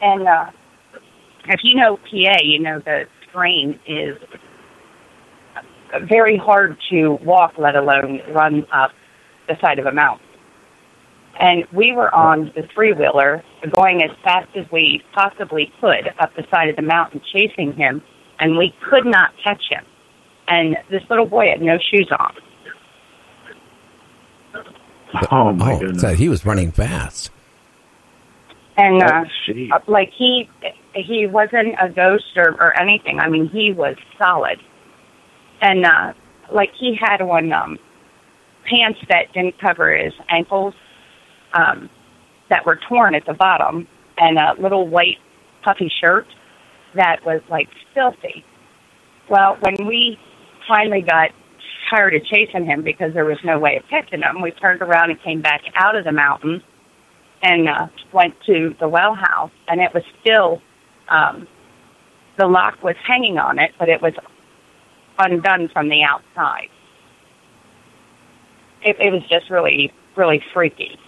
And 0.00 0.26
uh, 0.26 0.50
if 1.48 1.60
you 1.62 1.74
know 1.74 1.96
PA, 1.96 2.38
you 2.42 2.60
know 2.60 2.80
the 2.80 3.06
terrain 3.32 3.78
is 3.86 4.16
very 6.00 6.36
hard 6.36 6.76
to 6.90 7.18
walk, 7.24 7.54
let 7.58 7.76
alone 7.76 8.20
run 8.32 8.66
up 8.72 8.92
the 9.48 9.56
side 9.60 9.78
of 9.78 9.86
a 9.86 9.92
mountain. 9.92 10.26
And 11.40 11.64
we 11.72 11.92
were 11.92 12.14
on 12.14 12.52
the 12.54 12.68
three 12.74 12.92
wheeler 12.92 13.42
going 13.70 14.02
as 14.02 14.10
fast 14.22 14.48
as 14.56 14.66
we 14.70 15.02
possibly 15.14 15.72
could 15.80 16.08
up 16.18 16.34
the 16.36 16.44
side 16.50 16.68
of 16.68 16.76
the 16.76 16.82
mountain 16.82 17.20
chasing 17.32 17.72
him, 17.72 18.02
and 18.38 18.58
we 18.58 18.74
could 18.88 19.06
not 19.06 19.30
catch 19.42 19.62
him. 19.70 19.84
And 20.48 20.76
this 20.90 21.02
little 21.08 21.26
boy 21.26 21.48
had 21.48 21.62
no 21.62 21.78
shoes 21.78 22.10
on. 22.18 22.34
Oh, 25.30 25.52
my 25.52 25.74
oh, 25.74 25.78
goodness. 25.78 26.02
so 26.02 26.14
he 26.14 26.28
was 26.28 26.44
running 26.44 26.70
fast. 26.70 27.30
And 28.76 29.02
uh, 29.02 29.06
That's 29.06 29.30
shitty. 29.46 29.70
uh, 29.70 29.78
like 29.86 30.10
he 30.16 30.48
he 30.94 31.26
wasn't 31.26 31.74
a 31.80 31.88
ghost 31.90 32.36
or, 32.36 32.52
or 32.52 32.78
anything. 32.80 33.18
I 33.20 33.28
mean, 33.28 33.48
he 33.48 33.72
was 33.72 33.96
solid. 34.18 34.58
And 35.62 35.86
uh, 35.86 36.12
like 36.52 36.70
he 36.78 36.98
had 37.00 37.22
on 37.22 37.52
um, 37.52 37.78
pants 38.68 38.98
that 39.08 39.32
didn't 39.32 39.58
cover 39.60 39.96
his 39.96 40.12
ankles, 40.28 40.74
um, 41.54 41.88
that 42.50 42.66
were 42.66 42.78
torn 42.88 43.14
at 43.14 43.24
the 43.26 43.32
bottom, 43.32 43.86
and 44.18 44.38
a 44.38 44.60
little 44.60 44.86
white 44.88 45.18
puffy 45.64 45.90
shirt 46.00 46.26
that 46.94 47.24
was 47.24 47.40
like 47.48 47.68
filthy. 47.94 48.44
Well, 49.30 49.56
when 49.60 49.86
we 49.86 50.18
finally 50.68 51.00
got 51.00 51.30
tired 51.90 52.14
of 52.14 52.24
chasing 52.24 52.66
him 52.66 52.82
because 52.82 53.14
there 53.14 53.24
was 53.24 53.38
no 53.44 53.58
way 53.58 53.76
of 53.76 53.84
catching 53.88 54.20
him, 54.20 54.42
we 54.42 54.50
turned 54.50 54.82
around 54.82 55.10
and 55.10 55.22
came 55.22 55.40
back 55.40 55.62
out 55.76 55.96
of 55.96 56.04
the 56.04 56.12
mountain 56.12 56.62
and 57.42 57.68
uh, 57.68 57.86
went 58.12 58.34
to 58.46 58.74
the 58.80 58.88
well 58.88 59.14
house, 59.14 59.50
and 59.68 59.80
it 59.80 59.92
was 59.94 60.02
still 60.20 60.60
um, 61.08 61.46
the 62.38 62.46
lock 62.46 62.82
was 62.82 62.96
hanging 63.06 63.38
on 63.38 63.58
it, 63.58 63.72
but 63.78 63.88
it 63.88 64.00
was 64.02 64.12
undone 65.18 65.68
from 65.72 65.88
the 65.88 66.02
outside. 66.02 66.68
It, 68.82 68.96
it 68.98 69.12
was 69.12 69.22
just 69.28 69.50
really, 69.50 69.92
really 70.16 70.42
freaky. 70.52 70.98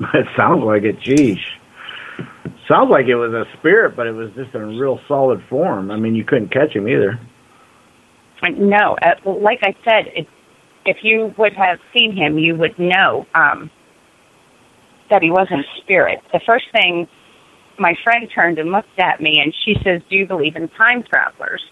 It 0.12 0.26
sounds 0.36 0.64
like 0.64 0.82
it. 0.82 1.00
Geez. 1.00 1.38
Sounds 2.68 2.90
like 2.90 3.06
it 3.06 3.14
was 3.14 3.32
a 3.32 3.44
spirit, 3.58 3.94
but 3.94 4.08
it 4.08 4.12
was 4.12 4.30
just 4.34 4.52
in 4.54 4.60
a 4.60 4.66
real 4.66 4.98
solid 5.06 5.40
form. 5.48 5.90
I 5.90 5.96
mean, 5.96 6.16
you 6.16 6.24
couldn't 6.24 6.52
catch 6.52 6.74
him 6.74 6.88
either. 6.88 7.20
No, 8.58 8.96
uh, 9.00 9.30
like 9.30 9.60
I 9.62 9.74
said, 9.84 10.06
it, 10.14 10.26
if 10.84 10.98
you 11.02 11.32
would 11.38 11.52
have 11.54 11.78
seen 11.96 12.16
him, 12.16 12.38
you 12.38 12.56
would 12.56 12.78
know 12.78 13.26
um, 13.34 13.70
that 15.10 15.22
he 15.22 15.30
wasn't 15.30 15.60
a 15.60 15.80
spirit. 15.82 16.18
The 16.32 16.40
first 16.44 16.64
thing 16.72 17.06
my 17.78 17.94
friend 18.04 18.28
turned 18.34 18.58
and 18.58 18.70
looked 18.70 18.98
at 18.98 19.20
me 19.20 19.40
and 19.42 19.54
she 19.64 19.74
says, 19.84 20.02
Do 20.10 20.16
you 20.16 20.26
believe 20.26 20.56
in 20.56 20.68
time 20.70 21.02
travelers? 21.02 21.62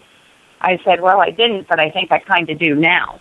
I 0.63 0.79
said, 0.85 1.01
Well, 1.01 1.21
I 1.21 1.29
didn't, 1.29 1.67
but 1.67 1.79
I 1.79 1.89
think 1.91 2.11
I 2.11 2.19
kind 2.19 2.49
of 2.49 2.57
do 2.57 2.75
now. 2.75 3.19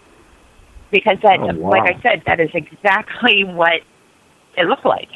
Because 0.91 1.19
that, 1.23 1.41
Oh, 1.41 1.53
wow. 1.55 1.71
like 1.71 1.97
I 1.97 2.01
said, 2.03 2.23
that 2.27 2.39
is 2.41 2.51
exactly 2.55 3.45
what 3.45 3.81
it 4.57 4.67
looked 4.67 4.85
like. 4.85 5.09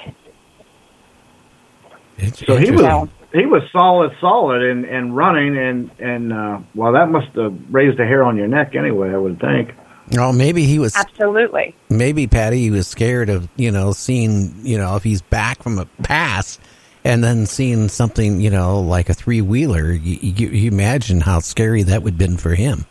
So 2.34 2.56
he 2.56 2.70
was 2.70 3.08
he 3.34 3.44
was 3.44 3.62
solid, 3.70 4.12
solid, 4.20 4.62
and 4.62 4.84
and 4.86 5.14
running, 5.14 5.56
and 5.58 5.90
and 5.98 6.32
uh, 6.32 6.58
well, 6.74 6.92
that 6.92 7.10
must 7.10 7.28
have 7.36 7.54
raised 7.70 8.00
a 8.00 8.06
hair 8.06 8.24
on 8.24 8.36
your 8.36 8.48
neck 8.48 8.74
anyway. 8.74 9.10
I 9.10 9.18
would 9.18 9.38
think. 9.38 9.74
Oh, 10.16 10.32
maybe 10.32 10.64
he 10.64 10.78
was. 10.78 10.96
Absolutely. 10.96 11.74
Maybe 11.90 12.26
Patty 12.26 12.58
he 12.60 12.70
was 12.70 12.86
scared 12.88 13.28
of 13.28 13.48
you 13.56 13.70
know 13.70 13.92
seeing 13.92 14.54
you 14.64 14.78
know 14.78 14.96
if 14.96 15.02
he's 15.02 15.20
back 15.20 15.62
from 15.62 15.78
a 15.78 15.84
pass 16.02 16.58
and 17.06 17.22
then 17.22 17.46
seeing 17.46 17.88
something 17.88 18.40
you 18.40 18.50
know 18.50 18.80
like 18.80 19.08
a 19.08 19.14
three 19.14 19.40
wheeler. 19.40 19.92
You, 19.92 20.18
you, 20.20 20.48
you 20.48 20.70
imagine 20.70 21.20
how 21.20 21.38
scary 21.38 21.84
that 21.84 22.02
would 22.02 22.14
have 22.14 22.18
been 22.18 22.36
for 22.36 22.54
him. 22.54 22.84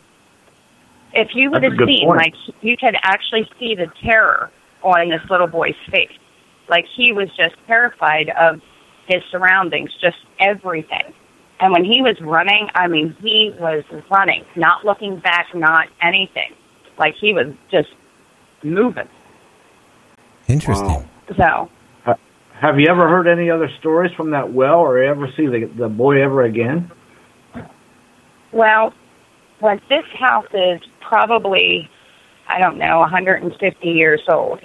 If 1.12 1.28
you 1.34 1.50
would 1.50 1.62
That's 1.62 1.68
a 1.68 1.70
have 1.70 1.78
good 1.78 1.88
seen, 1.88 2.06
point. 2.06 2.18
like, 2.18 2.34
you 2.60 2.76
could 2.76 2.96
actually 3.02 3.48
see 3.58 3.74
the 3.74 3.86
terror 4.02 4.50
on 4.82 5.08
this 5.08 5.22
little 5.30 5.46
boy's 5.46 5.74
face. 5.90 6.10
Like, 6.68 6.84
he 6.94 7.12
was 7.12 7.28
just 7.36 7.54
terrified 7.66 8.28
of 8.38 8.60
his 9.06 9.22
surroundings, 9.30 9.90
just 10.00 10.18
everything. 10.40 11.14
And 11.58 11.72
when 11.72 11.84
he 11.84 12.02
was 12.02 12.20
running, 12.20 12.68
I 12.74 12.86
mean, 12.88 13.16
he 13.20 13.54
was 13.58 13.82
running, 14.10 14.44
not 14.56 14.84
looking 14.84 15.18
back, 15.20 15.46
not 15.54 15.88
anything. 16.02 16.52
Like, 16.98 17.14
he 17.18 17.32
was 17.32 17.54
just 17.70 17.88
moving. 18.62 19.08
Interesting. 20.48 21.08
So, 21.38 21.70
Have 22.60 22.80
you 22.80 22.86
ever 22.88 23.08
heard 23.08 23.26
any 23.26 23.50
other 23.50 23.68
stories 23.80 24.12
from 24.16 24.30
that 24.30 24.52
well, 24.52 24.78
or 24.78 24.98
ever 24.98 25.28
see 25.36 25.46
the 25.46 25.70
the 25.78 25.88
boy 25.88 26.22
ever 26.22 26.42
again? 26.42 26.90
well, 28.52 28.92
this 29.60 30.04
house 30.18 30.46
is 30.54 30.80
probably, 31.06 31.88
I 32.48 32.58
don't 32.58 32.78
know, 32.78 33.00
150 33.00 33.86
years 33.86 34.22
old, 34.28 34.60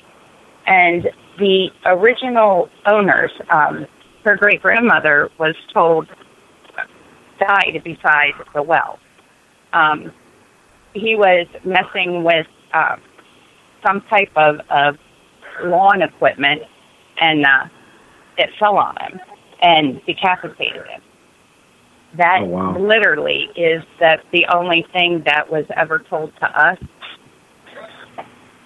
and 0.65 1.09
the 1.37 1.69
original 1.85 2.69
owners, 2.85 3.31
um, 3.49 3.85
her 4.23 4.37
great 4.37 4.61
grandmother 4.61 5.29
was 5.37 5.55
told 5.73 6.07
died 7.39 7.81
beside 7.83 8.33
the 8.53 8.61
well. 8.61 8.99
Um, 9.73 10.11
he 10.93 11.15
was 11.15 11.47
messing 11.65 12.23
with 12.23 12.45
uh, 12.73 12.97
some 13.85 14.01
type 14.09 14.31
of, 14.35 14.61
of 14.69 14.97
lawn 15.63 16.01
equipment, 16.01 16.61
and 17.19 17.45
uh, 17.45 17.65
it 18.37 18.49
fell 18.59 18.77
on 18.77 18.95
him 18.97 19.19
and 19.61 20.01
decapitated 20.05 20.85
him. 20.87 21.01
That 22.17 22.39
Oh, 22.41 22.45
wow. 22.45 22.77
literally 22.77 23.47
is 23.55 23.83
that 23.99 24.21
the 24.33 24.45
only 24.53 24.85
thing 24.91 25.23
that 25.25 25.49
was 25.49 25.65
ever 25.77 25.99
told 25.99 26.33
to 26.41 26.45
us 26.61 26.77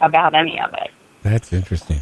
about 0.02 0.34
any 0.34 0.60
of 0.60 0.74
it. 0.74 0.90
That's 1.22 1.54
interesting. 1.54 2.00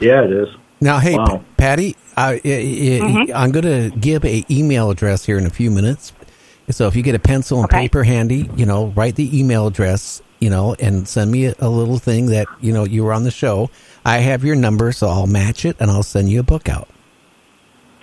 Yeah, 0.00 0.22
it 0.24 0.30
is. 0.30 0.48
Now, 0.80 0.98
hey, 0.98 1.16
Wow. 1.16 1.38
P- 1.38 1.44
Patty, 1.56 1.96
I, 2.16 2.32
I, 2.32 2.32
I, 2.34 2.40
Mhm. 2.44 3.34
I'm 3.34 3.50
going 3.50 3.64
to 3.64 3.96
give 3.98 4.24
a 4.24 4.44
email 4.50 4.90
address 4.90 5.24
here 5.24 5.38
in 5.38 5.46
a 5.46 5.50
few 5.50 5.70
minutes. 5.70 6.12
So 6.70 6.86
if 6.86 6.96
you 6.96 7.02
get 7.02 7.14
a 7.14 7.18
pencil 7.18 7.58
and 7.60 7.66
Okay. 7.66 7.82
paper 7.82 8.02
handy, 8.04 8.50
you 8.56 8.66
know, 8.66 8.92
write 8.96 9.14
the 9.16 9.38
email 9.38 9.66
address, 9.66 10.20
you 10.40 10.50
know, 10.50 10.74
and 10.78 11.08
send 11.08 11.30
me 11.30 11.46
a, 11.46 11.54
a 11.58 11.68
little 11.68 11.98
thing 11.98 12.26
that 12.26 12.46
you 12.60 12.72
know 12.72 12.84
you 12.84 13.04
were 13.04 13.12
on 13.12 13.24
the 13.24 13.30
show. 13.30 13.70
I 14.04 14.18
have 14.18 14.44
your 14.44 14.56
number, 14.56 14.92
so 14.92 15.08
I'll 15.08 15.26
match 15.26 15.64
it 15.64 15.76
and 15.80 15.90
I'll 15.90 16.02
send 16.02 16.28
you 16.30 16.40
a 16.40 16.44
book 16.44 16.68
out. 16.68 16.88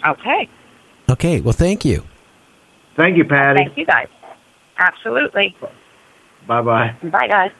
Okay. 0.08 0.50
Okay. 1.10 1.42
Well, 1.42 1.53
thank 1.53 1.86
you. 1.86 2.03
Thank 2.98 3.18
you, 3.18 3.26
Patty. 3.26 3.64
Thank 3.64 3.78
you 3.78 3.86
guys. 3.86 4.08
Absolutely. 4.78 5.56
Bye 6.48 6.62
bye. 6.62 6.95
Bye, 7.03 7.28
guys. 7.28 7.52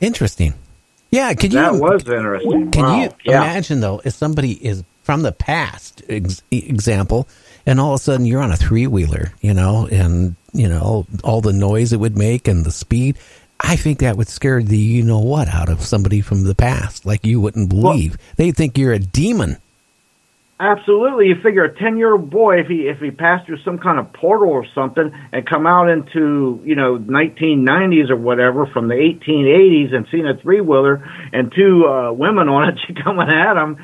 Interesting. 0.00 0.54
Yeah. 1.10 1.32
Could 1.34 1.52
you? 1.52 1.60
That 1.60 1.74
was 1.74 2.06
interesting. 2.08 2.70
Can 2.70 2.82
Wow. 2.84 3.02
you 3.02 3.10
Yeah. 3.24 3.42
imagine 3.42 3.80
though, 3.80 4.00
if 4.04 4.14
somebody 4.14 4.52
is 4.52 4.82
from 5.02 5.22
the 5.22 5.32
past, 5.32 6.02
ex- 6.08 6.42
example, 6.50 7.28
and 7.66 7.80
all 7.80 7.94
of 7.94 8.00
a 8.00 8.02
sudden 8.02 8.26
you're 8.26 8.42
on 8.42 8.52
a 8.52 8.56
three 8.56 8.86
wheeler, 8.86 9.32
you 9.40 9.54
know, 9.54 9.86
and 9.90 10.36
you 10.52 10.68
know 10.68 11.06
all 11.24 11.40
the 11.40 11.52
noise 11.52 11.92
it 11.92 12.00
would 12.00 12.16
make 12.16 12.48
and 12.48 12.64
the 12.64 12.70
speed. 12.70 13.16
I 13.60 13.76
think 13.76 14.00
that 14.00 14.16
would 14.16 14.28
scare 14.28 14.62
the 14.62 14.76
you 14.76 15.02
know 15.02 15.20
what 15.20 15.48
out 15.48 15.68
of 15.68 15.82
somebody 15.82 16.20
from 16.20 16.44
the 16.44 16.54
past, 16.54 17.06
like 17.06 17.24
you 17.24 17.40
wouldn't 17.40 17.68
believe. 17.68 18.18
They'd 18.36 18.56
think 18.56 18.76
you're 18.76 18.92
a 18.92 18.98
demon. 18.98 19.58
Absolutely, 20.62 21.26
you 21.26 21.34
figure 21.42 21.64
a 21.64 21.74
ten 21.76 21.96
year 21.96 22.12
old 22.12 22.30
boy 22.30 22.60
if 22.60 22.68
he 22.68 22.82
if 22.86 23.00
he 23.00 23.10
passed 23.10 23.46
through 23.46 23.58
some 23.64 23.78
kind 23.78 23.98
of 23.98 24.12
portal 24.12 24.50
or 24.50 24.64
something 24.76 25.10
and 25.32 25.44
come 25.44 25.66
out 25.66 25.88
into 25.88 26.60
you 26.64 26.76
know 26.76 26.96
nineteen 26.98 27.64
nineties 27.64 28.10
or 28.10 28.16
whatever 28.16 28.66
from 28.66 28.86
the 28.86 28.94
eighteen 28.94 29.48
eighties 29.48 29.92
and 29.92 30.06
seen 30.12 30.24
a 30.24 30.40
three 30.40 30.60
wheeler 30.60 31.04
and 31.32 31.52
two 31.52 31.84
uh, 31.84 32.12
women 32.12 32.48
on 32.48 32.68
it 32.68 32.78
coming 33.04 33.28
at 33.28 33.56
him, 33.56 33.76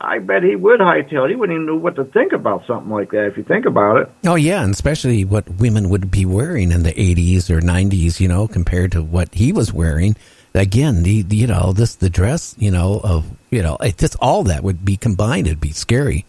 I 0.00 0.18
bet 0.18 0.42
he 0.42 0.54
would 0.54 0.80
hightail. 0.80 1.28
He 1.28 1.34
wouldn't 1.34 1.56
even 1.56 1.66
know 1.66 1.76
what 1.76 1.96
to 1.96 2.04
think 2.04 2.32
about 2.32 2.66
something 2.66 2.90
like 2.90 3.10
that 3.10 3.26
if 3.26 3.36
you 3.36 3.42
think 3.42 3.66
about 3.66 3.96
it. 3.96 4.10
Oh 4.24 4.34
yeah, 4.34 4.62
and 4.62 4.72
especially 4.72 5.24
what 5.24 5.48
women 5.48 5.88
would 5.88 6.10
be 6.10 6.24
wearing 6.24 6.70
in 6.70 6.82
the 6.82 6.92
80s 6.92 7.50
or 7.50 7.60
90s, 7.60 8.20
you 8.20 8.28
know, 8.28 8.46
compared 8.46 8.92
to 8.92 9.02
what 9.02 9.34
he 9.34 9.52
was 9.52 9.72
wearing. 9.72 10.16
Again, 10.54 11.02
the, 11.02 11.22
the 11.22 11.36
you 11.36 11.46
know 11.46 11.72
this 11.72 11.96
the 11.96 12.10
dress, 12.10 12.54
you 12.58 12.70
know, 12.70 13.00
of 13.02 13.26
you 13.50 13.62
know, 13.62 13.76
it 13.80 13.98
just 13.98 14.16
all 14.20 14.44
that 14.44 14.62
would 14.62 14.84
be 14.84 14.96
combined. 14.96 15.46
It'd 15.46 15.60
be 15.60 15.72
scary. 15.72 16.26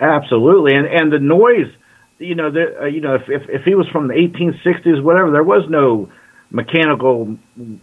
Absolutely, 0.00 0.74
and 0.74 0.86
and 0.86 1.12
the 1.12 1.18
noise, 1.18 1.72
you 2.18 2.34
know, 2.34 2.50
the, 2.50 2.82
uh, 2.82 2.84
you 2.84 3.00
know, 3.00 3.14
if, 3.14 3.22
if 3.28 3.48
if 3.48 3.62
he 3.64 3.74
was 3.74 3.88
from 3.88 4.08
the 4.08 4.14
1860s, 4.14 5.02
whatever, 5.02 5.30
there 5.30 5.42
was 5.42 5.68
no 5.70 6.10
mechanical 6.50 7.36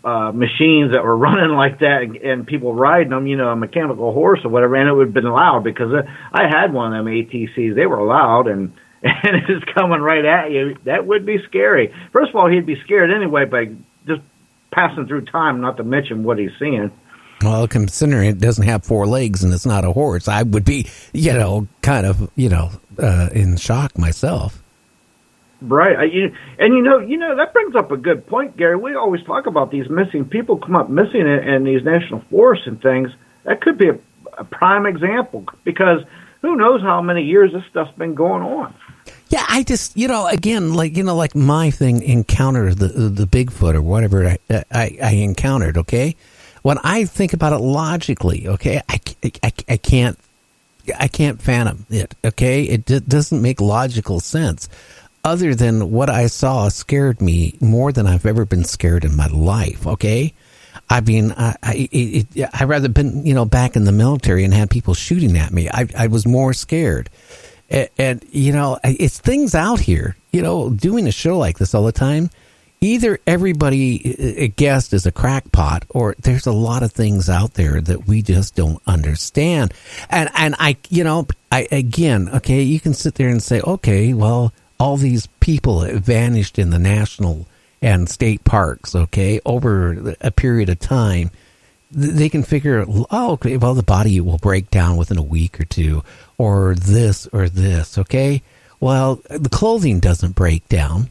uh, 0.04 0.32
machines 0.32 0.94
that 0.94 1.04
were 1.04 1.18
running 1.28 1.56
like 1.56 1.80
that, 1.80 2.02
and, 2.04 2.16
and 2.18 2.48
people 2.48 2.74
riding 2.74 3.10
them, 3.10 3.28
you 3.28 3.38
know, 3.38 3.50
a 3.50 3.56
mechanical 3.56 4.14
horse 4.14 4.40
or 4.44 4.50
whatever, 4.50 4.76
and 4.76 4.90
it 4.90 4.94
would 4.94 5.08
have 5.08 5.14
been 5.14 5.30
loud 5.30 5.64
because 5.64 5.92
I 6.32 6.44
had 6.50 6.74
one 6.74 6.94
of 6.94 7.06
them 7.06 7.14
ATCs. 7.14 7.76
They 7.76 7.86
were 7.86 8.04
loud 8.04 8.48
and. 8.48 8.74
And 9.06 9.36
it's 9.50 9.66
coming 9.78 10.00
right 10.00 10.24
at 10.24 10.52
you. 10.52 10.78
That 10.86 11.06
would 11.06 11.26
be 11.26 11.38
scary. 11.50 11.94
First 12.14 12.30
of 12.30 12.38
all, 12.38 12.50
he'd 12.50 12.66
be 12.66 12.82
scared 12.86 13.12
anyway 13.12 13.44
by 13.44 13.66
just 14.08 14.22
passing 14.72 15.08
through 15.08 15.26
time. 15.26 15.60
Not 15.60 15.76
to 15.76 15.84
mention 15.84 16.24
what 16.24 16.40
he's 16.40 16.52
seeing. 16.58 16.90
Well, 17.44 17.68
considering 17.68 18.30
it 18.30 18.40
doesn't 18.40 18.66
have 18.66 18.86
four 18.86 19.06
legs 19.06 19.44
and 19.44 19.54
it's 19.54 19.66
not 19.66 19.84
a 19.84 19.92
horse, 19.92 20.30
I 20.30 20.44
would 20.44 20.64
be, 20.64 20.88
you 21.12 21.34
know, 21.34 21.68
kind 21.82 22.06
of, 22.06 22.32
you 22.38 22.48
know, 22.48 22.72
uh, 22.98 23.28
in 23.34 23.58
shock 23.58 23.98
myself. 23.98 24.63
Right. 25.66 25.98
I, 25.98 26.04
you, 26.04 26.36
and 26.60 26.74
you 26.74 26.82
know, 26.82 27.00
you 27.00 27.18
know 27.18 27.38
that 27.38 27.54
brings 27.54 27.74
up 27.74 27.90
a 27.92 27.98
good 27.98 28.28
point, 28.28 28.58
Gary. 28.58 28.76
We 28.76 28.96
always 28.96 29.24
talk 29.24 29.48
about 29.48 29.72
these 29.72 29.90
missing 29.90 30.26
people 30.26 30.58
come 30.58 30.76
up 30.76 30.90
missing 30.90 31.22
in, 31.22 31.64
these 31.64 31.84
national 31.84 32.22
forests 32.30 32.68
and 32.68 32.82
things. 32.82 33.10
That 33.46 33.62
could 33.62 33.78
be 33.78 33.88
a, 33.88 33.98
a 34.38 34.44
prime 34.44 34.86
example 34.86 35.46
because 35.64 36.00
who 36.42 36.58
knows 36.58 36.82
how 36.82 37.02
many 37.02 37.24
years 37.24 37.54
this 37.54 37.64
stuff's 37.70 37.98
been 37.98 38.14
going 38.14 38.44
on. 38.44 38.76
Yeah, 39.30 39.46
I 39.48 39.64
just, 39.64 39.96
you 39.96 40.10
know, 40.10 40.28
again, 40.28 40.74
like 40.74 40.98
you 40.98 41.04
know, 41.04 41.16
like 41.16 41.34
my 41.34 41.72
thing 41.72 42.02
encountered 42.02 42.78
the 42.78 42.88
the 42.88 43.26
Bigfoot 43.26 43.74
or 43.74 43.82
whatever 43.82 44.28
I, 44.28 44.38
I, 44.70 44.98
I 45.02 45.12
encountered. 45.12 45.78
Okay, 45.78 46.18
when 46.62 46.78
I 46.84 47.06
think 47.06 47.32
about 47.32 47.54
it 47.54 47.60
logically, 47.60 48.50
okay, 48.50 48.82
I, 48.90 49.00
I, 49.42 49.54
I 49.70 49.78
can't 49.78 50.20
I 51.00 51.08
can't 51.08 51.42
fathom 51.42 51.86
it. 51.90 52.16
Okay, 52.26 52.64
it 52.64 52.86
d- 52.86 53.00
doesn't 53.00 53.42
make 53.42 53.62
logical 53.62 54.20
sense. 54.20 54.68
Other 55.26 55.56
than 55.56 55.92
what 55.92 56.10
I 56.10 56.28
saw 56.28 56.68
scared 56.68 57.22
me 57.22 57.58
more 57.62 57.94
than 57.94 58.08
I've 58.08 58.26
ever 58.26 58.44
been 58.44 58.66
scared 58.66 59.06
in 59.06 59.16
my 59.16 59.28
life. 59.28 59.88
Okay, 59.88 60.34
I 60.90 61.00
mean, 61.02 61.32
I 61.38 61.56
I 61.64 61.90
it, 61.92 62.28
I'd 62.54 62.68
rather 62.68 62.90
been 62.90 63.26
you 63.26 63.34
know 63.34 63.46
back 63.46 63.76
in 63.76 63.86
the 63.86 63.92
military 63.94 64.44
and 64.44 64.54
had 64.54 64.70
people 64.70 64.94
shooting 64.94 65.38
at 65.38 65.54
me. 65.54 65.70
I 65.70 65.88
I 65.98 66.08
was 66.08 66.26
more 66.26 66.54
scared. 66.54 67.10
And, 67.70 67.90
and 67.98 68.26
you 68.32 68.52
know, 68.52 68.80
it's 68.84 69.20
things 69.20 69.56
out 69.56 69.80
here. 69.80 70.18
You 70.32 70.42
know, 70.42 70.70
doing 70.70 71.08
a 71.08 71.12
show 71.12 71.38
like 71.38 71.58
this 71.58 71.74
all 71.74 71.84
the 71.86 71.92
time. 71.92 72.30
Either 72.82 73.18
everybody 73.26 74.02
uh, 74.06 74.24
uh, 74.24 74.44
a 74.44 74.48
guest 74.50 74.94
is 74.94 75.06
a 75.06 75.12
crackpot, 75.12 75.86
or 75.90 76.16
there's 76.20 76.48
a 76.48 76.52
lot 76.52 76.84
of 76.84 76.92
things 76.92 77.30
out 77.30 77.54
there 77.54 77.80
that 77.80 78.08
we 78.08 78.22
just 78.22 78.56
don't 78.56 78.82
understand. 78.86 79.74
And 80.10 80.30
and 80.36 80.54
I, 80.60 80.76
you 80.90 81.06
know, 81.06 81.28
I 81.50 81.66
again, 81.72 82.28
okay, 82.28 82.62
you 82.62 82.82
can 82.82 82.94
sit 82.94 83.16
there 83.16 83.30
and 83.30 83.42
say, 83.42 83.62
okay, 83.62 84.14
well, 84.14 84.52
all 84.80 84.98
these 84.98 85.28
people 85.40 85.82
vanished 86.00 86.60
in 86.60 86.70
the 86.70 86.80
national 86.80 87.48
and 87.82 88.10
state 88.10 88.44
parks, 88.44 88.96
okay, 88.96 89.40
over 89.46 90.16
a 90.22 90.32
period 90.32 90.70
of 90.70 90.80
time 90.80 91.32
they 91.96 92.28
can 92.28 92.44
figure, 92.44 92.86
oh, 92.88 93.34
okay, 93.34 93.58
well, 93.58 93.76
the 93.76 93.84
body 93.84 94.20
will 94.20 94.40
break 94.40 94.72
down 94.72 94.98
within 94.98 95.18
a 95.18 95.24
week 95.24 95.60
or 95.60 95.66
two, 95.66 96.04
or 96.38 96.74
this 96.76 97.28
or 97.28 97.48
this, 97.48 97.98
okay? 98.00 98.42
Well, 98.80 99.22
the 99.30 99.50
clothing 99.50 100.00
doesn't 100.00 100.36
break 100.36 100.68
down, 100.68 101.10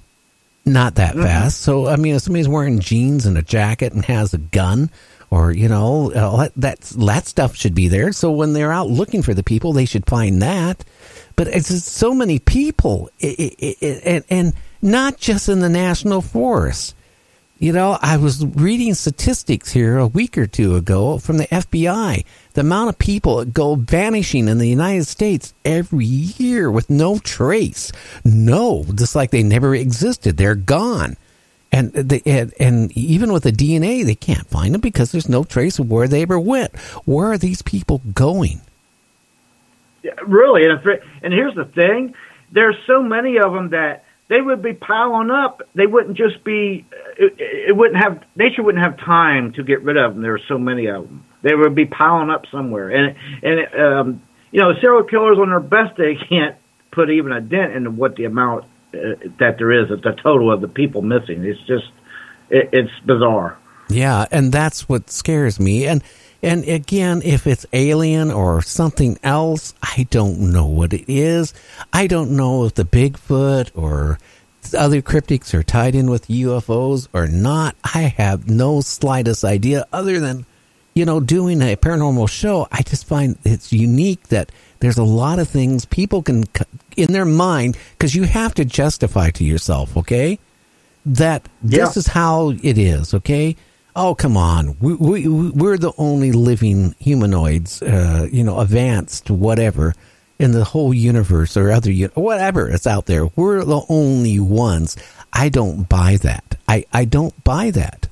not 0.65 0.97
that 0.97 1.15
fast. 1.15 1.61
So 1.61 1.87
I 1.87 1.97
mean, 1.97 2.17
if 2.17 2.23
somebody's 2.23 2.49
wearing 2.49 2.81
jeans 2.81 3.27
and 3.27 3.39
a 3.39 3.43
jacket 3.43 3.93
and 3.93 4.05
has 4.07 4.35
a 4.35 4.39
gun, 4.39 4.91
or 5.31 5.53
you 5.53 5.69
know, 5.69 6.11
that 6.57 6.83
that 6.83 7.27
stuff 7.27 7.55
should 7.55 7.75
be 7.75 7.89
there. 7.89 8.13
So 8.13 8.31
when 8.33 8.53
they're 8.53 8.73
out 8.73 8.91
looking 8.91 9.23
for 9.23 9.35
the 9.35 9.43
people, 9.43 9.73
they 9.73 9.87
should 9.87 10.07
find 10.07 10.43
that. 10.43 10.85
But 11.43 11.57
it's 11.57 11.83
so 11.83 12.15
many 12.15 12.39
people, 12.39 13.11
i 13.21 13.53
i 13.61 13.75
i 13.83 14.01
and, 14.05 14.25
and 14.31 14.53
not 14.81 15.19
just 15.19 15.49
in 15.49 15.59
the 15.59 15.69
national 15.69 16.23
forest. 16.23 16.95
You 17.59 17.73
know, 17.73 17.99
I 18.01 18.17
was 18.17 18.47
reading 18.47 18.95
statistics 18.95 19.73
here 19.73 19.99
a 19.99 20.07
week 20.07 20.39
or 20.39 20.47
two 20.47 20.77
ago 20.77 21.19
from 21.19 21.39
the 21.39 21.49
FBI. 21.49 22.25
The 22.53 22.61
amount 22.61 22.91
of 22.91 22.99
people 22.99 23.39
that 23.39 23.53
go 23.53 23.75
vanishing 23.75 24.47
in 24.47 24.59
the 24.59 24.69
United 24.69 25.09
States 25.09 25.53
every 25.65 26.07
year 26.07 26.71
with 26.71 26.89
no 26.89 27.19
trace. 27.19 27.91
No, 28.25 28.85
just 28.95 29.17
like 29.17 29.33
they 29.33 29.43
never 29.43 29.75
existed. 29.75 30.37
They're 30.37 30.55
gone. 30.55 31.17
And, 31.73 31.93
they, 31.93 32.23
and 32.25 32.55
and 32.61 32.93
even 32.97 33.33
with 33.33 33.43
the 33.43 33.51
DNA, 33.51 34.05
they 34.05 34.15
can't 34.15 34.47
find 34.47 34.75
them 34.75 34.81
because 34.81 35.11
there's 35.11 35.29
no 35.29 35.43
trace 35.43 35.81
of 35.81 35.91
where 35.91 36.07
they 36.07 36.23
ever 36.23 36.39
went. 36.39 36.77
Where 37.05 37.33
are 37.33 37.39
these 37.39 37.63
people 37.63 38.01
going? 38.15 38.61
Really, 40.27 40.63
and, 40.65 40.81
and 41.23 41.33
here's 41.33 41.55
the 41.55 41.65
thing: 41.65 42.15
there's 42.53 42.77
so 42.87 43.03
many 43.03 43.39
of 43.39 43.53
them 43.53 43.71
that 43.71 44.05
they 44.29 44.41
would 44.41 44.63
be 44.63 44.75
piling 44.75 45.31
up. 45.31 45.63
They 45.75 45.87
wouldn't 45.87 46.17
just 46.17 46.43
be. 46.45 46.87
It, 47.19 47.35
it 47.69 47.77
wouldn't 47.77 48.03
have 48.03 48.23
nature 48.37 48.63
wouldn't 48.63 48.85
have 48.85 48.99
time 48.99 49.53
to 49.55 49.63
get 49.63 49.83
rid 49.83 49.97
of 49.97 50.15
them. 50.15 50.23
There 50.23 50.35
are 50.35 50.47
so 50.49 50.59
many 50.59 50.87
of 50.87 51.05
them. 51.05 51.25
They 51.43 51.55
would 51.55 51.75
be 51.75 51.87
piling 51.87 52.31
up 52.31 52.45
somewhere, 52.51 52.91
and 52.91 53.17
and 53.43 53.81
um, 53.81 54.23
you 54.53 54.61
know, 54.61 54.73
serial 54.81 55.03
killers 55.03 55.39
on 55.41 55.49
their 55.49 55.61
best 55.61 55.97
day 55.97 56.15
can't 56.29 56.57
put 56.93 57.11
even 57.11 57.33
a 57.33 57.41
dent 57.41 57.73
into 57.73 57.91
what 57.91 58.17
the 58.17 58.25
amount 58.25 58.65
uh, 58.95 59.17
that 59.41 59.57
there 59.59 59.73
is, 59.73 59.91
of 59.91 60.03
the 60.03 60.13
total 60.23 60.53
of 60.53 60.61
the 60.61 60.69
people 60.69 61.01
missing. 61.01 61.43
It's 61.45 61.59
just, 61.61 61.91
it, 62.51 62.69
it's 62.73 62.93
bizarre. 63.07 63.59
Yeah, 63.89 64.27
and 64.31 64.53
that's 64.53 64.89
what 64.89 65.11
scares 65.11 65.59
me. 65.59 65.87
And 65.87 66.05
and 66.43 66.65
again, 66.69 67.23
if 67.25 67.47
it's 67.47 67.67
alien 67.73 68.31
or 68.31 68.63
something 68.63 69.19
else, 69.23 69.75
I 69.83 70.07
don't 70.11 70.53
know 70.53 70.67
what 70.67 70.93
it 70.93 71.05
is. 71.09 71.55
I 71.93 72.07
don't 72.07 72.33
know 72.33 72.65
if 72.65 72.75
the 72.75 72.85
Bigfoot 72.85 73.71
or 73.75 74.19
other 74.77 75.03
cryptids 75.03 75.55
are 75.55 75.63
tied 75.63 75.95
in 75.95 76.11
with 76.11 76.29
UFOs 76.29 77.09
or 77.13 77.27
not. 77.29 77.77
I 77.85 78.03
have 78.17 78.49
no 78.49 78.81
slightest 78.81 79.45
idea 79.45 79.87
other 79.93 80.19
than, 80.21 80.47
you 80.95 81.05
know, 81.05 81.21
doing 81.21 81.61
a 81.63 81.77
paranormal 81.77 82.29
show. 82.29 82.69
I 82.73 82.83
just 82.83 83.07
find 83.07 83.37
it's 83.45 83.73
unique 83.73 84.29
that 84.29 84.51
there's 84.81 84.99
a 84.99 85.05
lot 85.05 85.39
of 85.39 85.49
things 85.49 85.85
people 85.85 86.23
can, 86.23 86.45
in 86.97 87.13
their 87.13 87.25
mind, 87.25 87.77
because 87.93 88.15
you 88.15 88.25
have 88.25 88.55
to 88.55 88.65
justify 88.65 89.31
to 89.31 89.45
yourself, 89.45 89.97
okay? 89.97 90.39
That 91.07 91.49
this 91.63 91.95
Yeah. 91.97 91.99
is 92.01 92.07
how 92.09 92.51
it 92.63 92.79
is, 92.79 93.15
okay? 93.15 93.57
Oh, 93.95 94.15
come 94.15 94.37
on. 94.37 94.77
We, 94.81 94.95
we, 94.95 95.29
we're 95.29 95.77
the 95.77 95.93
only 95.99 96.33
living 96.33 96.95
humanoids, 96.99 97.83
uh, 97.83 98.27
you 98.31 98.43
know, 98.43 98.61
advanced, 98.61 99.31
whatever, 99.31 99.95
in 100.39 100.53
the 100.53 100.65
whole 100.65 100.95
universe 100.95 101.57
or 101.57 101.71
other, 101.71 101.93
whatever 102.15 102.71
is 102.71 102.87
out 102.87 103.07
there. 103.07 103.27
We're 103.37 103.65
the 103.65 103.83
only 103.89 104.39
ones. 104.41 104.97
I 105.33 105.51
don't 105.51 105.89
buy 105.89 106.17
that. 106.23 106.57
I, 106.67 106.87
I 106.93 107.05
don't 107.05 107.45
buy 107.45 107.71
that. 107.73 108.09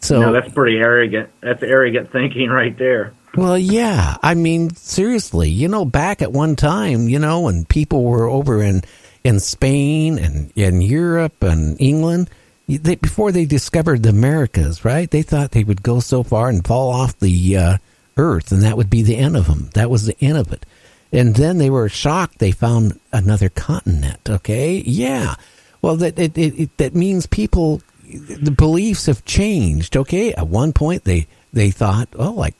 So, 0.00 0.20
no, 0.20 0.32
that's 0.32 0.52
pretty 0.52 0.78
arrogant. 0.78 1.30
That's 1.40 1.62
arrogant 1.62 2.12
thinking 2.12 2.50
right 2.50 2.76
there. 2.76 3.14
well, 3.34 3.58
yeah. 3.58 4.16
I 4.22 4.34
mean, 4.34 4.74
seriously, 4.74 5.48
you 5.50 5.68
know, 5.68 5.84
back 5.84 6.22
at 6.22 6.32
one 6.32 6.56
time, 6.56 7.08
you 7.08 7.18
know, 7.18 7.40
when 7.40 7.64
people 7.64 8.04
were 8.04 8.28
over 8.28 8.62
in, 8.62 8.82
in 9.24 9.40
Spain 9.40 10.18
and 10.18 10.52
in 10.56 10.80
Europe 10.80 11.42
and 11.42 11.78
England, 11.80 12.30
they, 12.78 12.96
before 12.96 13.32
they 13.32 13.44
discovered 13.44 14.02
the 14.02 14.10
Americas, 14.10 14.84
right? 14.84 15.10
They 15.10 15.22
thought 15.22 15.52
they 15.52 15.64
would 15.64 15.82
go 15.82 16.00
so 16.00 16.22
far 16.22 16.48
and 16.48 16.66
fall 16.66 16.90
off 16.90 17.18
the 17.18 17.56
uh, 17.56 17.76
earth, 18.16 18.52
and 18.52 18.62
that 18.62 18.76
would 18.76 18.90
be 18.90 19.02
the 19.02 19.16
end 19.16 19.36
of 19.36 19.46
them. 19.46 19.70
That 19.74 19.90
was 19.90 20.06
the 20.06 20.16
end 20.20 20.38
of 20.38 20.52
it. 20.52 20.66
And 21.12 21.34
then 21.34 21.58
they 21.58 21.70
were 21.70 21.88
shocked 21.88 22.38
they 22.38 22.52
found 22.52 23.00
another 23.12 23.48
continent. 23.48 24.28
Okay, 24.28 24.76
yeah. 24.76 25.34
Well, 25.82 25.96
that 25.96 26.18
it, 26.18 26.36
it, 26.38 26.60
it 26.60 26.76
that 26.76 26.94
means 26.94 27.26
people, 27.26 27.82
the 28.04 28.54
beliefs 28.56 29.06
have 29.06 29.24
changed. 29.24 29.96
Okay, 29.96 30.32
at 30.34 30.46
one 30.46 30.72
point 30.72 31.04
they 31.04 31.26
they 31.52 31.70
thought, 31.70 32.08
oh, 32.16 32.30
like 32.30 32.54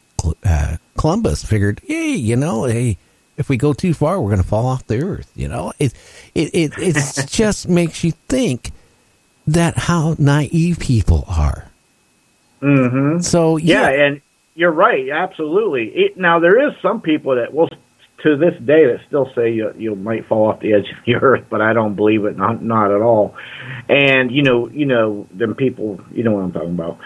uh, 0.45 0.77
Columbus 0.99 1.45
figured, 1.45 1.81
hey, 1.87 2.13
you 2.13 2.35
know, 2.35 2.65
hey, 2.65 2.99
if 3.37 3.49
we 3.49 3.57
go 3.57 3.73
too 3.73 3.95
far, 3.95 4.21
we're 4.21 4.31
going 4.31 4.43
to 4.43 4.49
fall 4.49 4.67
off 4.67 4.87
the 4.87 5.03
earth. 5.03 5.31
You 5.37 5.49
know, 5.49 5.73
it 5.79 5.95
it 6.35 6.73
it 6.77 7.27
just 7.29 7.69
makes 7.69 8.03
you 8.03 8.13
think 8.29 8.73
that 9.53 9.77
how 9.77 10.17
naive 10.19 10.79
people 10.79 11.25
are. 11.29 11.70
Mm-hmm. 12.62 13.20
So 13.20 13.57
Yeah, 13.57 13.91
yeah, 13.91 14.07
and 14.07 14.20
you're 14.55 14.73
right. 14.73 15.09
Absolutely. 15.09 15.87
It, 15.95 16.17
now 16.17 16.41
there 16.41 16.69
is 16.69 16.75
some 16.83 17.01
people 17.01 17.37
that 17.37 17.55
will, 17.55 17.69
to 18.23 18.37
this 18.37 18.55
day, 18.59 18.87
that 18.87 19.01
still 19.07 19.31
say 19.35 19.53
you 19.53 19.73
you 19.79 19.95
might 19.95 20.27
fall 20.27 20.49
off 20.49 20.61
the 20.61 20.75
edge 20.75 20.89
of 20.91 21.05
the 21.07 21.15
earth, 21.23 21.45
but 21.49 21.61
I 21.61 21.73
don't 21.73 21.95
believe 21.95 22.25
it. 22.25 22.37
Not 22.37 22.62
not 22.62 22.95
at 22.95 23.01
all. 23.01 23.35
And 23.89 24.31
you 24.31 24.43
know, 24.43 24.69
you 24.69 24.87
know, 24.87 25.27
them 25.33 25.55
people. 25.55 26.01
You 26.12 26.25
know 26.25 26.33
what 26.33 26.45
I'm 26.45 26.53
talking 26.53 26.70
about. 26.70 26.99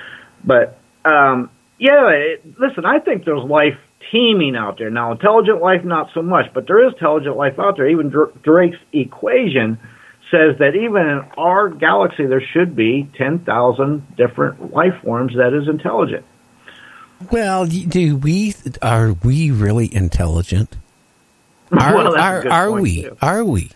But 0.45 0.79
um, 1.05 1.51
yeah, 1.79 2.09
it, 2.11 2.45
listen. 2.59 2.85
I 2.85 2.99
think 2.99 3.25
there's 3.25 3.45
life 3.45 3.79
teeming 4.11 4.57
out 4.57 4.79
there 4.79 4.91
now. 4.91 5.13
Intelligent 5.13 5.63
life, 5.63 5.85
not 5.85 6.11
so 6.15 6.23
much, 6.23 6.47
but 6.53 6.67
there 6.67 6.87
is 6.87 6.93
intelligent 6.95 7.37
life 7.37 7.59
out 7.59 7.77
there. 7.77 7.89
Even 7.89 8.13
Drake's 8.43 8.77
equation 8.93 9.79
says 10.31 10.59
that 10.59 10.75
even 10.75 11.03
in 11.03 11.25
our 11.37 11.69
galaxy, 11.69 12.27
there 12.27 12.43
should 12.53 12.75
be 12.75 13.11
ten 13.17 13.41
thousand 13.41 14.17
different 14.17 14.73
life 14.73 14.95
forms 15.03 15.35
that 15.37 15.53
is 15.53 15.69
intelligent. 15.69 16.25
Well, 17.31 17.67
do 17.67 18.17
we 18.17 18.55
are 18.83 19.13
we 19.13 19.51
really 19.51 19.93
intelligent? 19.95 20.77
Are 21.73 21.95
Well, 21.95 22.19
are, 22.19 22.49
are 22.49 22.73
we? 22.73 23.03
too. 23.03 23.17
Are 23.23 23.45
we? 23.45 23.71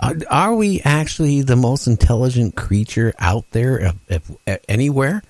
Are, 0.00 0.14
are 0.30 0.54
we 0.54 0.80
actually 0.84 1.42
the 1.42 1.56
most 1.56 1.86
intelligent 1.88 2.54
creature 2.54 3.12
out 3.18 3.50
there 3.50 3.94
if, 4.08 4.30
if, 4.46 4.60
anywhere? 4.68 5.22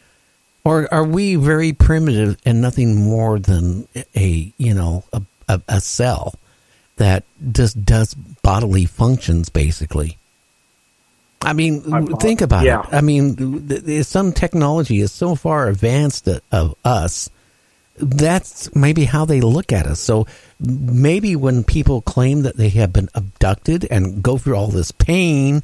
Or 0.65 0.93
are 0.93 1.05
we 1.05 1.37
very 1.37 1.73
primitive 1.73 2.37
and 2.45 2.61
nothing 2.61 2.97
more 2.97 3.39
than 3.39 3.89
a 4.15 4.53
you 4.59 4.75
know 4.75 5.05
a, 5.13 5.23
a, 5.49 5.63
a 5.69 5.81
cell 5.81 6.35
that 6.97 7.25
just 7.53 7.83
does 7.85 8.15
bodily 8.15 8.85
functions 8.85 9.49
basically? 9.49 10.18
I 11.41 11.53
mean, 11.53 11.83
think 12.19 12.41
about 12.41 12.65
yeah. 12.65 12.81
it. 12.81 12.95
I 12.95 13.01
mean, 13.01 14.03
some 14.03 14.33
technology 14.33 15.01
is 15.01 15.13
so 15.13 15.35
far 15.35 15.69
advanced 15.69 16.27
of- 16.27 16.43
of 16.51 16.75
us. 16.85 17.31
That's 17.97 18.75
maybe 18.75 19.05
how 19.05 19.25
they 19.25 19.41
look 19.41 19.73
at 19.73 19.87
us. 19.87 20.01
So 20.01 20.27
maybe 20.61 21.37
when 21.37 21.65
people 21.65 22.01
claim 22.03 22.43
that 22.43 22.57
they 22.57 22.69
have 22.71 22.93
been 22.93 23.09
abducted 23.15 23.87
and 23.91 24.23
go 24.23 24.39
through 24.39 24.57
all 24.57 24.69
this 24.69 24.93
pain, 24.93 25.63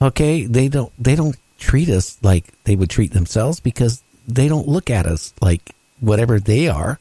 okay, 0.00 0.44
they 0.44 0.68
don't 0.68 0.92
they 0.98 1.16
don't 1.16 1.36
treat 1.58 1.88
us 1.88 2.18
like 2.22 2.44
they 2.64 2.76
would 2.76 2.90
treat 2.90 3.12
themselves 3.12 3.60
because 3.60 4.02
they 4.28 4.48
don't 4.48 4.68
look 4.68 4.90
at 4.90 5.06
us 5.06 5.32
like 5.40 5.74
whatever 6.00 6.38
they 6.38 6.68
are. 6.68 6.98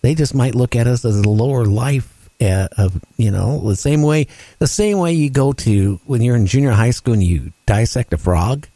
They 0.00 0.14
just 0.14 0.34
might 0.34 0.54
look 0.54 0.76
at 0.76 0.86
us 0.86 1.04
as 1.04 1.16
a 1.16 1.28
lower 1.28 1.64
life 1.64 2.17
uh, 2.40 2.68
of 2.76 3.00
you 3.16 3.30
know 3.30 3.68
the 3.68 3.76
same 3.76 4.02
way 4.02 4.26
the 4.58 4.66
same 4.66 4.98
way 4.98 5.12
you 5.12 5.30
go 5.30 5.52
to 5.52 6.00
when 6.06 6.22
you're 6.22 6.36
in 6.36 6.46
junior 6.46 6.72
high 6.72 6.90
school 6.90 7.14
and 7.14 7.22
you 7.22 7.52
dissect 7.66 8.12
a 8.12 8.18
frog. 8.18 8.66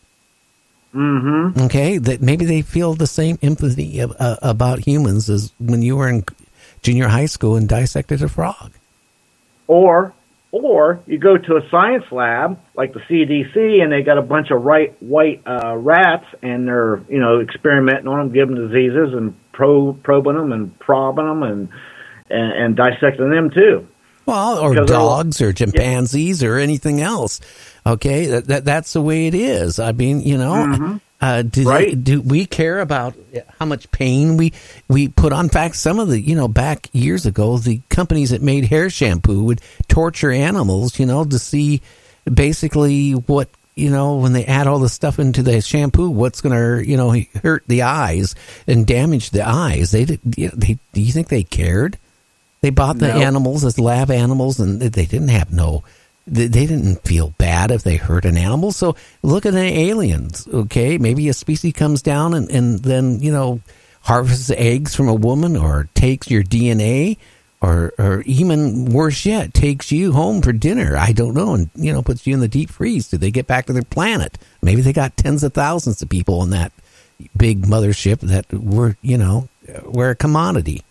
Mm-hmm. 0.94 1.62
Okay, 1.62 1.98
that 1.98 2.20
maybe 2.20 2.44
they 2.44 2.60
feel 2.60 2.92
the 2.92 3.06
same 3.06 3.38
empathy 3.40 4.00
of, 4.00 4.14
uh, 4.18 4.36
about 4.42 4.80
humans 4.80 5.30
as 5.30 5.52
when 5.58 5.80
you 5.80 5.96
were 5.96 6.08
in 6.08 6.24
junior 6.82 7.08
high 7.08 7.26
school 7.26 7.56
and 7.56 7.68
dissected 7.68 8.22
a 8.22 8.28
frog. 8.28 8.72
Or 9.68 10.12
or 10.50 11.00
you 11.06 11.16
go 11.16 11.38
to 11.38 11.56
a 11.56 11.66
science 11.70 12.04
lab 12.10 12.60
like 12.74 12.92
the 12.92 13.00
CDC 13.00 13.82
and 13.82 13.90
they 13.90 14.02
got 14.02 14.18
a 14.18 14.22
bunch 14.22 14.50
of 14.50 14.62
right 14.62 14.94
white 15.02 15.40
uh, 15.46 15.74
rats 15.76 16.26
and 16.42 16.68
they're 16.68 17.00
you 17.08 17.20
know 17.20 17.40
experimenting 17.40 18.08
on 18.08 18.18
them, 18.18 18.32
giving 18.34 18.56
diseases 18.56 19.14
and 19.14 19.34
pro- 19.52 19.94
probing 19.94 20.36
them 20.36 20.52
and 20.52 20.78
probing 20.78 21.26
them 21.26 21.42
and, 21.42 21.68
and 22.32 22.52
and 22.52 22.76
dissecting 22.76 23.30
them 23.30 23.50
too. 23.50 23.86
Well, 24.24 24.58
or 24.58 24.70
Because 24.74 24.88
dogs 24.88 25.40
or 25.40 25.52
chimpanzees 25.52 26.44
or 26.44 26.56
anything 26.56 27.00
else. 27.00 27.40
Okay, 27.84 28.26
that, 28.26 28.46
that 28.46 28.64
that's 28.64 28.92
the 28.92 29.02
way 29.02 29.26
it 29.26 29.34
is. 29.34 29.80
I 29.80 29.90
mean, 29.90 30.20
you 30.20 30.38
know, 30.38 31.00
uh, 31.20 31.42
do 31.42 31.64
they, 31.64 31.70
Right. 31.70 32.04
do 32.04 32.20
we 32.20 32.46
care 32.46 32.78
about 32.78 33.14
how 33.58 33.66
much 33.66 33.90
pain 33.90 34.36
we 34.36 34.52
we 34.88 35.08
put 35.08 35.32
on? 35.32 35.46
In 35.46 35.50
fact, 35.50 35.74
some 35.74 35.98
of 35.98 36.08
the 36.08 36.20
you 36.20 36.36
know 36.36 36.46
back 36.46 36.88
years 36.92 37.26
ago, 37.26 37.58
the 37.58 37.80
companies 37.88 38.30
that 38.30 38.42
made 38.42 38.64
hair 38.66 38.90
shampoo 38.90 39.42
would 39.44 39.60
torture 39.88 40.30
animals, 40.30 41.00
you 41.00 41.06
know, 41.06 41.24
to 41.24 41.38
see 41.40 41.80
basically 42.32 43.12
what 43.12 43.48
you 43.74 43.90
know 43.90 44.16
when 44.18 44.32
they 44.34 44.44
add 44.44 44.68
all 44.68 44.78
the 44.78 44.88
stuff 44.88 45.18
into 45.18 45.42
the 45.42 45.60
shampoo, 45.60 46.08
what's 46.10 46.40
going 46.40 46.54
to 46.54 46.88
you 46.88 46.96
know 46.96 47.12
hurt 47.42 47.64
the 47.66 47.82
eyes 47.82 48.36
and 48.68 48.86
damage 48.86 49.30
the 49.30 49.46
eyes. 49.46 49.90
They 49.90 50.04
did. 50.04 50.20
They, 50.22 50.78
do 50.92 51.00
you 51.00 51.12
think 51.12 51.26
they 51.28 51.42
cared? 51.42 51.98
They 52.62 52.70
bought 52.70 52.98
the 52.98 53.08
No. 53.08 53.20
animals 53.20 53.64
as 53.64 53.78
lab 53.78 54.10
animals, 54.10 54.58
and 54.60 54.80
they 54.80 55.04
didn't 55.06 55.28
have 55.28 55.52
no 55.52 55.82
They, 56.26 56.46
they 56.46 56.66
didn't 56.66 57.02
feel 57.04 57.34
bad 57.36 57.72
if 57.72 57.82
they 57.82 57.96
hurt 57.96 58.24
an 58.24 58.36
animal. 58.36 58.70
So 58.70 58.94
look 59.24 59.44
at 59.44 59.52
the 59.54 59.60
aliens. 59.90 60.46
Okay, 60.46 60.96
maybe 60.96 61.28
a 61.28 61.34
species 61.34 61.72
comes 61.72 62.00
down 62.02 62.32
and, 62.34 62.48
and 62.50 62.78
then 62.78 63.18
you 63.20 63.32
know 63.32 63.60
harvests 64.02 64.50
eggs 64.50 64.94
from 64.94 65.08
a 65.08 65.14
woman 65.14 65.56
or 65.56 65.88
takes 65.94 66.30
your 66.30 66.42
DNA 66.44 67.16
or 67.60 67.92
or 67.98 68.22
even 68.22 68.84
worse 68.86 69.24
yet, 69.26 69.52
takes 69.54 69.90
you 69.90 70.12
home 70.12 70.42
for 70.42 70.52
dinner. 70.52 70.96
I 70.96 71.10
don't 71.12 71.34
know, 71.34 71.54
and 71.54 71.70
you 71.74 71.92
know, 71.92 72.02
puts 72.02 72.24
you 72.26 72.34
in 72.34 72.40
the 72.40 72.48
deep 72.48 72.70
freeze. 72.70 73.08
Do 73.08 73.16
they 73.18 73.30
get 73.32 73.48
back 73.48 73.66
to 73.66 73.72
their 73.72 73.82
planet? 73.82 74.38
Maybe 74.62 74.80
they 74.82 74.92
got 74.92 75.16
tens 75.16 75.42
of 75.42 75.52
thousands 75.54 76.02
of 76.02 76.08
people 76.08 76.40
on 76.40 76.50
that 76.50 76.70
big 77.36 77.62
mothership 77.62 78.20
that 78.20 78.46
were, 78.52 78.96
you 79.02 79.18
know, 79.18 79.48
were 79.84 80.10
a 80.10 80.16
commodity. 80.16 80.82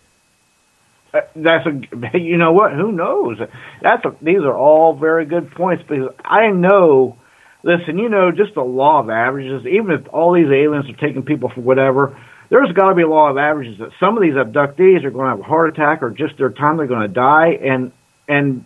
Uh, 1.12 1.20
That's 1.36 1.66
a 1.66 2.18
you 2.18 2.36
know 2.36 2.52
what? 2.52 2.72
Who 2.72 2.92
knows? 2.92 3.38
That's 3.82 4.04
a, 4.04 4.14
these 4.22 4.40
are 4.40 4.56
all 4.56 4.94
very 4.94 5.24
good 5.26 5.50
points 5.52 5.84
because 5.88 6.14
I 6.24 6.48
know. 6.50 7.18
Listen, 7.64 7.96
you 7.96 8.08
know, 8.08 8.32
just 8.32 8.54
the 8.54 8.62
law 8.62 9.00
of 9.00 9.08
averages. 9.08 9.64
Even 9.66 9.92
if 9.92 10.08
all 10.12 10.34
these 10.34 10.50
aliens 10.50 10.90
are 10.90 10.96
taking 11.06 11.22
people 11.22 11.48
for 11.54 11.60
whatever, 11.60 12.18
there's 12.50 12.72
got 12.72 12.88
to 12.88 12.94
be 12.96 13.02
a 13.02 13.08
law 13.08 13.30
of 13.30 13.38
averages 13.38 13.78
that 13.78 13.90
some 14.00 14.16
of 14.16 14.22
these 14.22 14.34
abductees 14.34 15.04
are 15.04 15.10
going 15.10 15.26
to 15.26 15.30
have 15.30 15.40
a 15.40 15.44
heart 15.44 15.68
attack 15.68 16.02
or 16.02 16.10
just 16.10 16.36
their 16.38 16.50
time 16.50 16.76
they're 16.76 16.88
going 16.88 17.06
to 17.06 17.14
die, 17.14 17.58
and 17.62 17.92
and 18.26 18.64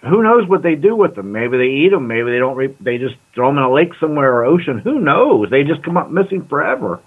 who 0.00 0.22
knows 0.22 0.48
what 0.48 0.62
they 0.62 0.76
do 0.76 0.94
with 0.96 1.14
them? 1.14 1.32
Maybe 1.32 1.58
they 1.58 1.84
eat 1.84 1.90
them. 1.90 2.06
Maybe 2.06 2.30
they 2.30 2.38
don't. 2.38 2.56
Re- 2.56 2.76
they 2.80 2.98
just 2.98 3.16
throw 3.34 3.48
them 3.48 3.58
in 3.58 3.64
a 3.64 3.72
lake 3.72 3.92
somewhere 4.00 4.32
or 4.32 4.44
ocean. 4.44 4.78
Who 4.78 5.00
knows? 5.00 5.50
They 5.50 5.64
just 5.64 5.82
come 5.82 5.96
up 5.96 6.10
missing 6.10 6.46
forever. 6.48 7.00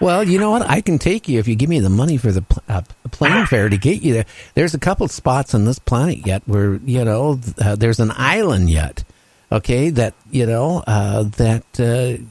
Well, 0.00 0.22
you 0.22 0.38
know 0.38 0.50
what? 0.50 0.62
I 0.62 0.80
can 0.80 0.98
take 0.98 1.28
you 1.28 1.38
if 1.40 1.48
you 1.48 1.56
give 1.56 1.68
me 1.68 1.80
the 1.80 1.90
money 1.90 2.16
for 2.16 2.30
the 2.30 2.42
pl- 2.42 2.62
uh, 2.68 2.82
plane 3.10 3.46
fare 3.46 3.68
to 3.68 3.76
get 3.76 4.02
you 4.02 4.14
there. 4.14 4.26
There's 4.54 4.74
a 4.74 4.78
couple 4.78 5.08
spots 5.08 5.54
on 5.54 5.64
this 5.64 5.78
planet 5.80 6.24
yet 6.26 6.42
where 6.46 6.76
you 6.84 7.04
know 7.04 7.40
uh, 7.60 7.74
there's 7.74 7.98
an 8.00 8.12
island 8.14 8.70
yet. 8.70 9.02
Okay, 9.50 9.90
that 9.90 10.14
you 10.30 10.46
know 10.46 10.84
uh, 10.86 11.24
that 11.24 11.64
uh, 11.80 12.22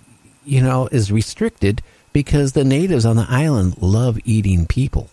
you 0.45 0.61
know 0.61 0.87
is 0.91 1.11
restricted 1.11 1.81
because 2.13 2.53
the 2.53 2.63
natives 2.63 3.05
on 3.05 3.15
the 3.17 3.25
island 3.27 3.75
love 3.81 4.17
eating 4.23 4.65
people, 4.65 5.09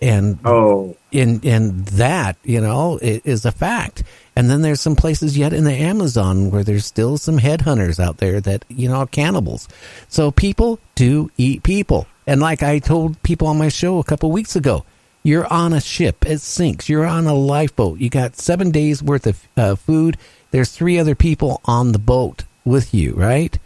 and 0.00 0.38
oh, 0.44 0.96
and 1.12 1.44
and 1.44 1.86
that 1.86 2.36
you 2.44 2.60
know 2.60 2.98
is 3.02 3.44
a 3.44 3.52
fact. 3.52 4.04
And 4.36 4.48
then 4.48 4.62
there's 4.62 4.80
some 4.80 4.94
places 4.94 5.36
yet 5.36 5.52
in 5.52 5.64
the 5.64 5.72
Amazon 5.72 6.50
where 6.50 6.62
there's 6.62 6.86
still 6.86 7.18
some 7.18 7.38
headhunters 7.38 7.98
out 7.98 8.18
there 8.18 8.40
that 8.40 8.64
you 8.68 8.88
know 8.88 8.96
are 8.96 9.06
cannibals. 9.06 9.68
So 10.08 10.30
people 10.30 10.78
do 10.94 11.30
eat 11.36 11.62
people, 11.62 12.06
and 12.26 12.40
like 12.40 12.62
I 12.62 12.78
told 12.78 13.22
people 13.22 13.48
on 13.48 13.58
my 13.58 13.68
show 13.68 13.98
a 13.98 14.04
couple 14.04 14.30
weeks 14.30 14.54
ago, 14.54 14.84
you're 15.22 15.52
on 15.52 15.72
a 15.72 15.80
ship, 15.80 16.24
it 16.26 16.40
sinks. 16.40 16.88
You're 16.88 17.06
on 17.06 17.26
a 17.26 17.34
lifeboat. 17.34 17.98
You 17.98 18.10
got 18.10 18.36
seven 18.36 18.70
days 18.70 19.02
worth 19.02 19.26
of 19.26 19.48
uh, 19.56 19.74
food. 19.74 20.16
There's 20.50 20.70
three 20.70 20.98
other 20.98 21.14
people 21.14 21.60
on 21.64 21.92
the 21.92 21.98
boat 21.98 22.44
with 22.64 22.94
you, 22.94 23.14
right? 23.14 23.58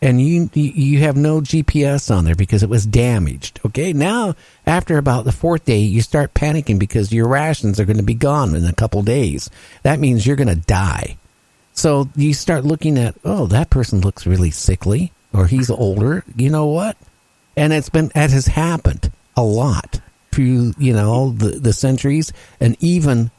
And 0.00 0.20
you 0.20 0.48
you 0.54 1.00
have 1.00 1.16
no 1.16 1.40
GPS 1.40 2.14
on 2.14 2.24
there 2.24 2.34
because 2.34 2.62
it 2.62 2.68
was 2.68 2.86
damaged. 2.86 3.60
Okay, 3.66 3.92
now 3.92 4.34
after 4.66 4.96
about 4.96 5.24
the 5.24 5.32
fourth 5.32 5.64
day, 5.64 5.78
you 5.78 6.02
start 6.02 6.34
panicking 6.34 6.78
because 6.78 7.12
your 7.12 7.28
rations 7.28 7.80
are 7.80 7.84
going 7.84 7.96
to 7.96 8.02
be 8.02 8.14
gone 8.14 8.54
in 8.54 8.64
a 8.64 8.72
couple 8.72 9.02
days. 9.02 9.50
That 9.82 9.98
means 9.98 10.26
you're 10.26 10.36
going 10.36 10.48
to 10.48 10.66
die. 10.66 11.16
So 11.72 12.08
you 12.16 12.34
start 12.34 12.64
looking 12.64 12.98
at, 12.98 13.16
oh, 13.24 13.46
that 13.46 13.70
person 13.70 14.00
looks 14.00 14.26
really 14.26 14.50
sickly, 14.50 15.12
or 15.32 15.46
he's 15.46 15.70
older. 15.70 16.24
You 16.36 16.50
know 16.50 16.66
what? 16.66 16.96
And 17.56 17.72
it's 17.72 17.88
been 17.88 18.10
that 18.14 18.30
has 18.30 18.46
happened 18.46 19.10
a 19.36 19.42
lot 19.42 20.00
through 20.30 20.74
you 20.78 20.92
know 20.92 21.30
the 21.30 21.50
the 21.58 21.72
centuries, 21.72 22.32
and 22.60 22.76
even 22.78 23.32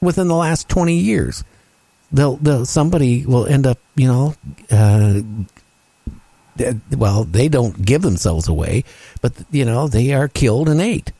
within 0.00 0.28
the 0.28 0.34
last 0.34 0.68
twenty 0.68 0.96
years. 0.96 1.44
They'll, 2.12 2.36
they'll 2.36 2.64
somebody 2.64 3.26
will 3.26 3.46
end 3.46 3.66
up, 3.66 3.78
you 3.96 4.06
know, 4.06 4.36
uh, 4.70 5.22
well, 6.96 7.24
they 7.24 7.48
don't 7.48 7.84
give 7.84 8.02
themselves 8.02 8.48
away, 8.48 8.84
but 9.22 9.32
you 9.50 9.64
know 9.64 9.88
they 9.88 10.12
are 10.12 10.28
killed 10.28 10.68
and 10.68 10.80
ate. 10.80 11.12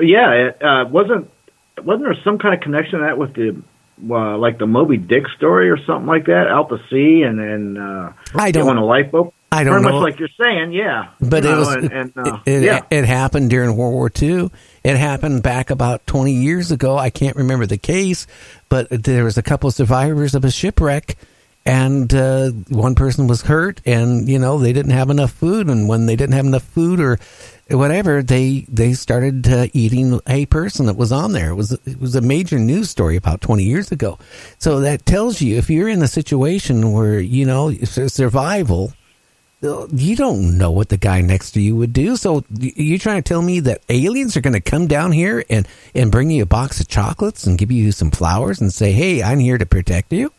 Yeah, 0.00 0.50
uh, 0.60 0.84
wasn't 0.88 1.30
wasn't 1.82 2.04
there 2.04 2.16
some 2.24 2.38
kind 2.38 2.54
of 2.54 2.60
connection 2.60 3.00
to 3.00 3.04
that 3.06 3.18
with 3.18 3.34
the 3.34 3.60
uh, 4.10 4.38
like 4.38 4.58
the 4.58 4.66
Moby 4.66 4.96
Dick 4.96 5.24
story 5.36 5.70
or 5.70 5.76
something 5.84 6.06
like 6.06 6.26
that 6.26 6.46
out 6.48 6.68
the 6.68 6.78
sea 6.88 7.22
and 7.22 7.38
then 7.38 7.76
uh, 7.82 8.12
I 8.34 8.52
don't- 8.52 8.68
on 8.68 8.76
a 8.78 8.84
lifeboat. 8.84 9.34
I 9.50 9.64
don't 9.64 9.72
Very 9.80 9.82
know. 9.84 10.00
much 10.00 10.10
like 10.10 10.20
you're 10.20 10.28
saying, 10.38 10.72
yeah. 10.72 11.08
But 11.22 11.42
You 11.42 11.48
it 11.48 11.52
know, 11.52 11.58
was 11.60 11.74
and, 11.76 11.90
and, 11.92 12.12
uh, 12.18 12.38
it, 12.44 12.62
yeah. 12.64 12.82
it 12.90 13.06
happened 13.06 13.48
during 13.48 13.74
World 13.78 13.94
War 13.94 14.12
II. 14.20 14.50
It 14.84 14.96
happened 14.98 15.42
back 15.42 15.70
about 15.70 16.06
twenty 16.06 16.34
years 16.34 16.70
ago. 16.70 16.98
I 16.98 17.08
can't 17.08 17.34
remember 17.34 17.64
the 17.64 17.78
case, 17.78 18.26
but 18.68 18.88
there 18.90 19.24
was 19.24 19.38
a 19.38 19.42
couple 19.42 19.66
of 19.68 19.74
survivors 19.74 20.34
of 20.34 20.44
a 20.44 20.50
shipwreck, 20.50 21.16
and 21.64 22.12
uh, 22.14 22.50
one 22.68 22.94
person 22.94 23.26
was 23.26 23.42
hurt, 23.42 23.80
and 23.84 24.28
you 24.28 24.38
know 24.38 24.58
they 24.58 24.72
didn't 24.72 24.92
have 24.92 25.10
enough 25.10 25.32
food, 25.32 25.68
and 25.68 25.88
when 25.88 26.06
they 26.06 26.16
didn't 26.16 26.34
have 26.34 26.46
enough 26.46 26.62
food 26.62 27.00
or 27.00 27.18
whatever, 27.70 28.22
they 28.22 28.66
they 28.68 28.94
started 28.94 29.46
uh, 29.48 29.66
eating 29.72 30.20
a 30.26 30.46
person 30.46 30.86
that 30.86 30.96
was 30.96 31.12
on 31.12 31.32
there. 31.32 31.50
It 31.50 31.56
was 31.56 31.72
it 31.72 32.00
was 32.00 32.14
a 32.14 32.20
major 32.20 32.58
news 32.58 32.90
story 32.90 33.16
about 33.16 33.40
twenty 33.40 33.64
years 33.64 33.92
ago. 33.92 34.18
So 34.58 34.80
that 34.80 35.04
tells 35.04 35.40
you 35.40 35.56
if 35.56 35.68
you're 35.68 35.88
in 35.88 36.02
a 36.02 36.08
situation 36.08 36.92
where 36.92 37.20
you 37.20 37.44
know 37.44 37.72
survival 37.72 38.92
you 39.60 40.14
don't 40.14 40.56
know 40.56 40.70
what 40.70 40.88
the 40.88 40.96
guy 40.96 41.20
next 41.20 41.52
to 41.52 41.60
you 41.60 41.74
would 41.74 41.92
do. 41.92 42.16
So 42.16 42.44
you're 42.50 42.98
trying 42.98 43.22
to 43.22 43.28
tell 43.28 43.42
me 43.42 43.60
that 43.60 43.82
aliens 43.88 44.36
are 44.36 44.40
going 44.40 44.52
to 44.52 44.60
come 44.60 44.86
down 44.86 45.10
here 45.10 45.44
and, 45.50 45.66
and 45.94 46.12
bring 46.12 46.30
you 46.30 46.44
a 46.44 46.46
box 46.46 46.80
of 46.80 46.86
chocolates 46.86 47.44
and 47.44 47.58
give 47.58 47.72
you 47.72 47.90
some 47.90 48.10
flowers 48.10 48.60
and 48.60 48.72
say, 48.72 48.92
"Hey, 48.92 49.22
I'm 49.22 49.40
here 49.40 49.58
to 49.58 49.66
protect 49.66 50.12
you." 50.12 50.32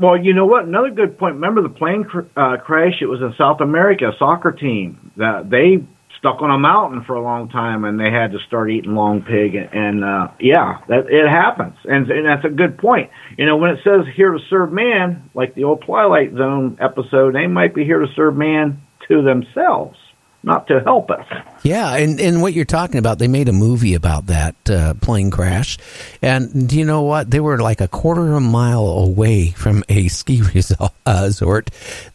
Well, 0.00 0.16
you 0.16 0.32
know 0.32 0.46
what? 0.46 0.64
Another 0.64 0.90
good 0.90 1.18
point. 1.18 1.34
Remember 1.34 1.62
the 1.62 1.68
plane 1.68 2.04
cr- 2.04 2.30
uh, 2.36 2.56
crash? 2.58 3.00
It 3.00 3.06
was 3.06 3.20
in 3.20 3.34
South 3.36 3.60
America, 3.60 4.08
a 4.08 4.18
soccer 4.18 4.52
team. 4.52 5.12
That 5.16 5.50
they 5.50 5.84
stuck 6.18 6.42
on 6.42 6.50
a 6.50 6.58
mountain 6.58 7.04
for 7.04 7.14
a 7.14 7.22
long 7.22 7.48
time, 7.48 7.84
and 7.84 7.98
they 7.98 8.10
had 8.10 8.32
to 8.32 8.38
start 8.46 8.70
eating 8.70 8.94
long 8.94 9.22
pig. 9.22 9.54
And, 9.54 9.70
and 9.72 10.04
uh, 10.04 10.28
yeah, 10.40 10.78
that 10.88 11.06
it 11.08 11.28
happens, 11.28 11.74
and, 11.84 12.10
and 12.10 12.26
that's 12.26 12.44
a 12.44 12.54
good 12.54 12.78
point. 12.78 13.10
You 13.36 13.46
know, 13.46 13.56
when 13.56 13.70
it 13.70 13.80
says 13.84 14.06
here 14.16 14.32
to 14.32 14.38
serve 14.50 14.72
man, 14.72 15.30
like 15.34 15.54
the 15.54 15.64
old 15.64 15.82
Twilight 15.86 16.32
Zone 16.36 16.78
episode, 16.80 17.34
they 17.34 17.46
might 17.46 17.74
be 17.74 17.84
here 17.84 18.00
to 18.00 18.06
serve 18.14 18.36
man 18.36 18.82
to 19.08 19.22
themselves, 19.22 19.96
not 20.42 20.66
to 20.68 20.80
help 20.80 21.10
us. 21.10 21.26
Yeah, 21.62 21.94
and, 21.96 22.20
and 22.20 22.40
what 22.40 22.52
you're 22.54 22.64
talking 22.64 22.98
about, 22.98 23.18
they 23.18 23.28
made 23.28 23.48
a 23.48 23.52
movie 23.52 23.94
about 23.94 24.26
that 24.26 24.54
uh, 24.70 24.94
plane 24.94 25.30
crash. 25.30 25.78
And 26.22 26.68
do 26.68 26.78
you 26.78 26.84
know 26.84 27.02
what? 27.02 27.30
They 27.30 27.40
were 27.40 27.58
like 27.58 27.80
a 27.80 27.88
quarter 27.88 28.28
of 28.28 28.34
a 28.34 28.40
mile 28.40 28.86
away 28.86 29.50
from 29.50 29.82
a 29.88 30.08
ski 30.08 30.42
resort, 30.42 30.92
uh, 31.06 31.30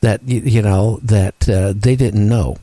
that, 0.01 0.21
you, 0.25 0.39
you 0.39 0.61
know, 0.61 0.99
that 1.03 1.49
uh, 1.49 1.73
they 1.75 1.95
didn't 1.95 2.27
know. 2.27 2.57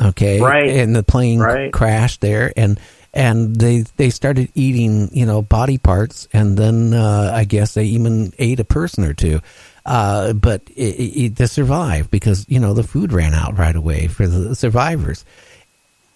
Okay. 0.00 0.40
Right. 0.40 0.70
And 0.70 0.94
the 0.94 1.02
plane 1.02 1.38
Right. 1.40 1.72
crashed 1.72 2.20
there 2.20 2.52
and 2.56 2.78
and 3.14 3.56
they 3.56 3.80
they 3.96 4.10
started 4.10 4.50
eating, 4.54 5.08
you 5.12 5.24
know, 5.24 5.40
body 5.40 5.78
parts 5.78 6.28
and 6.34 6.54
then 6.58 6.92
uh, 6.92 7.30
I 7.34 7.44
guess 7.44 7.72
they 7.72 7.84
even 7.84 8.34
ate 8.38 8.60
a 8.60 8.64
person 8.64 9.04
or 9.04 9.14
two. 9.14 9.40
Uh, 9.86 10.32
but 10.32 10.62
it, 10.74 10.82
it, 10.82 11.36
to 11.36 11.46
survive 11.46 12.10
because 12.10 12.44
you 12.48 12.58
know 12.58 12.74
the 12.74 12.82
food 12.82 13.12
ran 13.12 13.32
out 13.34 13.56
right 13.56 13.76
away 13.76 14.08
for 14.08 14.26
the 14.26 14.54
survivors. 14.56 15.24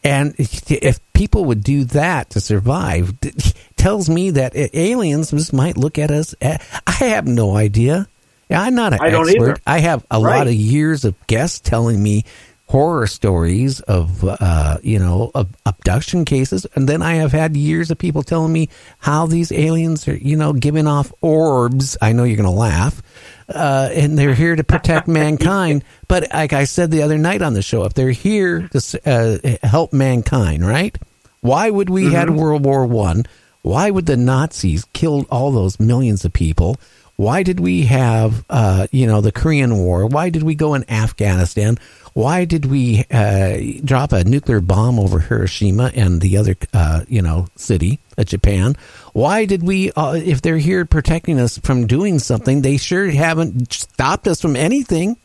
And 0.03 0.35
if 0.39 0.99
people 1.13 1.45
would 1.45 1.63
do 1.63 1.85
that 1.85 2.31
to 2.31 2.41
survive, 2.41 3.15
it 3.23 3.55
tells 3.77 4.09
me 4.09 4.31
that 4.33 4.53
aliens 4.57 5.31
just 5.31 5.53
might 5.53 5.77
look 5.77 5.99
at 5.99 6.11
us. 6.11 6.35
At, 6.41 6.63
I 6.87 6.91
have 6.93 7.27
no 7.27 7.55
idea. 7.57 8.09
I'm 8.51 8.75
not 8.75 8.93
an 8.95 8.99
I 9.03 9.11
don't 9.11 9.29
expert. 9.29 9.43
either. 9.51 9.57
I 9.67 9.79
have 9.81 10.05
a 10.11 10.21
Right. 10.21 10.39
lot 10.39 10.47
of 10.49 10.55
years 10.55 11.05
of 11.05 11.15
guests 11.29 11.61
telling 11.61 12.03
me 12.03 12.25
horror 12.71 13.07
stories 13.09 13.81
of 13.81 14.25
uh, 14.25 14.79
you 14.83 14.99
know 14.99 15.31
of 15.35 15.49
abduction 15.67 16.25
cases, 16.25 16.67
and 16.75 16.89
then 16.89 17.03
I 17.03 17.15
have 17.15 17.33
had 17.33 17.57
years 17.57 17.91
of 17.91 17.99
people 17.99 18.23
telling 18.23 18.53
me 18.53 18.69
how 18.99 19.27
these 19.27 19.51
aliens 19.51 20.07
are 20.07 20.17
you 20.17 20.37
know 20.37 20.53
giving 20.53 20.87
off 20.87 21.13
orbs. 21.21 21.97
I 22.01 22.13
know 22.13 22.25
you're 22.25 22.37
going 22.37 22.49
to 22.49 22.51
laugh, 22.51 23.03
uh, 23.49 23.91
and 23.93 24.17
they're 24.17 24.35
here 24.35 24.55
to 24.55 24.65
protect 24.65 25.09
mankind. 25.23 25.85
But 26.07 26.29
like 26.33 26.53
I 26.53 26.65
said 26.65 26.91
the 26.91 27.03
other 27.03 27.19
night 27.19 27.43
on 27.43 27.55
the 27.55 27.63
show, 27.63 27.85
if 27.85 27.95
they're 27.95 28.11
here 28.11 28.69
to 28.69 29.01
uh, 29.05 29.67
help 29.67 29.93
mankind, 29.93 30.67
right? 30.67 30.97
Why 31.41 31.71
would 31.71 31.91
we 31.91 32.13
had 32.13 32.31
World 32.31 32.65
War 32.65 32.87
One? 32.87 33.25
Why 33.63 33.91
would 33.91 34.07
the 34.07 34.17
Nazis 34.17 34.85
kill 34.93 35.27
all 35.31 35.51
those 35.51 35.81
millions 35.81 36.25
of 36.25 36.33
people? 36.33 36.79
Why 37.21 37.43
did 37.43 37.61
we 37.61 37.83
have, 37.83 38.47
uh, 38.49 38.87
you 38.93 39.07
know, 39.07 39.21
the 39.21 39.31
Korean 39.31 39.77
War? 39.77 40.07
Why 40.07 40.31
did 40.31 40.43
we 40.43 40.55
go 40.55 40.73
in 40.73 40.91
Afghanistan? 40.91 41.77
Why 42.13 42.45
did 42.45 42.67
we 42.67 43.05
uh, 43.11 43.59
drop 43.85 44.13
a 44.13 44.25
nuclear 44.25 44.61
bomb 44.61 44.99
over 44.99 45.21
Hiroshima 45.21 45.93
and 45.95 46.21
the 46.21 46.37
other, 46.37 46.57
uh, 46.75 47.05
you 47.09 47.23
know, 47.23 47.47
city, 47.57 48.01
uh, 48.19 48.25
Japan? 48.25 48.77
Why 49.13 49.45
did 49.45 49.63
we, 49.63 49.93
uh, 49.93 50.15
if 50.17 50.43
they're 50.43 50.59
here 50.59 50.85
protecting 50.85 51.39
us 51.39 51.59
from 51.59 51.87
doing 51.87 52.19
something, 52.19 52.63
they 52.63 52.77
sure 52.77 53.09
haven't 53.11 53.73
stopped 53.73 54.27
us 54.27 54.41
from 54.41 54.57
anything. 54.57 55.17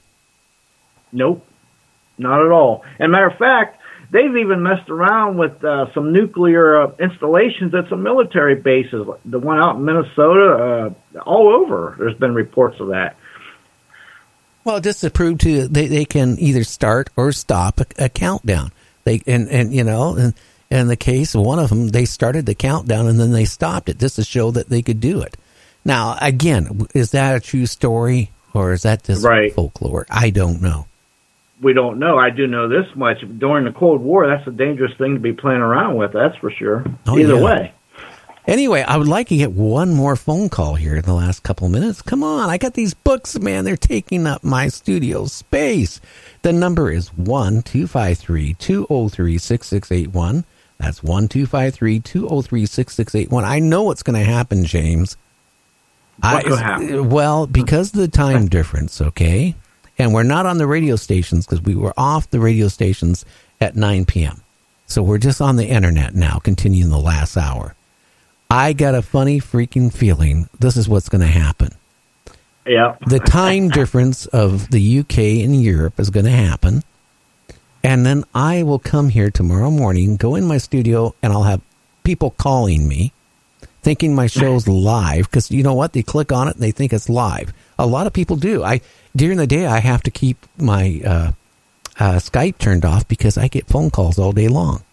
Nope, 1.11 1.45
not 2.17 2.45
at 2.45 2.51
all. 2.51 2.83
And 2.99 3.11
matter 3.11 3.27
of 3.27 3.37
fact, 3.37 3.81
they've 4.11 4.35
even 4.35 4.61
messed 4.61 4.89
around 4.89 5.37
with 5.37 5.63
uh, 5.63 5.91
some 5.93 6.13
nuclear 6.13 6.93
installations 6.99 7.73
at 7.73 7.89
some 7.89 8.03
military 8.03 8.55
bases. 8.55 9.07
The 9.25 9.39
one 9.39 9.59
out 9.59 9.77
in 9.77 9.85
Minnesota, 9.85 10.93
all 11.25 11.49
over. 11.49 11.95
There's 11.97 12.17
been 12.17 12.35
reports 12.35 12.79
of 12.79 12.89
that. 12.89 13.15
Well, 14.65 14.79
just 14.81 15.01
to 15.01 15.09
prove 15.11 15.37
to 15.39 15.67
they, 15.67 15.87
they 15.87 16.05
can 16.05 16.37
either 16.39 16.63
start 16.63 17.09
or 17.15 17.31
stop 17.31 17.79
a, 17.79 17.85
a 18.05 18.09
countdown. 18.09 18.71
They 19.03 19.21
and 19.27 19.47
and 19.49 19.73
you 19.73 19.83
know, 19.83 20.15
and 20.15 20.33
in 20.71 20.87
the 20.87 20.95
case 20.97 21.35
of 21.35 21.41
one 21.41 21.59
of 21.59 21.69
them, 21.69 21.89
they 21.89 22.05
started 22.05 22.45
the 22.47 22.55
countdown 22.55 23.07
and 23.07 23.19
then 23.19 23.31
they 23.31 23.45
stopped 23.45 23.87
it 23.89 23.99
just 23.99 24.15
to 24.17 24.23
show 24.23 24.51
that 24.51 24.67
they 24.69 24.81
could 24.81 24.99
do 24.99 25.21
it. 25.21 25.37
Now, 25.85 26.17
again, 26.19 26.87
is 26.95 27.11
that 27.11 27.35
a 27.35 27.39
true 27.39 27.67
story 27.67 28.31
or 28.55 28.73
is 28.73 28.81
that 28.81 29.03
just 29.03 29.23
Right. 29.23 29.53
folklore? 29.53 30.07
I 30.09 30.31
don't 30.31 30.61
know. 30.61 30.87
We 31.61 31.73
don't 31.73 31.99
know. 31.99 32.17
I 32.17 32.31
do 32.31 32.47
know 32.47 32.67
this 32.67 32.87
much. 32.95 33.17
During 33.37 33.65
the 33.65 33.71
Cold 33.71 34.01
War, 34.01 34.27
that's 34.27 34.45
a 34.47 34.51
dangerous 34.51 34.91
thing 34.97 35.13
to 35.13 35.19
be 35.19 35.31
playing 35.31 35.61
around 35.61 35.95
with. 35.95 36.11
That's 36.11 36.35
for 36.37 36.49
sure. 36.49 36.83
Oh, 37.07 37.17
Either 37.17 37.35
yeah. 37.35 37.41
way. 37.43 37.73
Anyway, 38.47 38.83
I 38.83 38.97
would 38.97 39.07
like 39.07 39.29
to 39.29 39.37
get 39.37 39.53
one 39.53 39.93
more 39.93 40.15
phone 40.15 40.49
call 40.49 40.75
here 40.75 40.97
in 40.97 41.01
the 41.01 41.13
last 41.13 41.41
couple 41.41 41.65
of 41.65 41.71
minutes. 41.71 42.03
Come 42.03 42.23
on, 42.23 42.47
I 42.49 42.57
got 42.59 42.75
these 42.75 42.93
books, 42.93 43.39
man. 43.39 43.65
They're 43.65 43.75
taking 43.75 44.27
up 44.27 44.43
my 44.43 44.67
studio 44.67 45.25
space. 45.25 45.99
The 46.43 46.53
number 46.53 46.91
is 46.91 47.11
1 47.13 47.63
253 47.63 48.53
203 48.53 49.37
6681. 49.39 50.45
That's 50.77 51.01
1 51.01 51.27
253 51.27 51.99
203 52.01 52.65
6681. 52.67 53.43
I 53.43 53.59
know 53.59 53.83
what's 53.83 54.03
going 54.03 54.19
to 54.19 54.31
happen, 54.31 54.63
James. 54.63 55.17
What 56.19 56.45
could 56.45 56.59
happen? 56.59 57.09
Well, 57.09 57.47
because 57.47 57.93
of 57.93 57.99
the 57.99 58.07
time 58.07 58.47
difference, 58.47 59.01
okay? 59.01 59.55
And 59.97 60.13
we're 60.13 60.23
not 60.23 60.45
on 60.45 60.59
the 60.59 60.67
radio 60.67 60.97
stations 60.97 61.47
because 61.47 61.61
we 61.61 61.75
were 61.75 61.93
off 61.97 62.29
the 62.29 62.39
radio 62.39 62.67
stations 62.67 63.25
at 63.59 63.75
9 63.75 64.05
p.m. 64.05 64.43
So 64.85 65.01
we're 65.01 65.17
just 65.17 65.41
on 65.41 65.55
the 65.55 65.65
internet 65.65 66.13
now, 66.13 66.37
continuing 66.37 66.91
the 66.91 66.99
last 66.99 67.37
hour. 67.37 67.75
I 68.49 68.73
got 68.73 68.95
a 68.95 69.01
funny 69.01 69.39
freaking 69.39 69.93
feeling 69.93 70.49
this 70.59 70.77
is 70.77 70.87
what's 70.87 71.09
going 71.09 71.21
to 71.21 71.27
happen. 71.27 71.69
Yeah. 72.65 72.95
The 73.07 73.19
time 73.19 73.69
difference 73.79 74.25
of 74.27 74.69
the 74.71 74.99
UK 74.99 75.17
and 75.43 75.61
Europe 75.61 75.99
is 75.99 76.09
going 76.09 76.25
to 76.25 76.31
happen. 76.31 76.83
And 77.83 78.05
then 78.05 78.23
I 78.33 78.63
will 78.63 78.79
come 78.79 79.09
here 79.09 79.29
tomorrow 79.29 79.69
morning, 79.69 80.15
go 80.15 80.35
in 80.35 80.47
my 80.47 80.57
studio, 80.57 81.13
and 81.21 81.31
I'll 81.31 81.43
have 81.43 81.61
people 82.03 82.31
calling 82.31 82.87
me 82.87 83.13
thinking 83.81 84.15
my 84.15 84.25
show's 84.25 84.67
live 84.91 85.29
because 85.29 85.51
you 85.51 85.61
know 85.61 85.75
what? 85.75 85.93
They 85.93 86.01
click 86.01 86.31
on 86.31 86.47
it 86.47 86.55
and 86.55 86.63
they 86.63 86.71
think 86.71 86.93
it's 86.93 87.09
live. 87.09 87.53
A 87.77 87.85
lot 87.85 88.07
of 88.07 88.13
people 88.13 88.37
do. 88.37 88.63
I 88.63 88.81
during 89.15 89.37
the 89.37 89.47
day 89.47 89.67
I 89.67 89.79
have 89.79 90.01
to 90.03 90.11
keep 90.11 90.37
my 90.57 91.01
uh, 91.05 91.31
uh, 91.99 92.15
Skype 92.15 92.57
turned 92.57 92.85
off 92.85 93.07
because 93.07 93.37
I 93.37 93.47
get 93.47 93.67
phone 93.67 93.91
calls 93.91 94.17
all 94.17 94.31
day 94.31 94.47
long. 94.47 94.83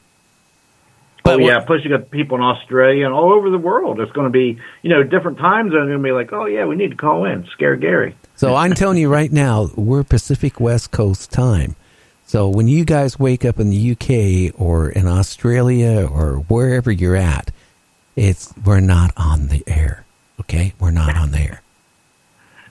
Oh 1.25 1.39
yeah. 1.39 1.61
Plus, 1.61 1.81
you 1.85 1.91
got 1.91 2.11
people 2.11 2.37
in 2.37 2.43
Australia 2.43 3.05
and 3.05 3.15
all 3.15 3.33
over 3.33 3.51
the 3.51 3.59
world. 3.59 4.01
It's 4.01 4.13
going 4.13 4.27
to 4.27 4.31
be, 4.31 4.59
you 4.83 4.91
know, 4.91 5.03
different 5.03 5.39
times. 5.39 5.73
They're 5.73 5.85
going 5.85 5.99
to 5.99 6.03
be 6.03 6.13
like, 6.13 6.33
oh 6.33 6.47
yeah, 6.47 6.65
we 6.65 6.77
need 6.77 6.91
to 6.91 6.97
call 6.97 7.25
in, 7.25 7.47
scare 7.53 7.77
Gary. 7.77 8.17
So 8.35 8.55
I'm 8.55 8.75
telling 8.75 8.99
you 8.99 9.09
right 9.09 9.31
now, 9.31 9.71
we're 9.77 10.05
Pacific 10.05 10.59
West 10.59 10.91
Coast 10.91 11.31
time. 11.31 11.77
So 12.27 12.49
when 12.49 12.67
you 12.67 12.85
guys 12.85 13.19
wake 13.19 13.45
up 13.45 13.61
in 13.61 13.71
the 13.71 13.93
UK 13.93 14.59
or 14.61 14.89
in 14.89 15.07
Australia 15.07 16.09
or 16.11 16.37
wherever 16.49 16.91
you're 16.91 17.17
at, 17.17 17.51
it's 18.17 18.53
we're 18.65 18.81
not 18.81 19.13
on 19.17 19.49
the 19.49 19.63
air. 19.67 20.05
Okay, 20.41 20.73
we're 20.81 20.91
not 20.91 21.17
on 21.17 21.31
the 21.31 21.39
air. 21.39 21.63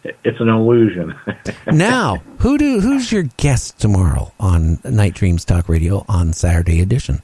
It's 0.03 0.39
an 0.39 0.49
illusion. 0.49 1.15
now, 1.71 2.17
who 2.39 2.57
do 2.57 2.79
who's 2.79 3.11
your 3.11 3.23
guest 3.37 3.79
tomorrow 3.79 4.33
on 4.39 4.79
Night 4.83 5.13
Dreams 5.13 5.45
Talk 5.45 5.69
Radio 5.69 6.05
on 6.07 6.33
Saturday 6.33 6.81
edition? 6.81 7.21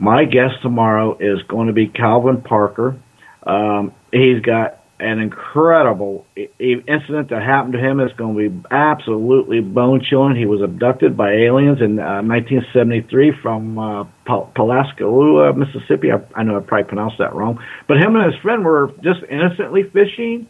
My 0.00 0.24
guest 0.24 0.54
tomorrow 0.62 1.18
is 1.20 1.42
going 1.46 1.66
to 1.66 1.74
be 1.74 1.86
Calvin 1.86 2.40
Parker. 2.40 2.98
Um, 3.46 3.92
he's 4.10 4.40
got 4.40 4.80
an 4.98 5.18
incredible 5.18 6.24
incident 6.58 7.28
that 7.28 7.42
happened 7.42 7.74
to 7.74 7.78
him. 7.78 8.00
It's 8.00 8.16
going 8.16 8.34
to 8.34 8.48
be 8.48 8.68
absolutely 8.70 9.60
bone 9.60 10.02
chilling. 10.08 10.36
He 10.36 10.46
was 10.46 10.62
abducted 10.62 11.18
by 11.18 11.32
aliens 11.32 11.82
in 11.82 11.98
uh, 11.98 12.24
1973 12.24 13.32
from 13.42 13.78
uh, 13.78 14.04
Pal- 14.24 14.50
Mississippi. 14.56 16.08
I, 16.12 16.20
I 16.34 16.44
know 16.44 16.56
I 16.56 16.60
probably 16.60 16.88
pronounced 16.88 17.16
that 17.18 17.34
wrong, 17.34 17.58
but 17.86 17.98
him 17.98 18.16
and 18.16 18.24
his 18.32 18.40
friend 18.40 18.64
were 18.64 18.92
just 19.04 19.20
innocently 19.30 19.82
fishing. 19.82 20.48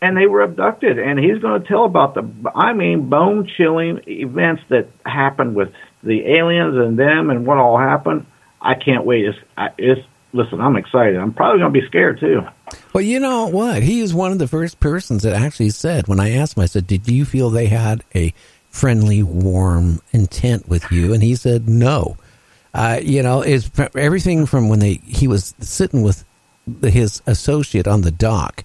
And 0.00 0.14
they 0.14 0.26
were 0.26 0.42
abducted, 0.42 0.98
and 0.98 1.18
he's 1.18 1.38
going 1.38 1.62
to 1.62 1.66
tell 1.66 1.86
about 1.86 2.14
the, 2.14 2.22
I 2.54 2.74
mean, 2.74 3.08
bone 3.08 3.48
chilling 3.56 4.02
events 4.06 4.62
that 4.68 4.90
happened 5.06 5.56
with 5.56 5.70
the 6.04 6.20
aliens 6.38 6.76
and 6.76 6.98
them 6.98 7.30
and 7.30 7.46
what 7.46 7.56
all 7.56 7.78
happened. 7.78 8.26
I 8.60 8.74
can't 8.74 9.04
wait. 9.04 9.24
It's, 9.26 9.38
I, 9.56 9.70
it's 9.78 10.00
listen. 10.32 10.60
I'm 10.60 10.76
excited. 10.76 11.16
I'm 11.16 11.32
probably 11.32 11.60
going 11.60 11.72
to 11.72 11.80
be 11.80 11.86
scared 11.86 12.20
too. 12.20 12.42
Well, 12.92 13.02
you 13.02 13.20
know 13.20 13.46
what? 13.46 13.82
He 13.82 14.00
is 14.00 14.12
one 14.14 14.32
of 14.32 14.38
the 14.38 14.48
first 14.48 14.80
persons 14.80 15.22
that 15.22 15.34
actually 15.34 15.70
said, 15.70 16.08
when 16.08 16.18
I 16.20 16.32
asked 16.32 16.56
him, 16.56 16.62
I 16.62 16.66
said, 16.66 16.86
Did 16.86 17.08
you 17.08 17.24
feel 17.24 17.50
they 17.50 17.66
had 17.66 18.02
a 18.14 18.32
friendly, 18.70 19.22
warm 19.22 20.00
intent 20.12 20.68
with 20.68 20.90
you? 20.90 21.12
And 21.14 21.22
he 21.22 21.34
said, 21.36 21.68
No. 21.68 22.16
Uh, 22.74 22.98
you 23.02 23.22
know, 23.22 23.40
is 23.42 23.70
everything 23.94 24.44
from 24.44 24.68
when 24.68 24.80
they 24.80 24.94
he 25.04 25.26
was 25.28 25.54
sitting 25.60 26.02
with 26.02 26.24
his 26.82 27.22
associate 27.26 27.88
on 27.88 28.02
the 28.02 28.10
dock, 28.10 28.64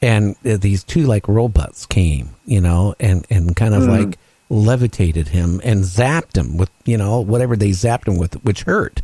and 0.00 0.36
these 0.44 0.84
two 0.84 1.02
like 1.06 1.26
robots 1.26 1.84
came, 1.86 2.30
you 2.46 2.60
know, 2.60 2.94
and 3.00 3.26
and 3.28 3.56
kind 3.56 3.74
of 3.74 3.82
Mhm. 3.84 4.06
like 4.06 4.18
levitated 4.50 5.28
him 5.28 5.60
and 5.64 5.82
zapped 5.84 6.36
him 6.36 6.56
with 6.58 6.70
you 6.84 6.96
know 6.96 7.20
whatever 7.20 7.56
they 7.56 7.70
zapped 7.70 8.06
him 8.06 8.18
with, 8.18 8.34
which 8.44 8.62
hurt. 8.64 9.02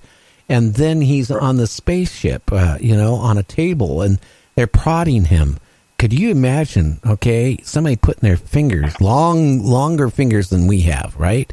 And 0.49 0.75
then 0.75 1.01
he's 1.01 1.31
on 1.31 1.57
the 1.57 1.67
spaceship, 1.67 2.53
uh, 2.53 2.79
you 2.81 2.97
know, 2.97 3.15
on 3.15 3.37
a 3.37 3.43
table, 3.43 4.03
and 4.03 4.19
they're 4.55 4.67
prodding 4.69 5.25
him. 5.25 5.59
Could 5.99 6.13
you 6.13 6.31
imagine? 6.31 7.01
Okay, 7.07 7.59
somebody 7.63 7.97
putting 7.97 8.21
their 8.21 8.37
fingers, 8.37 9.01
long, 9.01 9.63
longer 9.65 10.09
fingers 10.09 10.51
than 10.51 10.67
we 10.67 10.83
have, 10.83 11.17
right, 11.19 11.53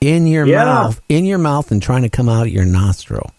in 0.00 0.26
your 0.26 0.46
Yeah. 0.46 0.64
mouth, 0.64 1.00
in 1.08 1.24
your 1.24 1.38
mouth, 1.38 1.70
and 1.70 1.80
trying 1.82 2.02
to 2.02 2.08
come 2.08 2.28
out 2.28 2.50
your 2.50 2.64
nostril. 2.64 3.30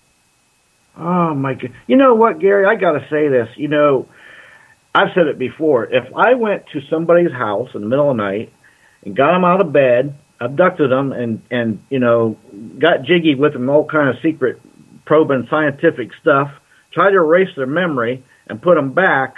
Oh 0.98 1.34
my 1.34 1.56
god! 1.56 1.72
You 1.88 1.98
know 1.98 2.14
what, 2.16 2.40
Gary? 2.40 2.66
I 2.66 2.76
got 2.76 2.94
to 2.94 3.06
say 3.10 3.28
this. 3.28 3.50
You 3.58 3.68
know, 3.68 4.08
I've 4.94 5.10
said 5.14 5.28
it 5.28 5.38
before. 5.38 5.86
If 5.86 6.06
I 6.16 6.36
went 6.36 6.68
to 6.68 6.82
somebody's 6.90 7.34
house 7.34 7.70
in 7.76 7.82
the 7.82 7.88
middle 7.88 8.12
of 8.12 8.16
the 8.16 8.24
night 8.24 8.54
and 9.04 9.14
got 9.16 9.34
them 9.34 9.44
out 9.44 9.60
of 9.60 9.74
bed, 9.74 10.14
abducted 10.40 10.90
them, 10.92 11.12
and 11.12 11.42
and 11.52 11.80
you 11.90 12.00
know 12.00 12.38
got 12.80 13.04
jiggy 13.04 13.36
with 13.36 13.52
them, 13.54 13.70
all 13.70 13.84
kind 13.86 14.10
of 14.10 14.22
secret 14.22 14.62
probing 15.06 15.48
scientific 15.50 16.10
stuff, 16.22 16.52
try 16.92 17.12
to 17.12 17.18
erase 17.18 17.50
their 17.56 17.68
memory 17.68 18.24
and 18.48 18.62
put 18.62 18.76
them 18.76 18.94
back. 18.94 19.36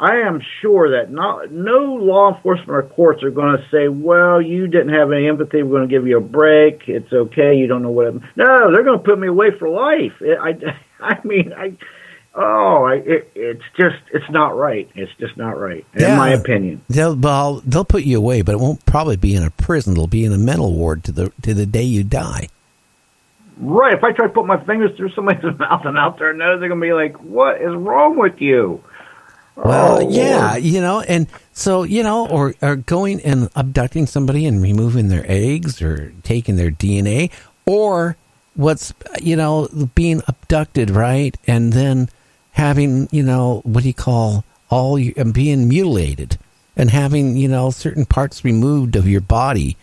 I 0.00 0.18
am 0.18 0.40
sure 0.62 0.90
that 0.90 1.10
not 1.10 1.50
no 1.50 1.94
law 1.94 2.32
enforcement 2.34 2.70
or 2.70 2.82
courts 2.84 3.24
are 3.24 3.30
going 3.30 3.56
to 3.56 3.64
say, 3.70 3.88
"Well, 3.88 4.40
you 4.40 4.68
didn't 4.68 4.94
have 4.94 5.10
any 5.10 5.26
empathy. 5.26 5.62
We're 5.62 5.78
going 5.78 5.88
to 5.88 5.94
give 5.94 6.06
you 6.06 6.18
a 6.18 6.20
break. 6.20 6.82
It's 6.86 7.12
okay. 7.12 7.56
You 7.56 7.66
don't 7.66 7.82
know 7.82 7.90
what." 7.90 8.06
It, 8.06 8.14
no, 8.36 8.70
they're 8.72 8.84
going 8.84 8.98
to 8.98 9.04
put 9.04 9.18
me 9.18 9.26
away 9.26 9.48
for 9.58 9.68
life. 9.68 10.12
It, 10.20 10.38
I, 10.40 10.54
I 11.04 11.18
mean, 11.26 11.52
I, 11.52 11.76
oh, 12.34 12.84
I, 12.84 12.94
it, 12.94 13.32
it's 13.34 13.64
just, 13.76 13.96
it's 14.12 14.30
not 14.30 14.56
right. 14.56 14.88
It's 14.94 15.12
just 15.18 15.36
not 15.36 15.58
right, 15.58 15.84
in 15.94 16.16
my 16.16 16.30
opinion. 16.30 16.80
They'll 16.88 17.16
well, 17.16 17.60
they'll 17.66 17.84
put 17.84 18.04
you 18.04 18.18
away, 18.18 18.42
but 18.42 18.52
it 18.52 18.60
won't 18.60 18.86
probably 18.86 19.16
be 19.16 19.34
in 19.34 19.42
a 19.42 19.50
prison. 19.50 19.94
It'll 19.94 20.06
be 20.06 20.24
in 20.24 20.32
a 20.32 20.38
mental 20.38 20.74
ward 20.74 21.02
to 21.04 21.12
the 21.12 21.32
to 21.42 21.54
the 21.54 21.66
day 21.66 21.82
you 21.82 22.04
die. 22.04 22.48
Right. 23.60 23.94
If 23.94 24.04
I 24.04 24.12
try 24.12 24.26
to 24.26 24.32
put 24.32 24.46
my 24.46 24.62
fingers 24.64 24.96
through 24.96 25.10
somebody's 25.14 25.42
mouth 25.58 25.84
and 25.84 25.98
out 25.98 26.18
their 26.18 26.32
nose, 26.32 26.60
they're 26.60 26.68
going 26.68 26.80
to 26.80 26.86
be 26.86 26.92
like, 26.92 27.16
"What 27.22 27.60
is 27.60 27.74
wrong 27.74 28.16
with 28.16 28.40
you?" 28.40 28.82
Well, 29.56 29.98
Oh, 29.98 30.08
yeah, 30.08 30.50
Lord. 30.52 30.62
you 30.62 30.80
know, 30.80 31.00
and 31.00 31.26
so 31.52 31.82
you 31.82 32.04
know, 32.04 32.28
or 32.28 32.54
or 32.62 32.76
going 32.76 33.20
and 33.22 33.48
abducting 33.56 34.06
somebody 34.06 34.46
and 34.46 34.62
removing 34.62 35.08
their 35.08 35.24
eggs 35.26 35.82
or 35.82 36.12
taking 36.22 36.54
their 36.54 36.70
DNA, 36.70 37.32
or 37.66 38.16
what's 38.54 38.94
you 39.20 39.34
know 39.34 39.68
being 39.96 40.22
abducted, 40.28 40.90
right, 40.90 41.36
and 41.48 41.72
then 41.72 42.08
having 42.52 43.08
you 43.10 43.24
know 43.24 43.60
what 43.64 43.82
do 43.82 43.88
you 43.88 43.94
call 43.94 44.44
all 44.70 44.96
and 44.96 45.34
being 45.34 45.66
mutilated 45.66 46.38
and 46.76 46.90
having 46.90 47.36
you 47.36 47.48
know 47.48 47.70
certain 47.70 48.04
parts 48.06 48.44
removed 48.44 48.94
of 48.94 49.08
your 49.08 49.20
body. 49.20 49.76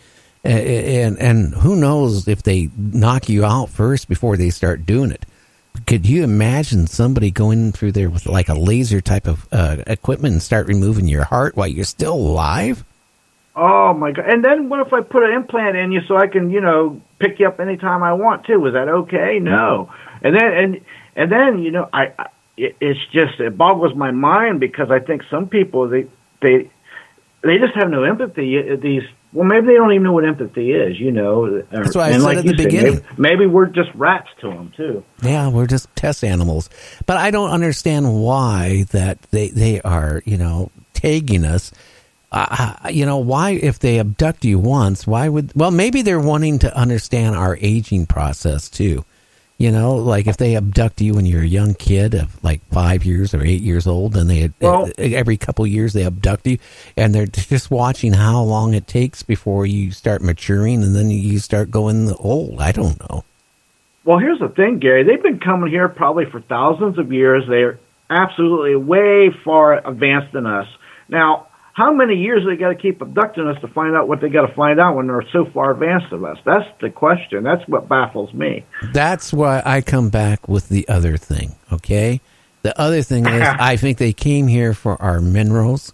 And 0.46 1.18
and 1.18 1.54
who 1.54 1.74
knows 1.76 2.28
if 2.28 2.42
they 2.42 2.70
knock 2.76 3.28
you 3.28 3.44
out 3.44 3.68
first 3.68 4.08
before 4.08 4.36
they 4.36 4.50
start 4.50 4.86
doing 4.86 5.10
it? 5.10 5.26
Could 5.86 6.06
you 6.06 6.22
imagine 6.24 6.86
somebody 6.86 7.30
going 7.30 7.72
through 7.72 7.92
there 7.92 8.08
with 8.08 8.26
like 8.26 8.48
a 8.48 8.54
laser 8.54 9.00
type 9.00 9.26
of 9.26 9.46
uh, 9.52 9.78
equipment 9.86 10.32
and 10.32 10.42
start 10.42 10.68
removing 10.68 11.06
your 11.06 11.24
heart 11.24 11.56
while 11.56 11.66
you're 11.66 11.84
still 11.84 12.14
alive? 12.14 12.84
Oh 13.56 13.92
my 13.92 14.12
god! 14.12 14.26
And 14.26 14.44
then 14.44 14.68
what 14.68 14.86
if 14.86 14.92
I 14.92 15.00
put 15.00 15.24
an 15.24 15.32
implant 15.32 15.76
in 15.76 15.92
you 15.92 16.00
so 16.06 16.16
I 16.16 16.28
can, 16.28 16.50
you 16.50 16.60
know, 16.60 17.00
pick 17.18 17.40
you 17.40 17.48
up 17.48 17.58
anytime 17.58 18.02
I 18.02 18.12
want 18.12 18.44
to? 18.46 18.66
Is 18.66 18.74
that 18.74 18.88
okay? 18.88 19.38
No. 19.40 19.92
And 20.22 20.34
then 20.34 20.52
and 20.52 20.80
and 21.16 21.32
then 21.32 21.58
you 21.58 21.70
know, 21.72 21.88
I, 21.92 22.12
I 22.18 22.28
it, 22.56 22.76
it's 22.80 23.00
just 23.12 23.40
it 23.40 23.56
boggles 23.56 23.94
my 23.94 24.12
mind 24.12 24.60
because 24.60 24.90
I 24.90 25.00
think 25.00 25.22
some 25.30 25.48
people 25.48 25.88
they 25.88 26.06
they 26.40 26.70
they 27.42 27.58
just 27.58 27.74
have 27.74 27.90
no 27.90 28.04
empathy. 28.04 28.76
These 28.76 29.04
Well, 29.36 29.46
maybe 29.46 29.66
they 29.66 29.74
don't 29.74 29.92
even 29.92 30.02
know 30.02 30.12
what 30.12 30.24
empathy 30.24 30.72
is. 30.72 30.98
You 30.98 31.12
know, 31.12 31.60
That's 31.60 31.94
what 31.94 32.06
I 32.06 32.12
said 32.12 32.22
like 32.22 32.38
at 32.38 32.44
the 32.44 32.56
said, 32.56 32.56
beginning. 32.56 32.94
Maybe, 32.94 33.04
maybe 33.18 33.46
we're 33.46 33.66
just 33.66 33.90
rats 33.94 34.28
to 34.40 34.48
them 34.48 34.72
too. 34.74 35.04
Yeah, 35.22 35.50
we're 35.50 35.66
just 35.66 35.94
test 35.94 36.24
animals. 36.24 36.70
But 37.04 37.18
I 37.18 37.30
don't 37.30 37.50
understand 37.50 38.22
why 38.22 38.86
that 38.92 39.20
they 39.32 39.48
they 39.48 39.82
are, 39.82 40.22
you 40.24 40.38
know, 40.38 40.70
tagging 40.94 41.44
us. 41.44 41.70
Uh, 42.32 42.76
you 42.90 43.04
know, 43.04 43.18
why 43.18 43.50
if 43.50 43.78
they 43.78 43.98
abduct 43.98 44.46
you 44.46 44.58
once, 44.58 45.06
why 45.06 45.28
would 45.28 45.52
well 45.54 45.70
maybe 45.70 46.00
they're 46.00 46.18
wanting 46.18 46.58
to 46.60 46.74
understand 46.74 47.36
our 47.36 47.58
aging 47.60 48.06
process 48.06 48.70
too. 48.70 49.04
You 49.58 49.72
know, 49.72 49.96
like 49.96 50.26
if 50.26 50.36
they 50.36 50.54
abduct 50.54 51.00
you 51.00 51.14
when 51.14 51.24
you're 51.24 51.42
a 51.42 51.46
young 51.46 51.72
kid 51.74 52.14
of 52.14 52.44
like 52.44 52.60
five 52.70 53.06
years 53.06 53.32
or 53.32 53.42
eight 53.42 53.62
years 53.62 53.86
old, 53.86 54.14
and 54.14 54.28
they 54.28 54.52
Well- 54.60 54.86
eh, 54.98 55.12
eh, 55.12 55.16
every 55.16 55.38
couple 55.38 55.64
of 55.64 55.70
years 55.70 55.94
they 55.94 56.04
abduct 56.04 56.46
you, 56.46 56.58
and 56.96 57.14
they're 57.14 57.26
just 57.54 57.70
watching 57.70 58.12
how 58.12 58.42
long 58.42 58.74
it 58.74 58.86
takes 58.86 59.22
before 59.22 59.64
you 59.64 59.92
start 59.92 60.20
maturing, 60.20 60.82
and 60.82 60.94
then 60.94 61.10
you 61.10 61.38
start 61.38 61.70
going 61.70 62.12
old. 62.18 62.60
I 62.60 62.72
don't 62.72 63.00
know. 63.08 63.24
Well, 64.04 64.18
here's 64.18 64.38
the 64.38 64.48
thing, 64.48 64.78
Gary. 64.78 65.02
They've 65.04 65.22
been 65.22 65.40
coming 65.40 65.70
here 65.70 65.88
probably 65.88 66.26
for 66.26 66.40
thousands 66.40 66.98
of 66.98 67.12
years. 67.12 67.44
They're 67.48 67.78
absolutely 68.10 68.76
way 68.76 69.30
far 69.42 69.84
advanced 69.84 70.32
than 70.32 70.46
us. 70.46 70.68
Now, 71.08 71.48
how 71.76 71.92
many 71.92 72.14
years 72.14 72.42
they 72.46 72.56
got 72.56 72.70
to 72.70 72.74
keep 72.74 73.02
abducting 73.02 73.46
us 73.46 73.60
to 73.60 73.68
find 73.68 73.94
out 73.94 74.08
what 74.08 74.22
they 74.22 74.30
got 74.30 74.46
to 74.46 74.54
find 74.54 74.80
out 74.80 74.96
when 74.96 75.08
they're 75.08 75.22
so 75.30 75.44
far 75.52 75.72
advanced 75.72 76.10
of 76.10 76.24
us? 76.24 76.38
That's 76.42 76.66
the 76.80 76.88
question. 76.88 77.44
That's 77.44 77.68
what 77.68 77.86
baffles 77.86 78.32
me. 78.32 78.64
That's 78.94 79.30
why 79.30 79.60
I 79.62 79.82
come 79.82 80.08
back 80.08 80.48
with 80.48 80.70
the 80.70 80.88
other 80.88 81.18
thing, 81.18 81.54
okay? 81.70 82.22
The 82.62 82.80
other 82.80 83.02
thing 83.02 83.26
is 83.26 83.42
I 83.60 83.76
think 83.76 83.98
they 83.98 84.14
came 84.14 84.46
here 84.46 84.72
for 84.72 85.00
our 85.02 85.20
minerals, 85.20 85.92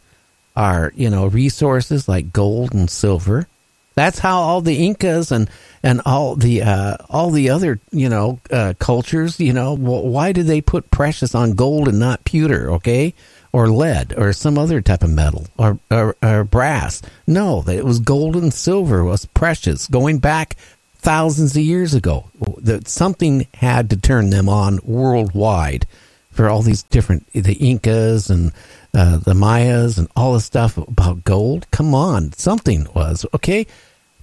our, 0.55 0.93
you 0.95 1.11
know, 1.11 1.27
resources 1.27 2.09
like 2.09 2.33
gold 2.33 2.75
and 2.75 2.89
silver. 2.89 3.49
That's 3.97 4.21
how 4.21 4.39
all 4.39 4.61
the 4.61 4.87
Incas 4.87 5.33
and 5.33 5.51
and 5.83 6.01
all 6.07 6.37
the 6.37 6.63
uh, 6.63 6.97
all 7.11 7.31
the 7.31 7.51
other 7.51 7.81
you 7.91 8.09
know 8.09 8.39
uh, 8.51 8.73
cultures 8.79 9.39
you 9.39 9.53
know 9.53 9.77
why 9.77 10.33
did 10.33 10.47
they 10.47 10.63
put 10.63 10.91
precious 10.91 11.35
on 11.35 11.53
gold 11.53 11.89
and 11.89 11.99
not 11.99 12.25
pewter 12.25 12.73
okay 12.73 13.13
or 13.53 13.69
lead 13.69 14.15
or 14.17 14.33
some 14.33 14.57
other 14.59 14.81
type 14.81 15.03
of 15.03 15.11
metal 15.11 15.47
or, 15.59 15.79
or, 15.91 16.17
or 16.23 16.45
brass 16.45 17.03
no 17.27 17.63
it 17.69 17.85
was 17.85 18.01
gold 18.01 18.35
and 18.37 18.53
silver 18.53 19.05
was 19.05 19.27
precious 19.27 19.87
going 19.89 20.19
back 20.19 20.57
thousands 21.03 21.57
of 21.57 21.63
years 21.63 21.95
ago 21.95 22.31
that 22.59 22.89
something 22.89 23.47
had 23.55 23.91
to 23.91 23.97
turn 23.97 24.31
them 24.31 24.49
on 24.49 24.79
worldwide 24.85 25.87
for 26.31 26.49
all 26.49 26.63
these 26.63 26.83
different 26.85 27.27
the 27.33 27.55
Incas 27.55 28.31
and 28.31 28.53
uh, 28.95 29.19
the 29.19 29.35
Mayas 29.35 29.99
and 29.99 30.09
all 30.17 30.35
this 30.35 30.45
stuff 30.45 30.77
about 30.77 31.25
gold. 31.25 31.67
Come 31.71 31.95
on, 31.95 32.33
something 32.33 32.87
was 32.95 33.27
okay, 33.35 33.67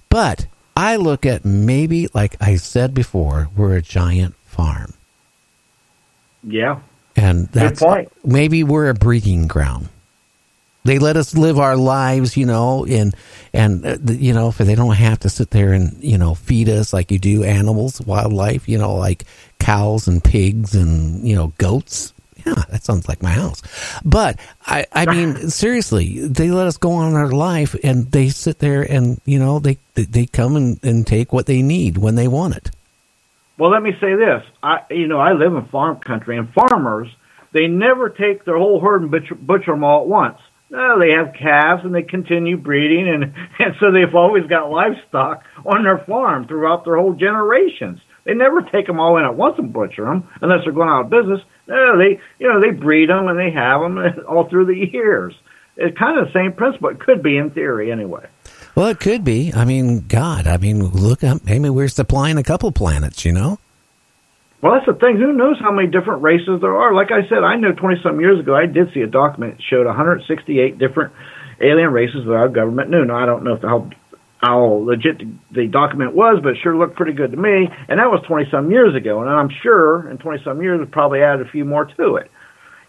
but 0.08 0.46
I 0.76 0.96
look 0.96 1.24
at 1.26 1.44
maybe 1.44 2.08
like 2.14 2.36
I 2.40 2.56
said 2.56 2.94
before, 2.94 3.48
we're 3.56 3.76
a 3.76 3.82
giant 3.82 4.34
farm, 4.46 4.94
Yeah. 6.42 6.80
And 7.20 7.48
that's 7.48 7.80
point. 7.80 8.10
maybe 8.24 8.64
we're 8.64 8.88
a 8.88 8.94
breeding 8.94 9.46
ground. 9.46 9.88
They 10.84 10.98
let 10.98 11.18
us 11.18 11.36
live 11.36 11.58
our 11.58 11.76
lives, 11.76 12.36
you 12.36 12.46
know, 12.46 12.86
and 12.86 13.14
and 13.52 13.84
uh, 13.84 13.98
you 14.06 14.32
know, 14.32 14.50
for 14.50 14.64
they 14.64 14.74
don't 14.74 14.94
have 14.94 15.20
to 15.20 15.28
sit 15.28 15.50
there 15.50 15.74
and 15.74 16.02
you 16.02 16.16
know 16.16 16.34
feed 16.34 16.68
us 16.70 16.92
like 16.92 17.10
you 17.10 17.18
do 17.18 17.44
animals, 17.44 18.00
wildlife, 18.00 18.68
you 18.68 18.78
know, 18.78 18.94
like 18.94 19.24
cows 19.58 20.08
and 20.08 20.24
pigs 20.24 20.74
and 20.74 21.26
you 21.26 21.36
know 21.36 21.52
goats. 21.58 22.14
Yeah, 22.46 22.54
that 22.70 22.82
sounds 22.82 23.06
like 23.06 23.22
my 23.22 23.32
house. 23.32 23.60
But 24.02 24.40
I, 24.66 24.86
I 24.92 25.04
mean, 25.04 25.50
seriously, 25.50 26.26
they 26.26 26.50
let 26.50 26.66
us 26.66 26.78
go 26.78 26.92
on 26.92 27.12
our 27.12 27.30
life, 27.30 27.76
and 27.84 28.10
they 28.10 28.30
sit 28.30 28.60
there 28.60 28.80
and 28.80 29.20
you 29.26 29.38
know 29.38 29.58
they 29.58 29.76
they, 29.92 30.04
they 30.04 30.24
come 30.24 30.56
and, 30.56 30.82
and 30.82 31.06
take 31.06 31.34
what 31.34 31.44
they 31.44 31.60
need 31.60 31.98
when 31.98 32.14
they 32.14 32.28
want 32.28 32.56
it. 32.56 32.70
Well, 33.60 33.70
let 33.70 33.82
me 33.82 33.90
say 34.00 34.14
this. 34.16 34.42
I, 34.62 34.78
you 34.88 35.06
know, 35.06 35.20
I 35.20 35.32
live 35.34 35.52
in 35.52 35.68
farm 35.68 36.00
country, 36.00 36.38
and 36.38 36.48
farmers 36.54 37.08
they 37.52 37.66
never 37.66 38.08
take 38.08 38.46
their 38.46 38.56
whole 38.56 38.80
herd 38.80 39.02
and 39.02 39.10
butcher, 39.10 39.34
butcher 39.34 39.72
them 39.72 39.84
all 39.84 40.00
at 40.00 40.08
once. 40.08 40.38
No, 40.70 40.98
they 40.98 41.10
have 41.10 41.34
calves 41.34 41.82
and 41.84 41.94
they 41.94 42.00
continue 42.00 42.56
breeding, 42.56 43.06
and 43.06 43.24
and 43.58 43.74
so 43.78 43.92
they've 43.92 44.14
always 44.14 44.46
got 44.46 44.70
livestock 44.70 45.42
on 45.66 45.84
their 45.84 46.02
farm 46.06 46.48
throughout 46.48 46.86
their 46.86 46.96
whole 46.96 47.12
generations. 47.12 48.00
They 48.24 48.32
never 48.32 48.62
take 48.62 48.86
them 48.86 48.98
all 48.98 49.18
in 49.18 49.24
at 49.24 49.36
once 49.36 49.56
and 49.58 49.74
butcher 49.74 50.06
them 50.06 50.26
unless 50.40 50.60
they're 50.64 50.72
going 50.72 50.88
out 50.88 51.04
of 51.04 51.10
business. 51.10 51.40
No, 51.68 51.98
they 51.98 52.18
you 52.38 52.48
know 52.48 52.62
they 52.62 52.70
breed 52.70 53.10
them 53.10 53.28
and 53.28 53.38
they 53.38 53.50
have 53.50 53.82
them 53.82 53.98
all 54.28 54.48
through 54.48 54.72
the 54.72 54.90
years. 54.90 55.34
It's 55.76 55.98
kind 55.98 56.18
of 56.18 56.28
the 56.28 56.32
same 56.32 56.54
principle. 56.54 56.88
It 56.88 57.00
could 57.00 57.22
be 57.22 57.36
in 57.36 57.50
theory 57.50 57.92
anyway. 57.92 58.26
Well, 58.74 58.88
it 58.88 59.00
could 59.00 59.24
be. 59.24 59.52
I 59.54 59.64
mean, 59.64 60.06
God, 60.06 60.46
I 60.46 60.56
mean, 60.56 60.84
look 60.84 61.24
up. 61.24 61.44
Maybe 61.44 61.68
we're 61.68 61.88
supplying 61.88 62.38
a 62.38 62.42
couple 62.42 62.70
planets. 62.72 63.24
You 63.24 63.32
know. 63.32 63.58
Well, 64.62 64.74
that's 64.74 64.86
the 64.86 64.94
thing. 64.94 65.16
Who 65.16 65.32
knows 65.32 65.56
how 65.58 65.72
many 65.72 65.88
different 65.88 66.22
races 66.22 66.60
there 66.60 66.76
are? 66.76 66.92
Like 66.92 67.10
I 67.10 67.26
said, 67.28 67.42
I 67.42 67.56
know 67.56 67.72
20 67.72 68.02
some 68.02 68.20
years 68.20 68.40
ago, 68.40 68.54
I 68.54 68.66
did 68.66 68.92
see 68.92 69.00
a 69.00 69.06
document 69.06 69.56
that 69.56 69.62
showed 69.62 69.86
168 69.86 70.78
different 70.78 71.14
alien 71.62 71.92
races 71.92 72.26
that 72.26 72.34
our 72.34 72.48
government 72.48 72.90
knew. 72.90 73.04
Now, 73.04 73.16
I 73.16 73.26
don't 73.26 73.42
know 73.42 73.54
if 73.54 73.62
how 73.62 73.90
how 74.38 74.64
legit 74.84 75.18
the, 75.18 75.32
the 75.52 75.66
document 75.66 76.14
was, 76.14 76.40
but 76.42 76.52
it 76.52 76.58
sure 76.62 76.76
looked 76.76 76.96
pretty 76.96 77.12
good 77.12 77.30
to 77.32 77.36
me. 77.36 77.68
And 77.88 78.00
that 78.00 78.10
was 78.10 78.24
20 78.26 78.50
some 78.50 78.70
years 78.70 78.94
ago. 78.94 79.20
And 79.20 79.28
I'm 79.28 79.50
sure 79.62 80.08
in 80.10 80.16
20 80.16 80.42
some 80.44 80.62
years, 80.62 80.80
it 80.80 80.90
probably 80.90 81.20
added 81.22 81.46
a 81.46 81.50
few 81.50 81.64
more 81.64 81.84
to 81.84 82.16
it. 82.16 82.30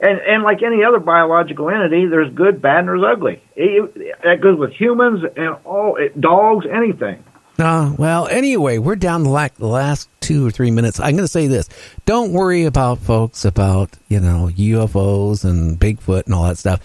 And 0.01 0.19
and 0.19 0.43
like 0.43 0.63
any 0.63 0.83
other 0.83 0.99
biological 0.99 1.69
entity, 1.69 2.07
there's 2.07 2.33
good, 2.33 2.61
bad, 2.61 2.79
and 2.79 2.87
there's 2.87 3.03
ugly. 3.03 3.41
It, 3.55 4.23
that 4.23 4.41
goes 4.41 4.57
with 4.57 4.71
humans 4.73 5.23
and 5.37 5.55
all 5.63 5.97
dogs, 6.19 6.65
anything. 6.65 7.23
Uh, 7.59 7.93
well, 7.97 8.27
anyway, 8.27 8.79
we're 8.79 8.95
down 8.95 9.23
the 9.23 9.29
last 9.29 10.09
two 10.19 10.47
or 10.47 10.49
three 10.49 10.71
minutes. 10.71 10.99
I'm 10.99 11.11
going 11.11 11.17
to 11.17 11.27
say 11.27 11.45
this: 11.45 11.69
don't 12.07 12.33
worry 12.33 12.65
about 12.65 12.97
folks 12.97 13.45
about 13.45 13.91
you 14.07 14.19
know 14.19 14.49
UFOs 14.51 15.45
and 15.45 15.79
Bigfoot 15.79 16.25
and 16.25 16.33
all 16.33 16.47
that 16.47 16.57
stuff. 16.57 16.81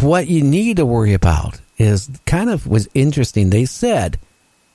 What 0.00 0.26
you 0.26 0.42
need 0.42 0.76
to 0.76 0.84
worry 0.84 1.14
about 1.14 1.60
is 1.78 2.10
kind 2.26 2.50
of 2.50 2.66
was 2.66 2.88
interesting. 2.92 3.48
They 3.48 3.64
said 3.64 4.18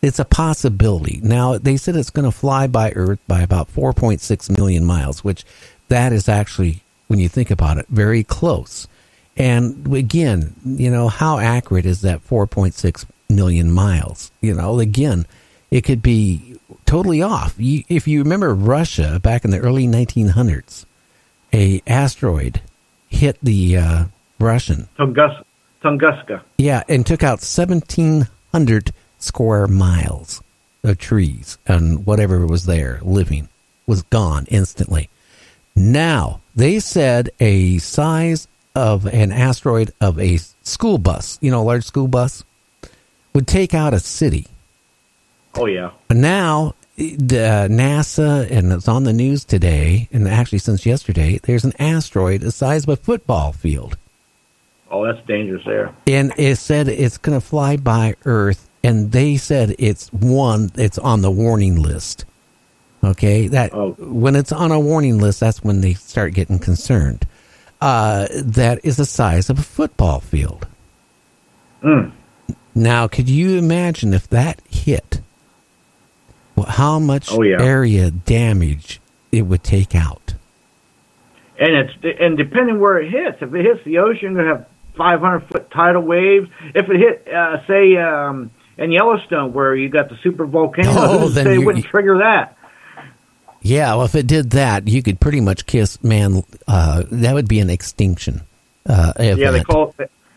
it's 0.01 0.19
a 0.19 0.25
possibility. 0.25 1.19
Now 1.22 1.58
they 1.58 1.77
said 1.77 1.95
it's 1.95 2.09
going 2.09 2.25
to 2.25 2.35
fly 2.35 2.66
by 2.66 2.91
Earth 2.91 3.19
by 3.27 3.41
about 3.41 3.72
4.6 3.72 4.58
million 4.58 4.85
miles, 4.85 5.24
which 5.24 5.45
that 5.90 6.14
is 6.14 6.27
actually, 6.27 6.81
when 7.11 7.19
you 7.19 7.27
think 7.27 7.51
about 7.51 7.77
it, 7.77 7.85
very 7.90 8.23
close. 8.23 8.88
And 9.35 9.93
again, 9.93 10.56
you 10.64 10.90
know, 10.90 11.09
how 11.09 11.40
accurate 11.40 11.85
is 11.85 12.01
that 12.01 12.25
4.6 12.25 13.06
million 13.30 13.69
miles? 13.69 14.31
You 14.40 14.53
know, 14.53 14.80
again, 14.80 15.25
it 15.72 15.81
could 15.81 16.01
be 16.01 16.57
totally 16.85 17.22
off. 17.22 17.56
You, 17.57 17.83
if 17.90 18.07
you 18.07 18.19
remember 18.23 18.56
Russia 18.56 19.19
back 19.22 19.43
in 19.43 19.51
the 19.51 19.59
early 19.59 19.88
1900s, 19.88 20.85
a 21.51 21.83
asteroid 21.85 22.61
hit 23.09 23.38
the 23.43 23.75
uh, 23.75 24.06
Russian. 24.40 24.88
Tungus, 24.98 25.43
Tunguska. 25.83 26.41
Yeah, 26.57 26.83
and 26.88 27.06
took 27.06 27.23
out 27.23 27.40
1,700 27.40 28.93
square 29.19 29.67
miles 29.67 30.41
of 30.81 30.98
trees 30.98 31.57
and 31.67 32.06
whatever 32.06 32.48
was 32.48 32.65
there 32.65 32.99
living 33.03 33.49
was 33.85 34.01
gone 34.03 34.45
instantly. 34.49 35.09
Now, 35.75 36.40
they 36.55 36.80
said 36.80 37.30
a 37.39 37.77
size 37.80 38.47
of 38.75 39.05
an 39.05 39.31
asteroid 39.31 39.91
of 39.99 40.19
a 40.19 40.38
school 40.63 40.97
bus, 40.97 41.38
you 41.41 41.51
know, 41.51 41.61
a 41.61 41.63
large 41.63 41.83
school 41.83 42.07
bus, 42.07 42.43
would 43.33 43.47
take 43.47 43.73
out 43.73 43.93
a 43.93 43.99
city. 43.99 44.47
Oh 45.55 45.65
yeah. 45.65 45.91
But 46.07 46.17
now, 46.17 46.75
the 46.97 47.39
uh, 47.39 47.67
NASA, 47.67 48.49
and 48.49 48.71
it's 48.71 48.88
on 48.88 49.03
the 49.03 49.13
news 49.13 49.43
today, 49.43 50.07
and 50.11 50.27
actually 50.27 50.59
since 50.59 50.85
yesterday, 50.85 51.39
there's 51.43 51.65
an 51.65 51.73
asteroid 51.80 52.41
the 52.41 52.51
size 52.51 52.83
of 52.83 52.89
a 52.89 52.95
football 52.95 53.51
field. 53.51 53.97
Oh, 54.89 55.05
that's 55.05 55.25
dangerous 55.25 55.63
there. 55.65 55.95
and 56.05 56.33
it 56.38 56.57
said 56.57 56.89
it's 56.89 57.17
going 57.17 57.39
to 57.39 57.45
fly 57.45 57.77
by 57.77 58.15
Earth, 58.25 58.69
and 58.83 59.11
they 59.11 59.38
said 59.38 59.75
it's 59.80 60.11
one. 60.11 60.69
It's 60.75 60.97
on 60.97 61.21
the 61.21 61.31
warning 61.31 61.81
list. 61.81 62.25
Okay, 63.03 63.47
that 63.47 63.73
Oh. 63.73 63.95
when 63.99 64.35
it's 64.35 64.51
on 64.51 64.71
a 64.71 64.80
warning 64.80 65.17
list, 65.17 65.39
that's 65.39 65.63
when 65.63 65.81
they 65.81 65.93
start 65.95 66.33
getting 66.33 66.59
concerned. 66.59 67.25
Uh, 67.81 68.27
that 68.35 68.80
is 68.83 68.97
the 68.97 69.05
size 69.05 69.49
of 69.49 69.57
a 69.57 69.63
football 69.63 70.19
field. 70.19 70.67
Mm. 71.83 72.11
Now, 72.75 73.07
could 73.07 73.27
you 73.27 73.57
imagine 73.57 74.13
if 74.13 74.30
that 74.30 74.61
hit? 74.69 75.19
Well, 76.55 76.67
how 76.67 76.99
much 76.99 77.31
Oh, 77.31 77.41
yeah. 77.41 77.59
area 77.59 78.11
damage 78.11 79.01
it 79.31 79.43
would 79.43 79.63
take 79.63 79.95
out? 79.95 80.35
And 81.59 81.75
it's 81.75 82.19
and 82.19 82.38
depending 82.38 82.80
where 82.80 82.99
it 82.99 83.09
hits, 83.09 83.38
if 83.41 83.53
it 83.53 83.65
hits 83.65 83.83
the 83.83 83.97
ocean, 83.99 84.33
you're 84.33 84.43
gonna 84.43 84.57
have 84.57 84.65
500 84.95 85.39
foot 85.51 85.71
tidal 85.71 86.01
waves. 86.03 86.49
If 86.75 86.88
it 86.89 86.97
hit, 86.97 87.27
uh, 87.33 87.65
say, 87.67 87.97
um, 87.97 88.51
in 88.77 88.91
Yellowstone, 88.91 89.53
where 89.53 89.75
you 89.75 89.89
got 89.89 90.09
the 90.09 90.17
super 90.23 90.45
volcano, 90.45 90.89
Oh, 90.93 91.27
then 91.30 91.45
say 91.45 91.55
it 91.55 91.65
wouldn't 91.65 91.85
trigger 91.85 92.19
that? 92.19 92.57
Yeah, 93.61 93.95
well, 93.95 94.06
if 94.06 94.15
it 94.15 94.27
did 94.27 94.51
that, 94.51 94.88
you 94.88 95.03
could 95.03 95.19
pretty 95.19 95.40
much 95.40 95.65
kiss 95.65 96.03
man. 96.03 96.43
Uh, 96.67 97.03
that 97.11 97.33
would 97.33 97.48
be 97.48 97.59
an 97.59 97.69
extinction. 97.69 98.41
Uh, 98.88 99.14
Yeah, 99.19 99.51
they 99.51 99.64
call 99.64 99.95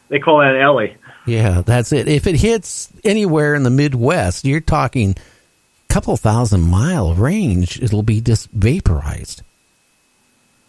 they 0.08 0.18
call 0.18 0.40
that 0.40 0.60
Ellie. 0.60 0.96
Yeah, 1.26 1.62
that's 1.62 1.92
it. 1.92 2.06
If 2.06 2.26
it 2.26 2.36
hits 2.36 2.92
anywhere 3.02 3.54
in 3.54 3.62
the 3.62 3.70
Midwest, 3.70 4.44
you're 4.44 4.60
talking 4.60 5.10
a 5.12 5.92
couple 5.92 6.16
thousand 6.16 6.62
mile 6.62 7.14
range, 7.14 7.80
it'll 7.82 8.02
be 8.02 8.20
just 8.20 8.50
vaporized. 8.50 9.42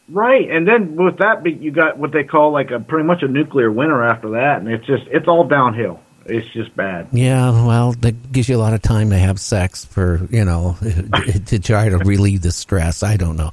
Right, 0.07 0.49
and 0.49 0.67
then 0.67 0.95
with 0.95 1.17
that, 1.17 1.45
you 1.45 1.71
got 1.71 1.97
what 1.97 2.11
they 2.11 2.23
call 2.23 2.51
like 2.51 2.71
a 2.71 2.79
pretty 2.79 3.05
much 3.05 3.23
a 3.23 3.27
nuclear 3.27 3.71
winter 3.71 4.03
after 4.03 4.31
that, 4.31 4.59
and 4.59 4.69
it's 4.69 4.85
just 4.85 5.03
it's 5.07 5.27
all 5.27 5.45
downhill. 5.47 5.99
It's 6.27 6.47
just 6.53 6.75
bad. 6.75 7.09
Yeah, 7.11 7.51
well, 7.67 7.91
that 8.01 8.31
gives 8.31 8.49
you 8.49 8.55
a 8.55 8.57
lot 8.57 8.73
of 8.73 8.81
time 8.81 9.11
to 9.11 9.17
have 9.17 9.39
sex 9.39 9.85
for, 9.85 10.27
you 10.31 10.43
know, 10.43 10.75
to 11.45 11.59
try 11.59 11.89
to 11.89 11.97
relieve 11.99 12.41
the 12.41 12.51
stress. 12.51 13.03
I 13.03 13.15
don't 13.15 13.35
know. 13.37 13.51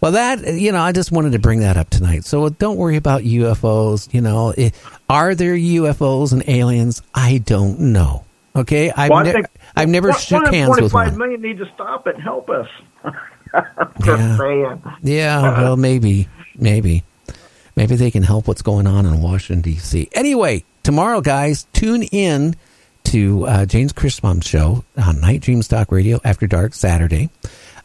Well, 0.00 0.12
that, 0.12 0.54
you 0.54 0.72
know, 0.72 0.80
I 0.80 0.92
just 0.92 1.12
wanted 1.12 1.32
to 1.32 1.38
bring 1.38 1.60
that 1.60 1.76
up 1.76 1.90
tonight. 1.90 2.24
So 2.24 2.48
don't 2.48 2.78
worry 2.78 2.96
about 2.96 3.22
UFOs. 3.22 4.12
You 4.14 4.22
know, 4.22 4.54
it, 4.56 4.74
are 5.08 5.34
there 5.34 5.54
UFOs 5.54 6.32
and 6.32 6.42
aliens? 6.48 7.02
I 7.14 7.38
don't 7.44 7.78
know. 7.78 8.24
Okay. 8.56 8.90
I've, 8.90 9.10
Well, 9.10 9.24
ne- 9.24 9.32
think 9.32 9.46
I've 9.76 9.88
never 9.90 10.08
one- 10.08 10.18
shook 10.18 10.46
hands 10.46 10.80
with 10.80 10.92
145 10.94 11.10
one. 11.12 11.18
million 11.18 11.42
need 11.42 11.58
to 11.58 11.70
stop 11.74 12.06
it 12.06 12.14
and 12.14 12.22
help 12.24 12.48
us. 12.48 12.68
Yeah. 14.04 14.36
saying. 14.36 14.82
Yeah, 15.02 15.42
well, 15.60 15.76
maybe, 15.76 16.28
maybe, 16.56 17.04
maybe 17.76 17.94
they 17.94 18.10
can 18.10 18.24
help 18.24 18.48
what's 18.48 18.62
going 18.62 18.88
on 18.88 19.06
in 19.06 19.22
Washington 19.22 19.60
D.C. 19.62 20.08
Anyway, 20.12 20.64
tomorrow, 20.84 21.20
guys, 21.20 21.66
tune 21.72 22.04
in 22.04 22.54
to 23.04 23.46
uh, 23.46 23.66
James 23.66 23.92
Christbaum's 23.92 24.46
show 24.46 24.84
on 24.96 25.20
Night 25.20 25.40
Dreams 25.40 25.66
Talk 25.66 25.90
Radio 25.90 26.20
after 26.22 26.46
dark 26.46 26.74
Saturday. 26.74 27.30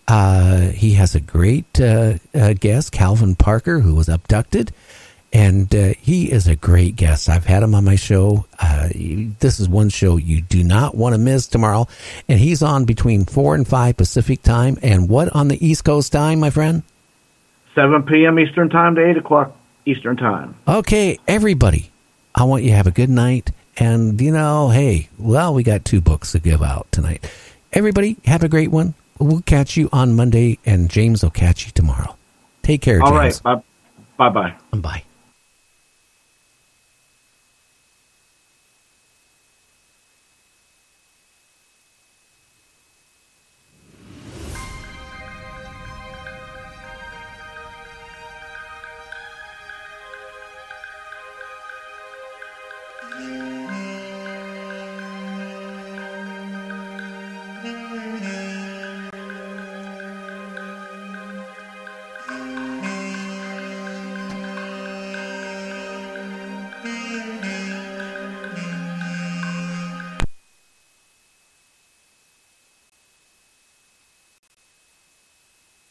Uh, 0.07 0.67
he 0.69 0.93
has 0.93 1.15
a 1.15 1.19
great 1.19 1.79
uh, 1.79 2.15
uh, 2.33 2.53
guest, 2.53 2.91
Calvin 2.91 3.35
Parker, 3.35 3.79
who 3.79 3.95
was 3.95 4.09
abducted, 4.09 4.71
and 5.31 5.73
uh, 5.75 5.93
he 5.99 6.31
is 6.31 6.47
a 6.47 6.55
great 6.55 6.95
guest. 6.95 7.29
I've 7.29 7.45
had 7.45 7.61
him 7.61 7.75
on 7.75 7.85
my 7.85 7.95
show. 7.95 8.45
Uh, 8.59 8.89
this 9.39 9.59
is 9.59 9.69
one 9.69 9.89
show 9.89 10.17
you 10.17 10.41
do 10.41 10.63
not 10.63 10.95
want 10.95 11.13
to 11.13 11.19
miss 11.19 11.47
tomorrow, 11.47 11.87
and 12.27 12.39
he's 12.39 12.63
on 12.63 12.85
between 12.85 13.25
four 13.25 13.55
and 13.55 13.67
five 13.67 13.97
Pacific 13.97 14.41
time. 14.41 14.77
And 14.81 15.09
what 15.09 15.35
on 15.35 15.47
the 15.47 15.63
East 15.65 15.83
Coast 15.83 16.11
time, 16.11 16.39
my 16.39 16.49
friend? 16.49 16.83
7 17.75 18.03
p.m. 18.03 18.39
Eastern 18.39 18.69
Time 18.69 18.95
to 18.95 19.05
8 19.07 19.17
o'clock 19.17 19.55
Eastern 19.85 20.17
Time. 20.17 20.55
Okay, 20.67 21.19
everybody, 21.27 21.88
I 22.39 22.43
want 22.43 22.63
you 22.63 22.69
to 22.69 22.75
have 22.75 22.87
a 22.87 22.91
good 22.91 23.09
night. 23.09 23.51
And, 23.77 24.19
you 24.19 24.31
know, 24.31 24.69
hey, 24.69 25.09
well, 25.17 25.53
we 25.53 25.63
got 25.63 25.85
two 25.85 26.01
books 26.01 26.31
to 26.33 26.39
give 26.39 26.61
out 26.61 26.87
tonight. 26.91 27.29
Everybody, 27.71 28.17
have 28.25 28.43
a 28.43 28.49
great 28.49 28.71
one. 28.71 28.93
We'll 29.19 29.41
catch 29.41 29.75
you 29.77 29.89
on 29.91 30.15
Monday, 30.15 30.59
and 30.65 30.89
James 30.89 31.23
will 31.23 31.29
catch 31.29 31.65
you 31.65 31.71
tomorrow. 31.71 32.15
Take 32.63 32.81
care, 32.81 33.01
All 33.01 33.11
James. 33.11 33.41
right. 33.43 33.61
Bye 34.17 34.29
bye. 34.29 34.53
Bye. 34.71 35.03